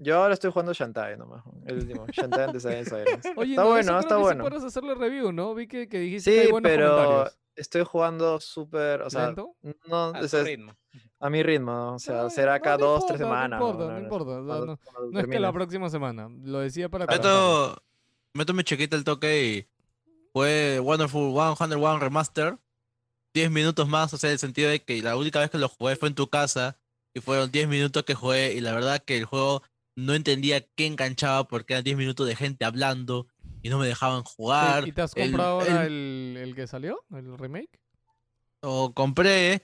Yo 0.00 0.16
ahora 0.22 0.34
estoy 0.34 0.50
jugando 0.52 0.72
Shantae 0.72 1.16
nomás. 1.16 1.42
El 1.66 1.78
último. 1.78 2.06
Shantae 2.12 2.44
antes 2.44 2.62
de 2.62 2.80
eso. 2.80 2.96
Oye, 3.36 3.50
está 3.52 3.62
no, 3.62 3.68
bueno, 3.68 3.98
está 3.98 4.14
que 4.14 4.14
sí 4.14 4.20
bueno. 4.22 4.44
puedes 4.44 4.62
hacerle 4.64 4.94
review, 4.94 5.32
¿no? 5.32 5.54
Vi 5.54 5.66
que, 5.66 5.88
que 5.88 5.98
dijiste 5.98 6.30
que 6.32 6.40
hay 6.40 6.46
Sí, 6.46 6.52
buenos 6.52 6.70
pero 6.70 6.88
comentarios. 6.96 7.38
estoy 7.56 7.82
jugando 7.84 8.40
súper, 8.40 9.02
o 9.02 9.10
sea, 9.10 9.26
¿Lento? 9.26 9.56
no, 9.88 9.96
a 9.96 10.20
o 10.20 10.28
sea, 10.28 10.44
ritmo. 10.44 10.72
a 11.20 11.30
mi 11.30 11.42
ritmo, 11.42 11.72
¿no? 11.72 11.94
o 11.94 11.98
sea, 11.98 12.22
No, 12.22 12.30
será 12.30 12.58
no, 12.58 12.62
cada 12.62 12.76
no 12.78 12.84
dos, 12.86 13.06
tres 13.06 13.20
importa, 13.20 13.48
no 13.48 13.56
semanas. 13.58 13.60
importa, 13.60 13.84
no 13.84 13.90
¿no? 13.92 13.98
importa, 13.98 14.32
no- 15.04 15.10
No 15.10 15.20
es 15.20 15.26
que 15.26 15.40
la 15.40 15.52
próxima 15.52 15.90
semana. 15.90 16.28
Lo 16.42 16.60
decía 16.60 16.88
para 16.88 17.06
Meto, 17.06 17.82
meto 18.34 18.54
mi 18.54 18.62
chequita 18.62 18.94
el 18.96 19.04
toque 19.04 19.44
y 19.44 19.68
fue 20.32 20.78
Wonderful 20.80 21.32
101 21.56 21.98
Remaster. 21.98 22.56
10 23.34 23.50
minutos 23.50 23.86
más, 23.88 24.12
o 24.14 24.16
sea, 24.18 24.30
en 24.30 24.34
el 24.34 24.38
sentido 24.38 24.70
de 24.70 24.82
que 24.82 25.00
la 25.02 25.16
única 25.16 25.38
vez 25.40 25.50
que 25.50 25.58
lo 25.58 25.68
jugué 25.68 25.96
fue 25.96 26.08
en 26.08 26.14
tu 26.14 26.28
casa 26.28 26.78
y 27.14 27.20
fueron 27.20 27.50
10 27.50 27.68
minutos 27.68 28.02
que 28.04 28.14
jugué 28.14 28.54
y 28.54 28.60
la 28.60 28.72
verdad 28.72 29.02
que 29.04 29.16
el 29.18 29.26
juego 29.26 29.62
no 29.98 30.14
entendía 30.14 30.60
qué 30.76 30.86
enganchaba 30.86 31.48
porque 31.48 31.72
eran 31.74 31.82
10 31.84 31.96
minutos 31.96 32.26
de 32.26 32.36
gente 32.36 32.64
hablando 32.64 33.26
y 33.62 33.68
no 33.68 33.78
me 33.78 33.86
dejaban 33.88 34.22
jugar. 34.22 34.86
¿Y 34.86 34.92
te 34.92 35.02
has 35.02 35.12
El- 35.16 35.30
comprado 35.32 35.60
ahora 35.60 35.86
el- 35.86 36.36
el, 36.36 36.36
el 36.48 36.54
que 36.54 36.66
salió? 36.68 37.04
¿El 37.10 37.36
remake? 37.36 37.80
o 38.60 38.92
compré 38.92 39.62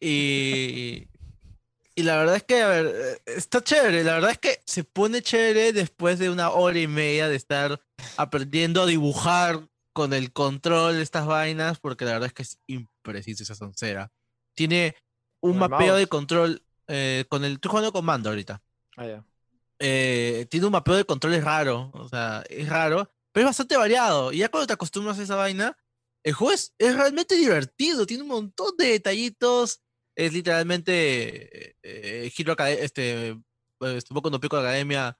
y, 0.00 1.06
y 1.94 2.02
la 2.02 2.16
verdad 2.16 2.36
es 2.36 2.42
que, 2.44 2.60
a 2.62 2.68
ver, 2.68 2.86
eh, 2.86 3.32
está 3.36 3.62
chévere, 3.62 4.04
la 4.04 4.14
verdad 4.14 4.30
es 4.32 4.38
que 4.38 4.60
se 4.66 4.84
pone 4.84 5.22
chévere 5.22 5.72
después 5.72 6.18
de 6.18 6.30
una 6.30 6.50
hora 6.50 6.78
y 6.78 6.86
media 6.86 7.28
de 7.28 7.36
estar 7.36 7.80
aprendiendo 8.16 8.82
a 8.82 8.86
dibujar 8.86 9.68
con 9.92 10.12
el 10.12 10.32
control 10.32 10.96
de 10.96 11.02
estas 11.02 11.26
vainas, 11.26 11.78
porque 11.78 12.04
la 12.04 12.12
verdad 12.12 12.26
es 12.26 12.32
que 12.32 12.42
es 12.42 12.58
impreciso 12.66 13.42
esa 13.44 13.54
soncera. 13.54 14.10
Tiene 14.54 14.94
un 15.40 15.58
mapeo 15.58 15.96
de 15.96 16.06
control 16.06 16.62
eh, 16.88 17.24
con 17.28 17.44
el... 17.44 17.54
Estoy 17.54 17.70
jugando 17.70 17.92
con 17.92 18.04
mando 18.04 18.28
ahorita. 18.30 18.62
Ah, 18.96 19.06
ya. 19.06 19.24
Eh, 19.78 20.46
tiene 20.50 20.66
un 20.66 20.72
mapeo 20.72 20.94
de 20.94 21.04
controles 21.04 21.42
raro, 21.44 21.90
o 21.94 22.08
sea, 22.08 22.44
es 22.48 22.68
raro, 22.68 23.10
pero 23.32 23.44
es 23.44 23.48
bastante 23.50 23.76
variado. 23.76 24.32
Y 24.32 24.38
ya 24.38 24.48
cuando 24.48 24.66
te 24.66 24.72
acostumbras 24.72 25.18
a 25.18 25.22
esa 25.22 25.36
vaina, 25.36 25.76
el 26.22 26.32
juego 26.32 26.52
es, 26.54 26.74
es 26.78 26.94
realmente 26.96 27.36
divertido, 27.36 28.06
tiene 28.06 28.22
un 28.22 28.30
montón 28.30 28.76
de 28.78 28.86
detallitos. 28.86 29.80
Es 30.16 30.32
literalmente 30.32 31.74
eh, 31.82 32.32
Hero 32.36 32.56
este, 32.58 33.28
eh, 33.30 33.36
este 33.80 34.14
Boku 34.14 34.30
no 34.30 34.38
Pico 34.40 34.56
Academia, 34.56 35.18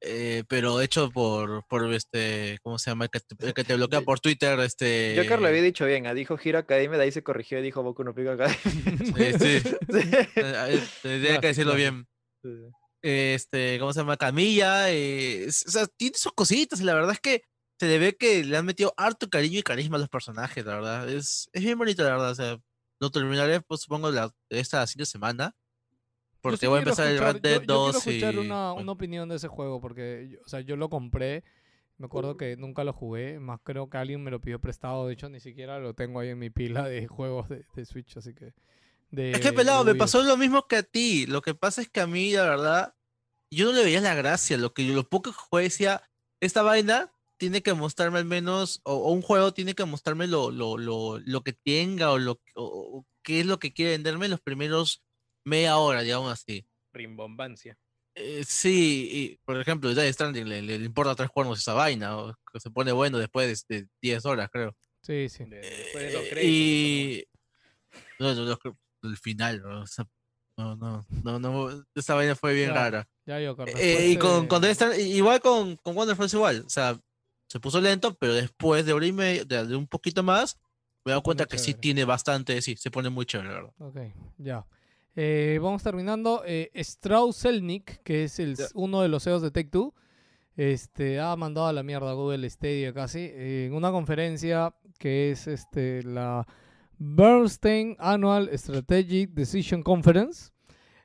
eh, 0.00 0.44
pero 0.48 0.80
hecho 0.80 1.10
por, 1.10 1.66
por 1.66 1.92
este, 1.92 2.58
¿cómo 2.62 2.78
se 2.78 2.90
llama? 2.90 3.06
El 3.06 3.10
que 3.10 3.20
te, 3.20 3.46
el 3.46 3.54
que 3.54 3.64
te 3.64 3.74
bloquea 3.74 4.02
por 4.02 4.20
Twitter, 4.20 4.58
este. 4.60 5.14
Yo 5.16 5.24
creo 5.24 5.38
que 5.38 5.42
lo 5.42 5.48
había 5.48 5.62
dicho 5.62 5.84
bien, 5.86 6.06
ah, 6.06 6.14
dijo 6.14 6.38
Hero 6.42 6.58
Academia, 6.58 6.96
de 6.96 7.04
ahí 7.04 7.12
se 7.12 7.22
corrigió 7.22 7.58
y 7.58 7.62
dijo 7.62 7.82
Boku 7.82 8.04
no 8.04 8.14
Pico 8.14 8.30
Academia. 8.30 8.60
Sí, 8.62 9.60
sí. 9.60 9.68
Sí. 9.90 10.08
Eh, 10.10 10.28
eh, 10.36 10.80
Tendría 11.02 11.40
Clásico, 11.40 11.40
que 11.40 11.46
decirlo 11.48 11.72
clásico. 11.72 11.76
bien. 11.76 12.08
Este, 13.06 13.78
¿cómo 13.78 13.92
se 13.92 14.00
llama? 14.00 14.16
Camilla, 14.16 14.90
eh, 14.92 15.46
o 15.48 15.50
sea, 15.70 15.86
tiene 15.96 16.16
sus 16.18 16.32
cositas 16.32 16.80
y 16.80 16.84
la 16.84 16.94
verdad 16.94 17.12
es 17.12 17.20
que 17.20 17.42
se 17.78 17.86
le 17.88 17.98
ve 17.98 18.16
que 18.16 18.42
le 18.44 18.56
han 18.56 18.64
metido 18.66 18.92
harto 18.96 19.28
cariño 19.28 19.58
y 19.58 19.62
carisma 19.62 19.96
a 19.96 20.00
los 20.00 20.08
personajes, 20.08 20.64
la 20.64 20.74
verdad. 20.76 21.08
Es, 21.08 21.48
es 21.52 21.62
bien 21.62 21.78
bonito, 21.78 22.02
la 22.02 22.10
verdad. 22.10 22.30
O 22.30 22.34
sea, 22.34 22.58
lo 23.00 23.10
terminaré, 23.10 23.60
pues 23.60 23.82
supongo, 23.82 24.10
la, 24.10 24.30
esta 24.50 24.86
siguiente 24.86 25.10
semana. 25.10 25.54
porque 26.40 26.56
sí 26.58 26.66
voy 26.66 26.76
a 26.76 26.82
empezar 26.82 27.06
el 27.08 27.16
escuchar- 27.16 27.34
Red 27.34 27.40
Dead 27.42 27.60
yo- 27.60 27.66
yo 27.66 27.74
2 27.74 28.02
quiero 28.02 28.10
escuchar 28.16 28.34
y... 28.34 28.38
una, 28.38 28.72
una 28.72 28.92
opinión 28.92 29.28
de 29.28 29.36
ese 29.36 29.48
juego 29.48 29.80
porque, 29.80 30.38
o 30.44 30.48
sea, 30.48 30.60
yo 30.60 30.76
lo 30.76 30.88
compré. 30.88 31.44
Me 31.98 32.06
acuerdo 32.06 32.36
que 32.36 32.56
nunca 32.58 32.84
lo 32.84 32.92
jugué, 32.92 33.38
más 33.40 33.58
creo 33.62 33.88
que 33.88 33.96
alguien 33.96 34.22
me 34.22 34.30
lo 34.30 34.40
pidió 34.40 34.60
prestado. 34.60 35.06
De 35.06 35.14
hecho, 35.14 35.28
ni 35.30 35.40
siquiera 35.40 35.78
lo 35.78 35.94
tengo 35.94 36.20
ahí 36.20 36.28
en 36.28 36.38
mi 36.38 36.50
pila 36.50 36.86
de 36.88 37.06
juegos 37.06 37.48
de, 37.48 37.64
de 37.74 37.84
Switch, 37.86 38.16
así 38.16 38.34
que. 38.34 38.52
De, 39.16 39.32
Es 39.32 39.40
que 39.40 39.48
de 39.48 39.52
pelado, 39.54 39.82
me 39.84 39.94
pasó 39.94 40.22
lo 40.22 40.36
mismo 40.36 40.66
que 40.68 40.76
a 40.76 40.82
ti. 40.82 41.26
Lo 41.26 41.40
que 41.42 41.54
pasa 41.54 41.80
es 41.80 41.88
que 41.88 42.00
a 42.00 42.06
mí, 42.06 42.32
la 42.32 42.42
verdad, 42.44 42.94
yo 43.50 43.66
no 43.66 43.72
le 43.72 43.82
veía 43.84 44.00
la 44.00 44.14
gracia. 44.14 44.58
Lo 44.58 44.72
que 44.74 44.86
yo, 44.86 44.94
lo 44.94 45.08
poco 45.08 45.30
que 45.30 45.36
jugué 45.38 45.62
decía, 45.64 46.02
esta 46.40 46.62
vaina 46.62 47.12
tiene 47.38 47.62
que 47.62 47.74
mostrarme 47.74 48.18
al 48.18 48.24
menos, 48.26 48.80
o, 48.84 48.94
o 48.94 49.12
un 49.12 49.22
juego 49.22 49.52
tiene 49.54 49.74
que 49.74 49.84
mostrarme 49.84 50.26
lo, 50.26 50.50
lo, 50.50 50.78
lo, 50.78 51.18
lo 51.18 51.42
que 51.42 51.52
tenga 51.52 52.10
o 52.12 52.18
lo 52.18 52.40
o- 52.54 53.04
qué 53.22 53.40
es 53.40 53.46
lo 53.46 53.58
que 53.58 53.72
quiere 53.72 53.92
venderme 53.92 54.26
en 54.26 54.30
los 54.32 54.40
primeros 54.40 55.02
media 55.44 55.76
hora, 55.78 56.02
digamos 56.02 56.32
así. 56.32 56.66
Rimbombancia. 56.92 57.76
Eh, 58.14 58.42
sí, 58.46 59.08
y, 59.12 59.36
por 59.44 59.60
ejemplo, 59.60 59.92
Death 59.94 60.12
Stranding 60.14 60.48
le, 60.48 60.62
le, 60.62 60.76
importa 60.76 61.14
tres 61.14 61.28
cuernos 61.30 61.58
esa 61.58 61.74
vaina, 61.74 62.16
o 62.16 62.34
que 62.52 62.60
se 62.60 62.70
pone 62.70 62.92
bueno 62.92 63.18
después 63.18 63.64
de, 63.68 63.80
de 63.82 63.88
10 64.00 64.24
horas, 64.24 64.48
creo. 64.50 64.74
Sí, 65.02 65.28
sí. 65.28 65.44
de- 65.44 65.60
después 65.60 66.04
de 66.04 66.12
los 66.12 66.22
Eh, 66.24 66.28
créditos, 66.30 66.50
y 66.50 67.24
no, 68.18 68.58
creo- 68.58 68.78
el 69.10 69.16
final, 69.16 69.62
¿no? 69.62 69.80
O 69.82 69.86
sea, 69.86 70.06
no, 70.58 70.74
no, 70.76 71.04
no, 71.22 71.38
no, 71.38 71.84
esa 71.94 72.14
vaina 72.14 72.34
fue 72.34 72.54
bien 72.54 72.70
Claro, 72.70 72.98
rara. 72.98 73.08
Ya 73.26 73.40
yo, 73.40 73.56
Carlos, 73.56 73.78
Eh, 73.80 74.08
y 74.10 74.16
con, 74.16 74.42
de- 74.42 74.48
con 74.48 75.00
igual 75.00 75.40
con, 75.40 75.76
con 75.76 75.96
Wonderful 75.96 76.26
es 76.26 76.34
igual, 76.34 76.62
o 76.66 76.70
sea, 76.70 76.98
se 77.48 77.60
puso 77.60 77.80
lento, 77.80 78.14
pero 78.14 78.34
después 78.34 78.84
de 78.86 78.92
hora 78.92 79.06
y 79.06 79.12
media, 79.12 79.44
de, 79.44 79.66
de 79.66 79.76
un 79.76 79.86
poquito 79.86 80.22
más, 80.22 80.58
me 81.04 81.10
he 81.10 81.12
dado 81.12 81.22
cuenta 81.22 81.46
que 81.46 81.58
sí 81.58 81.74
tiene 81.74 82.04
bastante, 82.04 82.60
sí, 82.62 82.76
se 82.76 82.90
pone 82.90 83.10
muy 83.10 83.26
chévere, 83.26 83.48
la 83.50 83.54
verdad. 83.54 83.72
Ok, 83.78 83.96
ya. 84.38 84.66
Eh, 85.14 85.58
vamos 85.62 85.82
terminando. 85.82 86.42
Eh, 86.44 86.70
Strauss 86.74 87.40
Zelnick, 87.42 88.02
que 88.02 88.24
es 88.24 88.38
el, 88.38 88.56
Ya. 88.56 88.66
uno 88.74 89.02
de 89.02 89.08
los 89.08 89.22
CEOs 89.24 89.40
de 89.42 89.50
Take 89.50 89.70
Two, 89.70 89.94
este, 90.56 91.20
ha 91.20 91.36
mandado 91.36 91.66
a 91.66 91.72
la 91.72 91.82
mierda 91.82 92.10
a 92.10 92.14
Google 92.14 92.48
Stadia 92.50 92.92
casi 92.92 93.30
en 93.34 93.74
una 93.74 93.90
conferencia 93.90 94.74
que 94.98 95.30
es 95.30 95.46
este, 95.46 96.02
la 96.02 96.46
Bernstein 96.98 97.96
Annual 97.98 98.50
Strategic 98.52 99.30
Decision 99.30 99.82
Conference. 99.82 100.50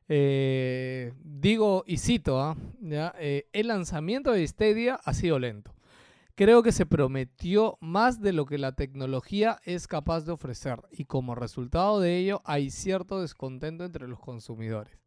Eh, 0.08 1.14
digo 1.24 1.84
y 1.88 1.98
cito, 1.98 2.42
¿ah? 2.42 2.58
¿ya? 2.82 3.14
Eh, 3.18 3.48
el 3.54 3.68
lanzamiento 3.68 4.32
de 4.32 4.46
Stadia 4.46 4.96
ha 4.96 5.14
sido 5.14 5.40
lento. 5.40 5.74
Creo 6.36 6.64
que 6.64 6.72
se 6.72 6.86
prometió 6.86 7.78
más 7.82 8.22
de 8.22 8.34
lo 8.34 8.46
que 8.46 8.58
la 8.58 8.74
tecnología 8.74 9.60
es 9.64 9.88
capaz 9.88 10.26
de 10.26 10.32
ofrecer 10.32 10.82
y 10.92 11.06
como 11.06 11.36
resultado 11.36 12.00
de 12.00 12.18
ello 12.18 12.42
hay 12.46 12.72
cierto 12.72 13.22
descontento 13.22 13.86
entre 13.86 14.08
los 14.08 14.20
consumidores. 14.20 14.98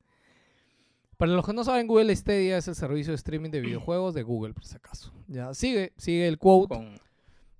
Para 1.16 1.32
los 1.32 1.46
que 1.46 1.52
no 1.52 1.64
saben, 1.64 1.86
Google 1.86 2.14
Stadia 2.14 2.58
es 2.58 2.68
el 2.68 2.74
servicio 2.74 3.12
de 3.12 3.16
streaming 3.16 3.50
de 3.50 3.60
videojuegos 3.60 4.14
de 4.14 4.22
Google, 4.22 4.52
por 4.52 4.64
si 4.64 4.76
acaso. 4.76 5.12
Ya, 5.26 5.54
sigue, 5.54 5.92
sigue 5.96 6.26
el 6.26 6.38
quote. 6.38 7.00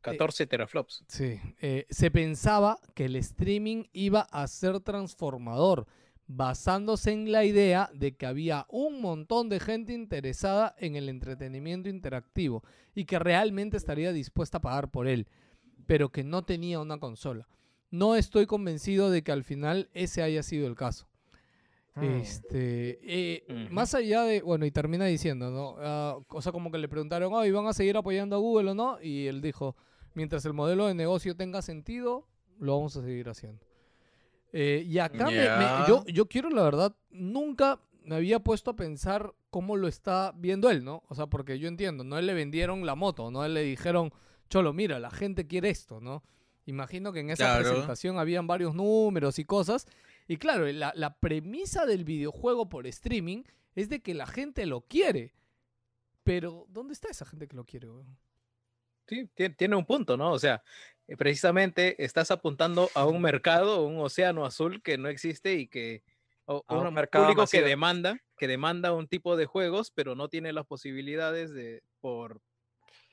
14 0.04 0.46
teraflops. 0.46 1.04
Sí, 1.08 1.40
eh, 1.60 1.86
se 1.90 2.10
pensaba 2.10 2.78
que 2.94 3.06
el 3.06 3.16
streaming 3.16 3.84
iba 3.92 4.20
a 4.20 4.46
ser 4.46 4.80
transformador, 4.80 5.86
basándose 6.26 7.12
en 7.12 7.32
la 7.32 7.44
idea 7.44 7.90
de 7.94 8.16
que 8.16 8.26
había 8.26 8.66
un 8.68 9.00
montón 9.00 9.48
de 9.48 9.60
gente 9.60 9.92
interesada 9.92 10.74
en 10.78 10.96
el 10.96 11.08
entretenimiento 11.08 11.88
interactivo 11.88 12.62
y 12.94 13.04
que 13.04 13.18
realmente 13.18 13.76
estaría 13.76 14.12
dispuesta 14.12 14.58
a 14.58 14.62
pagar 14.62 14.90
por 14.90 15.06
él, 15.06 15.26
pero 15.86 16.10
que 16.10 16.24
no 16.24 16.44
tenía 16.44 16.80
una 16.80 16.98
consola. 16.98 17.48
No 17.90 18.16
estoy 18.16 18.46
convencido 18.46 19.10
de 19.10 19.22
que 19.22 19.32
al 19.32 19.44
final 19.44 19.88
ese 19.94 20.22
haya 20.22 20.42
sido 20.42 20.66
el 20.66 20.74
caso. 20.74 21.08
Este, 22.00 22.98
eh, 23.02 23.68
más 23.70 23.94
allá 23.94 24.24
de, 24.24 24.42
bueno, 24.42 24.66
y 24.66 24.72
termina 24.72 25.04
diciendo, 25.04 25.50
¿no? 25.50 25.76
Ah, 25.78 26.18
o 26.28 26.42
sea, 26.42 26.50
como 26.50 26.72
que 26.72 26.78
le 26.78 26.88
preguntaron, 26.88 27.32
oh, 27.32 27.44
¿y 27.44 27.52
van 27.52 27.68
a 27.68 27.72
seguir 27.72 27.96
apoyando 27.96 28.34
a 28.34 28.40
Google 28.40 28.72
o 28.72 28.74
no? 28.74 29.00
Y 29.00 29.28
él 29.28 29.40
dijo, 29.40 29.76
mientras 30.14 30.44
el 30.44 30.52
modelo 30.52 30.86
de 30.86 30.94
negocio 30.94 31.36
tenga 31.36 31.62
sentido, 31.62 32.26
lo 32.58 32.76
vamos 32.76 32.96
a 32.96 33.02
seguir 33.02 33.28
haciendo. 33.28 33.64
Eh, 34.52 34.84
y 34.86 34.98
acá 34.98 35.26
me- 35.58 35.88
yo, 35.88 36.04
yo 36.06 36.26
quiero, 36.28 36.48
la 36.50 36.62
verdad, 36.62 36.94
nunca 37.10 37.80
me 38.04 38.16
había 38.16 38.38
puesto 38.40 38.70
a 38.70 38.76
pensar 38.76 39.34
cómo 39.50 39.76
lo 39.76 39.88
está 39.88 40.32
viendo 40.36 40.70
él, 40.70 40.84
¿no? 40.84 41.02
O 41.08 41.14
sea, 41.14 41.26
porque 41.26 41.58
yo 41.58 41.68
entiendo, 41.68 42.04
no 42.04 42.20
le 42.20 42.34
vendieron 42.34 42.86
la 42.86 42.94
moto, 42.94 43.30
no 43.30 43.46
le 43.48 43.62
dijeron, 43.62 44.12
Cholo, 44.48 44.72
mira, 44.72 44.98
la 45.00 45.10
gente 45.10 45.46
quiere 45.46 45.70
esto, 45.70 46.00
¿no? 46.00 46.22
Imagino 46.66 47.12
que 47.12 47.20
en 47.20 47.30
esa 47.30 47.46
Claro. 47.46 47.68
presentación 47.68 48.18
habían 48.18 48.46
varios 48.46 48.74
números 48.74 49.38
y 49.38 49.44
cosas. 49.44 49.86
Y 50.28 50.36
claro, 50.36 50.70
la, 50.72 50.92
la 50.94 51.18
premisa 51.18 51.84
del 51.86 52.04
videojuego 52.04 52.68
por 52.68 52.86
streaming 52.86 53.42
es 53.74 53.88
de 53.88 54.00
que 54.02 54.14
la 54.14 54.26
gente 54.26 54.64
lo 54.66 54.82
quiere. 54.82 55.34
Pero, 56.22 56.66
¿dónde 56.70 56.92
está 56.94 57.08
esa 57.10 57.24
gente 57.26 57.46
que 57.48 57.56
lo 57.56 57.64
quiere, 57.64 57.90
weón? 57.90 58.16
Sí, 59.06 59.28
tie- 59.36 59.54
tiene 59.56 59.76
un 59.76 59.84
punto, 59.84 60.16
¿no? 60.16 60.32
O 60.32 60.38
sea, 60.38 60.62
eh, 61.08 61.16
precisamente 61.16 62.02
estás 62.02 62.30
apuntando 62.30 62.88
a 62.94 63.06
un 63.06 63.20
mercado, 63.20 63.84
un 63.84 63.98
océano 63.98 64.44
azul 64.46 64.82
que 64.82 64.96
no 64.98 65.08
existe 65.08 65.54
y 65.54 65.68
que 65.68 66.02
o- 66.46 66.62
A 66.66 66.78
un 66.78 66.86
un 66.88 66.94
mercado 66.94 67.24
público 67.26 67.46
que 67.50 67.62
demanda, 67.62 68.18
que 68.36 68.48
demanda 68.48 68.92
un 68.92 69.06
tipo 69.08 69.36
de 69.36 69.46
juegos, 69.46 69.90
pero 69.90 70.14
no 70.14 70.28
tiene 70.28 70.52
las 70.52 70.66
posibilidades 70.66 71.52
de 71.52 71.82
por 72.00 72.40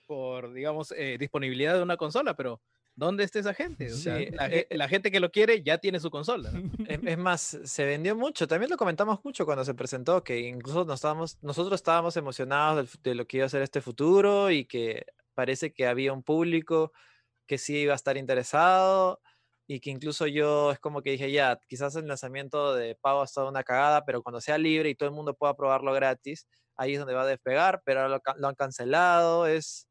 por 0.08 0.54
digamos 0.54 0.94
eh, 0.98 1.18
disponibilidad 1.20 1.76
de 1.76 1.84
una 1.84 1.98
consola, 1.98 2.36
pero 2.36 2.62
¿dónde 2.96 3.24
está 3.24 3.40
esa 3.40 3.54
gente? 3.54 3.86
O 3.92 3.96
sea, 3.96 4.18
Sí, 4.18 4.28
la, 4.32 4.48
eh, 4.48 4.68
la 4.72 4.88
gente 4.90 5.12
que 5.12 5.20
lo 5.22 5.32
quiere 5.32 5.64
ya 5.64 5.78
tiene 5.78 6.00
su 6.00 6.10
consola. 6.12 6.52
¿no? 6.52 6.60
Es, 6.90 7.00
es 7.06 7.18
más, 7.18 7.60
se 7.64 7.86
vendió 7.86 8.16
mucho. 8.16 8.48
También 8.48 8.70
lo 8.70 8.76
comentamos 8.78 9.20
mucho 9.24 9.46
cuando 9.46 9.64
se 9.64 9.74
presentó, 9.74 10.24
que 10.24 10.40
incluso 10.40 10.84
nos 10.84 10.96
estábamos, 10.96 11.38
nosotros 11.42 11.76
estábamos 11.80 12.18
emocionados 12.18 12.90
fu- 12.90 12.98
de 13.02 13.16
lo 13.16 13.26
que 13.26 13.38
iba 13.38 13.46
a 13.46 13.50
ser 13.50 13.62
este 13.62 13.80
futuro 13.82 14.52
y 14.52 14.66
que 14.66 15.06
parece 15.34 15.74
que 15.74 15.88
había 15.88 16.14
un 16.14 16.24
público 16.24 16.92
que 17.48 17.58
sí 17.58 17.78
iba 17.80 17.94
a 17.94 17.96
estar 17.96 18.18
interesado 18.18 19.22
y 19.68 19.80
que 19.80 19.90
incluso 19.90 20.28
yo 20.28 20.72
es 20.72 20.80
como 20.80 21.02
que 21.02 21.12
dije, 21.12 21.32
ya, 21.32 21.60
quizás 21.68 21.96
el 21.96 22.08
lanzamiento 22.08 22.76
de 22.76 22.96
pago 22.96 23.22
ha 23.22 23.26
estado 23.26 23.50
una 23.50 23.64
cagada, 23.64 24.06
pero 24.06 24.22
cuando 24.24 24.42
sea 24.42 24.58
libre 24.58 24.90
y 24.90 24.96
todo 24.96 25.10
el 25.10 25.16
mundo 25.16 25.34
pueda 25.34 25.56
probarlo 25.56 25.94
gratis, 25.94 26.48
ahí 26.76 26.94
es 26.94 27.00
donde 27.00 27.14
va 27.14 27.24
a 27.24 27.28
despegar, 27.28 27.82
pero 27.86 28.08
lo, 28.08 28.22
lo 28.38 28.48
han 28.48 28.56
cancelado, 28.56 29.48
es... 29.48 29.88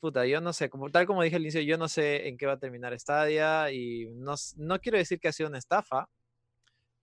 Puta, 0.00 0.26
yo 0.26 0.40
no 0.42 0.52
sé, 0.52 0.68
como, 0.68 0.90
tal 0.90 1.06
como 1.06 1.22
dije 1.22 1.36
al 1.36 1.42
inicio, 1.42 1.62
yo 1.62 1.78
no 1.78 1.88
sé 1.88 2.28
en 2.28 2.36
qué 2.36 2.44
va 2.46 2.52
a 2.54 2.58
terminar 2.58 2.98
Stadia 3.00 3.72
y 3.72 4.06
no, 4.14 4.34
no 4.56 4.78
quiero 4.78 4.98
decir 4.98 5.18
que 5.18 5.28
ha 5.28 5.32
sido 5.32 5.48
una 5.48 5.58
estafa, 5.58 6.10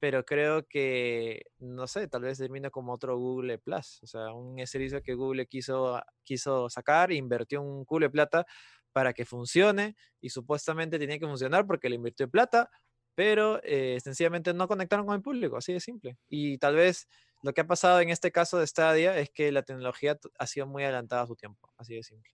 pero 0.02 0.26
creo 0.26 0.66
que, 0.68 1.44
no 1.60 1.86
sé, 1.86 2.08
tal 2.08 2.24
vez 2.24 2.40
termine 2.40 2.72
como 2.72 2.92
otro 2.92 3.20
Google 3.20 3.60
Plus, 3.60 4.00
o 4.02 4.08
sea, 4.08 4.34
un 4.34 4.58
servicio 4.66 5.04
que 5.04 5.14
Google 5.14 5.46
quiso, 5.46 6.02
quiso 6.24 6.72
sacar, 6.72 7.12
invirtió 7.12 7.62
un 7.62 7.86
culo 7.86 8.08
de 8.08 8.10
plata 8.10 8.48
para 8.94 9.14
que 9.14 9.26
funcione 9.26 9.96
y 10.20 10.32
supuestamente 10.32 10.98
tenía 10.98 11.20
que 11.20 11.28
funcionar 11.28 11.68
porque 11.68 11.88
le 11.88 11.98
invirtió 11.98 12.28
plata, 12.28 12.72
pero 13.14 13.62
eh, 13.64 14.00
sencillamente 14.04 14.56
no 14.56 14.68
conectaron 14.68 15.06
con 15.06 15.14
el 15.14 15.22
público, 15.22 15.58
así 15.58 15.72
de 15.72 15.80
simple. 15.80 16.18
Y 16.28 16.58
tal 16.58 16.78
vez 16.78 17.08
lo 17.44 17.54
que 17.54 17.62
ha 17.62 17.68
pasado 17.68 18.00
en 18.00 18.10
este 18.10 18.32
caso 18.32 18.58
de 18.58 18.66
Stadia 18.66 19.16
es 19.20 19.30
que 19.30 19.52
la 19.52 19.62
tecnología 19.62 20.18
ha 20.40 20.48
sido 20.48 20.66
muy 20.66 20.82
adelantada 20.84 21.22
a 21.22 21.28
su 21.28 21.36
tiempo, 21.36 21.72
así 21.78 21.94
de 21.94 22.02
simple. 22.02 22.32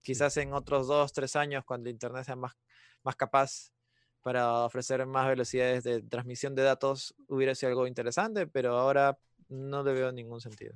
Quizás 0.00 0.36
en 0.36 0.52
otros 0.52 0.86
dos, 0.86 1.12
tres 1.12 1.34
años, 1.34 1.64
cuando 1.64 1.88
el 1.88 1.94
Internet 1.94 2.22
sea 2.22 2.36
más, 2.36 2.52
más 3.02 3.16
capaz 3.16 3.72
para 4.28 4.66
ofrecer 4.66 5.06
más 5.06 5.26
velocidades 5.26 5.84
de 5.84 6.02
transmisión 6.02 6.54
de 6.54 6.62
datos, 6.62 7.14
hubiera 7.28 7.54
sido 7.54 7.70
algo 7.70 7.86
interesante, 7.86 8.46
pero 8.46 8.76
ahora 8.76 9.18
no 9.48 9.82
le 9.82 9.94
veo 9.94 10.12
ningún 10.12 10.42
sentido. 10.42 10.74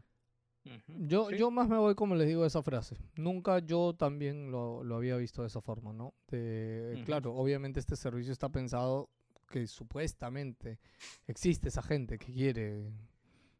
Yo, 0.86 1.28
sí. 1.28 1.36
yo 1.36 1.50
más 1.50 1.68
me 1.68 1.76
voy 1.76 1.94
como 1.94 2.14
les 2.14 2.28
digo 2.28 2.44
a 2.44 2.46
esa 2.46 2.62
frase. 2.62 2.96
Nunca 3.14 3.58
yo 3.58 3.94
también 3.94 4.50
lo, 4.50 4.82
lo 4.82 4.96
había 4.96 5.18
visto 5.18 5.42
de 5.42 5.48
esa 5.48 5.60
forma, 5.60 5.92
¿no? 5.92 6.14
De-. 6.30 7.02
Claro, 7.04 7.34
obviamente 7.34 7.78
este 7.78 7.94
servicio 7.94 8.32
está 8.32 8.48
pensado 8.48 9.10
que 9.50 9.66
supuestamente 9.66 10.78
existe 11.26 11.68
esa 11.68 11.82
gente 11.82 12.16
que 12.16 12.32
quiere 12.32 12.90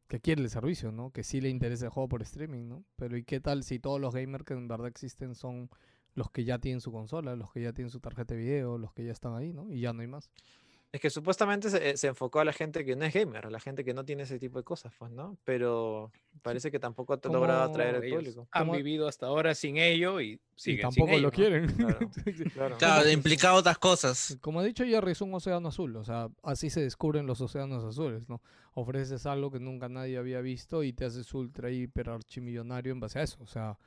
que 0.08 0.20
quiere 0.20 0.40
el 0.40 0.48
servicio, 0.48 0.90
¿no? 0.90 1.10
Que 1.10 1.22
sí 1.22 1.42
le 1.42 1.50
interesa 1.50 1.84
el 1.84 1.90
juego 1.90 2.08
por 2.08 2.22
streaming, 2.22 2.66
¿no? 2.66 2.82
Pero 2.96 3.18
¿y 3.18 3.24
qué 3.24 3.40
tal 3.40 3.62
si 3.62 3.78
todos 3.78 4.00
los 4.00 4.14
gamers 4.14 4.44
que 4.44 4.54
en 4.54 4.68
verdad 4.68 4.86
existen 4.86 5.34
son 5.34 5.68
los 6.14 6.30
que 6.30 6.44
ya 6.44 6.58
tienen 6.58 6.80
su 6.80 6.92
consola, 6.92 7.36
los 7.36 7.52
que 7.52 7.62
ya 7.62 7.72
tienen 7.72 7.90
su 7.90 8.00
tarjeta 8.00 8.34
de 8.34 8.40
video, 8.40 8.78
los 8.78 8.92
que 8.92 9.04
ya 9.04 9.12
están 9.12 9.34
ahí, 9.34 9.52
¿no? 9.52 9.70
Y 9.70 9.80
ya 9.80 9.92
no 9.92 10.02
hay 10.02 10.08
más. 10.08 10.30
Es 10.92 11.00
que 11.00 11.08
supuestamente 11.08 11.70
se, 11.70 11.96
se 11.96 12.08
enfocó 12.08 12.40
a 12.40 12.44
la 12.44 12.52
gente 12.52 12.84
que 12.84 12.94
no 12.96 13.06
es 13.06 13.14
gamer, 13.14 13.46
a 13.46 13.50
la 13.50 13.58
gente 13.60 13.82
que 13.82 13.94
no 13.94 14.04
tiene 14.04 14.24
ese 14.24 14.38
tipo 14.38 14.58
de 14.58 14.64
cosas, 14.64 14.92
pues, 14.98 15.10
¿no? 15.10 15.38
Pero 15.42 16.12
parece 16.42 16.70
que 16.70 16.78
tampoco 16.78 17.14
ha 17.14 17.28
logrado 17.32 17.62
atraer 17.62 17.94
al 17.96 18.04
Ellos 18.04 18.18
público. 18.18 18.48
Han 18.50 18.66
Como- 18.66 18.76
vivido 18.76 19.08
hasta 19.08 19.24
ahora 19.24 19.54
sin 19.54 19.78
ello 19.78 20.20
y 20.20 20.32
Y 20.32 20.40
siguen 20.54 20.90
sin 20.92 21.00
tampoco 21.06 21.12
lo 21.12 21.16
ello, 21.16 21.28
¿no? 21.28 21.32
quieren. 21.32 21.66
Claro. 21.76 21.98
Claro. 22.52 22.76
Claro, 22.76 23.04
que 23.06 23.12
implicaba 23.12 23.54
otras 23.54 23.78
cosas. 23.78 24.36
Como 24.42 24.60
ha 24.60 24.64
dicho 24.64 24.84
Jerry, 24.84 25.12
es 25.12 25.22
un 25.22 25.32
océano 25.32 25.68
azul, 25.68 25.96
o 25.96 26.04
sea, 26.04 26.28
así 26.42 26.68
se 26.68 26.82
descubren 26.82 27.26
los 27.26 27.40
océanos 27.40 27.82
azules, 27.84 28.28
¿no? 28.28 28.42
Ofreces 28.74 29.24
algo 29.24 29.50
que 29.50 29.60
nunca 29.60 29.88
nadie 29.88 30.18
había 30.18 30.42
visto 30.42 30.82
y 30.82 30.92
te 30.92 31.06
haces 31.06 31.32
ultra, 31.32 31.70
hiper, 31.70 32.10
archimillonario 32.10 32.92
en 32.92 33.00
base 33.00 33.18
a 33.18 33.22
eso, 33.22 33.38
o 33.42 33.46
sea, 33.46 33.78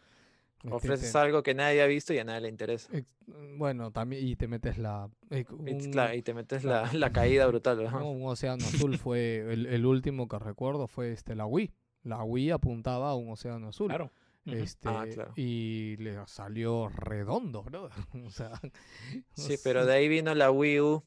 Ofreces 0.69 1.11
te- 1.11 1.17
algo 1.17 1.43
que 1.43 1.53
nadie 1.53 1.81
ha 1.81 1.85
visto 1.85 2.13
y 2.13 2.17
a 2.17 2.23
nadie 2.23 2.41
le 2.41 2.49
interesa. 2.49 2.89
ex- 2.97 3.15
bueno, 3.57 3.91
también, 3.91 4.25
y 4.27 4.35
te 4.35 4.47
metes 4.47 4.77
la... 4.77 5.09
Y, 5.29 5.45
un- 5.51 5.91
claro, 5.91 6.13
y 6.15 6.21
te 6.21 6.33
metes 6.33 6.63
la, 6.63 6.91
la 6.93 7.11
caída 7.11 7.45
brutal. 7.47 7.79
un 8.03 8.25
océano 8.27 8.63
azul 8.65 8.97
fue, 8.97 9.39
el, 9.53 9.65
el 9.67 9.85
último 9.85 10.27
que 10.27 10.39
recuerdo 10.39 10.87
fue 10.87 11.11
este, 11.11 11.35
la 11.35 11.45
Wii. 11.45 11.71
La 12.03 12.23
Wii 12.23 12.51
apuntaba 12.51 13.11
a 13.11 13.15
un 13.15 13.29
océano 13.31 13.69
azul. 13.69 13.87
Claro. 13.87 14.11
Este, 14.45 14.87
Ah, 14.89 15.05
claro. 15.11 15.33
Y 15.35 15.97
le 15.97 16.19
salió 16.27 16.87
redondo, 16.89 17.63
bro. 17.63 17.89
o 18.25 18.29
sea, 18.29 18.49
no 18.61 18.71
Sí, 19.33 19.57
sé. 19.57 19.59
pero 19.63 19.85
de 19.87 19.93
ahí 19.93 20.07
vino 20.07 20.33
la 20.35 20.51
Wii 20.51 20.79
U 20.81 21.03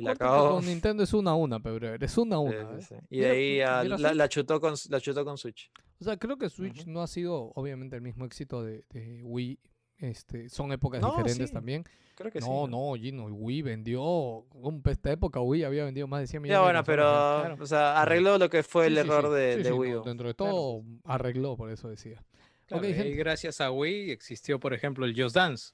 y 0.00 0.04
la 0.04 0.12
acabó. 0.12 0.56
Con 0.56 0.66
Nintendo 0.66 1.02
es 1.02 1.12
una 1.12 1.30
a 1.32 1.34
una, 1.34 1.60
pero 1.60 1.94
es 1.94 2.18
una 2.18 2.36
a 2.36 2.38
Sí, 2.40 2.44
una. 2.46 2.80
sí, 2.80 2.94
¿eh? 2.94 2.98
sí. 3.00 3.06
Y 3.10 3.18
de 3.20 3.30
ahí 3.30 3.60
a- 3.60 3.84
la, 3.84 4.14
la 4.14 4.28
chutó 4.28 4.60
con, 4.60 4.74
la 4.88 5.00
chutó 5.00 5.24
con 5.24 5.36
Switch. 5.38 5.70
O 6.00 6.04
sea, 6.04 6.16
creo 6.16 6.38
que 6.38 6.48
Switch 6.48 6.86
no 6.86 7.02
ha 7.02 7.06
sido, 7.06 7.52
obviamente, 7.54 7.96
el 7.96 8.02
mismo 8.02 8.24
éxito 8.24 8.62
de, 8.62 8.84
de 8.90 9.22
Wii. 9.22 9.58
Este, 9.98 10.48
son 10.48 10.72
épocas 10.72 11.02
No, 11.02 11.10
diferentes 11.10 11.48
sí, 11.48 11.52
también. 11.54 11.84
Creo 12.14 12.30
que 12.32 12.40
sí. 12.40 12.48
no, 12.48 12.66
no, 12.66 12.94
Gino, 12.94 13.26
Wii 13.26 13.60
vendió. 13.62 14.02
Un, 14.02 14.82
esta 14.86 15.12
época 15.12 15.40
Wii 15.40 15.64
había 15.64 15.84
vendido 15.84 16.06
más 16.06 16.20
de 16.22 16.26
100 16.26 16.40
Ya 16.40 16.42
millones. 16.42 16.60
de 16.60 16.64
bueno, 16.64 16.84
pero 16.84 17.02
¿eh? 17.02 17.40
claro. 17.42 17.56
o 17.62 17.66
sea, 17.66 18.00
arregló 18.00 18.38
lo 18.38 18.48
que 18.48 18.62
fue 18.62 18.86
el 18.86 18.96
error 18.96 19.26
sí, 19.26 19.34
de, 19.34 19.52
sí, 19.56 19.62
de 19.62 19.68
sí, 19.68 19.72
Wii 19.72 19.90
no, 19.92 20.00
U. 20.00 20.04
dentro 20.04 20.28
de 20.28 20.34
Claro, 20.34 20.52
todo, 20.52 20.84
arregló, 21.04 21.56
por 21.58 21.70
eso 21.70 21.88
decía. 21.90 22.22
Claro, 22.66 22.82
Ok, 22.84 22.90
y 22.90 22.94
gente. 22.94 23.10
gracias 23.16 23.60
a 23.60 23.70
Wii 23.70 24.10
existió, 24.10 24.58
por 24.58 24.72
ejemplo, 24.72 25.04
el 25.04 25.20
Just 25.20 25.34
Dance. 25.36 25.72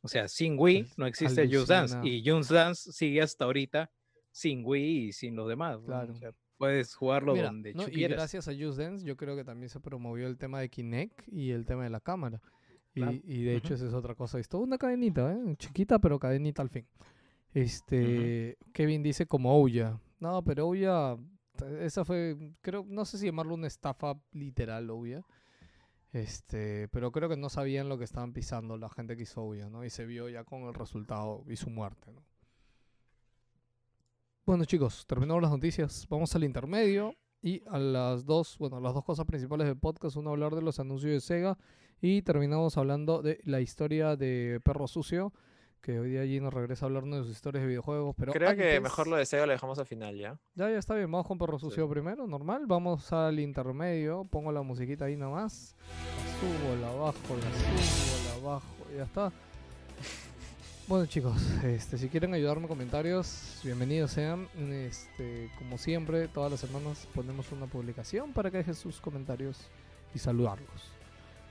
O 0.00 0.08
sea, 0.08 0.28
sin 0.28 0.56
Wii 0.58 0.86
no 0.96 1.06
existe 1.06 1.48
Just 1.52 1.68
Dance. 1.68 1.98
Y 2.04 2.22
Just 2.28 2.50
Dance 2.50 2.92
sigue 2.92 3.20
hasta 3.22 3.44
ahorita 3.44 3.90
sin 4.30 4.62
Wii 4.64 5.08
y 5.08 5.12
sin 5.12 5.34
los 5.34 5.48
demás. 5.48 5.78
Claro. 5.84 6.12
O 6.12 6.16
sea, 6.16 6.32
puedes 6.56 6.94
jugarlo 6.94 7.34
Mira, 7.34 7.46
donde 7.46 7.74
no, 7.74 7.88
y 7.88 8.02
gracias 8.02 8.48
a 8.48 8.52
Just 8.52 8.78
Dance, 8.78 9.04
yo 9.06 9.16
creo 9.16 9.36
que 9.36 9.44
también 9.44 9.68
se 9.68 9.80
promovió 9.80 10.26
el 10.26 10.38
tema 10.38 10.60
de 10.60 10.68
Kinect 10.68 11.28
y 11.32 11.50
el 11.50 11.64
tema 11.66 11.84
de 11.84 11.90
la 11.90 12.00
cámara. 12.00 12.40
Y, 12.94 13.00
Claro. 13.00 13.18
y 13.24 13.42
de 13.44 13.56
hecho, 13.56 13.74
esa 13.74 13.86
es 13.86 13.94
otra 13.94 14.14
cosa. 14.14 14.38
Es 14.38 14.48
toda 14.48 14.64
una 14.64 14.78
cadenita, 14.78 15.32
¿eh? 15.32 15.56
Chiquita, 15.56 15.98
pero 15.98 16.18
cadenita 16.18 16.62
al 16.62 16.70
fin. 16.70 16.86
Este, 17.54 18.56
Kevin 18.72 19.02
dice 19.02 19.26
como 19.26 19.54
Ouya. 19.54 20.00
No, 20.20 20.42
pero 20.42 20.66
Ouya, 20.66 21.16
esa 21.80 22.04
fue, 22.04 22.36
creo, 22.60 22.84
no 22.88 23.04
sé 23.04 23.18
si 23.18 23.26
llamarlo 23.26 23.54
una 23.54 23.66
estafa 23.66 24.20
literal, 24.32 24.90
Ouya. 24.90 25.22
Este, 26.18 26.88
pero 26.88 27.12
creo 27.12 27.28
que 27.28 27.36
no 27.36 27.48
sabían 27.48 27.88
lo 27.88 27.96
que 27.96 28.02
estaban 28.02 28.32
pisando 28.32 28.76
la 28.76 28.88
gente 28.88 29.16
que 29.16 29.22
hizo 29.22 29.40
Ouya, 29.42 29.70
¿no? 29.70 29.84
Y 29.84 29.90
se 29.90 30.04
vio 30.04 30.28
ya 30.28 30.42
con 30.42 30.62
el 30.62 30.74
resultado 30.74 31.44
y 31.46 31.54
su 31.54 31.70
muerte, 31.70 32.10
¿no? 32.12 32.24
Bueno, 34.44 34.64
chicos, 34.64 35.06
terminamos 35.06 35.42
las 35.42 35.52
noticias. 35.52 36.08
Vamos 36.10 36.34
al 36.34 36.42
intermedio 36.42 37.14
y 37.40 37.62
a 37.68 37.78
las 37.78 38.24
dos, 38.24 38.58
bueno, 38.58 38.80
las 38.80 38.94
dos 38.94 39.04
cosas 39.04 39.26
principales 39.26 39.68
del 39.68 39.78
podcast, 39.78 40.16
uno 40.16 40.30
hablar 40.30 40.56
de 40.56 40.62
los 40.62 40.80
anuncios 40.80 41.12
de 41.12 41.20
Sega 41.20 41.56
y 42.00 42.22
terminamos 42.22 42.76
hablando 42.78 43.22
de 43.22 43.40
la 43.44 43.60
historia 43.60 44.16
de 44.16 44.60
Perro 44.64 44.88
Sucio, 44.88 45.32
que 45.80 45.98
hoy 45.98 46.10
día 46.10 46.20
allí 46.20 46.40
nos 46.40 46.52
regresa 46.52 46.84
a 46.84 46.88
hablarnos 46.88 47.18
de 47.18 47.24
sus 47.24 47.36
historias 47.36 47.62
de 47.62 47.68
videojuegos, 47.68 48.14
pero 48.18 48.32
Creo 48.32 48.56
que 48.56 48.80
mejor 48.80 49.06
lo 49.06 49.16
de 49.16 49.26
Sega 49.26 49.46
lo 49.46 49.52
dejamos 49.52 49.78
al 49.78 49.86
final, 49.86 50.16
¿ya? 50.16 50.38
Ya, 50.54 50.70
ya 50.70 50.78
está 50.78 50.94
bien, 50.94 51.10
vamos 51.10 51.26
con 51.26 51.38
Perro 51.38 51.58
Sí. 51.58 51.66
Sucio 51.66 51.88
primero, 51.88 52.26
normal, 52.26 52.64
vamos 52.66 53.12
al 53.12 53.38
intermedio, 53.40 54.24
pongo 54.24 54.52
la 54.52 54.62
musiquita 54.62 55.06
ahí 55.06 55.16
nomás, 55.16 55.76
la 55.88 56.40
subo, 56.40 56.76
la 56.80 56.90
bajo, 56.90 57.36
la 57.36 57.52
subo, 57.52 58.40
la 58.42 58.48
bajo, 58.48 58.66
ya 58.96 59.04
está. 59.04 59.32
Bueno 60.88 61.04
chicos, 61.04 61.36
este, 61.64 61.98
si 61.98 62.08
quieren 62.08 62.32
ayudarme 62.32 62.62
en 62.62 62.68
comentarios, 62.68 63.60
bienvenidos 63.62 64.12
sean. 64.12 64.48
Este, 64.70 65.50
como 65.58 65.76
siempre, 65.76 66.28
todas 66.28 66.50
las 66.50 66.60
semanas 66.60 67.06
ponemos 67.14 67.52
una 67.52 67.66
publicación 67.66 68.32
para 68.32 68.50
que 68.50 68.56
dejen 68.56 68.74
sus 68.74 68.98
comentarios 68.98 69.58
y 70.14 70.18
saludarlos. 70.18 70.90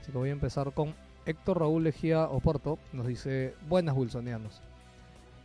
Así 0.00 0.10
que 0.10 0.18
voy 0.18 0.30
a 0.30 0.32
empezar 0.32 0.72
con 0.72 0.92
Héctor 1.28 1.60
Raúl 1.60 1.84
Lejía 1.84 2.24
Oporto. 2.24 2.78
Nos 2.94 3.06
dice, 3.06 3.54
buenas 3.68 3.94
Wilsonianos. 3.94 4.62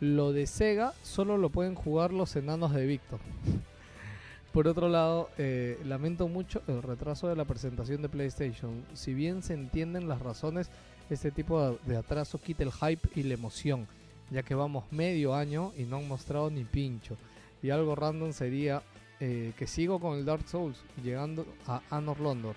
Lo 0.00 0.32
de 0.32 0.46
Sega 0.46 0.94
solo 1.02 1.36
lo 1.36 1.50
pueden 1.50 1.74
jugar 1.74 2.10
los 2.10 2.34
enanos 2.36 2.72
de 2.72 2.86
Víctor. 2.86 3.20
Por 4.54 4.66
otro 4.66 4.88
lado, 4.88 5.28
eh, 5.36 5.78
lamento 5.84 6.26
mucho 6.26 6.62
el 6.68 6.82
retraso 6.82 7.28
de 7.28 7.36
la 7.36 7.44
presentación 7.44 8.00
de 8.00 8.08
PlayStation. 8.08 8.82
Si 8.94 9.12
bien 9.12 9.42
se 9.42 9.52
entienden 9.52 10.08
las 10.08 10.22
razones, 10.22 10.70
este 11.10 11.30
tipo 11.30 11.78
de, 11.84 11.96
atraso 11.98 12.40
quita 12.40 12.62
el 12.62 12.72
hype 12.72 13.06
y 13.14 13.24
la 13.24 13.34
emoción, 13.34 13.86
ya 14.30 14.42
que 14.42 14.54
vamos 14.54 14.90
medio 14.90 15.34
año 15.34 15.72
y 15.76 15.82
no 15.82 15.98
han 15.98 16.08
mostrado 16.08 16.50
ni 16.50 16.64
pincho. 16.64 17.18
Y 17.62 17.68
algo 17.68 17.94
random 17.94 18.32
sería 18.32 18.82
eh, 19.20 19.52
que 19.58 19.66
sigo 19.66 20.00
con 20.00 20.16
el 20.16 20.24
Dark 20.24 20.48
Souls, 20.48 20.78
llegando 21.02 21.44
a 21.66 21.82
Anor 21.90 22.20
London. 22.20 22.54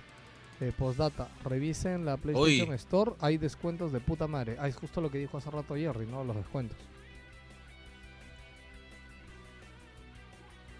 Eh, 0.60 0.74
postdata, 0.76 1.30
revisen 1.44 2.04
la 2.04 2.18
PlayStation 2.18 2.70
Uy. 2.70 2.76
Store, 2.76 3.12
hay 3.20 3.38
descuentos 3.38 3.92
de 3.92 4.00
puta 4.00 4.28
madre. 4.28 4.58
Ah, 4.60 4.68
es 4.68 4.76
justo 4.76 5.02
lo 5.02 5.12
que 5.12 5.20
dijo 5.20 5.38
hace 5.38 5.52
rato 5.52 5.76
Jerry, 5.76 6.08
¿no? 6.08 6.24
Los 6.24 6.36
descuentos. 6.36 6.78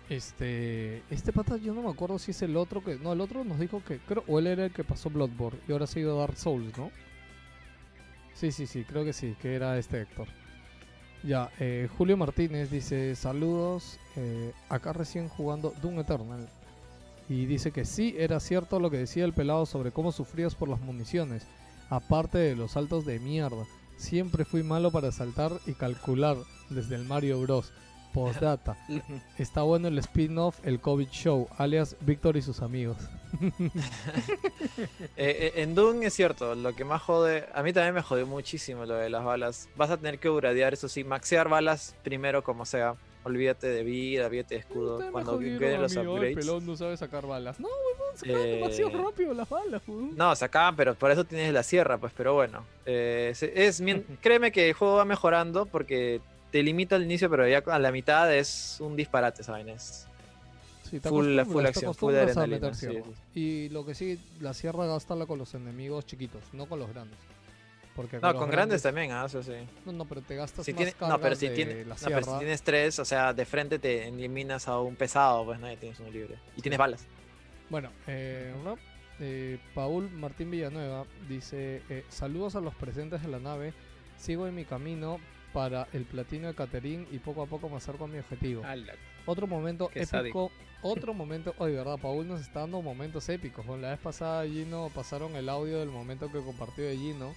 Este, 0.10 1.04
este 1.12 1.34
pata 1.34 1.58
yo 1.58 1.74
no 1.74 1.82
me 1.82 1.90
acuerdo 1.90 2.18
si 2.18 2.32
es 2.32 2.42
el 2.42 2.56
otro 2.56 2.84
que, 2.84 2.96
no, 2.96 3.12
el 3.12 3.22
otro 3.22 3.44
nos 3.44 3.60
dijo 3.60 3.84
que, 3.84 4.00
creo, 4.00 4.24
o 4.28 4.40
él 4.40 4.48
era 4.48 4.66
el 4.66 4.72
que 4.72 4.86
pasó 4.86 5.10
Bloodborne 5.10 5.60
y 5.68 5.74
ahora 5.74 5.86
se 5.86 6.00
ha 6.00 6.02
ido 6.04 6.18
a 6.18 6.22
Dark 6.22 6.38
Souls, 6.38 6.76
¿no? 6.78 6.92
Sí, 8.34 8.52
sí, 8.52 8.68
sí, 8.68 8.84
creo 8.84 9.04
que 9.04 9.14
sí, 9.14 9.36
que 9.42 9.54
era 9.54 9.78
este 9.78 10.02
Héctor. 10.02 10.28
Ya, 11.24 11.52
eh, 11.60 11.90
Julio 11.98 12.16
Martínez 12.16 12.72
dice, 12.72 13.16
saludos, 13.16 14.00
eh, 14.16 14.54
acá 14.70 14.94
recién 14.94 15.28
jugando 15.28 15.74
Doom 15.82 16.00
Eternal. 16.00 16.48
Y 17.30 17.46
dice 17.46 17.72
que 17.72 17.86
sí, 17.86 18.16
era 18.18 18.40
cierto 18.40 18.80
lo 18.80 18.90
que 18.90 18.98
decía 18.98 19.26
el 19.26 19.34
pelado 19.34 19.66
sobre 19.66 19.92
cómo 19.92 20.12
sufrías 20.12 20.56
por 20.56 20.70
las 20.70 20.80
municiones, 20.80 21.46
aparte 21.90 22.38
de 22.38 22.56
los 22.56 22.72
saltos 22.72 23.06
de 23.06 23.20
mierda. 23.20 23.66
Siempre 23.98 24.46
fui 24.46 24.64
malo 24.64 24.92
para 24.92 25.12
saltar 25.12 25.52
y 25.66 25.74
calcular 25.74 26.38
desde 26.70 26.96
el 26.96 27.06
Mario 27.06 27.42
Bros. 27.42 27.74
Postdata. 28.14 28.78
Está 29.38 29.62
bueno 29.64 29.90
el 29.90 29.98
spin-off 30.00 30.60
El 30.64 30.80
COVID 30.80 31.10
Show, 31.10 31.48
alias 31.58 31.96
Víctor 32.02 32.38
y 32.38 32.42
sus 32.42 32.62
amigos. 32.62 32.98
Eh, 35.20 35.52
eh, 35.56 35.64
en 35.64 35.74
Doom 35.74 36.04
es 36.04 36.14
cierto, 36.14 36.54
lo 36.54 36.76
que 36.76 36.86
más 36.86 37.02
jode, 37.02 37.48
a 37.54 37.64
mí 37.64 37.74
también 37.74 37.96
me 37.96 38.04
jodió 38.04 38.28
muchísimo 38.28 38.86
lo 38.86 38.94
de 38.94 39.10
las 39.10 39.24
balas. 39.24 39.68
Vas 39.76 39.90
a 39.90 39.98
tener 39.98 40.20
que 40.20 40.30
buradear, 40.30 40.74
eso 40.74 40.88
sí, 40.88 41.04
maxear 41.04 41.50
balas 41.50 41.96
primero 42.04 42.44
como 42.44 42.66
sea. 42.66 42.96
Olvídate 43.28 43.68
de 43.68 43.84
vida, 43.84 44.26
olvídate 44.28 44.56
de 44.56 44.60
escudo. 44.62 45.02
Cuando 45.12 45.38
queden 45.38 45.82
los 45.82 45.96
upgrades. 45.96 46.46
no 46.64 46.76
sabe 46.78 46.96
sacar 46.98 47.28
balas. 47.28 47.60
No, 47.60 47.68
weón, 47.68 48.18
se 48.18 48.32
Eh, 48.32 48.56
demasiado 48.56 48.90
rápido 49.06 49.34
las 49.34 49.50
balas, 49.50 49.82
weón. 49.88 50.16
No, 50.16 50.36
se 50.36 50.46
acaban, 50.46 50.76
pero 50.76 50.96
por 50.96 51.12
eso 51.12 51.26
tienes 51.26 51.54
la 51.54 51.62
sierra, 51.64 51.98
pues, 51.98 52.14
pero 52.16 52.34
bueno. 52.34 52.64
Eh, 52.86 53.34
se- 53.36 53.66
es, 53.66 53.82
mien- 53.82 54.06
créeme 54.22 54.52
que 54.52 54.70
el 54.70 54.74
juego 54.74 54.96
va 54.96 55.06
mejorando 55.06 55.66
porque 55.66 56.22
te 56.52 56.64
limita 56.64 56.96
al 56.96 57.04
inicio, 57.04 57.30
pero 57.30 57.48
ya 57.48 57.60
a 57.68 57.80
la 57.80 57.92
mitad 57.92 58.34
es 58.34 58.78
un 58.80 58.96
disparate, 58.96 59.44
¿saben? 59.44 59.70
Es- 59.70 60.06
Sí, 60.90 61.02
full- 61.02 61.44
full 61.44 61.66
acción, 61.66 61.94
full 61.94 62.16
adrenalina, 62.16 62.74
sí. 62.74 62.88
Y 63.36 63.68
lo 63.70 63.86
que 63.86 63.94
sí, 63.94 64.18
la 64.40 64.54
sierra 64.54 64.86
gástala 64.86 65.26
con 65.26 65.38
los 65.38 65.54
enemigos 65.54 66.06
chiquitos, 66.06 66.42
no 66.54 66.66
con 66.66 66.80
los 66.80 66.90
grandes. 66.90 67.20
Porque 67.98 68.20
No, 68.20 68.34
con 68.36 68.50
grandes 68.52 68.84
también, 68.84 69.12
ah, 69.12 69.26
eso 69.26 69.42
sí. 69.42 69.52
No, 69.86 69.92
no, 69.92 70.06
pero 70.06 70.22
te 70.22 70.36
gastas 70.36 70.64
Si 70.66 70.72
más 70.72 70.78
tiene- 70.78 70.94
no, 71.02 71.20
pero 71.20 71.36
si, 71.36 71.50
de 71.50 71.56
tiene- 71.56 71.84
la 71.84 71.96
no, 71.96 72.02
pero 72.06 72.22
si 72.22 72.38
tienes 72.38 72.62
tres, 72.62 73.00
o 73.00 73.04
sea, 73.06 73.34
de 73.34 73.44
frente 73.44 73.80
te 73.80 74.08
eliminas 74.08 74.68
a 74.68 74.80
un 74.80 74.96
pesado, 74.96 75.44
pues 75.46 75.60
no, 75.60 75.68
ya 75.70 75.78
tienes 75.80 76.00
uno 76.00 76.12
libre. 76.12 76.36
Y 76.56 76.62
tienes 76.62 76.78
balas. 76.78 77.04
Bueno, 77.70 77.90
eh, 78.06 78.54
Rob, 78.64 78.78
eh, 79.20 79.58
Paul 79.74 80.12
Martín 80.12 80.52
Villanueva 80.52 81.06
dice, 81.28 81.82
eh, 81.90 82.06
saludos 82.10 82.56
a 82.56 82.62
los 82.62 82.76
presentes 82.76 83.24
de 83.24 83.30
la 83.30 83.40
nave, 83.40 83.74
sigo 84.20 84.46
en 84.48 84.54
mi 84.54 84.64
camino 84.64 85.20
para 85.52 85.88
el 85.92 86.06
platino 86.06 86.48
de 86.50 86.54
Caterín 86.54 87.08
y 87.12 87.18
poco 87.18 87.42
a 87.42 87.46
poco 87.48 87.68
me 87.68 87.78
acerco 87.78 88.04
a 88.04 88.08
mi 88.08 88.20
objetivo. 88.20 88.64
Ala. 88.64 88.94
Otro 89.26 89.48
momento 89.48 89.88
Qué 89.88 90.02
épico, 90.04 90.12
sádico. 90.18 90.52
otro 90.84 91.16
momento, 91.16 91.56
oye, 91.58 91.74
verdad, 91.76 91.98
Paul 92.00 92.28
nos 92.28 92.42
está 92.42 92.60
dando 92.60 92.80
momentos 92.84 93.28
épicos. 93.28 93.66
Bueno, 93.66 93.82
la 93.82 93.90
vez 93.90 94.00
pasada 94.00 94.46
Gino 94.46 94.92
pasaron 94.94 95.36
el 95.36 95.50
audio 95.50 95.80
del 95.80 95.90
momento 95.90 96.32
que 96.32 96.40
compartió 96.42 96.86
de 96.86 96.96
Gino 96.96 97.34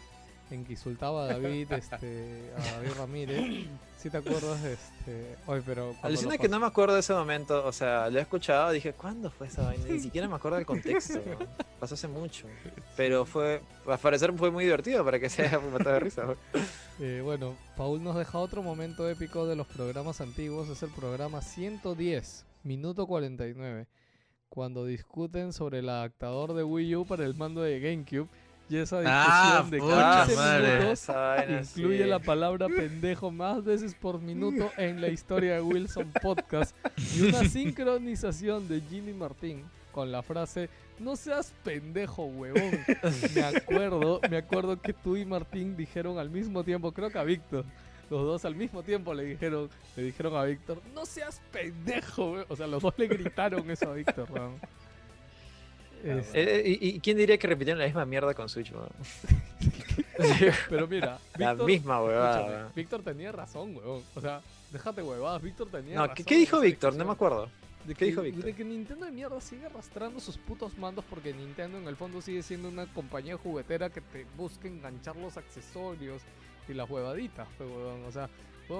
en 0.50 0.64
que 0.64 0.72
insultaba 0.72 1.24
a 1.24 1.26
David, 1.26 1.72
este, 1.72 2.52
a 2.56 2.76
David 2.76 2.92
Ramírez. 2.98 3.66
Si 3.98 4.08
te 4.08 4.16
acuerdas, 4.16 4.64
este, 4.64 5.36
oye, 5.46 5.62
pero 5.66 5.94
Alucina 6.00 6.38
que 6.38 6.48
no 6.48 6.58
me 6.58 6.66
acuerdo 6.66 6.94
de 6.94 7.00
ese 7.00 7.12
momento, 7.12 7.66
o 7.66 7.72
sea, 7.72 8.08
lo 8.08 8.18
he 8.18 8.22
escuchado, 8.22 8.70
dije, 8.70 8.94
¿cuándo 8.94 9.30
fue 9.30 9.46
esa 9.46 9.62
vaina? 9.62 9.84
Ni 9.86 10.00
siquiera 10.00 10.26
me 10.26 10.36
acuerdo 10.36 10.56
del 10.56 10.64
contexto, 10.64 11.20
¿no? 11.26 11.46
pasó 11.80 11.94
hace 11.94 12.08
mucho. 12.08 12.46
Pero 12.96 13.26
fue, 13.26 13.60
al 13.86 13.98
parecer 13.98 14.32
fue 14.32 14.50
muy 14.50 14.64
divertido 14.64 15.04
para 15.04 15.20
que 15.20 15.28
se 15.28 15.42
haya 15.42 15.60
matado 15.60 15.94
de 15.94 16.00
risa. 16.00 16.24
Eh, 17.02 17.22
bueno, 17.24 17.56
Paul 17.78 18.04
nos 18.04 18.14
deja 18.14 18.36
otro 18.36 18.62
momento 18.62 19.08
épico 19.08 19.46
de 19.46 19.56
los 19.56 19.66
programas 19.66 20.20
antiguos. 20.20 20.68
Es 20.68 20.82
el 20.82 20.90
programa 20.90 21.40
110, 21.40 22.44
minuto 22.62 23.06
49. 23.06 23.86
Cuando 24.50 24.84
discuten 24.84 25.54
sobre 25.54 25.78
el 25.78 25.88
adaptador 25.88 26.52
de 26.52 26.62
Wii 26.62 26.96
U 26.96 27.06
para 27.06 27.24
el 27.24 27.34
mando 27.34 27.62
de 27.62 27.80
GameCube. 27.80 28.28
Y 28.70 28.76
esa 28.76 29.00
discusión 29.00 29.06
Ah, 29.06 29.66
de 29.68 29.78
pucha 29.78 30.22
15 30.26 30.36
madre. 30.36 30.78
minutos 30.78 31.06
vaina, 31.08 31.60
incluye 31.60 32.02
sí. 32.04 32.08
la 32.08 32.18
palabra 32.20 32.68
pendejo 32.68 33.30
más 33.32 33.64
veces 33.64 33.94
por 33.94 34.20
minuto 34.20 34.70
en 34.76 35.00
la 35.00 35.08
historia 35.08 35.54
de 35.54 35.60
Wilson 35.60 36.12
Podcast. 36.22 36.76
Y 37.16 37.22
una 37.22 37.44
sincronización 37.44 38.68
de 38.68 38.80
Jimmy 38.88 39.12
Martín 39.12 39.64
con 39.92 40.12
la 40.12 40.22
frase 40.22 40.68
no 41.00 41.16
seas 41.16 41.52
pendejo, 41.64 42.26
huevón. 42.26 42.70
Me 43.34 43.42
acuerdo, 43.42 44.20
me 44.30 44.36
acuerdo 44.36 44.80
que 44.80 44.92
tú 44.92 45.16
y 45.16 45.24
Martín 45.24 45.76
dijeron 45.76 46.18
al 46.18 46.30
mismo 46.30 46.62
tiempo, 46.62 46.92
creo 46.92 47.10
que 47.10 47.18
a 47.18 47.24
Víctor, 47.24 47.64
los 48.08 48.22
dos 48.22 48.44
al 48.44 48.54
mismo 48.54 48.82
tiempo 48.84 49.14
le 49.14 49.24
dijeron, 49.24 49.68
le 49.96 50.02
dijeron 50.04 50.36
a 50.36 50.44
Víctor, 50.44 50.80
no 50.94 51.04
seas 51.06 51.40
pendejo, 51.50 52.30
huevón". 52.32 52.46
O 52.50 52.54
sea, 52.56 52.66
los 52.68 52.82
dos 52.82 52.94
le 52.98 53.08
gritaron 53.08 53.68
eso 53.70 53.90
a 53.90 53.94
Víctor, 53.94 54.28
weón. 54.30 54.60
Es- 56.04 56.30
Eh, 56.34 56.62
¿y, 56.80 56.88
y 56.96 57.00
quién 57.00 57.16
diría 57.16 57.36
que 57.38 57.46
repitieron 57.46 57.78
la 57.78 57.86
misma 57.86 58.04
mierda 58.04 58.32
con 58.34 58.48
Switch, 58.48 58.72
weón? 58.72 58.88
pero 60.68 60.86
mira, 60.86 61.18
La 61.38 61.54
misma 61.54 62.02
huevada. 62.02 62.46
weón. 62.46 62.68
Víctor 62.74 63.02
tenía 63.02 63.32
razón, 63.32 63.74
huevón. 63.76 64.02
O 64.14 64.20
sea, 64.20 64.40
déjate 64.72 65.02
huevadas, 65.02 65.42
Víctor 65.42 65.68
tenía 65.70 65.94
No, 65.96 66.02
razón. 66.02 66.14
¿qué, 66.16 66.24
qué 66.24 66.36
dijo 66.36 66.60
Víctor? 66.60 66.94
No 66.94 67.04
me 67.04 67.12
acuerdo. 67.12 67.48
De 67.84 67.94
¿Qué 67.94 68.04
dijo 68.06 68.20
Víctor? 68.20 68.44
de 68.44 68.54
que 68.54 68.62
Nintendo 68.64 69.06
de 69.06 69.10
mierda 69.12 69.40
sigue 69.40 69.64
arrastrando 69.66 70.20
sus 70.20 70.36
putos 70.36 70.76
mandos 70.76 71.02
porque 71.08 71.32
Nintendo 71.32 71.78
en 71.78 71.88
el 71.88 71.96
fondo 71.96 72.20
sigue 72.20 72.42
siendo 72.42 72.68
una 72.68 72.86
compañía 72.92 73.38
juguetera 73.38 73.88
que 73.88 74.02
te 74.02 74.26
busca 74.36 74.68
enganchar 74.68 75.16
los 75.16 75.38
accesorios 75.38 76.20
y 76.68 76.74
las 76.74 76.88
huevaditas, 76.90 77.48
pe, 77.56 77.64
huevón. 77.64 78.04
O 78.06 78.12
sea, 78.12 78.28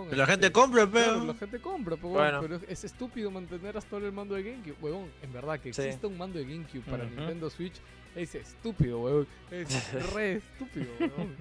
Pero 0.08 0.16
la 0.16 0.26
gente 0.26 0.52
compra, 0.52 0.86
claro, 0.88 1.12
pero. 1.14 1.24
la 1.24 1.34
gente 1.34 1.58
compra, 1.60 1.94
huevón, 1.96 2.12
Bueno. 2.12 2.38
pero 2.42 2.56
es, 2.56 2.62
es 2.68 2.84
estúpido 2.84 3.30
mantener 3.30 3.76
hasta 3.76 3.96
ahora 3.96 4.06
el 4.06 4.12
mando 4.12 4.34
de 4.34 4.42
GameCube, 4.42 4.76
huevón. 4.80 5.08
En 5.22 5.32
verdad, 5.32 5.58
que 5.60 5.72
Sí. 5.72 5.82
exista 5.82 6.06
un 6.06 6.16
mando 6.18 6.38
de 6.38 6.44
GameCube 6.44 6.82
para 6.90 7.04
Ujú. 7.04 7.14
Nintendo 7.16 7.50
Switch 7.50 7.74
es 8.16 8.34
estúpido, 8.34 9.00
huevón. 9.00 9.26
Es 9.50 9.68
re 10.14 10.36
estúpido, 10.36 10.86
huevón. 11.00 11.36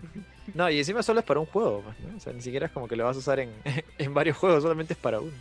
No, 0.53 0.69
y 0.69 0.79
encima 0.79 1.03
solo 1.03 1.19
es 1.19 1.25
para 1.25 1.39
un 1.39 1.45
juego. 1.45 1.81
pues, 1.83 1.99
¿no? 2.11 2.17
O 2.17 2.19
sea, 2.19 2.33
ni 2.33 2.41
siquiera 2.41 2.65
es 2.65 2.71
como 2.71 2.87
que 2.87 2.95
lo 2.95 3.05
vas 3.05 3.15
a 3.15 3.19
usar 3.19 3.39
en, 3.39 3.51
en 3.97 4.13
varios 4.13 4.37
juegos, 4.37 4.63
solamente 4.63 4.93
es 4.93 4.99
para 4.99 5.19
uno. 5.19 5.31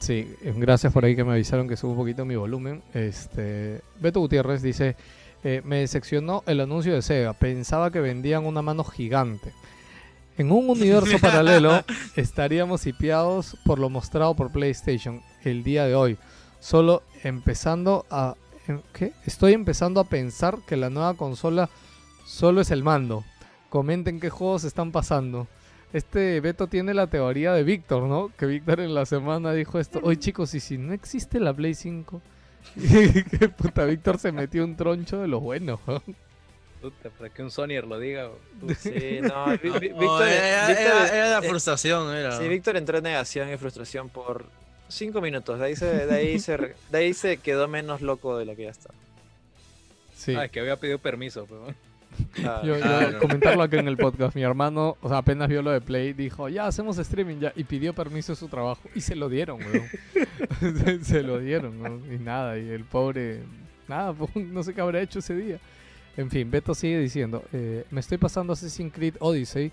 Sí, 0.00 0.34
eh, 0.42 0.52
gracias 0.56 0.92
por 0.92 1.04
ahí 1.04 1.16
que 1.16 1.24
me 1.24 1.32
avisaron 1.32 1.66
que 1.66 1.76
subo 1.76 1.92
un 1.92 1.96
poquito 1.96 2.24
mi 2.26 2.36
volumen. 2.36 2.82
Este, 2.92 3.80
Beto 4.00 4.20
Gutiérrez 4.20 4.60
dice, 4.60 4.96
eh, 5.42 5.62
me 5.64 5.78
decepcionó 5.78 6.42
el 6.46 6.60
anuncio 6.60 6.92
de 6.92 7.00
Sega, 7.00 7.32
pensaba 7.32 7.90
que 7.90 8.00
vendían 8.00 8.44
una 8.44 8.60
mano 8.60 8.84
gigante. 8.84 9.52
En 10.36 10.50
un 10.50 10.68
universo 10.68 11.18
paralelo 11.20 11.84
estaríamos 12.16 12.86
hipeados 12.86 13.56
por 13.64 13.78
lo 13.78 13.88
mostrado 13.88 14.34
por 14.34 14.50
PlayStation 14.50 15.22
el 15.44 15.62
día 15.62 15.86
de 15.86 15.94
hoy. 15.94 16.18
Solo 16.60 17.02
empezando 17.22 18.06
a... 18.10 18.34
em- 18.66 18.80
¿Qué? 18.92 19.12
Estoy 19.26 19.52
empezando 19.52 20.00
a 20.00 20.04
pensar 20.04 20.58
que 20.66 20.76
la 20.76 20.90
nueva 20.90 21.14
consola 21.14 21.68
solo 22.26 22.60
es 22.60 22.70
el 22.70 22.82
mando. 22.82 23.24
Comenten 23.68 24.20
qué 24.20 24.30
juegos 24.30 24.64
están 24.64 24.92
pasando. 24.92 25.46
Este 25.92 26.40
Beto 26.40 26.66
tiene 26.66 26.92
la 26.94 27.06
teoría 27.06 27.52
de 27.52 27.62
Víctor, 27.62 28.04
¿no? 28.04 28.30
Que 28.36 28.46
Víctor 28.46 28.80
en 28.80 28.94
la 28.94 29.06
semana 29.06 29.52
dijo 29.52 29.78
esto. 29.78 30.00
Oye 30.02 30.18
chicos, 30.18 30.54
¿y 30.54 30.60
si 30.60 30.78
no 30.78 30.92
existe 30.92 31.38
la 31.38 31.52
Play 31.54 31.74
5? 31.74 32.20
que 33.38 33.48
puta, 33.50 33.84
Víctor 33.84 34.18
se 34.18 34.32
metió 34.32 34.64
un 34.64 34.74
troncho 34.74 35.18
de 35.20 35.28
los 35.28 35.40
buenos. 35.40 35.78
¿No? 36.84 36.90
Puta, 36.90 37.10
para 37.10 37.30
que 37.30 37.42
un 37.42 37.50
Sonyer 37.50 37.84
lo 37.86 37.98
diga. 37.98 38.30
Sí, 38.78 39.18
no, 39.22 39.46
No, 39.46 39.52
Víctor, 39.58 40.22
era, 40.28 40.70
era- 40.70 41.08
era 41.08 41.40
la 41.40 41.46
eh, 41.46 41.48
frustración, 41.48 42.14
era. 42.14 42.38
Sí, 42.38 42.46
Víctor 42.48 42.76
entró 42.76 42.98
en 42.98 43.04
negación 43.04 43.52
y 43.52 43.56
frustración 43.56 44.08
por 44.08 44.46
cinco 44.88 45.20
minutos. 45.20 45.58
De 45.58 45.66
ahí 45.66 45.76
se, 45.76 46.06
de 46.06 46.14
ahí 46.14 46.38
se, 46.38 46.56
de 46.56 46.98
ahí 46.98 47.14
se 47.14 47.36
quedó 47.38 47.68
menos 47.68 48.00
loco 48.00 48.36
de 48.38 48.44
lo 48.44 48.54
que 48.56 48.64
ya 48.64 48.70
está. 48.70 48.90
Sí. 50.16 50.34
Ah, 50.34 50.44
es 50.46 50.50
que 50.50 50.60
había 50.60 50.76
pedido 50.76 50.98
permiso. 50.98 51.46
Pero... 51.48 51.74
Ah, 52.48 52.62
Yo, 52.64 52.76
yo 52.76 52.80
Claro. 52.80 53.18
comentarlo 53.18 53.62
aquí 53.64 53.76
en 53.76 53.88
el 53.88 53.96
podcast. 53.96 54.36
Mi 54.36 54.42
hermano, 54.42 54.96
o 55.02 55.08
sea, 55.08 55.18
apenas 55.18 55.48
vio 55.48 55.62
lo 55.62 55.72
de 55.72 55.80
Play, 55.80 56.12
dijo, 56.12 56.48
ya 56.48 56.66
hacemos 56.66 56.96
streaming 56.98 57.40
ya. 57.40 57.52
Y 57.56 57.64
pidió 57.64 57.92
permiso 57.92 58.32
de 58.32 58.36
su 58.36 58.46
trabajo. 58.48 58.80
Y 58.94 59.00
se 59.00 59.16
lo 59.16 59.28
dieron, 59.28 59.58
weón. 59.60 60.78
se, 60.78 61.04
se 61.04 61.22
lo 61.22 61.40
dieron, 61.40 61.80
weón. 61.82 62.02
Y 62.14 62.18
nada, 62.18 62.56
y 62.56 62.68
el 62.70 62.84
pobre, 62.84 63.40
nada, 63.88 64.12
pues, 64.12 64.30
no 64.36 64.62
sé 64.62 64.72
qué 64.74 64.80
habrá 64.80 65.00
hecho 65.02 65.18
ese 65.18 65.34
día. 65.34 65.58
En 66.16 66.30
fin, 66.30 66.50
Beto 66.50 66.74
sigue 66.74 66.98
diciendo, 66.98 67.42
eh, 67.52 67.84
me 67.90 68.00
estoy 68.00 68.18
pasando 68.18 68.52
Assassin's 68.52 68.92
Creed 68.92 69.14
Odyssey. 69.18 69.72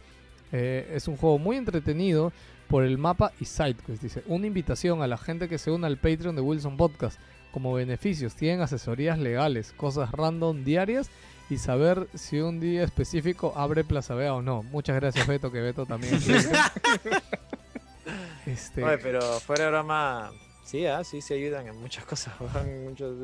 Eh, 0.51 0.91
es 0.95 1.07
un 1.07 1.17
juego 1.17 1.37
muy 1.37 1.57
entretenido 1.57 2.31
por 2.67 2.83
el 2.83 2.97
mapa 2.97 3.31
y 3.39 3.45
sidequest. 3.45 4.01
Dice, 4.01 4.23
una 4.27 4.47
invitación 4.47 5.01
a 5.01 5.07
la 5.07 5.17
gente 5.17 5.47
que 5.47 5.57
se 5.57 5.71
una 5.71 5.87
al 5.87 5.97
Patreon 5.97 6.35
de 6.35 6.41
Wilson 6.41 6.77
Podcast. 6.77 7.19
Como 7.51 7.73
beneficios, 7.73 8.35
tienen 8.35 8.61
asesorías 8.61 9.19
legales, 9.19 9.73
cosas 9.75 10.09
random 10.11 10.63
diarias 10.63 11.09
y 11.49 11.57
saber 11.57 12.07
si 12.13 12.39
un 12.39 12.61
día 12.61 12.83
específico 12.83 13.53
abre 13.57 13.83
Plaza 13.83 14.15
Vea 14.15 14.33
o 14.33 14.41
no. 14.41 14.63
Muchas 14.63 14.95
gracias, 14.95 15.27
Beto, 15.27 15.51
que 15.51 15.59
Beto 15.59 15.85
también. 15.85 16.15
este, 18.45 18.83
Oye, 18.83 18.97
pero 18.99 19.21
fuera 19.41 19.65
de 19.65 19.71
broma, 19.71 20.31
sí, 20.63 20.85
ah, 20.85 21.03
sí, 21.03 21.21
se 21.21 21.33
ayudan 21.35 21.67
en 21.67 21.75
muchas 21.75 22.05
cosas. 22.05 22.33
muchos- 22.87 23.17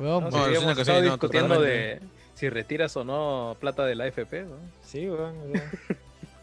No, 0.00 0.20
sí, 0.20 0.26
estado 0.26 0.74
que 0.74 0.84
no, 0.84 1.00
discutiendo 1.02 1.54
totalmente. 1.54 1.66
de 1.66 2.00
si 2.36 2.48
retiras 2.48 2.96
o 2.96 3.02
no 3.04 3.56
plata 3.58 3.84
de 3.84 3.96
la 3.96 4.04
AFP. 4.04 4.44
¿no? 4.44 4.54
Sí, 4.84 5.08
weón. 5.08 5.34
o 5.36 5.52
sea. 5.52 5.70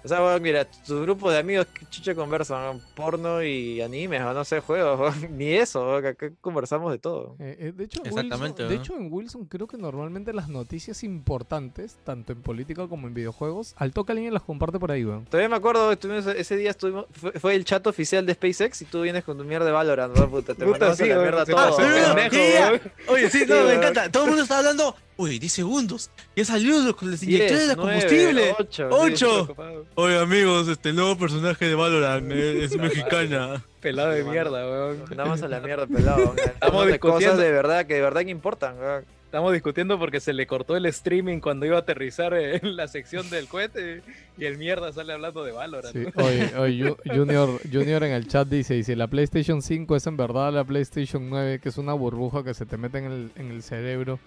O 0.05 0.07
sea, 0.09 0.21
weón, 0.21 0.41
mira, 0.41 0.65
tu 0.65 1.01
grupo 1.01 1.31
de 1.31 1.37
amigos 1.37 1.65
que 1.67 1.85
chucha 1.85 2.13
conversan, 2.13 2.61
weón, 2.61 2.81
porno 2.93 3.41
y 3.41 3.79
animes, 3.79 4.21
o 4.21 4.33
no 4.33 4.43
sé, 4.43 4.59
juegos, 4.59 4.99
weón, 4.99 5.37
ni 5.37 5.53
eso, 5.53 5.81
weón, 5.85 6.05
acá 6.05 6.29
conversamos 6.41 6.91
de 6.91 6.97
todo. 6.99 7.37
Eh, 7.39 7.55
eh, 7.57 7.71
de, 7.73 7.85
hecho, 7.85 8.01
en 8.01 8.07
Exactamente, 8.07 8.63
Wilson, 8.63 8.67
de 8.67 8.75
hecho, 8.75 8.95
en 8.97 9.07
Wilson 9.09 9.45
creo 9.45 9.65
que 9.65 9.77
normalmente 9.77 10.33
las 10.33 10.49
noticias 10.49 11.05
importantes, 11.05 11.95
tanto 12.03 12.33
en 12.33 12.41
política 12.41 12.85
como 12.89 13.07
en 13.07 13.13
videojuegos, 13.13 13.75
al 13.77 13.93
toque 13.93 14.11
alguien 14.11 14.33
las 14.33 14.43
comparte 14.43 14.77
por 14.77 14.91
ahí, 14.91 15.05
weón. 15.05 15.23
Todavía 15.23 15.47
me 15.47 15.55
acuerdo, 15.55 15.89
estuvimos, 15.93 16.27
ese 16.27 16.57
día 16.57 16.71
estuvimos, 16.71 17.05
fue, 17.13 17.31
fue 17.39 17.55
el 17.55 17.63
chat 17.63 17.87
oficial 17.87 18.25
de 18.25 18.33
SpaceX 18.33 18.81
y 18.81 18.85
tú 18.85 19.03
vienes 19.03 19.23
con 19.23 19.37
tu 19.37 19.45
mierda 19.45 19.65
de 19.67 19.71
Valorant, 19.71 20.17
¿no? 20.17 20.29
Puta, 20.29 20.53
te 20.53 20.65
Puta, 20.65 20.71
mandamos 20.87 20.99
a 20.99 21.01
sí, 21.01 21.07
la 21.09 21.15
weón, 21.15 21.23
mierda 21.29 21.45
todo. 21.45 21.77
weón. 21.77 22.15
pendejo, 22.15 22.35
Sí, 22.35 22.51
weón. 22.59 22.81
Oye, 23.07 23.29
sí, 23.29 23.39
Sí, 23.39 23.45
no, 23.47 23.55
me 23.55 23.61
weón. 23.67 23.77
encanta. 23.77 24.11
Todo 24.11 24.23
el 24.23 24.29
mundo 24.31 24.43
está 24.43 24.57
hablando. 24.57 24.93
Uy, 25.15 25.37
10 25.39 25.51
segundos. 25.53 26.09
Ya 26.35 26.43
salió 26.45 26.81
Diez, 26.81 27.23
inyecciones 27.23 27.67
de 27.69 27.75
combustible. 27.75 28.55
ocho, 28.57 28.87
Ocho. 28.91 29.47
sí. 29.47 29.63
Oye, 29.95 30.17
amigos, 30.19 30.67
este 30.67 30.91
nuevo 30.91 31.17
personaje 31.17 31.65
de 31.67 31.75
Valorant 31.75 32.31
eh, 32.31 32.63
es 32.63 32.75
mexicana. 32.77 33.63
Pelado 33.79 34.09
de 34.11 34.23
mierda, 34.23 34.65
weón. 34.67 35.03
Mandamos 35.07 35.41
a 35.43 35.47
la 35.47 35.59
mierda, 35.59 35.85
pelado. 35.87 36.17
weón. 36.17 36.35
Hablamos 36.61 36.85
de 36.87 36.91
discutiendo. 36.93 37.25
cosas 37.33 37.37
de 37.37 37.51
verdad 37.51 37.85
que 37.85 37.93
de 37.95 38.01
verdad 38.01 38.21
que 38.21 38.31
importan, 38.31 38.77
weón. 38.79 39.05
Estamos 39.25 39.51
discutiendo 39.53 39.97
porque 39.97 40.19
se 40.19 40.31
le 40.31 40.45
cortó 40.45 40.75
el 40.77 40.85
streaming 40.85 41.39
cuando 41.39 41.65
iba 41.65 41.75
a 41.77 41.79
aterrizar 41.79 42.35
en 42.35 42.75
la 42.75 42.87
sección 42.87 43.27
del 43.31 43.47
cohete 43.47 44.03
y 44.37 44.45
el 44.45 44.59
mierda 44.59 44.91
sale 44.93 45.11
hablando 45.13 45.43
de 45.43 45.51
Valorant. 45.51 45.91
Sí, 45.95 46.05
oye, 46.15 46.51
oye, 46.57 46.83
Ju- 46.91 46.97
Junior, 47.15 47.59
Junior 47.71 48.03
en 48.03 48.11
el 48.13 48.27
chat 48.27 48.47
dice, 48.47 48.77
y 48.77 48.83
si 48.83 48.93
la 48.93 49.07
PlayStation 49.07 49.63
5 49.63 49.95
es 49.95 50.05
en 50.05 50.17
verdad 50.17 50.53
la 50.53 50.63
PlayStation 50.63 51.27
9, 51.29 51.59
que 51.59 51.69
es 51.69 51.77
una 51.79 51.93
burbuja 51.93 52.43
que 52.43 52.53
se 52.53 52.67
te 52.67 52.77
mete 52.77 52.99
en 52.99 53.05
el, 53.05 53.31
en 53.35 53.49
el 53.51 53.63
cerebro. 53.63 54.19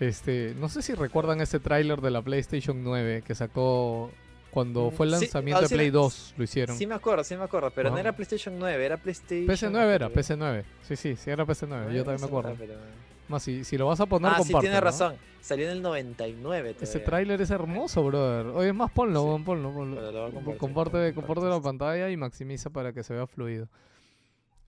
Este, 0.00 0.54
no 0.58 0.68
sé 0.68 0.80
si 0.82 0.94
recuerdan 0.94 1.40
ese 1.42 1.60
tráiler 1.60 2.00
de 2.00 2.10
la 2.10 2.22
PlayStation 2.22 2.82
9 2.82 3.22
que 3.24 3.34
sacó 3.34 4.10
cuando 4.50 4.90
Mm, 4.90 4.94
fue 4.94 5.06
el 5.06 5.12
sí, 5.14 5.20
lanzamiento 5.20 5.58
ah, 5.58 5.62
de 5.62 5.68
sí, 5.68 5.74
Play 5.74 5.86
la- 5.88 5.92
2, 5.92 6.34
lo 6.38 6.44
hicieron. 6.44 6.76
Sí 6.76 6.86
me 6.86 6.94
acuerdo, 6.94 7.22
sí 7.22 7.36
me 7.36 7.44
acuerdo, 7.44 7.70
pero 7.70 7.90
no 7.90 7.98
era 7.98 8.12
PlayStation 8.12 8.58
9, 8.58 8.84
era 8.84 8.96
PlayStation... 8.96 9.46
PC9 9.46 9.94
era, 9.94 10.08
PC9. 10.08 10.64
Sí, 10.88 10.96
sí, 10.96 11.16
sí 11.16 11.30
era 11.30 11.44
PC9, 11.44 11.92
yo 11.92 12.04
también 12.04 12.20
me 12.20 12.26
acuerdo. 12.26 12.56
Más 13.28 13.42
si, 13.44 13.62
si 13.62 13.78
lo 13.78 13.86
vas 13.86 14.00
a 14.00 14.06
poner, 14.06 14.28
Ah, 14.32 14.34
sí, 14.38 14.38
compártelo, 14.38 14.60
tienes 14.60 14.80
¿no? 14.80 14.84
razón. 14.84 15.16
Salió 15.40 15.66
en 15.66 15.72
el 15.72 15.82
99 15.82 16.70
Ese 16.70 16.86
todavía. 16.86 17.04
tráiler 17.04 17.40
es 17.42 17.50
hermoso, 17.50 18.02
brother. 18.02 18.46
Oye, 18.46 18.68
es 18.70 18.74
más, 18.74 18.90
ponlo, 18.90 19.36
Sí. 19.38 19.42
ponlo, 19.44 19.72
ponlo. 19.72 20.56
Comparte, 20.58 21.08
a 21.08 21.14
comparte 21.14 21.44
la 21.44 21.60
pantalla 21.60 22.10
y 22.10 22.16
maximiza 22.16 22.70
para 22.70 22.92
que 22.92 23.04
se 23.04 23.14
vea 23.14 23.26
fluido. 23.28 23.68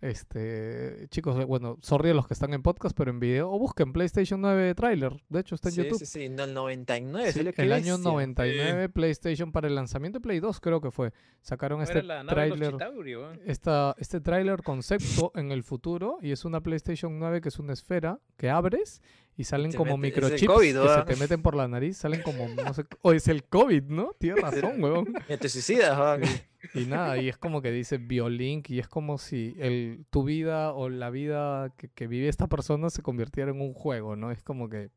Este, 0.02 1.06
chicos, 1.10 1.38
eh, 1.40 1.44
bueno, 1.44 1.78
sorry 1.80 2.10
a 2.10 2.14
los 2.14 2.26
que 2.26 2.34
están 2.34 2.52
en 2.54 2.62
podcast, 2.62 2.94
pero 2.96 3.12
en 3.12 3.20
video, 3.20 3.48
o 3.52 3.58
busquen 3.58 3.92
PlayStation 3.92 4.40
9 4.40 4.74
trailer. 4.74 5.22
De 5.28 5.38
hecho, 5.40 5.54
está 5.54 5.68
en 5.68 5.74
Sí, 5.76 5.82
YouTube. 5.84 5.98
sí, 6.00 6.06
sí, 6.06 6.28
no, 6.28 6.42
el 6.42 6.54
99 6.54 7.32
Sí, 7.32 7.40
el 7.56 7.72
año 7.72 7.94
bestia. 7.94 8.10
99, 8.10 8.88
PlayStation 8.88 9.52
para 9.52 9.68
el 9.68 9.76
lanzamiento 9.76 10.18
de 10.18 10.22
Play 10.24 10.40
2, 10.40 10.58
creo 10.60 10.80
que 10.80 10.90
fue. 10.90 11.12
Sacaron 11.40 11.78
No 11.78 11.84
este. 11.84 12.02
Chitauri, 12.02 13.16
weón. 13.16 13.40
Esta, 13.46 13.94
este 13.96 14.20
tráiler 14.20 14.62
concepto 14.64 15.30
en 15.36 15.52
el 15.52 15.62
futuro 15.62 16.18
y 16.20 16.32
es 16.32 16.44
una 16.44 16.60
PlayStation 16.60 17.16
9 17.20 17.40
que 17.40 17.48
es 17.48 17.58
una 17.60 17.72
esfera 17.72 18.18
que 18.36 18.50
abres 18.50 19.00
y 19.36 19.44
salen 19.44 19.72
como 19.72 19.96
mete- 19.96 20.20
microchips 20.20 20.52
COVID, 20.52 20.82
que 20.82 20.88
se 20.88 21.02
te 21.04 21.16
meten 21.16 21.42
por 21.42 21.54
la 21.54 21.68
nariz, 21.68 21.96
salen 21.96 22.22
como, 22.22 22.48
no 22.48 22.74
sé, 22.74 22.84
o 23.02 23.12
es 23.12 23.28
el 23.28 23.44
COVID, 23.44 23.84
¿no? 23.84 24.10
Tienes 24.18 24.42
razón, 24.42 24.82
huevón. 24.82 25.14
Te 25.26 25.48
suicidas, 25.48 25.96
weón. 25.96 26.22
Y 26.74 26.84
nada, 26.86 27.18
y 27.18 27.28
es 27.28 27.36
como 27.38 27.60
que 27.62 27.70
dice 27.72 27.98
Biolink 27.98 28.70
y 28.70 28.78
es 28.78 28.88
como 28.88 29.18
si 29.18 29.54
el, 29.58 30.04
tu 30.10 30.22
vida 30.24 30.72
o 30.72 30.88
la 30.88 31.10
vida 31.10 31.72
que, 31.76 31.88
que 31.88 32.06
vive 32.06 32.28
esta 32.28 32.46
persona 32.46 32.88
se 32.90 33.02
convirtiera 33.02 33.50
en 33.50 33.60
un 33.60 33.74
juego, 33.74 34.14
¿no? 34.16 34.30
Es 34.30 34.42
como 34.42 34.68
que, 34.68 34.90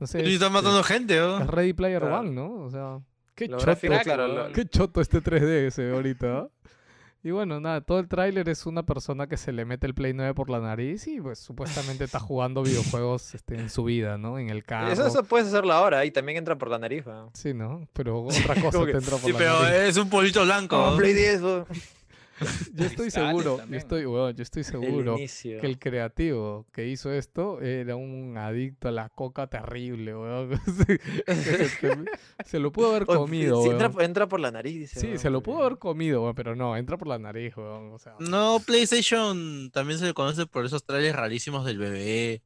no 0.00 0.06
sé, 0.06 0.20
Y 0.20 0.28
es, 0.28 0.34
están 0.34 0.52
matando 0.52 0.82
gente, 0.82 1.14
es 1.16 1.22
¿no? 1.22 1.46
Ready 1.46 1.72
Player 1.72 2.00
Claro. 2.00 2.20
One, 2.20 2.30
¿no? 2.32 2.52
O 2.64 2.70
sea, 2.70 3.00
qué 3.34 3.48
choto, 3.48 3.64
claro, 4.02 4.28
lo- 4.28 4.52
qué 4.52 4.64
choto 4.66 5.00
este 5.00 5.20
3D 5.22 5.66
ese 5.68 5.90
ahorita, 5.92 6.38
¿ah? 6.38 6.48
Y 7.24 7.30
bueno, 7.30 7.60
nada, 7.60 7.80
todo 7.82 8.00
el 8.00 8.08
tráiler 8.08 8.48
es 8.48 8.66
una 8.66 8.82
persona 8.84 9.28
que 9.28 9.36
se 9.36 9.52
le 9.52 9.64
mete 9.64 9.86
el 9.86 9.94
Play 9.94 10.12
9 10.12 10.34
por 10.34 10.50
la 10.50 10.58
nariz 10.58 11.06
y 11.06 11.20
pues 11.20 11.38
supuestamente 11.38 12.02
está 12.02 12.18
jugando 12.18 12.62
videojuegos 12.64 13.34
este, 13.36 13.54
en 13.54 13.70
su 13.70 13.84
vida, 13.84 14.18
¿no? 14.18 14.40
En 14.40 14.50
el 14.50 14.64
carro. 14.64 14.90
Eso, 14.90 15.06
eso 15.06 15.22
puedes 15.22 15.46
hacerlo 15.46 15.72
ahora 15.72 16.04
y 16.04 16.10
también 16.10 16.38
entra 16.38 16.58
por 16.58 16.68
la 16.68 16.80
nariz, 16.80 17.06
weón. 17.06 17.30
Sí, 17.34 17.54
¿no? 17.54 17.86
Pero 17.92 18.22
otra 18.24 18.60
cosa 18.60 18.84
te 18.84 18.90
entra 18.90 19.16
por 19.18 19.20
Sí, 19.20 19.32
la 19.32 19.38
pero 19.38 19.62
nariz. 19.62 19.78
es 19.82 19.96
un 19.98 20.10
polito 20.10 20.42
blanco. 20.44 20.76
Como 20.76 20.90
¿no? 20.92 20.96
Play 20.96 21.14
10, 21.14 21.42
weón. 21.42 21.66
Yo 22.74 22.86
estoy 22.86 23.10
seguro, 23.10 23.60
yo 23.68 23.76
estoy, 23.76 24.06
weón, 24.06 24.34
yo 24.34 24.42
estoy 24.42 24.64
seguro 24.64 25.16
que 25.16 25.60
el 25.62 25.78
creativo 25.78 26.66
que 26.72 26.88
hizo 26.88 27.12
esto 27.12 27.60
era 27.60 27.96
un 27.96 28.36
adicto 28.36 28.88
a 28.88 28.90
la 28.90 29.08
coca 29.08 29.46
terrible, 29.46 30.16
weón. 30.16 30.50
Se, 32.44 32.58
lo 32.58 32.72
pudo 32.72 32.90
haber 32.90 33.06
comido, 33.06 33.62
sí, 33.62 33.70
entra, 34.00 34.26
por 34.26 34.40
la 34.40 34.50
nariz, 34.50 34.78
dice. 34.78 35.00
Sí, 35.00 35.06
weón, 35.08 35.18
se 35.18 35.30
lo 35.30 35.42
pudo 35.42 35.62
haber 35.62 35.78
comido, 35.78 36.22
weón, 36.22 36.34
pero 36.34 36.56
no, 36.56 36.76
entra 36.76 36.96
por 36.96 37.08
la 37.08 37.18
nariz, 37.18 37.56
weón. 37.56 37.92
O 37.92 37.98
sea, 37.98 38.14
No, 38.18 38.60
PlayStation 38.64 39.70
también 39.70 39.98
se 39.98 40.06
le 40.06 40.14
conoce 40.14 40.46
por 40.46 40.64
esos 40.64 40.84
trailers 40.84 41.16
rarísimos 41.16 41.64
del 41.64 41.78
bebé. 41.78 42.42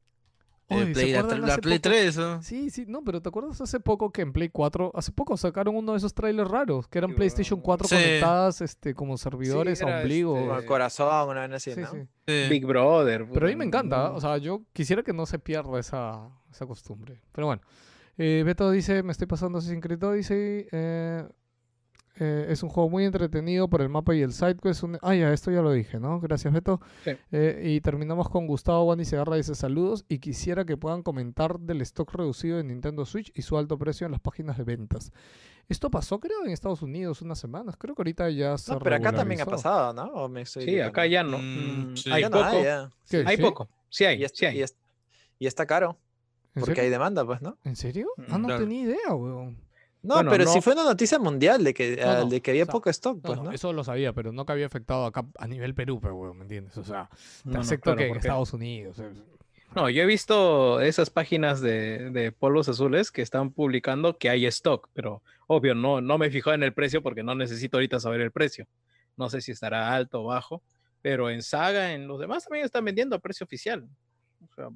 ¿Se 0.69 0.85
Play, 0.93 1.11
la, 1.13 1.19
acuerdan 1.19 1.41
la 1.41 1.47
hace 1.53 1.61
Play 1.61 1.77
poco? 1.79 1.89
3, 1.89 2.17
¿no? 2.17 2.41
Sí, 2.41 2.69
sí, 2.69 2.85
no, 2.87 3.03
pero 3.03 3.21
¿te 3.21 3.29
acuerdas 3.29 3.61
hace 3.61 3.79
poco 3.79 4.11
que 4.11 4.21
en 4.21 4.33
Play 4.33 4.49
4, 4.49 4.91
hace 4.95 5.11
poco 5.11 5.37
sacaron 5.37 5.75
uno 5.75 5.93
de 5.93 5.97
esos 5.99 6.13
trailers 6.13 6.49
raros, 6.49 6.87
que 6.87 6.97
eran 6.97 7.11
Sí, 7.11 7.15
PlayStation 7.15 7.57
weón. 7.59 7.65
4 7.65 7.87
Sí. 7.87 7.95
conectadas 7.95 8.61
este, 8.61 8.93
como 8.93 9.17
servidores 9.17 9.81
a 9.81 9.85
ombligo? 9.85 10.37
este- 10.37 10.55
el 10.59 10.65
corazón, 10.65 11.29
una 11.29 11.47
vez 11.47 11.55
así, 11.55 11.73
Sí, 11.73 11.81
¿no? 11.81 11.91
sí. 11.91 11.97
Sí. 12.27 12.47
Big 12.49 12.65
Brother. 12.65 13.25
Pero 13.31 13.45
a 13.45 13.49
mí 13.49 13.55
me 13.55 13.65
encanta, 13.65 14.11
o 14.11 14.19
sea, 14.19 14.37
yo 14.37 14.61
quisiera 14.73 15.03
que 15.03 15.13
no 15.13 15.25
se 15.25 15.39
pierda 15.39 15.79
esa, 15.79 16.29
esa 16.51 16.65
costumbre. 16.65 17.21
Pero 17.31 17.47
bueno, 17.47 17.61
eh, 18.17 18.43
Beto 18.45 18.69
dice, 18.71 19.03
me 19.03 19.11
estoy 19.13 19.27
pasando 19.27 19.59
Assassin's 19.59 19.81
Creed 19.81 20.03
Odyssey, 20.03 20.67
eh, 20.71 21.23
eh, 22.19 22.47
es 22.49 22.63
un 22.63 22.69
juego 22.69 22.89
muy 22.89 23.05
entretenido 23.05 23.67
por 23.69 23.81
el 23.81 23.89
mapa 23.89 24.15
y 24.15 24.21
el 24.21 24.31
sidequest. 24.33 24.83
Un... 24.83 24.97
Ah, 25.01 25.15
ya, 25.15 25.31
esto 25.33 25.51
ya 25.51 25.61
lo 25.61 25.71
dije, 25.71 25.99
¿no? 25.99 26.19
Gracias, 26.19 26.53
Beto. 26.53 26.81
Sí. 27.03 27.11
Eh, 27.31 27.61
y 27.65 27.81
terminamos 27.81 28.29
con 28.29 28.47
Gustavo 28.47 28.83
Wani 28.85 29.05
Segarra, 29.05 29.35
dice 29.35 29.55
saludos 29.55 30.05
y 30.09 30.19
quisiera 30.19 30.65
que 30.65 30.77
puedan 30.77 31.03
comentar 31.03 31.59
del 31.59 31.81
stock 31.81 32.13
reducido 32.13 32.57
de 32.57 32.63
Nintendo 32.63 33.05
Switch 33.05 33.31
y 33.35 33.41
su 33.41 33.57
alto 33.57 33.77
precio 33.77 34.05
en 34.05 34.11
las 34.11 34.21
páginas 34.21 34.57
de 34.57 34.63
ventas. 34.63 35.11
Esto 35.69 35.91
pasó, 35.91 36.19
creo, 36.19 36.45
en 36.45 36.51
Estados 36.51 36.81
Unidos 36.81 37.21
unas 37.21 37.39
semanas. 37.39 37.75
Creo 37.77 37.93
que 37.93 38.01
ahorita 38.01 38.29
ya 38.29 38.57
se 38.57 38.71
No, 38.71 38.79
pero 38.79 38.95
acá 38.95 39.11
también 39.11 39.41
ha 39.41 39.45
pasado, 39.45 39.93
¿no? 39.93 40.05
¿O 40.13 40.29
me 40.29 40.41
estoy 40.41 40.63
Sí, 40.63 40.79
acá 40.79 41.05
ya 41.07 41.23
no. 41.23 41.37
Mm, 41.37 41.91
Mm, 41.91 41.97
sí. 41.97 42.09
Hay 42.11 42.21
Ya 42.21 42.29
no 42.29 42.37
poco. 42.37 42.49
hay, 42.49 42.63
ya. 42.63 42.89
¿Qué? 43.09 43.23
Hay 43.27 43.35
¿Sí? 43.35 43.41
poco. 43.41 43.69
Sí 43.89 44.05
hay, 44.05 44.21
Y, 44.21 44.23
es- 44.23 44.31
sí 44.33 44.45
hay. 44.45 44.59
y 44.59 44.61
es- 44.63 44.77
y 45.39 45.45
está 45.47 45.65
caro, 45.65 45.97
¿En 46.55 46.61
porque 46.61 46.75
serio? 46.75 46.83
hay 46.85 46.89
demanda, 46.89 47.25
pues, 47.25 47.41
¿no? 47.41 47.57
¿En 47.65 47.75
serio? 47.75 48.07
Mm, 48.17 48.21
Ah, 48.29 48.37
no 48.37 48.45
claro. 48.47 48.63
tenía 48.63 48.81
idea, 48.83 49.13
weón. 49.13 49.57
No, 50.07 50.15
Bueno, 50.15 50.31
pero 50.31 50.45
no- 50.45 50.61
fue 50.61 50.73
una 50.73 50.83
noticia 50.85 51.19
mundial 51.19 51.63
de 51.63 51.73
que, 51.73 51.97
No, 51.97 52.09
ah, 52.09 52.17
no, 52.21 52.25
de 52.29 52.41
que 52.41 52.51
había 52.51 52.63
o 52.63 52.65
sea, 52.67 52.71
poco 52.71 52.89
stock, 52.89 53.15
No, 53.17 53.21
pues, 53.21 53.37
no, 53.39 53.43
¿no? 53.45 53.51
eso 53.51 53.73
lo 53.73 53.83
sabía, 53.83 54.13
pero 54.13 54.31
no 54.31 54.45
que 54.45 54.53
había 54.53 54.65
afectado 54.65 55.05
acá 55.05 55.25
a 55.37 55.47
nivel 55.47 55.75
Perú, 55.75 55.99
pero, 56.01 56.15
weón, 56.15 56.37
¿me 56.37 56.43
entiendes? 56.43 56.77
O 56.77 56.83
sea, 56.85 57.09
te 57.43 57.49
claro, 57.79 57.97
que 57.97 58.03
en 58.05 58.09
porque- 58.09 58.19
Estados 58.19 58.53
Unidos. 58.53 58.99
eh, 58.99 59.11
No, 59.75 59.89
yo 59.89 60.03
he 60.03 60.05
visto 60.05 60.79
esas 60.79 61.09
páginas 61.09 61.59
de, 61.59 62.09
de 62.11 62.31
polvos 62.31 62.69
azules 62.69 63.11
que 63.11 63.21
están 63.21 63.51
publicando 63.51 64.17
que 64.17 64.29
hay 64.29 64.45
stock, 64.45 64.87
pero 64.93 65.21
obvio, 65.47 65.75
no, 65.75 65.99
no 65.99 66.17
me 66.17 66.31
fijado 66.31 66.53
en 66.55 66.63
el 66.63 66.73
precio 66.73 67.03
porque 67.03 67.21
no 67.21 67.35
necesito 67.35 67.75
ahorita 67.75 67.99
saber 67.99 68.21
el 68.21 68.31
precio. 68.31 68.65
No 69.17 69.29
sé 69.29 69.41
si 69.41 69.51
estará 69.51 69.93
alto 69.93 70.21
o 70.23 70.27
bajo, 70.27 70.63
pero 71.01 71.29
en 71.29 71.41
Saga, 71.43 71.91
en 71.93 72.07
los 72.07 72.17
demás 72.17 72.45
también 72.45 72.63
están 72.65 72.85
vendiendo 72.85 73.15
a 73.17 73.19
precio 73.19 73.43
oficial. 73.43 73.85
O 74.41 74.47
sea, 74.55 74.69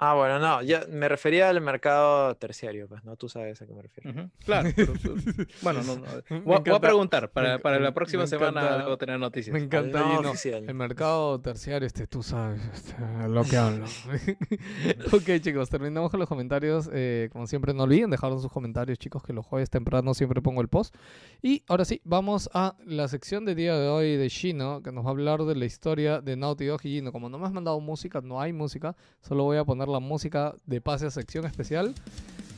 Ah, 0.00 0.14
bueno, 0.14 0.38
no, 0.38 0.62
yo 0.62 0.78
me 0.90 1.08
refería 1.08 1.48
al 1.48 1.60
mercado 1.60 2.32
terciario, 2.36 2.86
pues, 2.86 3.02
¿no? 3.04 3.16
Tú 3.16 3.28
sabes 3.28 3.60
a 3.60 3.66
qué 3.66 3.72
me 3.74 3.82
refiero. 3.82 4.10
ujú, 4.10 4.30
claro. 4.44 4.70
pero- 4.76 4.92
bueno, 5.62 5.82
no, 5.82 5.96
no, 5.96 6.06
Voy, 6.44 6.56
a- 6.56 6.60
voy 6.60 6.74
a 6.74 6.80
preguntar, 6.80 7.30
para, 7.30 7.54
me- 7.54 7.58
para 7.58 7.80
la 7.80 7.92
próxima 7.92 8.22
me 8.22 8.26
semana 8.28 8.60
encanta- 8.60 8.78
debo 8.84 8.96
tener 8.96 9.18
noticias. 9.18 9.52
Me 9.52 9.60
encanta 9.64 9.98
no 10.22 10.30
oficial. 10.30 10.64
El 10.68 10.74
mercado 10.74 11.40
terciario, 11.40 11.84
este, 11.86 12.06
tú 12.06 12.22
sabes 12.22 12.60
este, 12.72 12.94
lo 13.28 13.42
que 13.42 13.56
hablo. 13.56 13.86
ok, 15.12 15.40
chicos, 15.40 15.68
terminamos 15.68 16.10
con 16.10 16.20
los 16.20 16.28
comentarios. 16.28 16.88
Eh, 16.92 17.28
como 17.32 17.46
siempre, 17.46 17.74
no 17.74 17.82
olviden 17.84 18.10
dejar 18.10 18.32
sus 18.38 18.52
comentarios, 18.52 18.98
chicos, 18.98 19.22
que 19.22 19.32
los 19.32 19.44
jueves 19.46 19.70
temprano 19.70 20.14
siempre 20.14 20.40
pongo 20.42 20.60
el 20.60 20.68
post. 20.68 20.94
Y 21.42 21.64
ahora 21.68 21.84
sí, 21.84 22.00
vamos 22.04 22.48
a 22.54 22.76
la 22.84 23.08
sección 23.08 23.44
de 23.44 23.54
día 23.54 23.76
de 23.76 23.88
hoy 23.88 24.16
de 24.16 24.28
Gino, 24.30 24.82
que 24.82 24.92
nos 24.92 25.04
va 25.04 25.08
a 25.08 25.10
hablar 25.12 25.42
de 25.44 25.54
la 25.54 25.64
historia 25.64 26.20
de 26.20 26.36
Naughty 26.36 26.66
Dog 26.66 26.80
y 26.84 26.90
Gino. 26.96 27.12
Como 27.12 27.28
no 27.28 27.38
me 27.38 27.46
has 27.46 27.52
mandado 27.52 27.80
música, 27.80 28.20
no 28.20 28.40
hay 28.40 28.52
música, 28.52 28.94
solo 29.22 29.44
voy 29.44 29.56
a 29.56 29.64
poner 29.64 29.87
la 29.88 30.00
música 30.00 30.54
de 30.66 30.80
pase 30.80 31.06
a 31.06 31.10
sección 31.10 31.46
especial. 31.46 31.94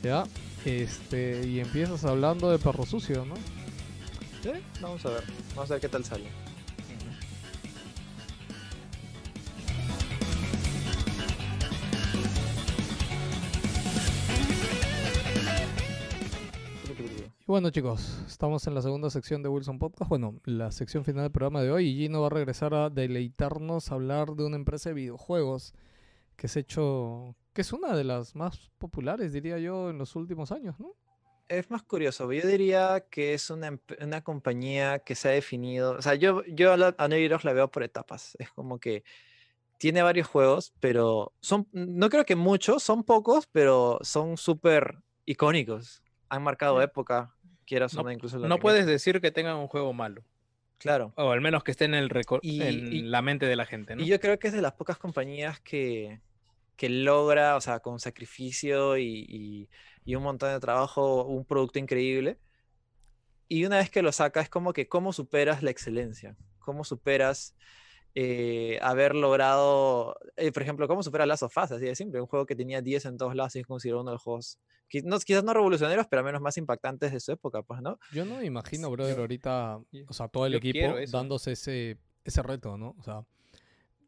¿Ya? 0.03 0.23
Este, 0.65 1.47
y 1.47 1.59
empiezas 1.59 2.05
hablando 2.05 2.51
de 2.51 2.57
perro 2.59 2.85
sucio, 2.85 3.25
¿no? 3.25 3.35
Sí, 4.41 4.51
Vamos 4.81 5.05
a 5.05 5.09
ver, 5.09 5.23
vamos 5.55 5.69
a 5.69 5.75
ver 5.75 5.81
qué 5.81 5.89
tal 5.89 6.03
sale. 6.03 6.25
Y 17.41 17.53
bueno 17.53 17.69
chicos, 17.69 18.23
estamos 18.27 18.65
en 18.67 18.75
la 18.75 18.81
segunda 18.81 19.09
sección 19.09 19.43
de 19.43 19.49
Wilson 19.49 19.77
Podcast, 19.77 20.07
bueno, 20.09 20.35
la 20.45 20.71
sección 20.71 21.03
final 21.03 21.23
del 21.23 21.31
programa 21.31 21.61
de 21.61 21.69
hoy 21.69 21.87
y 21.87 21.95
Gino 21.97 22.21
va 22.21 22.27
a 22.27 22.29
regresar 22.29 22.73
a 22.73 22.89
deleitarnos 22.89 23.91
a 23.91 23.95
hablar 23.95 24.35
de 24.35 24.45
una 24.45 24.55
empresa 24.55 24.89
de 24.89 24.95
videojuegos 24.95 25.73
que 26.35 26.47
es 26.47 26.55
hecho, 26.55 27.35
que 27.53 27.61
es 27.61 27.73
una 27.73 27.95
de 27.95 28.03
las 28.03 28.35
más 28.35 28.71
populares 28.77 29.33
diría 29.33 29.57
yo 29.59 29.89
en 29.89 29.97
los 29.97 30.15
últimos 30.15 30.51
años, 30.51 30.79
¿no? 30.79 30.95
Es 31.47 31.69
más 31.69 31.83
curioso, 31.83 32.31
yo 32.31 32.47
diría 32.47 33.05
que 33.09 33.33
es 33.33 33.49
una, 33.49 33.77
una 34.01 34.23
compañía 34.23 34.99
que 34.99 35.15
se 35.15 35.27
ha 35.27 35.31
definido, 35.31 35.91
o 35.97 36.01
sea, 36.01 36.15
yo, 36.15 36.43
yo 36.45 36.71
a, 36.71 36.77
la, 36.77 36.95
a 36.97 37.07
la 37.09 37.53
veo 37.53 37.69
por 37.69 37.83
etapas, 37.83 38.35
es 38.39 38.49
como 38.51 38.79
que 38.79 39.03
tiene 39.77 40.01
varios 40.01 40.27
juegos, 40.27 40.73
pero 40.79 41.33
son, 41.41 41.67
no 41.73 42.09
creo 42.09 42.23
que 42.23 42.35
muchos, 42.35 42.83
son 42.83 43.03
pocos, 43.03 43.47
pero 43.51 43.99
son 44.01 44.37
súper 44.37 44.99
icónicos, 45.25 46.01
han 46.29 46.43
marcado 46.43 46.77
Sí. 46.77 46.85
época, 46.85 47.35
quieras 47.65 47.93
o 47.95 47.97
No- 47.97 48.03
no, 48.03 48.11
incluso 48.11 48.37
la 48.39 48.47
No 48.47 48.59
puedes 48.59 48.85
decir 48.85 49.19
que 49.19 49.31
tengan 49.31 49.57
un 49.57 49.67
juego 49.67 49.91
malo, 49.91 50.23
Claro. 50.81 51.13
o 51.15 51.31
al 51.31 51.41
menos 51.41 51.63
que 51.63 51.71
esté 51.71 51.85
en, 51.85 51.93
el 51.93 52.09
Y- 52.41 52.61
en 52.61 52.93
y- 52.93 53.01
la 53.03 53.21
mente 53.21 53.45
de 53.45 53.55
la 53.55 53.65
gente, 53.65 53.95
¿no? 53.95 54.01
Y 54.03 54.07
yo 54.07 54.19
creo 54.19 54.39
que 54.39 54.47
es 54.47 54.53
de 54.53 54.61
las 54.61 54.73
pocas 54.73 54.97
compañías 54.97 55.59
que, 55.61 56.19
que 56.75 56.89
logra, 56.89 57.55
o 57.55 57.61
sea, 57.61 57.79
con 57.81 57.99
sacrificio 57.99 58.97
y, 58.97 59.25
y- 59.29 59.69
y 60.05 60.15
un 60.15 60.23
montón 60.23 60.51
de 60.51 60.59
trabajo, 60.59 61.25
un 61.25 61.45
producto 61.45 61.77
increíble. 61.79 62.39
Y 63.47 63.65
una 63.65 63.77
vez 63.77 63.89
que 63.91 64.01
lo 64.01 64.11
saca, 64.11 64.41
es 64.41 64.49
como 64.49 64.73
que 64.73 64.87
cómo 64.87 65.13
superas 65.13 65.61
la 65.61 65.71
excelencia, 65.71 66.35
cómo 66.59 66.83
superas 66.83 67.55
eh, 68.15 68.77
haber 68.81 69.15
logrado, 69.15 70.15
eh, 70.35 70.51
por 70.51 70.63
ejemplo, 70.63 70.87
cómo 70.87 71.01
superas 71.03 71.27
Last 71.27 71.43
of 71.43 71.57
Us, 71.57 71.71
así 71.71 71.85
de 71.85 71.95
simple, 71.95 72.19
un 72.21 72.27
juego 72.27 72.45
que 72.45 72.55
tenía 72.55 72.81
10 72.81 73.05
en 73.05 73.17
todos 73.17 73.35
lados 73.35 73.55
y 73.55 73.59
es 73.59 73.65
considerado 73.67 74.01
uno 74.01 74.11
de 74.11 74.15
los 74.15 74.21
juegos, 74.23 74.59
qui- 74.91 75.03
no, 75.03 75.17
quizás 75.19 75.43
no 75.43 75.53
revolucionarios, 75.53 76.07
pero 76.09 76.19
al 76.19 76.25
menos 76.25 76.41
más 76.41 76.57
impactantes 76.57 77.11
de 77.13 77.19
su 77.19 77.31
época, 77.31 77.61
pues, 77.63 77.81
¿no? 77.81 77.97
Yo 78.11 78.25
no 78.25 78.37
me 78.37 78.45
imagino, 78.45 78.89
brother, 78.91 79.17
ahorita, 79.19 79.79
o 80.07 80.13
sea, 80.13 80.27
todo 80.27 80.45
el 80.45 80.53
yo 80.53 80.57
equipo 80.57 80.95
dándose 81.09 81.53
ese, 81.53 81.97
ese 82.25 82.41
reto, 82.43 82.77
¿no? 82.77 82.95
O 82.99 83.03
sea, 83.03 83.23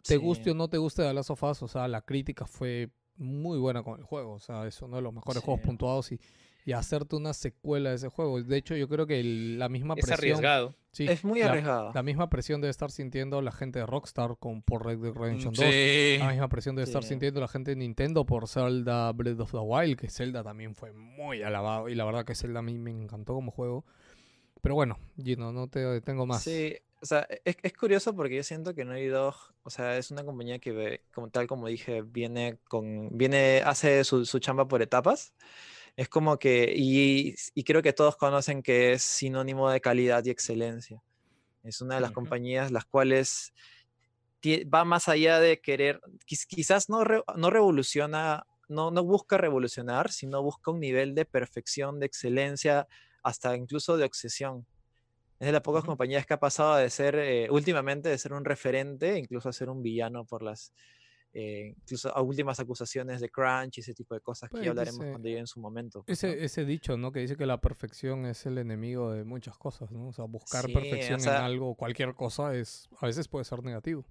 te 0.03 0.17
guste 0.17 0.45
Sí. 0.45 0.49
o 0.49 0.53
no 0.53 0.67
te 0.67 0.77
guste 0.77 1.01
The 1.03 1.13
Last 1.13 1.29
of 1.29 1.41
Us, 1.43 1.63
o 1.63 1.67
sea, 1.67 1.87
la 1.87 2.01
crítica 2.01 2.45
fue 2.45 2.89
muy 3.15 3.57
buena 3.57 3.83
con 3.83 3.99
el 3.99 4.03
juego, 4.05 4.33
o 4.33 4.39
sea, 4.39 4.67
es 4.67 4.81
uno 4.81 4.97
de 4.97 5.01
los 5.01 5.13
mejores 5.13 5.41
juegos 5.43 5.61
Sí. 5.61 5.67
puntuados 5.67 6.11
y, 6.11 6.19
y 6.65 6.71
hacerte 6.73 7.15
una 7.15 7.33
secuela 7.33 7.89
de 7.89 7.95
ese 7.97 8.07
juego. 8.09 8.41
De 8.41 8.57
hecho, 8.57 8.75
yo 8.75 8.87
creo 8.87 9.05
que 9.05 9.19
el- 9.19 9.59
la 9.59 9.69
misma 9.69 9.95
Es 9.97 10.05
presión... 10.05 10.17
arriesgado. 10.37 10.75
sí, 10.91 11.05
Es 11.07 11.23
muy 11.25 11.39
la- 11.41 11.47
arriesgado. 11.49 11.91
La 11.93 12.03
misma 12.03 12.29
presión 12.29 12.61
debe 12.61 12.71
estar 12.71 12.89
sintiendo 12.91 13.41
la 13.41 13.51
gente 13.51 13.79
de 13.79 13.85
Rockstar 13.85 14.37
con, 14.39 14.61
por 14.61 14.85
Red 14.85 14.99
Dead 14.99 15.13
Redemption 15.13 15.53
2. 15.53 15.65
Sí. 15.65 16.15
La 16.19 16.29
misma 16.29 16.47
presión 16.49 16.75
debe 16.75 16.85
estar 16.85 17.03
Sí. 17.03 17.09
sintiendo 17.09 17.41
la 17.41 17.47
gente 17.47 17.71
de 17.71 17.75
Nintendo 17.77 18.25
por 18.25 18.47
Zelda 18.47 19.11
Breath 19.11 19.39
of 19.41 19.51
the 19.51 19.57
Wild, 19.57 19.99
que 19.99 20.09
Zelda 20.09 20.43
también 20.43 20.73
fue 20.75 20.91
muy 20.93 21.43
alabado. 21.43 21.89
Y 21.89 21.95
la 21.95 22.05
verdad 22.05 22.23
que 22.25 22.35
Zelda 22.35 22.59
a 22.59 22.63
mí 22.63 22.77
me 22.77 22.91
encantó 22.91 23.33
como 23.33 23.51
juego. 23.51 23.85
Pero 24.61 24.75
bueno, 24.75 24.97
Gino, 25.21 25.51
no 25.51 25.67
te 25.67 25.79
detengo 25.79 26.25
más. 26.25 26.43
Sí, 26.43 26.77
o 27.01 27.05
sea, 27.05 27.27
es, 27.43 27.57
es 27.61 27.73
curioso 27.73 28.15
porque 28.15 28.37
yo 28.37 28.43
siento 28.43 28.73
que 28.73 28.85
Naughty 28.85 29.07
Dog, 29.07 29.35
o 29.63 29.69
sea, 29.69 29.97
es 29.97 30.09
una 30.11 30.23
compañía 30.23 30.59
que 30.59 30.71
ve, 30.71 31.01
como 31.13 31.29
tal 31.29 31.47
como 31.47 31.67
dije, 31.67 32.01
viene 32.01 32.59
con, 32.69 33.09
viene, 33.17 33.61
hace 33.65 34.05
su, 34.05 34.25
su 34.25 34.39
chamba 34.39 34.65
por 34.69 34.81
etapas. 34.81 35.33
Es 35.95 36.09
como 36.09 36.37
que, 36.39 36.73
y, 36.75 37.35
y 37.53 37.63
creo 37.63 37.81
que 37.81 37.93
todos 37.93 38.15
conocen 38.17 38.63
que 38.63 38.93
es 38.93 39.03
sinónimo 39.03 39.69
de 39.69 39.79
calidad 39.79 40.25
y 40.25 40.31
excelencia. 40.31 41.01
Es 41.63 41.81
una 41.81 41.95
de 41.95 42.01
las 42.01 42.11
compañías 42.11 42.71
las 42.71 42.85
cuales 42.85 43.53
va 44.73 44.83
más 44.83 45.07
allá 45.07 45.39
de 45.39 45.61
querer, 45.61 46.01
quiz- 46.27 46.45
quizás 46.47 46.89
no, 46.89 47.03
re- 47.03 47.23
no 47.37 47.49
revoluciona, 47.49 48.45
no, 48.67 48.91
no 48.91 49.03
busca 49.03 49.37
revolucionar, 49.37 50.11
sino 50.11 50.41
busca 50.41 50.71
un 50.71 50.79
nivel 50.79 51.15
de 51.15 51.25
perfección, 51.25 51.99
de 51.99 52.07
excelencia, 52.07 52.87
hasta 53.23 53.55
incluso 53.55 53.95
de 53.95 54.03
obsesión. 54.05 54.65
Es 55.39 55.45
de 55.47 55.51
las 55.53 55.61
pocas 55.61 55.83
compañías 55.85 56.25
que 56.25 56.33
ha 56.33 56.39
pasado 56.39 56.75
de 56.75 56.89
ser, 56.89 57.15
eh, 57.15 57.47
últimamente, 57.49 58.09
de 58.09 58.17
ser 58.17 58.33
un 58.33 58.43
referente, 58.45 59.17
incluso 59.17 59.47
a 59.49 59.53
ser 59.53 59.69
un 59.69 59.81
villano 59.81 60.25
por 60.25 60.41
las, 60.43 60.73
eh, 61.33 61.73
incluso 61.77 62.15
a 62.15 62.21
últimas 62.21 62.59
acusaciones 62.59 63.19
de 63.21 63.29
crunch 63.29 63.77
y 63.77 63.81
ese 63.81 63.93
tipo 63.93 64.13
de 64.13 64.21
cosas 64.21 64.49
que 64.49 64.53
Pues, 64.53 64.63
ya 64.65 64.69
hablaremos 64.69 65.01
ese- 65.01 65.09
cuando 65.11 65.27
llegue 65.27 65.39
en 65.39 65.47
su 65.47 65.59
momento. 65.59 65.99
¿no? 66.07 66.13
Ese, 66.13 66.43
ese 66.45 66.63
dicho, 66.65 66.95
¿no? 66.97 67.11
Que 67.11 67.21
dice 67.21 67.35
que 67.35 67.45
la 67.45 67.59
perfección 67.59 68.25
es 68.25 68.45
el 68.45 68.57
enemigo 68.59 69.11
de 69.11 69.23
muchas 69.23 69.57
cosas, 69.57 69.91
¿no? 69.91 70.09
O 70.09 70.13
sea, 70.13 70.25
buscar 70.25 70.65
Sí, 70.65 70.71
o 70.71 70.73
perfección 70.79 71.21
en 71.21 71.29
algo, 71.29 71.75
cualquier 71.75 72.13
cosa, 72.13 72.55
es 72.55 72.87
a 72.99 73.07
veces 73.07 73.27
puede 73.27 73.45
ser 73.45 73.63
negativo. 73.63 74.05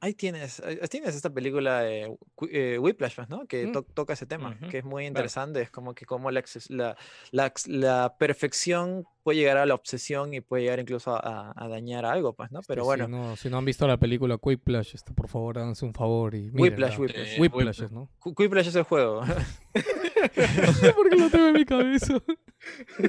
Ahí 0.00 0.14
tienes, 0.14 0.60
ahí 0.60 0.78
tienes 0.88 1.14
esta 1.14 1.30
película 1.30 1.80
de 1.82 2.16
eh, 2.50 2.78
Whiplash, 2.78 3.18
¿no? 3.28 3.46
Que 3.46 3.66
Mm. 3.66 3.72
to- 3.72 3.82
toca 3.82 4.14
ese 4.14 4.26
tema, 4.26 4.58
que 4.70 4.78
es 4.78 4.84
muy 4.84 5.06
interesante. 5.06 5.60
Es 5.60 5.70
como 5.70 5.94
que 5.94 6.06
cómo 6.06 6.30
la, 6.30 6.40
exces- 6.40 6.70
la, 6.70 6.96
la 7.32 7.46
ex- 7.46 7.68
la 7.68 8.16
perfección 8.18 9.04
puede 9.22 9.38
llegar 9.38 9.58
a 9.58 9.66
la 9.66 9.74
obsesión 9.74 10.32
y 10.32 10.40
puede 10.40 10.62
llegar 10.64 10.80
incluso 10.80 11.14
a, 11.14 11.52
a 11.54 11.68
dañar 11.68 12.04
algo, 12.06 12.32
pues, 12.32 12.50
¿no? 12.50 12.60
Pero 12.66 12.84
bueno, 12.84 13.04
Si 13.06 13.10
no, 13.10 13.36
si 13.36 13.50
no 13.50 13.58
han 13.58 13.64
visto 13.66 13.86
la 13.86 13.98
película 13.98 14.38
Whiplash, 14.40 14.94
este, 14.94 15.12
por 15.12 15.28
favor, 15.28 15.58
háganse 15.58 15.84
un 15.84 15.92
favor 15.94 16.34
y 16.34 16.48
Whiplash, 16.50 16.98
mírenla. 16.98 16.98
Whiplash. 16.98 17.32
Eh, 17.36 17.40
Whiplash, 17.40 17.80
Whip- 17.82 17.90
¿no? 17.90 18.08
Whi- 18.24 18.34
Whiplash 18.38 18.68
es 18.68 18.74
el 18.76 18.82
juego. 18.84 19.22
No 19.24 19.34
sé 20.72 20.92
por 20.94 21.10
qué 21.10 21.16
lo 21.16 21.30
tengo 21.30 21.48
en 21.48 21.52
mi 21.54 21.64
cabeza. 21.64 22.14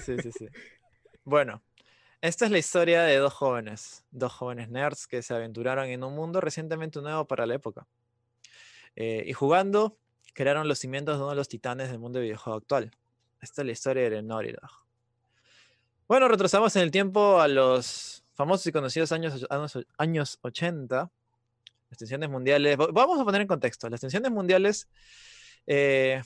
Sí, 0.04 0.16
sí, 0.22 0.32
sí. 0.38 0.48
Bueno, 1.24 1.62
esta 2.22 2.46
es 2.46 2.52
la 2.52 2.58
historia 2.60 3.02
de 3.04 3.18
dos 3.18 3.34
jóvenes, 3.34 4.04
dos 4.12 4.32
jóvenes 4.32 4.70
nerds 4.70 5.08
que 5.08 5.22
se 5.22 5.34
aventuraron 5.34 5.86
en 5.88 6.04
un 6.04 6.16
mundo 6.16 6.40
recientemente 6.42 7.02
nuevo 7.02 7.26
para 7.26 7.46
la 7.46 7.56
época. 7.56 7.88
Eh, 8.96 9.24
y 9.26 9.34
jugando, 9.34 9.98
crearon 10.34 10.68
los 10.68 10.80
cimientos 10.80 11.16
de 11.18 11.22
uno 11.22 11.30
de 11.32 11.36
los 11.36 11.48
titanes 11.48 11.90
del 11.90 12.00
mundo 12.00 12.20
de 12.20 12.26
videojuego 12.26 12.58
actual. 12.58 12.92
Esta 13.42 13.62
es 13.62 13.66
la 13.66 13.72
historia 13.72 14.10
de 14.10 14.22
Naughty. 14.22 14.54
Bueno, 16.08 16.28
retrasamos 16.28 16.76
en 16.76 16.84
el 16.84 16.92
tiempo 16.92 17.40
a 17.40 17.48
los 17.48 18.24
famosos 18.34 18.68
y 18.68 18.72
conocidos 18.72 19.12
años, 19.12 19.46
años, 19.50 19.76
och- 19.76 19.86
años 19.98 20.40
80. 20.42 21.10
Las 21.90 21.98
tensiones 21.98 22.30
mundiales. 22.30 22.78
va- 22.80 22.88
Vamos 22.92 23.20
a 23.20 23.24
poner 23.26 23.42
en 23.42 23.48
contexto. 23.48 23.90
Las 23.90 24.02
tensiones 24.02 24.32
mundiales, 24.32 24.88
eh, 25.68 26.22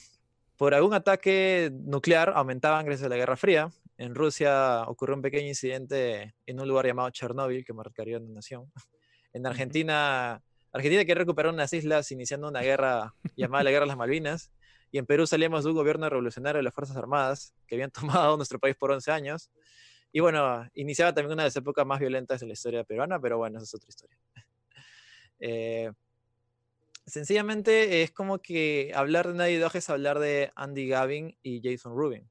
por 0.56 0.74
algún 0.74 0.94
ataque 0.94 1.70
nuclear, 1.72 2.32
aumentaban 2.36 2.84
gracias 2.84 3.06
a 3.06 3.08
la 3.08 3.16
Guerra 3.16 3.36
Fría. 3.36 3.70
En 3.98 4.14
Rusia 4.14 4.84
ocurrió 4.86 5.16
un 5.16 5.22
pequeño 5.22 5.48
incidente 5.48 6.34
en 6.44 6.60
un 6.60 6.68
lugar 6.68 6.86
llamado 6.86 7.10
Chernóbil, 7.10 7.64
que 7.64 7.72
marcaría 7.72 8.18
una 8.18 8.34
nación. 8.34 8.70
En 9.32 9.46
Argentina, 9.46 10.42
Argentina 10.72 11.04
quiere 11.04 11.18
recuperar 11.18 11.52
unas 11.52 11.70
islas 11.74 12.10
iniciando 12.10 12.48
una 12.48 12.62
guerra 12.62 13.14
llamada 13.36 13.64
la 13.64 13.70
Guerra 13.70 13.84
de 13.84 13.88
las 13.88 13.96
Malvinas. 13.98 14.50
Y 14.90 14.96
en 14.96 15.04
Perú 15.04 15.26
salíamos 15.26 15.64
de 15.64 15.70
un 15.70 15.76
gobierno 15.76 16.08
revolucionario 16.08 16.58
de 16.58 16.62
las 16.62 16.72
Fuerzas 16.72 16.96
Armadas 16.96 17.54
que 17.66 17.74
habían 17.74 17.90
tomado 18.30 18.36
nuestro 18.38 18.58
país 18.58 18.76
por 18.76 18.92
11 18.92 19.12
años. 19.12 19.50
Y 20.10 20.20
bueno, 20.20 20.66
iniciaba 20.72 21.12
también 21.12 21.34
una 21.34 21.42
de 21.42 21.48
las 21.48 21.56
épocas 21.56 21.84
más 21.84 22.00
violentas 22.00 22.40
de 22.40 22.46
la 22.46 22.54
historia 22.54 22.84
peruana, 22.84 23.20
pero 23.20 23.36
bueno, 23.36 23.58
esa 23.58 23.64
es 23.64 23.74
otra 23.74 23.88
historia. 23.88 24.18
Eh, 25.38 25.92
sencillamente 27.04 28.02
es 28.02 28.10
como 28.10 28.38
que 28.38 28.90
hablar 28.94 29.28
de 29.28 29.34
Naughty 29.34 29.56
Dog 29.56 29.76
es 29.76 29.90
hablar 29.90 30.18
de 30.18 30.50
Andy 30.54 30.88
Gavin 30.88 31.36
y 31.42 31.60
Jason 31.62 31.94
Rubin, 31.94 32.26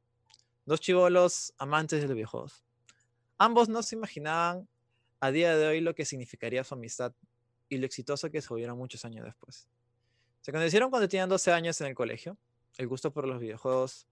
dos 0.66 0.80
chivolos 0.80 1.54
amantes 1.58 2.02
de 2.02 2.08
los 2.08 2.16
videojuegos. 2.16 2.64
Ambos 3.38 3.70
no 3.70 3.84
se 3.84 3.96
imaginaban 3.96 4.68
a 5.20 5.32
día 5.32 5.56
de 5.56 5.68
hoy 5.68 5.82
lo 5.82 5.96
que 5.96 6.06
significaría 6.06 6.64
su 6.64 6.74
amistad 6.74 7.14
y 7.70 7.78
lo 7.78 7.86
exitoso 7.86 8.30
que 8.30 8.42
se 8.42 8.50
volvieron 8.50 8.78
muchos 8.78 9.06
años 9.06 9.26
después. 9.26 9.68
Se 10.42 10.52
conocieron 10.52 10.90
cuando 10.90 11.08
tenían 11.10 11.30
12 11.30 11.52
años 11.52 11.80
en 11.82 11.88
el 11.88 11.96
colegio. 11.96 12.38
El 12.78 12.88
gusto 12.88 13.12
por 13.12 13.28
los 13.28 13.40
videojuegos 13.40 14.08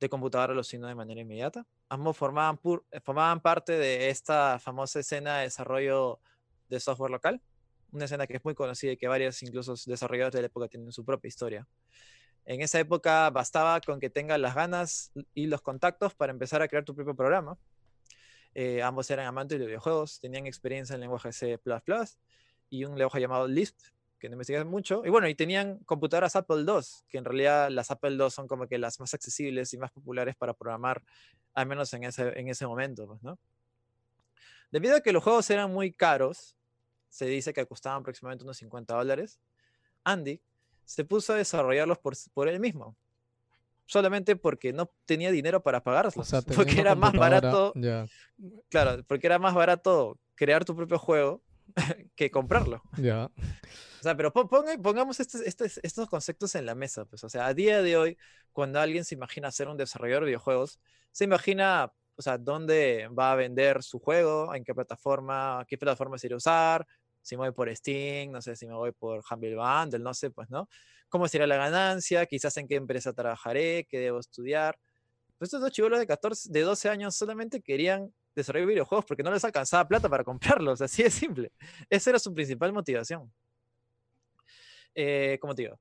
de 0.00 0.08
computadora 0.08 0.54
los 0.54 0.72
unió 0.72 0.86
de 0.86 0.94
manera 0.94 1.20
inmediata. 1.20 1.66
Ambos 1.88 2.16
eh, 2.16 3.00
formaban 3.00 3.40
parte 3.40 3.72
de 3.72 4.10
esta 4.10 4.58
famosa 4.58 5.00
escena 5.00 5.38
de 5.38 5.44
desarrollo 5.44 6.20
de 6.68 6.80
software 6.80 7.10
local, 7.10 7.40
una 7.92 8.04
escena 8.04 8.26
que 8.26 8.36
es 8.36 8.44
muy 8.44 8.54
conocida 8.54 8.92
y 8.92 8.96
que 8.96 9.08
varios 9.08 9.42
incluso 9.42 9.74
desarrolladores 9.86 10.34
de 10.34 10.42
la 10.42 10.46
época 10.46 10.68
tienen 10.68 10.92
su 10.92 11.04
propia 11.04 11.28
historia. 11.28 11.66
En 12.48 12.62
esa 12.62 12.80
época 12.80 13.28
bastaba 13.28 13.78
con 13.82 14.00
que 14.00 14.08
tengas 14.08 14.40
las 14.40 14.54
ganas 14.54 15.12
y 15.34 15.48
los 15.48 15.60
contactos 15.60 16.14
para 16.14 16.32
empezar 16.32 16.62
a 16.62 16.68
crear 16.68 16.82
tu 16.82 16.94
propio 16.94 17.14
programa. 17.14 17.58
Eh, 18.54 18.82
ambos 18.82 19.10
eran 19.10 19.26
amantes 19.26 19.58
de 19.58 19.66
videojuegos, 19.66 20.18
tenían 20.18 20.46
experiencia 20.46 20.94
en 20.94 21.02
lenguaje 21.02 21.30
C++ 21.30 21.60
y 22.70 22.84
un 22.86 22.96
lenguaje 22.96 23.20
llamado 23.20 23.46
Lisp, 23.46 23.76
que 24.18 24.30
no 24.30 24.32
investigan 24.32 24.66
mucho. 24.66 25.02
Y 25.04 25.10
bueno, 25.10 25.28
y 25.28 25.34
tenían 25.34 25.80
computadoras 25.80 26.36
Apple 26.36 26.64
II, 26.66 26.80
que 27.10 27.18
en 27.18 27.26
realidad 27.26 27.68
las 27.68 27.90
Apple 27.90 28.16
II 28.18 28.30
son 28.30 28.48
como 28.48 28.66
que 28.66 28.78
las 28.78 28.98
más 28.98 29.12
accesibles 29.12 29.74
y 29.74 29.76
más 29.76 29.90
populares 29.90 30.34
para 30.34 30.54
programar, 30.54 31.02
al 31.52 31.66
menos 31.66 31.92
en 31.92 32.04
ese, 32.04 32.32
en 32.34 32.48
ese 32.48 32.66
momento, 32.66 33.06
pues, 33.06 33.22
¿no? 33.22 33.38
Debido 34.70 34.96
a 34.96 35.00
que 35.02 35.12
los 35.12 35.22
juegos 35.22 35.50
eran 35.50 35.70
muy 35.70 35.92
caros, 35.92 36.56
se 37.10 37.26
dice 37.26 37.52
que 37.52 37.66
costaban 37.66 38.00
aproximadamente 38.00 38.44
unos 38.44 38.56
50 38.56 38.94
dólares, 38.94 39.38
Andy 40.02 40.40
se 40.88 41.04
puso 41.04 41.34
a 41.34 41.36
desarrollarlos 41.36 41.98
por, 41.98 42.14
por 42.32 42.48
él 42.48 42.60
mismo. 42.60 42.96
Solamente 43.84 44.36
porque 44.36 44.72
no 44.72 44.90
tenía 45.04 45.30
dinero 45.30 45.62
para 45.62 45.82
pagarlos. 45.82 46.16
O 46.16 46.24
sea, 46.24 46.40
porque 46.56 46.80
era 46.80 46.94
más 46.94 47.12
barato, 47.12 47.74
claro, 48.70 49.04
porque 49.06 49.26
era 49.26 49.38
más 49.38 49.54
barato 49.54 50.18
crear 50.34 50.64
tu 50.64 50.74
propio 50.74 50.98
juego 50.98 51.42
que 52.16 52.30
comprarlo. 52.30 52.82
ya. 52.96 53.30
O 54.00 54.02
sea, 54.02 54.16
pero 54.16 54.32
pon- 54.32 54.48
ponga- 54.48 54.80
pongamos 54.80 55.20
estos, 55.20 55.42
estos, 55.42 55.78
estos 55.82 56.08
conceptos 56.08 56.54
en 56.54 56.64
la 56.64 56.74
mesa. 56.74 57.04
Pues, 57.04 57.22
o 57.24 57.28
sea, 57.28 57.46
a 57.46 57.52
día 57.54 57.82
de 57.82 57.96
hoy, 57.98 58.16
cuando 58.52 58.80
alguien 58.80 59.04
se 59.04 59.14
imagina 59.14 59.50
ser 59.50 59.68
un 59.68 59.76
desarrollador 59.76 60.22
de 60.24 60.28
videojuegos, 60.28 60.80
se 61.10 61.24
imagina, 61.24 61.92
o 62.16 62.22
sea, 62.22 62.38
dónde 62.38 63.08
va 63.08 63.32
a 63.32 63.36
vender 63.36 63.82
su 63.82 63.98
juego, 63.98 64.54
en 64.54 64.64
qué 64.64 64.74
plataforma, 64.74 65.64
qué 65.68 65.76
plataforma 65.76 66.16
se 66.16 66.28
irá 66.28 66.34
a 66.34 66.38
usar, 66.38 66.86
si 67.28 67.36
me 67.36 67.40
voy 67.40 67.52
por 67.52 67.74
Steam, 67.76 68.32
no 68.32 68.40
sé 68.40 68.56
si 68.56 68.66
me 68.66 68.74
voy 68.74 68.92
por 68.92 69.22
Humble 69.30 69.54
Bundle, 69.54 69.98
no 69.98 70.14
sé, 70.14 70.30
pues, 70.30 70.48
¿no? 70.48 70.68
¿Cómo 71.10 71.28
será 71.28 71.46
la 71.46 71.56
ganancia? 71.56 72.24
Quizás 72.24 72.56
en 72.56 72.66
qué 72.66 72.76
empresa 72.76 73.12
trabajaré, 73.12 73.86
qué 73.88 73.98
debo 73.98 74.18
estudiar. 74.18 74.78
Pues 75.36 75.48
estos 75.48 75.60
dos 75.60 75.70
chivolos 75.70 75.98
de 75.98 76.06
14, 76.06 76.48
de 76.50 76.62
12 76.62 76.88
años 76.88 77.14
solamente 77.14 77.60
querían 77.60 78.12
desarrollar 78.34 78.68
videojuegos 78.68 79.04
porque 79.04 79.22
no 79.22 79.30
les 79.30 79.44
alcanzaba 79.44 79.86
plata 79.86 80.08
para 80.08 80.24
comprarlos, 80.24 80.80
así 80.82 81.02
de 81.02 81.10
simple. 81.10 81.52
Esa 81.90 82.10
era 82.10 82.18
su 82.18 82.32
principal 82.32 82.72
motivación. 82.72 83.30
Eh, 84.94 85.38
como 85.40 85.54
te 85.54 85.62
digo, 85.62 85.78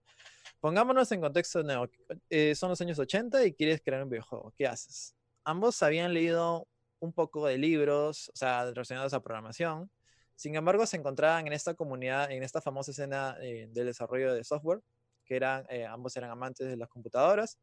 pongámonos 0.59 1.09
en 1.13 1.21
contexto 1.21 1.63
nuevo. 1.63 1.87
Eh, 2.29 2.55
son 2.55 2.69
los 2.69 2.81
años 2.81 2.99
80 2.99 3.45
y 3.45 3.53
quieres 3.53 3.81
crear 3.81 4.03
un 4.03 4.09
videojuego. 4.09 4.53
¿Qué 4.57 4.67
haces? 4.67 5.15
Ambos 5.45 5.81
habían 5.81 6.13
leído 6.13 6.67
un 6.99 7.13
poco 7.13 7.47
de 7.47 7.57
libros, 7.57 8.29
o 8.33 8.35
sea, 8.35 8.65
relacionados 8.65 9.13
a 9.13 9.21
programación. 9.21 9.89
Sin 10.37 10.55
embargo, 10.55 10.85
se 10.85 10.95
encontraban 10.95 11.47
en 11.47 11.53
esta 11.53 11.73
comunidad, 11.73 12.31
en 12.31 12.43
esta 12.43 12.61
famosa 12.61 12.91
escena 12.91 13.35
eh, 13.41 13.67
del 13.71 13.87
desarrollo 13.87 14.33
de 14.33 14.43
software, 14.45 14.79
que 15.25 15.35
eran, 15.35 15.65
eh, 15.69 15.85
ambos 15.85 16.15
eran 16.15 16.29
amantes 16.29 16.67
de 16.67 16.77
las 16.77 16.87
computadoras, 16.87 17.59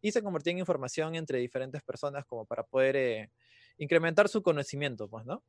y 0.00 0.12
se 0.12 0.22
convertían 0.22 0.56
en 0.56 0.60
información 0.60 1.14
entre 1.14 1.38
diferentes 1.38 1.82
personas 1.82 2.24
como 2.26 2.44
para 2.44 2.62
poder 2.62 2.96
eh, 2.96 3.30
incrementar 3.78 4.28
su 4.28 4.42
conocimiento, 4.42 5.08
pues, 5.08 5.24
¿no? 5.26 5.42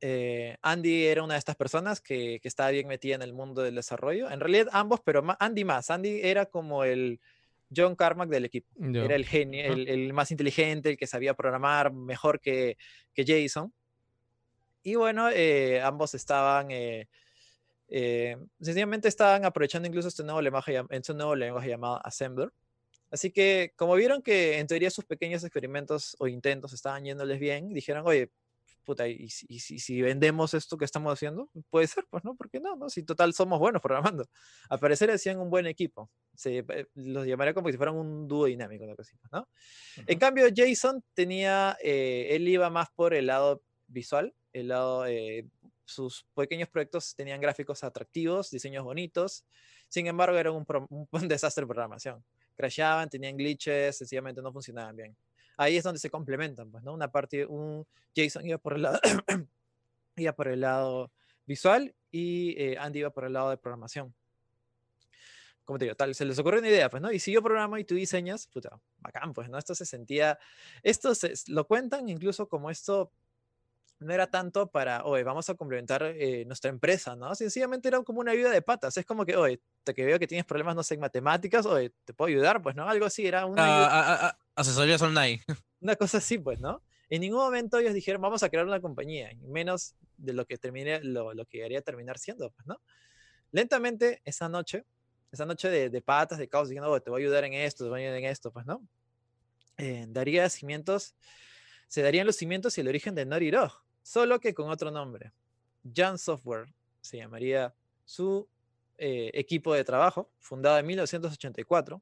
Eh, 0.00 0.56
Andy 0.62 1.06
era 1.06 1.24
una 1.24 1.34
de 1.34 1.38
estas 1.38 1.56
personas 1.56 2.00
que, 2.00 2.38
que 2.40 2.46
estaba 2.46 2.70
bien 2.70 2.86
metida 2.86 3.16
en 3.16 3.22
el 3.22 3.32
mundo 3.32 3.62
del 3.62 3.74
desarrollo. 3.74 4.30
En 4.30 4.38
realidad 4.38 4.68
ambos, 4.70 5.00
pero 5.04 5.24
Andy 5.40 5.64
más. 5.64 5.90
Andy 5.90 6.20
era 6.22 6.46
como 6.46 6.84
el 6.84 7.20
John 7.74 7.96
Carmack 7.96 8.28
del 8.28 8.44
equipo. 8.44 8.68
Era 8.80 9.16
el 9.16 9.26
genio, 9.26 9.72
el, 9.72 9.88
el 9.88 10.12
más 10.12 10.30
inteligente, 10.30 10.90
el 10.90 10.96
que 10.96 11.08
sabía 11.08 11.34
programar 11.34 11.92
mejor 11.92 12.40
que, 12.40 12.76
que 13.12 13.24
Jason. 13.26 13.72
Y 14.88 14.94
bueno, 14.94 15.28
eh, 15.28 15.82
ambos 15.82 16.14
estaban, 16.14 16.70
eh, 16.70 17.10
eh, 17.88 18.38
sencillamente 18.58 19.06
estaban 19.08 19.44
aprovechando 19.44 19.86
incluso 19.86 20.08
este 20.08 20.24
nuevo 20.24 20.40
lenguaje, 20.40 20.82
este 20.88 21.12
nuevo 21.12 21.36
lenguaje 21.36 21.68
llamado 21.68 22.00
Assembler. 22.02 22.50
Así 23.10 23.30
que 23.30 23.74
como 23.76 23.94
vieron 23.96 24.22
que 24.22 24.58
en 24.58 24.66
teoría 24.66 24.90
sus 24.90 25.04
pequeños 25.04 25.44
experimentos 25.44 26.16
o 26.18 26.26
intentos 26.26 26.72
estaban 26.72 27.04
yéndoles 27.04 27.38
bien, 27.38 27.68
dijeron, 27.74 28.02
oye, 28.06 28.30
puta, 28.84 29.06
¿y 29.06 29.28
si, 29.28 29.44
y 29.50 29.58
si- 29.60 30.00
vendemos 30.00 30.54
esto 30.54 30.78
que 30.78 30.86
estamos 30.86 31.12
haciendo? 31.12 31.50
Puede 31.68 31.86
ser, 31.86 32.06
pues 32.08 32.24
no, 32.24 32.34
¿por 32.34 32.48
qué 32.48 32.58
no? 32.58 32.74
no? 32.76 32.88
Si 32.88 33.02
total 33.02 33.34
somos 33.34 33.58
buenos 33.58 33.82
programando. 33.82 34.24
Al 34.70 34.78
parecer 34.78 35.10
hacían 35.10 35.38
un 35.38 35.50
buen 35.50 35.66
equipo. 35.66 36.10
Se, 36.34 36.64
los 36.94 37.26
llamaría 37.26 37.52
como 37.52 37.68
si 37.70 37.76
fueran 37.76 37.96
un 37.96 38.26
dúo 38.26 38.46
dinámico, 38.46 38.86
¿no? 39.32 39.48
En 40.06 40.18
cambio, 40.18 40.46
Jason 40.56 41.04
tenía, 41.12 41.76
eh, 41.82 42.28
él 42.30 42.48
iba 42.48 42.70
más 42.70 42.88
por 42.96 43.12
el 43.12 43.26
lado 43.26 43.62
visual, 43.88 44.34
el 44.52 44.68
lado, 44.68 45.06
eh, 45.06 45.46
sus 45.84 46.24
pequeños 46.34 46.68
proyectos 46.68 47.14
tenían 47.14 47.40
gráficos 47.40 47.82
atractivos, 47.82 48.50
diseños 48.50 48.84
bonitos, 48.84 49.44
sin 49.88 50.06
embargo 50.06 50.36
era 50.36 50.52
un, 50.52 50.64
pro- 50.64 50.86
un, 51.10 51.28
desastre 51.28 51.62
de 51.62 51.66
programación. 51.66 52.24
Crashaban, 52.56 53.08
tenían 53.08 53.36
glitches, 53.36 53.96
sencillamente 53.96 54.42
no 54.42 54.52
funcionaban 54.52 54.94
bien. 54.96 55.16
Ahí 55.56 55.76
es 55.76 55.84
donde 55.84 55.98
se 55.98 56.10
complementan, 56.10 56.70
pues, 56.70 56.84
¿no? 56.84 56.92
Una 56.92 57.10
parte, 57.10 57.46
un 57.46 57.86
Jason 58.14 58.46
iba 58.46 58.58
por 58.58 58.74
el 58.74 58.82
lado, 58.82 59.00
iba 60.16 60.32
por 60.32 60.48
el 60.48 60.60
lado 60.60 61.10
visual 61.46 61.94
y 62.10 62.54
eh, 62.62 62.76
Andy 62.78 63.00
iba 63.00 63.10
por 63.10 63.24
el 63.24 63.32
lado 63.32 63.50
de 63.50 63.56
programación. 63.56 64.14
Como 65.64 65.78
te 65.78 65.84
digo, 65.84 65.96
tal, 65.96 66.14
se 66.14 66.24
les 66.24 66.38
ocurre 66.38 66.60
una 66.60 66.68
idea, 66.68 66.88
pues, 66.88 67.02
¿no? 67.02 67.12
Y 67.12 67.18
si 67.18 67.30
yo 67.32 67.42
programo 67.42 67.76
y 67.76 67.84
tú 67.84 67.94
diseñas, 67.94 68.46
puta, 68.46 68.80
bacán, 68.98 69.34
pues, 69.34 69.50
¿no? 69.50 69.58
Esto 69.58 69.74
se 69.74 69.84
sentía, 69.84 70.38
esto 70.82 71.14
se, 71.14 71.34
lo 71.48 71.66
cuentan 71.66 72.08
incluso 72.08 72.48
como 72.48 72.70
esto 72.70 73.12
no 74.00 74.12
era 74.12 74.28
tanto 74.28 74.70
para, 74.70 75.04
oye, 75.04 75.24
vamos 75.24 75.48
a 75.50 75.54
complementar 75.54 76.02
eh, 76.04 76.44
nuestra 76.46 76.70
empresa, 76.70 77.16
¿no? 77.16 77.34
Sencillamente 77.34 77.88
era 77.88 78.02
como 78.02 78.20
una 78.20 78.32
ayuda 78.32 78.50
de 78.50 78.62
patas. 78.62 78.96
Es 78.96 79.04
como 79.04 79.24
que, 79.26 79.36
oye, 79.36 79.60
te 79.84 79.94
que 79.94 80.04
veo 80.04 80.18
que 80.18 80.26
tienes 80.26 80.46
problemas, 80.46 80.76
no 80.76 80.82
sé, 80.82 80.94
en 80.94 81.00
matemáticas, 81.00 81.66
oye, 81.66 81.92
te 82.04 82.14
puedo 82.14 82.28
ayudar, 82.28 82.62
pues, 82.62 82.76
¿no? 82.76 82.88
Algo 82.88 83.06
así, 83.06 83.26
era 83.26 83.46
una, 83.46 83.64
Ah, 83.64 83.88
ah, 83.90 84.04
ah, 84.06 84.18
ah, 84.28 84.38
asesorías 84.56 85.02
online. 85.02 85.42
una 85.80 85.96
cosa 85.96 86.18
así, 86.18 86.38
pues, 86.38 86.60
¿no? 86.60 86.82
En 87.10 87.22
ningún 87.22 87.40
momento 87.40 87.78
ellos 87.78 87.94
dijeron, 87.94 88.20
vamos 88.20 88.42
a 88.42 88.50
crear 88.50 88.66
una 88.66 88.80
compañía, 88.80 89.30
menos 89.40 89.94
de 90.16 90.32
lo 90.32 90.44
que 90.46 90.58
termine, 90.58 91.02
lo, 91.02 91.34
lo 91.34 91.46
que 91.46 91.64
haría 91.64 91.80
terminar 91.82 92.18
siendo, 92.18 92.50
pues, 92.50 92.66
¿no? 92.66 92.80
Lentamente, 93.50 94.20
esa 94.24 94.48
noche, 94.48 94.84
esa 95.32 95.46
noche 95.46 95.70
de, 95.70 95.90
de 95.90 96.02
patas, 96.02 96.38
de 96.38 96.48
caos, 96.48 96.68
diciendo, 96.68 96.90
"Oh, 96.90 97.00
te 97.00 97.10
voy 97.10 97.22
a 97.22 97.24
ayudar 97.24 97.44
en 97.44 97.54
esto, 97.54 97.84
te 97.84 97.90
voy 97.90 98.00
a 98.00 98.04
ayudar 98.04 98.18
en 98.18 98.24
esto, 98.26 98.52
pues, 98.52 98.66
¿no? 98.66 98.86
Eh, 99.78 100.06
daría 100.08 100.48
cimientos, 100.50 101.14
se 101.88 102.02
darían 102.02 102.26
los 102.26 102.36
cimientos 102.36 102.76
y 102.76 102.80
el 102.80 102.88
origen 102.88 103.14
de 103.14 103.24
Dog, 103.24 103.84
solo 104.08 104.40
que 104.40 104.54
con 104.54 104.70
otro 104.70 104.90
nombre. 104.90 105.32
Jan 105.94 106.16
Software 106.16 106.72
se 107.02 107.18
llamaría 107.18 107.74
su 108.06 108.48
eh, 108.96 109.30
equipo 109.34 109.74
de 109.74 109.84
trabajo, 109.84 110.30
fundado 110.38 110.78
en 110.78 110.86
1984, 110.86 112.00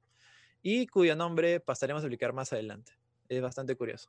y 0.63 0.87
cuyo 0.87 1.17
nombre 1.17 1.59
pasaremos 1.59 2.05
a 2.05 2.07
explicar 2.07 2.33
más 2.33 2.53
adelante. 2.53 2.93
Es 3.29 3.43
bastante 3.43 3.75
curioso. 3.75 4.09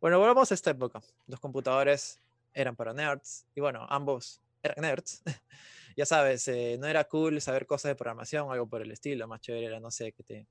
Bueno, 0.00 0.18
volvamos 0.18 0.50
a 0.50 0.54
esta 0.54 0.70
época. 0.70 1.02
Los 1.26 1.38
computadores 1.38 2.18
eran 2.54 2.74
para 2.74 2.94
nerds, 2.94 3.44
y 3.54 3.60
bueno, 3.60 3.86
ambos 3.90 4.40
eran 4.62 4.80
nerds. 4.80 5.22
ya 5.98 6.06
sabes, 6.06 6.48
eh, 6.48 6.78
no 6.80 6.86
era 6.86 7.04
cool 7.04 7.42
saber 7.42 7.66
cosas 7.66 7.90
de 7.90 7.94
programación 7.94 8.48
o 8.48 8.52
algo 8.52 8.66
por 8.66 8.80
el 8.80 8.90
estilo, 8.90 9.28
más 9.28 9.42
chévere 9.42 9.66
era, 9.66 9.80
no 9.80 9.90
sé, 9.90 10.12
que 10.12 10.22
te 10.22 10.46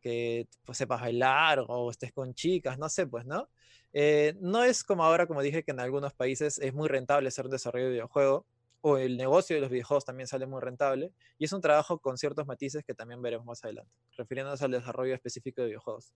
que 0.00 0.48
pues, 0.64 0.78
sepas 0.78 1.00
bailar 1.00 1.64
o 1.68 1.90
estés 1.90 2.12
con 2.12 2.34
chicas, 2.34 2.78
no 2.78 2.88
sé, 2.88 3.06
pues, 3.06 3.26
¿no? 3.26 3.48
Eh, 3.92 4.34
no 4.40 4.64
es 4.64 4.84
como 4.84 5.04
ahora, 5.04 5.26
como 5.26 5.42
dije, 5.42 5.62
que 5.62 5.70
en 5.70 5.80
algunos 5.80 6.14
países 6.14 6.58
es 6.58 6.74
muy 6.74 6.88
rentable 6.88 7.28
hacer 7.28 7.46
un 7.46 7.50
desarrollo 7.50 7.86
de 7.86 7.92
videojuego, 7.92 8.46
o 8.80 8.96
el 8.96 9.16
negocio 9.16 9.56
de 9.56 9.60
los 9.60 9.70
videojuegos 9.70 10.04
también 10.04 10.28
sale 10.28 10.46
muy 10.46 10.60
rentable, 10.60 11.12
y 11.36 11.46
es 11.46 11.52
un 11.52 11.60
trabajo 11.60 11.98
con 11.98 12.16
ciertos 12.16 12.46
matices 12.46 12.84
que 12.84 12.94
también 12.94 13.20
veremos 13.22 13.46
más 13.46 13.64
adelante, 13.64 13.92
refiriéndonos 14.16 14.62
al 14.62 14.70
desarrollo 14.70 15.14
específico 15.14 15.62
de 15.62 15.68
videojuegos. 15.68 16.14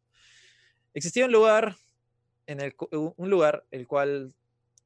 Existía 0.94 1.24
un 1.24 1.32
lugar, 1.32 1.76
en 2.46 2.60
el, 2.60 2.74
un 2.90 3.30
lugar 3.30 3.66
el 3.70 3.86
cual 3.88 4.34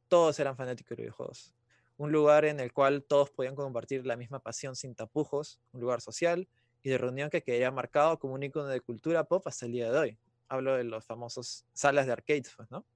todos 0.09 0.39
eran 0.39 0.57
fanáticos 0.57 0.97
de 0.97 1.03
videojuegos, 1.03 1.55
un 1.99 2.13
lugar 2.13 2.45
en 2.45 2.61
el 2.61 2.73
cual 2.73 3.05
todos 3.05 3.31
podían 3.31 3.55
compartir 3.55 4.07
la 4.07 4.17
misma 4.17 4.39
pasión 4.41 4.77
sin 4.77 4.95
tapujos, 4.95 5.61
un 5.73 5.81
lugar 5.81 6.01
social 6.01 6.49
y 6.87 6.89
de 6.89 6.99
reunión 6.99 7.29
que 7.29 7.43
quedaría 7.43 7.73
marcado 7.73 8.17
como 8.17 8.35
un 8.35 8.45
icono 8.45 8.69
de 8.69 8.81
cultura 8.81 9.25
pop 9.25 9.45
hasta 9.49 9.67
el 9.67 9.73
día 9.73 9.91
de 9.91 9.99
hoy. 9.99 10.19
Hablo 10.49 10.77
de 10.77 10.85
los 10.85 11.05
famosos 11.05 11.67
salas 11.73 12.07
de 12.07 12.13
arcades, 12.13 12.53
pues, 12.57 12.71
¿no? 12.71 12.87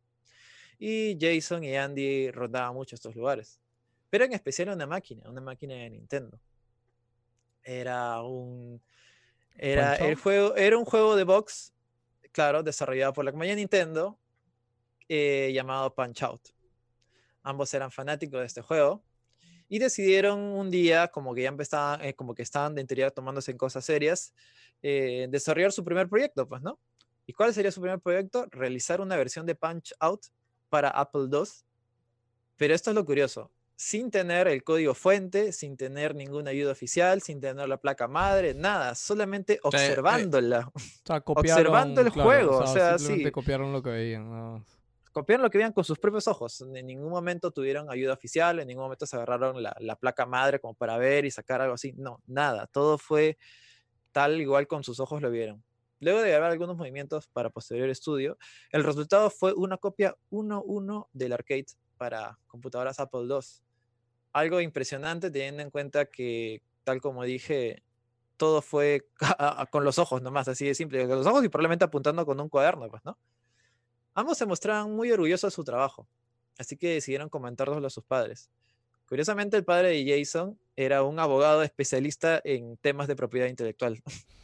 Y 0.78 1.18
Jason 1.20 1.64
y 1.64 1.76
Andy 1.76 2.30
rondaban 2.30 2.72
mucho 2.72 2.94
estos 2.94 3.16
lugares. 3.16 3.60
Pero 4.08 4.26
en 4.26 4.32
especial 4.32 4.68
una 4.68 4.86
máquina, 4.86 5.28
una 5.28 5.40
máquina 5.40 5.74
de 5.74 5.90
Nintendo. 5.90 6.38
Era 7.64 8.22
un. 8.22 8.80
Era, 9.56 9.96
el 9.96 10.14
juego, 10.14 10.54
era 10.54 10.78
un 10.78 10.84
juego 10.84 11.16
de 11.16 11.24
box, 11.24 11.74
claro, 12.30 12.62
desarrollado 12.62 13.12
por 13.12 13.24
la 13.24 13.32
compañía 13.32 13.56
Nintendo, 13.56 14.20
eh, 15.08 15.50
llamado 15.52 15.92
Punch 15.92 16.22
Out. 16.22 16.50
Ambos 17.42 17.74
eran 17.74 17.90
fanáticos 17.90 18.38
de 18.38 18.46
este 18.46 18.62
juego 18.62 19.02
y 19.70 19.78
decidieron 19.78 20.40
un 20.40 20.68
día, 20.68 21.08
como 21.08 21.32
que 21.32 21.42
ya 21.42 21.48
empezaban, 21.48 22.04
eh, 22.04 22.12
como 22.12 22.34
que 22.34 22.42
estaban 22.42 22.74
de 22.74 22.84
teoría 22.84 23.10
tomándose 23.10 23.52
en 23.52 23.56
cosas 23.56 23.84
serias, 23.84 24.34
eh, 24.82 25.28
desarrollar 25.30 25.70
su 25.70 25.84
primer 25.84 26.08
proyecto, 26.08 26.46
pues, 26.48 26.60
¿no? 26.60 26.80
¿Y 27.24 27.32
cuál 27.32 27.54
sería 27.54 27.70
su 27.70 27.80
primer 27.80 28.00
proyecto? 28.00 28.46
Realizar 28.50 29.00
una 29.00 29.16
versión 29.16 29.46
de 29.46 29.54
Punch 29.54 29.94
Out 30.00 30.26
para 30.68 30.88
Apple 30.88 31.28
II. 31.30 31.44
Pero 32.56 32.74
esto 32.74 32.90
es 32.90 32.96
lo 32.96 33.04
curioso, 33.04 33.52
sin 33.76 34.10
tener 34.10 34.48
el 34.48 34.64
código 34.64 34.92
fuente, 34.92 35.52
sin 35.52 35.76
tener 35.76 36.16
ninguna 36.16 36.50
ayuda 36.50 36.72
oficial, 36.72 37.22
sin 37.22 37.40
tener 37.40 37.68
la 37.68 37.76
placa 37.76 38.08
madre, 38.08 38.54
nada, 38.54 38.96
solamente 38.96 39.60
observándola. 39.62 40.68
O 40.74 40.80
sea, 41.06 41.20
copiaron, 41.20 41.60
Observando 41.60 42.00
el 42.00 42.10
juego, 42.10 42.58
o 42.58 42.66
sea, 42.66 42.98
simplemente 42.98 43.28
sí. 43.28 43.32
copiaron 43.32 43.72
lo 43.72 43.84
que 43.84 43.90
veían. 43.90 44.28
más. 44.28 44.79
Copiaron 45.12 45.42
lo 45.42 45.50
que 45.50 45.58
veían 45.58 45.72
con 45.72 45.84
sus 45.84 45.98
propios 45.98 46.28
ojos. 46.28 46.60
En 46.60 46.86
ningún 46.86 47.10
momento 47.10 47.50
tuvieron 47.50 47.90
ayuda 47.90 48.14
oficial, 48.14 48.60
en 48.60 48.68
ningún 48.68 48.84
momento 48.84 49.06
se 49.06 49.16
agarraron 49.16 49.62
la, 49.62 49.74
la 49.80 49.96
placa 49.96 50.26
madre 50.26 50.60
como 50.60 50.74
para 50.74 50.96
ver 50.98 51.24
y 51.24 51.30
sacar 51.30 51.60
algo 51.60 51.74
así. 51.74 51.92
No, 51.96 52.22
nada. 52.26 52.66
Todo 52.66 52.98
fue 52.98 53.38
tal 54.12 54.40
igual 54.40 54.66
con 54.66 54.84
sus 54.84 55.00
ojos 55.00 55.22
lo 55.22 55.30
vieron. 55.30 55.62
Luego 56.00 56.22
de 56.22 56.30
grabar 56.30 56.50
algunos 56.50 56.76
movimientos 56.76 57.28
para 57.28 57.50
posterior 57.50 57.90
estudio, 57.90 58.38
el 58.72 58.84
resultado 58.84 59.28
fue 59.28 59.52
una 59.52 59.76
copia 59.76 60.16
1-1 60.30 61.08
del 61.12 61.32
arcade 61.34 61.66
para 61.98 62.38
computadoras 62.46 62.98
Apple 63.00 63.26
II. 63.28 63.38
Algo 64.32 64.60
impresionante 64.60 65.30
teniendo 65.30 65.62
en 65.62 65.70
cuenta 65.70 66.06
que, 66.06 66.62
tal 66.84 67.02
como 67.02 67.24
dije, 67.24 67.82
todo 68.38 68.62
fue 68.62 69.06
con 69.70 69.84
los 69.84 69.98
ojos 69.98 70.22
nomás, 70.22 70.48
así 70.48 70.66
de 70.66 70.74
simple, 70.74 71.06
con 71.06 71.18
los 71.18 71.26
ojos 71.26 71.44
y 71.44 71.50
probablemente 71.50 71.84
apuntando 71.84 72.24
con 72.24 72.40
un 72.40 72.48
cuaderno, 72.48 72.88
pues, 72.88 73.04
¿no? 73.04 73.18
Ambos 74.20 74.36
se 74.36 74.44
mostraban 74.44 74.94
muy 74.94 75.10
orgullosos 75.10 75.50
de 75.50 75.54
su 75.54 75.64
trabajo, 75.64 76.06
así 76.58 76.76
que 76.76 76.88
decidieron 76.90 77.30
comentárselo 77.30 77.86
a 77.86 77.90
sus 77.90 78.04
padres. 78.04 78.50
Curiosamente, 79.08 79.56
el 79.56 79.64
padre 79.64 79.88
de 79.88 80.18
Jason 80.18 80.58
era 80.76 81.02
un 81.04 81.18
abogado 81.18 81.62
especialista 81.62 82.38
en 82.44 82.76
temas 82.76 83.08
de 83.08 83.16
propiedad 83.16 83.48
intelectual. 83.48 84.02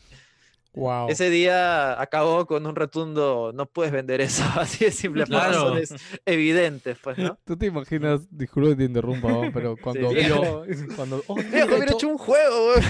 Wow. 0.79 1.09
Ese 1.09 1.31
día 1.31 1.99
acabó 1.99 2.47
con 2.47 2.67
un 2.67 2.77
rotundo, 2.77 3.51
no 3.55 3.65
puedes 3.65 3.91
vender 3.93 4.21
eso, 4.21 4.45
así 4.61 4.85
de 4.85 4.91
simple, 4.91 5.23
por 5.23 5.29
Claro. 5.31 5.53
razones 5.53 5.95
evidentes, 6.27 6.99
pues, 7.03 7.17
¿no? 7.17 7.39
¿Tú 7.47 7.57
te 7.57 7.65
imaginas, 7.65 8.21
disculpa 8.31 8.69
que 8.71 8.77
te 8.77 8.85
interrumpa, 8.85 9.27
¿no? 9.33 9.51
pero 9.55 9.75
cuando 9.83 10.11
vio, 10.11 10.65
cuando, 10.95 11.23
oh, 11.29 11.37
mira, 11.37 11.65
hubiera 11.65 11.85
esto- 11.87 11.97
hecho 11.97 12.09
un 12.09 12.19
juego, 12.19 12.75
güey. 12.75 12.85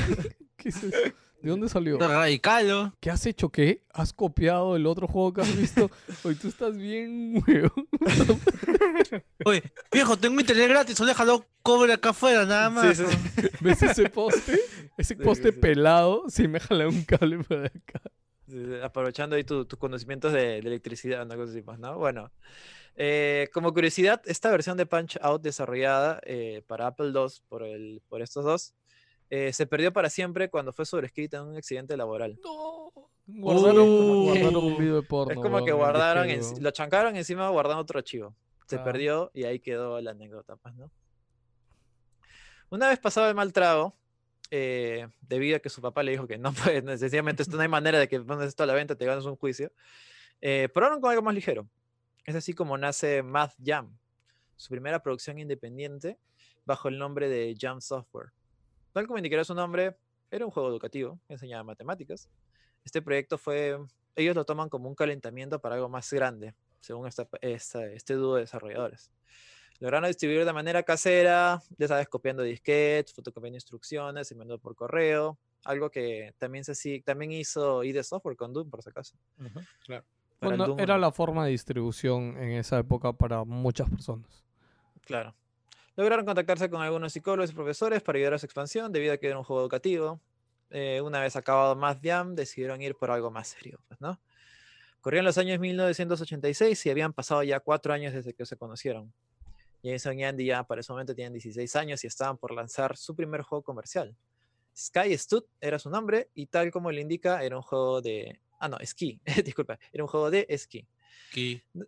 ¿qué 0.57 0.69
es 0.71 0.83
eso? 0.83 0.97
¿De 1.47 1.51
dónde 1.53 1.69
salió? 1.69 1.97
Radical, 1.97 2.67
¿no? 2.67 2.95
¿Qué 2.99 3.09
has 3.09 3.25
hecho? 3.25 3.51
¿Qué? 3.51 3.85
¿Has 3.95 4.13
copiado 4.13 4.75
el 4.75 4.85
otro 4.85 5.07
juego 5.07 5.33
que 5.33 5.43
has 5.43 5.57
visto? 5.57 5.93
Hoy 6.25 6.35
tú 6.35 6.49
estás 6.49 6.77
bien. 6.77 7.41
Oye, 9.45 9.63
viejo, 9.93 10.17
tengo 10.17 10.41
internet 10.41 10.69
gratis, 10.69 10.97
solo 10.97 11.07
déjalo 11.11 11.47
cobre 11.63 11.93
acá 11.93 12.09
afuera, 12.11 12.45
nada 12.47 12.69
más. 12.71 12.97
Sí, 12.97 13.05
sí, 13.05 13.13
sí. 13.43 13.49
¿Ves 13.61 13.81
ese 13.81 14.09
poste? 14.11 14.59
Ese 14.99 15.15
Sí, 15.15 15.23
poste 15.23 15.53
sí. 15.53 15.59
pelado, 15.61 16.25
sí 16.29 16.49
me 16.49 16.59
jala 16.59 16.89
un 16.89 17.05
cable 17.05 17.39
para 17.45 17.67
acá. 17.67 18.01
Aprovechando 18.83 19.37
ahí 19.37 19.45
tu- 19.45 19.67
tus 19.67 19.79
conocimientos 19.79 20.33
de, 20.33 20.41
de 20.41 20.59
electricidad, 20.59 21.23
una 21.25 21.37
cosa 21.37 21.53
así, 21.53 21.63
pues, 21.63 21.79
¿no? 21.79 21.97
Bueno, 21.97 22.33
eh, 22.97 23.49
como 23.53 23.73
curiosidad, 23.73 24.21
esta 24.27 24.51
versión 24.51 24.77
de 24.77 24.87
Punch 24.87 25.17
Out 25.23 25.43
desarrollada 25.43 26.21
eh, 26.25 26.63
para 26.67 26.89
Apple 26.89 27.13
II 27.15 27.27
por, 27.49 27.63
el, 27.63 28.03
por 28.09 28.21
estos 28.21 28.45
dos, 28.45 28.75
eh, 29.31 29.53
se 29.53 29.67
perdió 29.67 29.93
para 29.93 30.09
siempre 30.11 30.49
cuando 30.51 30.73
fue 30.73 30.85
sobrescrita 30.87 31.39
en 31.39 31.45
un 31.45 31.57
accidente 31.57 31.97
laboral. 31.97 32.39
No. 32.43 32.93
Guardaron, 33.29 33.89
Uh. 33.89 34.23
guardaron 34.25 34.57
un 34.65 34.79
video 34.79 35.01
de 35.01 35.03
porno. 35.03 35.33
es 35.33 35.39
como 35.41 35.65
que 35.65 35.73
guardaron, 35.73 36.31
en- 36.31 36.63
lo 36.63 36.71
chancaron 36.71 37.17
encima 37.17 37.49
guardando 37.49 37.83
otro 37.83 37.99
archivo. 37.99 38.35
Se 38.67 38.77
Ah. 38.77 38.85
perdió 38.85 39.31
y 39.35 39.45
ahí 39.45 39.59
quedó 39.59 40.01
la 40.01 40.13
anécdota, 40.13 40.57
pues, 40.57 40.75
¿no? 40.77 40.91
Una 42.71 42.89
vez 42.89 42.99
pasado 42.99 43.29
el 43.29 43.35
mal 43.35 43.53
trago, 43.53 43.95
eh, 44.51 45.09
debido 45.21 45.57
a 45.57 45.61
que 45.61 45.69
su 45.71 45.81
papá 45.81 46.03
le 46.03 46.13
dijo 46.13 46.27
que 46.27 46.39
no 46.39 46.53
puede, 46.83 46.99
sencillamente 46.99 47.43
esto 47.43 47.57
no 47.57 47.63
hay 47.63 47.69
manera 47.69 47.99
de 47.99 48.09
que 48.09 48.21
pongas 48.21 48.49
esto 48.49 48.63
a 48.63 48.67
la 48.67 48.75
venta, 48.75 48.95
te 48.97 49.05
ganas 49.07 49.25
un 49.25 49.37
juicio, 49.37 49.73
eh, 50.41 50.69
probaron 50.73 51.01
con 51.01 51.11
algo 51.11 51.23
más 51.23 51.35
ligero. 51.35 51.69
Es 52.25 52.35
así 52.35 52.53
como 52.55 52.77
nace 52.77 53.23
Math 53.23 53.55
Jam, 53.65 53.97
su 54.57 54.69
primera 54.71 55.01
producción 55.03 55.39
independiente 55.39 56.19
bajo 56.65 56.89
el 56.89 56.99
nombre 56.99 57.29
de 57.29 57.55
Jam 57.59 57.81
Software. 57.81 58.31
Tal 58.97 59.07
como 59.07 59.19
indicará 59.19 59.45
su 59.45 59.55
nombre, 59.55 59.95
era 60.31 60.47
un 60.47 60.51
juego 60.51 60.71
educativo 60.71 61.21
que 61.27 61.35
enseñaba 61.35 61.63
matemáticas. 61.63 62.31
Este 62.83 63.03
proyecto 63.03 63.37
fue, 63.37 63.77
ellos 64.15 64.35
lo 64.35 64.47
toman 64.47 64.71
como 64.71 64.89
un 64.89 64.95
calentamiento 64.95 65.61
para 65.61 65.75
algo 65.75 65.91
más 65.91 66.11
grande, 66.11 66.55
según 66.81 67.07
esta- 67.07 67.29
esta- 67.43 67.85
este 67.93 68.15
dúo 68.15 68.37
de 68.37 68.41
desarrolladores. 68.41 69.13
Lograron 69.81 70.09
distribuir 70.09 70.47
de 70.47 70.53
manera 70.55 70.83
casera, 70.83 71.61
ya 71.77 71.89
sabes, 71.89 72.09
copiando 72.09 72.43
disquetes, 72.43 73.13
fotocopiando 73.13 73.59
instrucciones, 73.59 74.33
enviando 74.33 74.59
por 74.59 74.75
correo, 74.75 75.37
algo 75.65 75.91
que 75.91 76.35
también, 76.39 76.65
se, 76.65 76.75
sí- 76.75 77.03
también 77.03 77.33
hizo 77.33 77.85
ID 77.85 78.03
Software 78.03 78.35
con 78.39 78.55
Doom, 78.55 78.71
por 78.71 78.83
si 78.83 78.89
acaso. 78.89 79.15
claro. 79.85 80.07
Para 80.39 80.55
el 80.55 80.59
Bueno, 80.59 80.67
Doom 80.69 80.81
era 80.81 80.97
la 80.97 81.13
forma 81.13 81.45
de 81.45 81.51
distribución 81.51 82.39
en 82.39 82.53
esa 82.53 82.79
época 82.79 83.13
para 83.13 83.45
muchas 83.45 83.91
personas. 83.91 84.43
Claro. 85.03 85.35
Lograron 85.97 86.27
contactarse 86.27 86.69
con 86.69 86.83
algunos 86.83 87.13
psicólogos 87.13 87.51
y 87.51 87.55
profesores 87.55 88.03
para 88.03 88.19
ayudar 88.19 88.35
a 88.35 88.39
su 88.39 88.45
expansión, 88.45 88.93
debido 88.93 89.15
a 89.15 89.17
que 89.17 89.29
era 89.29 89.39
un 89.39 89.45
juego 89.45 89.63
educativo. 89.63 90.21
Eh, 90.71 91.01
una 91.01 91.21
vez 91.21 91.37
acabado 91.37 91.75
Math 91.75 92.01
Jam, 92.03 92.35
decidieron 92.35 92.83
ir 92.83 92.95
por 92.97 93.11
algo 93.11 93.31
más 93.31 93.49
serio, 93.49 93.81
pues, 93.89 94.01
¿no? 94.01 94.21
Corrían 95.01 95.25
los 95.25 95.39
años 95.39 95.59
1986 95.59 96.85
y 96.87 96.91
habían 96.91 97.13
pasado 97.13 97.43
ya 97.45 97.61
cuatro 97.61 97.95
años 97.95 98.13
desde 98.13 98.35
que 98.35 98.45
se 98.45 98.57
conocieron. 98.57 99.13
Jason 99.83 100.19
y 100.19 100.25
Andy 100.25 100.47
ya 100.47 100.65
para 100.65 100.81
ese 100.81 100.93
momento 100.93 101.15
tenían 101.15 101.33
16 101.33 101.77
años 101.77 102.05
y 102.05 102.09
estaban 102.09 102.37
por 102.37 102.53
lanzar 102.53 102.97
su 102.97 103.15
primer 103.15 103.43
juego 103.43 103.63
comercial. 103.63 104.15
Sky 104.77 105.17
Stud 105.17 105.45
era 105.61 105.79
su 105.79 105.89
nombre 105.89 106.29
y 106.35 106.47
tal 106.47 106.71
como 106.71 106.91
le 106.91 107.01
indica, 107.01 107.43
era 107.43 107.57
un 107.57 107.63
juego 107.63 108.03
de... 108.03 108.41
Ah, 108.59 108.69
no, 108.69 108.79
esquí, 108.79 109.21
disculpa, 109.45 109.79
era 109.93 110.05
un 110.05 110.09
juego 110.09 110.31
de 110.31 110.45
esquí. 110.49 110.87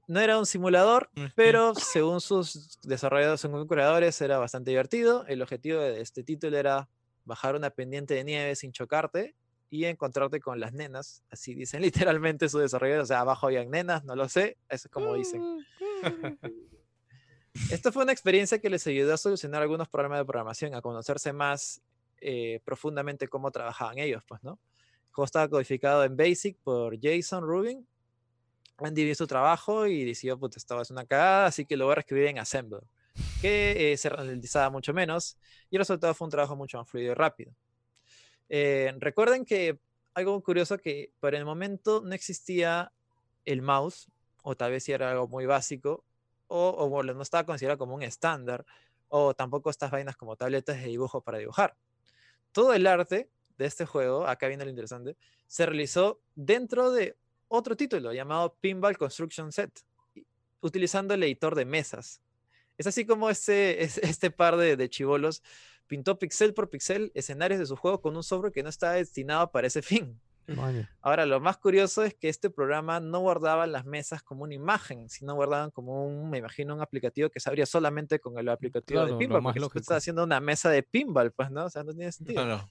No 0.06 0.20
era 0.20 0.38
un 0.38 0.46
simulador, 0.46 1.10
pero 1.34 1.74
según 1.74 2.20
sus 2.20 2.78
desarrolladores, 2.82 3.40
según 3.40 3.66
curadores, 3.66 4.20
era 4.20 4.38
bastante 4.38 4.70
divertido. 4.70 5.26
El 5.26 5.40
objetivo 5.40 5.80
de 5.80 6.00
este 6.00 6.22
título 6.22 6.58
era 6.58 6.88
bajar 7.24 7.54
una 7.54 7.70
pendiente 7.70 8.14
de 8.14 8.24
nieve 8.24 8.56
sin 8.56 8.72
chocarte 8.72 9.34
y 9.70 9.84
encontrarte 9.84 10.40
con 10.40 10.60
las 10.60 10.72
nenas. 10.72 11.22
Así 11.30 11.54
dicen 11.54 11.82
literalmente 12.16 12.48
sus 12.48 12.62
desarrolladores. 12.62 13.04
O 13.04 13.06
sea, 13.06 13.20
abajo 13.20 13.46
habían 13.46 13.70
nenas, 13.70 14.04
no 14.04 14.16
lo 14.16 14.28
sé. 14.28 14.58
Eso 14.68 14.88
es 14.88 14.92
como 14.92 15.14
dicen. 15.14 15.64
Esto 17.70 17.92
fue 17.92 18.04
una 18.04 18.12
experiencia 18.12 18.60
que 18.60 18.70
les 18.70 18.86
ayudó 18.86 19.14
a 19.14 19.16
solucionar 19.16 19.62
algunos 19.62 19.88
problemas 19.88 20.20
de 20.20 20.24
programación, 20.24 20.74
a 20.74 20.80
conocerse 20.80 21.32
más 21.32 21.80
eh, 22.20 22.60
profundamente 22.64 23.28
cómo 23.28 23.50
trabajaban 23.50 23.98
ellos, 23.98 24.22
pues, 24.26 24.42
¿no? 24.42 24.52
El 25.08 25.12
juego 25.12 25.24
estaba 25.24 25.48
codificado 25.48 26.04
en 26.04 26.16
BASIC 26.16 26.58
por 26.62 26.96
Jason 27.00 27.42
Rubin. 27.42 27.86
Andy 28.78 29.04
vio 29.04 29.14
su 29.14 29.26
trabajo 29.26 29.86
y 29.86 30.04
decidió, 30.04 30.38
puta, 30.38 30.58
esto 30.58 30.80
es 30.80 30.90
una 30.90 31.04
cagada, 31.04 31.46
así 31.46 31.64
que 31.66 31.76
lo 31.76 31.86
voy 31.86 31.92
a 31.92 31.94
reescribir 31.96 32.28
en 32.28 32.38
Assembler, 32.38 32.82
que 33.40 33.92
eh, 33.92 33.96
se 33.96 34.08
ralentizaba 34.08 34.70
mucho 34.70 34.94
menos 34.94 35.36
y 35.70 35.76
el 35.76 35.80
resultado 35.80 36.14
fue 36.14 36.26
un 36.26 36.30
trabajo 36.30 36.56
mucho 36.56 36.78
más 36.78 36.88
fluido 36.88 37.12
y 37.12 37.14
rápido. 37.14 37.52
Eh, 38.48 38.94
recuerden 38.98 39.44
que 39.44 39.78
algo 40.14 40.40
curioso 40.42 40.78
que 40.78 41.12
por 41.20 41.34
el 41.34 41.44
momento 41.44 42.02
no 42.04 42.14
existía 42.14 42.92
el 43.44 43.62
mouse, 43.62 44.10
o 44.42 44.56
tal 44.56 44.70
vez 44.70 44.84
si 44.84 44.92
era 44.92 45.10
algo 45.10 45.28
muy 45.28 45.46
básico, 45.46 46.04
o, 46.46 46.70
o 46.70 47.02
no 47.02 47.22
estaba 47.22 47.44
considerado 47.44 47.78
como 47.78 47.94
un 47.94 48.02
estándar, 48.02 48.64
o 49.08 49.34
tampoco 49.34 49.70
estas 49.70 49.90
vainas 49.90 50.16
como 50.16 50.36
tabletas 50.36 50.76
de 50.76 50.86
dibujo 50.86 51.22
para 51.22 51.38
dibujar. 51.38 51.76
Todo 52.52 52.74
el 52.74 52.86
arte 52.86 53.30
de 53.56 53.66
este 53.66 53.86
juego, 53.86 54.26
acá 54.26 54.48
viene 54.48 54.64
lo 54.64 54.70
interesante, 54.70 55.16
se 55.46 55.66
realizó 55.66 56.20
dentro 56.34 56.90
de 56.92 57.16
otro 57.48 57.76
título 57.76 58.12
llamado 58.12 58.56
Pinball 58.60 58.96
Construction 58.96 59.50
Set, 59.52 59.80
utilizando 60.60 61.14
el 61.14 61.22
editor 61.22 61.54
de 61.54 61.64
mesas. 61.64 62.20
Es 62.76 62.86
así 62.86 63.04
como 63.06 63.30
este, 63.30 63.82
es- 63.82 63.98
este 64.02 64.30
par 64.30 64.56
de, 64.56 64.76
de 64.76 64.88
chivolos 64.88 65.42
pintó 65.86 66.18
pixel 66.18 66.52
por 66.54 66.68
pixel 66.68 67.10
escenarios 67.14 67.58
de 67.58 67.66
su 67.66 67.74
juego 67.76 68.00
con 68.00 68.14
un 68.16 68.22
software 68.22 68.52
que 68.52 68.62
no 68.62 68.68
estaba 68.68 68.92
destinado 68.94 69.50
para 69.50 69.66
ese 69.66 69.82
fin. 69.82 70.20
Ahora, 71.02 71.26
lo 71.26 71.40
más 71.40 71.58
curioso 71.58 72.02
es 72.04 72.14
que 72.14 72.30
este 72.30 72.48
programa 72.48 73.00
no 73.00 73.20
guardaba 73.20 73.66
las 73.66 73.84
mesas 73.84 74.22
como 74.22 74.44
una 74.44 74.54
imagen, 74.54 75.10
sino 75.10 75.34
guardaban 75.34 75.70
como 75.70 76.06
un, 76.06 76.30
me 76.30 76.38
imagino, 76.38 76.74
un 76.74 76.80
aplicativo 76.80 77.28
que 77.28 77.38
se 77.38 77.50
abría 77.50 77.66
solamente 77.66 78.18
con 78.18 78.38
el 78.38 78.48
aplicativo 78.48 79.00
Claro, 79.02 79.12
de 79.12 79.18
pinball, 79.18 79.42
porque 79.42 79.60
tú 79.60 79.78
estás 79.78 79.98
haciendo 79.98 80.24
una 80.24 80.40
mesa 80.40 80.70
de 80.70 80.82
pinball, 80.82 81.32
pues, 81.32 81.50
¿no? 81.50 81.66
O 81.66 81.70
sea, 81.70 81.84
no 81.84 81.92
tiene 81.92 82.10
sentido. 82.12 82.42
Claro. 82.44 82.66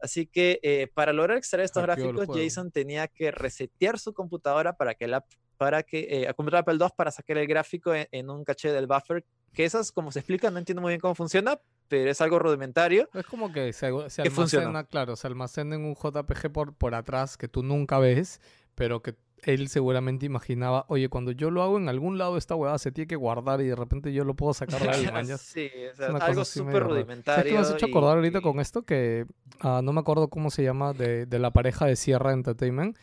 Así 0.00 0.26
que 0.26 0.60
eh, 0.62 0.88
para 0.92 1.12
lograr 1.12 1.36
extraer 1.38 1.64
estos 1.64 1.82
gráficos. 1.82 2.26
Jason 2.32 2.70
tenía 2.70 3.08
que 3.08 3.30
resetear 3.30 3.98
su 3.98 4.12
computadora 4.12 4.74
para 4.74 4.94
que 4.94 5.06
la 5.06 5.24
para 5.56 5.82
que 5.82 6.06
eh, 6.08 6.26
a 6.26 6.32
computadora 6.32 6.60
Apple 6.60 6.78
II 6.80 6.94
para 6.96 7.10
sacar 7.10 7.36
el 7.36 7.46
gráfico 7.46 7.94
en, 7.94 8.08
en 8.12 8.30
un 8.30 8.44
caché 8.44 8.72
del 8.72 8.86
buffer, 8.86 9.26
que 9.52 9.66
esas, 9.66 9.92
como 9.92 10.10
se 10.10 10.20
explica, 10.20 10.50
no 10.50 10.58
entiendo 10.58 10.80
muy 10.80 10.92
bien 10.92 11.00
cómo 11.00 11.14
funciona, 11.14 11.60
pero 11.86 12.10
es 12.10 12.20
algo 12.22 12.38
rudimentario. 12.38 13.10
Es 13.12 13.26
como 13.26 13.52
que 13.52 13.72
se, 13.74 13.90
se 14.08 14.22
Que 14.22 14.28
almacena, 14.28 14.84
claro, 14.84 15.16
se 15.16 15.26
almacena 15.26 15.74
en 15.74 15.84
un 15.84 15.94
JPG 15.94 16.50
por, 16.50 16.74
por 16.74 16.94
atrás 16.94 17.36
que 17.36 17.46
tú 17.46 17.62
nunca 17.62 17.98
ves, 17.98 18.40
pero 18.74 19.02
que 19.02 19.16
él 19.44 19.68
seguramente 19.68 20.26
imaginaba, 20.26 20.84
oye, 20.88 21.08
cuando 21.08 21.32
yo 21.32 21.50
lo 21.50 21.62
hago 21.62 21.78
en 21.78 21.88
algún 21.88 22.18
lado 22.18 22.36
esta 22.36 22.54
huevada 22.54 22.78
se 22.78 22.92
tiene 22.92 23.08
que 23.08 23.16
guardar 23.16 23.60
y 23.60 23.66
de 23.66 23.76
repente 23.76 24.12
yo 24.12 24.24
lo 24.24 24.34
puedo 24.34 24.54
sacar 24.54 24.80
de 24.82 24.88
ahí, 24.88 25.06
sí, 25.38 25.70
o 25.92 25.96
sea, 25.96 26.10
una 26.10 26.18
algo 26.24 26.44
súper 26.44 26.82
rudimentario. 26.82 27.42
¿Sabes 27.42 27.52
me 27.52 27.58
has 27.60 27.70
hecho 27.74 27.86
y- 27.86 27.90
acordar 27.90 28.16
ahorita 28.16 28.40
con 28.40 28.60
esto? 28.60 28.82
Que 28.82 29.26
ah, 29.60 29.80
no 29.82 29.92
me 29.92 30.00
acuerdo 30.00 30.28
cómo 30.28 30.50
se 30.50 30.62
llama, 30.62 30.92
de, 30.92 31.26
de 31.26 31.38
la 31.38 31.50
pareja 31.52 31.86
de 31.86 31.96
Sierra 31.96 32.32
Entertainment, 32.32 32.96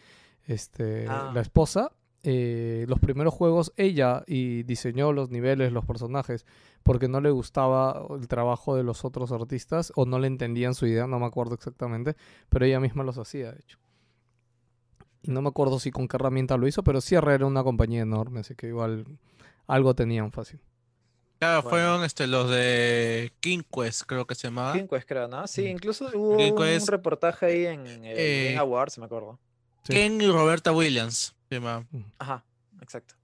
este, 0.46 1.06
Ah. 1.08 1.32
la 1.34 1.42
esposa. 1.42 1.92
eh, 2.24 2.86
los 2.90 3.00
primeros 3.00 3.34
juegos 3.34 3.72
ella 3.78 4.24
y 4.28 4.64
diseñó 4.64 5.14
los 5.14 5.30
niveles, 5.30 5.72
los 5.72 5.86
personajes, 5.86 6.46
porque 6.84 7.08
no 7.08 7.22
le 7.22 7.30
gustaba 7.30 8.06
el 8.20 8.28
trabajo 8.28 8.76
de 8.76 8.84
los 8.84 9.06
otros 9.06 9.32
artistas 9.32 9.94
o 9.96 10.06
no 10.06 10.20
le 10.20 10.28
entendían 10.28 10.74
su 10.74 10.88
idea, 10.88 11.08
no 11.08 11.20
me 11.20 11.26
acuerdo 11.26 11.54
exactamente, 11.54 12.16
pero 12.50 12.66
ella 12.66 12.80
misma 12.82 13.04
los 13.04 13.18
hacía, 13.18 13.52
de 13.54 13.60
hecho. 13.60 13.78
Y 15.24 15.32
no 15.32 15.42
me 15.42 15.50
acuerdo 15.50 15.80
si 15.80 15.92
con 15.92 16.08
qué 16.08 16.18
herramienta 16.18 16.58
lo 16.58 16.68
hizo, 16.68 16.84
pero 16.84 17.02
Sierra 17.02 17.34
era 17.34 17.46
una 17.46 17.64
compañía 17.64 18.02
enorme, 18.02 18.42
así 18.42 18.56
que 18.56 18.68
igual 18.68 19.06
algo 19.68 19.94
tenían 19.96 20.32
fácil. 20.32 20.60
Claro, 21.40 21.62
Bueno. 21.62 21.70
fueron 21.70 22.04
este, 22.04 22.26
los 22.26 22.50
de 22.50 23.32
King 23.42 23.62
Quest, 23.72 24.04
creo 24.08 24.26
que 24.26 24.34
se 24.36 24.48
llamaba. 24.48 24.74
King 24.74 24.88
Quest, 24.88 25.08
creo, 25.08 25.28
¿no? 25.28 25.46
Sí, 25.48 25.66
incluso 25.66 26.10
hubo 26.14 26.38
King 26.38 26.54
un 26.54 26.58
Quest, 26.58 26.90
reportaje 26.90 27.46
ahí 27.46 27.66
en 27.66 27.86
el 27.86 28.18
eh, 28.18 28.46
Game 28.46 28.58
Awards, 28.60 28.98
me 28.98 29.06
acuerdo. 29.06 29.40
Sí. 29.84 29.94
Ken 29.94 30.20
y 30.20 30.28
Roberta 30.28 30.72
Williams. 30.72 31.36
Se 31.50 31.56
llamaba. 31.56 31.86
Ajá, 32.18 32.44
exacto. 32.82 33.16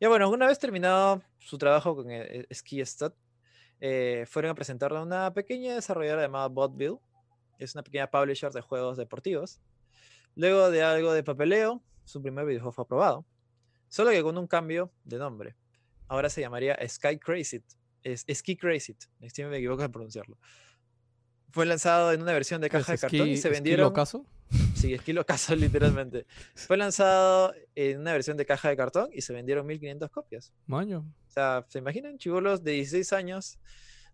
Ya 0.00 0.08
bueno, 0.08 0.28
una 0.30 0.46
vez 0.46 0.58
terminado 0.58 1.22
su 1.38 1.58
trabajo 1.58 1.96
con 1.96 2.10
eh, 2.10 2.46
Ski 2.52 2.84
Stud, 2.84 3.12
eh, 3.80 4.24
fueron 4.28 4.50
a 4.50 4.54
presentarle 4.54 4.98
a 4.98 5.02
una 5.02 5.32
pequeña 5.32 5.74
desarrolladora 5.74 6.22
llamada 6.22 6.48
Botville. 6.48 6.98
Es 7.58 7.74
una 7.74 7.82
pequeña 7.82 8.10
publisher 8.10 8.52
de 8.52 8.60
juegos 8.60 8.96
deportivos. 8.98 9.60
Luego 10.40 10.70
de 10.70 10.82
algo 10.82 11.12
de 11.12 11.22
papeleo, 11.22 11.82
su 12.02 12.22
primer 12.22 12.46
videojuego 12.46 12.72
fue 12.72 12.84
aprobado. 12.84 13.26
Solo 13.88 14.10
que 14.10 14.22
con 14.22 14.38
un 14.38 14.46
cambio 14.46 14.90
de 15.04 15.18
nombre. 15.18 15.54
Ahora 16.08 16.30
se 16.30 16.40
llamaría 16.40 16.78
Sky 16.88 17.18
Crazy. 17.18 17.62
Es 18.02 18.24
Ski 18.26 18.56
Crazy. 18.56 18.96
Si 19.30 19.44
me 19.44 19.58
equivoco 19.58 19.82
en 19.82 19.92
pronunciarlo. 19.92 20.38
Fue 21.50 21.66
lanzado 21.66 22.10
en 22.12 22.22
una 22.22 22.32
versión 22.32 22.62
de 22.62 22.70
¿Qué 22.70 22.78
es, 22.78 22.86
caja 22.86 22.92
de 22.92 22.98
cartón 22.98 23.28
y 23.28 23.36
se 23.36 23.50
vendieron. 23.50 23.84
locazo? 23.84 24.24
Sí, 24.74 24.94
Esquilo 24.94 25.26
Caso, 25.26 25.54
literalmente. 25.56 26.24
Fue 26.54 26.78
lanzado 26.78 27.52
en 27.74 28.00
una 28.00 28.14
versión 28.14 28.38
de 28.38 28.46
caja 28.46 28.70
de 28.70 28.78
cartón 28.78 29.10
y 29.12 29.20
se 29.20 29.34
vendieron 29.34 29.66
1500 29.66 30.10
copias. 30.10 30.54
Maño. 30.64 31.00
O 31.28 31.30
sea, 31.30 31.66
¿se 31.68 31.80
imaginan? 31.80 32.16
Chivolos 32.16 32.64
de 32.64 32.72
16 32.72 33.12
años 33.12 33.58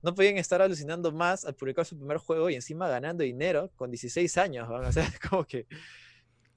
no 0.03 0.13
podían 0.13 0.39
estar 0.39 0.61
alucinando 0.61 1.13
más 1.13 1.45
al 1.45 1.55
publicar 1.55 1.87
su 1.87 1.97
primer 1.97 2.17
juego 2.17 2.51
y 2.51 2.57
encima 2.57 2.89
ganando 2.89 3.23
dinero 3.23 3.71
con 3.77 3.93
16 3.93 4.37
años. 4.39 4.69
¿no? 4.69 4.75
O 4.75 4.93
sea, 4.93 5.09
como 5.31 5.45
que. 5.45 5.69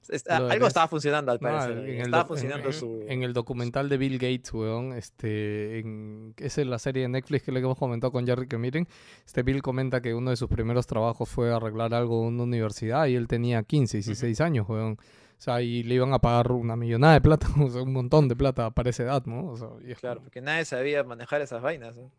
Está- 0.08 0.36
algo 0.38 0.66
estaba 0.66 0.88
funcionando 0.88 1.30
al 1.32 1.38
No, 1.40 1.48
parecer. 1.48 1.78
el 1.78 2.00
estaba 2.00 2.24
funcionando 2.24 2.66
en, 2.68 2.72
su. 2.72 3.04
en 3.06 3.22
el 3.22 3.32
documental 3.32 3.88
de 3.88 3.96
Bill 3.98 4.14
Gates, 4.18 4.52
weón, 4.52 4.92
este, 4.92 5.80
en, 5.80 6.34
esa 6.38 6.60
es 6.62 6.66
la 6.66 6.78
serie 6.78 7.02
de 7.02 7.08
Netflix 7.08 7.42
que 7.44 7.52
le 7.52 7.60
hemos 7.60 7.78
comentado 7.78 8.10
con 8.12 8.26
Jerry 8.26 8.46
que 8.48 8.58
miren, 8.58 8.88
este 9.26 9.42
Bill 9.42 9.62
comenta 9.62 10.00
que 10.00 10.14
uno 10.14 10.30
de 10.30 10.36
sus 10.36 10.48
primeros 10.48 10.86
trabajos 10.86 11.28
fue 11.28 11.52
arreglar 11.52 11.92
algo 11.94 12.22
en 12.26 12.34
una 12.34 12.44
universidad 12.44 13.06
y 13.06 13.14
él 13.16 13.28
tenía 13.28 13.62
15, 13.62 13.98
16 13.98 14.40
años, 14.40 14.68
weón. 14.68 14.98
O 15.38 15.42
sea, 15.42 15.62
y 15.62 15.82
le 15.84 15.94
iban 15.94 16.12
a 16.12 16.18
pagar 16.18 16.52
una 16.52 16.76
millonada 16.76 17.14
de 17.14 17.20
plata, 17.22 17.46
o 17.60 17.70
sea, 17.70 17.82
un 17.82 17.92
montón 17.94 18.28
de 18.28 18.36
plata 18.36 18.70
para 18.70 18.90
esa 18.90 19.04
edad, 19.04 19.24
¿no? 19.26 19.46
O 19.46 19.56
sea, 19.56 19.68
y 19.86 19.92
es 19.92 19.98
Claro, 19.98 20.16
como- 20.16 20.24
porque 20.26 20.40
nadie 20.42 20.64
sabía 20.66 21.02
manejar 21.04 21.40
esas 21.40 21.62
vainas. 21.62 21.96
¿no? 21.96 22.10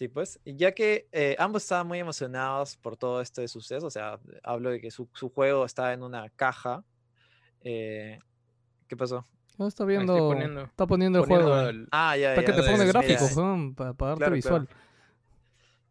Sí, 0.00 0.08
pues, 0.08 0.40
y 0.46 0.56
ya 0.56 0.72
que 0.72 1.08
eh, 1.12 1.36
ambos 1.38 1.62
estaban 1.62 1.86
muy 1.86 1.98
emocionados 1.98 2.78
por 2.78 2.96
todo 2.96 3.20
este 3.20 3.46
suceso, 3.48 3.86
o 3.86 3.90
sea, 3.90 4.18
hablo 4.42 4.70
de 4.70 4.80
que 4.80 4.90
su, 4.90 5.10
su 5.12 5.28
juego 5.28 5.66
está 5.66 5.92
en 5.92 6.02
una 6.02 6.30
caja. 6.30 6.82
eh, 7.60 8.18
¿Qué 8.88 8.96
pasó? 8.96 9.26
No, 9.58 9.66
está 9.66 9.84
Ahí 9.84 9.88
viendo, 9.88 10.14
estoy 10.16 10.26
poniendo- 10.30 10.62
está 10.62 10.86
poniendo 10.86 11.18
el 11.18 11.24
poniendo 11.28 11.52
juego. 11.52 11.68
el- 11.68 11.86
Ah, 11.90 12.16
ya, 12.16 12.30
Está 12.34 12.40
ya. 12.40 12.46
que 12.56 12.62
te 12.62 12.70
pone 12.70 12.86
gráficos, 12.86 13.36
weón, 13.36 13.74
para, 13.74 13.92
darte 13.92 14.16
claro, 14.16 14.34
visual. 14.36 14.66
claro. 14.68 14.80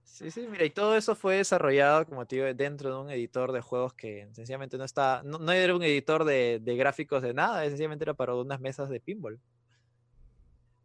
Sí, 0.02 0.32
sí, 0.32 0.48
mira, 0.50 0.66
y 0.66 0.72
todo 0.72 0.98
eso 0.98 1.14
fue 1.14 1.36
desarrollado, 1.36 2.08
como 2.08 2.26
te 2.26 2.38
digo, 2.38 2.48
dentro 2.56 2.90
de 2.90 3.00
un 3.04 3.12
editor 3.12 3.52
de 3.52 3.62
juegos 3.62 3.94
que 3.94 4.28
sencillamente 4.32 4.80
no 4.80 4.86
está, 4.86 5.22
no, 5.24 5.38
no 5.38 5.52
era 5.52 5.76
un 5.76 5.84
editor 5.84 6.24
de, 6.26 6.58
de 6.64 6.76
gráficos 6.76 7.22
de 7.22 7.36
nada, 7.36 7.64
sencillamente 7.66 8.06
era 8.06 8.16
para 8.16 8.34
unas 8.34 8.60
mesas 8.60 8.90
de 8.90 9.00
pinball. 9.00 9.40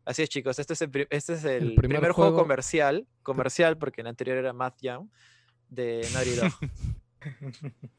Así 0.07 0.23
es, 0.23 0.28
chicos, 0.28 0.58
este 0.58 0.74
es 0.74 0.83
el, 0.83 1.07
este 1.10 1.33
es 1.34 1.44
el, 1.44 1.74
primer 1.74 1.99
primer, 1.99 2.12
juego 2.12 2.31
juego- 2.33 2.42
comercial, 2.42 3.07
comercial, 3.23 3.78
porque 3.78 4.02
el 4.02 4.07
anterior 4.08 4.36
era 4.36 4.52
Math 4.52 4.76
Jam, 4.83 5.08
de 5.70 6.07
Naughty 6.12 6.31
Dog. 6.36 6.52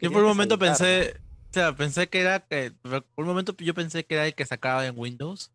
Yo 0.00 0.10
por 0.12 0.22
un 0.22 0.28
momento 0.28 0.56
saltar, 0.58 0.70
¿no? 0.70 0.76
pensé, 0.78 1.16
o 1.50 1.52
sea, 1.52 1.72
pensé 1.76 2.08
que 2.08 2.20
era, 2.20 2.40
que, 2.40 2.72
por 2.82 3.04
un 3.16 3.26
momento 3.26 3.54
yo 3.58 3.74
pensé 3.74 4.04
que 4.04 4.14
era 4.16 4.26
el 4.26 4.34
que 4.34 4.44
sacaba 4.44 4.86
en 4.86 4.98
Windows. 4.98 5.52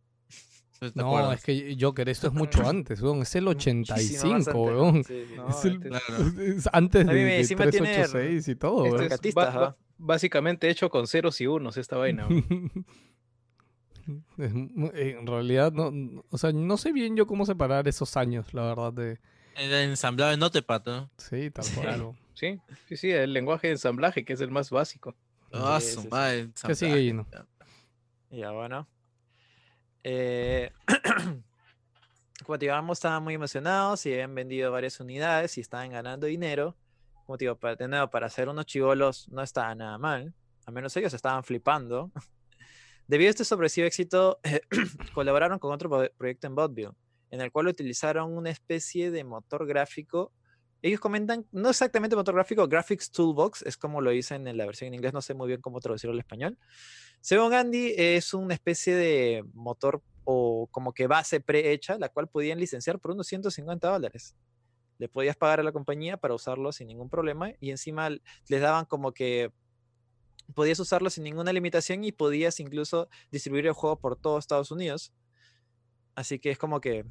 ¿Te 0.80 0.92
No, 0.96 1.08
acuerdas? 1.18 1.40
es 1.40 1.44
que 1.46 1.78
Joker, 1.80 2.08
esto 2.10 2.28
es 2.28 2.34
mucho 2.34 2.66
antes, 2.70 3.02
weón, 3.02 3.22
es 3.22 3.36
el 3.36 3.44
Muchísimo 3.46 3.90
más 3.90 3.98
85, 3.98 4.34
antes, 4.36 4.54
weón. 4.54 5.04
sí. 5.04 5.26
No, 5.36 5.50
Es, 5.50 5.66
el- 5.66 5.74
este 5.76 5.90
Claro. 5.90 6.18
es 6.42 6.70
antes 6.72 7.08
de, 7.08 7.14
de 7.14 7.40
encima 7.40 7.70
tiene 7.70 7.88
386 7.94 8.48
y 8.48 8.56
todo, 8.56 8.86
Este 8.86 9.30
weón. 9.34 9.68
es 9.68 9.74
básicamente 9.98 10.70
hecho 10.70 10.90
con 10.90 11.08
ceros 11.08 11.40
y 11.42 11.48
unos 11.48 11.76
esta 11.78 11.98
vaina. 11.98 12.28
en 14.38 15.28
realidad, 15.28 15.72
no, 15.72 16.24
o 16.30 16.38
sea, 16.38 16.52
no 16.52 16.78
sé 16.78 16.92
bien 16.92 17.16
yo 17.16 17.28
cómo 17.28 17.46
separar 17.46 17.88
esos 17.88 18.18
años, 18.18 18.54
la 18.54 18.64
verdad, 18.64 18.94
de... 18.94 19.20
Era 19.56 19.84
ensamblado 19.84 20.32
en 20.32 20.40
Notepad, 20.40 20.84
¿no? 20.86 21.12
Sí, 21.18 21.52
tal 21.52 21.66
cual. 21.76 22.16
Sí, 22.34 22.60
sí, 22.88 22.98
sí, 22.98 23.12
el 23.12 23.34
lenguaje 23.34 23.68
de 23.68 23.74
ensamblaje 23.74 24.26
que 24.26 24.34
es 24.34 24.42
el 24.42 24.50
más 24.50 24.70
básico. 24.72 25.16
Ah, 25.52 25.80
Sí, 25.80 25.94
su 25.94 26.02
sí, 26.02 26.10
¿Qué 26.66 26.76
sigue. 26.76 27.02
Gino? 27.02 27.28
Ya, 28.32 28.52
bueno. 28.52 28.88
Eh, 30.04 30.72
como 32.46 32.58
te 32.58 32.66
digo, 32.66 32.76
ambos 32.76 32.98
estaban 32.98 33.24
muy 33.24 33.36
emocionados 33.36 34.06
y 34.06 34.14
habían 34.14 34.34
vendido 34.34 34.72
varias 34.72 35.00
unidades 35.00 35.58
y 35.58 35.62
estaban 35.62 35.92
ganando 35.92 36.26
dinero. 36.26 36.76
Como 37.26 37.38
te 37.38 37.46
digo, 37.46 37.56
para, 37.56 37.76
de 37.76 37.88
nuevo, 37.88 38.10
para 38.10 38.26
hacer 38.26 38.50
unos 38.50 38.66
chivolos 38.66 39.30
no 39.30 39.44
estaba 39.44 39.74
nada 39.76 39.98
mal. 39.98 40.34
Al 40.66 40.74
menos 40.74 40.96
ellos 40.98 41.14
estaban 41.14 41.44
flipando. 41.44 42.12
Debido 43.08 43.30
a 43.30 43.32
este 43.32 43.46
sorpresivo 43.46 43.86
éxito, 43.86 44.40
colaboraron 45.14 45.60
con 45.60 45.72
otro 45.74 45.90
pro- 45.90 46.10
proyecto 46.18 46.48
en 46.48 46.56
Botville, 46.56 46.92
en 47.32 47.42
el 47.42 47.52
cual 47.52 47.68
utilizaron 47.68 48.36
una 48.36 48.50
especie 48.50 49.12
de 49.12 49.24
motor 49.24 49.68
gráfico. 49.68 50.32
Ellos 50.82 51.00
comentan, 51.00 51.46
no 51.52 51.70
exactamente 51.70 52.16
motor 52.16 52.36
gráfico, 52.36 52.68
Graphics 52.68 53.12
Toolbox, 53.12 53.62
es 53.64 53.78
como 53.78 54.02
lo 54.02 54.12
dicen 54.12 54.48
en 54.48 54.58
la 54.58 54.66
versión 54.66 54.90
en 54.90 54.96
inglés, 54.96 55.14
no 55.14 55.22
sé 55.22 55.34
muy 55.34 55.48
bien 55.48 55.62
cómo 55.62 55.80
traducirlo 55.80 56.14
al 56.14 56.20
español. 56.20 56.58
Según 57.22 57.54
Andy, 57.54 57.94
es 57.98 58.34
una 58.34 58.54
especie 58.54 58.96
de 58.96 59.46
motor 59.54 60.02
o 60.26 60.68
como 60.72 60.94
que 60.94 61.08
base 61.08 61.40
prehecha, 61.40 61.98
la 61.98 62.10
cual 62.10 62.28
podían 62.28 62.60
licenciar 62.60 63.00
por 63.00 63.12
unos 63.12 63.28
150 63.28 63.90
dólares. 63.90 64.36
Le 64.98 65.08
podías 65.10 65.36
pagar 65.36 65.60
a 65.60 65.64
la 65.64 65.72
compañía 65.72 66.18
para 66.18 66.34
usarlo 66.34 66.72
sin 66.72 66.88
ningún 66.88 67.10
problema 67.10 67.52
y 67.60 67.72
encima 67.72 68.10
les 68.10 68.62
daban 68.62 68.86
como 68.86 69.12
que 69.12 69.52
podías 70.54 70.80
usarlo 70.80 71.10
sin 71.10 71.24
ninguna 71.24 71.52
limitación 71.54 72.04
y 72.04 72.12
podías 72.12 72.60
incluso 72.60 73.10
distribuir 73.32 73.68
el 73.68 73.74
juego 73.74 74.00
por 74.00 74.16
todo 74.16 74.38
Estados 74.38 74.72
Unidos. 74.72 75.14
Así 76.16 76.40
que 76.40 76.52
es 76.52 76.58
como 76.58 76.80
que... 76.80 77.06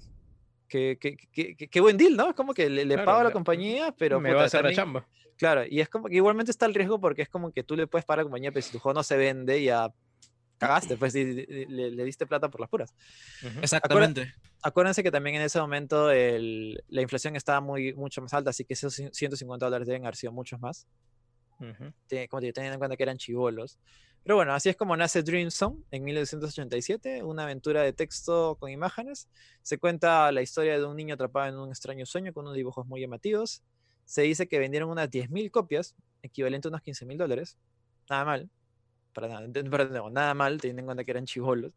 que- 0.69 0.97
que- 1.01 1.17
que- 1.33 1.57
que- 1.57 1.69
Qué 1.69 1.81
buen 1.81 1.97
deal, 1.97 2.17
¿no? 2.17 2.31
Es 2.31 2.35
como 2.35 2.55
que 2.55 2.71
le, 2.71 2.85
le 2.85 2.95
Claro, 2.95 3.07
pago 3.07 3.21
a 3.21 3.25
la 3.25 3.31
compañía, 3.33 3.95
pero 3.99 4.21
me 4.21 4.31
puta, 4.31 4.37
va 4.37 4.43
a 4.43 4.47
hacer 4.47 4.61
también- 4.62 4.77
la 4.77 4.83
chamba. 4.83 5.09
Claro, 5.37 5.65
y 5.69 5.81
es 5.81 5.89
como 5.89 6.09
que 6.09 6.17
igualmente 6.17 6.51
está 6.53 6.67
el 6.67 6.75
riesgo 6.75 7.01
porque 7.01 7.23
es 7.23 7.29
como 7.29 7.51
que 7.53 7.65
tú 7.65 7.75
le 7.77 7.87
puedes 7.87 8.05
pagar 8.05 8.21
a 8.21 8.23
la 8.23 8.25
compañía, 8.27 8.53
pero 8.53 8.62
si 8.65 8.71
tu 8.73 8.79
juego 8.79 8.95
no 8.95 9.03
se 9.03 9.17
vende, 9.17 9.62
ya 9.62 9.93
cagaste, 10.59 10.97
pues 10.97 11.15
y- 11.17 11.21
y- 11.21 11.67
le, 11.67 11.91
le 11.91 12.05
diste 12.05 12.27
plata 12.27 12.49
por 12.49 12.61
las 12.61 12.71
puras. 12.71 12.95
Ujú. 13.45 13.59
Exactamente. 13.61 14.33
Acuérdense 14.62 15.03
que 15.03 15.11
también 15.11 15.35
en 15.37 15.43
ese 15.43 15.59
momento 15.61 16.11
el- 16.12 16.85
la 16.89 17.03
inflación 17.03 17.35
estaba 17.35 17.61
muy, 17.61 17.93
mucho 17.95 18.23
más 18.23 18.33
alta, 18.35 18.51
así 18.51 18.65
que 18.65 18.75
esos 18.75 18.95
150 18.95 19.67
dólares 19.67 19.89
deben 19.89 20.05
haber 20.05 20.15
sido 20.15 20.33
muchos 20.33 20.61
más, 20.61 20.87
Ujú. 21.61 21.93
te- 22.07 22.29
como 22.29 22.41
te 22.41 22.47
digo, 22.47 22.55
teniendo 22.55 22.75
en 22.75 22.79
cuenta 22.79 22.97
que 22.97 23.03
eran 23.03 23.17
chivolos. 23.19 23.79
Pero 24.25 24.37
bueno, 24.37 24.53
así 24.55 24.69
es 24.69 24.77
como 24.77 24.97
nace 24.97 25.23
Dream 25.23 25.51
Zone 25.51 25.83
en 25.91 26.05
1987, 26.05 27.23
una 27.25 27.43
aventura 27.45 27.83
de 27.83 27.93
texto 27.93 28.57
con 28.61 28.71
imágenes. 28.71 29.29
Se 29.63 29.79
cuenta 29.79 30.31
la 30.31 30.43
historia 30.43 30.79
de 30.79 30.85
un 30.85 30.97
niño 30.97 31.15
atrapado 31.15 31.49
en 31.49 31.59
un 31.59 31.71
extraño 31.71 32.07
sueño 32.07 32.33
con 32.33 32.45
unos 32.45 32.55
dibujos 32.55 32.87
muy 32.87 33.01
llamativos. 33.01 33.63
Se 34.05 34.23
dice 34.23 34.47
que 34.47 34.59
vendieron 34.59 34.91
unas 34.91 35.11
10.000 35.11 35.51
copias, 35.51 35.97
equivalente 36.23 36.69
a 36.69 36.71
unos 36.71 36.83
15.000 36.83 37.19
dólares. 37.19 37.59
Nada 38.09 38.25
mal. 38.25 38.51
Para 39.13 39.29
nada, 39.29 39.47
de- 39.47 39.63
nada 40.13 40.35
mal, 40.35 40.61
teniendo 40.61 40.81
en 40.81 40.87
cuenta 40.87 41.05
que 41.05 41.11
eran 41.11 41.25
chivolos. 41.27 41.73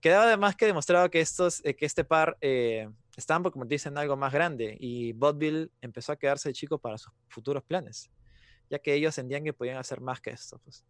Quedaba 0.00 0.24
además 0.24 0.56
que 0.56 0.66
demostraba 0.66 1.08
que, 1.10 1.20
estos, 1.20 1.64
eh, 1.64 1.74
que 1.74 1.84
este 1.86 2.04
par 2.04 2.36
eh, 2.40 2.88
estaban 3.16 3.42
por 3.42 3.52
convertirse 3.52 3.88
en 3.88 3.98
algo 3.98 4.16
más 4.16 4.32
grande 4.32 4.76
y 4.80 5.12
Botville 5.12 5.70
empezó 5.82 6.12
a 6.12 6.16
quedarse 6.16 6.52
chico 6.52 6.78
para 6.78 6.96
sus 6.96 7.12
futuros 7.28 7.62
planes, 7.64 8.10
ya 8.70 8.78
que 8.78 8.94
ellos 8.94 9.14
sentían 9.14 9.44
que 9.44 9.52
podían 9.52 9.76
hacer 9.76 10.00
más 10.00 10.20
que 10.20 10.30
esto. 10.30 10.58
pues. 10.64 10.84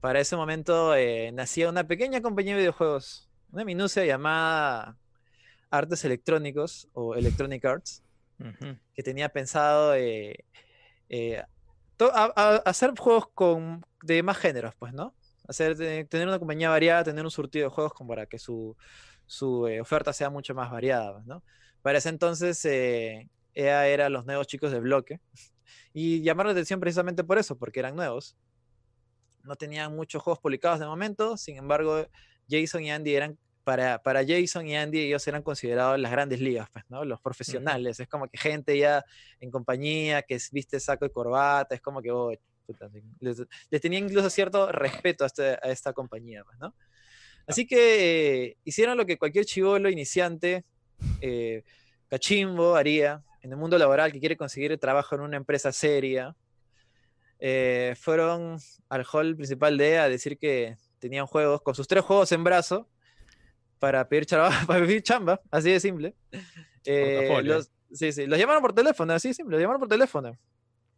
Para 0.00 0.20
ese 0.20 0.36
momento 0.36 0.94
eh, 0.96 1.30
nacía 1.32 1.68
una 1.68 1.86
pequeña 1.86 2.20
compañía 2.22 2.54
de 2.54 2.60
videojuegos, 2.60 3.28
una 3.50 3.64
minucia 3.64 4.04
llamada 4.04 4.96
Artes 5.70 6.04
Electrónicos 6.04 6.88
o 6.92 7.14
Electronic 7.14 7.64
Arts, 7.64 8.02
que 8.94 9.02
tenía 9.02 9.28
pensado 9.28 9.94
eh, 9.94 10.44
eh, 11.08 11.42
to- 11.96 12.12
a- 12.14 12.32
a- 12.36 12.56
hacer 12.64 12.92
juegos 12.98 13.26
con, 13.34 13.84
de 14.02 14.22
más 14.22 14.38
géneros, 14.38 14.74
pues, 14.78 14.92
¿no? 14.92 15.14
Hacer, 15.48 15.76
tener 16.08 16.28
una 16.28 16.38
compañía 16.38 16.70
variada, 16.70 17.04
tener 17.04 17.24
un 17.24 17.30
surtido 17.30 17.68
de 17.68 17.74
juegos 17.74 17.92
como 17.94 18.08
para 18.10 18.26
que 18.26 18.38
su, 18.38 18.76
su 19.26 19.66
eh, 19.68 19.80
oferta 19.80 20.12
sea 20.12 20.30
mucho 20.30 20.54
más 20.54 20.70
variada, 20.70 21.22
¿no? 21.26 21.42
Para 21.82 21.98
ese 21.98 22.08
entonces, 22.10 22.64
eh, 22.64 23.28
EA 23.56 23.88
era 23.88 24.08
los 24.08 24.24
nuevos 24.24 24.46
chicos 24.46 24.70
de 24.70 24.78
bloque 24.80 25.20
y 25.92 26.22
llamaron 26.22 26.50
la 26.50 26.52
atención 26.52 26.78
precisamente 26.78 27.24
por 27.24 27.38
eso, 27.38 27.58
porque 27.58 27.80
eran 27.80 27.96
nuevos. 27.96 28.36
No 29.42 29.56
tenían 29.56 29.94
muchos 29.96 30.22
juegos 30.22 30.38
publicados 30.40 30.78
de 30.78 30.86
momento, 30.86 31.36
sin 31.36 31.56
embargo, 31.56 32.06
Jason 32.48 32.82
y 32.84 32.90
Andy 32.90 33.14
eran 33.14 33.38
para, 33.64 34.00
para 34.00 34.24
Jason 34.24 34.68
y 34.68 34.76
Andy, 34.76 35.00
ellos 35.00 35.26
eran 35.26 35.42
considerados 35.42 35.98
las 35.98 36.12
grandes 36.12 36.40
ligas, 36.40 36.68
pues, 36.72 36.84
¿no? 36.88 37.04
Los 37.04 37.20
profesionales. 37.20 37.98
Es 37.98 38.06
como 38.06 38.28
que 38.28 38.38
gente 38.38 38.78
ya 38.78 39.04
en 39.40 39.50
compañía 39.50 40.22
que 40.22 40.38
viste 40.52 40.78
saco 40.78 41.04
y 41.04 41.10
corbata, 41.10 41.74
es 41.74 41.80
como 41.80 42.00
que, 42.00 42.12
oh, 42.12 42.32
puta, 42.64 42.88
les, 43.18 43.42
les 43.68 43.80
tenía 43.80 43.98
incluso 43.98 44.30
cierto 44.30 44.70
respeto 44.70 45.24
a, 45.24 45.26
este- 45.26 45.54
a 45.60 45.70
esta 45.70 45.92
compañía, 45.92 46.44
pues, 46.44 46.58
¿no? 46.60 46.74
Así 47.48 47.66
que 47.66 48.44
eh, 48.48 48.56
hicieron 48.64 48.96
lo 48.96 49.06
que 49.06 49.18
cualquier 49.18 49.44
chivolo 49.44 49.88
iniciante, 49.88 50.64
eh, 51.20 51.62
cachimbo, 52.08 52.76
haría 52.76 53.22
en 53.46 53.52
el 53.52 53.58
mundo 53.58 53.78
laboral 53.78 54.12
que 54.12 54.18
quiere 54.18 54.36
conseguir 54.36 54.76
trabajo 54.78 55.14
en 55.14 55.20
una 55.20 55.36
empresa 55.36 55.70
seria. 55.70 56.34
Eh, 57.38 57.94
fueron 57.96 58.58
al 58.88 59.06
hall 59.12 59.36
principal 59.36 59.78
de 59.78 59.92
EA 59.92 60.04
a 60.04 60.08
decir 60.08 60.36
que 60.36 60.76
tenían 60.98 61.26
juegos, 61.26 61.62
con 61.62 61.74
sus 61.74 61.86
tres 61.86 62.02
juegos 62.02 62.32
en 62.32 62.42
brazo, 62.42 62.88
para 63.78 64.08
pedir, 64.08 64.26
chamba, 64.26 64.50
para 64.66 64.80
pedir 64.80 65.02
chamba, 65.02 65.40
así 65.50 65.70
de 65.70 65.78
simple. 65.78 66.14
Eh, 66.84 67.40
los, 67.44 67.70
sí, 67.92 68.10
sí, 68.10 68.26
los 68.26 68.36
llamaron 68.36 68.62
por 68.62 68.72
teléfono, 68.72 69.12
así 69.12 69.28
de 69.28 69.34
simple, 69.34 69.52
los 69.52 69.60
llamaron 69.60 69.80
por 69.80 69.88
teléfono, 69.88 70.36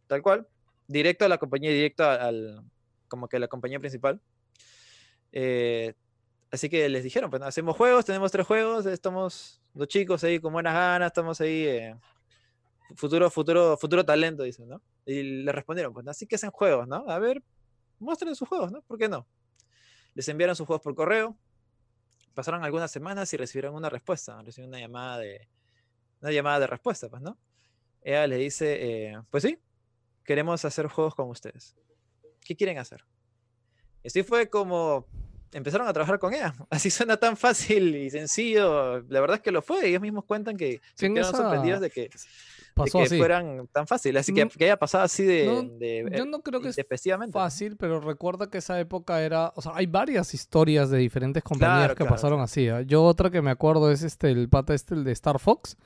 tal 0.07 0.23
cual, 0.23 0.47
directo 0.87 1.25
a 1.25 1.27
la 1.27 1.37
compañía, 1.37 1.69
directo 1.69 2.03
al, 2.03 2.63
como 3.07 3.27
que 3.27 3.37
a 3.37 3.39
la 3.39 3.47
compañía 3.47 3.79
principal. 3.79 4.19
Eh, 5.31 5.93
así 6.49 6.67
que 6.67 6.89
les 6.89 7.03
dijeron, 7.03 7.29
pues 7.29 7.43
hacemos 7.43 7.77
juegos, 7.77 8.05
tenemos 8.05 8.31
tres 8.31 8.47
juegos, 8.47 8.87
estamos 8.87 9.61
los 9.75 9.87
chicos 9.87 10.23
ahí 10.23 10.39
con 10.39 10.51
buenas 10.51 10.73
ganas, 10.73 11.07
estamos 11.07 11.39
ahí, 11.41 11.93
futuro, 12.95 13.29
futuro, 13.29 13.77
futuro 13.77 14.05
talento, 14.05 14.43
dicen, 14.43 14.67
¿no? 14.69 14.81
Y 15.05 15.23
le 15.43 15.51
respondieron, 15.51 15.93
pues 15.93 16.07
así 16.07 16.25
que 16.27 16.35
hacen 16.35 16.51
juegos, 16.51 16.87
¿no? 16.87 17.05
A 17.09 17.19
ver, 17.19 17.41
muestren 17.99 18.35
sus 18.35 18.47
juegos, 18.47 18.71
¿no? 18.71 18.81
¿Por 18.81 18.97
qué 18.97 19.07
no? 19.09 19.27
Les 20.15 20.27
enviaron 20.27 20.55
sus 20.55 20.65
juegos 20.65 20.81
por 20.81 20.95
correo, 20.95 21.37
pasaron 22.33 22.63
algunas 22.63 22.91
semanas 22.91 23.33
y 23.33 23.37
recibieron 23.37 23.75
una 23.75 23.89
respuesta, 23.89 24.41
recibieron 24.41 24.69
una 24.69 24.79
llamada 24.79 25.17
de, 25.19 25.47
una 26.21 26.31
llamada 26.31 26.59
de 26.61 26.67
respuesta, 26.67 27.09
pues, 27.09 27.21
¿no? 27.21 27.37
Ella 28.01 28.27
le 28.27 28.37
dice, 28.37 28.77
eh, 29.11 29.21
pues 29.29 29.43
sí, 29.43 29.57
queremos 30.23 30.63
hacer 30.65 30.87
juegos 30.87 31.15
con 31.15 31.29
ustedes. 31.29 31.75
¿Qué 32.41 32.55
quieren 32.55 32.77
hacer? 32.77 33.03
Así 34.05 34.23
fue 34.23 34.49
como 34.49 35.05
empezaron 35.51 35.87
a 35.87 35.93
trabajar 35.93 36.19
con 36.19 36.33
ella. 36.33 36.53
Así 36.69 36.89
suena 36.89 37.17
tan 37.17 37.35
fácil 37.35 37.95
y 37.95 38.09
sencillo. 38.09 39.01
La 39.09 39.19
verdad 39.19 39.37
es 39.37 39.41
que 39.41 39.51
lo 39.51 39.61
fue. 39.61 39.87
Ellos 39.87 40.01
mismos 40.01 40.23
cuentan 40.25 40.55
que 40.57 40.79
se 40.95 41.07
quedaron 41.11 41.33
esa- 41.33 41.37
sorprendidos 41.37 41.81
de 41.81 41.89
que, 41.89 42.09
de 42.85 42.91
que 42.91 43.01
así. 43.03 43.17
fueran 43.17 43.67
tan 43.71 43.87
fáciles. 43.87 44.21
Así 44.21 44.33
que, 44.33 44.45
No- 44.45 44.51
que 44.51 44.65
haya 44.65 44.77
pasado 44.77 45.03
así 45.03 45.23
de, 45.23 45.45
no, 45.45 45.63
de- 45.63 46.05
yo 46.15 46.23
eh, 46.23 46.27
no 46.27 46.41
creo 46.41 46.61
que 46.61 46.69
es 46.69 46.77
fácil, 47.31 47.75
pero 47.77 47.99
recuerda 47.99 48.49
que 48.49 48.57
esa 48.59 48.79
época 48.79 49.21
era, 49.21 49.51
o 49.55 49.61
sea, 49.61 49.71
hay 49.75 49.85
varias 49.85 50.33
historias 50.33 50.89
de 50.89 50.97
diferentes 50.97 51.43
compañías 51.43 51.77
Claro, 51.79 51.93
que 51.95 52.03
claro, 52.03 52.11
pasaron 52.15 52.41
así. 52.41 52.69
¿ah? 52.69 52.81
Yo 52.81 53.03
otra 53.03 53.29
que 53.29 53.41
me 53.41 53.51
acuerdo 53.51 53.91
es 53.91 54.03
este, 54.03 54.31
el 54.31 54.49
pata 54.49 54.73
este, 54.73 54.95
el 54.95 55.03
de 55.03 55.11
Star 55.11 55.39
Fox. 55.39 55.77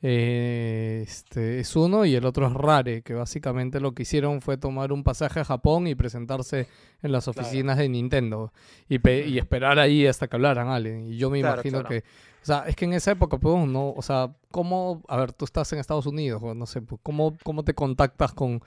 Eh, 0.00 1.02
este 1.06 1.58
es 1.58 1.74
uno 1.74 2.04
y 2.04 2.14
el 2.14 2.24
otro 2.24 2.46
es 2.46 2.52
Rare, 2.52 3.02
que 3.02 3.14
básicamente 3.14 3.80
lo 3.80 3.92
que 3.94 4.02
hicieron 4.02 4.40
fue 4.40 4.56
tomar 4.56 4.92
un 4.92 5.02
pasaje 5.02 5.40
a 5.40 5.44
Japón 5.44 5.86
y 5.88 5.94
presentarse 5.96 6.68
en 7.02 7.10
las 7.12 7.24
Claro. 7.24 7.40
oficinas 7.40 7.78
de 7.78 7.88
Nintendo 7.88 8.52
y, 8.88 9.00
pe- 9.00 9.26
y 9.26 9.38
esperar 9.38 9.78
ahí 9.78 10.06
hasta 10.06 10.28
que 10.28 10.36
hablaran 10.36 10.68
alguien. 10.68 11.06
Y 11.06 11.16
yo 11.16 11.30
me 11.30 11.40
Claro, 11.40 11.56
imagino 11.56 11.80
claro. 11.80 11.88
que, 11.88 12.04
o 12.42 12.44
sea, 12.46 12.64
es 12.68 12.76
que 12.76 12.84
en 12.84 12.92
esa 12.92 13.10
época, 13.10 13.38
pues, 13.38 13.66
no, 13.66 13.90
o 13.90 14.02
sea, 14.02 14.30
¿cómo, 14.52 15.02
a 15.08 15.16
ver, 15.16 15.32
tú 15.32 15.44
estás 15.44 15.72
en 15.72 15.80
Estados 15.80 16.06
Unidos, 16.06 16.40
no 16.56 16.66
sé, 16.66 16.80
pues, 16.80 17.00
¿cómo, 17.02 17.36
cómo 17.42 17.64
te 17.64 17.74
contactas 17.74 18.32
con, 18.32 18.62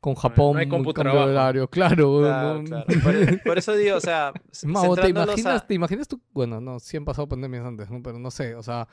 con 0.00 0.14
Japón? 0.14 0.52
no 0.54 0.58
hay 0.60 0.68
horario? 1.30 1.68
Claro, 1.68 2.20
Claro, 2.20 2.58
no- 2.58 2.64
claro. 2.64 2.86
Por, 3.02 3.42
por 3.42 3.58
eso 3.58 3.74
digo, 3.74 3.96
o 3.96 4.00
sea, 4.00 4.32
Mao, 4.64 4.94
¿te 4.94 5.08
imaginas, 5.08 5.62
a- 5.62 5.66
¿te 5.66 5.74
imaginas 5.74 6.06
tú? 6.06 6.20
Bueno, 6.32 6.60
no, 6.60 6.78
sí 6.78 6.96
han 6.96 7.04
pasado 7.04 7.28
pandemias 7.28 7.64
antes, 7.66 7.90
¿no? 7.90 8.00
Pero 8.02 8.18
no 8.20 8.30
sé, 8.30 8.54
o 8.54 8.62
sea, 8.62 8.86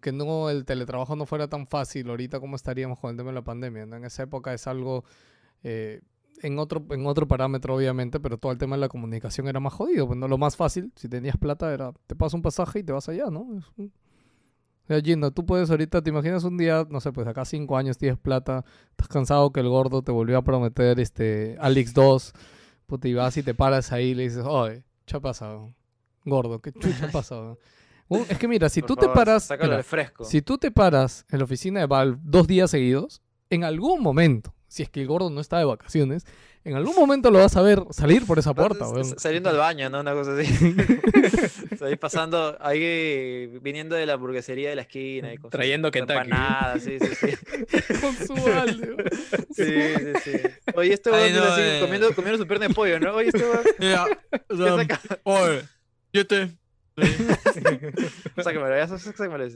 que 0.00 0.12
no 0.12 0.50
el 0.50 0.64
teletrabajo 0.64 1.16
no 1.16 1.26
fuera 1.26 1.48
tan 1.48 1.66
fácil 1.66 2.10
ahorita 2.10 2.40
como 2.40 2.56
estaríamos 2.56 2.98
con 2.98 3.10
el 3.10 3.16
tema 3.16 3.30
de 3.30 3.34
la 3.34 3.42
pandemia, 3.42 3.86
¿no? 3.86 3.96
En 3.96 4.04
esa 4.04 4.22
época 4.22 4.52
es 4.52 4.66
algo 4.66 5.04
eh, 5.62 6.00
en 6.42 6.58
otro 6.58 6.84
en 6.90 7.06
otro 7.06 7.26
parámetro 7.26 7.74
obviamente, 7.74 8.20
pero 8.20 8.38
todo 8.38 8.52
el 8.52 8.58
tema 8.58 8.76
de 8.76 8.80
la 8.80 8.88
comunicación 8.88 9.48
era 9.48 9.60
más 9.60 9.72
jodido, 9.72 10.06
pues 10.06 10.18
no 10.18 10.28
lo 10.28 10.38
más 10.38 10.56
fácil, 10.56 10.92
si 10.96 11.08
tenías 11.08 11.36
plata 11.36 11.72
era 11.72 11.92
te 12.06 12.14
pasas 12.14 12.34
un 12.34 12.42
pasaje 12.42 12.80
y 12.80 12.84
te 12.84 12.92
vas 12.92 13.08
allá, 13.08 13.26
¿no? 13.30 13.46
Gino, 15.04 15.30
tú 15.30 15.46
puedes 15.46 15.70
ahorita, 15.70 16.02
te 16.02 16.10
imaginas 16.10 16.42
un 16.42 16.56
día, 16.56 16.84
no 16.90 17.00
sé, 17.00 17.12
pues 17.12 17.26
acá 17.28 17.44
cinco 17.44 17.76
años 17.76 17.96
tienes 17.96 18.18
plata, 18.18 18.64
estás 18.90 19.06
cansado 19.06 19.52
que 19.52 19.60
el 19.60 19.68
gordo 19.68 20.02
te 20.02 20.10
volvió 20.10 20.36
a 20.38 20.42
prometer 20.42 20.98
este 20.98 21.56
Alex 21.60 21.94
2, 21.94 22.32
puta, 22.86 23.06
y 23.06 23.14
vas 23.14 23.36
y 23.36 23.44
te 23.44 23.54
paras 23.54 23.92
ahí 23.92 24.08
y 24.08 24.14
le 24.14 24.24
dices, 24.24 24.44
oye, 24.44 24.82
¿qué 25.04 25.16
ha 25.16 25.20
pasado? 25.20 25.72
Gordo, 26.24 26.60
¿qué 26.60 26.72
chucha 26.72 27.06
ha 27.06 27.10
pasado? 27.12 27.58
Uh, 28.10 28.24
es 28.28 28.38
que 28.38 28.48
mira, 28.48 28.68
si 28.68 28.80
por 28.82 28.88
tú 28.88 28.96
te 28.96 29.08
paras, 29.08 29.48
mira, 29.60 29.76
de 29.76 29.82
fresco. 29.82 30.24
si 30.24 30.42
tú 30.42 30.58
te 30.58 30.70
paras 30.70 31.24
en 31.30 31.38
la 31.38 31.44
oficina 31.44 31.80
de 31.80 31.86
Valve 31.86 32.18
dos 32.22 32.46
días 32.46 32.70
seguidos, 32.70 33.22
en 33.50 33.64
algún 33.64 34.02
momento, 34.02 34.52
si 34.68 34.82
es 34.82 34.90
que 34.90 35.00
el 35.00 35.06
gordo 35.06 35.30
no 35.30 35.40
está 35.40 35.58
de 35.58 35.64
vacaciones, 35.64 36.26
en 36.64 36.74
algún 36.74 36.94
momento 36.94 37.30
lo 37.30 37.38
vas 37.38 37.56
a 37.56 37.62
ver 37.62 37.82
salir 37.90 38.26
por 38.26 38.38
esa 38.38 38.52
puerta, 38.52 38.84
Saliendo 39.16 39.48
al 39.48 39.56
baño, 39.56 39.88
¿no? 39.88 40.00
Una 40.00 40.12
cosa 40.12 40.36
así. 40.36 40.52
ahí 41.84 41.96
pasando, 41.96 42.56
ahí 42.60 43.46
viniendo 43.62 43.94
de 43.96 44.06
la 44.06 44.14
hamburguesería 44.14 44.68
de 44.70 44.76
la 44.76 44.82
esquina. 44.82 45.32
Y 45.32 45.36
con 45.38 45.44
sus- 45.44 45.52
Trayendo 45.52 45.90
Kentucky. 45.90 46.30
sí, 46.80 46.98
sí, 47.00 47.14
sí. 47.14 47.96
Con 48.00 48.14
su 48.14 48.34
balde. 48.34 48.94
Sí, 49.52 49.64
sí, 49.64 50.12
sí. 50.24 50.38
Oye, 50.74 50.94
este 50.94 51.10
no, 51.10 51.16
así, 51.16 51.60
eh. 51.62 51.78
comiendo, 51.80 52.14
comiendo 52.14 52.38
su 52.38 52.46
pierna 52.46 52.68
de 52.68 52.74
pollo, 52.74 53.00
¿no? 53.00 53.14
Oye, 53.14 53.28
este 53.28 53.42
weón. 53.42 53.62
Ya, 53.78 54.04
o 54.48 54.54
ya 54.54 54.64
sea, 54.64 54.76
saca- 54.76 55.20
oye, 55.24 55.62
yo 56.12 56.26
te. 56.26 56.50
Sácamelo, 58.42 58.76
ya 58.76 58.88
sá- 58.88 58.98
sácamelo. 58.98 59.46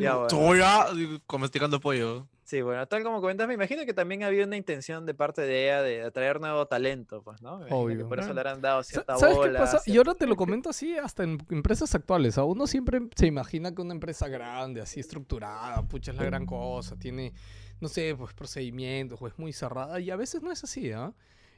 Ya, 0.00 0.14
bueno. 0.16 0.30
Soy 0.30 0.58
ya 0.58 0.86
como 1.26 1.44
estirando 1.44 1.80
pollo. 1.80 2.28
Sí, 2.44 2.62
bueno, 2.62 2.86
tal 2.86 3.02
como 3.02 3.20
comentas, 3.20 3.48
me 3.48 3.54
imagino 3.54 3.84
que 3.84 3.92
también 3.92 4.22
había 4.22 4.44
una 4.44 4.56
intención 4.56 5.04
de 5.04 5.14
parte 5.14 5.42
de 5.42 5.64
ella 5.64 5.82
de 5.82 6.02
atraer 6.04 6.40
nuevo 6.40 6.64
talento, 6.66 7.20
pues, 7.24 7.42
¿no? 7.42 7.64
Que 7.64 7.74
Obvio. 7.74 8.08
por 8.08 8.20
eso 8.20 8.28
Claro. 8.28 8.34
le 8.34 8.40
habrán 8.40 8.60
dado 8.62 8.82
cierta 8.84 9.16
¿Sabes 9.16 9.34
qué 9.34 9.40
bola. 9.48 9.58
pasa? 9.58 9.80
Y 9.84 9.96
ahora 9.96 10.14
te 10.14 10.28
lo 10.28 10.36
comento 10.36 10.70
así 10.70 10.96
hasta 10.96 11.24
en 11.24 11.38
empresas 11.50 11.92
actuales. 11.96 12.38
A 12.38 12.44
uno 12.44 12.68
siempre 12.68 13.00
se 13.16 13.26
imagina 13.26 13.74
que 13.74 13.82
una 13.82 13.94
empresa 13.94 14.28
grande, 14.28 14.80
así 14.80 15.00
estructurada, 15.00 15.82
pucha, 15.88 16.12
es 16.12 16.16
la 16.18 16.24
gran 16.24 16.46
cosa, 16.46 16.96
tiene, 16.96 17.32
no 17.80 17.88
sé, 17.88 18.14
pues 18.16 18.32
procedimientos, 18.32 19.20
o 19.20 19.26
es 19.26 19.36
muy 19.40 19.52
cerrada. 19.52 19.98
Y 19.98 20.10
a 20.12 20.16
veces 20.16 20.40
no 20.40 20.52
es 20.52 20.62
así, 20.62 20.92
¿ah? 20.92 21.12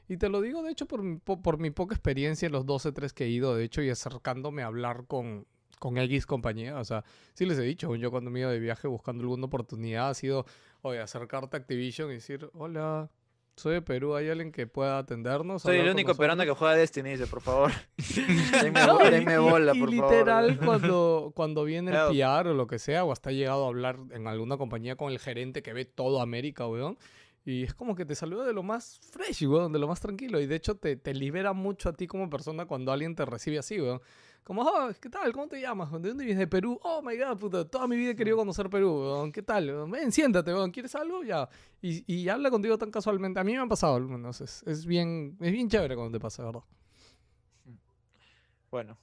Y 0.09 0.17
te 0.17 0.27
lo 0.27 0.41
digo, 0.41 0.63
de 0.63 0.71
hecho, 0.71 0.87
por, 0.87 1.03
mi 1.03 1.17
po- 1.17 1.41
por 1.41 1.59
mi 1.59 1.69
poca 1.69 1.93
experiencia 1.95 2.47
en 2.47 2.51
los 2.51 2.65
12, 2.65 2.91
3 2.91 3.13
que 3.13 3.25
he 3.25 3.29
ido, 3.29 3.55
de 3.55 3.63
hecho, 3.63 3.81
y 3.81 3.89
acercándome 3.89 4.63
a 4.63 4.65
hablar 4.65 5.05
con, 5.07 5.45
con 5.79 5.97
X 5.99 6.25
compañía. 6.25 6.77
O 6.79 6.83
sea, 6.83 7.03
sí 7.33 7.45
les 7.45 7.57
he 7.59 7.61
dicho, 7.63 7.95
yo 7.95 8.09
cuando 8.11 8.31
me 8.31 8.39
iba 8.41 8.49
de 8.51 8.59
viaje 8.59 8.87
buscando 8.87 9.21
alguna 9.21 9.45
oportunidad, 9.45 10.09
ha 10.09 10.13
sido, 10.15 10.45
oye, 10.81 10.99
acercarte 10.99 11.55
a 11.55 11.59
Activision 11.59 12.09
y 12.09 12.15
decir, 12.15 12.49
hola, 12.53 13.09
soy 13.55 13.73
de 13.73 13.81
Perú, 13.81 14.15
¿hay 14.15 14.29
alguien 14.29 14.51
que 14.53 14.65
pueda 14.67 14.97
atendernos? 14.97 15.61
Soy 15.61 15.77
el 15.77 15.89
único 15.89 16.15
peruano 16.15 16.37
nosotros?" 16.43 16.55
que 16.55 16.59
juega 16.59 16.75
Destiny, 16.75 17.09
dice, 17.11 17.27
por 17.27 17.41
favor. 17.41 17.71
denme, 18.63 18.85
No, 18.87 18.97
bo- 18.97 19.05
y- 19.05 19.09
denme 19.11 19.33
y- 19.33 19.37
bola, 19.37 19.73
y 19.75 19.79
por 19.79 19.89
literal, 19.91 20.55
favor. 20.55 20.65
cuando, 20.65 21.31
cuando 21.35 21.63
viene 21.65 21.91
el. 21.91 22.07
PR 22.17 22.47
o 22.49 22.53
lo 22.53 22.67
que 22.67 22.79
sea, 22.79 23.03
o 23.03 23.11
hasta 23.11 23.29
ha 23.29 23.33
llegado 23.33 23.65
a 23.65 23.67
hablar 23.67 23.99
en 24.11 24.27
alguna 24.27 24.57
compañía 24.57 24.95
con 24.95 25.11
el 25.11 25.19
gerente 25.19 25.61
que 25.61 25.73
ve 25.73 25.85
todo 25.85 26.21
América, 26.21 26.67
weón. 26.67 26.97
Y 27.49 27.63
es 27.63 27.73
como 27.73 27.95
que 27.95 28.05
te 28.05 28.13
saluda 28.13 28.45
de 28.45 28.53
lo 28.53 28.61
más 28.61 28.99
fresh, 28.99 29.47
weón, 29.47 29.73
de 29.73 29.79
lo 29.79 29.87
más 29.87 29.99
tranquilo. 29.99 30.39
Y 30.39 30.45
de 30.45 30.55
hecho 30.55 30.75
te, 30.75 30.97
te 30.97 31.15
libera 31.15 31.51
mucho 31.51 31.89
a 31.89 31.93
ti 31.93 32.05
como 32.05 32.29
persona 32.29 32.67
cuando 32.67 32.91
alguien 32.91 33.15
te 33.15 33.25
recibe 33.25 33.57
así, 33.57 33.81
weón. 33.81 33.99
Como, 34.43 34.61
oh, 34.61 34.91
¿qué 35.01 35.09
tal? 35.09 35.33
¿Cómo 35.33 35.47
te 35.47 35.59
llamas? 35.59 35.91
¿De 35.99 36.09
dónde 36.09 36.25
vienes? 36.25 36.37
De 36.37 36.45
Perú. 36.45 36.79
Oh 36.83 37.01
my 37.01 37.17
god, 37.17 37.39
puta. 37.39 37.67
Toda 37.67 37.87
mi 37.87 37.97
vida 37.97 38.11
he 38.11 38.15
querido 38.15 38.37
conocer 38.37 38.69
Perú, 38.69 39.01
weón. 39.01 39.31
¿Qué 39.31 39.41
tal? 39.41 39.65
weón? 39.65 39.89
Ven, 39.89 40.11
siéntate, 40.11 40.53
weón. 40.53 40.69
¿Quieres 40.69 40.93
algo? 40.93 41.23
Ya. 41.23 41.49
Y, 41.81 42.03
y 42.13 42.29
habla 42.29 42.51
contigo 42.51 42.77
tan 42.77 42.91
casualmente. 42.91 43.39
A 43.39 43.43
mí 43.43 43.53
me 43.53 43.59
ha 43.59 43.65
pasado, 43.65 43.95
al 43.95 44.03
menos. 44.03 44.41
Es, 44.41 44.61
es 44.67 44.85
bien, 44.85 45.35
es 45.41 45.51
bien 45.51 45.67
chévere 45.67 45.95
cuando 45.95 46.15
te 46.15 46.21
pasa, 46.21 46.45
¿verdad? 46.45 46.61
Bueno. 48.69 48.95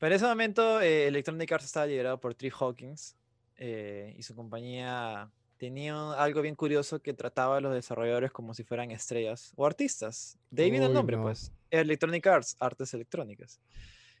Para 0.00 0.16
ese 0.16 0.26
momento, 0.26 0.80
eh, 0.80 1.06
Electronic 1.06 1.52
Arts 1.52 1.66
estaba 1.66 1.86
liderado 1.86 2.18
por 2.18 2.34
Tree 2.34 2.50
Hawkins 2.58 3.16
eh, 3.54 4.12
y 4.18 4.24
su 4.24 4.34
compañía 4.34 5.30
tenía 5.58 6.12
algo 6.12 6.40
bien 6.40 6.54
curioso 6.54 7.02
que 7.02 7.12
trataba 7.12 7.58
a 7.58 7.60
los 7.60 7.74
desarrolladores 7.74 8.30
como 8.30 8.54
si 8.54 8.64
fueran 8.64 8.90
estrellas 8.90 9.52
o 9.56 9.66
artistas. 9.66 10.38
De 10.50 10.62
ahí 10.62 10.70
viene 10.70 10.86
el 10.86 10.92
nombre, 10.92 11.16
no. 11.16 11.24
pues. 11.24 11.52
Electronic 11.70 12.26
Arts, 12.26 12.56
artes 12.60 12.94
electrónicas. 12.94 13.60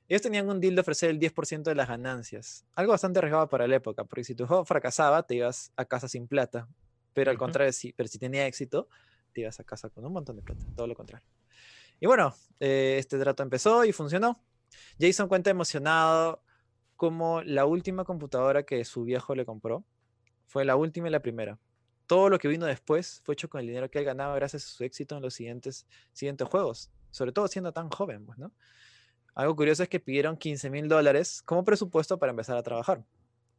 Ellos 0.08 0.22
tenían 0.22 0.48
un 0.48 0.60
deal 0.60 0.74
de 0.74 0.80
ofrecer 0.80 1.10
el 1.10 1.20
10% 1.20 1.62
de 1.62 1.74
las 1.74 1.88
ganancias. 1.88 2.64
Algo 2.74 2.92
bastante 2.92 3.18
arriesgado 3.20 3.48
para 3.48 3.66
la 3.66 3.76
época, 3.76 4.04
porque 4.04 4.24
si 4.24 4.34
tu 4.34 4.46
juego 4.46 4.64
fracasaba, 4.64 5.22
te 5.22 5.36
ibas 5.36 5.72
a 5.76 5.84
casa 5.84 6.08
sin 6.08 6.26
plata. 6.26 6.68
Pero 7.12 7.30
al 7.30 7.38
contrario, 7.38 7.72
si, 7.72 7.92
pero 7.92 8.08
si 8.08 8.18
tenía 8.18 8.46
éxito, 8.46 8.88
te 9.32 9.42
ibas 9.42 9.60
a 9.60 9.64
casa 9.64 9.90
con 9.90 10.04
un 10.04 10.12
montón 10.12 10.36
de 10.36 10.42
plata. 10.42 10.64
Todo 10.74 10.86
lo 10.86 10.94
contrario. 10.94 11.26
Y 12.00 12.06
bueno, 12.06 12.34
eh, 12.58 12.96
este 12.98 13.18
trato 13.18 13.42
empezó 13.42 13.84
y 13.84 13.92
funcionó. 13.92 14.42
Jason 15.00 15.28
cuenta 15.28 15.50
emocionado 15.50 16.42
como 16.96 17.42
la 17.42 17.64
última 17.64 18.04
computadora 18.04 18.64
que 18.64 18.84
su 18.84 19.04
viejo 19.04 19.34
le 19.34 19.44
compró 19.44 19.84
fue 20.48 20.64
la 20.64 20.76
última 20.76 21.08
y 21.08 21.10
la 21.10 21.20
primera. 21.20 21.58
Todo 22.06 22.30
lo 22.30 22.38
que 22.38 22.48
vino 22.48 22.66
después 22.66 23.20
fue 23.22 23.34
hecho 23.34 23.48
con 23.48 23.60
el 23.60 23.66
dinero 23.66 23.90
que 23.90 23.98
él 23.98 24.04
ganaba 24.04 24.34
gracias 24.34 24.64
a 24.64 24.68
su 24.68 24.82
éxito 24.82 25.16
en 25.16 25.22
los 25.22 25.34
siguientes, 25.34 25.86
siguientes 26.12 26.48
juegos, 26.48 26.90
sobre 27.10 27.32
todo 27.32 27.46
siendo 27.48 27.72
tan 27.72 27.90
joven, 27.90 28.24
pues, 28.24 28.38
¿no? 28.38 28.50
Algo 29.34 29.54
curioso 29.54 29.82
es 29.82 29.88
que 29.88 30.00
pidieron 30.00 30.36
15 30.36 30.70
mil 30.70 30.88
dólares 30.88 31.42
como 31.44 31.64
presupuesto 31.64 32.18
para 32.18 32.30
empezar 32.30 32.56
a 32.56 32.62
trabajar. 32.62 33.04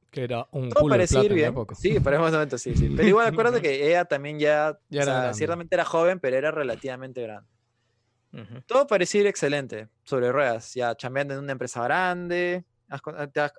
Que 0.10 0.24
era 0.24 0.48
un 0.52 0.70
Todo 0.70 0.82
culo 0.82 0.94
parecía 0.94 1.20
plata 1.22 1.34
ir 1.34 1.34
bien. 1.34 1.56
Sí, 1.76 2.00
para 2.00 2.18
ese 2.18 2.34
momento 2.34 2.58
sí, 2.58 2.76
sí. 2.76 2.90
Pero 2.98 3.08
igual 3.08 3.28
acuérdate 3.28 3.62
que 3.62 3.88
ella 3.88 4.04
también 4.06 4.40
ya, 4.40 4.80
Ya 4.90 5.02
o 5.02 5.06
sea, 5.06 5.34
ciertamente 5.34 5.76
era 5.76 5.86
joven, 5.86 6.20
pero 6.20 6.36
era 6.36 6.52
relativamente 6.52 7.22
grande. 7.22 7.48
Todo 8.66 8.88
parecía 8.88 9.22
ir 9.22 9.28
excelente 9.28 9.88
sobre 10.04 10.32
ruedas, 10.32 10.74
ya 10.74 10.96
chambeando 10.96 11.34
en 11.34 11.40
una 11.40 11.52
empresa 11.52 11.84
grande, 11.84 12.64
has, 12.90 13.02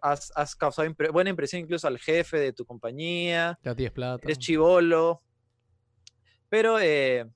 has- 0.03 0.33
has- 0.35 0.57
causado 0.57 0.89
impre- 0.89 1.11
buena 1.13 1.31
impresión 1.31 1.63
incluso 1.63 1.87
al 1.89 1.99
jefe 1.99 2.39
de 2.39 2.53
tu 2.53 2.65
compañía, 2.65 3.59
Ya 3.63 3.75
tienes 3.75 3.93
plata. 3.93 4.21
eres 4.25 4.39
chivolo, 4.39 5.23
pero 6.49 6.79
eh, 6.81 7.27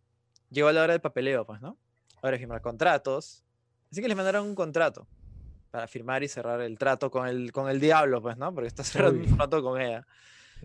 llegó 0.51 0.71
la 0.73 0.83
hora 0.83 0.93
del 0.93 1.01
papeleo, 1.01 1.47
pues, 1.47 1.61
¿no? 1.61 1.79
Ahora 2.23 2.39
firmar 2.39 2.61
contratos, 2.61 3.45
así 3.91 4.01
que 4.03 4.09
les 4.09 4.17
mandaron 4.17 4.47
un 4.47 4.55
contrato 4.55 5.07
para 5.71 5.87
firmar 5.87 6.23
y 6.23 6.29
cerrar 6.29 6.61
el 6.61 6.79
trato 6.79 7.11
con 7.11 7.27
el, 7.27 7.53
con 7.53 7.69
el 7.69 7.81
diablo, 7.81 8.23
pues, 8.23 8.37
¿no? 8.37 8.53
Porque 8.55 8.69
está 8.69 8.83
cerrando 8.85 9.21
un 9.23 9.31
Uy. 9.31 9.37
trato 9.37 9.63
con 9.63 9.81
ella. 9.81 10.07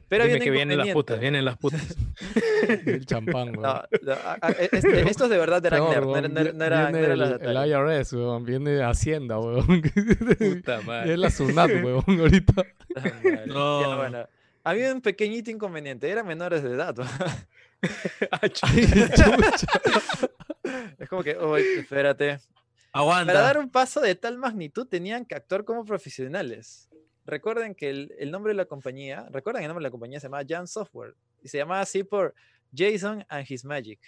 Pero 0.09 0.25
Dime 0.25 0.39
que 0.39 0.49
vienen 0.49 0.77
las 0.79 0.87
putas, 0.89 1.19
vienen 1.19 1.45
las 1.45 1.57
putas. 1.57 1.81
El 2.85 3.05
champán, 3.05 3.49
weón. 3.49 3.61
No, 3.61 3.83
no, 4.01 4.13
e- 4.59 4.69
este- 4.71 5.09
estos 5.09 5.29
de 5.29 5.37
verdad 5.37 5.63
eran 5.65 5.87
Peor, 5.87 6.07
nerd, 6.07 6.29
no, 6.31 6.33
no 6.33 6.39
era- 6.41 6.51
no 6.53 6.65
era- 6.65 6.91
Viene 6.91 7.13
el, 7.13 7.21
el 7.21 7.29
detalles. 7.39 8.07
IRS, 8.07 8.13
weón. 8.13 8.43
Viene 8.43 8.83
Hacienda, 8.83 9.39
weón. 9.39 9.81
Puta 10.37 10.81
madre. 10.81 11.13
es 11.13 11.19
la 11.19 11.29
SUNAT, 11.29 11.69
weón, 11.83 12.03
ahorita. 12.07 12.65
Ya, 13.23 13.45
No. 13.45 13.97
bueno. 13.97 14.27
Había 14.63 14.91
un 14.93 15.01
pequeñito 15.01 15.51
inconveniente, 15.51 16.09
eran 16.09 16.27
menores 16.27 16.63
de 16.63 16.71
edad. 16.73 16.93
Ay, 18.41 18.51
es 20.99 21.09
como 21.09 21.23
que, 21.23 21.37
oye, 21.37 21.79
espérate. 21.79 22.39
Aguanta. 22.91 23.31
Para 23.33 23.45
dar 23.45 23.57
un 23.59 23.69
paso 23.69 24.01
de 24.01 24.15
tal 24.15 24.37
magnitud 24.37 24.85
tenían 24.87 25.23
que 25.25 25.35
actuar 25.35 25.63
como 25.63 25.85
profesionales. 25.85 26.88
Recuerden 27.29 27.75
que 27.75 27.89
el, 27.89 28.31
nombre 28.31 28.51
de 28.51 28.57
la 28.57 28.65
compañía, 28.65 29.27
recuerden 29.29 29.63
el 29.63 29.67
nombre 29.67 29.83
de 29.83 29.87
la 29.87 29.91
compañía 29.91 30.19
se 30.19 30.27
llamaba 30.27 30.43
Jan 30.47 30.67
Software 30.67 31.15
y 31.41 31.47
se 31.47 31.57
llamaba 31.57 31.81
así 31.81 32.03
por 32.03 32.33
Jason 32.75 33.23
and 33.29 33.45
His 33.49 33.63
Magic. 33.65 33.99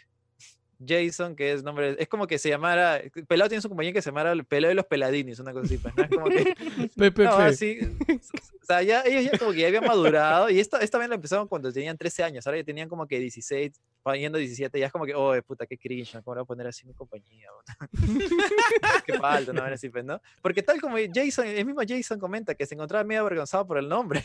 Jason, 0.85 1.35
que 1.35 1.51
es 1.53 1.64
nombre, 1.64 1.95
es 2.00 2.08
como 2.08 2.27
que 2.27 2.38
se 2.38 2.50
llamara, 2.50 3.01
Pelado 3.27 3.50
tiene 3.50 3.61
su 3.61 3.69
compañía 3.69 3.93
que 3.93 4.01
se 4.01 4.10
llamara 4.10 4.32
el 4.32 4.45
Pelado 4.45 4.69
de 4.69 4.76
los 4.76 4.85
Peladinis, 4.85 5.40
una 5.40 5.53
cosa 5.53 5.66
así, 5.66 5.77
pues, 5.77 5.95
¿no? 5.95 6.03
Es 6.03 6.10
como 6.10 6.26
que, 6.27 6.56
no, 7.24 7.34
así, 7.38 7.80
o 8.61 8.66
sea, 8.66 8.82
ya, 8.82 9.01
ellos 9.01 9.32
ya 9.32 9.38
como 9.38 9.51
que 9.51 9.60
ya 9.60 9.68
habían 9.68 9.85
madurado 9.85 10.50
y 10.50 10.60
esta, 10.60 10.80
esta 10.80 10.98
vez 10.98 11.10
lo 11.10 11.16
empezaron 11.16 11.48
cuando 11.48 11.72
tenían 11.72 11.98
13 11.98 12.24
años, 12.24 12.48
ahora 12.48 12.60
ya 12.60 12.64
tenían 12.64 12.90
como 12.90 13.08
que 13.08 13.19
16, 13.19 13.80
va 14.08 14.18
yendo 14.18 14.38
17, 14.38 14.80
ya 14.80 14.88
es 14.88 14.92
como 14.92 15.06
que, 15.06 15.14
oh, 15.16 15.34
puta, 15.43 15.66
qué 15.66 15.77
cringe. 15.77 16.11
¿cómo 16.24 16.35
voy 16.35 16.42
a 16.42 16.45
poner 16.45 16.68
así 16.68 16.85
mi 16.85 16.93
compañía? 16.93 17.48
qué 19.06 19.14
falta, 19.14 19.53
no, 19.53 19.64
así, 19.64 19.90
pues, 19.90 20.03
¿no? 20.03 20.22
Porque 20.42 20.64
tal 20.64 20.82
como 20.82 20.98
Jason, 21.14 21.48
el 21.48 21.66
mismo 21.66 21.82
Jason 21.88 22.19
comenta 22.19 22.56
que 22.56 22.66
se 22.66 22.76
encontraba 22.76 23.03
medio 23.03 23.22
avergonzado 23.22 23.66
por 23.68 23.77
el 23.77 23.88
nombre. 23.88 24.24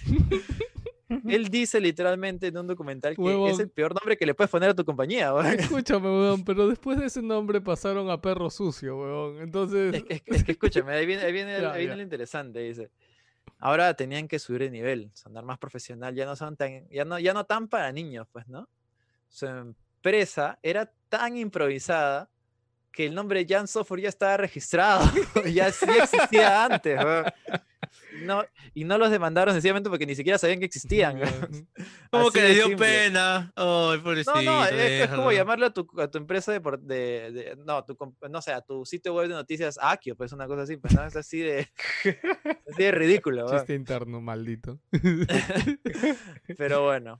Él 1.09 1.49
dice 1.49 1.81
literalmente 1.81 2.49
en 2.49 2.59
un 2.59 2.67
documental 2.67 3.15
que 3.15 3.23
es 3.23 3.27
Huevón. 3.29 3.61
el 3.61 3.71
peor 3.71 3.95
nombre 3.95 4.17
que 4.17 4.27
le 4.27 4.35
puedes 4.35 4.51
poner 4.51 4.71
a 4.71 4.75
tu 4.75 4.85
compañía. 4.85 5.33
Escúchame, 5.85 6.07
weón, 6.09 6.45
pero 6.45 6.67
después 6.69 6.99
de 6.99 7.07
ese 7.07 7.23
nombre 7.23 7.61
pasaron 7.61 8.11
a 8.11 8.21
perro 8.21 8.51
sucio, 8.51 8.97
weón. 8.99 9.41
Entonces, 9.41 9.95
Es, 9.95 10.03
que- 10.05 10.15
es 10.15 10.23
que- 10.23 10.35
es 10.35 10.45
que 10.45 10.53
escúchame, 10.53 10.93
ahí 10.93 11.07
viene, 11.07 11.23
ahí 11.23 11.33
viene, 11.33 11.53
Ya, 11.63 11.73
ahí 11.73 11.81
viene 11.83 11.97
lo 11.97 12.03
interesante, 12.03 12.59
dice. 12.61 12.91
Ahora 13.59 13.95
tenían 13.95 14.27
que 14.29 14.39
subir 14.39 14.63
de 14.63 14.71
nivel, 14.71 15.11
sonar 15.15 15.45
más 15.45 15.59
profesional, 15.59 16.15
ya 16.15 16.27
no 16.27 16.35
son 16.37 16.57
tan, 16.57 16.89
ya 16.91 17.05
no, 17.05 17.19
ya 17.19 17.33
no 17.33 17.45
tan 17.45 17.69
para 17.69 17.91
niños, 17.93 18.27
pues, 18.33 18.47
¿no? 18.49 18.69
Su 19.29 19.47
empresa 19.47 20.59
era 20.63 20.93
tan 21.09 21.37
improvisada 21.37 22.29
que 22.97 23.05
el 23.05 23.15
nombre 23.15 23.45
Jan 23.47 23.69
Software 23.69 24.01
ya 24.01 24.09
estaba 24.09 24.39
registrado, 24.39 25.05
ya, 25.53 25.71
sí 25.71 25.85
existía 26.03 26.65
antes. 26.65 26.99
No, 28.23 28.43
y 28.73 28.85
no 28.85 28.97
los 28.97 29.11
demandaron 29.11 29.53
sencillamente 29.53 29.91
porque 29.91 30.07
ni 30.07 30.15
siquiera 30.15 30.39
sabían 30.39 30.59
que 30.61 30.65
existían. 30.65 31.21
Como 32.11 32.31
que 32.31 32.41
le 32.41 32.55
dio 32.55 32.67
simple. 32.69 32.87
pena. 32.87 33.53
No, 33.55 33.97
no, 34.43 34.65
es, 34.65 34.73
es 34.73 35.09
como 35.09 35.31
llamarle 35.31 35.67
a 35.67 35.71
tu, 35.71 35.87
a 36.01 36.09
tu 36.09 36.17
empresa 36.17 36.53
de, 36.53 36.61
de, 36.81 37.31
de- 37.33 37.57
no, 37.67 37.85
tu, 37.85 37.97
no 38.31 38.41
sé, 38.41 38.53
a 38.53 38.63
tu 38.63 38.87
sitio 38.87 39.13
web 39.15 39.29
de 39.29 39.35
noticias 39.35 39.79
Akio, 39.81 40.17
pues 40.17 40.33
una 40.33 40.47
cosa 40.47 40.63
así, 40.63 40.79
pues 40.79 40.95
no, 40.95 41.05
es 41.05 41.15
así 41.17 41.41
de, 41.41 41.69
así 42.03 42.83
de 42.83 42.93
ridículo, 42.93 43.47
chiste 43.51 43.75
interno, 43.75 44.23
maldito. 44.23 44.79
pero 46.57 46.85
bueno, 46.85 47.19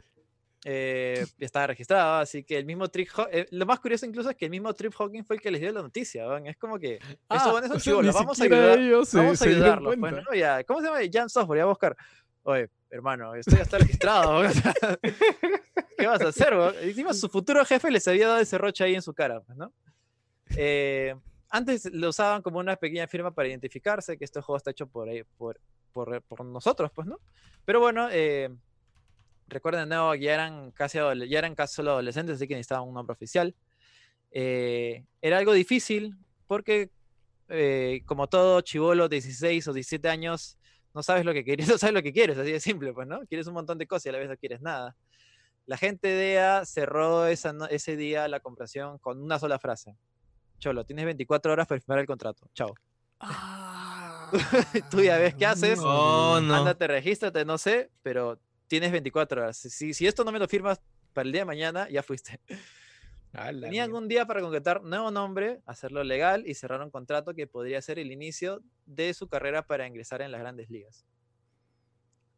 eh, 0.69 1.25
estaba 1.39 1.69
registrado, 1.69 2.15
así 2.17 2.43
que 2.43 2.59
el 2.59 2.65
mismo 2.67 2.89
Trip, 2.89 3.09
eh, 3.31 3.47
lo 3.53 3.67
más 3.67 3.79
curioso 3.79 4.05
incluso 4.05 4.31
es 4.31 4.37
que 4.37 4.47
el 4.47 4.51
mismo 4.51 4.75
Trip 4.75 4.93
Hawking 4.93 5.23
fue 5.23 5.37
el 5.37 5.43
que 5.43 5.53
les 5.53 5.61
dio 5.61 5.71
la 5.73 5.81
noticia, 5.81 6.27
weón. 6.27 6.49
es 6.49 6.57
como 6.57 6.77
que, 6.77 6.99
Ah, 7.29 7.37
estos 7.37 7.53
buenos 7.53 7.71
o 7.71 7.79
son 7.79 8.03
sea, 8.05 8.13
vamos 8.13 8.41
a 8.41 8.45
ayudar, 8.45 8.79
ellos 8.81 9.15
vamos 9.15 9.33
a 9.33 9.37
se 9.37 9.49
dieron 9.51 9.63
ayudarlos, 9.65 9.97
pues. 10.01 10.13
¿no? 10.13 10.35
Ya, 10.35 10.65
¿cómo 10.65 10.81
se 10.81 10.87
llama? 10.87 10.99
Jan 11.13 11.29
Software, 11.31 11.59
ya 11.59 11.63
a 11.63 11.67
buscar. 11.67 11.97
Oye, 12.43 12.69
hermano, 12.91 13.35
esto 13.37 13.55
ya 13.57 13.63
está 13.63 13.79
registrado. 13.79 14.43
¿Qué 15.99 16.07
vas 16.07 16.21
a 16.21 16.29
hacer, 16.29 16.55
weón? 16.55 16.75
Encima 16.83 17.15
su 17.15 17.29
futuro 17.29 17.65
jefe 17.65 17.91
les 17.91 18.07
había 18.09 18.27
dado 18.29 18.41
ese 18.41 18.59
roche 18.59 18.83
ahí 18.85 18.95
en 18.97 19.03
su 19.03 19.15
cara, 19.15 19.41
pues, 19.41 19.57
¿no? 19.57 19.73
Eh, 20.57 21.15
antes 21.49 21.85
lo 21.93 22.09
usaban 22.09 22.43
como 22.43 22.59
una 22.59 22.77
pequeña 22.77 23.07
firma 23.07 23.31
para 23.33 23.49
identificarse, 23.49 24.19
que 24.19 24.25
este 24.25 24.41
juego 24.41 24.57
está 24.57 24.73
hecho 24.73 24.87
por, 24.89 25.09
ahí- 25.09 25.23
por, 25.37 25.61
por, 25.93 26.21
por 26.23 26.45
nosotros, 26.45 26.91
pues, 26.95 27.07
¿no? 27.07 27.21
Pero 27.65 27.81
bueno, 27.81 28.09
eh, 28.11 28.51
recuerden 29.49 29.89
de 29.89 29.95
nuevo, 29.97 30.15
ya 30.15 30.35
eran 30.35 30.71
casi, 30.73 30.99
ya 30.99 31.39
eran 31.39 31.55
casi 31.55 31.75
solo 31.77 31.93
adolescentes, 31.93 32.37
así 32.37 32.49
que 32.49 32.55
necesitaban 32.55 32.89
un 32.89 32.95
nombre 32.95 33.13
oficial. 33.15 33.55
Eh, 34.31 35.05
era 35.23 35.39
algo 35.39 35.53
difícil 35.53 36.17
porque, 36.47 36.91
eh, 37.49 38.03
como 38.07 38.27
todo 38.29 38.61
chivolo 38.61 39.09
de 39.09 39.17
16 39.17 39.69
o 39.69 39.73
17 39.73 40.09
años, 40.09 40.59
no 40.95 41.03
sabes 41.03 41.25
lo 41.25 41.33
que 41.33 41.45
quieres, 41.45 41.69
no 41.69 41.79
sabes 41.79 41.95
lo 41.95 42.03
que 42.03 42.13
quieres, 42.13 42.37
así 42.39 42.53
de 42.53 42.61
simple, 42.61 42.93
pues, 42.93 43.07
¿no? 43.09 43.21
Quieres 43.27 43.47
un 43.47 43.55
montón 43.55 43.79
de 43.79 43.87
cosas 43.87 44.07
y 44.07 44.09
a 44.11 44.13
la 44.13 44.19
vez 44.19 44.29
no 44.29 44.37
quieres 44.37 44.61
nada. 44.61 44.97
La 45.67 45.77
gente 45.77 46.09
de 46.09 46.35
EA 46.35 46.65
cerró 46.65 47.27
esa 47.27 47.53
no- 47.53 47.67
ese 47.67 47.97
día 47.97 48.29
la 48.29 48.41
comparación 48.41 48.99
con 48.99 49.21
una 49.21 49.39
sola 49.39 49.59
frase. 49.59 49.97
Cholo, 50.59 50.85
tienes 50.85 51.05
24 51.05 51.53
horas 51.53 51.67
para 51.67 51.81
firmar 51.81 51.99
el 51.99 52.07
contrato. 52.07 52.49
Chao. 52.55 52.73
Tú 54.91 55.01
ya 55.03 55.19
ves 55.19 55.35
qué 55.35 55.47
haces. 55.47 55.79
Oh, 55.83 56.41
no. 56.41 56.55
Ándate, 56.55 56.87
regístrate, 56.87 57.45
no 57.45 57.59
sé, 57.59 57.91
pero 58.03 58.39
tienes 58.69 58.93
24 58.93 59.43
horas. 59.43 59.57
Si, 59.57 59.95
si 59.95 60.07
esto 60.07 60.25
no 60.25 60.33
me 60.33 60.39
lo 60.39 60.49
firmas 60.49 60.81
para 61.13 61.27
el 61.27 61.33
día 61.33 61.43
de 61.43 61.47
mañana, 61.47 61.89
ya 61.89 62.03
fuiste. 62.03 62.41
Tenían 63.61 63.93
un 63.93 64.09
día 64.09 64.25
para 64.25 64.41
concretar 64.41 64.83
nuevo 64.83 65.11
nombre, 65.11 65.61
hacerlo 65.67 66.03
legal 66.05 66.45
y 66.47 66.55
cerrar 66.55 66.81
un 66.81 66.91
contrato 66.91 67.35
que 67.35 67.47
podría 67.47 67.83
ser 67.83 67.99
el 67.99 68.11
inicio 68.11 68.63
de 68.87 69.13
su 69.13 69.29
carrera 69.29 69.67
para 69.67 69.87
ingresar 69.87 70.23
en 70.23 70.33
las 70.33 70.41
grandes 70.41 70.71
ligas. 70.71 71.05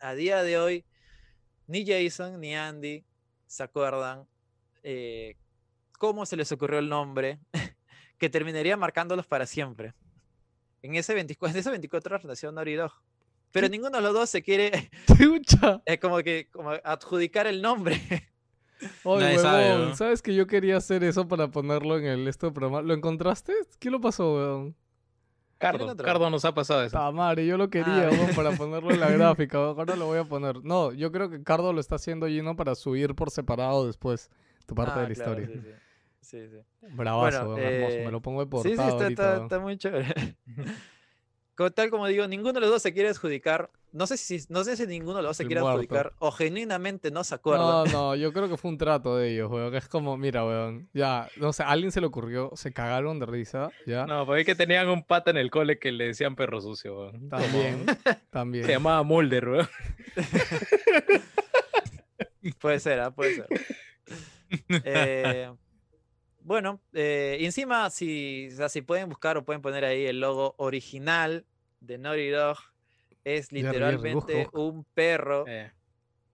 A 0.01 0.15
día 0.15 0.43
de 0.43 0.59
hoy, 0.59 0.85
ni 1.69 1.87
Jason 1.87 2.41
ni 2.41 2.57
Andy 2.57 3.05
se 3.47 3.63
acuerdan 3.63 4.27
eh, 4.83 5.37
cómo 5.99 6.27
se 6.27 6.37
les 6.37 6.51
ocurrió 6.51 6.81
el 6.81 6.89
nombre 6.89 7.39
que 8.19 8.29
terminaría 8.29 8.77
marcándolos 8.77 9.27
para 9.27 9.47
siempre. 9.47 9.95
En 10.83 10.97
ese 10.97 11.15
24, 11.15 11.53
en 11.53 11.61
ese 11.61 11.71
24 11.71 12.15
horas 12.15 12.25
nació 12.25 12.51
Naughty 12.51 12.75
Dog. 12.75 12.93
Pero 13.53 13.69
ninguno 13.69 13.97
de 13.97 14.03
los 14.03 14.13
dos 14.15 14.29
se 14.31 14.43
quiere 14.43 14.91
Chucha. 15.07 15.83
eh, 15.87 15.99
como 15.99 16.19
que 16.19 16.49
como 16.53 16.71
adjudicar 16.85 17.47
el 17.47 17.63
nombre. 17.63 18.01
Oye, 19.05 19.25
Nadie 19.25 19.39
sabe, 19.41 19.71
huevón, 19.73 19.89
¿no? 19.89 19.97
¿sabes 19.97 20.23
que 20.23 20.35
yo 20.35 20.47
quería 20.47 20.77
hacer 20.77 21.03
eso 21.03 21.27
para 21.27 21.49
ponerlo 21.51 21.99
en 21.99 22.05
el 22.07 22.29
este 22.29 22.51
programa? 22.53 22.81
¿Lo 22.83 22.95
encontraste? 22.95 23.53
¿Qué 23.81 23.91
lo 23.91 24.01
pasó, 24.01 24.35
weón? 24.35 24.77
Cardo? 25.59 25.97
Cardo 25.97 26.31
nos 26.31 26.45
ha 26.45 26.55
pasado 26.55 26.85
eso. 26.85 26.97
Ta 26.97 27.11
madre, 27.11 27.45
yo 27.45 27.57
lo 27.59 27.69
quería, 27.71 28.07
Ah. 28.07 28.11
weón, 28.13 28.35
para 28.37 28.51
ponerlo 28.57 28.93
en 28.93 29.01
la 29.01 29.11
gráfica. 29.11 29.59
Ahora 29.59 29.97
lo 29.97 30.07
voy 30.07 30.19
a 30.21 30.25
poner. 30.25 30.63
No, 30.65 30.93
yo 30.93 31.11
creo 31.11 31.29
que 31.29 31.43
Cardo 31.43 31.73
lo 31.73 31.81
está 31.81 31.97
haciendo 31.97 32.29
Gino 32.29 32.55
para 32.55 32.77
subir 32.77 33.17
por 33.17 33.31
separado 33.33 33.85
después 33.87 34.31
tu 34.67 34.77
parte 34.77 34.93
Ah, 34.95 35.03
de 35.03 35.09
la 35.09 35.15
claro, 35.15 35.41
historia. 35.41 35.61
sí, 35.61 35.69
sí. 35.69 35.75
Sí, 36.21 36.49
sí. 36.49 36.87
Bravazo, 36.95 37.47
Bueno, 37.47 37.55
weón, 37.57 37.73
hermoso. 37.75 37.97
eh, 37.97 38.05
Me 38.05 38.13
lo 38.13 38.21
pongo 38.23 38.45
de 38.45 38.47
Sí, 38.47 38.51
portada 38.51 38.75
sí, 38.77 38.81
está, 38.93 39.05
ahorita, 39.05 39.33
está- 39.33 39.43
está 39.43 39.59
muy 39.59 39.77
chévere. 39.79 40.37
Como 41.59 41.73
tal 41.73 41.91
como 41.91 42.07
digo, 42.07 42.29
ninguno 42.29 42.53
de 42.53 42.61
los 42.61 42.71
dos 42.71 42.83
se 42.83 42.93
quiere 42.93 43.09
adjudicar. 43.09 43.69
No 43.91 44.07
sé 44.07 44.17
si, 44.17 44.39
no 44.49 44.63
sé 44.63 44.77
si 44.77 44.87
ninguno 44.87 45.17
de 45.17 45.23
los 45.23 45.31
dos 45.31 45.39
se 45.39 45.45
quiere 45.45 45.61
muerto. 45.61 45.81
adjudicar 45.81 46.13
o 46.21 46.31
genuinamente 46.31 47.11
no 47.11 47.25
se 47.25 47.35
acuerdan. 47.35 47.67
No, 47.67 47.85
no, 47.87 48.15
yo 48.15 48.33
creo 48.33 48.49
que 48.49 48.57
fue 48.57 48.71
un 48.71 48.79
trato 48.79 49.17
de 49.17 49.33
ellos, 49.33 49.51
weón. 49.51 49.75
Es 49.75 49.89
como, 49.89 50.17
mira, 50.17 50.45
weón. 50.45 50.89
Ya, 50.95 51.29
no 51.37 51.53
sé, 51.53 51.65
a 51.65 51.71
alguien 51.71 51.91
se 51.91 52.01
le 52.01 52.07
ocurrió, 52.07 52.53
se 52.55 52.73
cagaron 52.73 53.19
de 53.19 53.27
risa, 53.27 53.71
ya. 53.87 54.07
No, 54.07 54.25
porque 54.25 54.43
es 54.43 54.47
que 54.47 54.55
tenían 54.55 54.89
un 54.89 55.03
pata 55.03 55.33
en 55.33 55.37
el 55.37 55.51
cole 55.51 55.81
que 55.81 55.91
le 55.91 56.07
decían 56.07 56.37
perro 56.37 56.61
sucio, 56.61 56.97
weón. 56.97 57.29
También, 57.29 57.87
también. 58.31 58.65
Se 58.65 58.71
llamaba 58.71 59.03
Mulder, 59.03 59.49
weón. 59.49 59.69
Puede 62.61 62.79
ser, 62.79 63.01
ah, 63.01 63.11
puede 63.11 63.35
ser. 63.35 63.49
Eh, 64.85 65.51
bueno, 66.49 66.81
eh, 66.95 67.37
y 67.39 67.45
encima, 67.45 67.91
si, 67.91 68.49
o 68.51 68.57
sea, 68.57 68.69
si 68.71 68.81
pueden 68.81 69.11
buscar 69.11 69.37
o 69.37 69.45
pueden 69.45 69.61
poner 69.61 69.85
ahí 69.85 70.07
el 70.07 70.19
logo 70.19 70.55
original 70.57 71.45
de 71.81 71.99
Naughty 71.99 72.31
Dog, 72.31 72.57
es 73.23 73.53
literalmente 73.53 74.49
un 74.55 74.85
perro 74.95 75.45
Eh, 75.47 75.71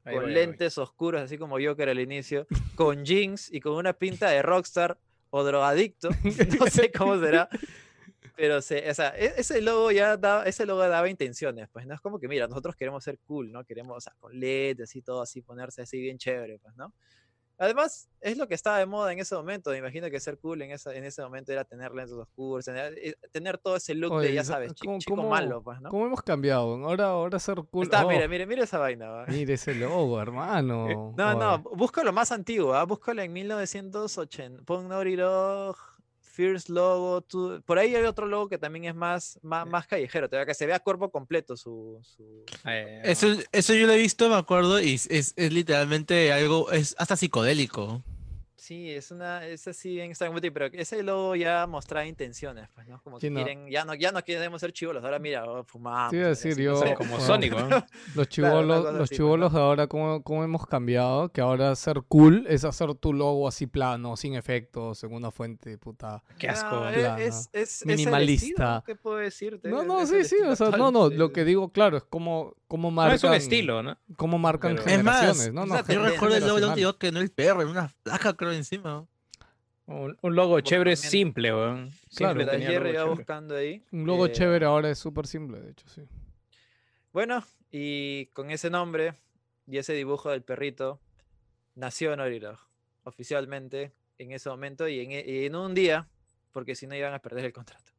con 0.05 0.23
voy, 0.23 0.33
lentes 0.33 0.79
oscuros, 0.79 1.21
así 1.21 1.37
como 1.37 1.57
Joker 1.61 1.89
al 1.89 1.99
inicio, 1.99 2.47
con 2.77 3.05
jeans 3.05 3.53
y 3.53 3.59
con 3.59 3.73
una 3.75 3.93
pinta 3.93 4.29
de 4.31 4.41
rockstar 4.41 4.97
o 5.31 5.43
drogadicto. 5.43 6.11
No 6.61 6.67
sé 6.71 6.93
cómo 6.93 7.19
será. 7.19 7.49
Pero 8.37 8.63
se, 8.63 8.89
o 8.89 8.95
sea, 8.95 9.17
e- 9.17 9.35
ese 9.37 9.61
logo 9.63 9.91
ya 9.91 10.17
da, 10.17 10.45
ese 10.45 10.65
logo 10.65 10.81
daba 10.87 11.09
intenciones, 11.09 11.69
pues, 11.73 11.87
¿no? 11.87 11.95
Es 11.95 12.01
como 12.01 12.21
que, 12.21 12.29
mira, 12.29 12.47
nosotros 12.47 12.77
queremos 12.77 13.03
ser 13.03 13.19
cool, 13.27 13.51
¿no? 13.51 13.65
Queremos, 13.65 13.97
o 13.97 14.01
sea, 14.01 14.13
con 14.21 14.33
LED, 14.39 14.83
así 14.83 15.03
todo 15.03 15.23
así, 15.23 15.43
ponerse 15.43 15.83
así 15.83 16.01
bien 16.01 16.19
chévere, 16.19 16.59
pues, 16.61 16.77
¿no? 16.77 16.95
Además, 17.57 18.09
es 18.21 18.37
lo 18.37 18.49
que 18.49 18.55
estaba 18.55 18.79
de 18.79 18.87
moda 18.87 19.13
en 19.13 19.21
ese 19.21 19.35
momento. 19.37 19.71
Me 19.71 19.79
imagino 19.79 20.11
que 20.11 20.19
ser 20.19 20.39
cool 20.39 20.61
en, 20.63 20.73
esa, 20.73 20.93
en 20.95 21.05
ese 21.05 21.23
momento 21.23 21.53
era 21.53 21.65
tener 21.65 21.93
lentes 21.93 22.15
oscuros, 22.17 22.65
tener, 22.65 22.95
eh, 22.99 23.15
tener 23.31 23.59
todo 23.59 23.77
ese 23.77 23.95
look 23.95 24.13
Oye, 24.13 24.29
de, 24.29 24.35
ya 24.35 24.43
sa- 24.45 24.55
sabes, 24.55 24.75
chi- 24.75 24.87
¿cómo- 24.87 24.99
chico 24.99 25.17
cómo- 25.17 25.29
malo, 25.31 25.63
pues, 25.63 25.81
¿no? 25.81 25.89
¿Cómo 25.91 26.07
hemos 26.07 26.23
cambiado? 26.23 26.75
Ahora, 26.85 27.07
ahora 27.07 27.39
ser 27.39 27.63
cool. 27.71 27.85
Está, 27.85 28.05
oh, 28.05 28.09
mire, 28.09 28.27
mire, 28.29 28.47
mire 28.47 28.63
esa 28.65 28.79
vaina, 28.79 29.09
¿va? 29.09 29.27
mire 29.27 29.55
ese 29.55 29.75
logo, 29.75 30.21
hermano. 30.21 30.89
Eh, 30.91 30.95
No, 31.17 31.35
no, 31.35 31.55
Oye. 31.55 31.63
búscalo 31.77 32.13
más 32.13 32.33
antiguo, 32.33 32.75
¿ah? 32.75 32.85
búscalo 32.85 33.23
en 33.23 33.33
1980. 33.33 34.63
Pon 34.65 34.89
Naughty 34.89 35.17
Fierce 36.35 36.73
Logo, 36.73 37.21
tú- 37.23 37.63
por 37.65 37.79
ahí 37.79 37.95
hay 37.95 38.05
otro 38.05 38.27
logo 38.27 38.49
que 38.49 38.59
también 38.59 38.87
es 38.87 38.95
más, 38.95 39.39
más, 39.43 39.67
más 39.69 39.87
callejero, 39.87 40.29
te 40.29 40.45
que 40.45 40.55
se 40.55 40.67
vea 40.67 40.81
cuerpo 40.81 41.11
completo 41.11 41.57
su... 41.57 42.01
su- 42.03 42.45
Eh, 42.67 43.03
Eso, 43.05 43.29
eso 43.53 43.73
yo 43.75 43.87
lo 43.87 43.93
he 43.93 43.99
visto, 43.99 44.29
me 44.29 44.35
acuerdo, 44.35 44.81
y 44.81 44.95
es, 44.95 45.07
es, 45.11 45.33
es 45.37 45.53
literalmente 45.53 46.33
algo, 46.33 46.73
es 46.73 46.97
hasta 46.99 47.17
psicodélico. 47.17 48.03
Sí, 48.65 48.91
es 48.91 49.11
una, 49.11 49.45
es 49.47 49.69
así 49.69 49.91
bien 49.97 50.09
extraño, 50.09 50.35
pero 50.41 50.67
ese 50.73 51.03
logo 51.03 51.37
ya 51.37 51.67
mostraba 51.67 52.07
intenciones, 52.07 52.67
pues, 52.75 52.89
¿no? 52.89 52.99
Como 53.03 53.21
Sí, 53.21 53.27
que 53.27 53.31
no. 53.31 53.45
quieren, 53.45 53.69
ya 53.71 53.85
no, 53.85 53.93
ya 53.95 54.11
no 54.11 54.25
queremos 54.25 54.59
ser 54.59 54.73
chivolos, 54.73 55.05
ahora 55.05 55.19
mira, 55.19 55.45
oh, 55.45 55.65
fumamos. 55.65 56.15
Y 56.15 56.17
decir 56.17 56.53
así, 56.53 56.63
no 56.63 56.73
yo, 56.73 56.77
sé. 56.79 56.95
como 56.95 57.21
Sonic, 57.21 57.53
weón. 57.55 57.69
Los 58.15 58.27
Claro, 58.29 58.29
chivolos, 58.29 58.77
cosa 58.79 58.93
los 58.93 59.01
así, 59.03 59.09
pues, 59.09 59.11
chivolos 59.11 59.53
¿no? 59.53 59.59
de 59.59 59.65
ahora, 59.67 59.87
¿cómo, 59.87 60.23
cómo 60.23 60.45
hemos 60.45 60.67
cambiado? 60.67 61.29
Que 61.31 61.43
ahora 61.43 61.77
ser 61.77 62.05
cool 62.09 62.47
es 62.49 62.65
hacer 62.65 62.95
tu 62.95 63.13
logo 63.13 63.47
así 63.47 63.67
plano, 63.67 64.17
sin 64.17 64.35
efectos, 64.35 65.05
en 65.05 65.13
una 65.13 65.31
fuente, 65.31 65.77
puta. 65.77 66.23
Qué 66.39 66.49
asco. 66.49 66.75
No, 66.75 66.81
weón. 66.85 67.19
es, 67.21 67.37
es, 67.37 67.49
es- 67.53 67.81
es 67.83 67.87
Minimalista. 67.87 68.47
estilo, 68.47 68.83
¿Qué 68.87 68.95
puedo 68.97 69.19
decirte? 69.19 69.69
No, 69.69 69.83
Es- 69.83 69.87
no, 69.87 70.01
es 70.01 70.09
sí, 70.09 70.15
el 70.17 70.25
sí, 70.25 70.37
o 70.43 70.57
sea, 70.57 70.71
no, 70.71 70.91
no, 70.91 71.11
sí, 71.11 71.17
lo 71.17 71.27
sí. 71.27 71.33
que 71.35 71.45
digo, 71.45 71.69
claro, 71.71 71.99
es 71.99 72.05
como, 72.05 72.55
como 72.67 72.89
No 72.91 72.97
marcan. 72.97 73.17
es 73.17 73.25
un 73.25 73.35
estilo, 73.35 73.83
¿no? 73.83 73.99
Cómo 74.17 74.39
marcan 74.39 74.77
Pero- 74.77 74.89
Es 74.89 75.05
más, 75.05 75.17
generaciones, 75.21 75.53
¿no? 75.53 75.63
es 75.65 75.69
no 75.69 75.75
la 75.75 75.83
Yo 75.83 76.03
recuerdo 76.03 76.37
el 76.37 76.47
logo 76.47 76.75
de 76.75 76.95
que 76.99 77.13
no 77.13 77.21
el 77.21 77.31
perro, 77.31 77.61
era 77.61 77.71
una 77.71 77.95
placa 78.03 78.33
creo 78.35 78.54
encima. 78.57 79.07
Un, 79.87 80.17
un 80.23 80.35
logo 80.35 80.61
chévere 80.61 80.95
también. 80.95 81.11
simple, 81.11 81.53
weón. 81.55 81.91
Claro. 82.17 82.41
Simple, 82.41 82.47
tenía 82.47 82.71
logo 82.73 82.85
chévere. 82.93 83.05
buscando 83.11 83.57
ahí. 83.57 83.85
Un 83.93 84.07
logo 84.07 84.27
eh, 84.27 84.33
chévere 84.33 84.65
ahora 84.65 84.91
es 84.91 84.99
súper 84.99 85.27
simple, 85.27 85.61
de 85.61 85.71
hecho, 85.73 85.87
sí. 85.89 86.03
Bueno, 87.13 87.45
y 87.71 88.27
con 88.33 88.51
ese 88.51 88.71
nombre 88.71 89.15
y 89.67 89.79
ese 89.79 89.93
dibujo 89.93 90.31
del 90.31 90.43
perrito, 90.43 91.01
nació 91.75 92.17
Dog, 92.17 92.59
oficialmente 93.05 93.93
en 94.19 94.33
ese 94.33 94.49
momento 94.49 94.89
y 94.89 95.01
en, 95.01 95.13
e- 95.13 95.25
y 95.27 95.47
en 95.47 95.57
un 95.57 95.75
día, 95.75 96.09
porque 96.53 96.75
si 96.75 96.87
no 96.87 96.95
iban 96.95 97.15
a 97.15 97.19
perder 97.19 97.45
el 97.47 97.53
contrato. 97.53 97.93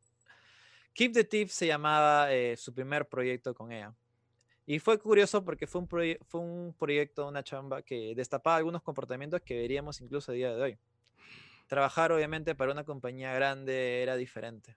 Keep 0.94 1.14
the 1.14 1.24
Thief 1.26 1.52
se 1.52 1.68
llamaba 1.68 2.34
eh, 2.34 2.56
su 2.58 2.74
primer 2.74 3.08
proyecto 3.08 3.54
con 3.54 3.72
EA. 3.72 3.94
Y 4.68 4.80
fue 4.80 4.98
curioso 4.98 5.46
porque 5.46 5.68
fue 5.68 5.82
un, 5.82 5.88
fue 5.88 6.42
un 6.42 6.74
proyecto, 6.78 7.28
una 7.28 7.44
chamba 7.44 7.84
que 7.84 8.14
destapaba 8.16 8.58
algunos 8.58 8.82
comportamientos 8.82 9.42
que 9.42 9.56
veríamos 9.56 10.02
incluso 10.02 10.32
a 10.32 10.36
día 10.36 10.56
de 10.56 10.62
hoy. 10.62 10.78
Trabajar 11.68 12.12
obviamente 12.12 12.56
para 12.56 12.72
una 12.72 12.84
compañía 12.84 13.34
grande 13.34 14.02
era 14.02 14.16
diferente. 14.16 14.76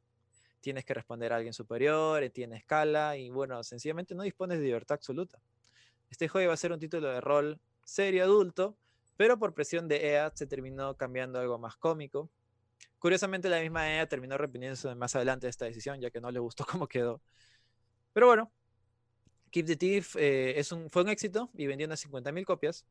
Tienes 0.61 0.85
que 0.85 0.93
responder 0.93 1.33
a 1.33 1.37
alguien 1.37 1.55
superior, 1.55 2.23
eh, 2.23 2.29
tiene 2.31 2.57
escala 2.57 3.17
y 3.17 3.31
bueno, 3.31 3.63
sencillamente 3.63 4.15
no 4.15 4.25
dispones 4.25 4.59
de 4.59 4.65
libertad 4.65 4.97
absoluta. 4.97 5.41
Este 6.11 6.29
juego 6.29 6.45
iba 6.45 6.55
a 6.55 6.57
ser 6.57 6.73
un 6.73 6.81
título 6.81 7.09
de 7.09 7.21
rol 7.21 7.61
serio 7.83 8.25
adulto, 8.25 8.77
pero 9.17 9.39
por 9.39 9.55
presión 9.55 9.89
de 9.89 10.07
EA 10.07 10.31
se 10.35 10.47
terminó 10.47 10.97
cambiando 10.97 11.39
algo 11.39 11.59
más 11.59 11.77
cómico. 11.77 12.31
Curiosamente 12.99 13.49
la 13.49 13.61
misma 13.61 13.91
EA 13.91 14.07
terminó 14.07 14.35
arrepintiéndose 14.35 14.95
más 14.95 15.17
adelante 15.17 15.47
de 15.47 15.51
esta 15.51 15.65
decisión, 15.65 16.01
ya 16.01 16.11
que 16.11 16.21
no 16.21 16.31
le 16.31 16.41
gustó 16.41 16.67
cómo 16.71 16.87
quedó. 16.87 17.23
Pero 18.13 18.27
bueno, 18.27 18.53
Keep 19.51 19.67
the 19.67 19.77
Thief 19.77 20.17
eh, 20.17 20.59
es 20.59 20.73
un, 20.73 20.91
fue 20.91 21.03
un 21.03 21.09
éxito 21.09 21.51
y 21.55 21.67
vendió 21.67 21.87
unas 21.87 22.05
50.000 22.07 22.45
copias, 22.45 22.85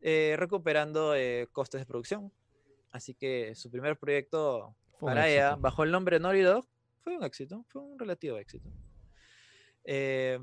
eh, 0.00 0.34
recuperando 0.38 1.14
eh, 1.14 1.48
costes 1.52 1.80
de 1.80 1.86
producción. 1.86 2.32
Así 2.90 3.14
que 3.14 3.54
su 3.54 3.70
primer 3.70 3.98
proyecto 3.98 4.74
Fue 4.98 5.10
para 5.10 5.28
éxito. 5.28 5.60
bajo 5.60 5.84
el 5.84 5.90
nombre 5.90 6.18
Naughty 6.18 6.40
Dog, 6.40 6.66
fue 7.02 7.16
un 7.16 7.24
éxito, 7.24 7.64
fue 7.68 7.82
un 7.82 7.98
relativo 7.98 8.38
éxito. 8.38 8.68
Eh, 9.84 10.38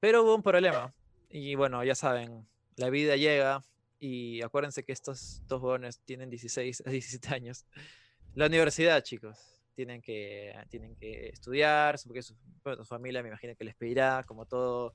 pero 0.00 0.22
hubo 0.22 0.34
un 0.34 0.42
problema. 0.42 0.94
Y 1.28 1.54
bueno, 1.54 1.82
ya 1.84 1.94
saben, 1.94 2.46
la 2.76 2.90
vida 2.90 3.16
llega 3.16 3.62
y 3.98 4.42
acuérdense 4.42 4.84
que 4.84 4.92
estos 4.92 5.42
dos 5.46 5.60
jóvenes 5.60 6.00
tienen 6.04 6.30
16 6.30 6.82
a 6.86 6.90
17 6.90 7.34
años. 7.34 7.66
La 8.34 8.46
universidad, 8.46 9.02
chicos. 9.02 9.55
Tienen 9.76 10.02
que, 10.02 10.52
tienen 10.70 10.96
que 10.96 11.28
estudiar, 11.28 11.96
porque 12.04 12.22
su, 12.22 12.34
bueno, 12.64 12.78
su 12.82 12.86
familia 12.86 13.22
me 13.22 13.28
imagino 13.28 13.54
que 13.54 13.64
les 13.64 13.76
pedirá, 13.76 14.24
como 14.26 14.46
todo 14.46 14.94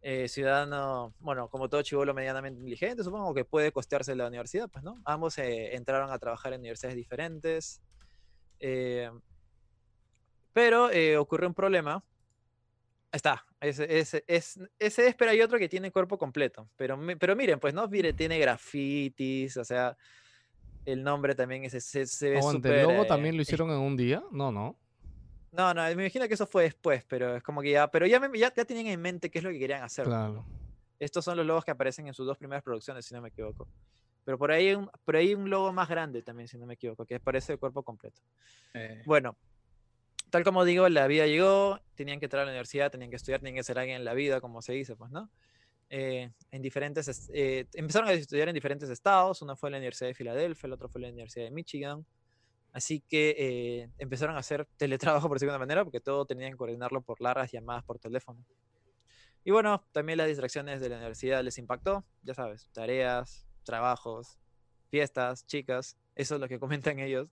eh, 0.00 0.28
ciudadano, 0.28 1.14
bueno, 1.18 1.48
como 1.50 1.68
todo 1.68 1.82
chivolo 1.82 2.14
medianamente 2.14 2.60
inteligente, 2.60 3.02
supongo 3.02 3.34
que 3.34 3.44
puede 3.44 3.72
costearse 3.72 4.14
la 4.14 4.28
universidad, 4.28 4.70
pues, 4.70 4.84
¿no? 4.84 4.94
Ambos 5.04 5.36
eh, 5.38 5.74
entraron 5.74 6.10
a 6.12 6.18
trabajar 6.18 6.52
en 6.52 6.60
universidades 6.60 6.96
diferentes. 6.96 7.82
eh, 8.60 9.10
pero 10.52 10.90
eh, 10.90 11.18
ocurrió 11.18 11.48
un 11.48 11.54
problema. 11.54 12.02
Está, 13.12 13.44
ese, 13.60 13.86
es, 13.90 14.14
ese 14.26 15.06
es, 15.08 15.14
pero 15.14 15.30
hay 15.30 15.42
otro 15.42 15.58
que 15.58 15.68
tiene 15.68 15.90
cuerpo 15.92 16.16
completo. 16.16 16.70
Pero, 16.76 16.98
pero 17.18 17.36
miren, 17.36 17.60
pues, 17.60 17.74
¿no? 17.74 17.86
Mire, 17.88 18.14
tiene 18.14 18.38
grafitis, 18.38 19.56
o 19.58 19.64
sea, 19.64 19.96
el 20.86 21.02
nombre 21.02 21.34
también 21.34 21.64
es, 21.64 21.72
se, 21.84 22.06
se 22.06 22.30
ve 22.30 22.38
Aguante, 22.38 22.68
¿el 22.68 22.74
súper, 22.74 22.82
logo 22.82 23.02
eh, 23.02 23.06
también 23.06 23.36
lo 23.36 23.42
es- 23.42 23.48
hicieron 23.48 23.70
en 23.70 23.78
un 23.78 23.96
día? 23.96 24.22
No, 24.30 24.50
no. 24.50 24.76
No, 25.52 25.72
no, 25.72 25.82
me 25.84 25.92
imagino 25.92 26.26
que 26.28 26.34
eso 26.34 26.46
fue 26.46 26.64
después, 26.64 27.04
pero 27.04 27.36
es 27.36 27.42
como 27.42 27.62
que 27.62 27.70
ya, 27.70 27.88
pero 27.90 28.06
ya, 28.06 28.20
me- 28.20 28.38
ya, 28.38 28.52
ya 28.54 28.64
tenían 28.64 28.86
en 28.88 29.00
mente 29.00 29.30
qué 29.30 29.38
es 29.38 29.44
lo 29.44 29.50
que 29.50 29.58
querían 29.58 29.82
hacer. 29.82 30.04
Claro. 30.04 30.44
Estos 30.98 31.24
son 31.24 31.36
los 31.36 31.46
logos 31.46 31.64
que 31.64 31.70
aparecen 31.70 32.06
en 32.06 32.14
sus 32.14 32.26
dos 32.26 32.36
primeras 32.38 32.62
producciones, 32.62 33.04
si 33.04 33.14
no 33.14 33.20
me 33.22 33.28
equivoco. 33.28 33.66
Pero 34.24 34.38
por 34.38 34.50
ahí, 34.50 34.68
hay 34.68 34.74
un, 34.74 34.90
por 35.04 35.16
ahí 35.16 35.34
un 35.34 35.48
logo 35.48 35.72
más 35.72 35.88
grande 35.88 36.22
también, 36.22 36.48
si 36.48 36.58
no 36.58 36.66
me 36.66 36.74
equivoco, 36.74 37.04
que 37.06 37.14
aparece 37.16 37.52
de 37.52 37.58
cuerpo 37.58 37.82
completo. 37.82 38.20
Eh, 38.74 39.02
Bueno, 39.06 39.36
tal 40.30 40.42
como 40.42 40.64
digo, 40.64 40.88
la 40.88 41.06
vida 41.06 41.26
llegó, 41.26 41.80
tenían 41.94 42.18
que 42.18 42.26
entrar 42.26 42.42
a 42.42 42.46
la 42.46 42.50
universidad, 42.50 42.90
tenían 42.90 43.10
que 43.10 43.16
estudiar, 43.16 43.40
tenían 43.40 43.54
que 43.56 43.62
ser 43.62 43.78
alguien 43.78 43.96
en 43.98 44.04
la 44.04 44.14
vida, 44.14 44.40
como 44.40 44.60
se 44.62 44.72
dice, 44.72 44.96
pues, 44.96 45.10
¿no? 45.10 45.30
Eh, 45.88 46.30
en 46.50 46.62
diferentes, 46.62 47.08
es- 47.08 47.30
eh, 47.32 47.66
empezaron 47.74 48.08
a 48.08 48.12
estudiar 48.12 48.48
en 48.48 48.54
diferentes 48.54 48.90
estados, 48.90 49.42
uno 49.42 49.56
fue 49.56 49.68
en 49.68 49.72
la 49.72 49.78
Universidad 49.78 50.08
de 50.10 50.14
Filadelfia, 50.14 50.66
el 50.66 50.72
otro 50.72 50.88
fue 50.88 51.00
en 51.00 51.02
la 51.04 51.08
Universidad 51.10 51.44
de 51.46 51.50
Michigan, 51.52 52.06
así 52.72 53.02
que 53.08 53.34
eh, 53.38 53.90
empezaron 53.98 54.36
a 54.36 54.40
hacer 54.40 54.66
teletrabajo 54.76 55.28
por 55.28 55.38
segunda 55.38 55.58
manera, 55.58 55.84
porque 55.84 56.00
todo 56.00 56.26
tenían 56.26 56.52
que 56.52 56.56
coordinarlo 56.58 57.02
por 57.02 57.20
largas 57.20 57.52
llamadas 57.52 57.84
por 57.84 57.98
teléfono. 57.98 58.44
Y 59.44 59.52
bueno, 59.52 59.86
también 59.92 60.18
las 60.18 60.26
distracciones 60.26 60.80
de 60.80 60.88
la 60.88 60.96
universidad 60.96 61.42
les 61.44 61.58
impactó, 61.58 62.04
ya 62.22 62.34
sabes, 62.34 62.68
tareas, 62.72 63.46
trabajos, 63.64 64.38
fiestas, 64.90 65.46
chicas, 65.46 65.96
eso 66.16 66.34
es 66.34 66.40
lo 66.40 66.48
que 66.48 66.58
comentan 66.60 66.98
ellos. 66.98 67.28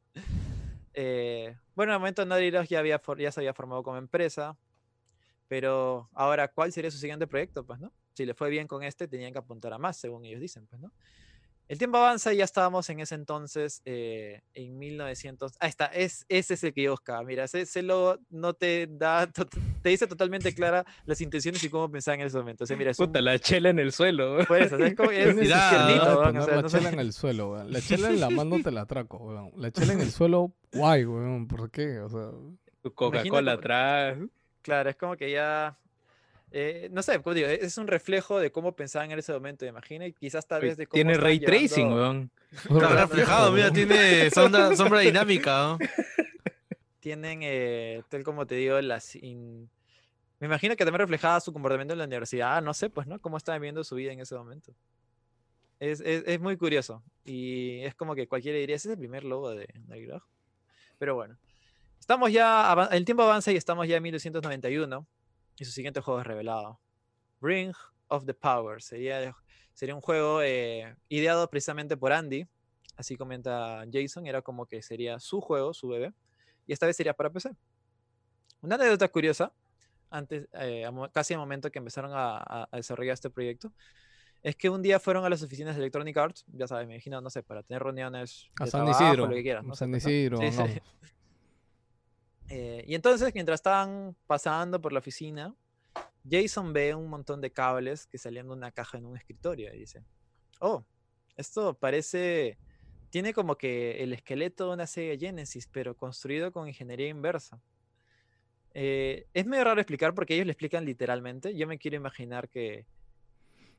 Eh, 0.92 1.57
bueno, 1.74 1.92
en 1.92 1.94
el 1.97 2.00
momento 2.00 2.24
Dog 2.24 2.66
ya, 2.68 2.78
había, 2.78 3.00
ya 3.18 3.33
se 3.33 3.41
había 3.41 3.52
formado 3.52 3.83
como 3.83 3.97
empresa, 3.99 4.57
pero 5.49 6.08
ahora, 6.12 6.49
¿cuál 6.49 6.73
sería 6.73 6.91
su 6.91 6.99
siguiente 6.99 7.26
proyecto? 7.26 7.66
Pues, 7.66 7.81
¿no? 7.81 7.92
Si 8.15 8.25
le 8.25 8.34
fue 8.34 8.49
bien 8.51 8.67
con 8.67 8.83
este, 8.83 9.09
tenían 9.09 9.33
que 9.33 9.39
apuntar 9.39 9.73
a 9.73 9.78
más, 9.78 9.97
según 9.97 10.25
ellos 10.25 10.41
dicen, 10.41 10.67
pues, 10.67 10.81
¿no? 10.81 10.93
El 11.67 11.78
tiempo 11.78 11.97
avanza 11.97 12.31
y 12.34 12.36
ya 12.36 12.44
estábamos 12.44 12.91
en 12.91 13.01
ese 13.01 13.15
entonces, 13.15 13.81
eh, 13.86 14.43
en 14.52 14.78
1900. 14.78 15.52
Ahí 15.60 15.70
está, 15.70 15.86
es, 15.86 16.26
ese 16.28 16.55
es 16.55 16.62
el 16.65 16.75
que 16.75 16.83
yo 16.83 16.91
buscaba. 16.91 17.23
Mira, 17.25 17.44
ese, 17.44 17.62
ese 17.62 17.81
logo 17.83 18.18
no 18.28 18.52
te 18.52 18.86
da, 18.86 19.26
to- 19.33 19.47
te 19.81 19.89
dice 19.89 20.07
totalmente 20.07 20.55
clara 20.55 20.84
las 21.07 21.23
intenciones 21.23 21.65
y 21.65 21.70
cómo 21.70 21.91
pensaba 21.91 22.17
en 22.17 22.20
ese 22.20 22.36
momento. 22.36 22.65
O 22.65 22.67
sea, 22.67 22.76
mira, 22.76 22.91
es 22.91 22.99
un, 22.99 23.07
Puta, 23.07 23.23
la 23.23 23.39
chela 23.39 23.70
en 23.70 23.78
el 23.78 23.93
suelo. 23.93 24.39
pues, 24.47 24.70
o 24.75 24.76
sea, 24.76 24.86
es 24.89 24.94
como- 24.94 25.09
tiernito, 25.09 25.36
que 25.41 25.47
weón, 25.47 26.12
o 26.12 26.23
poner 26.23 26.43
sea, 26.44 26.57
la 26.57 26.62
no 26.62 26.68
sé. 26.68 26.76
chela 26.78 26.91
en 26.91 27.01
el 27.01 27.12
suelo, 27.15 27.52
weón. 27.52 27.73
La 27.73 27.81
chela 27.81 28.09
en 28.10 28.20
la 28.20 28.28
mano 28.31 28.57
te 28.62 28.70
la 28.70 28.81
atraco, 28.83 29.17
weón. 29.17 29.51
La 29.57 29.70
chela 29.70 29.94
en 29.94 30.01
el 30.02 30.10
suelo, 30.10 30.52
guay, 30.70 31.07
weón. 31.07 31.49
¿Por 31.49 31.70
qué? 31.70 31.99
O 32.01 32.10
sea, 32.10 32.31
Tu 32.83 32.93
Coca-Cola 32.93 33.52
atrás. 33.52 34.18
Claro, 34.60 34.91
es 34.91 34.97
como 34.97 35.17
que 35.17 35.31
ya. 35.33 35.78
Eh, 36.57 36.89
no 36.92 37.02
sé, 37.02 37.20
como 37.20 37.34
digo, 37.34 37.49
es 37.49 37.76
un 37.78 37.89
reflejo 37.89 38.39
de 38.39 38.52
cómo 38.52 38.76
pensaban 38.76 39.10
en 39.10 39.18
ese 39.18 39.33
momento, 39.33 39.66
imagina, 39.66 40.07
y 40.07 40.12
quizás 40.12 40.47
tal 40.47 40.62
vez 40.62 40.76
de 40.76 40.86
cómo. 40.86 40.94
Tiene 40.94 41.15
ray 41.18 41.41
tracing, 41.41 41.89
llevando- 41.89 41.97
weón. 41.97 42.31
Está 42.70 42.89
reflejado, 43.07 43.50
mira, 43.52 43.70
tiene 43.73 44.31
sombra, 44.31 44.74
sombra 44.76 45.00
dinámica, 45.00 45.52
¿no? 45.62 45.78
Tienen, 47.00 47.41
eh, 47.42 48.02
tal 48.08 48.23
como 48.23 48.47
te 48.47 48.55
digo, 48.55 48.81
las. 48.81 49.16
in- 49.16 49.68
Me 50.41 50.47
imagino 50.47 50.76
que 50.76 50.84
también 50.84 51.00
reflejaba 51.00 51.41
su 51.41 51.52
comportamiento 51.52 51.92
en 51.92 51.99
la 51.99 52.05
universidad, 52.07 52.62
no 52.62 52.73
sé, 52.73 52.89
pues, 52.89 53.07
¿no? 53.07 53.18
Cómo 53.20 53.36
estaban 53.36 53.60
viendo 53.60 53.83
su 53.84 53.94
vida 53.97 54.12
en 54.12 54.20
ese 54.20 54.34
momento. 54.36 54.73
Es, 55.81 56.00
es, 56.00 56.23
es 56.26 56.41
muy 56.41 56.57
curioso. 56.57 57.02
Y 57.24 57.81
es 57.81 57.94
como 57.94 58.15
que 58.15 58.26
cualquiera 58.28 58.58
diría, 58.58 58.76
ese 58.76 58.89
es 58.89 58.92
el 58.92 58.99
primer 58.99 59.24
logo 59.24 59.50
de 59.50 59.66
Dog". 60.07 60.23
Pero 60.99 61.15
bueno. 61.16 61.36
Estamos 62.00 62.31
ya, 62.33 62.89
el 62.92 63.05
tiempo 63.05 63.23
avanza 63.23 63.50
y 63.50 63.57
estamos 63.57 63.89
ya 63.89 63.97
en 63.97 64.02
1991 64.02 65.07
y 65.58 65.65
su 65.65 65.73
siguiente 65.73 66.00
juego 66.00 66.20
es 66.20 66.26
revelado. 66.26 66.81
Ring 67.41 67.73
of 68.08 68.24
the 68.26 68.34
Power. 68.34 68.83
Sería, 68.83 69.34
sería 69.73 69.94
un 69.94 70.00
juego 70.00 70.42
eh, 70.42 70.97
ideado 71.08 71.49
precisamente 71.50 71.97
por 71.97 72.12
Andy. 72.12 72.47
Así 72.97 73.16
comenta 73.16 73.84
Jason. 73.92 74.26
Era 74.26 74.42
como 74.42 74.66
que 74.66 74.83
sería 74.83 75.18
su 75.20 75.41
juego, 75.41 75.74
su 75.74 75.89
bebé. 75.89 76.12
Y 76.66 76.73
esta 76.73 76.86
vez 76.86 76.97
sería 76.97 77.12
para 77.15 77.31
PC. 77.31 77.50
Una 78.62 78.76
anécdota 78.76 79.08
curiosa, 79.08 79.52
antes, 80.10 80.49
eh, 80.55 80.84
a 80.86 81.08
casi 81.12 81.34
al 81.34 81.41
momento 81.41 81.70
que 81.70 81.78
empezaron 81.78 82.12
a, 82.15 82.39
a- 82.39 82.68
a 82.70 82.76
desarrollar 82.76 83.12
este 83.15 83.28
proyecto, 83.31 83.73
es 84.42 84.57
que 84.57 84.70
un 84.70 84.81
día 84.81 84.99
fueron 85.00 85.24
a 85.24 85.28
las 85.28 85.42
oficinas 85.42 85.74
de 85.74 85.81
Electronic 85.83 86.16
Arts, 86.16 86.44
ya 86.49 86.66
sabes, 86.66 86.86
me 86.86 86.94
imagino, 86.94 87.20
no 87.20 87.28
sé, 87.31 87.42
para 87.42 87.62
tener 87.62 87.83
reuniones 87.83 88.49
a 88.60 88.65
de 88.65 88.70
San 88.70 88.84
trabajo, 88.84 89.05
Isidro. 89.05 89.26
lo 89.26 89.34
que 89.34 89.42
quieras. 89.42 89.65
no 89.65 89.74
San 89.74 89.91
¿no? 89.91 89.97
Isidro, 89.99 90.39
Sí, 90.39 90.52
sí. 90.52 90.81
Eh, 92.48 92.84
y 92.86 92.94
entonces, 92.94 93.32
mientras 93.34 93.58
estaban 93.58 94.16
pasando 94.26 94.81
por 94.81 94.92
la 94.92 94.98
oficina, 94.98 95.55
Jason 96.28 96.73
ve 96.73 96.94
un 96.94 97.08
montón 97.08 97.40
de 97.40 97.50
cables 97.52 98.06
que 98.06 98.18
salían 98.18 98.47
de 98.47 98.52
una 98.52 98.70
caja 98.70 98.98
en 98.98 99.06
un 99.06 99.16
escritorio 99.16 99.73
y 99.74 99.78
dice, 99.81 100.05
oh, 100.60 100.84
esto 101.36 101.74
parece, 101.74 102.58
tiene 103.10 103.34
como 103.34 103.56
que 103.56 104.02
el 104.02 104.12
esqueleto 104.12 104.68
de 104.68 104.74
una 104.74 104.86
Sega 104.86 105.18
Genesis, 105.18 105.68
pero 105.70 105.97
construido 105.97 106.52
con 106.52 106.68
ingeniería 106.68 107.08
inversa. 107.08 107.60
Eh, 108.73 109.26
es 109.32 109.47
medio 109.47 109.64
raro 109.64 109.81
explicar 109.81 110.14
porque 110.14 110.34
ellos 110.34 110.47
le 110.47 110.52
explican 110.52 110.84
literalmente. 110.84 111.55
Yo 111.55 111.66
me 111.66 111.78
quiero 111.78 111.97
imaginar 111.97 112.48
que, 112.48 112.86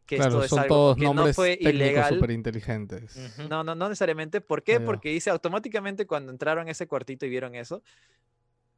que 0.05 0.15
Claro, 0.15 0.35
esto 0.35 0.43
es 0.45 0.49
son 0.51 0.59
algo 0.59 0.75
todos 0.75 0.97
que 0.97 1.03
no 1.03 1.13
nombres 1.13 1.35
fue 1.35 1.57
técnicos 1.57 1.73
ilegal. 1.75 2.13
súper 2.13 2.31
inteligentes. 2.31 3.15
Ujú. 3.15 3.49
No, 3.49 3.63
no, 3.63 3.75
no 3.75 3.89
necesariamente. 3.89 4.39
¿Por 4.39 4.63
qué? 4.63 4.73
Ahí 4.73 4.79
va. 4.79 4.85
Porque 4.85 5.09
dice 5.09 5.29
automáticamente 5.29 6.07
cuando 6.07 6.31
entraron 6.31 6.67
a 6.67 6.71
ese 6.71 6.87
cuartito 6.87 7.25
y 7.25 7.29
vieron 7.29 7.55
eso, 7.55 7.83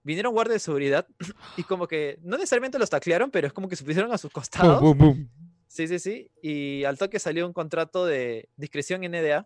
vinieron 0.08 0.34
guardias 0.34 0.56
de 0.56 0.60
seguridad 0.60 1.08
y 1.58 1.64
como 1.64 1.88
que 1.88 2.18
no 2.24 2.38
necesariamente 2.38 2.80
los 2.80 2.90
taclearon, 2.90 3.30
pero 3.30 3.48
es 3.48 3.54
como 3.54 3.68
que 3.68 3.76
se 3.76 3.84
pusieron 3.84 4.12
a 4.12 4.18
sus 4.18 4.32
costados. 4.32 4.80
Pum, 4.80 4.98
pum, 4.98 5.16
pum. 5.16 5.28
Sí, 5.68 5.88
sí, 5.88 6.00
sí. 6.00 6.32
Y 6.42 6.86
al 6.86 6.98
toque 6.98 7.20
salió 7.20 7.46
un 7.46 7.54
contrato 7.54 8.06
de 8.06 8.50
discreción 8.56 9.02
NDA, 9.02 9.46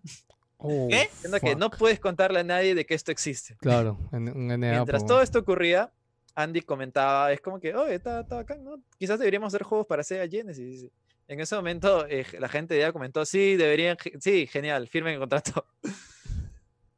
Oh, 0.63 0.87
¿Qué? 0.89 1.09
que 1.41 1.55
no 1.55 1.71
puedes 1.71 1.99
contarle 1.99 2.41
a 2.41 2.43
nadie 2.43 2.75
de 2.75 2.85
que 2.85 2.93
esto 2.93 3.11
existe. 3.11 3.55
Claro, 3.57 3.97
en, 4.11 4.29
un 4.29 4.47
NA. 4.47 4.55
Mientras 4.57 5.01
po. 5.01 5.07
todo 5.07 5.21
esto 5.21 5.39
ocurría, 5.39 5.91
Andy 6.35 6.61
comentaba, 6.61 7.31
es 7.31 7.41
como 7.41 7.59
que, 7.59 7.73
oye, 7.73 7.95
está, 7.95 8.21
está 8.21 8.35
bacán, 8.35 8.63
¿no? 8.63 8.79
Quizás 8.99 9.17
deberíamos 9.17 9.47
hacer 9.47 9.63
juegos 9.63 9.87
para 9.87 10.03
Sega 10.03 10.27
Genesis. 10.27 10.87
En 11.27 11.39
ese 11.39 11.55
momento, 11.55 12.05
eh, 12.07 12.25
la 12.39 12.47
gente 12.47 12.77
ya 12.77 12.91
comentó, 12.91 13.25
sí, 13.25 13.55
deberían, 13.55 13.97
sí, 14.19 14.45
genial, 14.45 14.87
firmen 14.87 15.13
el 15.13 15.19
contrato. 15.19 15.65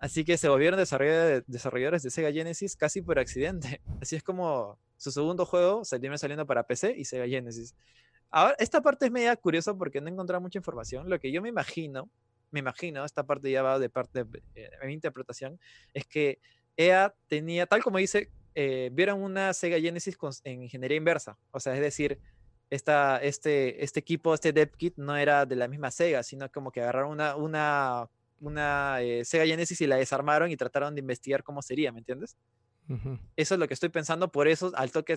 Así 0.03 0.25
que 0.25 0.37
se 0.37 0.49
volvieron 0.49 0.77
desarrolla- 0.77 1.45
desarrolladores 1.47 2.03
de 2.03 2.09
Sega 2.09 2.29
Genesis 2.29 2.75
casi 2.75 3.01
por 3.01 3.19
accidente. 3.19 3.79
Así 4.01 4.17
es 4.17 4.21
como 4.23 4.77
su 4.97 5.11
segundo 5.11 5.45
juego 5.45 5.85
salió 5.85 6.17
saliendo 6.17 6.45
para 6.45 6.63
PC 6.63 6.93
y 6.97 7.05
Sega 7.05 7.25
Genesis. 7.25 7.73
Ahora, 8.29 8.53
esta 8.59 8.81
parte 8.81 9.05
es 9.05 9.11
media 9.13 9.33
curiosa 9.37 9.73
porque 9.73 10.01
no 10.01 10.09
he 10.09 10.11
encontrado 10.11 10.41
mucha 10.41 10.59
información. 10.59 11.09
Lo 11.09 11.17
que 11.21 11.31
yo 11.31 11.41
me 11.41 11.47
imagino, 11.47 12.09
me 12.51 12.59
imagino, 12.59 13.05
esta 13.05 13.23
parte 13.23 13.49
ya 13.49 13.61
va 13.61 13.79
de 13.79 13.89
parte 13.89 14.25
de, 14.25 14.43
eh, 14.55 14.69
mi 14.85 14.91
interpretación, 14.91 15.57
es 15.93 16.05
que 16.05 16.39
EA 16.75 17.15
tenía, 17.29 17.65
tal 17.65 17.81
como 17.81 17.97
dice, 17.97 18.29
eh, 18.55 18.89
vieron 18.91 19.21
una 19.23 19.53
Sega 19.53 19.79
Genesis 19.79 20.17
con- 20.17 20.33
en 20.43 20.63
ingeniería 20.63 20.97
inversa. 20.97 21.37
O 21.51 21.61
sea, 21.61 21.75
es 21.75 21.79
decir, 21.81 22.19
esta, 22.69 23.19
este, 23.23 23.81
este 23.81 24.01
equipo, 24.01 24.33
este 24.33 24.51
dev 24.51 24.69
kit, 24.75 24.95
no 24.97 25.15
era 25.15 25.45
de 25.45 25.55
la 25.55 25.69
misma 25.69 25.91
Sega, 25.91 26.23
sino 26.23 26.51
como 26.51 26.71
que 26.73 26.81
agarraron 26.81 27.11
una, 27.11 27.37
una, 27.37 28.09
una 28.43 29.01
eh, 29.01 29.23
Sega 29.25 29.45
Genesis 29.45 29.79
y 29.81 29.87
la 29.87 29.95
desarmaron 29.95 30.51
y 30.51 30.57
trataron 30.57 30.93
de 30.95 30.99
investigar 31.01 31.43
cómo 31.43 31.61
sería, 31.61 31.91
¿me 31.91 31.99
entiendes? 31.99 32.37
Eso 33.37 33.53
es 33.55 33.59
lo 33.59 33.67
que 33.67 33.73
estoy 33.73 33.87
pensando, 33.89 34.29
por 34.29 34.49
eso 34.49 34.71
al 34.75 34.91
toque 34.91 35.15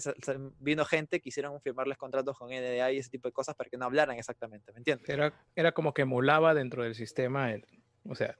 vino 0.61 0.85
gente, 0.85 1.21
quisieron 1.21 1.61
firmarles 1.61 1.99
contratos 1.99 2.39
con 2.39 2.51
NDA 2.53 2.93
y 2.93 2.99
ese 2.99 3.11
tipo 3.11 3.27
de 3.29 3.33
cosas 3.33 3.57
para 3.57 3.69
que 3.69 3.77
no 3.77 3.85
hablaran 3.87 4.17
exactamente, 4.17 4.73
¿me 4.73 4.79
entiendes? 4.79 5.09
Era, 5.09 5.35
era 5.57 5.73
como 5.73 5.93
que 5.93 6.03
emulaba 6.03 6.55
dentro 6.55 6.85
del 6.85 6.95
sistema, 6.95 7.53
el- 7.53 7.67
o 8.09 8.15
sea, 8.15 8.39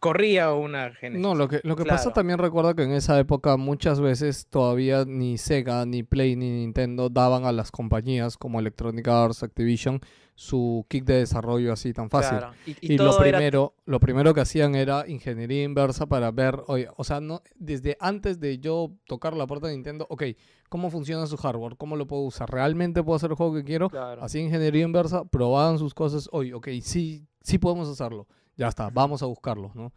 corría 0.00 0.52
una 0.52 0.92
Genesis. 0.94 1.22
No, 1.22 1.34
lo 1.34 1.48
que, 1.48 1.60
lo 1.64 1.76
que 1.76 1.84
pasa 1.84 2.12
también 2.12 2.38
recuerda 2.38 2.74
que 2.74 2.82
en 2.84 2.92
esa 2.92 3.18
época 3.18 3.56
muchas 3.56 4.00
veces 4.00 4.46
todavía 4.48 5.04
ni 5.06 5.38
Sega, 5.38 5.84
ni 5.86 6.02
Play, 6.02 6.36
ni 6.36 6.50
Nintendo 6.50 7.08
daban 7.08 7.44
a 7.44 7.52
las 7.52 7.70
compañías 7.70 8.36
como 8.36 8.60
Electronic 8.60 9.06
Arts, 9.08 9.42
Activision, 9.42 10.00
su 10.34 10.84
kick 10.88 11.04
de 11.04 11.14
desarrollo 11.18 11.72
así 11.72 11.92
tan 11.94 12.10
fácil. 12.10 12.38
Claro, 12.38 12.54
Y, 12.66 12.72
y 12.72 12.94
Y, 12.94 12.98
lo 12.98 13.10
era- 13.24 13.38
primero, 13.38 13.74
lo 13.86 14.00
primero 14.00 14.34
que 14.34 14.40
hacían 14.42 14.74
era 14.74 15.08
ingeniería 15.08 15.62
inversa 15.64 16.06
para 16.06 16.30
ver, 16.30 16.60
oye, 16.66 16.88
o 16.96 17.04
sea, 17.04 17.20
no, 17.20 17.40
desde 17.56 17.96
antes 18.00 18.38
de 18.38 18.58
yo 18.58 18.92
tocar 19.06 19.34
la 19.34 19.46
puerta 19.46 19.66
de 19.68 19.72
Nintendo, 19.74 20.06
ok, 20.10 20.24
¿cómo 20.68 20.90
funciona 20.90 21.26
su 21.26 21.36
hardware? 21.38 21.76
¿Cómo 21.76 21.96
lo 21.96 22.06
puedo 22.06 22.22
usar? 22.22 22.50
¿Realmente 22.50 23.02
puedo 23.02 23.16
hacer 23.16 23.30
el 23.30 23.36
juego 23.36 23.54
que 23.54 23.64
quiero? 23.64 23.88
claro. 23.88 24.22
Así 24.22 24.38
ingeniería 24.38 24.84
inversa, 24.84 25.24
probaban 25.24 25.78
sus 25.78 25.94
cosas, 25.94 26.28
oye, 26.32 26.52
ok, 26.52 26.68
sí, 26.82 27.24
sí 27.40 27.56
podemos 27.58 27.88
hacerlo. 27.88 28.26
Ya 28.56 28.68
está, 28.68 28.88
vamos 28.90 29.22
a 29.22 29.26
buscarlo, 29.26 29.70
¿no? 29.74 29.92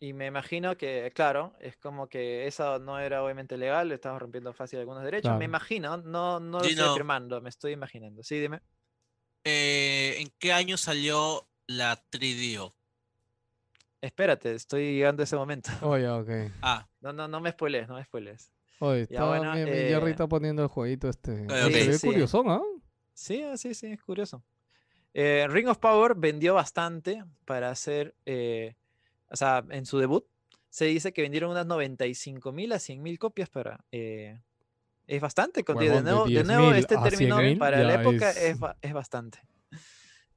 Y 0.00 0.12
me 0.12 0.26
imagino 0.26 0.76
que, 0.76 1.12
claro, 1.14 1.54
es 1.60 1.76
como 1.76 2.08
que 2.08 2.46
eso 2.46 2.78
no 2.78 2.98
era 2.98 3.22
obviamente 3.22 3.56
legal, 3.56 3.88
le 3.88 3.94
estamos 3.94 4.20
rompiendo 4.20 4.52
fácil 4.52 4.80
algunos 4.80 5.02
derechos. 5.02 5.22
Claro. 5.28 5.38
Me 5.38 5.44
imagino, 5.46 5.96
no, 5.96 6.40
no 6.40 6.58
lo 6.58 6.64
estoy 6.66 6.84
afirmando, 6.84 7.40
me 7.40 7.48
estoy 7.48 7.72
imaginando. 7.72 8.22
Sí, 8.22 8.38
dime. 8.38 8.60
Eh, 9.44 10.16
¿En 10.18 10.30
qué 10.38 10.52
año 10.52 10.76
salió 10.76 11.48
la 11.66 12.02
3DO? 12.10 12.74
Espérate, 14.00 14.54
estoy 14.54 14.96
llegando 14.96 15.22
a 15.22 15.24
ese 15.24 15.36
momento. 15.36 15.70
Oye, 15.82 16.08
ok. 16.08 16.52
Ah, 16.60 16.86
No, 17.00 17.12
no, 17.12 17.26
no 17.28 17.40
me 17.40 17.52
spoiles, 17.52 17.88
no 17.88 17.94
me 17.94 18.04
spoiles. 18.04 18.52
Oye, 18.80 19.06
Ya, 19.08 19.20
está 19.20 19.28
bueno, 19.28 19.54
mi, 19.54 19.64
mi 19.64 19.70
eh, 19.70 19.86
Jerry 19.88 20.10
está 20.10 20.26
poniendo 20.26 20.62
el 20.62 20.68
jueguito 20.68 21.08
este. 21.08 21.48
Se 21.48 21.68
ve 21.70 21.98
Sí. 21.98 22.06
curiosón, 22.06 22.50
¿ah? 22.50 22.60
Sí, 23.14 23.42
ah, 23.42 23.56
sí, 23.56 23.72
sí, 23.74 23.86
es 23.86 24.02
curioso. 24.02 24.42
Eh, 25.14 25.46
Ring 25.48 25.68
of 25.68 25.78
Power 25.78 26.14
vendió 26.16 26.54
bastante 26.54 27.24
para 27.44 27.70
hacer, 27.70 28.14
eh, 28.26 28.74
o 29.30 29.36
sea, 29.36 29.64
en 29.70 29.86
su 29.86 29.98
debut, 29.98 30.24
se 30.68 30.86
dice 30.86 31.12
que 31.12 31.22
vendieron 31.22 31.50
unas 31.52 31.66
95 31.66 32.50
mil 32.52 32.72
a 32.72 32.78
100 32.80 33.00
mil 33.02 33.18
copias 33.18 33.48
para... 33.48 33.84
eh, 33.92 34.40
es 35.06 35.20
bastante, 35.20 35.62
contigo. 35.64 35.96
De 35.96 36.02
nuevo, 36.02 36.24
de 36.38 36.44
nuevo 36.44 36.70
10.000 36.72 36.78
este 36.78 36.94
término 37.10 37.36
100.000 37.36 37.58
para 37.58 37.78
la 37.84 37.94
época 38.00 38.30
es- 38.30 38.58
es 38.82 38.92
bastante. 38.92 39.38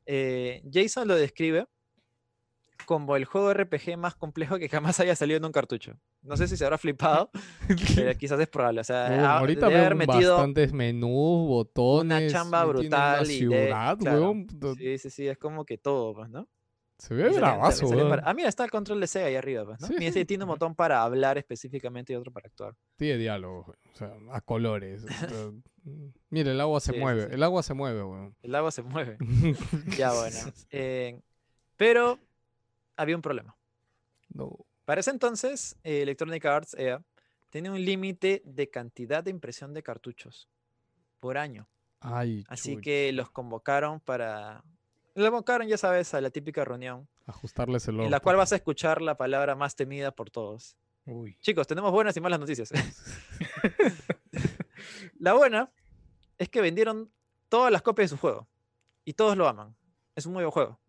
eh, 0.06 0.62
Jason 0.72 1.08
lo 1.08 1.16
describe 1.16 1.68
como 2.86 3.16
el 3.16 3.26
juego 3.26 3.54
RPG 3.54 3.98
más 3.98 4.16
complejo 4.16 4.58
que 4.60 4.70
jamás 4.70 5.00
haya 5.00 5.16
salido 5.16 5.38
en 5.38 5.46
un 5.46 5.52
cartucho. 5.52 5.94
No 6.22 6.38
sé 6.38 6.48
si 6.48 6.56
se 6.58 6.64
habrá 6.66 6.78
flipado, 6.78 7.30
pero 7.96 8.18
quizás 8.18 8.40
es 8.40 8.48
probable. 8.48 8.82
O 8.82 8.84
sea, 8.84 9.08
ha- 9.08 9.40
ahorita 9.40 9.68
veo 9.70 9.80
haber 9.80 9.96
metido 9.96 10.34
bastantes 10.36 10.74
menús, 10.74 11.48
botones. 11.48 12.32
chamba 12.32 12.60
y 12.60 12.64
tiene 12.64 12.80
brutal 12.90 13.20
Una 13.22 13.24
y 13.24 13.28
de- 13.28 13.38
ciudad, 13.38 13.98
claro, 13.98 14.34
Sí, 14.78 14.98
sí, 14.98 15.10
sí, 15.10 15.28
es 15.28 15.38
como 15.38 15.66
que 15.66 15.78
todo, 15.78 16.14
pues, 16.14 16.30
¿no? 16.30 16.48
Se 17.00 17.14
ve 17.14 17.30
bravazo, 17.30 17.88
para- 18.10 18.24
Ah, 18.26 18.34
mira, 18.34 18.50
está 18.50 18.64
el 18.66 18.72
control 18.72 19.00
de 19.00 19.06
Sega 19.06 19.28
ahí 19.28 19.36
arriba, 19.36 19.66
pues, 19.66 19.80
¿no? 19.82 19.88
Sí, 19.88 19.96
Y 20.04 20.12
sí, 20.12 20.26
tiene 20.26 20.46
un 20.46 20.50
botón 20.50 20.74
para 20.74 21.04
hablar 21.04 21.38
específicamente 21.38 22.14
y 22.14 22.16
otro 22.16 22.32
para 22.34 22.48
actuar. 22.48 22.74
Tiene 22.96 23.20
diálogo, 23.20 23.76
o 23.94 23.96
sea, 23.96 24.14
a 24.32 24.42
colores. 24.42 25.06
mm, 25.84 26.08
Mira, 26.32 26.52
el 26.52 26.60
agua 26.60 26.80
se 26.80 26.94
Sí, 26.94 27.00
mueve, 27.00 27.28
el 27.32 27.44
agua 27.44 27.62
se 27.62 27.76
mueve, 27.76 28.04
weón. 28.04 28.36
El 28.42 28.56
agua 28.56 28.72
se 28.72 28.82
mueve. 28.82 29.18
Ya, 29.98 30.12
bueno. 30.12 30.38
Eh, 30.72 31.20
pero 31.76 32.18
había 32.98 33.16
un 33.16 33.22
problema. 33.22 33.56
No. 34.30 34.66
Para 34.86 35.02
ese 35.02 35.12
entonces, 35.12 35.78
eh, 35.84 36.02
Electronic 36.02 36.46
Arts 36.46 36.74
EA 36.74 37.02
tenía 37.50 37.72
un 37.72 37.84
límite 37.84 38.42
de 38.46 38.70
cantidad 38.70 39.24
de 39.24 39.32
impresión 39.32 39.74
de 39.74 39.84
cartuchos 39.84 40.50
por 41.20 41.38
año. 41.38 41.70
Ay, 42.00 42.44
Así 42.48 42.78
que 42.78 43.12
los 43.12 43.30
convocaron 43.32 44.00
para... 44.00 44.64
Lo 45.16 45.26
convocaron, 45.26 45.68
ya 45.68 45.78
sabes, 45.78 46.14
a 46.14 46.22
la 46.22 46.30
típica 46.30 46.64
reunión, 46.64 47.08
ajustarles 47.26 47.88
el 47.88 48.00
en 48.00 48.12
la 48.12 48.20
cual 48.20 48.36
vas 48.36 48.54
a 48.54 48.56
escuchar 48.56 49.02
la 49.02 49.18
palabra 49.18 49.56
más 49.56 49.76
temida 49.76 50.12
por 50.12 50.30
todos. 50.30 50.78
Uy. 51.06 51.38
Chicos, 51.42 51.66
tenemos 51.66 51.92
buenas 51.92 52.16
y 52.16 52.22
malas 52.22 52.40
noticias. 52.40 52.72
la 55.20 55.34
buena 55.34 55.72
es 56.38 56.50
que 56.50 56.62
vendieron 56.62 57.12
todas 57.50 57.72
las 57.72 57.82
copias 57.82 58.12
de 58.12 58.16
su 58.16 58.22
juego 58.22 58.48
y 59.06 59.14
todos 59.14 59.36
lo 59.38 59.48
aman. 59.48 59.76
Es 60.16 60.26
un 60.26 60.34
muy 60.34 60.44
buen 60.44 60.52
juego. 60.52 60.80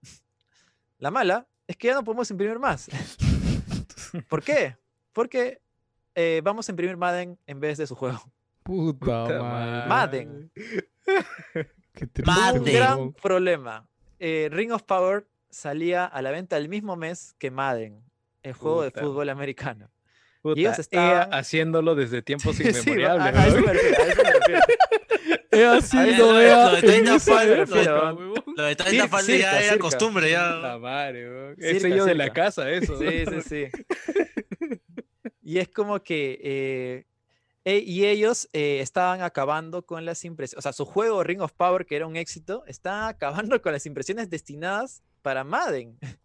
La 0.99 1.11
mala 1.11 1.49
es 1.69 1.77
que 1.77 1.87
ya 1.89 1.95
no 1.95 2.03
podemos 2.03 2.29
imprimir 2.31 2.59
más. 2.59 2.89
¿Por 4.29 4.43
qué? 4.43 4.77
Porque 5.13 5.61
eh, 6.15 6.41
vamos 6.43 6.69
a 6.69 6.73
imprimir 6.73 6.97
Madden 6.97 7.39
en 7.47 7.61
vez 7.61 7.79
de 7.79 7.87
su 7.87 7.95
juego. 7.95 8.21
Puta, 8.65 8.99
Puta 9.25 9.43
madre. 9.43 9.87
Madden. 9.89 10.53
Qué 11.93 12.09
Madden. 12.25 12.63
Un 12.63 12.65
gran 12.73 13.13
problema. 13.13 13.89
Eh, 14.19 14.49
Ring 14.51 14.73
of 14.73 14.83
Power 14.83 15.27
salía 15.51 16.05
a 16.05 16.23
la 16.23 16.31
venta 16.31 16.57
el 16.57 16.69
mismo 16.69 16.97
mes 16.97 17.35
que 17.39 17.51
Madden, 17.51 18.03
el 18.43 18.53
juego 18.53 18.83
de 18.83 18.91
fútbol 18.91 19.29
americano. 19.31 19.91
Puta, 20.43 20.59
ellos 20.61 20.77
EA 20.79 20.81
estaban- 20.81 21.35
haciéndolo 21.35 21.95
desde 21.95 22.23
tiempos 22.23 22.57
Sí, 22.57 22.73
sí, 22.73 22.91
a, 22.91 22.93
inmemoriales. 23.17 23.37
a 23.37 23.47
eso 23.49 23.57
¿no? 23.61 23.67
me 23.67 23.73
refiero, 23.73 24.03
a 24.03 24.07
eso 24.07 24.23
me 24.23 24.33
refiero. 24.33 24.61
He 25.51 25.83
sido, 25.83 26.33
lo- 26.33 26.39
de 26.39 26.79
en 26.79 26.81
30 26.85 27.15
esa 27.17 27.33
fue- 27.33 27.47
lo- 27.67 28.65
de 28.65 28.77
30 28.77 28.85
Circa, 28.91 29.09
faltas 29.09 29.27
circa, 29.27 29.53
ya 29.53 29.65
era 29.65 29.79
costumbre, 29.79 30.31
ya. 30.31 30.51
La 30.57 30.79
madre, 30.79 31.29
weón. 31.31 31.57
Sello 31.81 32.05
de 32.05 32.15
la 32.15 32.33
casa, 32.33 32.71
eso. 32.71 32.99
Sí, 32.99 33.25
sí, 33.27 33.41
sí. 33.43 33.67
Y 35.43 35.59
es 35.59 35.69
como 35.69 36.03
que. 36.03 36.39
eh, 36.43 37.05
e- 37.65 37.79
y 37.85 38.07
ellos 38.07 38.49
eh, 38.53 38.81
estaban 38.81 39.21
acabando 39.23 39.85
con 39.85 40.05
las 40.05 40.25
impresiones. 40.25 40.59
O 40.59 40.63
sea, 40.63 40.73
su 40.73 40.85
juego 40.85 41.23
Ring 41.23 41.41
of 41.43 41.53
Power, 41.53 41.85
que 41.87 41.97
era 41.97 42.07
un 42.07 42.17
éxito, 42.17 42.65
está 42.67 43.09
acabando 43.09 43.61
con 43.61 43.73
las 43.73 43.85
impresiones 43.87 44.31
destinadas 44.31 45.03
para 45.23 45.45
Madden. 45.45 45.99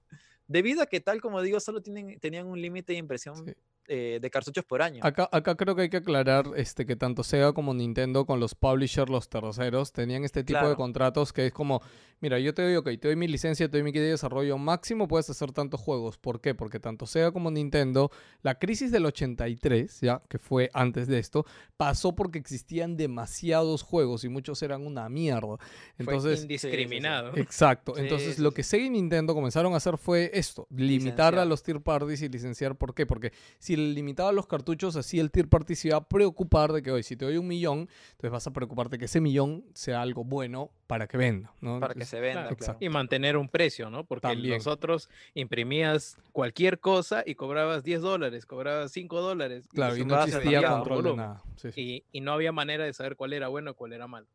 Debido 0.48 0.82
a 0.82 0.86
que, 0.88 1.00
tal 1.00 1.22
como 1.22 1.42
digo, 1.42 1.60
solo 1.60 1.82
tienen, 1.82 2.20
tenían 2.20 2.48
un 2.48 2.62
límite 2.62 2.94
de 2.94 3.00
impresión 3.00 3.46
Sí. 3.46 3.54
Eh, 3.88 4.20
de 4.22 4.30
cartuchos 4.30 4.64
por 4.64 4.82
año. 4.82 5.04
Acá, 5.04 5.28
acá 5.30 5.56
creo 5.56 5.76
que 5.76 5.84
hay 5.84 5.90
que 5.90 5.98
aclarar 5.98 6.46
este, 6.56 6.86
que 6.86 6.96
tanto 6.96 7.22
Sega 7.22 7.52
como 7.52 7.74
Nintendo 7.74 8.26
con 8.26 8.40
los 8.40 8.56
publishers, 8.56 9.10
los 9.10 9.28
terceros, 9.28 9.92
tenían 9.92 10.24
este 10.24 10.46
tipo 10.46 10.68
de 10.70 10.76
contratos 10.76 11.34
que 11.34 11.48
es 11.48 11.54
como, 11.54 11.82
mira, 12.22 12.40
yo 12.40 12.54
te 12.54 12.62
doy, 12.62 12.78
ok, 12.78 12.86
te 13.00 13.10
doy 13.10 13.18
mi 13.18 13.28
licencia, 13.28 13.68
te 13.70 13.78
doy 13.78 13.84
mi 13.84 13.92
kit 13.92 14.02
de 14.02 14.12
desarrollo 14.12 14.58
máximo, 14.58 15.10
puedes 15.10 15.30
hacer 15.30 15.52
tantos 15.52 15.82
juegos. 15.82 16.18
¿Por 16.18 16.40
qué? 16.40 16.56
Porque 16.56 16.80
tanto 16.80 17.06
Sega 17.06 17.34
como 17.34 17.52
Nintendo, 17.52 18.10
la 18.42 18.58
crisis 18.58 18.90
del 18.90 19.06
83, 19.06 20.00
ya, 20.00 20.22
que 20.30 20.40
fue 20.40 20.70
antes 20.74 21.08
de 21.08 21.20
esto, 21.20 21.46
pasó 21.76 22.16
porque 22.16 22.40
existían 22.40 22.96
demasiados 22.96 23.84
juegos 23.84 24.24
y 24.24 24.30
muchos 24.30 24.64
eran 24.64 24.88
una 24.88 25.10
mierda. 25.10 25.58
Entonces, 25.98 26.00
Entonces, 26.00 26.42
indiscriminado. 26.44 27.36
Exacto. 27.36 27.96
Sí, 27.96 28.02
Entonces, 28.02 28.36
sí, 28.38 28.42
lo 28.42 28.52
que 28.52 28.64
Sega 28.64 28.86
y 28.86 28.90
Nintendo 28.90 29.34
comenzaron 29.34 29.74
a 29.74 29.78
hacer 29.78 29.98
fue 29.98 30.32
esto: 30.34 30.68
limitar 30.70 31.36
a 31.36 31.44
los 31.44 31.64
tier 31.64 31.82
parties 31.82 32.22
y 32.22 32.30
licenciar. 32.30 32.78
¿Por 32.78 32.96
qué? 32.96 33.06
Porque 33.06 33.34
si 33.60 33.73
le 33.76 33.94
limitaba 33.94 34.32
los 34.32 34.48
cartuchos, 34.48 34.96
así 34.96 35.20
el 35.20 35.32
tier 35.32 35.48
party 35.48 35.76
se 35.76 35.90
iba 35.90 35.98
a 35.98 36.08
preocupar 36.08 36.72
de 36.72 36.82
que 36.82 36.92
hoy, 36.92 37.04
si 37.04 37.16
te 37.16 37.26
doy 37.26 37.38
un 37.38 37.48
millón, 37.48 37.90
entonces 38.12 38.32
vas 38.32 38.48
a 38.48 38.52
preocuparte 38.52 38.98
que 38.98 39.06
ese 39.06 39.22
millón 39.22 39.66
sea 39.74 40.02
algo 40.02 40.24
bueno 40.24 40.72
para 40.88 41.08
que 41.08 41.18
venda. 41.18 41.54
¿no? 41.62 41.80
para 41.80 41.94
que 41.94 42.06
se 42.06 42.20
venda. 42.20 42.54
Claro. 42.56 42.78
Y 42.80 42.90
mantener 42.90 43.38
un 43.38 43.50
precio, 43.50 43.90
¿no? 43.90 44.06
Porque 44.06 44.28
También. 44.28 44.56
nosotros 44.56 45.10
imprimías 45.34 46.18
cualquier 46.32 46.80
cosa 46.80 47.24
y 47.26 47.36
cobrabas 47.36 47.84
10 47.84 48.02
dólares, 48.02 48.46
cobrabas 48.46 48.92
5 48.92 49.22
dólares. 49.22 49.68
Claro, 49.70 49.98
y 49.98 50.06
no 50.06 50.22
existía 50.22 50.62
control 50.68 51.04
de 51.04 51.16
nada. 51.16 51.44
Sí, 51.56 51.72
sí. 51.72 51.82
Y, 51.82 52.18
y 52.18 52.22
no 52.22 52.34
había 52.34 52.52
manera 52.52 52.86
de 52.86 52.94
saber 52.94 53.16
cuál 53.16 53.34
era 53.34 53.48
bueno 53.48 53.72
y 53.72 53.74
cuál 53.74 53.94
era 53.94 54.08
malo. 54.08 54.28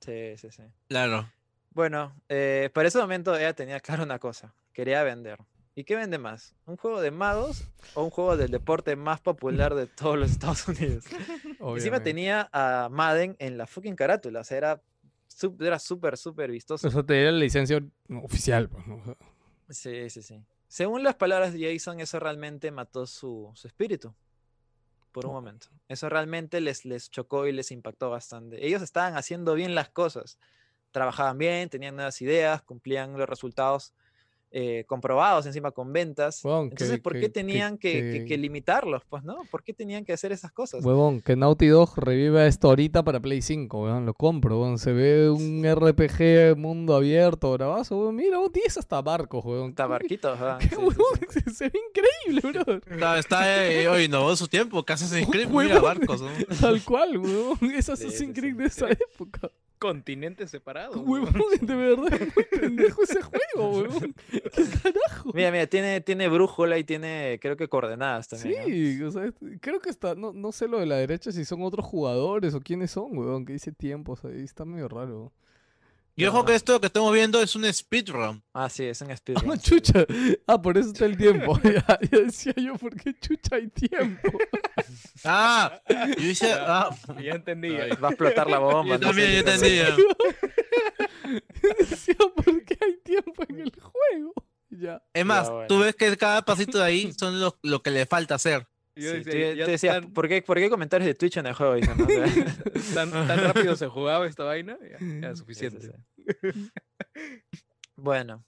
Sí, 0.00 0.36
sí, 0.36 0.50
sí. 0.50 0.62
Claro. 0.88 1.28
Bueno, 1.70 2.12
eh, 2.28 2.70
para 2.72 2.88
ese 2.88 2.98
momento 2.98 3.36
ella 3.36 3.52
tenía 3.52 3.80
claro 3.80 4.02
una 4.02 4.18
cosa, 4.18 4.54
quería 4.72 5.02
vender. 5.02 5.38
¿Y 5.78 5.84
qué 5.84 5.94
vende 5.94 6.18
más? 6.18 6.56
¿Un 6.66 6.76
juego 6.76 7.00
de 7.00 7.12
magos 7.12 7.62
o 7.94 8.02
un 8.02 8.10
juego 8.10 8.36
del 8.36 8.50
deporte 8.50 8.96
más 8.96 9.20
popular 9.20 9.76
de 9.76 9.86
todos 9.86 10.18
los 10.18 10.32
Estados 10.32 10.66
Unidos? 10.66 11.04
Encima 11.76 12.02
tenía 12.02 12.48
a 12.52 12.88
Madden 12.90 13.36
en 13.38 13.56
la 13.56 13.64
fucking 13.68 13.94
carátula, 13.94 14.40
o 14.40 14.44
sea, 14.44 14.56
era 14.58 14.82
sup- 15.28 15.64
era 15.64 15.78
súper, 15.78 16.16
súper 16.16 16.50
vistoso. 16.50 16.88
Eso 16.88 17.04
te 17.04 17.14
dio 17.14 17.30
la 17.30 17.38
licencia 17.38 17.80
oficial. 18.24 18.68
pues, 18.68 19.78
Sí, 19.78 20.10
sí, 20.10 20.22
sí. 20.22 20.42
Según 20.66 21.04
las 21.04 21.14
palabras 21.14 21.52
de 21.52 21.72
Jason, 21.72 22.00
eso 22.00 22.18
realmente 22.18 22.72
mató 22.72 23.06
su, 23.06 23.52
su 23.54 23.68
espíritu 23.68 24.12
por 25.12 25.26
un 25.26 25.30
Oh. 25.30 25.34
momento. 25.34 25.68
Eso 25.86 26.08
realmente 26.08 26.60
les, 26.60 26.84
les 26.86 27.08
chocó 27.08 27.46
y 27.46 27.52
les 27.52 27.70
impactó 27.70 28.10
bastante. 28.10 28.66
Ellos 28.66 28.82
estaban 28.82 29.16
haciendo 29.16 29.54
bien 29.54 29.76
las 29.76 29.90
cosas. 29.90 30.40
Trabajaban 30.90 31.38
bien, 31.38 31.68
tenían 31.68 31.94
nuevas 31.94 32.20
ideas, 32.20 32.62
cumplían 32.62 33.16
los 33.16 33.28
resultados 33.28 33.94
eh, 34.50 34.84
comprobados 34.86 35.44
encima 35.46 35.70
con 35.72 35.92
ventas. 35.92 36.42
Huevón, 36.44 36.64
Entonces, 36.70 36.96
que- 36.96 37.02
¿por 37.02 37.12
qué 37.14 37.20
que- 37.20 37.28
tenían 37.28 37.76
que, 37.76 37.92
que- 37.92 38.12
que 38.20 38.24
que- 38.24 38.38
limitarlos? 38.38 39.02
Pues, 39.08 39.22
¿no? 39.22 39.38
¿Por 39.50 39.62
qué 39.62 39.74
tenían 39.74 40.04
que 40.04 40.12
hacer 40.14 40.32
esas 40.32 40.52
cosas? 40.52 40.84
Huevón, 40.84 41.20
que 41.20 41.36
Naughty 41.36 41.66
Dog 41.66 41.98
reviva 41.98 42.46
esto 42.46 42.68
ahorita 42.68 43.02
para 43.02 43.20
Play 43.20 43.42
5, 43.42 43.82
weón. 43.84 44.06
Lo 44.06 44.14
compro, 44.14 44.60
weón. 44.60 44.78
Se 44.78 44.92
ve 44.92 45.28
un 45.30 45.62
RPG 45.74 46.56
mundo 46.56 46.96
abierto, 46.96 47.52
bravazo, 47.52 47.98
weón. 47.98 48.16
Mira, 48.16 48.38
vos 48.38 48.50
tienes 48.52 48.78
hasta 48.78 49.02
barcos, 49.02 49.44
¿verdad? 49.44 49.72
¿Qué, 50.58 50.68
Sí, 50.68 50.74
sí, 50.74 50.76
huevón? 50.76 50.96
sí. 51.30 51.40
Se, 51.40 51.50
se 51.54 51.64
ve 51.68 51.80
increíble, 51.90 52.62
bro. 52.64 52.80
Está, 52.94 53.18
está 53.18 53.70
eh, 53.70 53.86
hoy 53.88 54.04
innovó 54.04 54.34
su 54.36 54.48
tiempo, 54.48 54.82
casi 54.84 55.04
se 55.06 55.20
inscribe, 55.20 55.46
Huevón. 55.46 55.64
mira 55.66 55.80
barcos. 55.80 56.22
¿no? 56.22 56.28
Tal 56.60 56.82
cual. 56.84 57.20
Es 57.74 57.88
Assassin's 57.88 58.14
sí, 58.14 58.32
Creed 58.32 58.52
sí. 58.54 58.58
de 58.58 58.66
esa 58.66 58.88
época. 58.90 59.50
Continentes 59.78 60.50
separados. 60.50 60.96
Huevón, 60.96 61.32
de 61.60 61.76
verdad 61.76 62.12
es 62.14 62.34
muy 62.34 62.44
pendejo 62.44 63.02
ese 63.02 63.20
juego, 63.22 63.70
weón. 63.78 64.14
¿Qué 64.30 64.64
carajo? 64.82 65.30
Mira, 65.32 65.50
mira, 65.50 65.66
tiene, 65.66 66.00
tiene 66.00 66.28
brújula 66.28 66.78
y 66.78 66.84
tiene, 66.84 67.38
creo 67.40 67.56
que 67.56 67.68
coordenadas 67.68 68.28
también. 68.28 68.60
¿no? 68.60 68.66
Sí, 68.66 69.02
o 69.02 69.10
sea, 69.10 69.32
creo 69.60 69.80
que 69.80 69.90
está, 69.90 70.14
no, 70.14 70.32
no 70.32 70.52
sé 70.52 70.68
lo 70.68 70.78
de 70.80 70.86
la 70.86 70.96
derecha 70.96 71.32
si 71.32 71.44
son 71.44 71.62
otros 71.62 71.86
jugadores 71.86 72.54
o 72.54 72.60
quiénes 72.60 72.90
son, 72.90 73.16
weón, 73.16 73.46
que 73.46 73.52
dice 73.52 73.72
tiempos 73.72 74.24
ahí, 74.24 74.42
está 74.42 74.64
medio 74.64 74.88
raro. 74.88 75.32
Y 76.18 76.26
ojo 76.26 76.44
que 76.44 76.54
esto 76.54 76.80
que 76.80 76.86
estamos 76.88 77.12
viendo 77.12 77.40
es 77.40 77.54
un 77.54 77.64
speedrun. 77.72 78.42
Ah, 78.52 78.68
sí, 78.68 78.84
es 78.84 79.00
un 79.02 79.10
Ah, 79.12 79.16
speedrun. 79.16 79.58
sí. 79.60 79.70
chucha. 79.70 80.04
Ah, 80.46 80.60
por 80.60 80.76
eso 80.76 80.88
está 80.90 81.04
el 81.06 81.16
tiempo. 81.16 81.58
ya, 81.64 81.84
ya 82.10 82.18
decía 82.18 82.52
yo, 82.56 82.74
¿por 82.76 82.94
qué 82.96 83.14
chucha 83.20 83.56
hay 83.56 83.68
tiempo? 83.68 84.28
Ah, 85.24 85.80
yo 85.88 86.28
hice. 86.28 86.52
Ah, 86.52 86.90
Ya 87.22 87.32
entendí. 87.32 87.70
Va 87.70 88.08
a 88.08 88.10
explotar 88.10 88.48
la 88.48 88.58
bomba. 88.58 88.94
yo 88.96 89.00
no 89.00 89.06
también, 89.08 89.28
sé, 89.28 89.32
yo 89.34 89.38
entendía. 89.40 89.96
decía, 91.78 92.14
¿por 92.36 92.64
qué 92.64 92.78
hay 92.80 92.96
tiempo 93.04 93.44
en 93.48 93.60
el 93.60 93.72
juego? 93.72 94.32
Ya. 94.70 95.02
Es 95.12 95.24
más, 95.26 95.50
bueno. 95.50 95.66
tú 95.66 95.78
ves 95.80 95.94
que 95.96 96.16
cada 96.16 96.42
pasito 96.42 96.78
de 96.78 96.84
ahí 96.84 97.12
son 97.12 97.40
lo, 97.40 97.58
lo 97.62 97.82
que 97.82 97.90
le 97.90 98.06
falta 98.06 98.36
hacer. 98.36 98.66
Yo 98.98 99.12
Sí, 99.12 99.18
decía, 99.18 99.50
tú- 99.52 99.56
ya 99.58 99.64
tú 99.64 99.70
decías, 99.70 99.94
tan, 100.00 100.12
¿por 100.12 100.28
qué, 100.28 100.42
¿por 100.42 100.56
qué 100.58 100.68
comentarios 100.68 101.06
de 101.06 101.14
Twitch 101.14 101.36
en 101.36 101.46
el 101.46 101.54
juego? 101.54 101.74
Dicen, 101.74 101.96
¿no? 101.96 102.04
O 102.04 102.08
sea, 102.08 102.24
tan- 102.94 103.10
tan 103.10 103.38
rápido 103.44 103.76
se 103.76 103.86
jugaba 103.86 104.26
esta 104.26 104.44
vaina. 104.44 104.76
Ya, 104.82 104.98
ya 105.20 105.30
sí, 105.34 105.38
suficiente. 105.38 105.92
Bueno, 107.96 108.44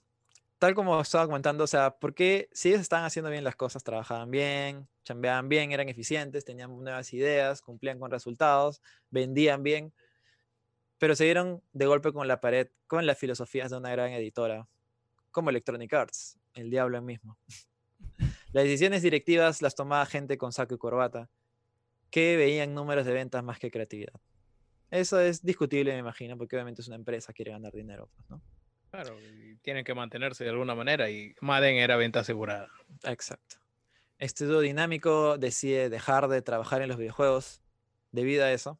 tal 0.59 0.73
como 0.75 0.99
estaba 1.01 1.25
comentando, 1.25 1.63
o 1.63 1.67
sea, 1.67 1.91
¿por 1.97 2.13
qué 2.13 2.47
si 2.53 2.69
ellos 2.69 2.81
estaban 2.81 3.05
haciendo 3.05 3.29
bien 3.29 3.43
las 3.43 3.55
cosas, 3.55 3.83
trabajaban 3.83 4.31
bien, 4.31 4.87
chambeaban 5.03 5.49
bien, 5.49 5.71
eran 5.71 5.89
eficientes, 5.89 6.45
tenían 6.45 6.69
nuevas 6.81 7.11
ideas, 7.13 7.61
cumplían 7.61 7.99
con 7.99 8.11
resultados, 8.11 8.81
vendían 9.09 9.61
bien, 9.63 9.93
pero 10.99 11.15
se 11.15 11.25
dieron 11.25 11.61
de 11.73 11.85
golpe 11.85 12.13
con 12.13 12.27
la 12.27 12.39
pared, 12.39 12.69
con 12.87 13.05
las 13.05 13.17
filosofías 13.17 13.71
de 13.71 13.77
una 13.77 13.91
gran 13.91 14.11
editora, 14.11 14.67
como 15.31 15.49
Electronic 15.49 15.91
Arts, 15.93 16.37
el 16.53 16.69
diablo 16.69 17.01
mismo. 17.01 17.37
Las 18.53 18.63
decisiones 18.65 19.01
directivas 19.01 19.61
las 19.61 19.75
tomaba 19.75 20.05
gente 20.05 20.37
con 20.37 20.51
saco 20.51 20.75
y 20.75 20.77
corbata, 20.77 21.29
que 22.09 22.35
veían 22.35 22.73
números 22.73 23.05
de 23.05 23.13
ventas 23.13 23.43
más 23.43 23.59
que 23.59 23.71
creatividad. 23.71 24.13
Eso 24.89 25.19
es 25.21 25.41
discutible, 25.43 25.93
me 25.93 25.99
imagino, 25.99 26.37
porque 26.37 26.57
obviamente 26.57 26.81
es 26.81 26.87
una 26.87 26.97
empresa, 26.97 27.31
quiere 27.31 27.51
ganar 27.51 27.71
dinero, 27.71 28.09
pues, 28.15 28.29
¿no? 28.29 28.41
Claro, 28.91 29.17
y 29.21 29.55
tienen 29.61 29.85
que 29.85 29.93
mantenerse 29.93 30.43
de 30.43 30.49
alguna 30.49 30.75
manera 30.75 31.09
y 31.09 31.33
Madden 31.39 31.77
era 31.77 31.95
venta 31.95 32.19
asegurada. 32.19 32.69
Exacto. 33.03 33.55
Este 34.17 34.43
dúo 34.45 34.59
dinámico 34.59 35.37
decide 35.37 35.89
dejar 35.89 36.27
de 36.27 36.41
trabajar 36.41 36.81
en 36.81 36.89
los 36.89 36.97
videojuegos 36.97 37.61
debido 38.11 38.43
a 38.43 38.51
eso. 38.51 38.77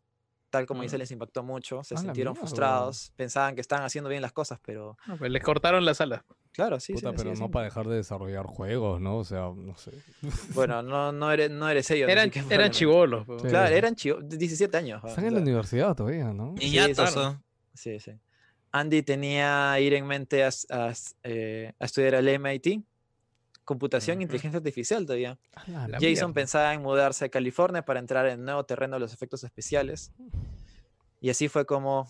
Tal 0.49 0.65
como 0.65 0.81
dice, 0.83 0.97
Mm. 0.97 0.99
les 0.99 1.11
impactó 1.11 1.43
mucho, 1.43 1.81
se 1.85 1.95
A 1.95 1.97
la 1.97 2.01
sintieron 2.01 2.35
frustrados, 2.35 3.13
pensaban 3.15 3.55
que 3.55 3.61
estaban 3.61 3.85
haciendo 3.85 4.09
bien 4.09 4.21
las 4.21 4.33
cosas, 4.33 4.59
pero 4.61 4.97
No, 5.07 5.15
pues 5.17 5.31
les 5.31 5.41
cortaron 5.41 5.85
las 5.85 6.01
alas. 6.01 6.23
Claro, 6.51 6.79
sí, 6.79 6.87
sí, 6.87 6.93
Puta, 6.93 7.13
pero 7.13 7.31
no 7.31 7.45
sí. 7.47 7.51
para 7.51 7.65
dejar 7.65 7.87
de 7.87 7.95
desarrollar 7.97 8.45
juegos, 8.45 8.99
¿no? 9.01 9.17
O 9.17 9.23
sea, 9.23 9.51
no 9.55 9.75
sé. 9.77 9.91
Bueno, 10.53 10.81
no, 10.81 11.11
no, 11.11 11.31
eres, 11.31 11.49
no 11.51 11.69
eres 11.69 11.89
ellos. 11.91 12.09
Eran, 12.09 12.31
eran 12.49 12.71
chivolos. 12.71 13.25
pues. 13.25 13.41
Sí. 13.41 13.47
Claro, 13.49 13.75
eran 13.75 13.95
chivos, 13.95 14.27
de 14.27 14.37
17 14.37 14.77
años. 14.77 15.03
Están 15.05 15.25
en 15.25 15.33
la 15.35 15.41
universidad 15.41 15.95
todavía, 15.95 16.33
¿no? 16.33 16.53
Niñatos, 16.53 17.11
claro. 17.13 17.31
¿no? 17.33 17.43
Sí, 17.73 17.99
sí. 17.99 18.11
Andy 18.73 19.03
tenía 19.03 19.77
ir 19.79 19.93
en 19.93 20.07
mente 20.07 20.43
a, 20.45 20.49
a 20.69 20.93
eh, 21.23 21.73
a 21.77 21.85
estudiar 21.85 22.15
al 22.15 22.39
MIT, 22.39 22.81
computación 23.65 24.19
e 24.19 24.23
inteligencia 24.23 24.57
artificial 24.59 25.05
todavía. 25.05 25.37
A 25.55 25.69
la 25.69 25.87
La 25.89 25.97
Jason 25.97 26.09
mierda. 26.09 26.33
pensaba 26.33 26.73
en 26.73 26.81
mudarse 26.81 27.25
a 27.25 27.29
California 27.29 27.83
para 27.83 27.99
entrar 27.99 28.25
en 28.27 28.39
el 28.39 28.45
nuevo 28.45 28.63
terreno 28.65 28.95
de 28.95 29.01
los 29.01 29.13
efectos 29.13 29.43
especiales. 29.43 30.11
Y 31.19 31.29
así 31.29 31.49
fue 31.49 31.65
como, 31.65 32.09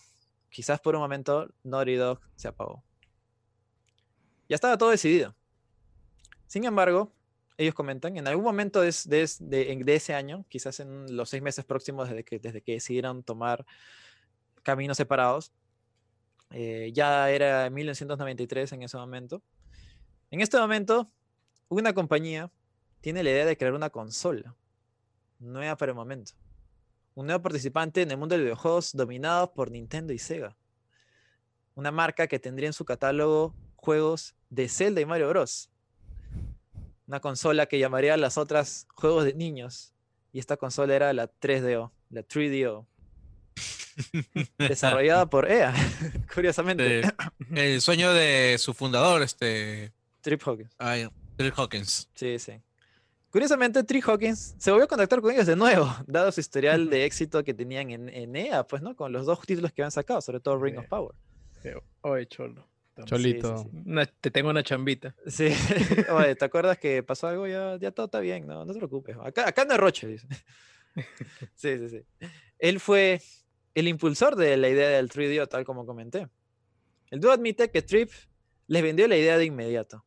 quizás 0.49 0.79
por 0.79 0.95
un 0.95 1.01
momento, 1.01 1.49
Naughty 1.63 1.95
Dog 1.95 2.19
se 2.35 2.47
apagó. 2.47 2.83
Ya 4.51 4.55
estaba 4.55 4.77
todo 4.77 4.89
decidido. 4.89 5.33
Sin 6.45 6.65
embargo, 6.65 7.13
ellos 7.57 7.73
comentan, 7.73 8.17
en 8.17 8.27
algún 8.27 8.43
momento 8.43 8.81
de, 8.81 9.85
ese 9.87 10.13
año, 10.13 10.43
quizás 10.49 10.81
en 10.81 11.15
los 11.15 11.29
seis 11.29 11.41
meses 11.41 11.63
próximos 11.63 12.09
desde 12.09 12.25
que, 12.25 12.37
decidieron 12.73 13.23
tomar 13.23 13.65
caminos 14.61 14.97
separados, 14.97 15.53
eh, 16.49 16.91
ya 16.93 17.31
era 17.31 17.69
1993 17.69 18.73
en 18.73 18.83
ese 18.83 18.97
momento. 18.97 19.41
En 20.31 20.41
este 20.41 20.57
momento, 20.57 21.09
una 21.69 21.93
compañía 21.93 22.51
tiene 22.99 23.23
la 23.23 23.29
idea 23.29 23.45
de 23.45 23.55
crear 23.55 23.71
una 23.71 23.89
consola 23.89 24.53
nueva 25.39 25.77
para 25.77 25.93
el 25.93 25.95
momento. 25.95 26.33
Un 27.15 27.27
nuevo 27.27 27.41
participante 27.41 28.01
en 28.01 28.11
el 28.11 28.17
mundo 28.17 28.35
de 28.35 28.39
los 28.39 28.45
videojuegos 28.47 28.91
dominado 28.91 29.53
por 29.53 29.71
Nintendo 29.71 30.11
y 30.11 30.19
Sega. 30.19 30.57
Una 31.73 31.91
marca 31.91 32.27
que 32.27 32.37
tendría 32.37 32.67
en 32.67 32.73
su 32.73 32.83
catálogo 32.83 33.55
juegos 33.77 34.35
de 34.51 34.69
Zelda 34.69 35.01
y 35.01 35.05
Mario 35.05 35.29
Bros. 35.29 35.71
Una 37.07 37.19
consola 37.19 37.65
que 37.65 37.79
llamaría 37.79 38.13
a 38.13 38.17
las 38.17 38.37
otras 38.37 38.85
juegos 38.93 39.25
de 39.25 39.33
niños. 39.33 39.93
Y 40.31 40.39
esta 40.39 40.55
consola 40.57 40.95
era 40.95 41.11
la 41.13 41.27
3DO, 41.27 41.91
la 42.11 42.21
3DO. 42.21 42.85
Desarrollada 44.57 45.25
por 45.29 45.49
EA, 45.51 45.73
curiosamente. 46.33 46.99
Eh, 46.99 47.11
el 47.55 47.81
sueño 47.81 48.13
de 48.13 48.57
su 48.59 48.73
fundador, 48.73 49.21
este. 49.21 49.91
Trip 50.21 50.41
Hawkins. 50.45 50.73
Ay, 50.77 51.07
Bill 51.37 51.51
Hawkins. 51.55 52.09
Sí, 52.13 52.39
sí. 52.39 52.53
Curiosamente, 53.29 53.83
Tree 53.83 54.01
Hawkins 54.05 54.55
se 54.57 54.71
volvió 54.71 54.85
a 54.85 54.87
contactar 54.87 55.21
con 55.21 55.31
ellos 55.31 55.47
de 55.47 55.55
nuevo, 55.55 55.89
dado 56.07 56.31
su 56.31 56.39
historial 56.41 56.89
de 56.89 57.05
éxito 57.05 57.43
que 57.43 57.53
tenían 57.53 57.89
en, 57.89 58.09
en 58.09 58.35
EA, 58.35 58.65
pues, 58.67 58.81
¿no? 58.81 58.95
Con 58.95 59.11
los 59.13 59.25
dos 59.25 59.39
títulos 59.41 59.71
que 59.71 59.81
habían 59.81 59.91
sacado, 59.91 60.21
sobre 60.21 60.39
todo 60.41 60.57
Ring 60.61 60.77
of 60.77 60.83
Sí. 60.83 60.89
Power. 60.89 61.15
Pero, 61.63 61.83
Oye, 62.01 62.25
cholo. 62.27 62.67
Sí, 62.95 63.03
sí, 63.03 63.05
Cholito. 63.09 63.57
sí. 63.57 63.69
Una- 63.85 64.05
te 64.05 64.31
tengo 64.31 64.49
una 64.49 64.63
chambita. 64.63 65.15
Sí, 65.27 65.47
oye, 66.11 66.35
¿te 66.35 66.45
acuerdas 66.45 66.77
que 66.77 67.03
pasó 67.03 67.27
algo? 67.27 67.47
Ya, 67.47 67.77
ya 67.79 67.91
todo 67.91 68.05
está 68.07 68.19
bien, 68.19 68.45
no, 68.47 68.65
no 68.65 68.73
te 68.73 68.79
preocupes. 68.79 69.15
Acá, 69.23 69.47
acá 69.47 69.65
no 69.65 69.73
es 69.73 69.79
Roche, 69.79 70.07
dice. 70.07 70.27
Sí, 71.55 71.77
sí, 71.77 71.89
sí. 71.89 72.01
Él 72.59 72.79
fue 72.81 73.21
el 73.73 73.87
impulsor 73.87 74.35
de 74.35 74.57
la 74.57 74.67
idea 74.67 74.89
del 74.89 75.09
3DO, 75.09 75.47
tal 75.47 75.63
como 75.63 75.85
comenté. 75.85 76.27
El 77.09 77.21
dúo 77.21 77.31
admite 77.31 77.71
que 77.71 77.81
Trip 77.81 78.09
les 78.67 78.83
vendió 78.83 79.07
la 79.07 79.15
idea 79.15 79.37
de 79.37 79.45
inmediato. 79.45 80.05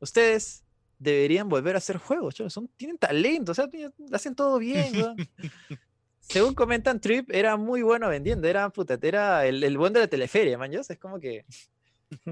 Ustedes 0.00 0.64
deberían 0.98 1.48
volver 1.48 1.76
a 1.76 1.78
hacer 1.78 1.98
juegos, 1.98 2.34
chavos, 2.34 2.52
son, 2.52 2.68
tienen 2.76 2.98
talento, 2.98 3.52
o 3.52 3.54
sea, 3.54 3.68
hacen 4.12 4.34
todo 4.34 4.58
bien. 4.58 4.92
weón". 4.96 5.16
Según 6.20 6.54
comentan, 6.54 7.00
Trip 7.00 7.30
era 7.32 7.56
muy 7.56 7.82
bueno 7.82 8.08
vendiendo, 8.08 8.48
era, 8.48 8.68
puta, 8.70 8.98
era 9.02 9.46
el, 9.46 9.62
el 9.62 9.78
buen 9.78 9.92
de 9.92 10.00
la 10.00 10.06
teleferia, 10.08 10.58
man, 10.58 10.70
¿yos? 10.72 10.90
Es 10.90 10.98
como 10.98 11.18
que... 11.20 11.44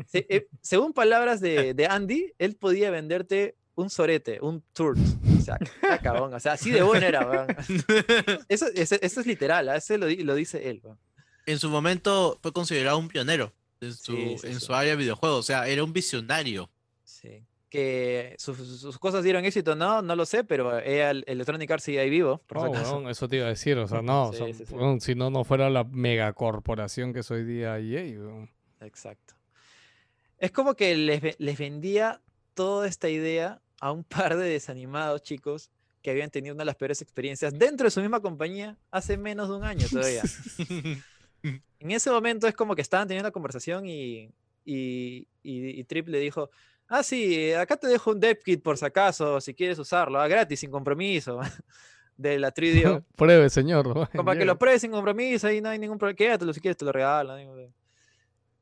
Se- 0.06 0.26
eh, 0.28 0.48
según 0.60 0.92
palabras 0.92 1.40
de, 1.40 1.74
de 1.74 1.86
Andy, 1.86 2.32
él 2.38 2.56
podía 2.56 2.90
venderte 2.90 3.56
un 3.74 3.88
sorete, 3.90 4.38
un 4.42 4.62
turt. 4.72 4.98
O 5.38 5.40
sea, 5.42 5.58
cabrón, 6.02 6.34
o 6.34 6.40
sea, 6.40 6.52
así 6.52 6.70
de 6.70 6.82
bueno 6.82 7.06
era, 7.06 7.26
weón. 7.28 7.46
Eso, 8.48 8.66
eso- 8.74 8.96
eso 9.00 9.20
es 9.20 9.26
literal, 9.26 9.68
¿ah? 9.68 9.76
eso 9.76 9.96
lo, 9.96 10.06
di- 10.06 10.22
lo 10.22 10.34
dice 10.34 10.68
él. 10.68 10.80
weón. 10.84 10.98
en 11.46 11.58
su 11.58 11.70
momento 11.70 12.38
fue 12.42 12.52
considerado 12.52 12.98
un 12.98 13.08
pionero 13.08 13.52
en 13.80 13.94
su, 13.94 14.12
Sí, 14.14 14.36
sí, 14.38 14.46
en 14.48 14.60
sí. 14.60 14.66
su 14.66 14.74
área 14.74 14.90
de 14.90 14.96
videojuegos. 14.96 15.38
O 15.38 15.42
sea, 15.42 15.66
era 15.66 15.82
un 15.82 15.92
visionario. 15.94 16.70
Sí. 17.02 17.46
Que 17.70 18.34
sus, 18.38 18.58
sus 18.80 18.98
cosas 18.98 19.22
dieron 19.24 19.44
éxito, 19.44 19.76
no, 19.76 20.02
no 20.02 20.16
lo 20.16 20.26
sé, 20.26 20.42
pero 20.44 20.78
ella, 20.80 21.10
el 21.12 21.24
Electronic 21.26 21.70
Arts 21.70 21.84
sigue 21.84 22.00
ahí 22.00 22.10
vivo, 22.10 22.42
por 22.48 22.58
Oh, 22.58 23.08
eso 23.08 23.28
te 23.28 23.36
iba 23.36 23.46
a 23.46 23.50
decir, 23.50 23.78
o 23.78 23.86
sea, 23.86 24.02
no, 24.02 24.28
o 24.28 24.32
sea, 24.32 24.46
si 25.00 25.14
no, 25.14 25.30
no 25.30 25.44
fuera 25.44 25.70
la 25.70 25.84
megacorporación 25.84 27.12
que 27.12 27.20
es 27.20 27.30
hoy 27.30 27.44
día 27.44 27.78
EA, 27.78 28.18
weón. 28.20 28.50
Exacto. 28.80 29.34
Es 30.40 30.50
como 30.50 30.74
que 30.74 30.96
les, 30.96 31.38
les 31.38 31.58
vendía 31.58 32.20
toda 32.54 32.88
esta 32.88 33.08
idea 33.08 33.60
a 33.80 33.92
un 33.92 34.02
par 34.04 34.36
de 34.36 34.48
desanimados 34.48 35.22
chicos 35.22 35.70
que 36.02 36.10
habían 36.10 36.30
tenido 36.30 36.54
una 36.54 36.62
de 36.62 36.66
las 36.66 36.76
peores 36.76 37.00
experiencias 37.02 37.52
dentro 37.56 37.84
de 37.86 37.90
su 37.90 38.00
misma 38.00 38.20
compañía 38.20 38.76
hace 38.90 39.16
menos 39.16 39.48
de 39.48 39.54
un 39.56 39.64
año 39.64 39.86
todavía. 39.88 40.22
En 41.78 41.90
ese 41.90 42.10
momento 42.10 42.46
es 42.46 42.54
como 42.54 42.74
que 42.74 42.82
estaban 42.82 43.08
teniendo 43.08 43.26
una 43.26 43.32
conversación 43.32 43.86
y, 43.86 44.30
y, 44.64 45.26
y- 45.42 45.80
y 45.80 45.84
Trip 45.84 46.08
le 46.08 46.18
dijo, 46.18 46.50
ah, 46.88 47.02
sí, 47.02 47.52
acá 47.54 47.78
te 47.78 47.86
dejo 47.86 48.10
un 48.10 48.20
dev 48.20 48.38
kit 48.42 48.62
por 48.62 48.76
si 48.76 48.84
acaso, 48.84 49.40
si 49.40 49.54
quieres 49.54 49.78
usarlo, 49.78 50.20
ah, 50.20 50.28
gratis, 50.28 50.60
sin 50.60 50.70
compromiso, 50.70 51.40
de 52.18 52.38
la 52.38 52.52
3DO. 52.52 53.02
Pruebe, 53.16 53.48
señor. 53.48 53.84
Como 54.10 54.24
para 54.26 54.38
que 54.38 54.44
lo 54.44 54.58
pruebes 54.58 54.82
sin 54.82 54.90
compromiso, 54.90 55.46
ahí 55.46 55.62
no 55.62 55.70
hay 55.70 55.78
ningún 55.78 55.96
problema. 55.96 56.16
Quédatelo 56.16 56.52
si 56.52 56.60
quieres, 56.60 56.76
te 56.76 56.84
lo 56.84 56.92
regalo. 56.92 57.34
no. 57.38 57.72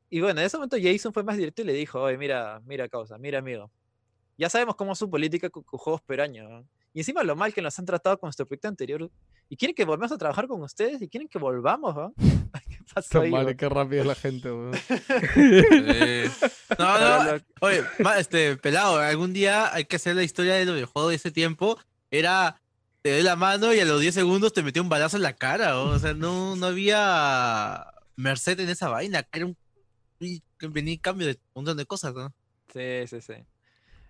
Y 0.09 0.21
bueno, 0.21 0.39
en 0.41 0.47
ese 0.47 0.57
momento 0.57 0.77
Jason 0.81 1.13
fue 1.13 1.23
más 1.23 1.37
directo 1.37 1.61
y 1.61 1.65
le 1.65 1.73
dijo, 1.73 2.01
oye, 2.01 2.17
mira, 2.17 2.61
mira 2.65 2.87
causa, 2.89 3.17
mira 3.17 3.39
amigo. 3.39 3.69
Ya 4.37 4.49
sabemos 4.49 4.75
cómo 4.75 4.93
es 4.93 4.97
su 4.99 5.09
política 5.09 5.49
con, 5.49 5.63
con 5.63 5.77
juegos 5.79 6.01
per 6.01 6.21
año. 6.21 6.47
¿no? 6.49 6.65
Y 6.93 6.99
encima 6.99 7.23
lo 7.23 7.35
mal 7.35 7.53
que 7.53 7.61
nos 7.61 7.77
han 7.77 7.85
tratado 7.85 8.17
con 8.17 8.27
nuestro 8.27 8.45
proyecto 8.47 8.67
anterior. 8.67 9.09
Y 9.49 9.57
quieren 9.57 9.75
que 9.75 9.85
volvamos 9.85 10.11
a 10.11 10.17
trabajar 10.17 10.47
con 10.47 10.61
ustedes 10.61 11.01
y 11.01 11.07
quieren 11.07 11.27
que 11.27 11.37
volvamos, 11.39 11.95
¿no? 11.95 12.13
¿Qué 12.69 12.77
pasó 12.93 13.21
ahí? 13.21 13.31
madre, 13.31 13.45
weón? 13.45 13.57
qué 13.57 13.69
rápido 13.69 14.03
la 14.03 14.15
gente, 14.15 14.51
weón. 14.51 14.73
Eh, 15.35 16.29
no, 16.77 17.23
no, 17.23 17.41
Oye, 17.61 17.83
ma- 17.99 18.17
este, 18.19 18.57
pelado, 18.57 18.97
algún 18.99 19.33
día 19.33 19.73
hay 19.73 19.85
que 19.85 19.97
hacer 19.97 20.15
la 20.15 20.23
historia 20.23 20.55
de 20.55 20.65
los 20.65 20.75
videojuegos 20.75 21.09
de 21.11 21.15
ese 21.15 21.31
tiempo. 21.31 21.77
Era, 22.11 22.59
te 23.01 23.11
doy 23.11 23.23
la 23.23 23.35
mano 23.35 23.73
y 23.73 23.79
a 23.79 23.85
los 23.85 24.01
10 24.01 24.13
segundos 24.15 24.53
te 24.53 24.63
metió 24.63 24.81
un 24.81 24.89
balazo 24.89 25.17
en 25.17 25.23
la 25.23 25.33
cara. 25.33 25.79
¿o? 25.79 25.89
O 25.89 25.99
sea, 25.99 26.13
no, 26.13 26.55
no 26.55 26.67
había 26.67 27.85
merced 28.15 28.59
en 28.59 28.69
esa 28.69 28.89
vaina. 28.89 29.27
Era 29.31 29.45
un, 29.45 29.57
y 30.19 30.41
cambio 30.99 31.27
de 31.27 31.33
un 31.53 31.61
montón 31.63 31.77
de 31.77 31.85
cosas, 31.85 32.13
¿no? 32.13 32.33
Sí, 32.73 33.07
sí, 33.07 33.21
sí. 33.21 33.33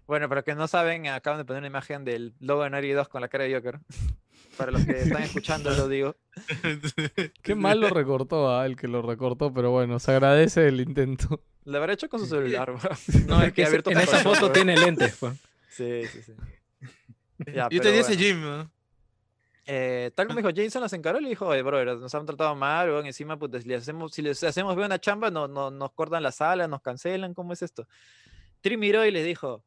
Bueno, 0.08 0.28
para 0.28 0.42
que 0.42 0.56
no 0.56 0.68
saben, 0.68 1.08
acaban 1.08 1.40
de 1.40 1.46
poner 1.46 1.60
una 1.62 1.68
imagen 1.68 2.04
del 2.04 2.34
logo 2.40 2.64
de 2.64 2.70
Naughty 2.72 2.92
2 2.92 3.08
con 3.10 3.22
la 3.22 3.28
cara 3.28 3.44
de 3.46 3.54
Joker. 3.56 3.80
Para 4.58 4.72
los 4.72 4.84
que 4.86 4.92
están 5.04 5.22
escuchando, 5.24 5.70
lo 5.72 5.88
digo. 5.88 6.16
Qué 7.44 7.56
mal 7.56 7.80
lo 7.80 7.90
recortó, 7.90 8.54
ah, 8.58 8.66
el 8.66 8.76
que 8.76 8.88
lo 8.90 9.02
recortó, 9.02 9.54
pero 9.54 9.72
bueno, 9.72 10.00
se 10.00 10.12
agradece 10.12 10.68
el 10.68 10.82
intento. 10.82 11.42
Lo 11.64 11.78
habrá 11.78 11.94
hecho 11.94 12.10
con 12.10 12.20
su 12.20 12.26
celular. 12.26 12.72
weón. 12.72 13.28
No, 13.28 13.42
es 13.44 13.54
que 13.54 13.62
ese- 13.62 13.70
abierto 13.70 13.92
en 13.92 14.00
esa 14.00 14.18
foto 14.20 14.52
tiene 14.52 14.76
lentes. 14.76 15.16
pues. 15.20 15.34
Sí, 15.70 16.02
sí, 16.12 16.22
sí. 16.24 16.34
Ya, 17.54 17.70
Yo 17.70 17.80
tenía 17.82 18.02
ese 18.02 18.16
bueno. 18.18 18.22
gym, 18.22 18.42
¿no? 18.42 18.72
Eh, 19.72 20.10
tal 20.16 20.26
como 20.26 20.40
dijo 20.40 20.50
Jason, 20.56 20.82
los 20.82 20.94
encaró 20.94 21.20
y 21.20 21.22
le 21.22 21.30
dijo, 21.30 21.46
oye, 21.46 21.62
brother, 21.62 21.96
nos 21.96 22.16
han 22.16 22.26
tratado 22.26 22.56
mal, 22.56 22.90
weón, 22.90 23.06
encima, 23.06 23.38
pues, 23.38 23.62
si 23.62 23.70
les 23.70 23.84
hacemos, 23.84 24.12
si 24.12 24.24
les 24.24 24.44
hacemos 24.44 24.76
ver 24.76 24.88
una 24.88 25.00
chamba, 25.00 25.30
no, 25.30 25.48
no, 25.48 25.70
nos 25.70 25.92
cortan 25.92 26.24
la 26.24 26.32
sala, 26.32 26.68
nos 26.68 26.82
cancelan, 26.82 27.36
¿cómo 27.36 27.54
es 27.54 27.62
esto? 27.62 27.88
Tri 28.62 28.78
miró 28.78 29.06
y 29.06 29.12
les 29.12 29.24
dijo, 29.24 29.64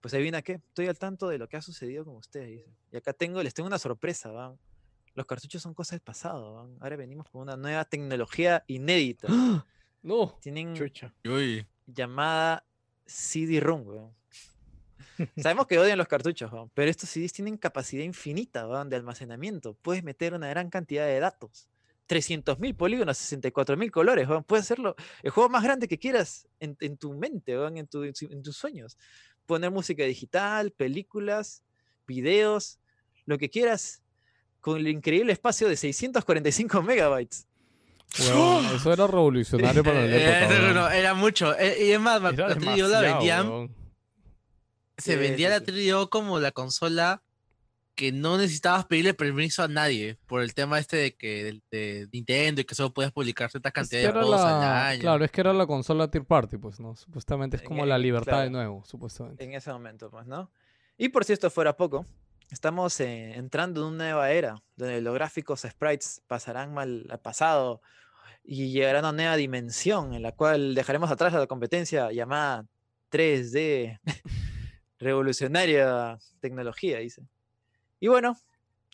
pues 0.00 0.12
adivina 0.12 0.42
qué, 0.42 0.54
estoy 0.54 0.88
al 0.88 0.98
tanto 0.98 1.28
de 1.28 1.38
lo 1.38 1.48
que 1.48 1.56
ha 1.56 1.62
sucedido 1.62 2.04
con 2.04 2.16
ustedes. 2.16 2.66
Y 2.90 2.96
acá 2.96 3.12
tengo, 3.12 3.40
les 3.44 3.54
tengo 3.54 3.68
una 3.68 3.78
sorpresa, 3.78 4.32
van. 4.32 4.58
Los 5.14 5.24
cartuchos 5.26 5.62
son 5.62 5.72
cosas 5.72 5.92
del 5.92 6.00
pasado, 6.00 6.54
van. 6.54 6.76
Ahora 6.80 6.96
venimos 6.96 7.30
con 7.30 7.42
una 7.42 7.56
nueva 7.56 7.84
tecnología 7.84 8.64
inédita. 8.66 9.28
No. 10.02 10.36
Tienen 10.40 10.74
Chucha. 10.74 11.14
Llamada 11.86 12.64
CD-ROM, 13.06 13.86
weón. 13.86 14.12
Sabemos 15.36 15.66
que 15.66 15.78
odian 15.78 15.98
los 15.98 16.08
cartuchos, 16.08 16.50
pero 16.74 16.90
estos 16.90 17.08
CDs 17.10 17.32
tienen 17.32 17.56
capacidad 17.56 18.02
infinita 18.04 18.66
de 18.84 18.96
almacenamiento. 18.96 19.74
Puedes 19.82 20.02
meter 20.04 20.34
una 20.34 20.48
gran 20.48 20.70
cantidad 20.70 21.06
de 21.06 21.18
datos. 21.20 21.68
300.000 22.08 22.76
polígonos, 22.76 23.16
64.000 23.32 23.90
colores, 23.90 24.28
weón. 24.28 24.44
Puedes 24.44 24.64
hacerlo 24.66 24.96
el 25.22 25.30
juego 25.30 25.48
más 25.48 25.62
grande 25.62 25.88
que 25.88 25.98
quieras 25.98 26.46
en, 26.60 26.76
en 26.80 26.96
tu 26.98 27.14
mente, 27.14 27.52
en, 27.54 27.86
tu- 27.86 28.10
tus 28.12 28.56
sueños. 28.56 28.98
Poner 29.46 29.70
música 29.70 30.04
digital, 30.04 30.72
películas, 30.72 31.62
videos, 32.06 32.78
lo 33.24 33.38
que 33.38 33.48
quieras, 33.48 34.02
con 34.60 34.76
el 34.78 34.88
increíble 34.88 35.32
espacio 35.32 35.68
de 35.68 35.76
645 35.76 36.82
megabytes. 36.82 37.46
Weón, 38.20 38.66
eso 38.76 38.92
era 38.92 39.06
revolucionario 39.06 39.82
para 39.82 40.02
la 40.04 40.06
Eh, 40.16 40.40
época. 40.40 40.54
no, 40.58 40.62
weón. 40.64 40.74
no, 40.74 40.90
era 40.90 41.14
mucho. 41.14 41.58
Eh, 41.58 41.86
y 41.86 41.90
es 41.92 42.00
más, 42.00 42.20
Era 42.20 42.48
la 42.48 42.56
3DO 42.56 42.88
la 42.88 43.00
demasiado, 43.00 43.02
vendían. 43.60 43.74
Se 44.98 45.12
Sí, 45.14 45.18
vendía 45.18 45.48
sí, 45.48 45.54
la 45.54 45.58
sí. 45.60 45.88
3DO 45.88 46.08
como 46.08 46.38
la 46.40 46.52
consola 46.52 47.22
que 47.94 48.10
no 48.10 48.38
necesitabas 48.38 48.86
pedirle 48.86 49.12
permiso 49.12 49.62
a 49.62 49.68
nadie 49.68 50.16
por 50.26 50.40
el 50.42 50.54
tema 50.54 50.78
este 50.78 50.96
de 50.96 51.14
que 51.14 51.44
de, 51.44 51.62
de 51.78 52.08
Nintendo 52.10 52.62
y 52.62 52.64
que 52.64 52.74
solo 52.74 52.92
podías 52.94 53.12
publicar 53.12 53.50
cierta 53.50 53.68
Es 53.68 53.72
que 53.74 53.80
cantidad 53.80 54.14
de 54.14 54.18
al 54.20 54.30
la, 54.30 54.88
año. 54.88 55.00
claro, 55.00 55.24
es 55.26 55.30
que 55.30 55.40
era 55.42 55.52
la 55.52 55.66
consola 55.66 56.10
tier 56.10 56.24
party, 56.24 56.56
pues, 56.56 56.80
¿no? 56.80 56.96
Supuestamente 56.96 57.58
es 57.58 57.62
como 57.62 57.82
el- 57.82 57.90
la 57.90 57.98
libertad 57.98 58.42
de 58.44 58.50
nuevo, 58.50 58.82
supuestamente. 58.86 59.44
En 59.44 59.52
ese 59.52 59.70
momento, 59.72 60.10
pues, 60.10 60.26
¿no? 60.26 60.50
Y 60.96 61.10
por 61.10 61.24
si 61.26 61.34
esto 61.34 61.50
fuera 61.50 61.76
poco, 61.76 62.06
estamos 62.50 62.98
eh, 63.00 63.32
entrando 63.34 63.82
en 63.82 63.94
una 63.94 64.04
nueva 64.04 64.30
era 64.30 64.62
donde 64.76 65.00
los 65.02 65.12
gráficos 65.14 65.60
sprites 65.60 66.22
pasarán 66.26 66.72
mal 66.72 67.06
al 67.10 67.20
pasado 67.20 67.82
y 68.42 68.72
llegarán 68.72 69.04
a 69.04 69.10
una 69.10 69.16
nueva 69.22 69.36
dimensión 69.36 70.14
en 70.14 70.22
la 70.22 70.32
cual 70.32 70.74
dejaremos 70.74 71.10
atrás 71.10 71.34
a 71.34 71.38
la 71.38 71.46
competencia 71.46 72.10
llamada 72.10 72.64
3D, 73.10 74.00
revolucionaria 75.02 76.18
tecnología, 76.40 76.98
dice. 76.98 77.22
Y 78.00 78.08
bueno, 78.08 78.36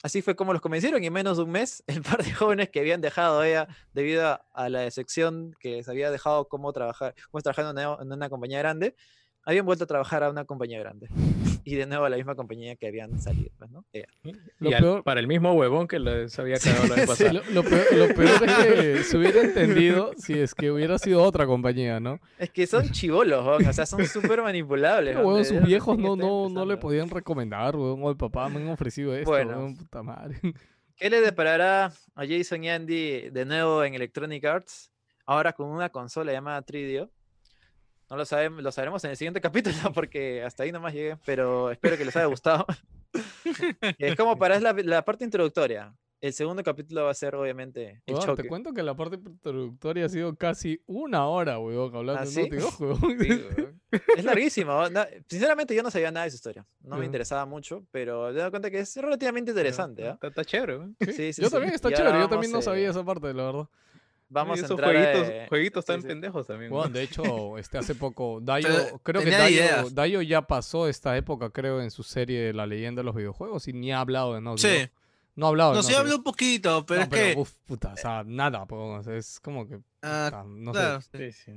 así 0.03 0.23
fue 0.23 0.37
como 0.37 0.53
los 0.53 0.63
convencieron 0.63 1.03
y 1.03 1.07
en 1.07 1.13
menos 1.13 1.37
de 1.37 1.45
un 1.45 1.51
mes 1.51 1.83
el 1.87 2.03
par 2.03 2.23
de 2.23 2.33
jóvenes 2.33 2.71
que 2.71 2.81
habían 2.81 3.01
dejado 3.01 3.43
ella 3.43 3.69
debido 3.93 4.27
a, 4.27 4.47
a 4.53 4.69
la 4.69 4.81
decepción 4.81 5.55
que 5.61 5.83
se 5.83 5.91
había 5.91 6.11
dejado 6.11 6.49
cómo 6.49 6.73
trabajar, 6.73 7.15
cómo 7.31 7.39
una, 7.71 7.99
en 8.01 8.13
una 8.13 8.29
compañía 8.29 8.59
grande, 8.59 8.95
habían 9.49 9.65
vuelto 9.65 9.85
a 9.85 9.87
trabajar 9.87 10.23
a 10.23 10.31
una 10.31 10.45
compañía 10.45 10.79
grande. 10.79 11.09
Y 11.65 11.75
de 11.75 11.87
nuevo 11.87 12.05
a 12.05 12.11
la 12.11 12.17
misma 12.17 12.35
compañía 12.35 12.77
que 12.77 12.87
habían 12.87 13.19
salido, 13.21 13.51
pues, 13.59 13.71
¿no? 13.71 13.85
Ella. 13.93 14.07
Lo 14.59 14.71
Y 14.71 14.75
al- 14.75 14.83
peor- 14.83 15.03
para 15.05 15.21
el 15.21 15.27
mismo 15.27 15.53
huevón 15.55 15.89
que 15.89 15.99
les 15.99 16.39
había 16.39 16.59
cagado 16.59 16.87
la 16.87 16.95
vez 16.97 17.11
Sí. 17.17 17.25
Lo, 17.33 17.43
lo 17.53 17.63
peor, 17.63 17.85
lo 17.95 18.15
peor 18.15 18.43
es 18.47 18.55
que 18.57 18.99
se 19.05 19.17
hubiera 19.19 19.41
entendido 19.43 20.13
si 20.17 20.39
es 20.39 20.55
que 20.55 20.71
hubiera 20.71 20.99
sido 20.99 21.23
otra 21.23 21.47
compañía, 21.47 21.99
¿no? 22.01 22.21
Es 22.39 22.51
que 22.51 22.67
son 22.67 22.91
chivolos, 22.91 23.45
o 23.67 23.73
sea, 23.73 23.85
son 23.87 24.05
súper 24.07 24.43
manipulables. 24.43 25.17
Pero, 25.17 25.45
sus 25.45 25.63
viejos 25.63 25.99
no, 25.99 26.15
no, 26.17 26.49
no 26.49 26.65
le 26.67 26.77
podían 26.77 27.09
recomendar, 27.11 27.75
weón. 27.77 28.03
O 28.03 28.11
el 28.11 28.17
papá 28.17 28.49
me 28.49 28.61
han 28.61 28.69
ofrecido 28.69 29.15
esto, 29.15 29.31
Bueno. 29.31 29.59
weón, 29.59 29.77
puta 29.77 30.03
madre. 30.03 30.41
¿Qué 30.97 31.11
le 31.11 31.21
deparará 31.21 31.87
a 32.15 32.27
Jason 32.27 32.65
y 32.65 32.71
Andy 32.71 33.31
de 33.31 33.45
nuevo 33.45 33.85
en 33.85 33.95
Electronic 33.95 34.45
Arts? 34.45 34.91
Ahora 35.27 35.53
con 35.53 35.69
una 35.69 35.91
consola 35.91 36.33
llamada 36.33 36.65
3DO. 36.65 37.11
No 38.11 38.17
lo 38.17 38.25
sabemos, 38.25 38.63
lo 38.63 38.73
sabremos 38.73 39.05
en 39.05 39.11
el 39.11 39.17
siguiente 39.17 39.41
capítulo 39.41 39.77
porque 39.95 40.43
hasta 40.43 40.63
ahí 40.63 40.73
nomás 40.73 40.95
llegué, 40.95 41.17
pero 41.25 41.71
espero 41.71 41.97
que 41.97 42.05
les 42.05 42.17
haya 42.17 42.27
gustado. 42.27 42.67
es 43.99 44.17
como 44.17 44.39
para 44.39 44.57
es 44.57 44.63
la, 44.63 44.73
la 44.73 45.05
parte 45.05 45.25
introductoria. 45.25 45.95
El 46.21 46.33
segundo 46.33 46.65
capítulo 46.65 47.05
va 47.05 47.13
a 47.13 47.15
ser 47.15 47.37
obviamente 47.37 48.03
el 48.05 48.15
Weón, 48.15 48.27
choque. 48.27 48.43
te 48.43 48.49
cuento 48.49 48.73
que 48.75 48.83
la 48.83 48.97
parte 48.97 49.17
introductoria 49.25 50.07
ha 50.07 50.09
sido 50.09 50.35
casi 50.35 50.83
una 50.87 51.27
hora, 51.29 51.61
weón, 51.61 51.95
hablando 51.95 52.23
¿Ah, 52.23 52.25
de 52.25 52.31
sí? 52.33 52.41
Naughty 52.41 52.57
Dog, 52.57 52.81
weón. 52.81 53.19
Sí, 53.21 53.45
weón. 53.57 53.81
es 54.17 54.25
larguísimo. 54.25 54.89
no- 54.91 55.05
sinceramente 55.29 55.77
yo 55.77 55.83
no 55.85 55.93
sabía 55.93 56.11
nada 56.11 56.25
de 56.25 56.31
su 56.31 56.35
historia. 56.37 56.67
No 56.81 56.97
me 56.97 57.05
interesaba 57.07 57.47
mucho, 57.47 57.85
pero 57.93 58.25
me 58.25 58.31
he 58.31 58.35
dado 58.35 58.51
cuenta 58.51 58.69
que 58.69 58.81
es 58.81 58.97
relativamente 58.97 59.53
interesante. 59.53 60.09
¿ah? 60.09 60.13
Está, 60.15 60.27
está 60.27 60.45
chévere. 60.45 60.81
Sí, 61.01 61.13
Sí, 61.13 61.33
sí, 61.35 61.43
yo 61.43 61.49
sí. 61.49 61.53
también 61.55 61.75
está 61.75 61.93
chévere, 61.93 62.19
yo 62.19 62.29
también 62.29 62.51
no 62.53 62.63
sabía 62.63 62.89
eh, 62.89 62.91
esa 62.91 63.05
parte, 63.05 63.33
la 63.33 63.45
verdad. 63.45 63.69
Vamos 64.31 64.59
Y 64.59 64.63
a 64.63 64.67
entrar 64.67 64.91
jueguitos, 64.95 65.29
eh, 65.29 65.47
jueguitos 65.49 65.85
tan 65.85 65.97
sí, 65.97 66.03
sí. 66.03 66.09
pendejos 66.09 66.47
también. 66.47 66.71
¿no? 66.71 66.77
Weón, 66.79 66.93
de 66.93 67.03
hecho, 67.03 67.23
este 67.59 67.79
hace 67.79 67.95
poco, 67.95 68.41
Dayo, 68.43 68.69
Pero 68.69 68.99
creo 68.99 69.23
que 69.23 69.31
Dayo. 69.31 69.91
Dayo 69.91 70.23
ya 70.23 70.43
pasó 70.43 70.87
esta 70.89 71.17
época, 71.17 71.51
creo, 71.51 71.81
en 71.81 71.91
su 71.91 72.03
serie 72.03 72.41
de 72.41 72.53
La 72.53 72.67
leyenda 72.67 73.01
de 73.01 73.05
los 73.05 73.15
videojuegos 73.15 73.69
y 73.69 73.73
ni 73.73 73.93
ha 73.93 74.01
hablado 74.01 74.35
de 74.35 74.41
Naughty 74.41 74.63
Sí. 74.63 74.91
No 75.35 75.47
ha 75.47 75.49
hablado 75.51 75.71
de 75.71 75.77
No, 75.77 75.83
sí 75.83 75.95
habló 75.95 76.17
un 76.17 76.25
poquito, 76.25 76.85
pero 76.85 77.07
No, 77.07 77.17
es 77.17 77.33
que. 77.35 77.41
uf, 77.41 77.53
puta, 77.65 77.93
o 77.93 77.97
sea, 77.97 78.25
nada, 78.27 78.67
sea, 79.03 79.15
es 79.15 79.39
como 79.41 79.67
que, 79.69 79.79
ah, 80.03 80.29
puta, 80.31 80.45
no 80.47 80.73
claro, 80.73 81.01
sé. 81.01 81.33
sí. 81.33 81.55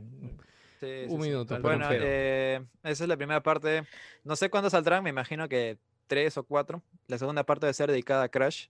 Sí, 0.80 1.06
Un 1.10 1.22
minuto, 1.22 1.56
pero 1.56 1.62
Bueno, 1.62 1.88
eh, 1.92 2.60
esa 2.84 3.04
es 3.04 3.08
la 3.08 3.16
primera 3.18 3.44
parte. 3.44 3.84
No 4.24 4.36
sé 4.36 4.50
cuándo 4.50 4.68
saldrán, 4.70 5.04
me 5.04 5.12
imagino 5.12 5.48
que 5.48 5.78
tres 6.08 6.38
o 6.38 6.44
cuatro. 6.44 6.82
La 7.08 7.20
segunda 7.20 7.44
parte 7.44 7.68
debe 7.68 7.74
ser 7.76 7.92
dedicada 7.92 8.24
a 8.24 8.30
Crash. 8.30 8.68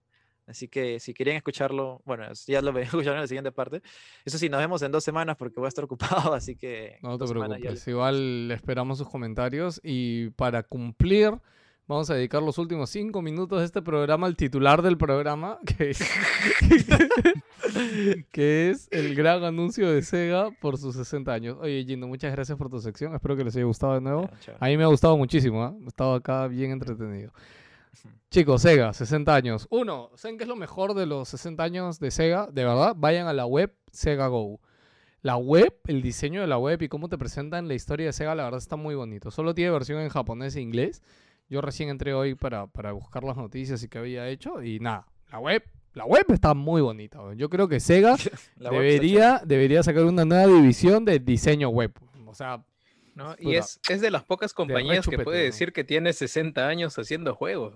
Así 0.52 0.68
que 0.68 1.00
si 1.00 1.14
querían 1.14 1.38
escucharlo, 1.38 2.02
bueno, 2.06 2.26
ya 2.48 2.62
lo 2.62 2.78
escucharon 2.80 3.16
en 3.18 3.22
la 3.22 3.28
siguiente 3.28 3.52
parte. 3.52 3.82
Eso 4.24 4.38
sí, 4.38 4.48
nos 4.50 4.60
vemos 4.60 4.82
en 4.84 4.92
dos 4.92 5.04
semanas 5.04 5.36
porque 5.38 5.56
voy 5.60 5.66
a 5.66 5.70
estar 5.70 5.84
ocupado, 5.90 6.34
así 6.34 6.56
que... 6.56 6.98
No 7.02 7.18
te 7.18 7.26
preocupes, 7.26 7.60
les- 7.62 7.88
igual 7.88 8.52
esperamos 8.52 8.98
sus 9.00 9.10
comentarios 9.10 9.82
y 9.84 10.30
para 10.32 10.64
cumplir 10.64 11.32
vamos 11.88 12.10
a 12.10 12.14
dedicar 12.16 12.42
los 12.42 12.58
últimos 12.58 12.90
cinco 12.90 13.22
minutos 13.22 13.60
de 13.60 13.66
este 13.66 13.82
programa 13.82 14.26
al 14.28 14.38
titular 14.38 14.82
del 14.82 14.98
programa, 14.98 15.58
que, 15.66 15.94
que 18.32 18.70
es 18.70 18.88
el 18.92 19.16
gran 19.16 19.44
anuncio 19.44 19.92
de 19.92 20.02
Sega 20.02 20.52
por 20.62 20.78
sus 20.78 20.96
60 20.96 21.34
años. 21.34 21.58
Oye 21.60 21.84
Gino, 21.86 22.08
muchas 22.08 22.32
gracias 22.32 22.58
por 22.58 22.70
tu 22.70 22.80
sección, 22.80 23.14
espero 23.14 23.36
que 23.36 23.44
les 23.44 23.56
haya 23.56 23.66
gustado 23.66 23.96
de 23.96 24.02
nuevo. 24.02 24.30
A 24.60 24.68
mí 24.68 24.78
me 24.78 24.84
ha 24.84 24.88
gustado 24.88 25.18
muchísimo, 25.18 25.64
¿ah? 25.64 25.74
he 25.84 25.88
estado 25.88 26.14
acá 26.14 26.48
bien 26.48 26.72
entretenido. 26.72 27.32
Chicos, 28.30 28.62
Sega, 28.62 28.94
60 28.94 29.36
años. 29.36 29.68
Uno, 29.70 30.10
¿saben 30.16 30.38
qué 30.38 30.46
es 30.46 30.48
lo 30.48 30.56
mejor 30.56 30.94
de 30.94 31.06
los 31.06 31.28
60 31.30 31.64
años 31.64 32.00
de 32.00 32.12
Sega? 32.12 32.48
De 32.52 32.64
verdad, 32.64 32.94
vayan 32.96 33.28
a 33.28 33.34
la 33.34 33.46
web 33.46 33.74
Sega 33.92 34.28
Go. 34.28 34.62
La 35.22 35.36
web, 35.36 35.74
el 35.86 36.02
diseño 36.02 36.42
de 36.42 36.48
la 36.48 36.58
web 36.58 36.82
y 36.82 36.88
cómo 36.88 37.10
te 37.10 37.18
presentan 37.18 37.68
la 37.68 37.74
historia 37.74 38.08
de 38.08 38.14
Sega, 38.14 38.34
la 38.34 38.46
verdad 38.46 38.60
está 38.60 38.76
muy 38.76 38.96
bonito. 38.96 39.32
Solo 39.32 39.54
tiene 39.54 39.72
versión 39.72 40.00
en 40.00 40.10
japonés 40.10 40.56
e 40.56 40.62
inglés. 40.62 41.04
Yo 41.50 41.62
recién 41.62 41.90
entré 41.90 42.14
hoy 42.14 42.36
para, 42.36 42.68
para 42.68 42.94
buscar 42.94 43.24
las 43.24 43.36
noticias 43.36 43.84
y 43.84 43.90
qué 43.90 43.98
había 43.98 44.28
hecho 44.30 44.64
y 44.64 44.80
nada, 44.80 45.06
la 45.30 45.40
web, 45.40 45.64
la 45.94 46.06
web 46.06 46.26
está 46.30 46.54
muy 46.54 46.82
bonita. 46.82 47.20
Yo 47.36 47.50
creo 47.50 47.68
que 47.68 47.82
Sega 47.82 48.16
debería, 48.56 49.42
debería 49.46 49.84
sacar 49.84 50.06
una 50.06 50.24
nueva 50.24 50.48
división 50.48 51.04
de 51.04 51.20
diseño 51.20 51.68
web. 51.70 51.92
O 52.26 52.34
sea, 52.34 52.64
¿no? 53.16 53.34
Y 53.40 53.46
Puta. 53.46 53.58
es, 53.60 53.80
es 53.90 54.02
de 54.02 54.12
las 54.12 54.24
pocas 54.24 54.54
compañías 54.54 55.08
que 55.08 55.20
puede 55.20 55.44
decir 55.44 55.74
que 55.74 55.84
tiene 55.84 56.14
60 56.14 56.68
años 56.68 56.98
haciendo 56.98 57.36
juegos. 57.36 57.74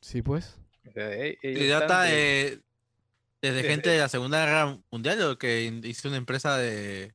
sí 0.00 0.22
pues. 0.22 0.58
O 0.88 0.92
sea, 0.92 1.12
e- 1.12 1.38
ellos 1.42 1.62
Y 1.62 1.70
está 1.72 2.02
de- 2.02 2.42
eh, 2.48 2.60
desde 3.40 3.56
desde- 3.56 3.68
gente 3.68 3.88
de 3.90 3.98
la 3.98 4.08
Segunda 4.08 4.44
Guerra 4.44 4.78
Mundial 4.90 5.38
que 5.38 5.62
hizo 5.84 6.08
una 6.08 6.16
empresa 6.18 6.56
de, 6.58 7.14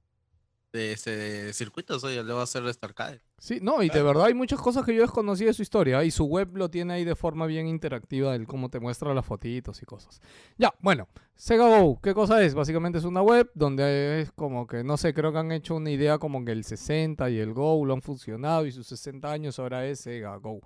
de, 0.73 0.91
ese- 0.93 1.15
de 1.15 1.53
circuitos, 1.53 2.03
oye, 2.03 2.23
luego 2.23 2.41
hacer 2.41 2.65
este 2.65 2.85
arcade. 2.85 3.21
Sí, 3.39 3.59
no, 3.61 3.81
y 3.81 3.89
de 3.89 4.03
verdad 4.03 4.25
hay 4.25 4.33
muchas 4.33 4.59
cosas 4.59 4.85
que 4.85 4.93
yo 4.93 5.01
desconocía 5.01 5.47
de 5.47 5.53
su 5.53 5.61
historia 5.61 6.03
y 6.03 6.11
su 6.11 6.25
web 6.25 6.55
lo 6.57 6.69
tiene 6.69 6.93
ahí 6.93 7.05
de 7.05 7.15
forma 7.15 7.45
bien 7.45 7.67
interactiva, 7.67 8.35
el 8.35 8.45
cómo 8.45 8.69
te 8.69 8.79
muestra 8.81 9.13
las 9.13 9.25
fotitos 9.25 9.81
y 9.81 9.85
cosas. 9.85 10.21
Ya, 10.57 10.73
bueno, 10.81 11.07
Sega 11.35 11.79
Go, 11.79 11.99
¿qué 12.01 12.13
cosa 12.13 12.43
es? 12.43 12.53
Básicamente 12.53 12.97
es 12.97 13.05
una 13.05 13.21
web 13.21 13.49
donde 13.55 14.21
es 14.21 14.31
como 14.33 14.67
que, 14.67 14.83
no 14.83 14.97
sé, 14.97 15.13
creo 15.13 15.31
que 15.31 15.37
han 15.37 15.53
hecho 15.53 15.77
una 15.77 15.89
idea 15.89 16.17
como 16.17 16.43
que 16.43 16.51
el 16.51 16.65
60 16.65 17.29
y 17.29 17.37
el 17.37 17.53
Go 17.53 17.85
lo 17.85 17.93
han 17.93 18.01
funcionado 18.01 18.65
y 18.65 18.73
sus 18.73 18.87
60 18.87 19.31
años 19.31 19.57
ahora 19.57 19.85
es 19.85 20.01
Sega 20.01 20.35
Go. 20.35 20.59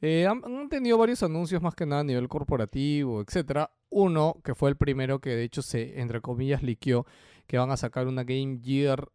Eh, 0.00 0.26
han, 0.26 0.42
han 0.44 0.68
tenido 0.68 0.98
varios 0.98 1.22
anuncios 1.24 1.60
más 1.60 1.74
que 1.74 1.86
nada 1.86 2.02
a 2.02 2.04
nivel 2.04 2.28
corporativo, 2.28 3.20
etcétera. 3.20 3.72
Uno, 3.90 4.36
que 4.44 4.54
fue 4.54 4.70
el 4.70 4.76
primero 4.76 5.20
que 5.20 5.30
de 5.30 5.42
hecho 5.42 5.60
se, 5.60 6.00
entre 6.00 6.20
comillas, 6.20 6.62
liqueó, 6.62 7.04
que 7.46 7.58
van 7.58 7.70
a 7.70 7.76
sacar 7.76 8.06
una 8.06 8.24
Game 8.24 8.60
Gear, 8.62 9.08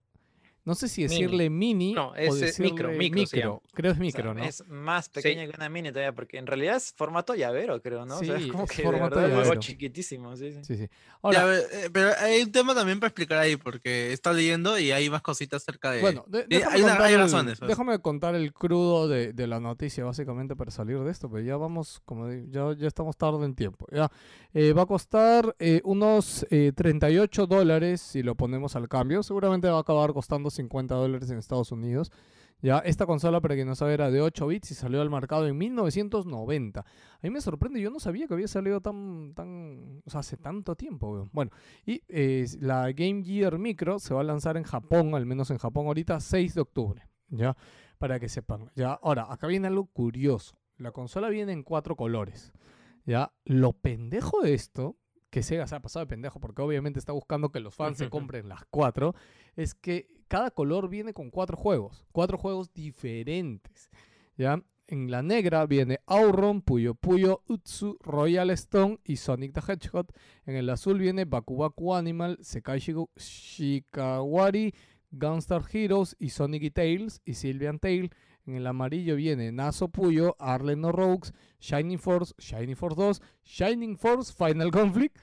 no 0.68 0.76
sé 0.76 0.88
si 0.88 1.02
Mini. 1.02 1.14
decirle 1.16 1.50
mini, 1.50 1.94
No, 1.94 2.10
o 2.10 2.16
es, 2.16 2.36
eh, 2.36 2.46
decirle 2.46 2.72
micro, 2.72 2.90
micro 2.92 3.24
llama. 3.24 3.60
creo 3.74 3.92
es 3.94 3.98
O 3.98 4.00
sea, 4.00 4.06
micro, 4.06 4.34
¿no? 4.36 4.44
Es 4.44 4.68
más 4.68 5.10
pequeña 5.10 5.48
que 5.48 5.54
una 5.58 5.70
mini 5.70 5.90
todavía, 5.90 6.14
porque 6.14 6.38
en 6.38 6.46
realidad 6.46 6.76
es 6.76 6.94
formato 6.96 7.34
llavero, 7.34 7.82
creo, 7.82 8.06
¿no? 8.06 8.18
o 8.18 8.20
sea, 8.20 8.38
Sí, 8.38 8.46
es 8.46 8.52
como 8.52 8.66
es 8.66 8.70
que 8.72 8.78
de 8.78 8.84
formato 8.84 9.16
verdad 9.16 9.26
es 9.30 9.34
algo 9.34 9.44
llavero. 9.46 9.62
chiquitísimo, 9.62 10.36
sí, 10.36 10.52
sí. 10.52 10.60
Sí, 10.64 10.76
sí. 10.78 10.90
Ahora, 11.24 11.58
eh, 11.58 11.90
pero 11.92 12.12
hay 12.20 12.42
un 12.44 12.52
tema 12.52 12.76
también 12.76 13.00
para 13.00 13.08
explicar 13.08 13.38
ahí, 13.40 13.56
porque 13.56 14.14
estado 14.14 14.36
leyendo 14.36 14.78
y 14.78 14.92
hay 14.92 15.10
más 15.10 15.22
cositas 15.22 15.64
acerca 15.64 15.92
de... 15.92 16.02
bueno, 16.02 16.26
de- 16.28 16.46
déjame, 16.48 16.76
hay 16.76 16.82
una- 16.82 16.90
contar 16.92 17.08
hay 17.08 17.14
el, 17.14 17.20
razones, 17.22 17.60
pues. 17.60 17.70
déjame 17.70 18.00
contar 18.00 18.36
el 18.36 18.54
crudo 18.54 19.08
de, 19.08 19.34
de 19.34 19.48
la 19.48 19.60
noticia, 19.60 20.04
básicamente, 20.04 20.56
para 20.56 20.70
salir 20.70 21.00
de 21.00 21.10
esto, 21.12 21.30
pero 21.32 21.44
ya 21.44 21.56
vamos, 21.58 22.02
como 22.06 22.28
digo, 22.28 22.46
ya, 22.52 22.78
ya 22.78 22.88
estamos 22.88 23.16
tarde 23.18 23.46
en 23.46 23.56
tiempo. 23.56 23.88
Ya. 23.92 24.12
Eh, 24.54 24.74
va 24.74 24.82
a 24.84 24.86
costar 24.86 25.56
eh, 25.60 25.82
unos 25.84 26.46
eh, 26.50 26.72
38 26.76 27.46
dólares 27.48 28.02
si 28.02 28.24
lo 28.24 28.36
ponemos 28.36 28.76
al 28.76 28.88
cambio. 28.90 29.22
Seguramente 29.24 29.68
va 29.70 29.78
a 29.78 29.82
acabar 29.82 30.14
costando 30.14 30.50
50 30.58 30.94
dólares 30.96 31.30
en 31.32 31.38
Estados 31.38 31.72
Unidos. 31.72 32.12
Ya, 32.60 32.80
esta 32.80 33.06
consola, 33.06 33.40
para 33.40 33.54
quien 33.54 33.68
no 33.68 33.76
sabe, 33.76 33.94
era 33.94 34.10
de 34.10 34.20
8 34.20 34.48
bits 34.48 34.72
y 34.72 34.76
salió 34.76 35.02
al 35.02 35.12
mercado 35.12 35.48
en 35.48 35.58
1990. 35.58 36.80
A 36.80 36.86
mí 37.22 37.30
me 37.30 37.40
sorprende, 37.40 37.80
yo 37.80 37.92
no 37.92 38.00
sabía 38.00 38.28
que 38.28 38.34
había 38.34 38.48
salido 38.48 38.82
tan, 38.82 39.34
tan, 39.36 40.02
o 40.06 40.10
sea, 40.10 40.22
hace 40.22 40.38
tanto 40.38 40.76
tiempo. 40.76 41.12
weón. 41.12 41.30
Bueno, 41.32 41.52
y 41.86 42.02
eh, 42.08 42.48
la 42.60 42.92
Game 42.94 43.24
Gear 43.24 43.60
Micro 43.60 44.00
se 44.00 44.14
va 44.14 44.22
a 44.22 44.24
lanzar 44.24 44.58
en 44.58 44.64
Japón, 44.64 45.14
al 45.14 45.28
menos 45.28 45.52
en 45.52 45.60
Japón 45.60 45.86
ahorita, 45.86 46.20
6 46.20 46.56
de 46.56 46.62
octubre. 46.62 47.08
Ya, 47.30 47.56
para 48.00 48.20
que 48.20 48.28
sepan. 48.28 48.72
Ya, 48.76 48.94
ahora, 48.94 49.28
acá 49.30 49.48
viene 49.48 49.68
algo 49.68 49.86
curioso. 49.86 50.58
La 50.78 50.92
consola 50.92 51.30
viene 51.30 51.52
en 51.52 51.64
cuatro 51.64 51.96
colores. 51.96 52.54
Ya, 53.06 53.34
lo 53.46 53.74
pendejo 53.74 54.42
de 54.42 54.54
esto, 54.54 54.98
que 55.30 55.44
Sega 55.44 55.68
se 55.68 55.76
ha 55.76 55.82
pasado 55.82 56.06
de 56.06 56.10
pendejo, 56.10 56.40
porque 56.40 56.62
obviamente 56.62 57.00
está 57.00 57.12
buscando 57.12 57.52
que 57.52 57.60
los 57.60 57.76
fans 57.76 57.98
se 57.98 58.10
compren 58.10 58.50
las 58.50 58.66
cuatro, 58.70 59.14
es 59.58 59.76
que 59.76 60.08
cada 60.30 60.52
color 60.52 60.88
viene 60.88 61.14
con 61.14 61.30
cuatro 61.30 61.58
juegos, 61.58 62.06
cuatro 62.14 62.38
juegos 62.38 62.74
diferentes. 62.74 63.90
¿Ya? 64.38 64.62
en 64.88 65.12
la 65.12 65.22
negra 65.22 65.66
viene 65.66 66.00
Auron, 66.06 66.62
Puyo 66.62 66.96
Puyo, 66.96 67.44
Utsu, 67.48 67.98
Royal 68.02 68.50
Stone 68.52 69.00
y 69.04 69.18
Sonic 69.18 69.54
the 69.54 69.62
Hedgehog. 69.72 70.08
En 70.46 70.56
el 70.56 70.70
azul 70.70 71.00
viene 71.00 71.26
Baku 71.26 71.58
Baku 71.58 71.94
Animal, 71.94 72.38
Sekai 72.42 72.80
Shikawari, 72.80 74.74
Gunstar 75.12 75.64
Heroes 75.72 76.16
y 76.20 76.30
Sonic 76.30 76.64
y 76.64 76.72
Tails 76.72 77.22
y 77.26 77.34
Sylvian 77.34 77.80
Tail. 77.80 78.12
En 78.46 78.56
el 78.56 78.66
amarillo 78.66 79.18
viene 79.18 79.52
Naso 79.52 79.90
Puyo, 79.90 80.38
Arlen 80.40 80.84
Rogues, 80.84 81.34
Shining 81.60 82.00
Force, 82.00 82.34
Shining 82.38 82.78
Force 82.78 82.96
2, 82.96 83.22
Shining 83.44 83.98
Force 83.98 84.34
Final 84.34 84.72
Conflict. 84.72 85.18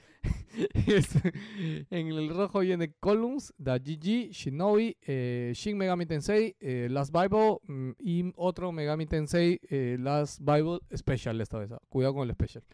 En 1.91 2.09
el 2.09 2.28
rojo 2.28 2.61
viene 2.61 2.93
Columns, 3.01 3.53
GG, 3.59 4.31
Shinobi, 4.31 4.97
eh, 5.03 5.53
Shin 5.55 5.77
Megami 5.77 6.07
Tensei, 6.07 6.55
eh, 6.61 6.89
Last 6.91 7.12
Bible 7.12 7.59
mm, 7.67 7.91
y 7.99 8.33
otro 8.36 8.70
Megami 8.73 9.07
Tensei 9.07 9.59
eh, 9.69 9.97
Last 9.99 10.41
Bible 10.41 10.78
Special 10.97 11.41
esta 11.41 11.59
vez. 11.59 11.73
ah, 11.73 11.81
Cuidado 11.89 12.15
con 12.15 12.28
el 12.28 12.35
Special. 12.35 12.65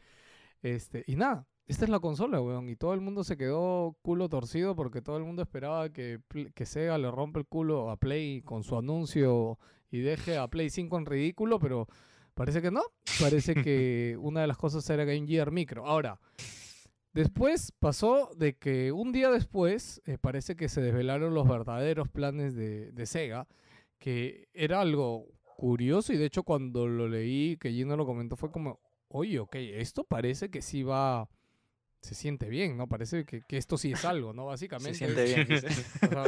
Este, 0.63 1.05
y 1.07 1.17
nada, 1.17 1.47
esta 1.67 1.85
es 1.85 1.91
la 1.91 2.01
consola, 2.01 2.41
weón. 2.41 2.69
Y 2.69 2.77
todo 2.77 2.95
el 2.95 3.01
mundo 3.01 3.25
se 3.25 3.37
quedó 3.37 3.97
culo 4.03 4.29
torcido 4.29 4.77
porque 4.77 5.03
todo 5.03 5.17
el 5.17 5.25
mundo 5.25 5.43
esperaba 5.43 5.91
que, 5.91 6.21
que 6.55 6.67
Sega 6.67 6.99
le 6.99 7.11
rompa 7.11 7.39
el 7.39 7.47
culo 7.47 7.91
a 7.91 7.97
Play 7.97 8.43
con 8.43 8.63
su 8.63 8.77
anuncio 8.77 9.59
y 9.91 10.01
deje 10.01 10.37
a 10.37 10.49
Play 10.49 10.71
5 10.71 10.99
en 10.99 11.07
ridículo, 11.07 11.59
pero 11.59 11.87
parece 12.35 12.61
que 12.61 12.71
no. 12.71 12.83
Parece 13.21 13.55
que 13.55 14.17
una 14.21 14.43
de 14.43 14.47
las 14.47 14.57
cosas 14.57 14.89
era 14.91 15.05
Game 15.05 15.27
Gear 15.27 15.51
Micro. 15.51 15.87
Ahora, 15.87 16.21
después 17.13 17.73
pasó 17.79 18.31
de 18.37 18.57
que 18.57 18.93
un 18.93 19.13
día 19.13 19.31
después 19.31 20.01
eh, 20.07 20.19
parece 20.21 20.57
que 20.57 20.69
se 20.69 20.81
desvelaron 20.81 21.35
los 21.35 21.49
verdaderos 21.49 22.09
planes 22.09 22.55
de, 22.55 22.93
de 22.93 23.07
Sega, 23.07 23.47
que 23.99 24.49
era 24.55 24.81
algo 24.81 25.27
curioso 25.57 26.13
y 26.13 26.17
de 26.17 26.25
hecho 26.25 26.43
cuando 26.43 26.87
lo 26.89 27.09
leí, 27.09 27.57
que 27.59 27.71
Gino 27.71 27.97
lo 27.97 28.07
comentó, 28.07 28.37
fue 28.37 28.51
como, 28.51 28.81
oye, 29.09 29.39
ok, 29.39 29.57
esto 29.57 30.05
parece 30.05 30.51
que 30.51 30.63
sí 30.63 30.83
va... 30.83 31.29
Se 32.01 32.15
siente 32.15 32.49
bien, 32.49 32.79
¿no? 32.79 32.89
Parece 32.89 33.27
que, 33.27 33.43
que 33.43 33.59
esto 33.59 33.77
sí 33.77 33.93
es 33.93 34.07
algo, 34.07 34.33
¿no? 34.33 34.47
Básicamente. 34.47 34.95
Se 34.95 35.05
siente 35.05 35.25
bien. 35.25 35.47
dice. 35.47 35.67
o 36.07 36.09
sea, 36.09 36.25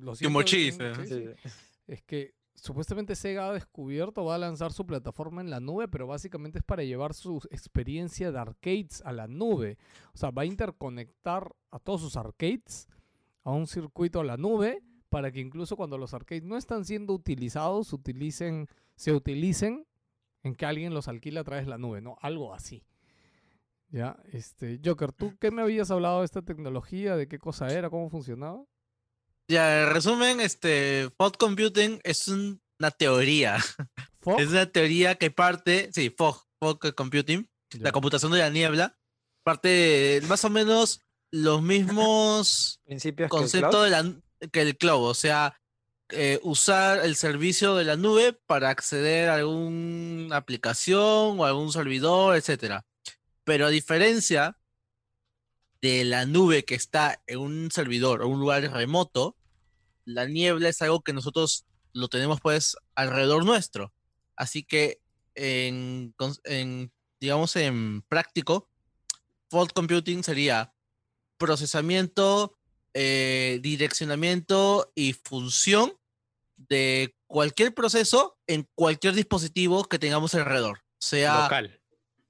lo 0.00 0.16
siento 0.16 0.24
Como 0.24 0.38
bien, 0.40 0.44
chiste, 0.44 0.92
sí, 0.92 0.98
¿no? 0.98 1.06
sí. 1.06 1.14
Sí, 1.14 1.24
sí. 1.44 1.50
Es 1.86 2.02
que 2.02 2.34
supuestamente 2.60 3.14
Sega 3.14 3.48
ha 3.48 3.52
descubierto, 3.52 4.24
va 4.24 4.34
a 4.34 4.38
lanzar 4.38 4.72
su 4.72 4.86
plataforma 4.86 5.40
en 5.40 5.50
la 5.50 5.60
nube, 5.60 5.88
pero 5.88 6.06
básicamente 6.06 6.58
es 6.58 6.64
para 6.64 6.82
llevar 6.82 7.14
su 7.14 7.38
experiencia 7.50 8.30
de 8.32 8.38
arcades 8.38 9.02
a 9.04 9.12
la 9.12 9.26
nube. 9.26 9.78
O 10.14 10.18
sea, 10.18 10.30
va 10.30 10.42
a 10.42 10.46
interconectar 10.46 11.54
a 11.70 11.78
todos 11.78 12.00
sus 12.00 12.16
arcades 12.16 12.88
a 13.44 13.52
un 13.52 13.66
circuito 13.66 14.20
a 14.20 14.24
la 14.24 14.36
nube 14.36 14.82
para 15.08 15.32
que 15.32 15.40
incluso 15.40 15.76
cuando 15.76 15.96
los 15.96 16.14
arcades 16.14 16.44
no 16.44 16.56
están 16.56 16.84
siendo 16.84 17.14
utilizados, 17.14 17.92
utilicen, 17.92 18.68
se 18.94 19.12
utilicen 19.12 19.86
en 20.42 20.54
que 20.54 20.66
alguien 20.66 20.94
los 20.94 21.08
alquila 21.08 21.40
a 21.40 21.44
través 21.44 21.64
de 21.64 21.70
la 21.70 21.78
nube, 21.78 22.00
¿no? 22.00 22.16
Algo 22.20 22.54
así. 22.54 22.84
Ya, 23.90 24.20
este, 24.32 24.80
Joker, 24.84 25.12
¿tú 25.12 25.34
qué 25.40 25.50
me 25.50 25.62
habías 25.62 25.90
hablado 25.90 26.18
de 26.18 26.26
esta 26.26 26.42
tecnología? 26.42 27.16
¿De 27.16 27.26
qué 27.26 27.38
cosa 27.38 27.68
era? 27.68 27.88
¿Cómo 27.88 28.10
funcionaba? 28.10 28.62
Ya, 29.48 29.82
en 29.84 29.90
resumen, 29.90 30.40
este, 30.40 31.10
Fog 31.16 31.36
Computing 31.38 32.00
es 32.04 32.28
un- 32.28 32.60
una 32.78 32.90
teoría. 32.90 33.56
¿Fog? 34.20 34.40
Es 34.40 34.48
una 34.50 34.66
teoría 34.70 35.14
que 35.16 35.30
parte, 35.30 35.90
sí, 35.92 36.10
Fog, 36.16 36.44
Fog 36.60 36.94
Computing, 36.94 37.48
la 37.80 37.92
computación 37.92 38.32
de 38.32 38.38
la 38.38 38.50
niebla, 38.50 38.98
parte 39.42 39.68
de 39.68 40.26
más 40.26 40.44
o 40.44 40.50
menos 40.50 41.00
los 41.30 41.62
mismos 41.62 42.80
Principios 42.86 43.30
que 43.30 43.36
el 43.36 43.40
conceptos 43.40 43.70
cloud. 43.70 43.84
de 43.84 43.90
la, 43.90 44.48
que 44.50 44.60
el 44.62 44.76
cloud, 44.76 45.08
o 45.08 45.14
sea, 45.14 45.58
eh, 46.10 46.40
usar 46.42 47.04
el 47.04 47.16
servicio 47.16 47.74
de 47.76 47.84
la 47.84 47.96
nube 47.96 48.32
para 48.46 48.70
acceder 48.70 49.28
a 49.28 49.34
alguna 49.36 50.36
aplicación 50.36 51.38
o 51.40 51.44
a 51.44 51.48
algún 51.48 51.72
servidor, 51.72 52.36
etcétera. 52.36 52.84
Pero 53.44 53.66
a 53.66 53.70
diferencia 53.70 54.58
de 55.80 56.04
la 56.04 56.24
nube 56.26 56.64
que 56.64 56.74
está 56.74 57.22
en 57.26 57.38
un 57.38 57.70
servidor 57.70 58.22
o 58.22 58.28
un 58.28 58.40
lugar 58.40 58.62
remoto, 58.72 59.36
la 60.08 60.24
niebla 60.24 60.70
es 60.70 60.80
algo 60.80 61.02
que 61.02 61.12
nosotros 61.12 61.66
lo 61.92 62.08
tenemos 62.08 62.40
pues 62.40 62.76
alrededor 62.94 63.44
nuestro. 63.44 63.92
Así 64.36 64.62
que 64.64 65.00
en, 65.34 66.14
digamos 67.20 67.56
en 67.56 68.02
práctico, 68.08 68.70
fault 69.50 69.72
computing 69.72 70.24
sería 70.24 70.72
procesamiento, 71.36 72.58
eh, 72.94 73.58
direccionamiento 73.62 74.90
y 74.94 75.12
función 75.12 75.92
de 76.56 77.14
cualquier 77.26 77.74
proceso 77.74 78.38
en 78.46 78.66
cualquier 78.74 79.14
dispositivo 79.14 79.84
que 79.84 79.98
tengamos 79.98 80.34
alrededor. 80.34 80.80
Sea 80.98 81.42
Local. 81.42 81.80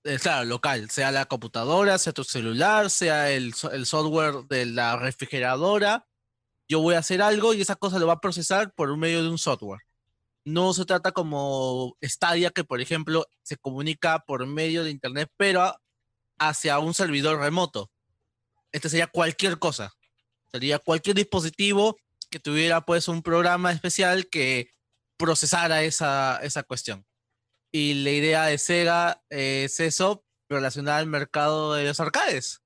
eh, 0.05 0.19
claro, 0.21 0.45
local, 0.45 0.91
sea 0.91 1.13
la 1.13 1.27
computadora, 1.27 1.97
sea 1.99 2.13
tu 2.13 2.25
celular, 2.25 2.91
sea 2.91 3.31
el 3.31 3.55
software 3.55 4.47
de 4.49 4.67
la 4.67 4.97
refrigeradora. 4.97 6.08
Yo 6.69 6.81
voy 6.81 6.95
a 6.95 6.99
hacer 6.99 7.23
algo 7.23 7.55
y 7.55 7.63
esa 7.63 7.77
cosa 7.77 7.99
lo 7.99 8.07
va 8.07 8.15
a 8.15 8.21
procesar 8.21 8.73
por 8.75 8.95
medio 8.97 9.23
de 9.23 9.31
un 9.31 9.39
software. 9.39 9.81
No 10.45 10.73
se 10.75 10.85
trata 10.85 11.13
como 11.13 11.97
Stadia, 12.03 12.51
que 12.51 12.65
por 12.65 12.81
ejemplo 12.81 13.27
se 13.43 13.57
comunica 13.57 14.21
por 14.21 14.47
medio 14.47 14.85
de 14.85 14.91
Internet, 14.91 15.31
pero 15.37 15.75
hacia 16.39 16.79
un 16.79 16.95
servidor 16.95 17.39
remoto. 17.41 17.91
Este 18.73 18.89
sería 18.89 19.07
cualquier 19.07 19.59
cosa. 19.59 19.93
Sería 20.51 20.79
cualquier 20.79 21.17
dispositivo 21.17 21.97
que 22.31 22.41
tuviera 22.41 22.83
pues 22.83 23.09
un 23.09 23.23
programa 23.23 23.73
especial 23.73 24.29
que 24.29 24.71
procesara 25.17 25.83
esa, 25.83 26.39
esa 26.43 26.63
cuestión. 26.63 27.07
Y 27.73 27.95
la 27.95 28.11
idea 28.11 28.45
de 28.45 28.59
Sega 28.59 29.23
es 29.29 29.81
eso, 29.81 30.25
relacionada 30.49 30.99
al 30.99 31.07
mercado 31.07 31.75
de 31.75 31.85
los 31.85 32.01
arcades. 32.01 32.63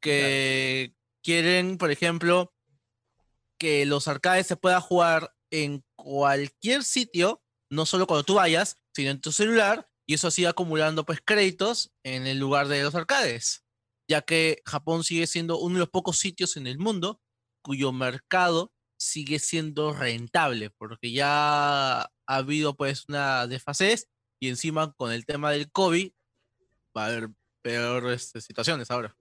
Que 0.00 0.94
quieren, 1.26 1.76
por 1.76 1.90
ejemplo, 1.90 2.54
que 3.58 3.84
los 3.84 4.06
arcades 4.06 4.46
se 4.46 4.54
puedan 4.54 4.80
jugar 4.80 5.34
en 5.50 5.84
cualquier 5.96 6.84
sitio, 6.84 7.42
no 7.68 7.84
solo 7.84 8.06
cuando 8.06 8.22
tú 8.22 8.34
vayas, 8.34 8.76
sino 8.94 9.10
en 9.10 9.20
tu 9.20 9.32
celular, 9.32 9.90
y 10.06 10.14
eso 10.14 10.30
sigue 10.30 10.46
acumulando 10.46 11.04
pues 11.04 11.18
créditos 11.24 11.92
en 12.04 12.28
el 12.28 12.38
lugar 12.38 12.68
de 12.68 12.80
los 12.84 12.94
arcades, 12.94 13.64
ya 14.08 14.22
que 14.22 14.62
Japón 14.64 15.02
sigue 15.02 15.26
siendo 15.26 15.58
uno 15.58 15.74
de 15.74 15.80
los 15.80 15.90
pocos 15.90 16.16
sitios 16.16 16.56
en 16.56 16.68
el 16.68 16.78
mundo 16.78 17.20
cuyo 17.60 17.90
mercado 17.90 18.72
sigue 18.96 19.40
siendo 19.40 19.92
rentable, 19.92 20.70
porque 20.78 21.10
ya 21.10 22.02
ha 22.02 22.10
habido 22.28 22.76
pues 22.76 23.08
una 23.08 23.48
desfasez 23.48 24.06
y 24.40 24.48
encima 24.48 24.92
con 24.92 25.10
el 25.10 25.26
tema 25.26 25.50
del 25.50 25.72
COVID 25.72 26.12
va 26.96 27.02
a 27.02 27.06
haber 27.08 27.30
peores 27.62 28.26
este, 28.26 28.40
situaciones 28.42 28.92
ahora. 28.92 29.16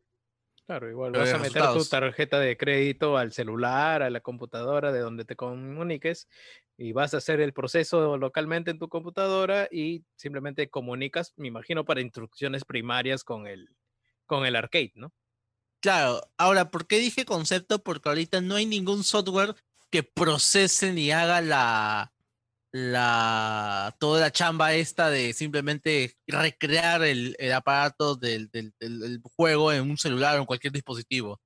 Claro, 0.66 0.90
igual 0.90 1.12
Pero 1.12 1.24
vas 1.24 1.34
a 1.34 1.38
meter 1.38 1.64
tu 1.74 1.86
tarjeta 1.86 2.40
de 2.40 2.58
crédito 2.58 3.18
al 3.18 3.32
celular, 3.32 4.02
a 4.02 4.10
la 4.10 4.20
computadora 4.22 4.92
de 4.92 5.00
donde 5.00 5.24
te 5.24 5.36
comuniques 5.36 6.28
y 6.76 6.92
vas 6.92 7.14
a 7.14 7.18
hacer 7.18 7.40
el 7.40 7.54
proceso 7.54 8.18
localmente 8.18 8.72
en 8.72 8.80
tu 8.80 8.90
computadora 8.90 9.68
y 9.72 10.04
simplemente 10.16 10.70
comunicas, 10.70 11.34
me 11.38 11.48
imagino, 11.48 11.86
para 11.86 12.02
instrucciones 12.02 12.66
primarias 12.66 13.24
con 13.24 13.46
el, 13.46 13.70
con 14.26 14.46
el 14.48 14.56
arcade, 14.56 14.92
¿no? 14.96 15.14
Claro, 15.82 16.22
ahora, 16.38 16.72
¿por 16.72 16.88
qué 16.88 16.98
dije 16.98 17.26
concepto? 17.26 17.84
Porque 17.84 18.10
ahorita 18.10 18.42
no 18.42 18.56
hay 18.56 18.66
ningún 18.66 19.04
software 19.04 19.54
que 19.92 20.02
procese 20.02 20.94
ni 20.94 21.12
haga 21.12 21.42
la, 21.42 22.15
la 22.78 23.96
toda 24.00 24.20
la 24.20 24.32
chamba 24.32 24.74
esta 24.74 25.10
de 25.10 25.32
simplemente 25.32 26.18
recrear 26.28 27.04
el, 27.04 27.34
el 27.40 27.54
aparato 27.54 28.16
del, 28.18 28.50
del- 28.50 28.74
juego 29.24 29.72
en 29.72 29.90
un 29.90 29.98
celular 29.98 30.36
o 30.36 30.40
en 30.42 30.46
cualquier 30.46 30.74
dispositivo. 30.74 31.40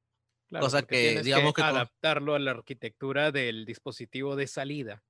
Claro, 0.47 0.65
Cosa 0.65 0.81
que, 0.81 1.21
digamos 1.21 1.53
que 1.53 1.61
adaptarlo 1.61 2.33
a 2.33 2.39
la 2.39 2.49
arquitectura 2.49 3.31
del 3.31 3.65
dispositivo 3.65 4.35
de 4.35 4.47
salida. 4.47 5.03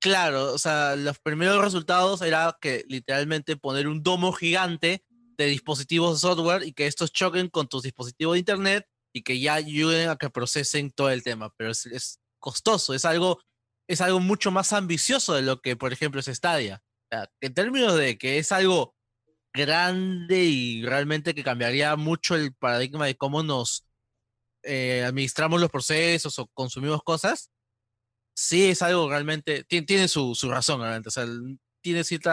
Claro, 0.00 0.52
o 0.52 0.58
sea, 0.58 0.96
los 0.96 1.20
primeros 1.20 1.62
resultados 1.62 2.20
era 2.22 2.58
que 2.60 2.84
literalmente 2.88 3.56
poner 3.56 3.86
un 3.86 4.02
domo 4.02 4.32
gigante 4.32 5.04
de 5.38 5.46
dispositivos 5.46 6.14
de 6.16 6.28
software 6.28 6.64
y 6.64 6.72
que 6.72 6.88
estos 6.88 7.12
choquen 7.12 7.48
con 7.48 7.68
tus 7.68 7.84
dispositivos 7.84 8.34
de 8.34 8.40
internet 8.40 8.86
y 9.12 9.22
que 9.22 9.38
ya 9.38 9.54
ayuden 9.54 10.08
a 10.08 10.16
que 10.16 10.30
procesen 10.30 10.90
todo 10.90 11.10
el 11.10 11.22
tema. 11.22 11.52
Pero 11.56 11.70
es, 11.70 11.86
es 11.86 12.20
costoso, 12.40 12.92
es 12.92 13.04
algo, 13.04 13.40
es 13.88 14.00
algo 14.00 14.20
mucho 14.20 14.50
más 14.50 14.72
ambicioso 14.72 15.34
de 15.34 15.42
lo 15.42 15.60
que, 15.60 15.76
por 15.76 15.92
ejemplo, 15.92 16.20
es 16.20 16.26
Stadia. 16.26 16.82
O 17.04 17.08
sea, 17.10 17.30
en 17.40 17.54
términos 17.54 17.96
de 17.96 18.18
que 18.18 18.38
es 18.38 18.50
algo 18.52 18.94
grande 19.54 20.44
y 20.44 20.82
realmente 20.84 21.34
que 21.34 21.42
cambiaría 21.44 21.96
mucho 21.96 22.34
el 22.34 22.52
paradigma 22.54 23.06
de 23.06 23.16
cómo 23.16 23.42
nos 23.42 23.86
eh, 24.62 25.04
administramos 25.06 25.60
los 25.60 25.70
procesos 25.70 26.38
o 26.38 26.46
consumimos 26.48 27.02
cosas, 27.02 27.50
sí 28.36 28.66
es 28.66 28.82
algo 28.82 29.08
realmente, 29.08 29.64
tiene, 29.64 29.86
tiene 29.86 30.08
su, 30.08 30.34
su 30.34 30.50
razón 30.50 30.80
realmente, 30.80 31.08
o 31.08 31.12
sea, 31.12 31.26
tiene 31.80 32.04
cierto 32.04 32.30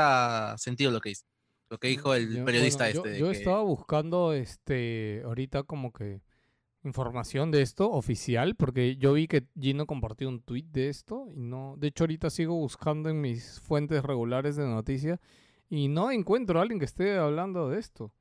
sentido 0.57 0.91
lo 0.91 0.99
que 0.99 1.09
dice, 1.09 1.23
lo 1.69 1.77
que 1.77 1.87
dijo 1.89 2.13
el 2.15 2.43
periodista 2.43 2.85
bueno, 2.85 3.05
este. 3.05 3.19
Yo, 3.19 3.31
que- 3.31 3.37
estaba 3.37 3.61
buscando 3.61 4.33
este 4.33 5.21
ahorita 5.23 5.63
como 5.63 5.93
que 5.93 6.21
información 6.83 7.51
de 7.51 7.61
esto 7.61 7.89
oficial, 7.91 8.55
porque 8.55 8.97
yo 8.97 9.13
vi 9.13 9.27
que 9.27 9.45
Gino 9.59 9.85
compartió 9.85 10.27
un 10.27 10.41
tweet 10.41 10.65
de 10.71 10.89
esto 10.89 11.27
y 11.33 11.41
no, 11.41 11.75
de 11.77 11.87
hecho 11.87 12.03
ahorita 12.03 12.29
sigo 12.29 12.55
buscando 12.55 13.09
en 13.09 13.21
mis 13.21 13.59
fuentes 13.61 14.03
regulares 14.03 14.55
de 14.55 14.65
noticias 14.65 15.19
y 15.69 15.87
no 15.87 16.11
encuentro 16.11 16.59
a 16.59 16.61
alguien 16.61 16.79
que 16.79 16.85
esté 16.85 17.17
hablando 17.17 17.69
de 17.69 17.79
esto. 17.79 18.11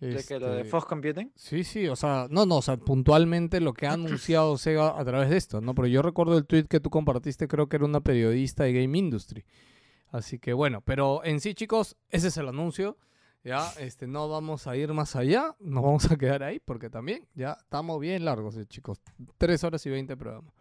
¿De 0.00 0.22
que 0.22 0.38
lo 0.38 0.50
de 0.50 0.58
Este, 0.58 0.70
Fox 0.70 0.86
Computing? 0.86 1.32
Sí, 1.34 1.64
sí, 1.64 1.88
o 1.88 1.96
sea, 1.96 2.28
no, 2.30 2.46
no, 2.46 2.58
o 2.58 2.62
sea, 2.62 2.76
puntualmente 2.76 3.60
lo 3.60 3.74
que 3.74 3.88
ha 3.88 3.94
anunciado 3.94 4.56
Sega 4.56 4.98
a 4.98 5.04
través 5.04 5.28
de 5.28 5.36
esto, 5.36 5.60
¿no? 5.60 5.74
Pero 5.74 5.88
yo 5.88 6.02
recuerdo 6.02 6.38
el 6.38 6.46
tweet 6.46 6.64
que 6.64 6.78
tú 6.78 6.88
compartiste, 6.88 7.48
creo 7.48 7.68
que 7.68 7.76
era 7.76 7.84
una 7.84 8.00
periodista 8.00 8.62
de 8.62 8.74
Game 8.74 8.96
Industry. 8.96 9.44
Así 10.10 10.38
que 10.38 10.52
bueno, 10.52 10.82
pero 10.82 11.24
en 11.24 11.40
sí, 11.40 11.54
chicos, 11.54 11.96
ese 12.10 12.28
es 12.28 12.36
el 12.36 12.48
anuncio. 12.48 12.96
Ya, 13.48 13.72
este, 13.78 14.06
no 14.06 14.28
vamos 14.28 14.66
a 14.66 14.76
ir 14.76 14.92
más 14.92 15.16
allá, 15.16 15.56
nos 15.58 15.82
vamos 15.82 16.10
a 16.10 16.18
quedar 16.18 16.42
ahí 16.42 16.60
porque 16.62 16.90
también 16.90 17.26
ya 17.34 17.56
estamos 17.58 17.98
bien 17.98 18.26
largos, 18.26 18.58
eh, 18.58 18.66
chicos. 18.66 19.00
Tres 19.38 19.64
horas 19.64 19.86
y 19.86 19.88
veinte 19.88 20.18
programas. 20.18 20.52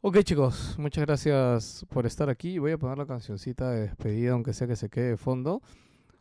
Ok, 0.00 0.18
chicos, 0.24 0.74
muchas 0.76 1.06
gracias 1.06 1.86
por 1.88 2.06
estar 2.06 2.28
aquí. 2.28 2.58
Voy 2.58 2.72
a 2.72 2.78
poner 2.78 2.98
la 2.98 3.06
cancioncita 3.06 3.70
de 3.70 3.82
despedida, 3.82 4.32
aunque 4.32 4.52
sea 4.52 4.66
que 4.66 4.74
se 4.74 4.90
quede 4.90 5.10
de 5.10 5.16
fondo. 5.16 5.62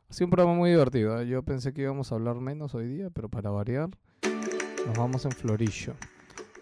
Ha 0.07 0.13
sido 0.13 0.27
un 0.27 0.29
programa 0.29 0.55
muy 0.55 0.69
divertido. 0.69 1.19
¿eh? 1.19 1.27
Yo 1.27 1.41
pensé 1.41 1.73
que 1.73 1.81
íbamos 1.81 2.11
a 2.11 2.15
hablar 2.15 2.35
menos 2.35 2.75
hoy 2.75 2.87
día, 2.87 3.09
pero 3.09 3.27
para 3.27 3.49
variar, 3.49 3.89
nos 4.85 4.95
vamos 4.95 5.25
en 5.25 5.31
florillo. 5.31 5.95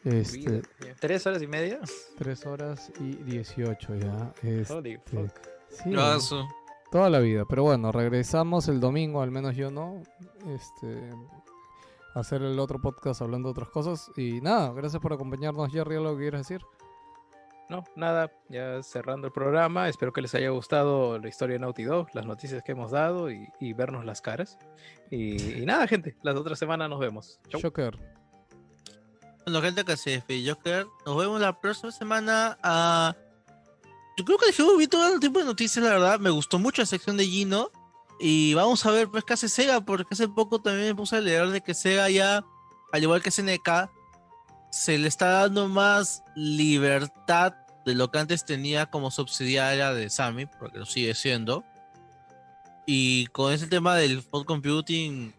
Este, 0.06 0.62
¿Tres 1.02 1.28
horas 1.28 1.42
y 1.42 1.48
media? 1.48 1.82
3 2.18 2.46
horas 2.46 2.94
y 3.02 3.16
18 3.30 3.96
ya. 3.96 4.34
Este, 4.42 4.74
Holy 4.74 4.98
fuck. 5.06 5.32
sí, 5.70 5.90
toda 6.92 7.10
la 7.10 7.20
vida. 7.20 7.46
Pero 7.46 7.64
bueno, 7.64 7.92
regresamos 7.92 8.68
el 8.68 8.80
domingo, 8.80 9.22
al 9.22 9.32
menos 9.32 9.56
yo 9.56 9.72
no. 9.72 10.02
Este, 10.48 11.10
a 12.14 12.20
hacer 12.20 12.42
el 12.42 12.60
otro 12.60 12.80
podcast 12.80 13.22
hablando 13.22 13.50
de 13.50 13.52
otras 13.52 13.70
cosas. 13.70 14.12
Y 14.16 14.42
nada, 14.42 14.72
gracias 14.74 15.02
por 15.02 15.14
acompañarnos, 15.14 15.72
Jerry. 15.72 15.96
¿Algo 15.96 16.16
que 16.16 16.24
quieras 16.24 16.48
decir? 16.48 16.66
No, 17.70 17.84
nada, 17.96 18.32
ya 18.48 18.82
cerrando 18.82 19.28
el 19.28 19.34
programa. 19.34 19.90
Espero 19.90 20.14
que 20.14 20.22
les 20.22 20.34
haya 20.36 20.50
gustado 20.50 21.20
la 21.20 21.28
historia 21.28 21.56
de 21.56 21.60
Naughty 21.60 21.84
Dog, 21.84 22.08
las 22.14 22.26
noticias 22.26 22.64
que 22.64 22.72
hemos 22.72 22.92
dado 22.92 23.30
y, 23.30 23.46
y 23.60 23.74
vernos 23.74 24.06
las 24.06 24.22
caras. 24.22 24.58
Y, 25.12 25.62
y 25.62 25.66
nada, 25.66 25.86
gente, 25.86 26.16
la 26.24 26.34
otra 26.34 26.56
semana 26.56 26.88
nos 26.88 27.00
vemos. 27.00 27.40
Chau. 27.50 27.60
Shocker. 27.60 28.00
Bueno, 29.46 29.62
gente 29.62 29.84
que 29.84 29.98
se 29.98 30.12
despidió, 30.12 30.56
Joker. 30.56 30.88
Nos 31.06 31.18
vemos 31.18 31.42
la 31.42 31.60
próxima 31.60 31.92
semana. 31.92 32.58
a 32.64 33.16
Yo 34.18 34.26
creo 34.26 34.38
que 34.40 34.48
dejé 34.48 34.64
vi 34.78 34.88
todo 34.88 35.14
el 35.14 35.20
tiempo 35.20 35.40
de 35.40 35.46
noticias, 35.46 35.84
la 35.86 35.92
verdad. 35.92 36.20
Me 36.20 36.32
gustó 36.32 36.58
mucho 36.58 36.82
la 36.82 36.88
sección 36.88 37.18
de 37.18 37.26
Gino. 37.26 37.72
Y 38.20 38.56
vamos 38.56 38.84
a 38.84 38.92
ver 38.92 39.10
pues 39.10 39.24
qué 39.24 39.34
hace 39.34 39.48
Sega, 39.48 39.82
porque 39.82 40.08
hace 40.10 40.28
poco 40.28 40.60
también 40.60 40.88
me 40.88 40.96
puse 40.96 41.18
a 41.18 41.22
leer 41.22 41.50
de 41.50 41.62
que 41.62 41.76
Sega 41.76 42.10
ya, 42.10 42.44
al 42.92 43.04
igual 43.04 43.22
que 43.22 43.30
SNK, 43.30 43.92
se 44.72 44.98
le 44.98 45.08
está 45.08 45.30
dando 45.30 45.68
más 45.68 46.24
libertad 46.36 47.54
de 47.86 47.94
lo 47.94 48.10
que 48.10 48.18
antes 48.18 48.44
tenía 48.44 48.88
como 48.88 49.12
subsidiaria 49.12 49.94
de 49.94 50.10
Sammy, 50.10 50.48
porque 50.48 50.80
lo 50.80 50.88
sigue 50.88 51.14
siendo. 51.14 51.64
Y 52.88 53.28
con 53.28 53.54
ese 53.54 53.68
tema 53.68 53.96
del 53.96 54.26
cloud 54.26 54.46
computing, 54.46 55.34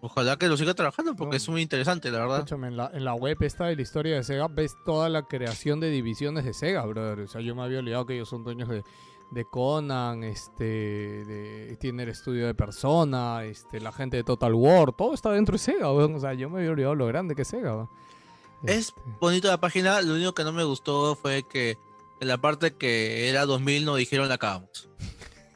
ojalá 0.00 0.36
que 0.36 0.48
lo 0.48 0.56
siga 0.56 0.74
trabajando, 0.74 1.14
porque 1.14 1.32
No. 1.32 1.36
es 1.36 1.48
muy 1.48 1.62
interesante, 1.62 2.10
la 2.10 2.20
verdad. 2.20 2.38
Escúchame, 2.38 2.68
en 2.68 2.76
la, 2.76 2.90
en 2.92 3.04
la 3.04 3.14
web 3.14 3.36
esta 3.42 3.66
de 3.66 3.76
la 3.76 3.82
historia 3.82 4.16
de 4.16 4.24
Sega 4.24 4.48
ves 4.48 4.76
toda 4.84 5.08
la 5.08 5.22
creación 5.22 5.80
de 5.80 5.90
divisiones 5.90 6.44
de 6.44 6.52
Sega, 6.54 6.84
brother. 6.86 7.20
O 7.20 7.28
sea, 7.28 7.40
yo 7.40 7.54
me 7.54 7.62
había 7.62 7.78
olvidado 7.80 8.06
que 8.06 8.14
ellos 8.14 8.28
son 8.28 8.42
dueños 8.44 8.68
de, 8.68 8.82
de 9.30 9.44
Conan, 9.44 10.24
este, 10.24 10.64
de, 10.64 11.76
tiene 11.80 12.02
el 12.04 12.08
estudio 12.08 12.46
de 12.46 12.54
Persona, 12.54 13.44
este, 13.44 13.80
la 13.80 13.92
gente 13.92 14.16
de 14.16 14.24
Total 14.24 14.54
War, 14.54 14.92
todo 14.92 15.14
está 15.14 15.30
dentro 15.32 15.52
de 15.52 15.58
Sega, 15.58 15.92
weón. 15.92 16.14
O 16.14 16.20
sea, 16.20 16.34
yo 16.34 16.48
me 16.50 16.58
había 16.58 16.70
olvidado 16.70 16.94
lo 16.94 17.06
grande 17.06 17.34
que 17.34 17.42
es 17.42 17.48
Sega, 17.48 17.74
weón. 17.74 17.90
Es 18.64 18.88
Este, 18.88 19.00
bonito 19.20 19.48
la 19.48 19.58
página, 19.60 20.00
lo 20.02 20.14
único 20.14 20.34
que 20.34 20.44
no 20.44 20.52
me 20.52 20.64
gustó 20.64 21.14
fue 21.14 21.44
que 21.44 21.78
en 22.20 22.28
la 22.28 22.36
parte 22.38 22.72
que 22.74 23.28
era 23.30 23.46
2000 23.46 23.84
nos 23.86 23.96
dijeron 23.96 24.28
la 24.28 24.34
acabamos. 24.34 24.88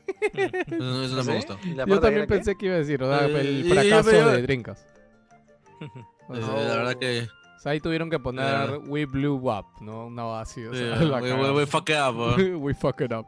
Eso, 0.35 1.05
eso 1.05 1.17
no 1.17 1.23
¿Sí? 1.23 1.29
me 1.31 1.37
gustó. 1.37 1.59
¿Y 1.65 1.75
la 1.75 1.87
Yo 1.87 2.01
también 2.01 2.27
qué? 2.27 2.35
pensé 2.35 2.57
que 2.57 2.67
iba 2.67 2.75
a 2.75 2.79
decir, 2.79 3.03
o 3.03 3.09
sea, 3.09 3.27
Eh, 3.27 3.41
el 3.41 3.65
fracaso 3.73 4.11
de 4.31 4.43
Drinkas. 4.43 4.87
Eh, 6.33 6.41
la 6.41 6.77
verdad 6.77 6.95
que. 6.95 7.29
o 7.57 7.59
sea, 7.61 7.73
ahí 7.73 7.81
tuvieron 7.81 8.09
que 8.09 8.19
poner. 8.19 8.79
We 8.87 9.05
Blew 9.05 9.35
Up, 9.51 9.67
¿no? 9.83 10.07
Una 10.07 10.41
así, 10.41 10.65
o 10.65 10.73
sea, 10.73 10.97
eh, 10.97 11.05
la 11.05 11.19
we, 11.21 11.51
we- 11.53 11.67
fuck 11.67 11.91
it 11.91 11.97
up, 11.97 12.15
bro. 12.15 12.59
We 12.59 12.73
fuck 12.73 13.01
it 13.03 13.13
up. 13.13 13.27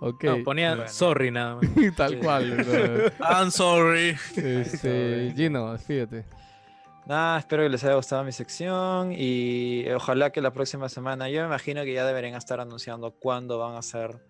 ok, 0.00 0.22
No, 0.24 0.44
ponían 0.44 0.76
Bueno. 0.76 0.92
sorry 0.92 1.30
nada 1.32 1.56
más. 1.56 1.64
tal 1.96 2.10
Sí. 2.10 2.16
cual. 2.18 3.12
I'm 3.20 3.50
sorry. 3.50 4.16
Este, 4.36 5.32
Gino, 5.36 5.72
despídete. 5.72 6.24
Nada, 7.06 7.38
espero 7.40 7.62
que 7.64 7.70
les 7.70 7.82
haya 7.84 7.94
gustado 7.94 8.22
mi 8.22 8.32
sección 8.32 9.12
y 9.16 9.88
ojalá 9.90 10.30
que 10.30 10.40
la 10.42 10.52
próxima 10.52 10.88
semana, 10.90 11.28
yo 11.30 11.40
me 11.40 11.46
imagino 11.46 11.82
que 11.82 11.94
ya 11.94 12.04
deberían 12.06 12.34
estar 12.34 12.60
anunciando 12.60 13.12
cuándo 13.12 13.58
van 13.58 13.74
a 13.76 13.82
ser 13.82 14.20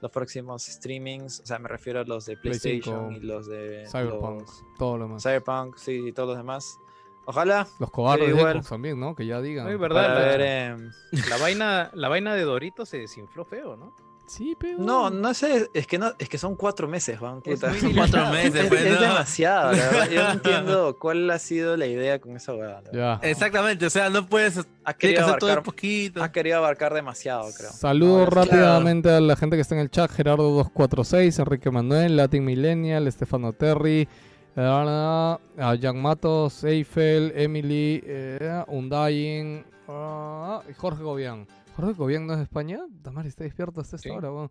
los 0.00 0.10
próximos 0.10 0.62
streamings, 0.64 1.40
o 1.40 1.46
sea, 1.46 1.58
me 1.58 1.68
refiero 1.68 2.00
a 2.00 2.04
los 2.04 2.24
de 2.26 2.36
Play 2.36 2.58
PlayStation 2.58 3.08
5, 3.10 3.20
y 3.22 3.26
los 3.26 3.46
de 3.46 3.84
Cyberpunk, 3.90 4.40
los- 4.40 4.64
todo 4.78 4.98
lo 4.98 5.08
más. 5.08 5.22
Cyberpunk, 5.22 5.76
sí, 5.76 6.08
y 6.08 6.12
todos 6.12 6.28
los 6.30 6.36
demás. 6.38 6.78
Ojalá 7.24 7.66
Los 7.78 7.90
cobardes 7.90 8.34
de 8.34 8.60
también, 8.66 8.98
¿no? 8.98 9.14
Que 9.14 9.26
ya 9.26 9.40
digan. 9.42 9.66
Ay, 9.66 9.76
verdad, 9.76 10.06
para 10.06 10.20
la- 10.20 10.26
ver 10.28 10.40
em, 10.40 10.90
La 11.28 11.36
vaina, 11.36 11.90
la 11.92 12.08
vaina 12.08 12.34
de 12.34 12.42
Dorito 12.42 12.86
se 12.86 12.98
desinfló 12.98 13.44
feo, 13.44 13.76
¿no? 13.76 13.92
Sí, 14.28 14.54
pero. 14.58 14.78
No, 14.78 15.08
no 15.10 15.32
sé, 15.34 15.68
es 15.72 15.86
que 15.86 15.98
no, 15.98 16.12
es 16.18 16.28
que 16.28 16.36
son 16.38 16.54
cuatro 16.54 16.86
meses, 16.86 17.18
Juan. 17.18 17.40
Es 17.44 17.54
puta. 17.60 17.74
Son 17.74 17.92
cuatro 17.96 18.26
meses, 18.30 18.54
Es, 18.56 18.66
pues, 18.68 18.82
es 18.82 18.94
¿no? 18.94 19.00
demasiado, 19.00 19.72
la 19.72 19.78
verdad. 19.78 20.10
Yo 20.10 20.22
no 20.24 20.30
entiendo 20.32 20.96
cuál 20.98 21.30
ha 21.30 21.38
sido 21.38 21.76
la 21.76 21.86
idea 21.86 22.20
con 22.20 22.36
esa 22.36 22.54
hueá. 22.54 22.82
Exactamente, 23.22 23.86
o 23.86 23.90
sea, 23.90 24.10
no 24.10 24.26
puedes. 24.26 24.60
Ha 24.84 24.94
querido, 24.94 25.24
hacer 25.24 25.38
todo 25.38 25.50
abarcar, 25.50 25.64
poquito. 25.64 26.22
ha 26.22 26.30
querido 26.30 26.58
abarcar 26.58 26.94
demasiado, 26.94 27.48
creo. 27.56 27.70
Saludo 27.72 28.20
Ahora 28.20 28.42
sí. 28.44 28.50
rápidamente 28.50 29.10
a 29.10 29.20
la 29.20 29.36
gente 29.36 29.56
que 29.56 29.62
está 29.62 29.74
en 29.74 29.80
el 29.80 29.90
chat: 29.90 30.10
Gerardo246, 30.10 31.38
Enrique 31.40 31.70
Manuel, 31.70 32.16
Latin 32.16 32.44
Millennial, 32.44 33.06
Estefano 33.06 33.52
Terry, 33.52 34.08
eh, 34.56 34.60
a 34.62 35.38
Jan 35.80 36.00
Matos, 36.00 36.64
Eiffel, 36.64 37.32
Emily, 37.34 38.02
eh, 38.04 38.64
Undying, 38.68 39.64
ah, 39.88 40.62
y 40.68 40.72
Jorge 40.74 41.02
Gobián. 41.02 41.46
¿Jorge 41.78 41.92
Gobián 41.96 42.26
no 42.26 42.32
es 42.32 42.38
de 42.38 42.42
España? 42.44 42.80
Damar 42.90 43.24
está 43.26 43.44
despierto 43.44 43.80
hasta 43.80 43.94
esta 43.96 44.08
Sí. 44.08 44.14
hora. 44.14 44.50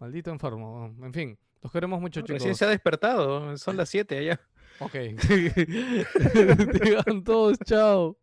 Maldito 0.00 0.30
enfermo. 0.32 0.92
En 1.02 1.12
fin, 1.12 1.38
los 1.62 1.70
queremos 1.70 2.00
mucho, 2.00 2.20
Recién 2.22 2.38
chicos. 2.40 2.58
se 2.58 2.64
ha 2.64 2.68
despertado, 2.68 3.56
son 3.56 3.76
las 3.76 3.88
7 3.88 4.18
allá. 4.18 4.40
Ok. 4.80 4.94
Digan 6.82 7.22
todos, 7.22 7.58
chao. 7.64 8.18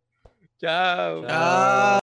Chao. 0.58 1.22
Ah. 1.28 1.98